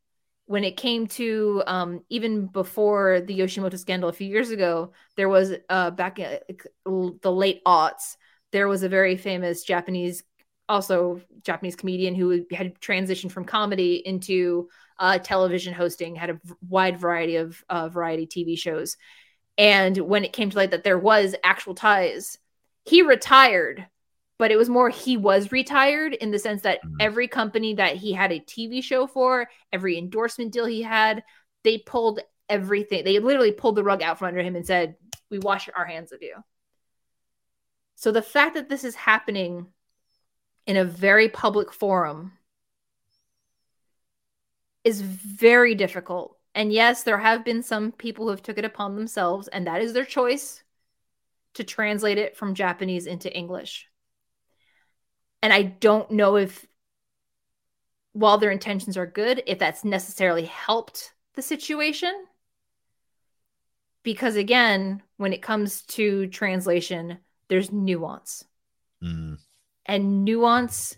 when 0.52 0.64
it 0.64 0.76
came 0.76 1.06
to 1.06 1.62
um, 1.66 2.02
even 2.10 2.44
before 2.44 3.22
the 3.22 3.38
Yoshimoto 3.38 3.78
scandal 3.78 4.10
a 4.10 4.12
few 4.12 4.28
years 4.28 4.50
ago, 4.50 4.92
there 5.16 5.30
was 5.30 5.54
uh, 5.70 5.90
back 5.90 6.18
in 6.18 6.40
the 7.22 7.32
late 7.32 7.64
aughts, 7.64 8.18
there 8.50 8.68
was 8.68 8.82
a 8.82 8.88
very 8.90 9.16
famous 9.16 9.64
Japanese, 9.64 10.22
also 10.68 11.22
Japanese 11.42 11.74
comedian 11.74 12.14
who 12.14 12.44
had 12.52 12.78
transitioned 12.80 13.32
from 13.32 13.46
comedy 13.46 14.02
into 14.06 14.68
uh, 14.98 15.16
television 15.16 15.72
hosting, 15.72 16.14
had 16.16 16.28
a 16.28 16.40
wide 16.68 17.00
variety 17.00 17.36
of 17.36 17.64
uh, 17.70 17.88
variety 17.88 18.26
TV 18.26 18.58
shows. 18.58 18.98
And 19.56 19.96
when 19.96 20.22
it 20.22 20.34
came 20.34 20.50
to 20.50 20.56
light 20.58 20.72
that 20.72 20.84
there 20.84 20.98
was 20.98 21.34
actual 21.42 21.74
ties, 21.74 22.36
he 22.84 23.00
retired, 23.00 23.86
but 24.42 24.50
it 24.50 24.56
was 24.56 24.68
more 24.68 24.90
he 24.90 25.16
was 25.16 25.52
retired 25.52 26.14
in 26.14 26.32
the 26.32 26.38
sense 26.38 26.62
that 26.62 26.82
Mhm. 26.82 26.96
every 26.98 27.28
company 27.28 27.74
that 27.74 27.94
he 27.94 28.12
had 28.12 28.32
a 28.32 28.40
TV 28.40 28.82
show 28.82 29.06
for, 29.06 29.48
every 29.72 29.96
endorsement 29.96 30.52
deal 30.52 30.64
he 30.64 30.82
had, 30.82 31.22
they 31.62 31.78
pulled 31.78 32.18
everything. 32.48 33.04
They 33.04 33.20
literally 33.20 33.52
pulled 33.52 33.76
the 33.76 33.84
rug 33.84 34.02
out 34.02 34.18
from 34.18 34.26
under 34.26 34.42
him 34.42 34.56
and 34.56 34.66
said, 34.66 34.96
"We 35.30 35.38
wash 35.38 35.68
our 35.76 35.84
hands 35.84 36.10
of 36.10 36.22
you." 36.22 36.42
So 37.94 38.10
the 38.10 38.20
fact 38.20 38.54
that 38.54 38.68
this 38.68 38.82
is 38.82 38.96
happening 38.96 39.72
in 40.66 40.76
a 40.76 40.84
very 40.84 41.28
public 41.28 41.72
forum 41.72 42.36
is 44.82 45.02
very 45.02 45.76
difficult. 45.76 46.36
And 46.52 46.72
yes, 46.72 47.04
there 47.04 47.18
have 47.18 47.44
been 47.44 47.62
some 47.62 47.92
people 47.92 48.24
who 48.24 48.32
have 48.32 48.42
took 48.42 48.58
it 48.58 48.64
upon 48.64 48.96
themselves, 48.96 49.46
and 49.46 49.68
that 49.68 49.82
is 49.82 49.92
their 49.92 50.04
choice 50.04 50.64
to 51.54 51.62
translate 51.62 52.18
it 52.18 52.36
from 52.36 52.56
Japanese 52.56 53.06
into 53.06 53.32
English. 53.32 53.88
And 55.42 55.52
I 55.52 55.62
don't 55.62 56.10
know 56.10 56.36
if, 56.36 56.66
while 58.12 58.38
their 58.38 58.50
intentions 58.50 58.96
are 58.96 59.06
good, 59.06 59.42
if 59.46 59.58
that's 59.58 59.84
necessarily 59.84 60.44
helped 60.44 61.12
the 61.34 61.42
situation. 61.42 62.12
Because 64.04 64.36
again, 64.36 65.02
when 65.16 65.32
it 65.32 65.42
comes 65.42 65.82
to 65.82 66.26
translation, 66.28 67.18
there's 67.48 67.72
nuance. 67.72 68.44
Mm. 69.02 69.38
And 69.86 70.24
nuance, 70.24 70.96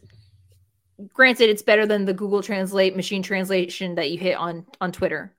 granted, 1.13 1.51
it's 1.51 1.63
better 1.63 1.87
than 1.87 2.05
the 2.05 2.15
Google 2.15 2.43
Translate 2.43 2.97
machine 2.97 3.23
translation 3.23 3.95
that 3.95 4.11
you 4.11 4.19
hit 4.19 4.37
on 4.37 4.67
on 4.81 4.93
Twitter. 4.93 5.35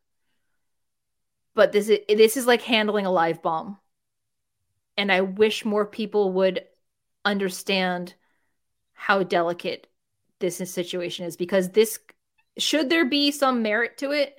But 1.54 1.72
this 1.72 1.90
is 1.90 2.00
this 2.08 2.38
is 2.38 2.48
like 2.48 2.62
handling 2.62 3.06
a 3.06 3.12
live 3.12 3.42
bomb. 3.42 3.78
And 4.98 5.12
I 5.12 5.22
wish 5.22 5.66
more 5.66 5.86
people 5.86 6.34
would 6.34 6.64
understand 7.24 8.14
how 8.96 9.24
delicate 9.24 9.88
this 10.40 10.58
situation 10.58 11.26
is 11.26 11.38
because 11.38 11.70
this 11.70 12.00
should 12.58 12.90
there 12.90 13.06
be 13.06 13.32
some 13.32 13.62
merit 13.62 13.98
to 14.00 14.12
it? 14.12 14.36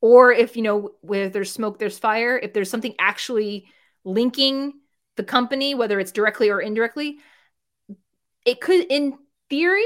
Or 0.00 0.32
if 0.32 0.56
you 0.56 0.62
know 0.62 0.90
where 1.00 1.28
there's 1.28 1.50
smoke 1.50 1.78
there's 1.78 1.98
fire 1.98 2.38
if 2.38 2.52
there's 2.52 2.70
something 2.70 2.94
actually 2.98 3.66
linking 4.04 4.74
the 5.16 5.24
company 5.24 5.74
whether 5.74 6.00
it's 6.00 6.12
directly 6.12 6.50
or 6.50 6.60
indirectly 6.60 7.18
it 8.44 8.60
could 8.60 8.84
in 8.88 9.16
theory 9.48 9.84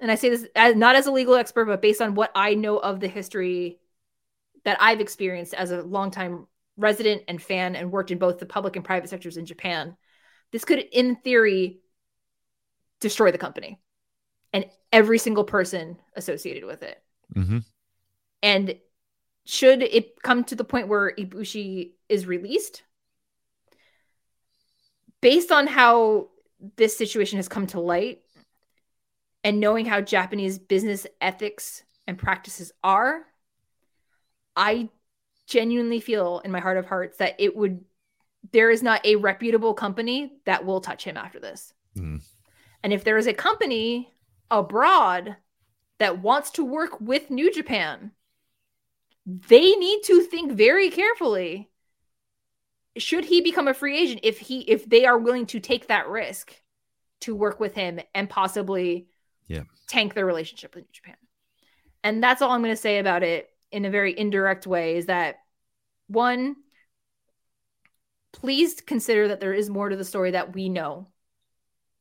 and 0.00 0.10
i 0.10 0.14
say 0.14 0.28
this 0.28 0.46
as, 0.54 0.74
not 0.74 0.96
as 0.96 1.06
a 1.06 1.12
legal 1.12 1.34
expert 1.34 1.66
but 1.66 1.82
based 1.82 2.00
on 2.00 2.14
what 2.14 2.30
i 2.34 2.54
know 2.54 2.78
of 2.78 3.00
the 3.00 3.08
history 3.08 3.78
that 4.64 4.78
i've 4.80 5.00
experienced 5.00 5.54
as 5.54 5.70
a 5.70 5.82
longtime 5.82 6.46
resident 6.76 7.22
and 7.28 7.42
fan 7.42 7.76
and 7.76 7.92
worked 7.92 8.10
in 8.10 8.18
both 8.18 8.38
the 8.38 8.46
public 8.46 8.76
and 8.76 8.84
private 8.84 9.08
sectors 9.08 9.36
in 9.36 9.46
japan 9.46 9.96
this 10.52 10.64
could 10.64 10.78
in 10.78 11.16
theory 11.16 11.78
destroy 13.00 13.30
the 13.30 13.38
company 13.38 13.78
and 14.52 14.66
every 14.92 15.18
single 15.18 15.44
person 15.44 15.98
associated 16.14 16.64
with 16.64 16.82
it. 16.82 17.02
Mm-hmm. 17.34 17.58
And 18.42 18.76
should 19.44 19.82
it 19.82 20.22
come 20.22 20.44
to 20.44 20.54
the 20.54 20.64
point 20.64 20.88
where 20.88 21.12
Ibushi 21.14 21.92
is 22.08 22.26
released, 22.26 22.82
based 25.20 25.52
on 25.52 25.66
how 25.66 26.28
this 26.76 26.96
situation 26.96 27.36
has 27.36 27.48
come 27.48 27.66
to 27.68 27.80
light 27.80 28.20
and 29.44 29.60
knowing 29.60 29.86
how 29.86 30.00
Japanese 30.00 30.58
business 30.58 31.06
ethics 31.20 31.84
and 32.06 32.18
practices 32.18 32.72
are, 32.82 33.22
I 34.56 34.88
genuinely 35.46 36.00
feel 36.00 36.40
in 36.44 36.50
my 36.50 36.60
heart 36.60 36.76
of 36.76 36.86
hearts 36.86 37.18
that 37.18 37.36
it 37.38 37.54
would 37.56 37.84
there 38.52 38.70
is 38.70 38.82
not 38.82 39.04
a 39.04 39.16
reputable 39.16 39.74
company 39.74 40.32
that 40.44 40.64
will 40.64 40.80
touch 40.80 41.04
him 41.04 41.16
after 41.16 41.40
this. 41.40 41.72
Mm. 41.96 42.22
And 42.86 42.92
if 42.92 43.02
there 43.02 43.18
is 43.18 43.26
a 43.26 43.34
company 43.34 44.14
abroad 44.48 45.34
that 45.98 46.22
wants 46.22 46.52
to 46.52 46.64
work 46.64 47.00
with 47.00 47.32
New 47.32 47.52
Japan, 47.52 48.12
they 49.26 49.72
need 49.72 50.02
to 50.04 50.22
think 50.22 50.52
very 50.52 50.88
carefully. 50.90 51.68
Should 52.96 53.24
he 53.24 53.40
become 53.40 53.66
a 53.66 53.74
free 53.74 53.98
agent 53.98 54.20
if 54.22 54.38
he 54.38 54.60
if 54.60 54.88
they 54.88 55.04
are 55.04 55.18
willing 55.18 55.46
to 55.46 55.58
take 55.58 55.88
that 55.88 56.08
risk 56.08 56.54
to 57.22 57.34
work 57.34 57.58
with 57.58 57.74
him 57.74 57.98
and 58.14 58.30
possibly 58.30 59.08
yeah. 59.48 59.64
tank 59.88 60.14
their 60.14 60.24
relationship 60.24 60.76
with 60.76 60.84
New 60.84 60.92
Japan? 60.92 61.16
And 62.04 62.22
that's 62.22 62.40
all 62.40 62.52
I'm 62.52 62.62
going 62.62 62.72
to 62.72 62.80
say 62.80 63.00
about 63.00 63.24
it 63.24 63.50
in 63.72 63.84
a 63.84 63.90
very 63.90 64.16
indirect 64.16 64.64
way 64.64 64.96
is 64.96 65.06
that 65.06 65.40
one 66.06 66.54
please 68.30 68.80
consider 68.80 69.26
that 69.26 69.40
there 69.40 69.54
is 69.54 69.68
more 69.68 69.88
to 69.88 69.96
the 69.96 70.04
story 70.04 70.30
that 70.30 70.54
we 70.54 70.68
know 70.68 71.08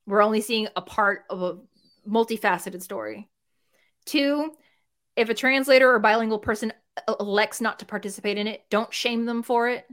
we're 0.06 0.24
only 0.24 0.42
seeing 0.42 0.68
a 0.76 0.82
part 0.82 1.26
of 1.30 1.42
a 1.42 1.58
multifaceted 2.08 2.82
story. 2.82 3.30
Two, 4.06 4.52
if 5.16 5.30
a 5.30 5.34
translator 5.34 5.92
or 5.92 6.00
bilingual 6.00 6.40
person 6.40 6.74
elects 7.20 7.62
not 7.62 7.80
to 7.80 7.86
participate 7.86 8.38
in 8.38 8.48
it, 8.48 8.64
don't 8.70 8.94
shame 8.94 9.26
them 9.26 9.44
for 9.44 9.70
it. 9.70 9.86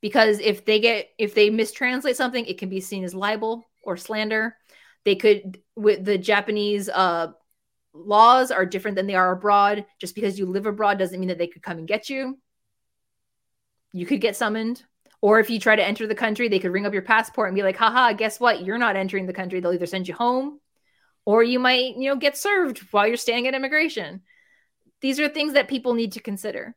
Because 0.00 0.38
if 0.38 0.64
they 0.64 0.80
get 0.80 1.08
if 1.18 1.34
they 1.34 1.50
mistranslate 1.50 2.14
something, 2.14 2.44
it 2.46 2.58
can 2.58 2.68
be 2.68 2.80
seen 2.80 3.04
as 3.04 3.14
libel 3.14 3.66
or 3.82 3.96
slander. 3.96 4.56
They 5.04 5.16
could 5.16 5.60
with 5.74 6.04
the 6.04 6.18
Japanese 6.18 6.88
uh 6.88 7.28
laws 7.92 8.50
are 8.50 8.66
different 8.66 8.96
than 8.96 9.06
they 9.06 9.14
are 9.14 9.32
abroad. 9.32 9.86
Just 9.98 10.14
because 10.14 10.38
you 10.38 10.46
live 10.46 10.66
abroad 10.66 10.98
doesn't 10.98 11.18
mean 11.18 11.28
that 11.28 11.38
they 11.38 11.46
could 11.46 11.62
come 11.62 11.78
and 11.78 11.88
get 11.88 12.10
you. 12.10 12.38
You 13.92 14.06
could 14.06 14.20
get 14.20 14.36
summoned. 14.36 14.84
Or 15.22 15.40
if 15.40 15.50
you 15.50 15.58
try 15.58 15.76
to 15.76 15.84
enter 15.84 16.06
the 16.06 16.14
country, 16.14 16.48
they 16.48 16.58
could 16.58 16.72
ring 16.72 16.86
up 16.86 16.92
your 16.92 17.02
passport 17.02 17.48
and 17.48 17.56
be 17.56 17.62
like, 17.62 17.76
haha, 17.76 18.12
guess 18.12 18.38
what? 18.38 18.64
You're 18.64 18.78
not 18.78 18.96
entering 18.96 19.26
the 19.26 19.32
country. 19.32 19.60
They'll 19.60 19.72
either 19.72 19.86
send 19.86 20.06
you 20.06 20.14
home 20.14 20.60
or 21.24 21.42
you 21.42 21.58
might, 21.58 21.96
you 21.96 22.08
know, 22.08 22.16
get 22.16 22.36
served 22.36 22.78
while 22.92 23.06
you're 23.06 23.16
staying 23.16 23.46
at 23.46 23.54
immigration. 23.54 24.22
These 25.00 25.20
are 25.20 25.28
things 25.28 25.54
that 25.54 25.68
people 25.68 25.94
need 25.94 26.12
to 26.12 26.20
consider. 26.20 26.74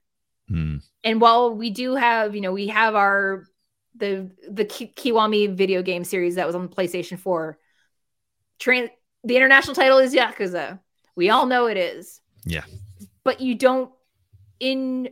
Hmm. 0.47 0.77
And 1.03 1.21
while 1.21 1.53
we 1.53 1.69
do 1.69 1.95
have, 1.95 2.35
you 2.35 2.41
know, 2.41 2.51
we 2.51 2.67
have 2.67 2.95
our 2.95 3.45
the 3.95 4.31
the 4.49 4.65
Kiwami 4.65 5.55
video 5.55 5.81
game 5.81 6.03
series 6.03 6.35
that 6.35 6.47
was 6.47 6.55
on 6.55 6.63
the 6.63 6.75
PlayStation 6.75 7.19
4. 7.19 7.57
Trans- 8.57 8.89
the 9.23 9.35
international 9.35 9.75
title 9.75 9.99
is 9.99 10.13
Yakuza. 10.13 10.79
We 11.15 11.29
all 11.29 11.45
know 11.45 11.67
it 11.67 11.77
is. 11.77 12.19
Yeah. 12.45 12.63
But 13.23 13.41
you 13.41 13.55
don't 13.55 13.91
in 14.59 15.09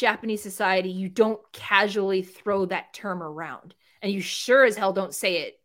Japanese 0.00 0.42
society, 0.42 0.90
you 0.90 1.08
don't 1.08 1.40
casually 1.52 2.22
throw 2.22 2.64
that 2.66 2.92
term 2.94 3.22
around. 3.22 3.74
And 4.02 4.10
you 4.10 4.20
sure 4.20 4.64
as 4.64 4.76
hell 4.76 4.92
don't 4.92 5.14
say 5.14 5.42
it. 5.42 5.60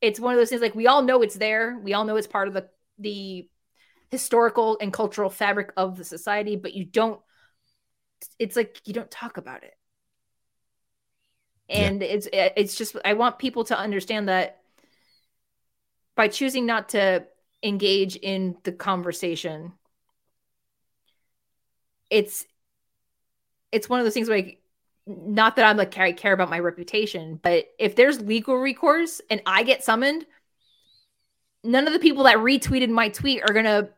It's 0.00 0.20
one 0.20 0.32
of 0.34 0.38
those 0.38 0.48
things 0.48 0.62
like 0.62 0.74
we 0.74 0.86
all 0.86 1.02
know 1.02 1.22
it's 1.22 1.34
there. 1.34 1.78
We 1.82 1.92
all 1.92 2.04
know 2.04 2.16
it's 2.16 2.26
part 2.26 2.48
of 2.48 2.54
the 2.54 2.68
the 2.98 3.48
historical 4.10 4.78
and 4.80 4.92
cultural 4.92 5.30
fabric 5.30 5.72
of 5.76 5.96
the 5.96 6.04
society, 6.04 6.56
but 6.56 6.74
you 6.74 6.84
don't 6.84 7.20
it's 8.38 8.54
like 8.56 8.80
you 8.84 8.94
don't 8.94 9.10
talk 9.10 9.36
about 9.36 9.64
it. 9.64 9.74
And 11.68 12.00
yeah. 12.00 12.08
it's 12.08 12.28
it's 12.32 12.74
just 12.76 12.96
I 13.04 13.14
want 13.14 13.38
people 13.38 13.64
to 13.64 13.78
understand 13.78 14.28
that 14.28 14.60
by 16.14 16.28
choosing 16.28 16.66
not 16.66 16.90
to 16.90 17.26
engage 17.64 18.16
in 18.16 18.56
the 18.64 18.72
conversation 18.72 19.72
it's 22.12 22.44
it's 23.72 23.88
one 23.88 23.98
of 23.98 24.06
those 24.06 24.14
things 24.14 24.28
where 24.28 24.38
like 24.38 24.62
not 25.06 25.56
that 25.56 25.64
I'm 25.64 25.76
like 25.76 25.96
I 25.98 26.12
care 26.12 26.32
about 26.32 26.50
my 26.50 26.60
reputation, 26.60 27.40
but 27.42 27.66
if 27.78 27.96
there's 27.96 28.20
legal 28.20 28.56
recourse 28.56 29.20
and 29.30 29.42
I 29.46 29.64
get 29.64 29.82
summoned, 29.82 30.26
none 31.64 31.86
of 31.86 31.92
the 31.92 31.98
people 31.98 32.24
that 32.24 32.36
retweeted 32.36 32.88
my 32.88 33.08
tweet 33.08 33.42
are 33.42 33.52
gonna, 33.52 33.88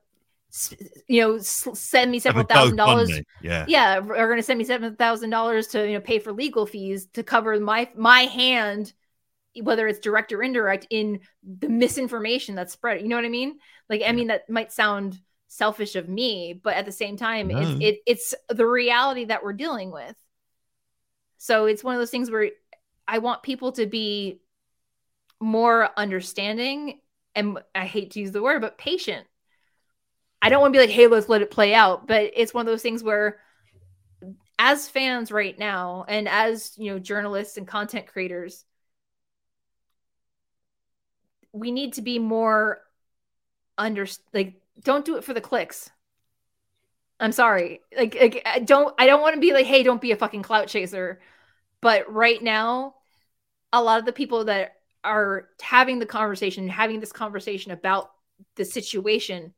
you 1.09 1.21
know, 1.21 1.39
send 1.39 2.11
me 2.11 2.19
several 2.19 2.45
thousand 2.45 2.77
dollars. 2.77 3.11
Yeah, 3.43 3.67
yeah, 3.69 3.97
are 3.99 4.29
gonna 4.29 4.43
send 4.43 4.59
me 4.59 4.65
seven 4.65 4.95
thousand 4.97 5.31
dollars 5.31 5.67
to 5.69 5.87
you 5.87 5.95
know 5.95 6.01
pay 6.01 6.19
for 6.19 6.33
legal 6.33 6.65
fees 6.65 7.07
to 7.13 7.23
cover 7.23 7.59
my 7.61 7.91
my 7.95 8.21
hand, 8.21 8.95
whether 9.61 9.87
it's 9.87 9.99
direct 9.99 10.33
or 10.33 10.43
indirect, 10.43 10.87
in 10.89 11.21
the 11.43 11.69
misinformation 11.69 12.55
that's 12.55 12.73
spread. 12.73 13.03
You 13.03 13.09
know 13.09 13.17
what 13.17 13.27
I 13.27 13.31
mean? 13.31 13.59
Like, 13.91 14.03
I 14.07 14.13
mean 14.13 14.29
that 14.29 14.49
might 14.49 14.73
sound 14.73 15.21
selfish 15.49 15.95
of 15.95 16.09
me 16.09 16.53
but 16.53 16.75
at 16.75 16.85
the 16.85 16.93
same 16.93 17.17
time 17.17 17.49
no. 17.49 17.59
it's 17.59 17.81
it, 17.81 17.99
it's 18.07 18.35
the 18.49 18.67
reality 18.67 19.25
that 19.27 19.45
we're 19.45 19.53
dealing 19.53 19.91
with 19.91 20.17
so 21.39 21.67
it's 21.67 21.85
one 21.85 21.95
of 21.95 22.01
those 22.01 22.11
things 22.11 22.31
where 22.31 22.51
i 23.07 23.19
want 23.19 23.43
people 23.43 23.73
to 23.73 23.87
be 23.87 24.41
more 25.41 25.91
understanding 25.97 26.99
and 27.35 27.59
i 27.75 27.85
hate 27.85 28.13
to 28.13 28.21
use 28.21 28.33
the 28.33 28.43
word 28.43 28.61
but 28.61 28.79
patient 28.79 29.27
i 30.43 30.49
don't 30.49 30.61
want 30.61 30.73
to 30.73 30.79
be 30.79 30.85
like 30.85 30.95
hey 30.95 31.07
let's 31.07 31.29
let 31.29 31.43
it 31.43 31.51
play 31.51 31.75
out 31.75 32.07
but 32.07 32.33
it's 32.35 32.55
one 32.55 32.67
of 32.67 32.73
those 32.73 32.83
things 32.83 33.03
where 33.03 33.39
as 34.59 34.89
fans 34.89 35.31
right 35.31 35.59
now 35.59 36.05
and 36.09 36.29
as 36.29 36.73
you 36.77 36.91
know 36.91 36.99
journalists 36.99 37.57
and 37.57 37.67
content 37.67 38.07
creators 38.07 38.65
we 41.53 41.71
need 41.71 41.95
to 41.95 42.03
be 42.03 42.19
more 42.19 42.81
under 43.79 44.07
like 44.33 44.61
don't 44.83 45.05
do 45.05 45.17
it 45.17 45.25
for 45.25 45.35
the 45.35 45.41
clicks. 45.41 45.91
I'm 47.21 47.33
sorry. 47.33 47.81
Like, 47.97 48.17
like 48.21 48.43
I 48.45 48.59
don't 48.59 48.95
I 48.99 49.07
don't 49.07 49.21
want 49.23 49.35
to 49.35 49.41
be 49.41 49.53
like, 49.53 49.67
hey, 49.67 49.83
don't 49.83 50.01
be 50.01 50.13
a 50.13 50.17
fucking 50.17 50.43
clout 50.43 50.69
chaser. 50.69 51.21
But 51.81 52.13
right 52.13 52.43
now, 52.43 52.95
a 53.73 53.83
lot 53.83 53.99
of 53.99 54.07
the 54.07 54.13
people 54.13 54.47
that 54.47 54.77
are 55.05 55.49
having 55.61 55.99
the 55.99 56.07
conversation, 56.07 56.69
having 56.69 57.01
this 57.01 57.13
conversation 57.13 57.73
about 57.73 58.11
the 58.57 58.65
situation, 58.65 59.55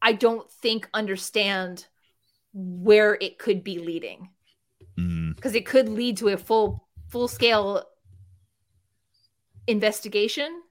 I 0.00 0.14
don't 0.14 0.50
think 0.50 0.88
understand 0.94 1.86
where 2.52 3.16
it 3.20 3.38
could 3.38 3.62
be 3.62 3.78
leading 3.78 4.28
Mm, 4.98 5.34
because 5.34 5.54
it 5.54 5.66
could 5.66 5.88
lead 5.88 6.18
to 6.18 6.28
a 6.28 6.36
full 6.36 6.86
full 7.08 7.28
scale 7.28 7.84
investigation 9.66 10.62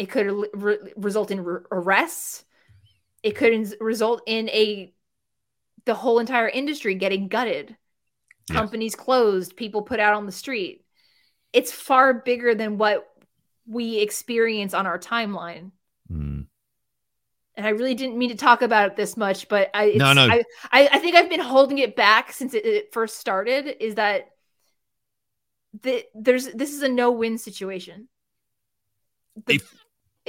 it 0.00 0.08
could 0.08 0.46
re- 0.54 0.78
result 0.96 1.30
in 1.30 1.44
re- 1.44 1.60
arrests 1.70 2.42
it 3.22 3.32
could 3.36 3.74
result 3.80 4.22
in 4.26 4.48
a 4.48 4.94
the 5.84 5.92
whole 5.92 6.18
entire 6.18 6.48
industry 6.48 6.94
getting 6.94 7.28
gutted 7.28 7.76
companies 8.50 8.96
closed 8.96 9.54
people 9.56 9.82
put 9.82 10.00
out 10.00 10.14
on 10.14 10.24
the 10.24 10.32
street 10.32 10.84
it's 11.52 11.70
far 11.70 12.14
bigger 12.14 12.54
than 12.54 12.78
what 12.78 13.06
we 13.66 13.98
experience 13.98 14.72
on 14.72 14.86
our 14.86 14.98
timeline 14.98 15.70
mm. 16.10 16.46
and 17.54 17.66
I 17.66 17.68
really 17.68 17.94
didn't 17.94 18.16
mean 18.16 18.30
to 18.30 18.36
talk 18.36 18.62
about 18.62 18.88
it 18.88 18.96
this 18.96 19.16
much, 19.16 19.48
but 19.48 19.70
I 19.74 19.84
it's, 19.84 19.98
No, 19.98 20.12
no. 20.12 20.22
I, 20.22 20.42
I 20.72 20.88
I 20.92 20.98
think 20.98 21.14
I've 21.14 21.28
been 21.30 21.38
holding 21.40 21.78
it 21.78 21.94
back 21.94 22.32
since 22.32 22.54
it, 22.54 22.64
it 22.64 22.92
first 22.92 23.18
started. 23.18 23.76
Is 23.78 23.94
that 23.96 24.30
the, 25.82 26.04
there's 26.14 26.46
this 26.46 26.72
is 26.72 26.82
a 26.82 26.88
no 26.88 27.12
win 27.12 27.38
situation. 27.38 28.08
The- 29.46 29.56
If- 29.56 29.79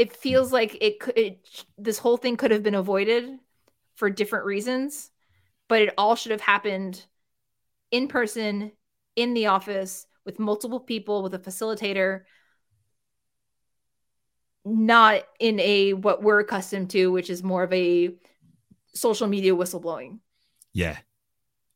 it 0.01 0.15
feels 0.15 0.51
like 0.51 0.75
it 0.81 0.99
could 0.99 1.15
it, 1.15 1.65
this 1.77 1.99
whole 1.99 2.17
thing 2.17 2.35
could 2.35 2.49
have 2.49 2.63
been 2.63 2.73
avoided 2.73 3.37
for 3.93 4.09
different 4.09 4.45
reasons, 4.45 5.11
but 5.69 5.79
it 5.79 5.93
all 5.95 6.15
should 6.15 6.31
have 6.31 6.41
happened 6.41 7.05
in 7.91 8.07
person 8.07 8.71
in 9.15 9.35
the 9.35 9.45
office 9.45 10.07
with 10.25 10.39
multiple 10.39 10.79
people 10.79 11.21
with 11.21 11.35
a 11.35 11.39
facilitator 11.39 12.21
not 14.65 15.21
in 15.39 15.59
a 15.59 15.93
what 15.93 16.23
we're 16.23 16.39
accustomed 16.39 16.89
to, 16.89 17.11
which 17.11 17.29
is 17.29 17.43
more 17.43 17.61
of 17.61 17.71
a 17.71 18.15
social 18.95 19.27
media 19.27 19.55
whistleblowing. 19.55 20.17
yeah 20.73 20.97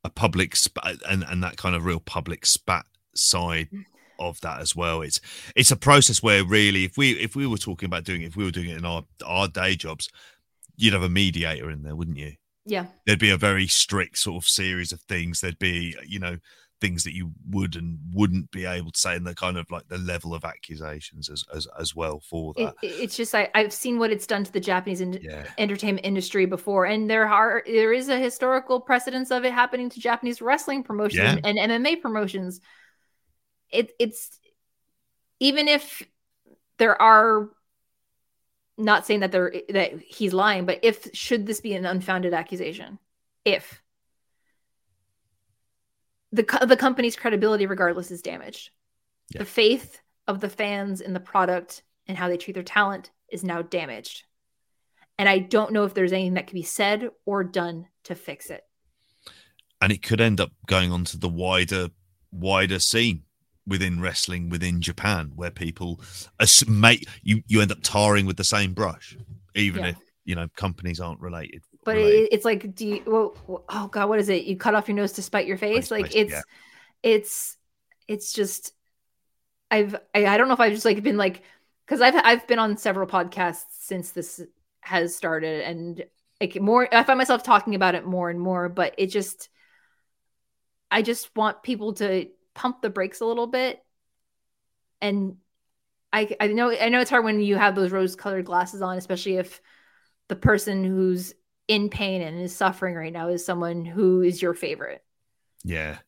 a 0.02 0.10
public 0.10 0.56
spat 0.56 0.96
and 1.08 1.22
and 1.22 1.44
that 1.44 1.56
kind 1.56 1.76
of 1.76 1.84
real 1.84 2.00
public 2.00 2.44
spat 2.44 2.86
side 3.14 3.66
mm-hmm. 3.66 3.95
Of 4.18 4.40
that 4.40 4.60
as 4.60 4.74
well 4.76 5.02
it's 5.02 5.20
it's 5.54 5.70
a 5.70 5.76
process 5.76 6.22
where 6.22 6.44
really 6.44 6.84
if 6.84 6.96
we 6.96 7.12
if 7.12 7.34
we 7.36 7.46
were 7.46 7.56
talking 7.58 7.86
about 7.86 8.04
doing 8.04 8.22
it 8.22 8.26
if 8.26 8.36
we 8.36 8.44
were 8.44 8.50
doing 8.50 8.68
it 8.70 8.76
in 8.78 8.84
our 8.84 9.02
our 9.24 9.48
day 9.48 9.74
jobs 9.74 10.08
you'd 10.76 10.92
have 10.92 11.02
a 11.02 11.08
mediator 11.08 11.70
in 11.70 11.82
there 11.82 11.96
wouldn't 11.96 12.18
you 12.18 12.32
Yeah. 12.64 12.86
there'd 13.06 13.18
be 13.18 13.30
a 13.30 13.36
very 13.36 13.66
strict 13.66 14.18
sort 14.18 14.42
of 14.44 14.48
series 14.48 14.92
of 14.92 15.00
things 15.02 15.40
there'd 15.40 15.58
be 15.58 15.96
you 16.06 16.18
know 16.18 16.36
things 16.78 17.04
that 17.04 17.14
you 17.14 17.32
would 17.48 17.74
and 17.74 17.98
wouldn't 18.12 18.50
be 18.50 18.66
able 18.66 18.90
to 18.90 19.00
say 19.00 19.16
and 19.16 19.26
the 19.26 19.34
kind 19.34 19.56
of 19.56 19.70
like 19.70 19.88
the 19.88 19.96
level 19.96 20.34
of 20.34 20.44
accusations 20.44 21.30
as 21.30 21.42
as, 21.54 21.66
as 21.80 21.96
well 21.96 22.20
for 22.20 22.52
that 22.54 22.74
it- 22.82 22.88
it's 23.00 23.16
just 23.16 23.34
I, 23.34 23.48
I've 23.54 23.72
seen 23.72 23.98
what 23.98 24.10
it's 24.10 24.26
done 24.26 24.44
to 24.44 24.52
the 24.52 24.60
Japanese 24.60 25.00
in- 25.00 25.18
yeah 25.22 25.46
entertainment 25.56 26.04
industry 26.04 26.44
before, 26.44 26.84
and 26.84 27.08
there 27.08 27.26
are 27.26 27.62
there 27.66 27.94
is 27.94 28.10
a 28.10 28.18
historical 28.18 28.78
precedence 28.80 29.30
of 29.30 29.46
it 29.46 29.52
happening 29.54 29.88
to 29.88 30.00
Japanese 30.00 30.42
wrestling 30.42 30.82
promotions 30.82 31.22
Yeah. 31.22 31.38
and 31.44 31.56
MMA 31.58 32.02
promotions. 32.02 32.60
It 33.70 33.92
it's 33.98 34.38
even 35.40 35.68
if 35.68 36.02
there 36.78 37.00
are 37.00 37.50
not 38.78 39.06
saying 39.06 39.20
that 39.20 39.32
there 39.32 39.52
that 39.70 40.00
he's 40.00 40.32
lying, 40.32 40.66
but 40.66 40.80
if 40.82 41.08
should 41.14 41.46
this 41.46 41.60
be 41.60 41.74
an 41.74 41.86
unfounded 41.86 42.34
accusation? 42.34 42.98
If 43.44 43.82
the 46.32 46.44
co- 46.44 46.66
the 46.66 46.76
company's 46.76 47.16
credibility, 47.16 47.66
regardless, 47.66 48.10
is 48.10 48.22
damaged. 48.22 48.70
Yeah. 49.30 49.40
The 49.40 49.46
faith 49.46 50.00
of 50.26 50.40
the 50.40 50.48
fans 50.48 51.00
in 51.00 51.12
the 51.12 51.20
product 51.20 51.82
and 52.06 52.16
how 52.18 52.28
they 52.28 52.36
treat 52.36 52.54
their 52.54 52.62
talent 52.62 53.10
is 53.30 53.42
now 53.44 53.62
damaged. 53.62 54.24
And 55.18 55.28
I 55.28 55.38
don't 55.38 55.72
know 55.72 55.84
if 55.84 55.94
there's 55.94 56.12
anything 56.12 56.34
that 56.34 56.46
can 56.46 56.54
be 56.54 56.62
said 56.62 57.08
or 57.24 57.42
done 57.42 57.86
to 58.04 58.14
fix 58.14 58.50
it. 58.50 58.62
and 59.80 59.92
it 59.92 60.02
could 60.02 60.20
end 60.20 60.40
up 60.40 60.52
going 60.66 60.92
on 60.92 61.04
to 61.04 61.16
the 61.18 61.28
wider 61.28 61.88
wider 62.30 62.78
scene 62.78 63.22
within 63.66 64.00
wrestling 64.00 64.48
within 64.48 64.80
Japan 64.80 65.32
where 65.34 65.50
people 65.50 66.00
make 66.68 67.06
you 67.22 67.42
you 67.48 67.60
end 67.60 67.72
up 67.72 67.78
tarring 67.82 68.26
with 68.26 68.36
the 68.36 68.44
same 68.44 68.72
brush 68.74 69.16
even 69.54 69.82
Yeah. 69.82 69.90
if 69.90 69.96
you 70.24 70.34
know 70.34 70.48
companies 70.56 71.00
aren't 71.00 71.20
related 71.20 71.62
But 71.84 71.96
related. 71.96 72.22
it, 72.24 72.28
it's 72.32 72.44
like, 72.44 72.74
do 72.74 72.86
you? 72.86 73.02
Well, 73.06 73.64
oh 73.68 73.88
God, 73.88 74.08
what 74.08 74.18
is 74.18 74.28
it? 74.28 74.44
You 74.44 74.56
cut 74.56 74.74
off 74.74 74.88
your 74.88 74.96
nose 74.96 75.12
to 75.12 75.22
spite 75.22 75.46
your 75.46 75.56
face. 75.56 75.90
Like 75.90 76.14
it's, 76.14 76.32
yeah. 76.32 76.42
it's, 77.02 77.56
it's 78.08 78.32
just. 78.32 78.72
I've 79.70 79.94
I, 80.14 80.26
I 80.26 80.36
don't 80.36 80.46
know 80.48 80.54
if 80.54 80.60
I've 80.60 80.72
just 80.72 80.84
like 80.84 81.02
been 81.02 81.16
like 81.16 81.42
because 81.84 82.00
I've 82.00 82.14
I've 82.14 82.46
been 82.46 82.58
on 82.60 82.76
several 82.76 83.06
podcasts 83.06 83.64
since 83.80 84.10
this 84.10 84.40
has 84.80 85.16
started 85.16 85.62
and 85.62 86.04
like 86.40 86.60
more 86.60 86.88
I 86.94 87.02
find 87.02 87.18
myself 87.18 87.42
talking 87.42 87.74
about 87.74 87.96
it 87.96 88.04
more 88.06 88.30
and 88.30 88.40
more, 88.40 88.68
but 88.68 88.94
it 88.96 89.08
just 89.08 89.48
I 90.90 91.02
just 91.02 91.34
want 91.34 91.62
people 91.64 91.94
to 91.94 92.28
pump 92.56 92.82
the 92.82 92.90
brakes 92.90 93.20
a 93.20 93.26
little 93.26 93.46
bit. 93.46 93.84
And 95.00 95.36
I 96.12 96.34
I 96.40 96.48
know 96.48 96.70
I 96.70 96.88
know 96.88 97.00
it's 97.00 97.10
hard 97.10 97.24
when 97.24 97.40
you 97.40 97.56
have 97.56 97.74
those 97.76 97.92
rose 97.92 98.16
colored 98.16 98.46
glasses 98.46 98.82
on, 98.82 98.98
especially 98.98 99.36
if 99.36 99.60
the 100.28 100.36
person 100.36 100.84
who's 100.84 101.34
in 101.68 101.90
pain 101.90 102.22
and 102.22 102.40
is 102.40 102.56
suffering 102.56 102.94
right 102.94 103.12
now 103.12 103.28
is 103.28 103.44
someone 103.44 103.84
who 103.84 104.22
is 104.22 104.40
your 104.40 104.54
favorite. 104.54 105.04
Yeah. 105.64 105.98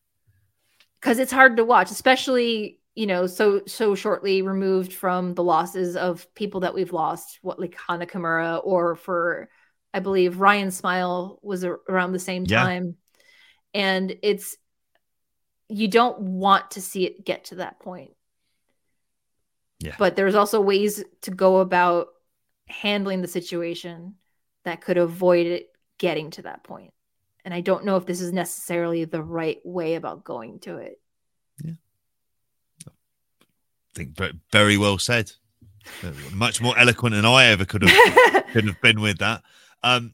Because 0.99 1.19
it's 1.19 1.31
hard 1.31 1.57
to 1.57 1.63
watch, 1.65 1.91
especially 1.91 2.79
you 2.95 3.05
know 3.07 3.27
so 3.27 3.61
so 3.65 3.95
shortly 3.95 4.41
removed 4.41 4.91
from 4.91 5.33
the 5.35 5.43
losses 5.43 5.95
of 5.95 6.33
people 6.33 6.61
that 6.61 6.73
we've 6.73 6.91
lost, 6.91 7.39
what 7.41 7.59
like 7.59 7.77
Hana 7.87 8.05
Kimura 8.05 8.59
or 8.63 8.95
for 8.95 9.49
I 9.93 9.99
believe 9.99 10.39
Ryan 10.39 10.71
Smile 10.71 11.39
was 11.41 11.63
around 11.63 12.11
the 12.11 12.19
same 12.19 12.45
Yeah. 12.45 12.63
time, 12.63 12.95
and 13.73 14.15
it's 14.23 14.57
you 15.69 15.87
don't 15.87 16.19
want 16.19 16.71
to 16.71 16.81
see 16.81 17.05
it 17.05 17.25
get 17.25 17.45
to 17.45 17.55
that 17.55 17.79
point. 17.79 18.11
Yeah. 19.79 19.95
But 19.97 20.15
there's 20.15 20.35
also 20.35 20.59
ways 20.59 21.03
to 21.21 21.31
go 21.31 21.59
about 21.59 22.09
handling 22.67 23.21
the 23.21 23.27
situation 23.27 24.15
that 24.65 24.81
could 24.81 24.97
avoid 24.97 25.47
it 25.47 25.69
getting 25.97 26.31
to 26.31 26.41
that 26.43 26.63
point. 26.63 26.93
And 27.45 27.53
I 27.53 27.61
don't 27.61 27.85
know 27.85 27.95
if 27.95 28.05
this 28.05 28.19
is 28.19 28.33
necessarily 28.33 29.05
the 29.05 29.23
right 29.23 29.59
way 29.63 29.95
about 29.95 30.23
going 30.23 30.59
to 30.61 30.77
it. 30.77 30.99
Yeah. 31.63 31.73
I 32.85 32.91
think 33.95 34.17
ve- 34.17 34.39
very 34.51 34.77
well 34.77 34.97
said 34.97 35.31
much 36.33 36.61
more 36.61 36.77
eloquent 36.77 37.15
than 37.15 37.25
I 37.25 37.45
ever 37.45 37.65
could 37.65 37.83
have 37.83 38.45
could 38.51 38.65
have 38.65 38.81
been 38.81 39.01
with 39.01 39.19
that 39.19 39.41
um 39.83 40.13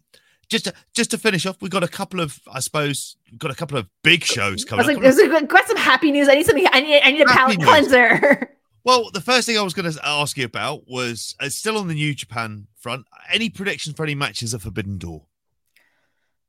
just 0.49 0.65
to, 0.65 0.73
just 0.93 1.11
to 1.11 1.17
finish 1.17 1.45
off, 1.45 1.61
we've 1.61 1.71
got 1.71 1.83
a 1.83 1.87
couple 1.87 2.19
of, 2.19 2.39
I 2.51 2.59
suppose, 2.59 3.15
we've 3.31 3.39
got 3.39 3.51
a 3.51 3.55
couple 3.55 3.77
of 3.77 3.87
big 4.03 4.23
shows 4.23 4.65
I 4.65 4.69
coming 4.69 4.85
was 4.87 4.95
up. 4.95 5.03
like, 5.03 5.15
there's 5.15 5.47
got 5.47 5.67
some 5.67 5.77
happy 5.77 6.11
news. 6.11 6.27
I 6.29 6.35
need 6.35 6.45
something. 6.45 6.67
I 6.71 6.81
need. 6.81 7.01
I 7.03 7.11
need 7.11 7.21
a 7.27 7.31
Happy 7.31 7.57
palate 7.57 7.59
news. 7.59 7.67
cleanser. 7.67 8.51
Well, 8.85 9.09
the 9.11 9.19
first 9.19 9.47
thing 9.47 9.57
I 9.57 9.63
was 9.63 9.73
going 9.73 9.91
to 9.91 9.99
ask 10.07 10.37
you 10.37 10.45
about 10.45 10.87
was 10.87 11.35
uh, 11.39 11.49
still 11.49 11.79
on 11.79 11.87
the 11.87 11.95
New 11.95 12.13
Japan 12.13 12.67
front. 12.77 13.07
Any 13.33 13.49
predictions 13.49 13.95
for 13.95 14.03
any 14.03 14.13
matches 14.13 14.53
at 14.53 14.61
Forbidden 14.61 14.99
Door? 14.99 15.23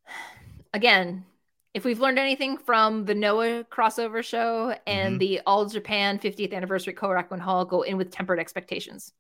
Again, 0.75 1.25
if 1.73 1.85
we've 1.87 1.99
learned 2.01 2.19
anything 2.19 2.59
from 2.59 3.07
the 3.07 3.15
Noah 3.15 3.65
crossover 3.65 4.23
show 4.23 4.75
and 4.87 5.17
Mhm. 5.17 5.19
the 5.19 5.41
All 5.47 5.65
Japan 5.67 6.19
50th 6.19 6.53
anniversary 6.53 6.93
Korakuen 6.93 7.41
Hall, 7.41 7.65
go 7.65 7.81
in 7.81 7.97
with 7.97 8.11
tempered 8.11 8.39
expectations. 8.39 9.15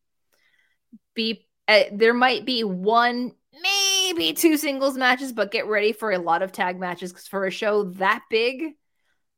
Be 1.15 1.47
uh, 1.69 1.85
there 1.93 2.13
might 2.15 2.45
be 2.45 2.65
one, 2.65 3.33
maybe 3.63 4.33
two 4.33 4.57
singles 4.57 4.97
matches, 4.97 5.33
but 5.33 5.51
get 5.51 5.67
ready 5.67 5.93
for 5.93 6.13
a 6.13 6.19
lot 6.19 6.43
of 6.43 6.53
tag 6.53 6.79
matches 6.79 7.13
because 7.13 7.27
for 7.29 7.47
a 7.47 7.51
show 7.51 7.85
that 7.85 8.23
big, 8.31 8.73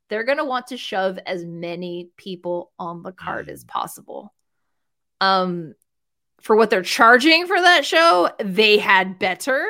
they're 0.08 0.24
gonna 0.24 0.44
want 0.44 0.68
to 0.68 0.76
shove 0.76 1.18
as 1.26 1.44
many 1.44 2.10
people 2.16 2.72
on 2.78 3.02
the 3.02 3.12
card 3.12 3.48
as 3.48 3.64
possible. 3.64 4.34
Um, 5.20 5.74
for 6.40 6.56
what 6.56 6.70
they're 6.70 6.82
charging 6.82 7.46
for 7.46 7.60
that 7.60 7.84
show, 7.84 8.30
they 8.38 8.78
had 8.78 9.18
better. 9.18 9.66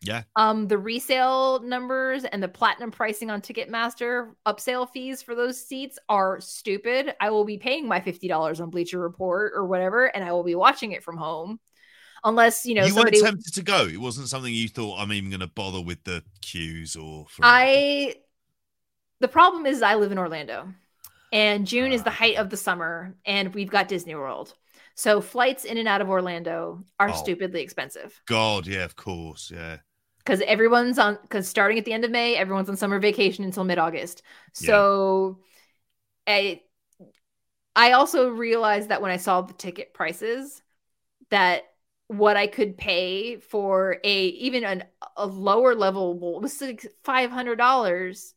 Yeah. 0.00 0.24
Um, 0.36 0.68
the 0.68 0.78
resale 0.78 1.60
numbers 1.60 2.24
and 2.24 2.42
the 2.42 2.48
platinum 2.48 2.90
pricing 2.90 3.30
on 3.30 3.40
Ticketmaster 3.40 4.32
upsale 4.46 4.88
fees 4.88 5.22
for 5.22 5.34
those 5.34 5.58
seats 5.58 5.98
are 6.08 6.40
stupid. 6.40 7.14
I 7.20 7.30
will 7.30 7.44
be 7.44 7.56
paying 7.56 7.88
my 7.88 8.00
fifty 8.00 8.28
dollars 8.28 8.60
on 8.60 8.70
Bleacher 8.70 8.98
Report 8.98 9.52
or 9.54 9.66
whatever, 9.66 10.06
and 10.06 10.22
I 10.22 10.32
will 10.32 10.44
be 10.44 10.54
watching 10.54 10.92
it 10.92 11.02
from 11.02 11.16
home, 11.16 11.58
unless 12.24 12.66
you 12.66 12.74
know 12.74 12.84
you 12.84 12.92
somebody. 12.92 13.20
weren't 13.20 13.32
tempted 13.36 13.54
to 13.54 13.62
go. 13.62 13.86
It 13.86 14.00
wasn't 14.00 14.28
something 14.28 14.52
you 14.52 14.68
thought 14.68 14.98
I'm 14.98 15.12
even 15.12 15.30
going 15.30 15.40
to 15.40 15.46
bother 15.46 15.80
with 15.80 16.02
the 16.04 16.22
queues 16.40 16.96
or. 16.96 17.26
For 17.28 17.42
I. 17.44 18.16
The 19.20 19.28
problem 19.28 19.64
is 19.66 19.80
I 19.82 19.94
live 19.94 20.12
in 20.12 20.18
Orlando, 20.18 20.68
and 21.32 21.66
June 21.66 21.92
is 21.92 22.02
the 22.02 22.10
height 22.10 22.36
of 22.36 22.50
the 22.50 22.56
summer, 22.56 23.14
and 23.24 23.54
we've 23.54 23.70
got 23.70 23.88
Disney 23.88 24.14
World. 24.14 24.54
So 24.96 25.20
flights 25.20 25.64
in 25.64 25.78
and 25.78 25.88
out 25.88 26.00
of 26.00 26.08
Orlando 26.10 26.84
are 27.00 27.10
Oh. 27.10 27.12
stupidly 27.12 27.62
expensive. 27.62 28.20
God, 28.26 28.66
yeah, 28.66 28.84
of 28.84 28.96
course, 28.96 29.50
yeah. 29.54 29.78
because 30.18 30.40
everyone's 30.42 30.98
on 30.98 31.18
because 31.22 31.48
starting 31.48 31.78
at 31.78 31.84
the 31.84 31.92
end 31.92 32.04
of 32.04 32.10
May, 32.10 32.36
everyone's 32.36 32.68
on 32.68 32.76
summer 32.76 32.98
vacation 32.98 33.44
until 33.44 33.64
mid 33.64 33.78
August. 33.78 34.22
Yeah. 34.60 34.66
So, 34.68 35.38
I 36.26 36.62
I 37.76 37.92
also 37.92 38.28
realized 38.30 38.88
that 38.90 39.02
when 39.02 39.10
I 39.10 39.16
saw 39.16 39.40
the 39.42 39.52
ticket 39.52 39.94
prices, 39.94 40.62
that 41.30 41.64
what 42.08 42.36
I 42.36 42.46
could 42.46 42.76
pay 42.76 43.38
for 43.38 43.98
a 44.04 44.26
even 44.26 44.64
an, 44.64 44.84
a 45.16 45.26
lower 45.26 45.74
level 45.74 46.14
bowl. 46.14 46.40
Was 46.40 46.60
like 46.60 46.86
five 47.04 47.30
hundred 47.30 47.56
dollars, 47.56 48.34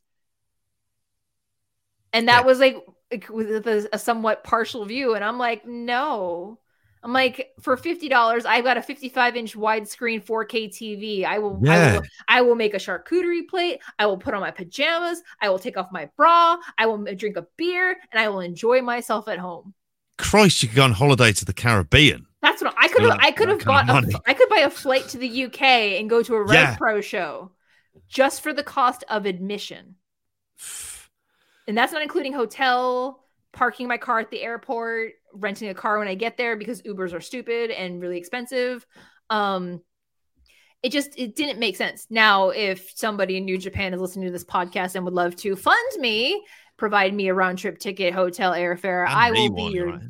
and 2.13 2.27
that 2.29 2.43
Yeah. 2.43 2.45
was 2.45 2.59
like 2.59 2.85
with 3.29 3.67
a, 3.67 3.89
a 3.93 3.99
somewhat 3.99 4.43
partial 4.43 4.85
view. 4.85 5.15
And 5.15 5.23
I'm 5.23 5.37
like, 5.37 5.65
no. 5.65 6.59
I'm 7.03 7.13
like, 7.13 7.51
for 7.61 7.77
fifty 7.77 8.09
dollars, 8.09 8.45
I've 8.45 8.63
got 8.63 8.77
a 8.77 8.81
55 8.81 9.35
inch 9.35 9.55
widescreen 9.55 10.23
4K 10.23 10.67
TV. 10.67 11.25
I 11.25 11.39
will, 11.39 11.63
I 11.67 11.79
will, 11.79 12.03
I 12.27 12.41
will 12.41 12.55
make 12.55 12.73
a 12.73 12.77
charcuterie 12.77 13.47
plate. 13.47 13.79
I 13.99 14.07
will 14.07 14.17
put 14.17 14.33
on 14.33 14.41
my 14.41 14.51
pajamas. 14.51 15.21
I 15.39 15.49
will 15.49 15.59
take 15.59 15.77
off 15.77 15.91
my 15.91 16.09
bra. 16.17 16.57
I 16.77 16.87
will 16.87 16.97
drink 17.15 17.37
a 17.37 17.45
beer, 17.55 17.95
and 18.11 18.19
I 18.19 18.29
will 18.29 18.39
enjoy 18.41 18.81
myself 18.81 19.27
at 19.27 19.37
home. 19.39 19.73
Christ, 20.17 20.61
you 20.61 20.69
could 20.69 20.75
go 20.75 20.83
on 20.83 20.93
holiday 20.93 21.31
to 21.33 21.45
the 21.45 21.53
Caribbean. 21.53 22.27
That's 22.47 22.61
what 22.61 22.73
I 22.77 22.87
could 22.87 23.03
have. 23.03 23.17
I 23.19 23.31
could 23.31 23.49
have 23.49 23.65
bought. 23.65 23.89
A. 23.89 24.21
I 24.25 24.33
could 24.33 24.47
buy 24.47 24.59
a 24.59 24.69
flight 24.69 25.09
to 25.09 25.17
the 25.17 25.45
UK 25.45 25.61
and 25.99 26.09
go 26.09 26.23
to 26.23 26.35
a 26.35 26.41
Rev 26.41 26.53
Yeah. 26.53 26.75
Pro 26.77 27.01
show, 27.01 27.51
just 28.07 28.41
for 28.41 28.53
the 28.53 28.63
cost 28.63 29.03
of 29.09 29.25
admission, 29.25 29.95
and 31.67 31.77
that's 31.77 31.91
not 31.91 32.01
including 32.01 32.31
hotel, 32.31 33.21
parking 33.51 33.89
my 33.89 33.97
car 33.97 34.19
at 34.19 34.31
the 34.31 34.41
airport, 34.41 35.11
renting 35.33 35.67
a 35.67 35.73
car 35.73 35.99
when 35.99 36.07
I 36.07 36.15
get 36.15 36.37
there 36.37 36.55
because 36.55 36.81
Ubers 36.83 37.13
are 37.13 37.19
stupid 37.19 37.69
and 37.69 38.01
really 38.01 38.17
expensive. 38.17 38.85
Um, 39.29 39.81
it 40.81 40.93
just 40.93 41.19
it 41.19 41.35
didn't 41.35 41.59
make 41.59 41.75
sense. 41.75 42.07
Now, 42.09 42.49
if 42.49 42.91
somebody 42.95 43.35
in 43.35 43.43
New 43.43 43.57
Japan 43.57 43.93
is 43.93 43.99
listening 43.99 44.27
to 44.27 44.31
this 44.31 44.45
podcast 44.45 44.95
and 44.95 45.03
would 45.03 45.13
love 45.13 45.35
to 45.37 45.57
fund 45.57 45.99
me, 45.99 46.45
provide 46.77 47.13
me 47.13 47.27
a 47.27 47.33
round 47.33 47.57
trip 47.57 47.77
ticket, 47.77 48.13
hotel, 48.13 48.53
airfare, 48.53 49.05
And 49.05 49.13
I 49.13 49.31
will 49.31 49.49
be 49.49 49.63
your 49.63 49.87
right? 49.87 50.01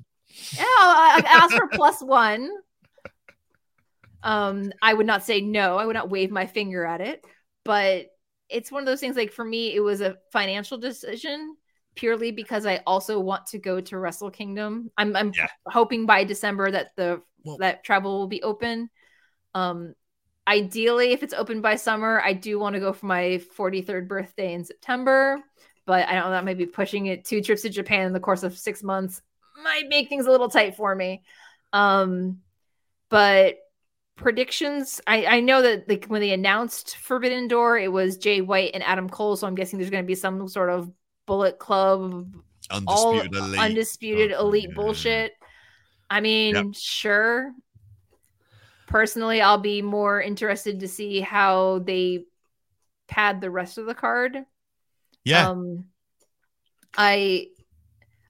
Yeah, 0.57 0.63
I, 0.65 1.23
asked 1.25 1.55
for 1.55 1.67
plus 1.67 2.01
one. 2.01 2.49
Um, 4.23 4.71
I 4.81 4.93
would 4.93 5.05
not 5.05 5.23
say 5.23 5.41
no. 5.41 5.77
I 5.77 5.85
would 5.85 5.93
not 5.93 6.09
wave 6.09 6.31
my 6.31 6.45
finger 6.47 6.85
at 6.85 7.01
it, 7.01 7.23
but 7.63 8.07
it's 8.49 8.71
one 8.71 8.81
of 8.81 8.85
those 8.87 8.99
things. 8.99 9.15
Like 9.15 9.31
for 9.31 9.45
me, 9.45 9.73
it 9.75 9.79
was 9.79 10.01
a 10.01 10.17
financial 10.31 10.77
decision 10.77 11.55
purely 11.95 12.31
because 12.31 12.65
I 12.65 12.81
also 12.85 13.19
want 13.19 13.47
to 13.47 13.57
go 13.59 13.81
to 13.81 13.97
Wrestle 13.97 14.31
Kingdom. 14.31 14.91
I'm 14.97 15.15
I'm 15.15 15.31
Yeah. 15.35 15.47
hoping 15.67 16.05
by 16.05 16.23
December 16.23 16.71
that 16.71 16.95
the 16.95 17.21
Well- 17.43 17.57
that 17.57 17.83
travel 17.83 18.19
will 18.19 18.27
be 18.27 18.43
open. 18.43 18.89
Um, 19.53 19.93
ideally, 20.47 21.11
if 21.11 21.23
it's 21.23 21.33
open 21.33 21.61
by 21.61 21.75
summer, 21.75 22.21
I 22.23 22.33
do 22.33 22.59
want 22.59 22.73
to 22.75 22.79
go 22.79 22.93
for 22.93 23.05
my 23.05 23.39
43rd 23.55 24.07
birthday 24.07 24.53
in 24.53 24.63
September. 24.63 25.41
But 25.85 26.07
I 26.07 26.13
don't 26.13 26.25
know 26.25 26.31
that 26.31 26.43
might 26.45 26.57
be 26.57 26.65
pushing 26.65 27.05
it. 27.05 27.23
Two 27.23 27.41
trips 27.41 27.61
to 27.61 27.69
Japan 27.69 28.07
in 28.07 28.13
the 28.13 28.19
course 28.19 28.43
of 28.43 28.57
six 28.57 28.83
months 28.83 29.21
might 29.63 29.87
make 29.89 30.09
things 30.09 30.25
a 30.25 30.31
little 30.31 30.49
tight 30.49 30.75
for 30.75 30.93
me. 30.95 31.23
Um, 31.73 32.39
but 33.09 33.55
predictions, 34.15 34.99
I, 35.07 35.25
I 35.25 35.39
know 35.39 35.61
that 35.61 35.87
like 35.89 36.05
when 36.05 36.21
they 36.21 36.31
announced 36.31 36.97
Forbidden 36.97 37.47
Door, 37.47 37.79
it 37.79 37.91
was 37.91 38.17
Jay 38.17 38.41
White 38.41 38.71
and 38.73 38.83
Adam 38.83 39.09
Cole. 39.09 39.35
So 39.35 39.47
I'm 39.47 39.55
guessing 39.55 39.79
there's 39.79 39.91
going 39.91 40.03
to 40.03 40.07
be 40.07 40.15
some 40.15 40.47
sort 40.47 40.69
of 40.69 40.91
Bullet 41.25 41.59
Club, 41.59 42.27
all 42.87 43.11
Undisputed 43.11 43.35
elite. 43.35 43.59
undisputed 43.59 44.31
Oh, 44.31 44.47
elite 44.47 44.69
yeah. 44.69 44.75
bullshit. 44.75 45.33
I 46.09 46.21
mean, 46.21 46.55
Yep. 46.55 46.65
sure. 46.73 47.53
Personally, 48.87 49.41
I'll 49.41 49.57
be 49.57 49.81
more 49.81 50.21
interested 50.21 50.79
to 50.79 50.87
see 50.87 51.19
how 51.19 51.79
they 51.79 52.23
pad 53.09 53.41
the 53.41 53.51
rest 53.51 53.77
of 53.77 53.85
the 53.85 53.93
card. 53.93 54.37
yeah. 55.25 55.49
Um, 55.49 55.85
I 56.97 57.47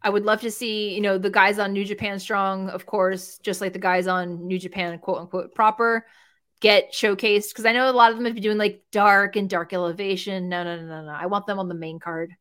I 0.08 0.10
would 0.10 0.24
love 0.24 0.40
to 0.40 0.52
see, 0.52 0.95
you 0.95 1.02
know, 1.02 1.18
the 1.18 1.30
guys 1.30 1.60
on 1.60 1.74
New 1.74 1.84
Japan 1.84 2.18
Strong, 2.18 2.69
of 2.69 2.86
course, 2.86 3.40
just 3.40 3.60
like 3.60 3.74
the 3.74 3.80
guys 3.80 4.08
on 4.08 4.48
New 4.48 4.58
Japan 4.58 4.98
quote 5.00 5.18
unquote 5.18 5.53
proper, 5.53 6.08
get 6.61 6.94
showcased 6.94 7.50
because 7.50 7.66
I 7.66 7.74
know 7.74 7.90
a 7.90 7.92
lot 7.92 8.11
of 8.11 8.18
them 8.18 8.24
have 8.24 8.34
been 8.34 8.42
doing 8.42 8.58
like 8.58 8.84
dark 8.94 9.36
and 9.36 9.50
dark 9.50 9.74
elevation. 9.74 10.48
No, 10.48 10.64
no, 10.64 10.77
no, 10.77 10.88
no, 10.88 11.02
no. 11.08 11.11
I 11.11 11.26
want 11.26 11.45
them 11.45 11.60
on 11.60 11.68
the 11.68 11.76
main 11.76 12.00
card. 12.00 12.32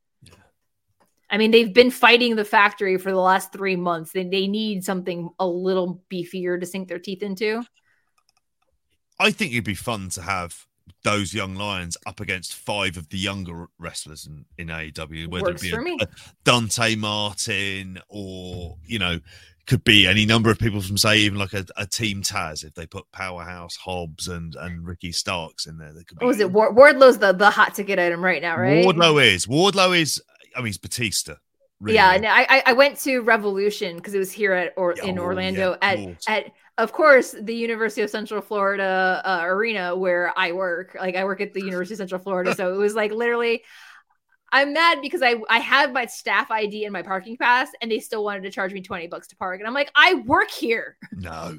I 1.28 1.38
mean, 1.38 1.50
they've 1.50 1.74
been 1.74 1.90
fighting 1.90 2.36
the 2.36 2.44
factory 2.44 2.98
for 2.98 3.10
the 3.10 3.18
last 3.18 3.52
three 3.52 3.74
months. 3.74 4.12
They, 4.12 4.22
they 4.22 4.46
need 4.46 4.84
something 4.84 5.28
a 5.40 5.46
little 5.48 6.04
beefier 6.08 6.60
to 6.60 6.66
sink 6.66 6.86
their 6.86 7.00
teeth 7.00 7.24
into. 7.24 7.64
I 9.18 9.32
think 9.32 9.50
it'd 9.50 9.64
be 9.64 9.74
fun 9.74 10.10
to 10.10 10.22
have 10.22 10.66
those 11.02 11.32
young 11.32 11.54
lions 11.54 11.96
up 12.06 12.20
against 12.20 12.54
five 12.54 12.96
of 12.96 13.08
the 13.10 13.18
younger 13.18 13.66
wrestlers 13.78 14.26
in, 14.26 14.44
in 14.58 14.68
AEW, 14.68 15.28
whether 15.28 15.44
Works 15.46 15.62
it 15.62 15.84
be 15.84 15.96
a- 16.00 16.04
a 16.04 16.08
Dante 16.44 16.96
Martin 16.96 18.00
or, 18.08 18.76
you 18.84 18.98
know, 18.98 19.20
could 19.66 19.82
be 19.82 20.06
any 20.06 20.24
number 20.26 20.48
of 20.50 20.58
people 20.60 20.80
from, 20.80 20.96
say, 20.96 21.18
even 21.18 21.38
like 21.38 21.52
a, 21.52 21.64
a 21.76 21.86
Team 21.86 22.22
Taz 22.22 22.64
if 22.64 22.74
they 22.74 22.86
put 22.86 23.10
Powerhouse, 23.12 23.74
Hobbs, 23.76 24.28
and, 24.28 24.54
and 24.54 24.86
Ricky 24.86 25.10
Starks 25.10 25.66
in 25.66 25.76
there. 25.76 25.92
That 25.92 26.06
could 26.06 26.18
be 26.18 26.24
oh, 26.24 26.26
What 26.26 26.34
was 26.34 26.40
it? 26.40 26.52
War- 26.52 26.72
Wardlow's 26.72 27.18
the, 27.18 27.32
the 27.32 27.50
hot 27.50 27.74
ticket 27.74 27.98
item 27.98 28.22
right 28.24 28.40
now, 28.40 28.56
right? 28.56 28.84
Wardlow 28.84 29.24
is. 29.24 29.46
Wardlow 29.46 29.98
is, 29.98 30.22
I 30.54 30.60
mean, 30.60 30.66
he's 30.66 30.78
Batista. 30.78 31.34
Yeah, 31.84 32.12
and 32.14 32.24
I 32.26 32.62
I- 32.66 32.72
went 32.72 32.98
to 33.00 33.20
Revolution 33.20 33.96
because 33.96 34.14
it 34.14 34.18
was 34.18 34.32
here 34.32 34.52
at 34.52 34.72
or 34.76 34.92
in 34.92 35.18
Oh, 35.18 35.22
Orlando 35.22 35.72
yeah, 35.72 35.76
at 35.82 35.96
course. 35.98 36.24
at 36.28 36.52
of 36.78 36.92
course 36.92 37.34
the 37.38 37.54
University 37.54 38.02
of 38.02 38.10
Central 38.10 38.40
Florida 38.40 39.20
uh, 39.24 39.40
arena 39.44 39.94
where 39.94 40.32
I 40.36 40.52
work. 40.52 40.96
Like 40.98 41.16
I 41.16 41.24
work 41.24 41.40
at 41.40 41.52
the 41.52 41.60
University 41.62 41.94
of 41.94 41.98
Central 41.98 42.20
Florida, 42.20 42.54
so 42.54 42.72
it 42.74 42.78
was 42.78 42.94
like 42.94 43.12
literally. 43.12 43.62
I'm 44.52 44.72
mad 44.72 45.00
because 45.02 45.22
I 45.22 45.34
I 45.50 45.58
have 45.58 45.92
my 45.92 46.06
staff 46.06 46.50
ID 46.50 46.84
and 46.84 46.92
my 46.92 47.02
parking 47.02 47.36
pass, 47.36 47.68
and 47.82 47.90
they 47.90 47.98
still 47.98 48.24
wanted 48.24 48.44
to 48.44 48.50
charge 48.50 48.72
me 48.72 48.80
twenty 48.80 49.06
bucks 49.08 49.26
to 49.28 49.36
park, 49.36 49.58
and 49.60 49.66
I'm 49.66 49.74
like, 49.74 49.90
I 49.94 50.14
work 50.14 50.50
here. 50.50 50.96
No. 51.12 51.58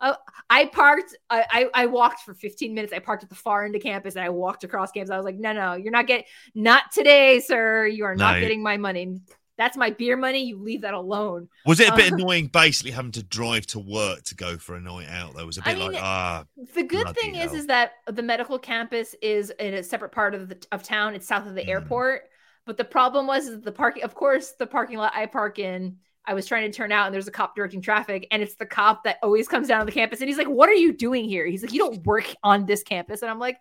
I 0.50 0.66
parked. 0.66 1.16
I, 1.28 1.44
I 1.74 1.82
I 1.82 1.86
walked 1.86 2.20
for 2.20 2.32
15 2.32 2.72
minutes. 2.72 2.92
I 2.92 3.00
parked 3.00 3.24
at 3.24 3.28
the 3.28 3.34
far 3.34 3.64
end 3.64 3.74
of 3.74 3.82
campus, 3.82 4.14
and 4.14 4.24
I 4.24 4.28
walked 4.28 4.62
across 4.62 4.92
campus. 4.92 5.10
I 5.10 5.16
was 5.16 5.24
like, 5.24 5.38
no, 5.38 5.52
no, 5.52 5.74
you're 5.74 5.90
not 5.90 6.06
getting 6.06 6.24
not 6.54 6.84
today, 6.92 7.40
sir. 7.40 7.86
You 7.86 8.04
are 8.04 8.14
not 8.14 8.34
No. 8.36 8.40
getting 8.40 8.62
my 8.62 8.76
money. 8.76 9.18
That's 9.58 9.76
my 9.76 9.90
beer 9.90 10.16
money. 10.16 10.44
You 10.44 10.56
leave 10.56 10.82
that 10.82 10.94
alone. 10.94 11.48
Was 11.66 11.80
it 11.80 11.88
a 11.88 11.96
bit 11.96 12.12
Uh, 12.12 12.14
annoying 12.16 12.46
basically 12.46 12.92
having 12.92 13.10
to 13.12 13.22
drive 13.24 13.66
to 13.66 13.80
work 13.80 14.22
to 14.22 14.34
go 14.36 14.56
for 14.56 14.76
a 14.76 14.80
night 14.80 15.08
out? 15.10 15.34
Though 15.34 15.40
it 15.42 15.46
was 15.46 15.58
a 15.58 15.62
bit 15.62 15.76
mean, 15.76 15.92
like, 15.92 16.02
ah, 16.02 16.44
The 16.74 16.84
good 16.84 17.08
thing 17.16 17.34
is, 17.34 17.50
hell. 17.50 17.54
is 17.56 17.66
that 17.66 17.94
the 18.06 18.22
medical 18.22 18.58
campus 18.58 19.14
is 19.20 19.50
in 19.58 19.74
a 19.74 19.82
separate 19.82 20.12
part 20.12 20.34
of 20.36 20.48
the 20.48 20.64
of 20.70 20.82
town. 20.84 21.14
It's 21.14 21.26
south 21.26 21.46
of 21.46 21.54
the 21.56 21.62
Mhm. 21.62 21.68
airport. 21.68 22.30
But 22.66 22.76
the 22.76 22.84
problem 22.84 23.26
was 23.26 23.48
is 23.48 23.60
the 23.62 23.72
parking. 23.72 24.04
Of 24.04 24.14
course, 24.14 24.52
the 24.52 24.66
parking 24.66 24.96
lot 24.98 25.12
I 25.16 25.26
park 25.26 25.58
in. 25.58 25.96
I 26.24 26.34
was 26.34 26.46
trying 26.46 26.70
to 26.70 26.76
turn 26.76 26.92
out, 26.92 27.06
and 27.06 27.14
there's 27.14 27.26
a 27.26 27.32
cop 27.32 27.56
directing 27.56 27.80
traffic, 27.80 28.26
and 28.30 28.42
it's 28.42 28.54
the 28.56 28.66
cop 28.66 29.04
that 29.04 29.16
always 29.22 29.48
comes 29.48 29.66
down 29.66 29.80
to 29.80 29.86
the 29.86 29.92
campus, 29.92 30.20
and 30.20 30.28
he's 30.28 30.36
like, 30.38 30.46
"What 30.46 30.68
are 30.68 30.74
you 30.74 30.92
doing 30.92 31.24
here?" 31.24 31.46
He's 31.46 31.62
like, 31.62 31.72
"You 31.72 31.78
don't 31.80 32.04
work 32.06 32.32
on 32.44 32.66
this 32.66 32.82
campus," 32.84 33.22
and 33.22 33.30
I'm 33.30 33.38
like. 33.40 33.58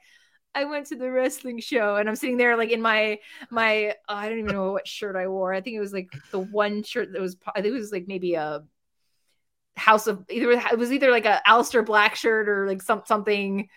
I 0.57 0.63
went 0.63 0.87
to 0.87 0.95
the 0.95 1.11
wrestling 1.11 1.59
show 1.59 1.97
and 1.97 2.09
I'm 2.09 2.15
sitting 2.15 2.37
there 2.37 2.57
like 2.57 2.71
in 2.71 2.81
my 2.81 3.19
my 3.51 3.93
oh, 4.09 4.15
I 4.15 4.27
don't 4.27 4.39
even 4.39 4.55
know 4.55 4.71
what 4.71 4.87
shirt 4.87 5.15
I 5.15 5.27
wore. 5.27 5.53
I 5.53 5.61
think 5.61 5.75
it 5.75 5.79
was 5.79 5.93
like 5.93 6.09
the 6.31 6.39
one 6.39 6.81
shirt 6.81 7.13
that 7.13 7.21
was 7.21 7.37
I 7.55 7.61
think 7.61 7.75
it 7.75 7.77
was 7.77 7.91
like 7.91 8.07
maybe 8.07 8.33
a 8.33 8.63
House 9.75 10.07
of 10.07 10.25
either 10.31 10.49
it 10.49 10.79
was 10.79 10.91
either 10.91 11.11
like 11.11 11.25
a 11.25 11.39
Aleister 11.47 11.85
Black 11.85 12.15
shirt 12.15 12.49
or 12.49 12.65
like 12.65 12.81
some 12.81 13.03
something 13.05 13.69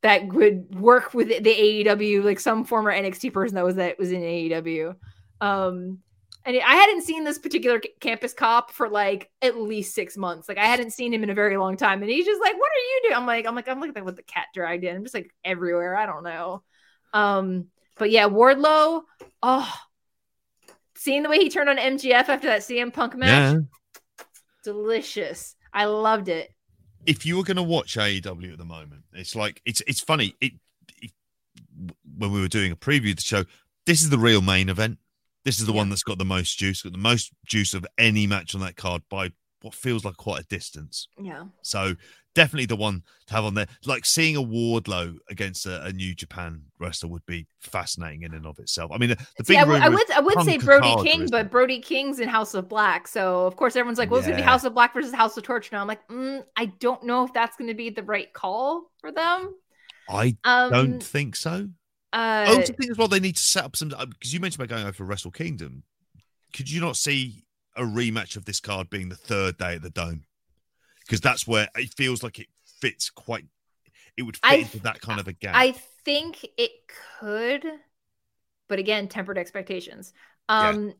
that 0.00 0.26
would 0.28 0.74
work 0.74 1.12
with 1.12 1.28
the 1.28 1.84
AEW, 1.84 2.24
like 2.24 2.40
some 2.40 2.64
former 2.64 2.90
NXT 2.90 3.34
person 3.34 3.56
that 3.56 3.64
was 3.64 3.74
that 3.74 3.98
was 3.98 4.10
in 4.10 4.22
AEW. 4.22 4.94
Um, 5.42 5.98
and 6.44 6.56
I 6.56 6.74
hadn't 6.74 7.02
seen 7.02 7.24
this 7.24 7.38
particular 7.38 7.80
campus 8.00 8.32
cop 8.32 8.70
for 8.70 8.88
like 8.88 9.30
at 9.40 9.56
least 9.56 9.94
six 9.94 10.16
months. 10.16 10.48
Like 10.48 10.58
I 10.58 10.66
hadn't 10.66 10.92
seen 10.92 11.12
him 11.12 11.22
in 11.22 11.30
a 11.30 11.34
very 11.34 11.56
long 11.56 11.76
time, 11.76 12.02
and 12.02 12.10
he's 12.10 12.26
just 12.26 12.40
like, 12.40 12.54
"What 12.54 12.70
are 12.70 12.78
you 12.78 13.00
doing?" 13.04 13.16
I'm 13.16 13.26
like, 13.26 13.46
"I'm 13.46 13.54
like, 13.54 13.68
I'm 13.68 13.80
looking 13.80 13.96
at 13.96 14.04
what 14.04 14.16
the 14.16 14.22
cat 14.22 14.46
dragged 14.54 14.84
in." 14.84 14.96
I'm 14.96 15.02
just 15.02 15.14
like 15.14 15.30
everywhere. 15.44 15.96
I 15.96 16.06
don't 16.06 16.24
know. 16.24 16.62
Um, 17.12 17.66
but 17.96 18.10
yeah, 18.10 18.28
Wardlow. 18.28 19.02
Oh, 19.42 19.74
seeing 20.96 21.22
the 21.22 21.28
way 21.28 21.38
he 21.38 21.48
turned 21.48 21.68
on 21.68 21.76
MJF 21.76 22.28
after 22.28 22.48
that 22.48 22.60
CM 22.60 22.92
Punk 22.92 23.16
match, 23.16 23.54
yeah. 23.54 24.24
delicious. 24.64 25.54
I 25.72 25.86
loved 25.86 26.28
it. 26.28 26.50
if 27.06 27.26
you 27.26 27.36
were 27.36 27.42
going 27.42 27.56
to 27.56 27.62
watch 27.62 27.96
AEW 27.96 28.52
at 28.52 28.58
the 28.58 28.64
moment, 28.64 29.02
it's 29.12 29.34
like 29.34 29.60
it's 29.64 29.82
it's 29.86 30.00
funny. 30.00 30.34
It, 30.40 30.52
it 31.00 31.10
when 32.16 32.32
we 32.32 32.40
were 32.40 32.48
doing 32.48 32.72
a 32.72 32.76
preview 32.76 33.10
of 33.10 33.16
the 33.16 33.22
show, 33.22 33.44
this 33.86 34.02
is 34.02 34.10
the 34.10 34.18
real 34.18 34.40
main 34.40 34.68
event. 34.68 34.98
This 35.44 35.60
is 35.60 35.66
the 35.66 35.72
one 35.72 35.90
that's 35.90 36.02
got 36.02 36.18
the 36.18 36.24
most 36.24 36.58
juice, 36.58 36.82
got 36.82 36.92
the 36.92 36.98
most 36.98 37.32
juice 37.46 37.74
of 37.74 37.86
any 37.98 38.26
match 38.26 38.54
on 38.54 38.60
that 38.62 38.76
card 38.76 39.02
by 39.10 39.30
what 39.62 39.74
feels 39.74 40.04
like 40.04 40.16
quite 40.16 40.42
a 40.42 40.46
distance. 40.46 41.08
Yeah. 41.18 41.44
So 41.62 41.94
definitely 42.34 42.66
the 42.66 42.76
one 42.76 43.02
to 43.26 43.34
have 43.34 43.44
on 43.44 43.54
there. 43.54 43.66
Like 43.86 44.04
seeing 44.04 44.36
a 44.36 44.42
Wardlow 44.42 45.16
against 45.30 45.64
a, 45.66 45.84
a 45.84 45.92
New 45.92 46.14
Japan 46.14 46.62
wrestler 46.78 47.08
would 47.10 47.24
be 47.24 47.46
fascinating 47.60 48.22
in 48.22 48.34
and 48.34 48.46
of 48.46 48.58
itself. 48.58 48.90
I 48.92 48.98
mean, 48.98 49.10
the, 49.10 49.16
the 49.38 49.44
big 49.44 49.56
I 49.56 49.64
would, 49.64 49.80
I 49.80 49.88
would, 49.88 50.10
I 50.10 50.20
would 50.20 50.42
say 50.42 50.58
Brody 50.58 51.02
King, 51.02 51.28
but? 51.30 51.50
Brody 51.50 51.80
King's 51.80 52.20
in 52.20 52.28
House 52.28 52.54
of 52.54 52.68
Black. 52.68 53.08
So 53.08 53.46
of 53.46 53.56
course 53.56 53.76
everyone's 53.76 53.98
like, 53.98 54.10
"Well, 54.10 54.18
it's 54.18 54.26
gonna 54.26 54.38
be 54.38 54.42
House 54.42 54.64
of 54.64 54.74
Black 54.74 54.92
versus 54.92 55.14
House 55.14 55.36
of 55.36 55.44
Torture." 55.44 55.70
Now 55.72 55.80
I'm 55.80 55.88
like, 55.88 56.06
mm, 56.08 56.42
I 56.56 56.66
don't 56.66 57.04
know 57.04 57.24
if 57.24 57.32
that's 57.32 57.56
gonna 57.56 57.74
be 57.74 57.90
the 57.90 58.02
right 58.02 58.32
call 58.32 58.90
for 59.00 59.12
them. 59.12 59.54
I 60.08 60.36
Um, 60.44 60.70
don't 60.72 61.02
think 61.02 61.36
so. 61.36 61.68
Uh, 62.14 62.46
I 62.48 62.54
also 62.54 62.72
think 62.72 62.90
as 62.90 62.96
well 62.96 63.08
they 63.08 63.20
need 63.20 63.36
to 63.36 63.42
set 63.42 63.64
up 63.64 63.76
some 63.76 63.88
because 63.88 64.32
you 64.32 64.40
mentioned 64.40 64.62
about 64.62 64.74
going 64.74 64.86
over 64.86 65.04
Wrestle 65.04 65.30
Kingdom. 65.30 65.82
Could 66.54 66.70
you 66.70 66.80
not 66.80 66.96
see 66.96 67.44
a 67.76 67.82
rematch 67.82 68.36
of 68.36 68.44
this 68.44 68.60
card 68.60 68.88
being 68.88 69.08
the 69.08 69.16
third 69.16 69.58
day 69.58 69.74
at 69.74 69.82
the 69.82 69.90
Dome? 69.90 70.24
because 71.06 71.20
that's 71.20 71.46
where 71.46 71.68
it 71.76 71.92
feels 71.94 72.22
like 72.22 72.38
it 72.38 72.48
fits 72.80 73.10
quite. 73.10 73.44
It 74.16 74.22
would 74.22 74.36
fit 74.36 74.50
I 74.50 74.54
into 74.56 74.80
that 74.80 75.00
kind 75.00 75.20
of 75.20 75.28
a 75.28 75.32
gap. 75.32 75.54
I 75.56 75.72
think 76.04 76.46
it 76.56 76.70
could, 77.18 77.64
but 78.68 78.78
again, 78.78 79.08
tempered 79.08 79.38
expectations. 79.38 80.12
Yeah. 80.48 80.70
Um, 80.70 80.94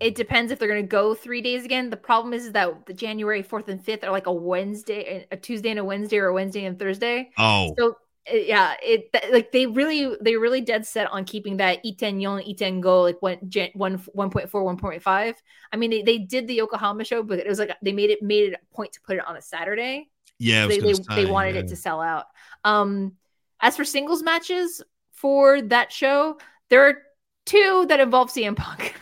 it 0.00 0.16
depends 0.16 0.50
if 0.50 0.58
they're 0.58 0.68
going 0.68 0.82
to 0.82 0.88
go 0.88 1.14
three 1.14 1.40
days 1.40 1.64
again. 1.64 1.88
The 1.88 1.96
problem 1.96 2.32
is, 2.32 2.46
is 2.46 2.52
that 2.52 2.86
the 2.86 2.94
January 2.94 3.42
fourth 3.42 3.68
and 3.68 3.84
fifth 3.84 4.02
are 4.02 4.10
like 4.10 4.26
a 4.26 4.32
Wednesday, 4.32 5.26
a 5.30 5.36
Tuesday 5.36 5.70
and 5.70 5.78
a 5.78 5.84
Wednesday, 5.84 6.18
or 6.18 6.26
a 6.26 6.34
Wednesday 6.34 6.64
and 6.64 6.78
Thursday. 6.78 7.30
oh, 7.38 7.74
So 7.78 7.90
uh, 7.90 7.94
yeah, 8.30 8.74
it 8.82 9.10
like 9.32 9.52
they 9.52 9.66
really 9.66 10.16
they 10.20 10.36
really 10.36 10.60
dead 10.60 10.86
set 10.86 11.10
on 11.10 11.24
keeping 11.24 11.58
that 11.58 11.84
Iten 11.84 12.20
Yon 12.20 12.42
Iten 12.42 12.80
Go 12.80 13.02
like 13.02 13.20
one 13.20 13.38
one 13.74 13.94
one 14.12 14.30
point 14.30 14.48
four 14.48 14.64
one 14.64 14.78
point 14.78 15.02
five. 15.02 15.40
I 15.72 15.76
mean 15.76 15.90
they, 15.90 16.02
they 16.02 16.18
did 16.18 16.46
the 16.46 16.54
Yokohama 16.54 17.04
show, 17.04 17.22
but 17.22 17.38
it 17.38 17.46
was 17.46 17.58
like 17.58 17.76
they 17.82 17.92
made 17.92 18.10
it 18.10 18.22
made 18.22 18.52
it 18.52 18.60
a 18.60 18.74
point 18.74 18.92
to 18.94 19.00
put 19.02 19.16
it 19.16 19.26
on 19.26 19.36
a 19.36 19.42
Saturday. 19.42 20.08
yeah. 20.38 20.66
They 20.66 20.78
they, 20.78 20.92
gonna 20.92 21.14
they 21.14 21.26
wanted 21.26 21.54
yeah. 21.54 21.62
it 21.62 21.68
to 21.68 21.76
sell 21.76 22.00
out. 22.00 22.26
Um, 22.64 23.12
as 23.60 23.76
for 23.76 23.84
singles 23.84 24.22
matches 24.22 24.82
for 25.12 25.60
that 25.62 25.92
show, 25.92 26.38
there 26.70 26.86
are 26.86 26.98
two 27.44 27.86
that 27.88 28.00
involve 28.00 28.30
CM 28.30 28.56
Punk. 28.56 28.94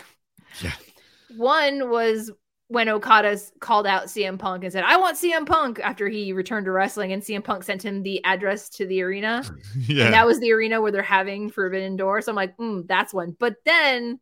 Yeah. 0.60 0.72
One 1.36 1.88
was 1.90 2.30
when 2.72 2.88
Okada 2.88 3.38
called 3.60 3.86
out 3.86 4.04
CM 4.06 4.38
Punk 4.38 4.64
and 4.64 4.72
said, 4.72 4.82
"I 4.84 4.96
want 4.96 5.18
CM 5.18 5.46
Punk" 5.46 5.78
after 5.82 6.08
he 6.08 6.32
returned 6.32 6.64
to 6.64 6.72
wrestling, 6.72 7.12
and 7.12 7.22
CM 7.22 7.44
Punk 7.44 7.64
sent 7.64 7.84
him 7.84 8.02
the 8.02 8.24
address 8.24 8.70
to 8.70 8.86
the 8.86 9.02
arena, 9.02 9.44
yeah. 9.76 10.06
and 10.06 10.14
that 10.14 10.26
was 10.26 10.40
the 10.40 10.52
arena 10.52 10.80
where 10.80 10.90
they're 10.90 11.02
having 11.02 11.50
Forbidden 11.50 11.96
Door. 11.96 12.22
So 12.22 12.32
I'm 12.32 12.36
like, 12.36 12.56
mm, 12.56 12.86
that's 12.88 13.12
one. 13.12 13.36
But 13.38 13.56
then, 13.66 14.20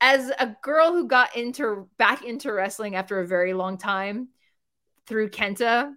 as 0.00 0.30
a 0.38 0.54
girl 0.62 0.92
who 0.92 1.08
got 1.08 1.36
into 1.36 1.88
back 1.98 2.24
into 2.24 2.52
wrestling 2.52 2.94
after 2.94 3.18
a 3.18 3.26
very 3.26 3.54
long 3.54 3.76
time 3.76 4.28
through 5.08 5.30
Kenta, 5.30 5.92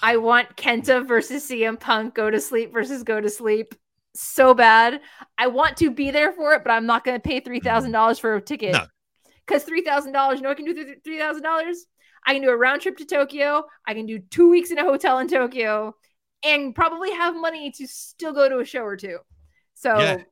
I 0.00 0.16
want 0.18 0.56
Kenta 0.56 1.06
versus 1.06 1.44
CM 1.48 1.78
Punk, 1.78 2.14
go 2.14 2.30
to 2.30 2.40
sleep 2.40 2.72
versus 2.72 3.02
go 3.02 3.20
to 3.20 3.28
sleep. 3.28 3.74
So 4.14 4.54
bad. 4.54 5.00
I 5.38 5.48
want 5.48 5.76
to 5.78 5.90
be 5.90 6.12
there 6.12 6.32
for 6.32 6.52
it, 6.54 6.62
but 6.62 6.70
I'm 6.70 6.86
not 6.86 7.02
going 7.02 7.20
to 7.20 7.28
pay 7.28 7.40
three 7.40 7.60
thousand 7.60 7.90
dollars 7.90 8.20
for 8.20 8.36
a 8.36 8.40
ticket. 8.40 8.74
No. 8.74 8.86
Because 9.46 9.64
three 9.64 9.82
thousand 9.82 10.12
dollars, 10.12 10.38
you 10.38 10.42
know, 10.42 10.50
I 10.50 10.54
can 10.54 10.64
do 10.64 10.94
three 11.04 11.18
thousand 11.18 11.42
dollars. 11.42 11.86
I 12.24 12.34
can 12.34 12.42
do 12.42 12.50
a 12.50 12.56
round 12.56 12.82
trip 12.82 12.96
to 12.98 13.04
Tokyo. 13.04 13.64
I 13.86 13.94
can 13.94 14.06
do 14.06 14.18
two 14.20 14.48
weeks 14.50 14.70
in 14.70 14.78
a 14.78 14.84
hotel 14.84 15.18
in 15.18 15.28
Tokyo, 15.28 15.94
and 16.44 16.74
probably 16.74 17.10
have 17.12 17.34
money 17.34 17.70
to 17.72 17.86
still 17.86 18.32
go 18.32 18.48
to 18.48 18.58
a 18.60 18.64
show 18.64 18.82
or 18.84 18.96
two. 18.96 19.18
So, 19.74 19.98
Yeah. 19.98 20.22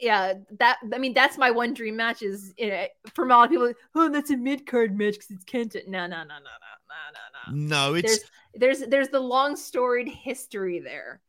yeah, 0.00 0.34
that 0.58 0.78
I 0.92 0.98
mean, 0.98 1.14
that's 1.14 1.38
my 1.38 1.50
one 1.50 1.74
dream 1.74 1.96
match. 1.96 2.22
Is 2.22 2.52
you 2.58 2.68
know, 2.70 2.86
for 3.14 3.24
a 3.24 3.28
lot 3.28 3.44
of 3.44 3.50
people, 3.50 3.72
oh, 3.94 4.08
that's 4.08 4.30
a 4.30 4.36
mid 4.36 4.66
card 4.66 4.96
match 4.98 5.14
because 5.14 5.30
it's 5.30 5.44
Kenta. 5.44 5.86
No, 5.86 6.06
no, 6.06 6.24
no, 6.24 6.24
no, 6.24 6.34
no, 6.34 6.38
no, 6.38 7.52
no, 7.52 7.52
no 7.52 7.90
no, 7.90 7.94
it's 7.94 8.18
there's 8.54 8.78
there's 8.80 8.90
there's 8.90 9.08
the 9.08 9.20
long 9.20 9.56
storied 9.56 10.08
history 10.08 10.80
there. 10.80 11.20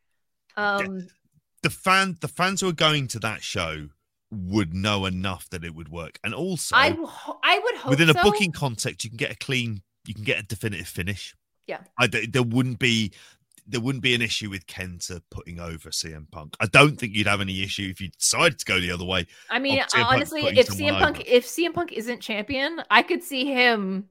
Um, 0.56 1.06
the 1.62 1.70
fan. 1.70 2.16
The 2.20 2.28
fans 2.28 2.60
who 2.60 2.68
are 2.68 2.72
going 2.72 3.08
to 3.08 3.18
that 3.20 3.42
show 3.42 3.88
would 4.30 4.74
know 4.74 5.06
enough 5.06 5.48
that 5.50 5.64
it 5.64 5.74
would 5.74 5.88
work, 5.88 6.18
and 6.22 6.34
also 6.34 6.76
I 6.76 6.90
ho- 6.90 7.38
I 7.42 7.58
would 7.58 7.74
hope 7.76 7.90
within 7.90 8.10
a 8.10 8.14
so. 8.14 8.22
booking 8.22 8.52
context, 8.52 9.04
you 9.04 9.10
can 9.10 9.16
get 9.16 9.32
a 9.32 9.36
clean, 9.36 9.82
you 10.06 10.14
can 10.14 10.24
get 10.24 10.38
a 10.38 10.42
definitive 10.42 10.88
finish. 10.88 11.34
Yeah. 11.66 11.80
I, 11.98 12.06
there 12.06 12.42
wouldn't 12.42 12.78
be 12.78 13.12
there 13.68 13.80
wouldn't 13.80 14.02
be 14.02 14.14
an 14.14 14.22
issue 14.22 14.48
with 14.48 14.66
Kenta 14.66 15.20
putting 15.30 15.60
over 15.60 15.90
CM 15.90 16.30
Punk. 16.30 16.56
I 16.58 16.66
don't 16.66 16.98
think 16.98 17.14
you'd 17.14 17.26
have 17.26 17.42
any 17.42 17.62
issue 17.62 17.88
if 17.90 18.00
you 18.00 18.08
decided 18.08 18.58
to 18.58 18.64
go 18.64 18.80
the 18.80 18.90
other 18.90 19.04
way. 19.04 19.26
I 19.50 19.58
mean, 19.58 19.78
of 19.78 19.86
CM 19.86 20.02
Punk 20.02 20.14
honestly, 20.14 20.42
if 20.58 20.68
CM 20.68 20.98
Punk 20.98 21.16
over. 21.18 21.24
if 21.26 21.46
CM 21.46 21.74
Punk 21.74 21.92
isn't 21.92 22.20
champion, 22.20 22.82
I 22.90 23.02
could 23.02 23.22
see 23.22 23.44
him. 23.44 24.08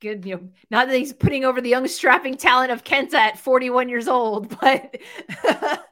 Good, 0.00 0.24
you 0.24 0.36
know, 0.36 0.48
not 0.70 0.88
that 0.88 0.96
he's 0.96 1.12
putting 1.12 1.44
over 1.44 1.60
the 1.60 1.68
young 1.68 1.86
strapping 1.86 2.36
talent 2.36 2.72
of 2.72 2.84
Kenta 2.84 3.14
at 3.14 3.38
41 3.38 3.88
years 3.90 4.08
old, 4.08 4.48
but 4.60 4.96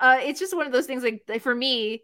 uh, 0.00 0.18
it's 0.20 0.40
just 0.40 0.54
one 0.54 0.66
of 0.66 0.72
those 0.72 0.86
things. 0.86 1.04
Like, 1.04 1.40
for 1.40 1.54
me, 1.54 2.02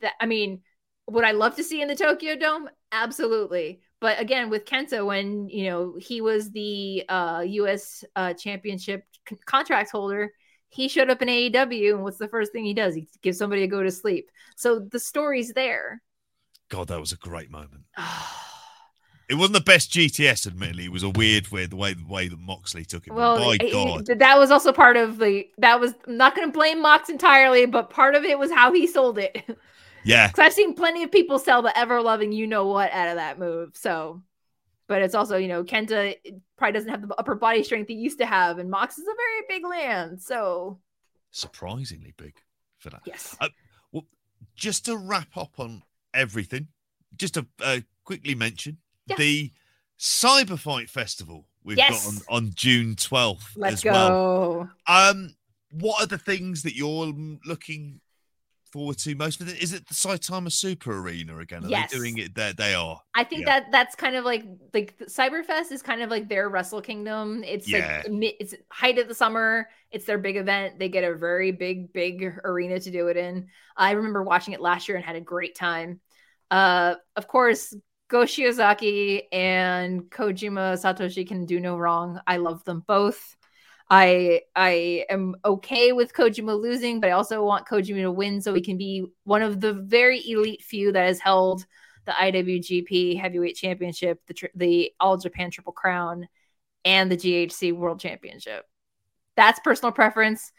that 0.00 0.14
I 0.20 0.26
mean, 0.26 0.62
would 1.08 1.24
I 1.24 1.32
love 1.32 1.56
to 1.56 1.64
see 1.64 1.82
in 1.82 1.88
the 1.88 1.96
Tokyo 1.96 2.36
Dome? 2.36 2.68
Absolutely. 2.92 3.80
But 4.00 4.20
again, 4.20 4.48
with 4.48 4.64
Kenta, 4.64 5.04
when 5.04 5.48
you 5.48 5.68
know 5.68 5.96
he 5.98 6.20
was 6.20 6.50
the 6.50 7.04
uh, 7.08 7.44
U.S. 7.46 8.04
Uh, 8.16 8.32
Championship 8.32 9.04
c- 9.28 9.36
contract 9.44 9.90
holder, 9.90 10.32
he 10.68 10.88
showed 10.88 11.10
up 11.10 11.20
in 11.20 11.28
AEW, 11.28 11.94
and 11.94 12.02
what's 12.02 12.18
the 12.18 12.28
first 12.28 12.52
thing 12.52 12.64
he 12.64 12.74
does? 12.74 12.94
He 12.94 13.08
gives 13.22 13.38
somebody 13.38 13.64
a 13.64 13.66
go 13.66 13.82
to 13.82 13.90
sleep. 13.90 14.30
So 14.56 14.78
the 14.78 14.98
story's 14.98 15.52
there. 15.52 16.02
God, 16.70 16.88
that 16.88 17.00
was 17.00 17.12
a 17.12 17.16
great 17.16 17.50
moment. 17.50 17.84
It 19.28 19.38
wasn't 19.38 19.54
the 19.54 19.60
best 19.60 19.92
GTS, 19.92 20.48
admittedly. 20.48 20.86
It 20.86 20.92
was 20.92 21.04
a 21.04 21.08
weird, 21.08 21.46
weird 21.52 21.70
the 21.70 21.76
way 21.76 21.94
the 21.94 22.04
way 22.04 22.26
that 22.26 22.40
Moxley 22.40 22.84
took 22.84 23.06
it. 23.06 23.12
well, 23.12 23.38
by 23.38 23.58
God, 23.58 24.06
that 24.06 24.36
was 24.36 24.50
also 24.50 24.72
part 24.72 24.96
of 24.96 25.18
the. 25.18 25.46
That 25.58 25.78
was 25.78 25.94
I'm 26.08 26.16
not 26.16 26.34
going 26.34 26.48
to 26.48 26.52
blame 26.52 26.82
Mox 26.82 27.08
entirely, 27.08 27.64
but 27.64 27.90
part 27.90 28.16
of 28.16 28.24
it 28.24 28.40
was 28.40 28.50
how 28.50 28.72
he 28.72 28.88
sold 28.88 29.18
it. 29.18 29.44
Because 30.02 30.08
yeah, 30.08 30.30
I've 30.38 30.52
seen 30.52 30.74
plenty 30.74 31.02
of 31.02 31.10
people 31.12 31.38
sell 31.38 31.62
the 31.62 31.76
ever 31.78 32.00
loving 32.02 32.32
you 32.32 32.46
know 32.46 32.66
what 32.66 32.92
out 32.92 33.08
of 33.08 33.16
that 33.16 33.38
move. 33.38 33.76
So, 33.76 34.22
but 34.88 35.02
it's 35.02 35.14
also 35.14 35.36
you 35.36 35.48
know 35.48 35.62
Kenta 35.64 36.16
probably 36.56 36.72
doesn't 36.72 36.90
have 36.90 37.06
the 37.08 37.14
upper 37.16 37.34
body 37.34 37.62
strength 37.62 37.88
he 37.88 37.94
used 37.94 38.18
to 38.18 38.26
have, 38.26 38.58
and 38.58 38.70
Mox 38.70 38.98
is 38.98 39.06
a 39.06 39.14
very 39.16 39.58
big 39.60 39.66
land. 39.68 40.20
So 40.22 40.78
surprisingly 41.30 42.12
big 42.16 42.34
for 42.78 42.90
that. 42.90 43.02
yes, 43.04 43.36
Well, 43.92 44.04
just 44.56 44.86
to 44.86 44.96
wrap 44.96 45.36
up 45.36 45.58
on 45.60 45.82
everything, 46.14 46.68
just 47.16 47.34
to 47.34 47.46
uh, 47.62 47.80
quickly 48.04 48.34
mention 48.34 48.78
Yeah. 49.06 49.16
the 49.16 49.52
Cyber 49.98 50.58
Fight 50.58 50.88
Festival 50.90 51.46
we've 51.62 51.76
Yes. 51.78 51.90
got 52.04 52.32
on, 52.34 52.44
on 52.46 52.50
June 52.54 52.96
12th 52.96 53.52
let's 53.56 53.74
as 53.74 53.82
go. 53.82 53.90
well. 53.92 54.70
Um, 54.86 55.34
what 55.72 56.02
are 56.02 56.06
the 56.06 56.18
things 56.18 56.62
that 56.62 56.74
you're 56.74 57.12
looking 57.44 58.00
forward 58.72 58.98
to 58.98 59.14
most? 59.14 59.40
Is 59.40 59.72
it 59.72 59.86
the 59.88 59.94
Saitama 59.94 60.50
Super 60.52 60.98
Arena 60.98 61.38
again? 61.38 61.64
Are 61.64 61.68
Yes. 61.68 61.90
they 61.90 61.98
doing 61.98 62.18
it 62.18 62.34
there? 62.34 62.52
They 62.52 62.74
are. 62.74 63.00
I 63.14 63.24
think 63.24 63.46
Yeah. 63.46 63.60
that 63.60 63.72
that's 63.72 63.94
kind 63.94 64.16
of 64.16 64.24
like 64.24 64.44
like 64.72 64.96
Cyberfest 64.98 65.72
is 65.72 65.82
kind 65.82 66.02
of 66.02 66.10
like 66.10 66.28
their 66.28 66.48
Wrestle 66.48 66.80
Kingdom. 66.82 67.42
It's 67.44 67.68
Yeah. 67.68 68.02
like 68.08 68.36
it's 68.40 68.54
height 68.70 68.98
of 68.98 69.08
the 69.08 69.14
summer. 69.14 69.68
It's 69.90 70.04
their 70.04 70.18
big 70.18 70.36
event. 70.36 70.78
They 70.78 70.88
get 70.88 71.04
a 71.04 71.14
very 71.14 71.52
big 71.52 71.92
big 71.92 72.22
arena 72.44 72.78
to 72.80 72.90
do 72.90 73.08
it 73.08 73.16
in. 73.16 73.48
I 73.76 73.92
remember 73.92 74.22
watching 74.22 74.54
it 74.54 74.60
last 74.60 74.88
year 74.88 74.96
and 74.96 75.04
had 75.04 75.16
a 75.16 75.20
great 75.20 75.54
time. 75.54 76.00
Uh, 76.50 76.94
of 77.16 77.28
course, 77.28 77.74
Go 78.08 78.22
Shiozaki 78.24 79.22
and 79.30 80.02
Kojima 80.10 80.74
Satoshi 80.76 81.26
can 81.26 81.46
do 81.46 81.60
no 81.60 81.76
wrong. 81.76 82.20
I 82.26 82.38
love 82.38 82.64
them 82.64 82.82
both. 82.86 83.36
I 83.90 84.42
I 84.54 85.04
am 85.10 85.34
okay 85.44 85.92
with 85.92 86.14
Kojima 86.14 86.58
losing, 86.58 87.00
but 87.00 87.08
I 87.08 87.12
also 87.12 87.44
want 87.44 87.66
Kojima 87.66 88.02
to 88.02 88.12
win 88.12 88.40
so 88.40 88.54
he 88.54 88.60
can 88.60 88.78
be 88.78 89.06
one 89.24 89.42
of 89.42 89.60
the 89.60 89.72
very 89.72 90.22
elite 90.30 90.62
few 90.62 90.92
that 90.92 91.06
has 91.06 91.18
held 91.18 91.66
the 92.06 92.12
IWGP 92.12 93.20
Heavyweight 93.20 93.56
Championship, 93.56 94.20
the 94.28 94.50
the 94.54 94.92
All 95.00 95.16
Japan 95.16 95.50
Triple 95.50 95.72
Crown, 95.72 96.28
and 96.84 97.10
the 97.10 97.16
GHC 97.16 97.72
World 97.74 97.98
Championship. 97.98 98.64
That's 99.36 99.58
personal 99.60 99.92
preference. 99.92 100.52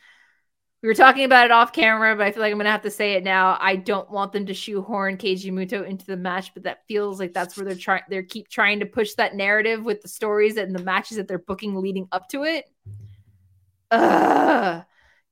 We 0.81 0.89
were 0.89 0.95
talking 0.95 1.25
about 1.25 1.45
it 1.45 1.51
off 1.51 1.73
camera, 1.73 2.15
but 2.15 2.25
I 2.25 2.31
feel 2.31 2.41
like 2.41 2.51
I'm 2.51 2.57
gonna 2.57 2.71
have 2.71 2.81
to 2.81 2.91
say 2.91 3.13
it 3.13 3.23
now. 3.23 3.55
I 3.61 3.75
don't 3.77 4.09
want 4.11 4.33
them 4.33 4.47
to 4.47 4.53
shoehorn 4.53 5.17
Keiji 5.17 5.51
Muto 5.51 5.85
into 5.85 6.05
the 6.05 6.17
match, 6.17 6.53
but 6.53 6.63
that 6.63 6.85
feels 6.87 7.19
like 7.19 7.33
that's 7.33 7.55
where 7.55 7.65
they're 7.65 7.75
trying. 7.75 8.01
They 8.09 8.23
keep 8.23 8.49
trying 8.49 8.79
to 8.81 8.85
push 8.85 9.13
that 9.13 9.35
narrative 9.35 9.85
with 9.85 10.01
the 10.01 10.07
stories 10.07 10.57
and 10.57 10.75
the 10.75 10.83
matches 10.83 11.17
that 11.17 11.27
they're 11.27 11.39
booking 11.39 11.75
leading 11.75 12.07
up 12.11 12.27
to 12.29 12.43
it. 12.43 12.70
Ugh. 13.91 14.83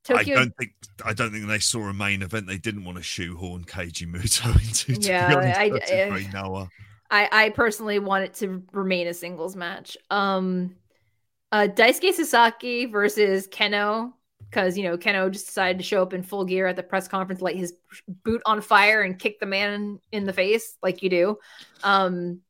Tokyo 0.03 0.35
I 0.35 0.39
don't 0.39 0.53
think 0.57 0.71
I 1.05 1.13
don't 1.13 1.31
think 1.31 1.47
they 1.47 1.59
saw 1.59 1.81
a 1.89 1.93
main 1.93 2.21
event 2.21 2.47
they 2.47 2.57
didn't 2.57 2.85
want 2.85 2.97
to 2.97 3.03
shoehorn 3.03 3.65
Keiji 3.65 4.07
Muto 4.07 4.53
into. 4.67 4.95
To 5.01 5.07
Yeah, 5.07 5.35
honest, 5.35 5.91
I- 5.91 6.09
I- 6.09 6.31
Noah. 6.33 6.69
I, 7.11 7.27
I 7.31 7.49
personally 7.49 7.97
want 7.97 8.25
it 8.25 8.33
to 8.35 8.63
remain 8.71 9.07
a 9.07 9.15
singles 9.15 9.55
match. 9.55 9.97
Um, 10.11 10.75
uh, 11.51 11.67
Daisuke 11.67 12.13
Sasaki 12.13 12.85
versus 12.85 13.47
Kenoh, 13.47 14.13
because 14.49 14.77
you 14.77 14.83
know 14.83 14.95
Kenoh 14.95 15.31
just 15.31 15.47
decided 15.47 15.79
to 15.79 15.83
show 15.83 16.03
up 16.03 16.13
in 16.13 16.21
full 16.21 16.45
gear 16.45 16.67
at 16.67 16.75
the 16.75 16.83
press 16.83 17.07
conference, 17.07 17.41
light 17.41 17.55
his 17.55 17.73
boot 18.23 18.41
on 18.45 18.61
fire, 18.61 19.01
and 19.01 19.17
kick 19.17 19.39
the 19.39 19.47
man 19.47 19.99
in 20.11 20.25
the 20.25 20.33
face 20.33 20.77
like 20.83 21.01
you 21.01 21.09
do. 21.09 21.37
Um, 21.83 22.41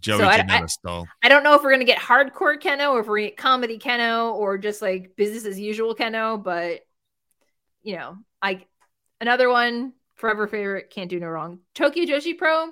Joey 0.00 0.18
So 0.18 0.24
I- 0.24 0.36
I- 0.48 1.06
I 1.22 1.28
don't 1.28 1.42
know 1.42 1.54
if 1.54 1.62
we're 1.62 1.72
gonna 1.72 1.84
get 1.84 1.98
hardcore 1.98 2.60
Kenoh 2.60 2.92
or 2.92 3.00
if 3.00 3.06
we're 3.06 3.18
gonna 3.18 3.28
get 3.28 3.36
comedy 3.36 3.78
Kenoh 3.78 4.34
or 4.34 4.58
just 4.58 4.80
like 4.82 5.16
business 5.16 5.44
as 5.44 5.58
usual 5.58 5.94
Kenoh, 5.94 6.42
but 6.42 6.80
you 7.82 7.96
know, 7.96 8.18
I 8.42 8.64
another 9.20 9.48
one, 9.48 9.92
forever 10.16 10.46
favorite, 10.46 10.90
can't 10.90 11.10
do 11.10 11.18
no 11.20 11.28
wrong. 11.28 11.60
Tokyo 11.74 12.04
Joshi 12.04 12.36
Pro, 12.36 12.70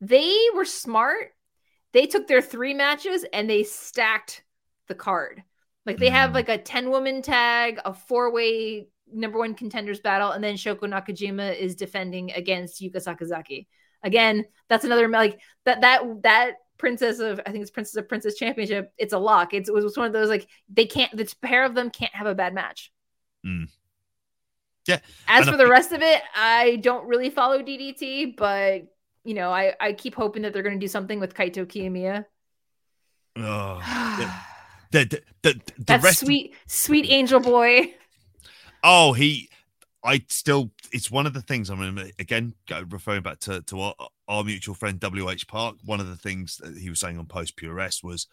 they 0.00 0.36
were 0.54 0.64
smart. 0.64 1.32
They 1.92 2.06
took 2.06 2.26
their 2.26 2.42
three 2.42 2.74
matches 2.74 3.24
and 3.32 3.48
they 3.48 3.62
stacked 3.62 4.42
the 4.88 4.94
card. 4.94 5.42
Like 5.86 5.98
they 5.98 6.10
have 6.10 6.30
Mm. 6.30 6.34
like 6.34 6.48
a 6.48 6.58
10 6.58 6.90
woman 6.90 7.22
tag, 7.22 7.80
a 7.84 7.94
four 7.94 8.32
way 8.32 8.88
number 9.12 9.38
one 9.38 9.54
contenders 9.54 10.00
battle, 10.00 10.32
and 10.32 10.42
then 10.42 10.56
Shoko 10.56 10.80
Nakajima 10.80 11.56
is 11.56 11.76
defending 11.76 12.32
against 12.32 12.82
Yuka 12.82 12.96
Sakazaki. 12.96 13.66
Again, 14.02 14.44
that's 14.68 14.84
another 14.84 15.08
like 15.08 15.40
that 15.64 15.82
that 15.82 16.02
that 16.22 16.54
Princess 16.78 17.18
of 17.18 17.40
I 17.46 17.50
think 17.50 17.62
it's 17.62 17.70
Princess 17.70 17.96
of 17.96 18.08
Princess 18.08 18.34
Championship, 18.34 18.92
it's 18.98 19.12
a 19.12 19.18
lock. 19.18 19.54
It's, 19.54 19.68
it 19.68 19.74
was 19.74 19.96
one 19.96 20.06
of 20.06 20.12
those 20.12 20.28
like 20.28 20.46
they 20.68 20.86
can't 20.86 21.14
the 21.16 21.32
pair 21.40 21.64
of 21.64 21.74
them 21.74 21.90
can't 21.90 22.14
have 22.14 22.26
a 22.26 22.34
bad 22.34 22.54
match. 22.54 22.92
Mm. 23.44 23.68
Yeah. 24.86 25.00
As 25.26 25.48
for 25.48 25.56
the 25.56 25.68
rest 25.68 25.92
of 25.92 26.02
it, 26.02 26.22
I 26.34 26.76
don't 26.76 27.06
really 27.06 27.30
follow 27.30 27.60
DDT, 27.60 28.36
but 28.36 28.82
you 29.24 29.34
know, 29.34 29.50
I 29.50 29.74
I 29.80 29.92
keep 29.92 30.14
hoping 30.14 30.42
that 30.42 30.52
they're 30.52 30.62
going 30.62 30.78
to 30.78 30.84
do 30.84 30.88
something 30.88 31.18
with 31.18 31.34
Kaito 31.34 31.66
Kiyomiya. 31.66 32.24
Oh, 33.36 33.80
the, 34.92 35.04
the, 35.04 35.22
the, 35.42 35.60
the 35.78 35.84
that 35.86 36.02
rest 36.02 36.22
of- 36.22 36.26
sweet 36.26 36.54
sweet 36.66 37.06
angel 37.10 37.40
boy. 37.40 37.94
Oh, 38.82 39.12
he. 39.12 39.48
I 40.04 40.24
still. 40.28 40.70
It's 40.92 41.10
one 41.10 41.26
of 41.26 41.34
the 41.34 41.42
things. 41.42 41.68
I 41.70 41.74
mean, 41.74 42.12
again, 42.20 42.54
referring 42.88 43.22
back 43.22 43.40
to 43.40 43.62
to 43.62 43.80
our, 43.80 43.94
our 44.28 44.44
mutual 44.44 44.74
friend 44.74 45.00
WH 45.02 45.46
Park. 45.48 45.76
One 45.84 46.00
of 46.00 46.08
the 46.08 46.16
things 46.16 46.56
that 46.58 46.76
he 46.76 46.90
was 46.90 47.00
saying 47.00 47.18
on 47.18 47.26
Post 47.26 47.56
Pure 47.56 47.78
S 47.80 48.02
was, 48.02 48.26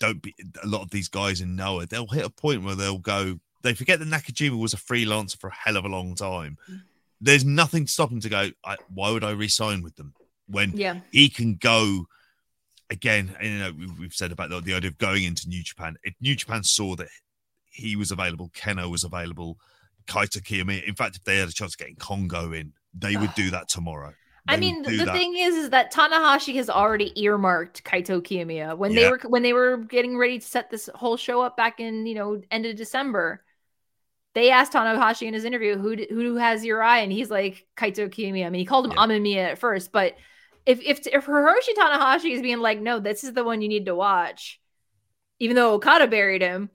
don't 0.00 0.20
be. 0.22 0.34
A 0.62 0.66
lot 0.66 0.82
of 0.82 0.90
these 0.90 1.08
guys 1.08 1.40
in 1.40 1.56
Noah, 1.56 1.86
they'll 1.86 2.06
hit 2.08 2.24
a 2.24 2.30
point 2.30 2.64
where 2.64 2.74
they'll 2.74 2.98
go. 2.98 3.38
They 3.62 3.74
forget 3.74 3.98
that 4.00 4.08
Nakajima 4.08 4.58
was 4.58 4.74
a 4.74 4.78
freelancer 4.78 5.38
for 5.38 5.48
a 5.48 5.54
hell 5.54 5.76
of 5.76 5.84
a 5.84 5.88
long 5.88 6.14
time. 6.14 6.58
Mm. 6.70 6.82
There's 7.20 7.44
nothing 7.44 7.86
to 7.86 7.92
stop 7.92 8.10
him 8.10 8.20
to 8.20 8.28
go. 8.28 8.50
I, 8.64 8.76
why 8.92 9.10
would 9.10 9.24
I 9.24 9.30
re-sign 9.30 9.82
with 9.82 9.96
them 9.96 10.12
when 10.46 10.72
Yeah. 10.76 11.00
he 11.10 11.28
can 11.30 11.54
go 11.54 12.06
again. 12.90 13.34
And, 13.40 13.48
you 13.50 13.58
know, 13.58 13.72
we- 13.72 14.00
we've 14.00 14.12
said 14.14 14.32
about 14.32 14.50
the, 14.50 14.60
the 14.60 14.74
idea 14.74 14.90
of 14.90 14.98
going 14.98 15.24
into 15.24 15.48
New 15.48 15.62
Japan. 15.62 15.96
If 16.02 16.14
New 16.20 16.34
Japan 16.34 16.64
saw 16.64 16.96
that 16.96 17.08
he 17.70 17.96
was 17.96 18.10
available, 18.10 18.50
Kenoh 18.50 18.90
was 18.90 19.04
available, 19.04 19.58
Kaito 20.06 20.42
Kiyomiya. 20.42 20.84
In 20.84 20.94
fact, 20.94 21.16
if 21.16 21.24
they 21.24 21.38
had 21.38 21.48
a 21.48 21.52
chance 21.52 21.74
of 21.74 21.78
getting 21.78 21.96
Kongo 21.96 22.52
in, 22.52 22.72
they 22.92 23.16
would 23.16 23.34
do 23.34 23.50
that 23.50 23.68
tomorrow. 23.68 24.12
I 24.46 24.56
mean, 24.58 24.82
the, 24.82 25.04
that. 25.04 25.12
thing 25.12 25.36
is, 25.36 25.54
is 25.54 25.70
that 25.70 25.92
Tanahashi 25.92 26.54
has 26.56 26.68
already 26.68 27.18
earmarked 27.20 27.82
Kaito 27.84 28.20
Kiyomiya 28.20 28.76
when 28.76 28.94
they 28.94 29.08
were 29.08 29.20
when 29.26 29.42
they 29.42 29.52
were 29.52 29.78
getting 29.78 30.18
ready 30.18 30.38
to 30.38 30.46
set 30.46 30.70
this 30.70 30.90
whole 30.94 31.16
show 31.16 31.40
up 31.40 31.56
back 31.56 31.80
in 31.80 32.06
you 32.06 32.14
know 32.14 32.42
end 32.50 32.66
of 32.66 32.76
December. 32.76 33.42
They 34.34 34.50
asked 34.50 34.72
Tanahashi 34.72 35.26
in 35.26 35.34
his 35.34 35.44
interview, 35.44 35.78
"Who 35.78 35.96
who 36.10 36.36
has 36.36 36.64
your 36.64 36.82
eye?" 36.82 36.98
And 36.98 37.12
he's 37.12 37.30
like, 37.30 37.66
"Kaito 37.76 38.08
Kiyomiya." 38.08 38.46
I 38.46 38.50
mean, 38.50 38.58
he 38.58 38.66
called 38.66 38.86
him 38.86 38.92
Yeah. 38.92 38.98
Amamiya 38.98 39.50
at 39.52 39.58
first, 39.58 39.92
but 39.92 40.16
if 40.66 40.80
if 40.80 41.06
if 41.06 41.26
Hiroshi 41.26 41.74
Tanahashi 41.76 42.32
is 42.32 42.42
being 42.42 42.60
like, 42.60 42.80
"No, 42.80 42.98
this 43.00 43.24
is 43.24 43.32
the 43.32 43.44
one 43.44 43.62
you 43.62 43.68
need 43.68 43.86
to 43.86 43.94
watch," 43.94 44.60
even 45.38 45.56
though 45.56 45.74
Okada 45.74 46.06
buried 46.06 46.42
him, 46.42 46.70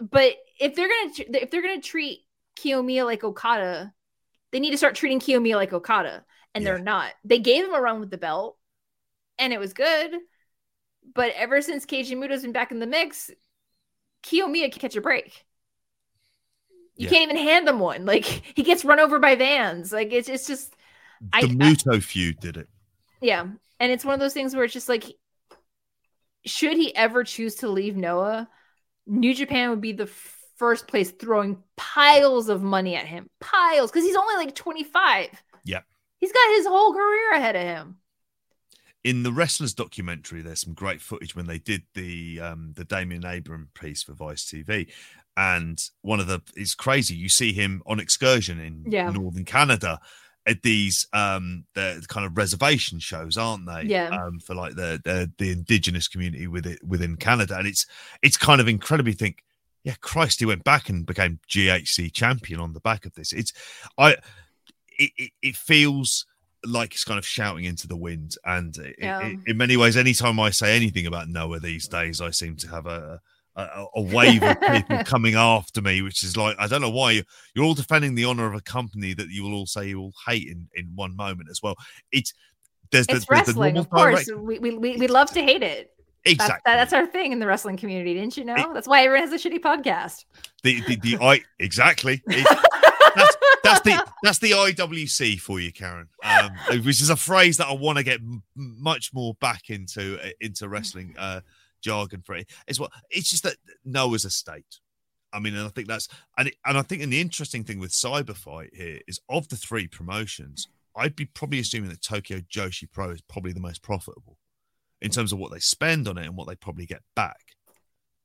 uh, 0.00 0.04
but 0.10 0.34
if 0.60 0.74
they're 0.74 0.88
gonna 0.88 1.14
tr- 1.14 1.22
if 1.44 1.50
they're 1.50 1.62
gonna 1.62 1.80
treat 1.80 2.20
Kiyomiya 2.56 3.04
like 3.04 3.24
Okada, 3.24 3.92
they 4.50 4.60
need 4.60 4.72
to 4.72 4.78
start 4.78 4.94
treating 4.94 5.20
Kiyomiya 5.20 5.56
like 5.56 5.72
Okada, 5.72 6.24
and 6.54 6.62
Yeah. 6.64 6.70
they're 6.72 6.78
not. 6.84 7.12
They 7.24 7.38
gave 7.38 7.64
him 7.64 7.74
a 7.74 7.80
run 7.80 8.00
with 8.00 8.10
the 8.10 8.18
belt, 8.18 8.56
and 9.38 9.52
it 9.52 9.58
was 9.60 9.72
good. 9.72 10.14
But 11.14 11.32
ever 11.36 11.62
since 11.62 11.86
Keiji 11.86 12.16
Muto's 12.16 12.42
been 12.42 12.52
back 12.52 12.70
in 12.70 12.80
the 12.80 12.86
mix, 12.86 13.30
Kiyomiya 14.22 14.70
can 14.72 14.80
catch 14.80 14.96
a 14.96 15.00
break. 15.00 15.44
You 16.96 17.04
Yeah. 17.04 17.10
can't 17.10 17.30
even 17.30 17.36
hand 17.42 17.68
him 17.68 17.78
one. 17.80 18.04
Like 18.04 18.24
he 18.56 18.62
gets 18.62 18.84
run 18.84 19.00
over 19.00 19.18
by 19.18 19.36
vans. 19.36 19.92
Like 19.92 20.12
it's 20.12 20.28
it's 20.28 20.46
just 20.46 20.74
I- 21.32 21.42
the 21.42 21.48
Muto 21.48 22.02
feud 22.02 22.40
did 22.40 22.56
it. 22.56 22.68
yeah. 23.20 23.46
And 23.80 23.92
it's 23.92 24.04
one 24.04 24.14
of 24.14 24.20
those 24.20 24.34
things 24.34 24.54
where 24.54 24.64
it's 24.64 24.74
just 24.74 24.88
like 24.88 25.04
should 26.44 26.76
he 26.76 26.94
ever 26.94 27.24
choose 27.24 27.56
to 27.56 27.68
leave 27.68 27.96
Noah, 27.96 28.48
New 29.06 29.34
Japan 29.34 29.70
would 29.70 29.80
be 29.80 29.92
the 29.92 30.06
first 30.56 30.88
place 30.88 31.10
throwing 31.10 31.62
piles 31.76 32.48
of 32.48 32.62
money 32.62 32.96
at 32.96 33.06
him. 33.06 33.28
Piles 33.40 33.90
because 33.90 34.04
he's 34.04 34.16
only 34.16 34.34
like 34.36 34.54
25. 34.54 35.28
Yep. 35.64 35.84
He's 36.20 36.32
got 36.32 36.56
his 36.56 36.66
whole 36.66 36.92
career 36.92 37.32
ahead 37.34 37.56
of 37.56 37.62
him. 37.62 37.96
In 39.04 39.22
the 39.22 39.32
wrestlers 39.32 39.74
documentary, 39.74 40.42
there's 40.42 40.60
some 40.60 40.74
great 40.74 41.00
footage 41.00 41.34
when 41.36 41.46
they 41.46 41.58
did 41.58 41.82
the 41.94 42.40
um 42.40 42.72
the 42.76 42.84
Damian 42.84 43.24
Abraham 43.24 43.68
piece 43.74 44.02
for 44.02 44.12
Vice 44.12 44.44
TV. 44.44 44.88
And 45.36 45.78
one 46.02 46.18
of 46.20 46.26
the 46.26 46.40
it's 46.56 46.74
crazy. 46.74 47.14
You 47.14 47.28
see 47.28 47.52
him 47.52 47.82
on 47.86 48.00
excursion 48.00 48.58
in 48.60 48.84
Yeah. 48.90 49.10
northern 49.10 49.44
Canada 49.44 50.00
at 50.46 50.62
these 50.62 51.06
um 51.12 51.64
the 51.74 52.04
kind 52.08 52.26
of 52.26 52.36
reservation 52.36 52.98
shows, 52.98 53.36
aren't 53.36 53.66
they? 53.66 53.82
Yeah. 53.84 54.08
Um, 54.08 54.40
for 54.40 54.54
like 54.56 54.74
the 54.74 55.00
the, 55.04 55.30
the 55.38 55.52
indigenous 55.52 56.08
community 56.08 56.48
with 56.48 56.66
it 56.66 56.82
within 56.84 57.16
Canada, 57.16 57.56
and 57.56 57.68
it's 57.68 57.86
it's 58.22 58.36
kind 58.36 58.60
of 58.60 58.66
incredibly 58.68 59.12
think. 59.12 59.44
Yeah, 59.84 59.94
Christ, 60.00 60.40
he 60.40 60.44
went 60.44 60.64
back 60.64 60.88
and 60.88 61.06
became 61.06 61.38
GHC 61.48 62.12
champion 62.12 62.58
on 62.58 62.72
the 62.72 62.80
back 62.80 63.06
of 63.06 63.14
this. 63.14 63.32
It's 63.32 63.52
I 63.96 64.16
it, 64.98 65.10
it, 65.16 65.30
it 65.42 65.56
feels 65.56 66.26
like 66.66 66.92
it's 66.94 67.04
kind 67.04 67.18
of 67.18 67.26
shouting 67.26 67.64
into 67.64 67.86
the 67.86 67.96
wind. 67.96 68.34
And 68.44 68.76
it, 68.78 68.96
Yeah. 68.98 69.20
it- 69.26 69.38
in 69.46 69.56
many 69.56 69.76
ways, 69.76 69.96
anytime 69.96 70.38
I 70.40 70.50
say 70.50 70.74
anything 70.76 71.06
about 71.06 71.28
Noah 71.28 71.60
these 71.60 71.86
days, 71.88 72.20
I 72.20 72.30
seem 72.30 72.56
to 72.56 72.68
have 72.68 72.86
a 72.86 73.20
a, 73.56 73.86
a 73.96 74.02
wave 74.02 74.40
of 74.44 74.56
people 74.60 74.98
coming 75.04 75.34
after 75.34 75.82
me, 75.82 76.00
which 76.02 76.22
is 76.22 76.36
like 76.36 76.54
I 76.60 76.68
don't 76.68 76.80
know 76.80 76.90
why 76.90 77.10
you, 77.12 77.22
you're 77.54 77.64
all 77.64 77.74
defending 77.74 78.14
the 78.14 78.24
honor 78.24 78.46
of 78.46 78.54
a 78.54 78.60
company 78.60 79.14
that 79.14 79.30
you 79.30 79.42
will 79.42 79.52
all 79.52 79.66
say 79.66 79.88
you 79.88 79.98
will 80.00 80.12
hate 80.28 80.46
in 80.46 80.68
in 80.76 80.92
one 80.94 81.16
moment 81.16 81.48
as 81.50 81.60
well. 81.60 81.74
It's 82.12 82.32
there's 82.92 83.06
the, 83.08 83.16
It's 83.16 83.26
the 83.26 83.34
wrestling, 83.34 83.74
normal 83.74 83.80
of 83.82 83.90
course. 83.90 84.26
direct- 84.26 84.42
We, 84.44 84.58
we, 84.60 84.96
we, 84.96 85.08
love 85.08 85.30
to 85.32 85.42
hate 85.42 85.62
it. 85.64 85.90
That's, 86.24 86.34
exactly 86.34 86.62
that, 86.66 86.76
that's 86.76 86.92
our 86.92 87.06
thing 87.06 87.32
in 87.32 87.38
the 87.40 87.46
wrestling 87.46 87.76
community, 87.76 88.14
didn't 88.14 88.36
you 88.36 88.44
know? 88.44 88.72
That's 88.72 88.86
why 88.88 89.02
everyone 89.02 89.28
has 89.28 89.44
a 89.44 89.48
shitty 89.48 89.58
podcast. 89.60 90.24
the 90.62 90.80
the, 90.82 90.96
the 90.96 91.18
I 91.20 91.40
exactly. 91.58 92.22
It- 92.28 92.46
that's 93.68 93.80
the 93.80 94.12
that's 94.22 94.38
the 94.38 94.50
IWC 94.52 95.40
for 95.40 95.60
you, 95.60 95.72
Karen. 95.72 96.08
Um, 96.22 96.50
which 96.84 97.00
is 97.00 97.10
a 97.10 97.16
phrase 97.16 97.56
that 97.58 97.68
I 97.68 97.74
want 97.74 97.98
to 97.98 98.04
get 98.04 98.20
m- 98.20 98.42
much 98.54 99.12
more 99.12 99.34
back 99.40 99.70
into 99.70 100.18
uh, 100.22 100.30
into 100.40 100.68
wrestling 100.68 101.14
uh, 101.18 101.40
jargon 101.80 102.22
for 102.22 102.34
it. 102.36 102.50
It's 102.66 102.80
what 102.80 102.90
it's 103.10 103.30
just 103.30 103.42
that 103.44 103.56
Noah's 103.84 104.24
a 104.24 104.30
state. 104.30 104.80
I 105.32 105.40
mean, 105.40 105.54
and 105.54 105.66
I 105.66 105.68
think 105.68 105.88
that's 105.88 106.08
and 106.36 106.48
it, 106.48 106.56
and 106.64 106.78
I 106.78 106.82
think 106.82 107.02
and 107.02 107.12
the 107.12 107.20
interesting 107.20 107.64
thing 107.64 107.78
with 107.78 107.90
Cyberfight 107.90 108.74
here 108.74 109.00
is 109.06 109.20
of 109.28 109.48
the 109.48 109.56
three 109.56 109.86
promotions, 109.86 110.68
I'd 110.96 111.16
be 111.16 111.26
probably 111.26 111.60
assuming 111.60 111.90
that 111.90 112.02
Tokyo 112.02 112.38
Joshi 112.38 112.90
Pro 112.90 113.10
is 113.10 113.20
probably 113.22 113.52
the 113.52 113.60
most 113.60 113.82
profitable 113.82 114.38
in 115.00 115.10
terms 115.10 115.32
of 115.32 115.38
what 115.38 115.52
they 115.52 115.60
spend 115.60 116.08
on 116.08 116.18
it 116.18 116.26
and 116.26 116.36
what 116.36 116.48
they 116.48 116.56
probably 116.56 116.86
get 116.86 117.02
back. 117.14 117.36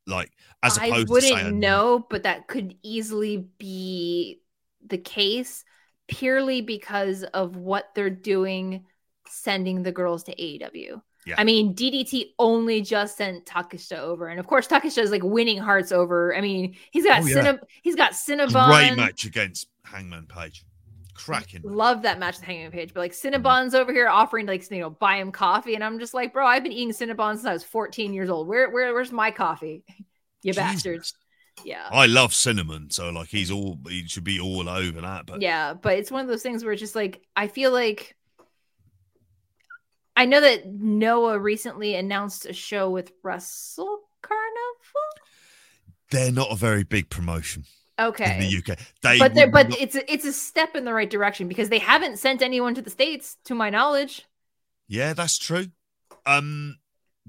Like 0.07 0.31
as 0.61 0.77
I 0.77 0.87
opposed 0.87 1.09
wouldn't 1.09 1.37
to 1.37 1.51
know, 1.51 2.05
but 2.09 2.23
that 2.23 2.47
could 2.47 2.75
easily 2.83 3.47
be 3.57 4.41
the 4.87 4.97
case 4.97 5.63
purely 6.07 6.61
because 6.61 7.23
of 7.23 7.55
what 7.55 7.89
they're 7.95 8.09
doing 8.09 8.85
sending 9.27 9.83
the 9.83 9.91
girls 9.91 10.23
to 10.23 10.35
AEW. 10.35 11.01
Yeah. 11.25 11.35
I 11.37 11.43
mean, 11.45 11.73
DDT 11.73 12.33
only 12.37 12.81
just 12.81 13.17
sent 13.17 13.45
Takeshita 13.45 13.97
over, 13.97 14.27
and 14.27 14.39
of 14.39 14.47
course, 14.47 14.67
Takeshita 14.67 15.03
is 15.03 15.11
like 15.11 15.23
winning 15.23 15.57
hearts 15.57 15.91
over. 15.91 16.35
I 16.35 16.41
mean, 16.41 16.75
he's 16.91 17.05
got 17.05 17.23
Oh, 17.23 17.25
yeah. 17.25 17.35
Cinnab- 17.35 17.63
he's 17.81 17.95
got 17.95 18.11
Cinnabon. 18.11 18.67
Great 18.67 18.97
match 18.97 19.25
against 19.25 19.67
Hangman 19.85 20.27
Page. 20.27 20.65
Cracking. 21.13 21.61
Love 21.63 22.01
that 22.01 22.19
match 22.19 22.37
with 22.37 22.45
Hangman 22.45 22.71
Page, 22.71 22.93
but 22.93 22.99
like 23.01 23.13
mm-hmm. 23.13 23.35
Cinnabon's 23.35 23.75
over 23.75 23.93
here 23.93 24.09
offering 24.09 24.47
like 24.47 24.69
you 24.69 24.79
know 24.79 24.89
buy 24.89 25.17
him 25.17 25.31
coffee, 25.31 25.75
and 25.75 25.83
I'm 25.83 25.99
just 25.99 26.13
like, 26.13 26.33
bro, 26.33 26.45
I've 26.45 26.63
been 26.63 26.71
eating 26.73 26.91
Cinnabon 26.93 27.35
since 27.35 27.45
I 27.45 27.53
was 27.53 27.63
14 27.63 28.13
years 28.13 28.29
old. 28.29 28.47
Where 28.47 28.69
where 28.69 28.93
where's 28.93 29.11
my 29.11 29.31
coffee? 29.31 29.83
you 30.41 30.51
Jesus. 30.51 30.57
bastards. 30.57 31.13
Yeah. 31.63 31.87
I 31.91 32.07
love 32.07 32.33
cinnamon, 32.33 32.89
so 32.89 33.09
like 33.09 33.29
he's 33.29 33.51
all 33.51 33.79
he 33.87 34.07
should 34.07 34.23
be 34.23 34.39
all 34.39 34.67
over 34.67 35.01
that. 35.01 35.25
But 35.25 35.41
yeah, 35.41 35.73
but 35.73 35.97
it's 35.97 36.11
one 36.11 36.21
of 36.21 36.27
those 36.27 36.41
things 36.43 36.63
where 36.63 36.73
it's 36.73 36.79
just 36.81 36.95
like 36.95 37.21
I 37.35 37.47
feel 37.47 37.71
like 37.71 38.15
I 40.15 40.25
know 40.25 40.41
that 40.41 40.67
Noah 40.67 41.39
recently 41.39 41.95
announced 41.95 42.45
a 42.45 42.53
show 42.53 42.89
with 42.89 43.11
russell 43.23 43.99
Carnival. 44.21 44.43
they're 46.11 46.31
not 46.31 46.51
a 46.51 46.55
very 46.55 46.83
big 46.83 47.09
promotion 47.09 47.63
okay 47.99 48.35
in 48.35 48.39
the 48.41 48.57
UK. 48.73 48.79
They 49.01 49.19
But 49.19 49.33
they're, 49.33 49.49
but 49.49 49.69
not- 49.69 49.79
it's 49.81 49.95
a, 49.95 50.11
it's 50.11 50.25
a 50.25 50.33
step 50.33 50.75
in 50.75 50.85
the 50.85 50.93
right 50.93 51.09
direction 51.09 51.47
because 51.47 51.69
they 51.69 51.79
haven't 51.79 52.17
sent 52.19 52.41
anyone 52.41 52.73
to 52.75 52.81
the 52.81 52.89
states, 52.89 53.37
to 53.45 53.55
my 53.55 53.69
knowledge. 53.69 54.25
yeah, 54.87 55.13
that's 55.13 55.37
true. 55.37 55.67
Um, 56.25 56.77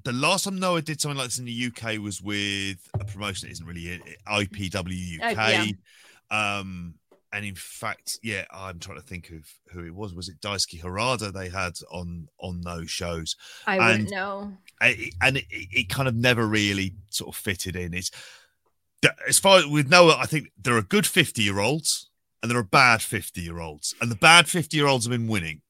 the 0.03 0.13
last 0.13 0.45
time 0.45 0.59
Noah 0.59 0.83
did 0.83 1.01
something 1.01 1.17
like 1.19 1.29
this 1.29 1.39
in 1.39 1.45
the 1.45 1.67
UK 1.75 1.99
was 1.99 2.21
with 2.21 2.79
a 2.99 3.05
promotion 3.05 3.47
that 3.49 3.53
isn't 3.53 3.67
really 3.67 4.01
IPW 4.27 5.21
UK. 5.23 5.37
yeah. 5.37 6.59
Um, 6.59 6.95
and 7.33 7.45
in 7.45 7.55
fact, 7.57 8.19
yeah, 8.23 8.45
I'm 8.53 8.79
trying 8.79 8.99
to 8.99 9.03
think 9.07 9.31
of 9.31 9.45
who 9.73 9.85
it 9.85 9.95
was. 9.95 10.15
Was 10.15 10.29
it 10.29 10.41
Daisuke 10.41 10.81
Harada 10.83 11.33
they 11.33 11.49
had 11.49 11.73
on 11.91 12.29
on 12.39 12.61
those 12.61 12.91
shows? 12.91 13.37
I 13.67 13.77
And- 13.77 13.87
wouldn't 13.87 14.11
know. 14.11 14.53
I- 14.81 15.11
and 15.21 15.37
it, 15.39 15.45
it 15.51 15.89
kind 15.89 16.09
of 16.09 16.15
never 16.15 16.47
really 16.47 16.95
sort 17.11 17.35
of 17.35 17.41
fitted 17.41 17.75
in. 17.77 17.95
It's 17.95 18.11
as 19.29 19.39
far 19.39 19.59
as 19.59 19.67
with 19.67 19.89
Noah, 19.89 20.17
I 20.19 20.27
think 20.27 20.51
there 20.61 20.77
are 20.77 20.83
good 20.83 21.07
50 21.07 21.43
year 21.43 21.59
olds 21.61 22.09
and 22.43 22.51
there 22.51 22.59
are 22.59 22.63
bad 22.63 23.03
50 23.03 23.41
year 23.41 23.59
olds, 23.61 23.95
and 24.01 24.11
the 24.11 24.17
bad 24.17 24.49
50 24.49 24.77
year 24.77 24.87
olds 24.87 25.05
have 25.07 25.11
been 25.13 25.27
winning. 25.29 25.61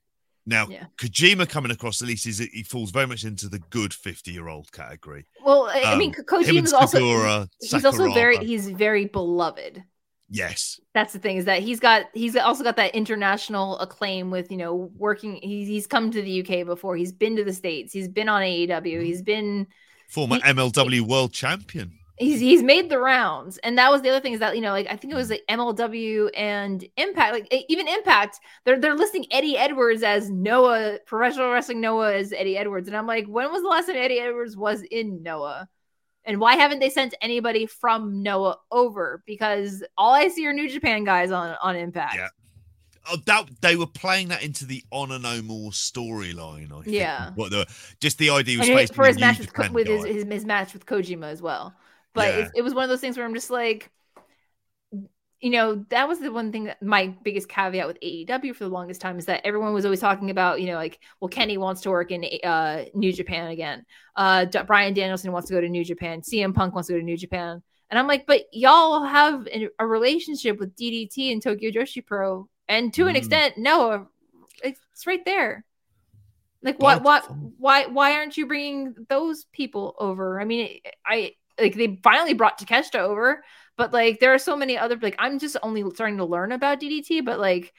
Now, 0.46 0.66
Yeah. 0.68 0.84
Kojima 0.98 1.48
coming 1.48 1.70
across 1.72 2.02
at 2.02 2.08
least 2.08 2.26
is 2.26 2.38
he 2.38 2.62
falls 2.62 2.90
very 2.90 3.06
much 3.06 3.24
into 3.24 3.48
the 3.48 3.58
good 3.70 3.94
50 3.94 4.30
year 4.30 4.48
old 4.48 4.70
category. 4.72 5.24
Well, 5.44 5.70
I 5.72 5.96
mean, 5.96 6.14
Um, 6.18 6.24
Ko- 6.24 6.38
Kojima's 6.42 6.72
also 6.72 6.98
Segura, 6.98 7.48
he's 7.60 7.84
also 7.84 8.12
very 8.12 8.36
he's 8.44 8.68
very 8.68 9.06
beloved. 9.06 9.82
Yes. 10.28 10.80
That's 10.94 11.12
the 11.12 11.18
thing 11.18 11.36
is 11.36 11.44
that 11.44 11.62
he's 11.62 11.80
got 11.80 12.06
he's 12.12 12.36
also 12.36 12.64
got 12.64 12.76
that 12.76 12.94
international 12.94 13.78
acclaim 13.78 14.30
with 14.30 14.50
you 14.50 14.56
know 14.56 14.90
working. 14.96 15.38
He's 15.42 15.68
he's 15.68 15.86
come 15.86 16.10
to 16.10 16.20
the 16.20 16.40
UK 16.40 16.66
before. 16.66 16.96
He's 16.96 17.12
been 17.12 17.36
to 17.36 17.44
the 17.44 17.52
states. 17.52 17.92
He's 17.92 18.08
been 18.08 18.28
on 18.28 18.42
AEW. 18.42 19.02
He's 19.02 19.22
been 19.22 19.66
Former 20.10 20.36
He- 20.36 20.42
MLW 20.42 21.00
world 21.02 21.32
champion. 21.32 21.98
He's 22.16 22.40
he's 22.40 22.62
made 22.62 22.88
the 22.88 22.98
rounds 22.98 23.58
and 23.58 23.76
that 23.76 23.90
was 23.90 24.02
the 24.02 24.08
other 24.08 24.20
thing 24.20 24.32
is 24.32 24.40
that 24.40 24.54
you 24.54 24.62
know 24.62 24.70
like 24.70 24.86
i 24.88 24.96
think 24.96 25.12
it 25.12 25.16
was 25.16 25.30
like 25.30 25.42
mlw 25.50 26.30
and 26.36 26.86
impact 26.96 27.32
like 27.32 27.64
even 27.68 27.88
impact 27.88 28.38
they're 28.64 28.78
they're 28.78 28.94
listing 28.94 29.26
eddie 29.32 29.58
edwards 29.58 30.02
as 30.02 30.30
noah 30.30 30.98
professional 31.06 31.50
wrestling 31.50 31.80
noah 31.80 32.14
as 32.14 32.32
eddie 32.32 32.56
edwards 32.56 32.86
and 32.86 32.96
i'm 32.96 33.06
like 33.06 33.26
when 33.26 33.50
was 33.50 33.62
the 33.62 33.68
last 33.68 33.86
time 33.86 33.96
eddie 33.96 34.20
edwards 34.20 34.56
was 34.56 34.82
in 34.90 35.22
noah 35.22 35.68
and 36.24 36.40
why 36.40 36.54
haven't 36.54 36.78
they 36.78 36.90
sent 36.90 37.14
anybody 37.20 37.66
from 37.66 38.22
noah 38.22 38.58
over 38.70 39.22
because 39.26 39.82
all 39.98 40.14
i 40.14 40.28
see 40.28 40.46
are 40.46 40.52
new 40.52 40.68
japan 40.68 41.04
guys 41.04 41.30
on 41.30 41.56
on 41.62 41.76
impact 41.76 42.14
Yeah. 42.14 42.28
Oh, 43.06 43.18
that 43.26 43.50
they 43.60 43.76
were 43.76 43.86
playing 43.86 44.28
that 44.28 44.42
into 44.42 44.64
the 44.64 44.82
Honor 44.90 45.18
No 45.18 45.42
More 45.42 45.72
storyline. 45.72 46.72
I 46.72 46.84
think. 46.84 46.96
Yeah. 46.96 47.32
What 47.34 47.50
the 47.50 47.66
just 48.00 48.16
the 48.16 48.30
idea 48.30 48.58
was 48.58 48.66
And 48.66 48.90
for 48.94 49.04
his 49.04 49.20
match 49.20 49.40
with, 49.40 49.72
with 49.72 49.86
his, 49.86 50.06
his 50.06 50.24
his 50.24 50.46
match 50.46 50.72
with 50.72 50.86
kojima 50.86 51.26
as 51.26 51.42
well 51.42 51.74
but 52.14 52.28
Yeah. 52.28 52.38
it, 52.46 52.50
it 52.56 52.62
was 52.62 52.74
one 52.74 52.84
of 52.84 52.90
those 52.90 53.00
things 53.00 53.16
where 53.16 53.26
i'm 53.26 53.34
just 53.34 53.50
like 53.50 53.90
you 55.40 55.50
know 55.50 55.84
that 55.90 56.08
was 56.08 56.20
the 56.20 56.32
one 56.32 56.52
thing 56.52 56.64
that 56.64 56.80
my 56.82 57.08
biggest 57.22 57.48
caveat 57.48 57.86
with 57.86 57.98
AEW 58.00 58.54
for 58.54 58.64
the 58.64 58.70
longest 58.70 59.02
time 59.02 59.18
is 59.18 59.26
that 59.26 59.44
everyone 59.44 59.74
was 59.74 59.84
always 59.84 60.00
talking 60.00 60.30
about 60.30 60.60
you 60.60 60.68
know 60.68 60.76
like 60.76 60.98
well 61.20 61.28
Kenny 61.28 61.58
wants 61.58 61.82
to 61.82 61.90
work 61.90 62.10
in 62.12 62.24
uh 62.44 62.84
New 62.94 63.12
Japan 63.12 63.48
again. 63.50 63.84
Uh 64.16 64.46
D- 64.46 64.62
Bryan 64.66 64.94
Danielson 64.94 65.32
wants 65.32 65.48
to 65.48 65.54
go 65.54 65.60
to 65.60 65.68
New 65.68 65.84
Japan. 65.84 66.22
CM 66.22 66.54
Punk 66.54 66.72
wants 66.74 66.86
to 66.86 66.94
go 66.94 66.98
to 66.98 67.04
New 67.04 67.16
Japan. 67.18 67.62
And 67.90 67.98
I'm 67.98 68.06
like 68.06 68.26
but 68.26 68.42
y'all 68.52 69.04
have 69.04 69.46
an- 69.48 69.68
a 69.78 69.86
relationship 69.86 70.58
with 70.58 70.74
DDT 70.76 71.30
and 71.32 71.42
Tokyo 71.42 71.70
Joshi 71.70 72.06
Pro 72.06 72.48
and 72.68 72.94
to 72.94 73.06
an 73.06 73.14
Mm. 73.14 73.18
extent 73.18 73.58
Noah 73.58 74.06
it's 74.62 75.06
right 75.06 75.24
there. 75.26 75.64
Like 76.62 76.80
what 76.80 77.02
what 77.02 77.30
why 77.58 77.84
why 77.86 78.12
aren't 78.14 78.38
you 78.38 78.46
bringing 78.46 78.94
those 79.10 79.44
people 79.52 79.94
over? 79.98 80.40
I 80.40 80.46
mean 80.46 80.80
I 81.04 81.32
like 81.58 81.74
they 81.74 81.98
finally 82.02 82.34
brought 82.34 82.58
Takeshita 82.58 82.98
over 82.98 83.42
but 83.76 83.92
like 83.92 84.20
there 84.20 84.32
are 84.34 84.38
so 84.38 84.56
many 84.56 84.78
other 84.78 84.96
like 85.00 85.16
I'm 85.18 85.38
just 85.38 85.56
only 85.62 85.84
starting 85.94 86.18
to 86.18 86.24
learn 86.24 86.52
about 86.52 86.80
DDT, 86.80 87.24
but 87.24 87.38
like 87.38 87.72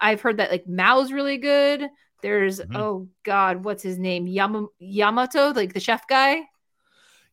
I've 0.00 0.20
heard 0.20 0.38
that 0.38 0.50
like 0.50 0.66
Mao's 0.66 1.12
really 1.12 1.38
good. 1.38 1.88
There's 2.22 2.60
Mhm. 2.60 2.76
oh 2.76 3.08
god, 3.22 3.64
what's 3.64 3.82
his 3.82 3.98
name? 3.98 4.26
Yama- 4.26 4.68
Yamato, 4.78 5.52
like 5.52 5.72
the 5.72 5.80
chef 5.80 6.06
guy. 6.06 6.42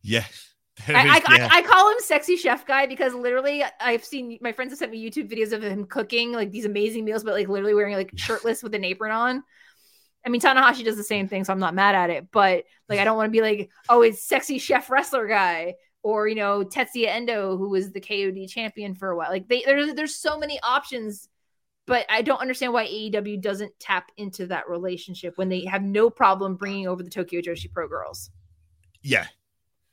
Yes. 0.02 0.54
I, 0.88 0.94
I, 0.94 1.36
yeah. 1.36 1.50
I, 1.52 1.58
I 1.58 1.62
call 1.64 1.90
him 1.92 1.98
sexy 2.00 2.38
chef 2.38 2.66
guy 2.66 2.86
because 2.86 3.14
literally 3.14 3.64
I've 3.82 4.06
seen 4.06 4.38
my 4.42 4.52
friends 4.52 4.72
have 4.72 4.78
sent 4.80 4.92
me 4.92 5.04
YouTube 5.10 5.30
videos 5.30 5.52
of 5.52 5.64
him 5.64 5.86
cooking 5.86 6.32
like 6.32 6.52
these 6.52 6.66
amazing 6.66 7.04
meals, 7.04 7.24
but 7.24 7.34
like 7.34 7.50
literally 7.50 7.74
wearing 7.74 7.96
like 7.96 8.12
shirtless 8.16 8.62
with 8.62 8.76
an 8.76 8.84
apron 8.84 9.12
on. 9.12 9.44
I 10.28 10.30
mean, 10.30 10.42
Tanahashi 10.42 10.84
does 10.84 10.98
the 10.98 11.06
same 11.06 11.30
thing, 11.30 11.46
so 11.46 11.54
I'm 11.54 11.60
not 11.60 11.74
mad 11.74 11.96
at 11.96 12.10
it. 12.10 12.28
But 12.34 12.66
like, 12.90 13.00
I 13.00 13.06
don't 13.06 13.16
want 13.16 13.28
to 13.28 13.32
be 13.32 13.40
like, 13.40 13.70
oh, 13.88 14.02
it's 14.02 14.22
sexy 14.22 14.60
chef 14.60 14.90
wrestler 14.90 15.26
guy, 15.26 15.76
or 16.04 16.28
you 16.28 16.36
know, 16.36 16.66
Tetsuya 16.66 17.08
Endo, 17.08 17.56
who 17.56 17.70
was 17.70 17.94
the 17.94 18.02
KOD 18.02 18.50
champion 18.50 18.94
for 18.94 19.10
a 19.10 19.16
while. 19.16 19.30
Like, 19.30 19.48
they 19.48 19.64
there's 19.66 19.94
there's 19.94 20.16
so 20.16 20.38
many 20.38 20.60
options, 20.62 21.30
but 21.86 22.06
I 22.10 22.24
don't 22.24 22.42
understand 22.42 22.74
why 22.74 22.88
AEW 22.88 23.42
doesn't 23.42 23.72
tap 23.80 24.12
into 24.18 24.48
that 24.48 24.68
relationship 24.68 25.38
when 25.38 25.48
they 25.48 25.64
have 25.64 25.82
no 25.82 26.10
problem 26.10 26.58
bringing 26.58 26.90
over 26.90 27.04
the 27.04 27.10
Tokyo 27.10 27.40
Joshi 27.40 27.72
Pro 27.72 27.88
girls. 27.88 28.30
yeah. 29.02 29.28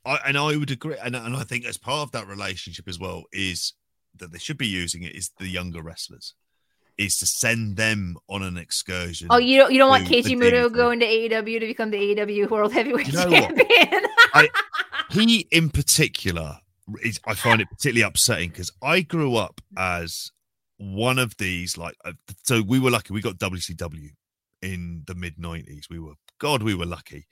I, 0.05 0.19
and 0.27 0.37
I 0.37 0.55
would 0.55 0.69
agree. 0.69 0.97
And, 1.01 1.15
and 1.15 1.35
I 1.35 1.43
think 1.43 1.65
as 1.65 1.77
part 1.77 2.01
of 2.01 2.11
that 2.11 2.27
relationship 2.27 2.87
as 2.87 2.99
well 2.99 3.23
is 3.31 3.73
that 4.17 4.31
they 4.31 4.37
should 4.37 4.57
be 4.57 4.67
using 4.67 5.01
it 5.01 5.15
is 5.15 5.31
the 5.39 5.47
younger 5.47 5.81
wrestlers, 5.81 6.35
is 6.97 7.17
to 7.17 7.25
send 7.25 7.77
them 7.77 8.17
on 8.29 8.43
an 8.43 8.57
excursion. 8.57 9.27
Oh, 9.29 9.37
you 9.37 9.57
don't 9.57 9.71
you 9.71 9.77
don't 9.77 9.89
want 9.89 10.07
Keiji 10.07 10.37
Muto 10.37 10.73
going 10.73 10.99
to 10.99 11.05
AEW 11.05 11.59
to 11.59 11.67
become 11.67 11.91
the 11.91 11.97
AEW 11.97 12.49
World 12.49 12.73
Heavyweight 12.73 13.07
You 13.07 13.13
know? 13.13 13.29
Champion? 13.29 14.07
he 15.11 15.47
in 15.51 15.69
particular 15.69 16.59
is 17.01 17.19
I 17.25 17.33
find 17.33 17.61
it 17.61 17.69
particularly 17.69 18.01
upsetting 18.01 18.49
because 18.49 18.71
I 18.81 19.01
grew 19.01 19.35
up 19.35 19.61
as 19.77 20.31
one 20.77 21.19
of 21.19 21.35
these 21.37 21.77
like 21.77 21.95
uh, 22.03 22.13
so 22.43 22.61
we 22.61 22.79
were 22.79 22.91
lucky 22.91 23.13
we 23.13 23.21
got 23.21 23.37
WCW 23.37 24.09
in 24.61 25.03
the 25.07 25.15
mid 25.15 25.37
90s 25.37 25.89
we 25.89 25.99
were 25.99 26.13
god 26.39 26.63
we 26.63 26.75
were 26.75 26.85
lucky 26.85 27.27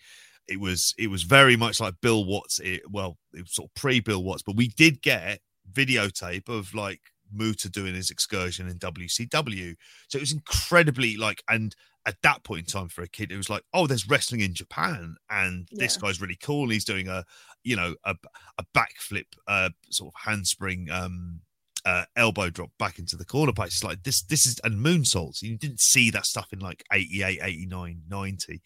it 0.47 0.59
was 0.59 0.93
it 0.97 1.07
was 1.07 1.23
very 1.23 1.55
much 1.55 1.79
like 1.79 1.95
Bill 2.01 2.25
Watts 2.25 2.59
it, 2.59 2.81
well 2.89 3.17
it 3.33 3.41
was 3.41 3.53
sort 3.53 3.69
of 3.69 3.75
pre 3.75 3.99
Bill 3.99 4.23
Watts 4.23 4.43
but 4.43 4.55
we 4.55 4.69
did 4.69 5.01
get 5.01 5.39
videotape 5.71 6.49
of 6.49 6.73
like 6.73 7.01
Muta 7.33 7.69
doing 7.69 7.95
his 7.95 8.09
excursion 8.09 8.67
in 8.67 8.77
WCW 8.79 9.75
so 10.07 10.17
it 10.17 10.21
was 10.21 10.31
incredibly 10.31 11.17
like 11.17 11.43
and 11.49 11.75
at 12.05 12.21
that 12.21 12.43
point 12.43 12.59
in 12.59 12.65
time 12.65 12.89
for 12.89 13.01
a 13.01 13.07
kid 13.07 13.31
it 13.31 13.37
was 13.37 13.49
like 13.49 13.63
oh 13.73 13.87
there's 13.87 14.09
wrestling 14.09 14.41
in 14.41 14.53
Japan 14.53 15.15
and 15.29 15.67
this 15.71 15.97
guy's 15.97 16.21
really 16.21 16.37
cool 16.41 16.69
he's 16.69 16.85
doing 16.85 17.07
a 17.07 17.23
you 17.63 17.75
know 17.75 17.95
a, 18.03 18.15
a 18.57 18.65
backflip 18.75 19.25
uh 19.47 19.69
sort 19.89 20.13
of 20.13 20.21
handspring 20.21 20.89
um 20.89 21.41
uh 21.85 22.05
elbow 22.15 22.49
drop 22.49 22.69
back 22.79 22.97
into 22.97 23.17
the 23.17 23.25
corner 23.25 23.51
it's 23.59 23.83
like 23.83 24.03
this 24.03 24.21
this 24.23 24.45
is 24.45 24.59
and 24.63 24.83
moonsaults 24.83 25.41
you 25.41 25.57
didn't 25.57 25.81
see 25.81 26.09
that 26.09 26.25
stuff 26.25 26.53
in 26.53 26.59
like 26.59 26.83
88 26.91 27.39
89 27.41 28.01
90 28.09 28.61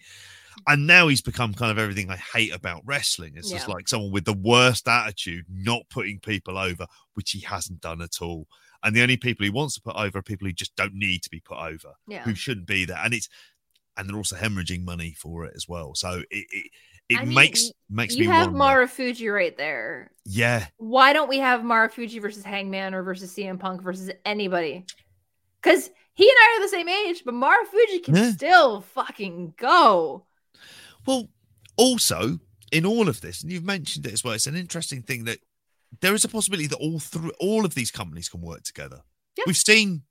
and 0.67 0.87
now 0.87 1.07
he's 1.07 1.21
become 1.21 1.53
kind 1.53 1.71
of 1.71 1.77
everything 1.77 2.09
i 2.09 2.15
hate 2.15 2.53
about 2.53 2.83
wrestling. 2.85 3.33
It's 3.35 3.51
just 3.51 3.67
like 3.67 3.87
someone 3.87 4.11
with 4.11 4.25
the 4.25 4.33
worst 4.33 4.87
attitude 4.87 5.45
not 5.49 5.83
putting 5.89 6.19
people 6.19 6.57
over 6.57 6.87
which 7.13 7.31
he 7.31 7.41
hasn't 7.41 7.81
done 7.81 8.01
at 8.01 8.21
all. 8.21 8.47
And 8.83 8.95
the 8.95 9.01
only 9.01 9.17
people 9.17 9.43
he 9.43 9.49
wants 9.49 9.75
to 9.75 9.81
put 9.81 9.95
over 9.95 10.19
are 10.19 10.23
people 10.23 10.47
who 10.47 10.53
just 10.53 10.75
don't 10.75 10.93
need 10.93 11.23
to 11.23 11.29
be 11.29 11.39
put 11.39 11.57
over 11.57 11.93
yeah. 12.07 12.23
who 12.23 12.35
shouldn't 12.35 12.67
be 12.67 12.85
there. 12.85 12.99
And 13.03 13.13
it's 13.13 13.29
and 13.95 14.07
they're 14.07 14.17
also 14.17 14.35
hemorrhaging 14.35 14.85
money 14.85 15.15
for 15.17 15.45
it 15.45 15.53
as 15.55 15.67
well. 15.67 15.95
So 15.95 16.21
it 16.29 16.45
it, 16.51 16.71
it 17.09 17.17
I 17.19 17.25
mean, 17.25 17.33
makes 17.35 17.71
makes 17.89 18.15
You 18.15 18.21
me 18.25 18.31
have 18.33 18.53
wonder. 18.53 18.85
Marufuji 18.87 19.33
right 19.33 19.57
there. 19.57 20.11
yeah 20.25 20.67
Why 20.77 21.13
don't 21.13 21.29
we 21.29 21.39
have 21.39 21.61
Marufuji 21.61 22.21
versus 22.21 22.43
Hangman 22.43 22.93
or 22.93 23.03
versus 23.03 23.33
CM 23.33 23.59
Punk 23.59 23.81
versus 23.81 24.11
anybody? 24.25 24.85
Because 25.61 25.89
he 26.13 26.23
and 26.29 26.37
I 26.39 26.57
are 26.57 26.61
the 26.63 26.67
same 26.69 26.89
age, 26.89 27.23
but 27.25 27.33
Marufuji 27.33 28.03
can 28.03 28.15
Yeah. 28.15 28.31
still 28.31 28.81
fucking 28.81 29.53
go. 29.57 30.25
Well, 31.05 31.29
also 31.77 32.39
in 32.71 32.85
all 32.85 33.07
of 33.07 33.21
this, 33.21 33.41
and 33.43 33.51
you've 33.51 33.63
mentioned 33.63 34.05
it 34.05 34.13
as 34.13 34.23
well, 34.23 34.33
it's 34.33 34.47
an 34.47 34.55
interesting 34.55 35.01
thing 35.01 35.23
that 35.25 35.39
there 36.01 36.13
is 36.13 36.25
a 36.25 36.27
possibility 36.29 36.67
that 36.67 36.77
all 36.77 36.99
three, 36.99 37.31
all 37.39 37.63
of 37.63 37.73
these 37.75 37.91
companies 37.91 38.27
can 38.27 38.41
work 38.41 38.63
together. 38.63 39.01
Yeah. 39.37 39.45
We've 39.47 39.55
seen 39.55 40.03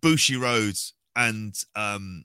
Bushi 0.00 0.36
Roads 0.36 0.94
and 1.14 1.54
um, 1.76 2.24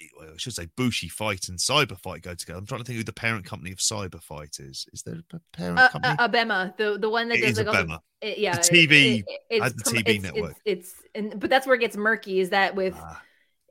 I 0.00 0.36
should 0.36 0.54
say 0.54 0.68
Bushi 0.76 1.08
Fight 1.08 1.48
and 1.48 1.58
Cyber 1.58 1.98
Fight 1.98 2.22
go 2.22 2.34
together. 2.34 2.58
I'm 2.58 2.66
trying 2.66 2.80
to 2.80 2.84
think 2.84 2.98
who 2.98 3.04
the 3.04 3.12
parent 3.12 3.44
company 3.44 3.72
of 3.72 3.78
Cyber 3.78 4.22
Fight 4.22 4.58
is. 4.60 4.86
Is 4.92 5.02
there 5.02 5.16
a 5.32 5.40
parent 5.52 5.78
Uh, 5.78 5.88
company? 5.88 6.14
uh, 6.18 6.28
Abema, 6.28 6.76
the 6.76 6.98
the 6.98 7.08
one 7.10 7.28
that 7.28 7.38
It 7.38 7.42
does 7.42 7.50
is 7.52 7.58
like 7.58 7.66
all 7.68 7.84
the 7.84 8.00
it- 8.20 8.38
yeah, 8.38 8.56
The 8.56 8.68
TV 8.68 9.24
it's, 9.50 9.74
the 9.74 9.90
TV 9.90 10.08
it's, 10.08 10.22
network. 10.22 10.56
It's, 10.64 10.90
it's 10.90 11.02
and 11.14 11.40
but 11.40 11.50
that's 11.50 11.66
where 11.66 11.74
it 11.76 11.80
gets 11.80 11.96
murky. 11.96 12.40
Is 12.40 12.50
that 12.50 12.74
with 12.74 12.94
Ah, 12.96 13.20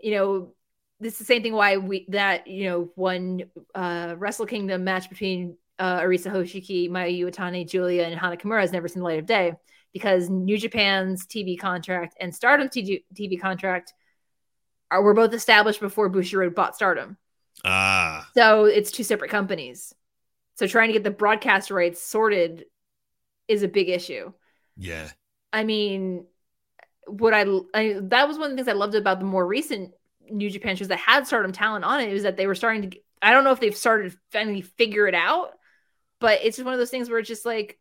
you 0.02 0.12
know 0.12 0.54
this 1.00 1.14
is 1.14 1.20
the 1.20 1.26
same 1.26 1.44
thing 1.44 1.54
why 1.54 1.78
we 1.78 2.06
that 2.10 2.48
you 2.48 2.66
know 2.70 2.90
one 2.96 3.44
uh 3.76 4.16
Wrestle 4.18 4.46
Kingdom 4.46 4.84
match 4.84 5.10
between 5.10 5.58
uh 5.80 6.00
Arisa 6.02 6.32
Hoshiki, 6.32 6.90
Mayu 6.90 7.26
Iwatani, 7.26 7.70
Julia, 7.70 8.04
and 8.04 8.20
Hana 8.20 8.36
Kimura 8.38 8.62
has 8.62 8.72
never 8.74 8.88
seen 8.88 9.00
the 9.00 9.06
light 9.08 9.20
of 9.20 9.26
day 9.26 9.54
because 9.94 10.30
New 10.30 10.58
Japan's 10.58 11.26
TV 11.26 11.58
contract 11.58 12.16
and 12.20 12.36
Stardom 12.36 12.68
TV, 12.68 13.04
TV 13.14 13.40
contract 13.40 13.94
are 14.92 15.02
were 15.02 15.14
both 15.14 15.34
established 15.34 15.80
before 15.80 16.10
Bushiroad 16.10 16.56
bought 16.56 16.76
Stardom. 16.76 17.18
ah, 17.64 18.34
So 18.36 18.66
it's 18.66 18.92
two 18.92 19.04
separate 19.04 19.32
companies. 19.32 19.94
So 20.56 20.68
trying 20.68 20.90
to 20.90 20.94
get 20.94 21.04
the 21.04 21.12
broadcast 21.12 21.72
rights 21.72 22.02
sorted 22.02 22.66
is 23.48 23.64
a 23.64 23.68
big 23.68 23.90
issue. 23.90 24.34
yeah, 24.78 25.12
I 25.54 25.64
mean, 25.64 26.26
what 27.08 27.34
I, 27.34 27.46
I 27.74 28.00
that 28.04 28.28
was 28.28 28.38
one 28.38 28.52
of 28.52 28.58
the 28.58 28.58
things 28.58 28.68
I 28.68 28.78
loved 28.78 28.96
about 28.96 29.20
the 29.20 29.26
more 29.26 29.46
recent 29.46 29.94
New 30.30 30.50
Japan 30.50 30.76
shows 30.76 30.90
that 30.90 31.00
had 31.00 31.28
Stardom 31.28 31.52
talent 31.54 31.86
on 31.86 32.02
it 32.02 32.14
was 32.14 32.24
that 32.24 32.38
they 32.38 32.48
were 32.48 32.56
starting 32.56 32.92
to. 32.92 33.00
I 33.22 33.34
don't 33.34 33.44
know 33.44 33.52
if 33.52 33.60
they've 33.60 33.76
started 33.76 34.12
to 34.12 34.18
finally 34.32 34.62
figure 34.62 35.08
it 35.08 35.16
out, 35.16 35.52
but 36.20 36.42
it's 36.44 36.58
just 36.58 36.66
one 36.66 36.74
of 36.76 36.80
those 36.80 36.92
things 36.92 37.10
where 37.10 37.20
it's 37.20 37.30
just 37.30 37.46
like 37.46 37.80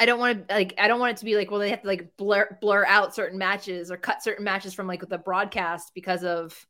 I 0.00 0.06
don't 0.06 0.18
want 0.18 0.48
to 0.48 0.54
like 0.54 0.74
I 0.78 0.88
don't 0.88 0.98
want 0.98 1.12
it 1.12 1.16
to 1.18 1.26
be 1.26 1.36
like 1.36 1.50
well 1.50 1.60
they 1.60 1.68
have 1.68 1.82
to 1.82 1.86
like 1.86 2.16
blur 2.16 2.56
blur 2.62 2.86
out 2.86 3.14
certain 3.14 3.38
matches 3.38 3.90
or 3.90 3.98
cut 3.98 4.22
certain 4.22 4.44
matches 4.44 4.72
from 4.72 4.86
like 4.86 5.06
the 5.06 5.18
broadcast 5.18 5.92
because 5.94 6.24
of 6.24 6.66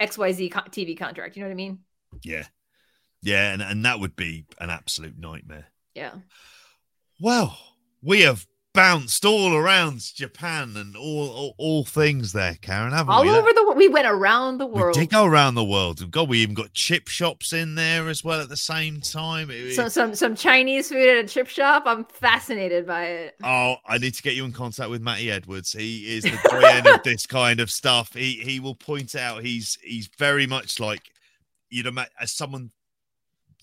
XYZ 0.00 0.50
TV 0.50 0.98
contract. 0.98 1.36
You 1.36 1.42
know 1.42 1.48
what 1.48 1.52
I 1.52 1.56
mean? 1.56 1.80
yeah, 2.24 2.46
yeah, 3.22 3.52
and 3.52 3.60
and 3.60 3.84
that 3.84 4.00
would 4.00 4.16
be 4.16 4.46
an 4.58 4.70
absolute 4.70 5.18
nightmare. 5.18 5.66
Yeah. 5.94 6.14
Well, 7.20 7.58
we 8.02 8.22
have 8.22 8.46
bounced 8.72 9.24
all 9.24 9.54
around 9.54 10.00
Japan 10.14 10.74
and 10.76 10.96
all 10.96 11.28
all, 11.30 11.54
all 11.58 11.84
things 11.84 12.32
there, 12.32 12.56
Karen, 12.60 12.92
haven't 12.92 13.12
All 13.12 13.22
we? 13.22 13.30
over 13.30 13.48
the 13.52 13.64
world. 13.64 13.76
We 13.76 13.88
went 13.88 14.06
around 14.06 14.58
the 14.58 14.66
world. 14.66 14.96
we 14.96 15.02
did 15.02 15.10
go 15.10 15.24
around 15.24 15.54
the 15.54 15.64
world. 15.64 16.08
God, 16.10 16.28
we 16.28 16.38
even 16.38 16.54
got 16.54 16.72
chip 16.72 17.08
shops 17.08 17.52
in 17.52 17.74
there 17.74 18.08
as 18.08 18.22
well 18.22 18.40
at 18.40 18.48
the 18.48 18.56
same 18.56 19.00
time. 19.00 19.50
It- 19.50 19.74
Some 19.74 19.88
some 19.88 20.14
some 20.14 20.34
Chinese 20.34 20.88
food 20.88 21.08
at 21.08 21.24
a 21.24 21.28
chip 21.28 21.48
shop. 21.48 21.84
I'm 21.86 22.04
fascinated 22.04 22.86
by 22.86 23.04
it. 23.06 23.34
Oh, 23.42 23.76
I 23.86 23.98
need 23.98 24.14
to 24.14 24.22
get 24.22 24.34
you 24.34 24.44
in 24.44 24.52
contact 24.52 24.90
with 24.90 25.02
Matty 25.02 25.30
Edwards. 25.30 25.72
He 25.72 26.16
is 26.16 26.24
the 26.24 26.38
doyen 26.48 26.86
of 26.86 27.02
this 27.02 27.26
kind 27.26 27.60
of 27.60 27.70
stuff. 27.70 28.14
He 28.14 28.34
he 28.34 28.60
will 28.60 28.74
point 28.76 29.14
out 29.14 29.42
he's 29.44 29.78
he's 29.82 30.08
very 30.18 30.46
much 30.46 30.78
like 30.80 31.10
you 31.70 31.82
know, 31.84 32.04
as 32.20 32.32
someone 32.32 32.70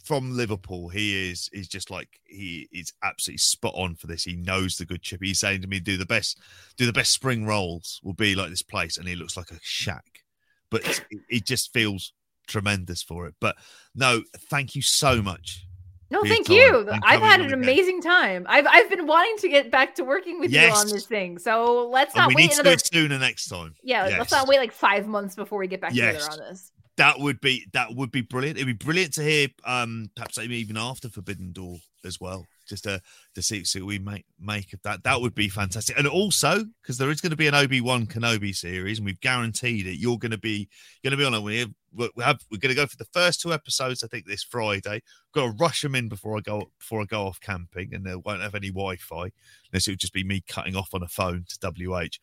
from 0.08 0.36
Liverpool, 0.36 0.90
he 0.90 1.30
is 1.30 1.50
is 1.54 1.68
just 1.68 1.92
like 1.92 2.08
he 2.26 2.68
is 2.72 2.94
absolutely 3.04 3.38
spot 3.40 3.74
on 3.76 3.96
for 3.96 4.08
this. 4.08 4.24
He 4.24 4.36
knows 4.36 4.78
the 4.78 4.86
good 4.86 5.02
chip. 5.02 5.22
He's 5.22 5.40
saying 5.40 5.62
to 5.62 5.68
me, 5.68 5.80
"Do 5.80 5.98
the 5.98 6.06
best, 6.06 6.40
do 6.78 6.86
the 6.86 6.94
best 6.94 7.12
spring 7.12 7.46
rolls 7.46 8.00
will 8.04 8.14
be 8.14 8.34
like 8.36 8.50
this 8.50 8.62
place," 8.62 8.98
and 8.98 9.08
he 9.08 9.16
looks 9.16 9.36
like 9.38 9.52
a 9.52 9.60
shack, 9.62 10.24
but 10.72 11.04
it, 11.30 11.46
just 11.46 11.74
feels 11.74 12.14
tremendous 12.48 13.04
for 13.04 13.28
it. 13.28 13.36
But 13.42 13.58
no, 13.94 14.24
thank 14.50 14.74
you 14.76 14.82
so 14.82 15.22
much 15.22 15.66
No, 16.10 16.24
thank 16.24 16.48
you. 16.48 16.88
I've 17.04 17.22
had 17.22 17.42
an 17.42 17.48
again. 17.48 17.62
amazing 17.64 18.02
time. 18.02 18.46
I've 18.48 18.66
I've 18.66 18.90
been 18.90 19.06
wanting 19.08 19.38
to 19.40 19.50
get 19.50 19.70
back 19.70 19.96
to 19.96 20.04
working 20.06 20.40
with 20.40 20.52
you 20.54 20.60
on 20.62 20.88
this 20.88 21.06
thing. 21.06 21.38
So 21.40 21.90
let's 21.90 22.16
And 22.16 22.22
not 22.22 22.28
we 22.30 22.36
wait 22.36 22.42
need 22.44 22.50
to 22.52 22.56
do 22.56 22.62
another. 22.62 22.74
it 22.76 22.86
sooner 22.86 23.20
next 23.20 23.48
time. 23.50 23.76
Yeah, 23.84 24.06
let's 24.18 24.32
not 24.32 24.48
wait 24.48 24.60
like 24.60 24.72
five 24.72 25.06
months 25.08 25.36
before 25.36 25.60
we 25.60 25.68
get 25.68 25.82
back 25.82 25.94
Yes. 25.94 26.24
together 26.24 26.44
on 26.44 26.50
this. 26.50 26.72
That 26.98 27.20
would 27.20 27.40
be 27.40 27.66
that 27.74 27.96
would 27.96 28.12
be 28.12 28.22
brilliant. 28.22 28.58
It'd 28.58 28.68
be 28.68 28.86
brilliant 28.86 29.14
to 29.14 29.24
hear, 29.24 29.48
um, 29.66 30.10
perhaps 30.16 30.38
even 30.40 30.78
after 30.78 31.10
Forbidden 31.10 31.52
Door 31.54 31.78
as 32.04 32.20
well, 32.20 32.46
just 32.68 32.86
to 32.86 33.02
to 33.36 33.42
see, 33.42 33.64
see 33.64 33.80
what 33.82 33.88
we 33.88 34.00
make 34.00 34.26
make 34.40 34.74
of 34.74 34.82
that. 34.82 35.04
That 35.04 35.22
would 35.22 35.36
be 35.36 35.48
fantastic. 35.48 35.98
And 35.98 36.08
also 36.08 36.64
because 36.82 36.98
there 36.98 37.12
is 37.12 37.22
going 37.22 37.30
to 37.32 37.38
be 37.38 37.48
an 37.48 37.54
Obi 37.54 37.82
Wan 37.82 38.08
Kenobi 38.08 38.56
series, 38.56 38.98
and 38.98 39.06
we've 39.06 39.22
guaranteed 39.22 39.86
it. 39.86 40.00
You're 40.00 40.18
going 40.18 40.32
to 40.32 40.40
be 40.40 40.70
going 41.04 41.12
to 41.12 41.18
be 41.18 41.26
on 41.26 41.36
it. 41.36 41.44
We 41.44 41.60
have, 41.60 41.72
we 41.94 42.24
have 42.24 42.40
we're 42.52 42.58
going 42.58 42.76
to 42.76 42.82
go 42.82 42.88
for 42.88 42.98
the 42.98 43.06
first 43.06 43.42
two 43.42 43.54
episodes. 43.54 44.04
I 44.04 44.08
think 44.08 44.26
this 44.26 44.44
Friday. 44.44 45.04
Got 45.34 45.46
to 45.46 45.58
rush 45.60 45.82
them 45.82 45.94
in 45.94 46.10
before 46.10 46.36
I 46.36 46.42
go 46.42 46.72
before 46.80 47.02
I 47.02 47.06
go 47.06 47.28
off 47.28 47.40
camping, 47.40 47.94
and 47.94 48.04
there 48.04 48.18
won't 48.18 48.42
have 48.42 48.56
any 48.56 48.70
Wi-Fi. 48.70 49.32
Unless 49.72 49.88
it 49.88 49.92
would 49.92 50.00
just 50.00 50.14
be 50.14 50.24
me 50.24 50.44
cutting 50.48 50.76
off 50.76 50.96
on 50.96 51.04
a 51.04 51.08
phone 51.08 51.46
to 51.48 51.72
WH. 51.72 52.18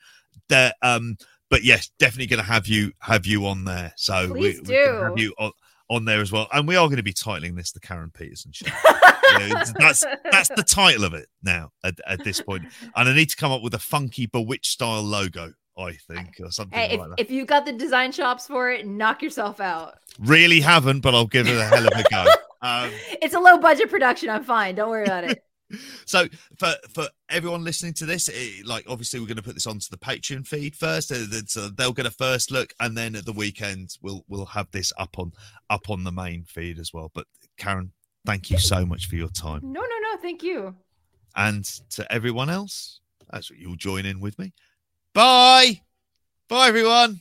That 0.49 0.75
um 0.83 1.17
but 1.51 1.65
yes, 1.65 1.91
definitely 1.99 2.27
going 2.27 2.45
to 2.45 2.51
have 2.51 2.67
you 2.67 2.93
have 3.01 3.27
you 3.27 3.47
on 3.47 3.65
there. 3.65 3.93
So 3.97 4.29
Please 4.29 4.61
we, 4.63 4.67
do. 4.75 5.01
have 5.03 5.19
you 5.19 5.35
on, 5.39 5.53
on 5.91 6.05
there 6.05 6.21
as 6.21 6.33
well, 6.33 6.49
and 6.53 6.67
we 6.67 6.77
are 6.77 6.87
going 6.87 6.97
to 6.97 7.03
be 7.03 7.13
titling 7.13 7.57
this 7.57 7.73
the 7.73 7.81
Karen 7.81 8.11
Peterson 8.13 8.53
show. 8.53 8.67
You 9.33 9.49
know, 9.49 9.63
that's 9.79 10.05
that's 10.31 10.49
the 10.51 10.63
title 10.67 11.05
of 11.05 11.15
it 11.15 11.27
now 11.43 11.71
at, 11.83 11.95
at 12.07 12.23
this 12.25 12.41
point. 12.41 12.65
and 12.95 13.09
I 13.09 13.15
need 13.15 13.31
to 13.31 13.37
come 13.37 13.53
up 13.53 13.63
with 13.63 13.75
a 13.75 13.79
funky 13.79 14.27
bewitched 14.27 14.73
style 14.73 15.03
logo. 15.03 15.53
I 15.77 15.95
think 16.09 16.37
or 16.41 16.53
something 16.53 16.79
Hey, 16.79 16.95
if, 16.95 17.01
like 17.01 17.09
that. 17.11 17.21
if 17.21 17.31
you've 17.33 17.49
got 17.49 17.65
the 17.67 17.73
design 17.73 18.13
shops 18.13 18.47
for 18.47 18.71
it, 18.71 18.87
knock 18.87 19.23
yourself 19.23 19.61
out. 19.61 19.95
really 20.21 20.61
haven't, 20.61 21.01
but 21.01 21.17
I'll 21.17 21.27
give 21.27 21.49
it 21.49 21.57
a 21.57 21.65
hell 21.65 21.85
of 21.87 21.93
a 21.99 22.05
go. 22.11 22.25
Um, 22.63 22.91
It's 23.21 23.35
a 23.35 23.41
low 23.41 23.59
budget 23.59 23.91
production. 23.91 24.31
I'm 24.31 24.43
fine. 24.45 24.77
Don't 24.77 24.89
worry 24.89 25.05
about 25.05 25.25
it. 25.25 25.45
So 26.05 26.27
for 26.59 26.75
for 26.93 27.09
everyone 27.31 27.65
listening 27.65 27.93
to 27.95 28.05
this 28.07 28.29
it, 28.29 28.67
like 28.67 28.85
obviously 28.89 29.19
we're 29.19 29.27
going 29.27 29.37
to 29.37 29.43
put 29.43 29.55
this 29.55 29.67
onto 29.67 29.87
the 29.91 29.97
patreon 29.97 30.47
feed 30.47 30.77
first 30.77 31.11
uh, 31.11 31.25
so 31.47 31.69
they'll 31.69 31.93
get 31.93 32.07
a 32.07 32.11
first 32.11 32.51
look 32.51 32.75
and 32.81 32.97
then 32.97 33.17
at 33.17 33.25
the 33.25 33.33
weekend 33.33 33.97
we'll 34.03 34.25
we'll 34.29 34.45
have 34.45 34.71
this 34.73 34.93
up 34.99 35.19
on 35.19 35.33
up 35.71 35.89
on 35.89 36.05
the 36.05 36.13
main 36.13 36.45
feed 36.45 36.79
as 36.79 36.93
well 36.93 37.11
but 37.15 37.27
karen 37.57 37.91
thank 38.27 38.51
you 38.51 38.59
so 38.59 38.85
much 38.85 39.07
for 39.07 39.17
your 39.17 39.29
time 39.31 39.61
No, 39.65 39.81
no, 39.81 39.87
no. 40.13 40.17
Thank 40.21 40.43
you. 40.43 40.75
and 41.35 41.65
to 41.91 42.11
everyone 42.13 42.51
else 42.51 43.01
that's 43.33 43.51
what 43.51 43.59
you'll 43.59 43.77
join 43.77 44.05
in 44.07 44.21
with 44.21 44.39
me 44.39 44.53
bye 45.15 45.81
bye 46.49 46.69
everyone 46.69 47.21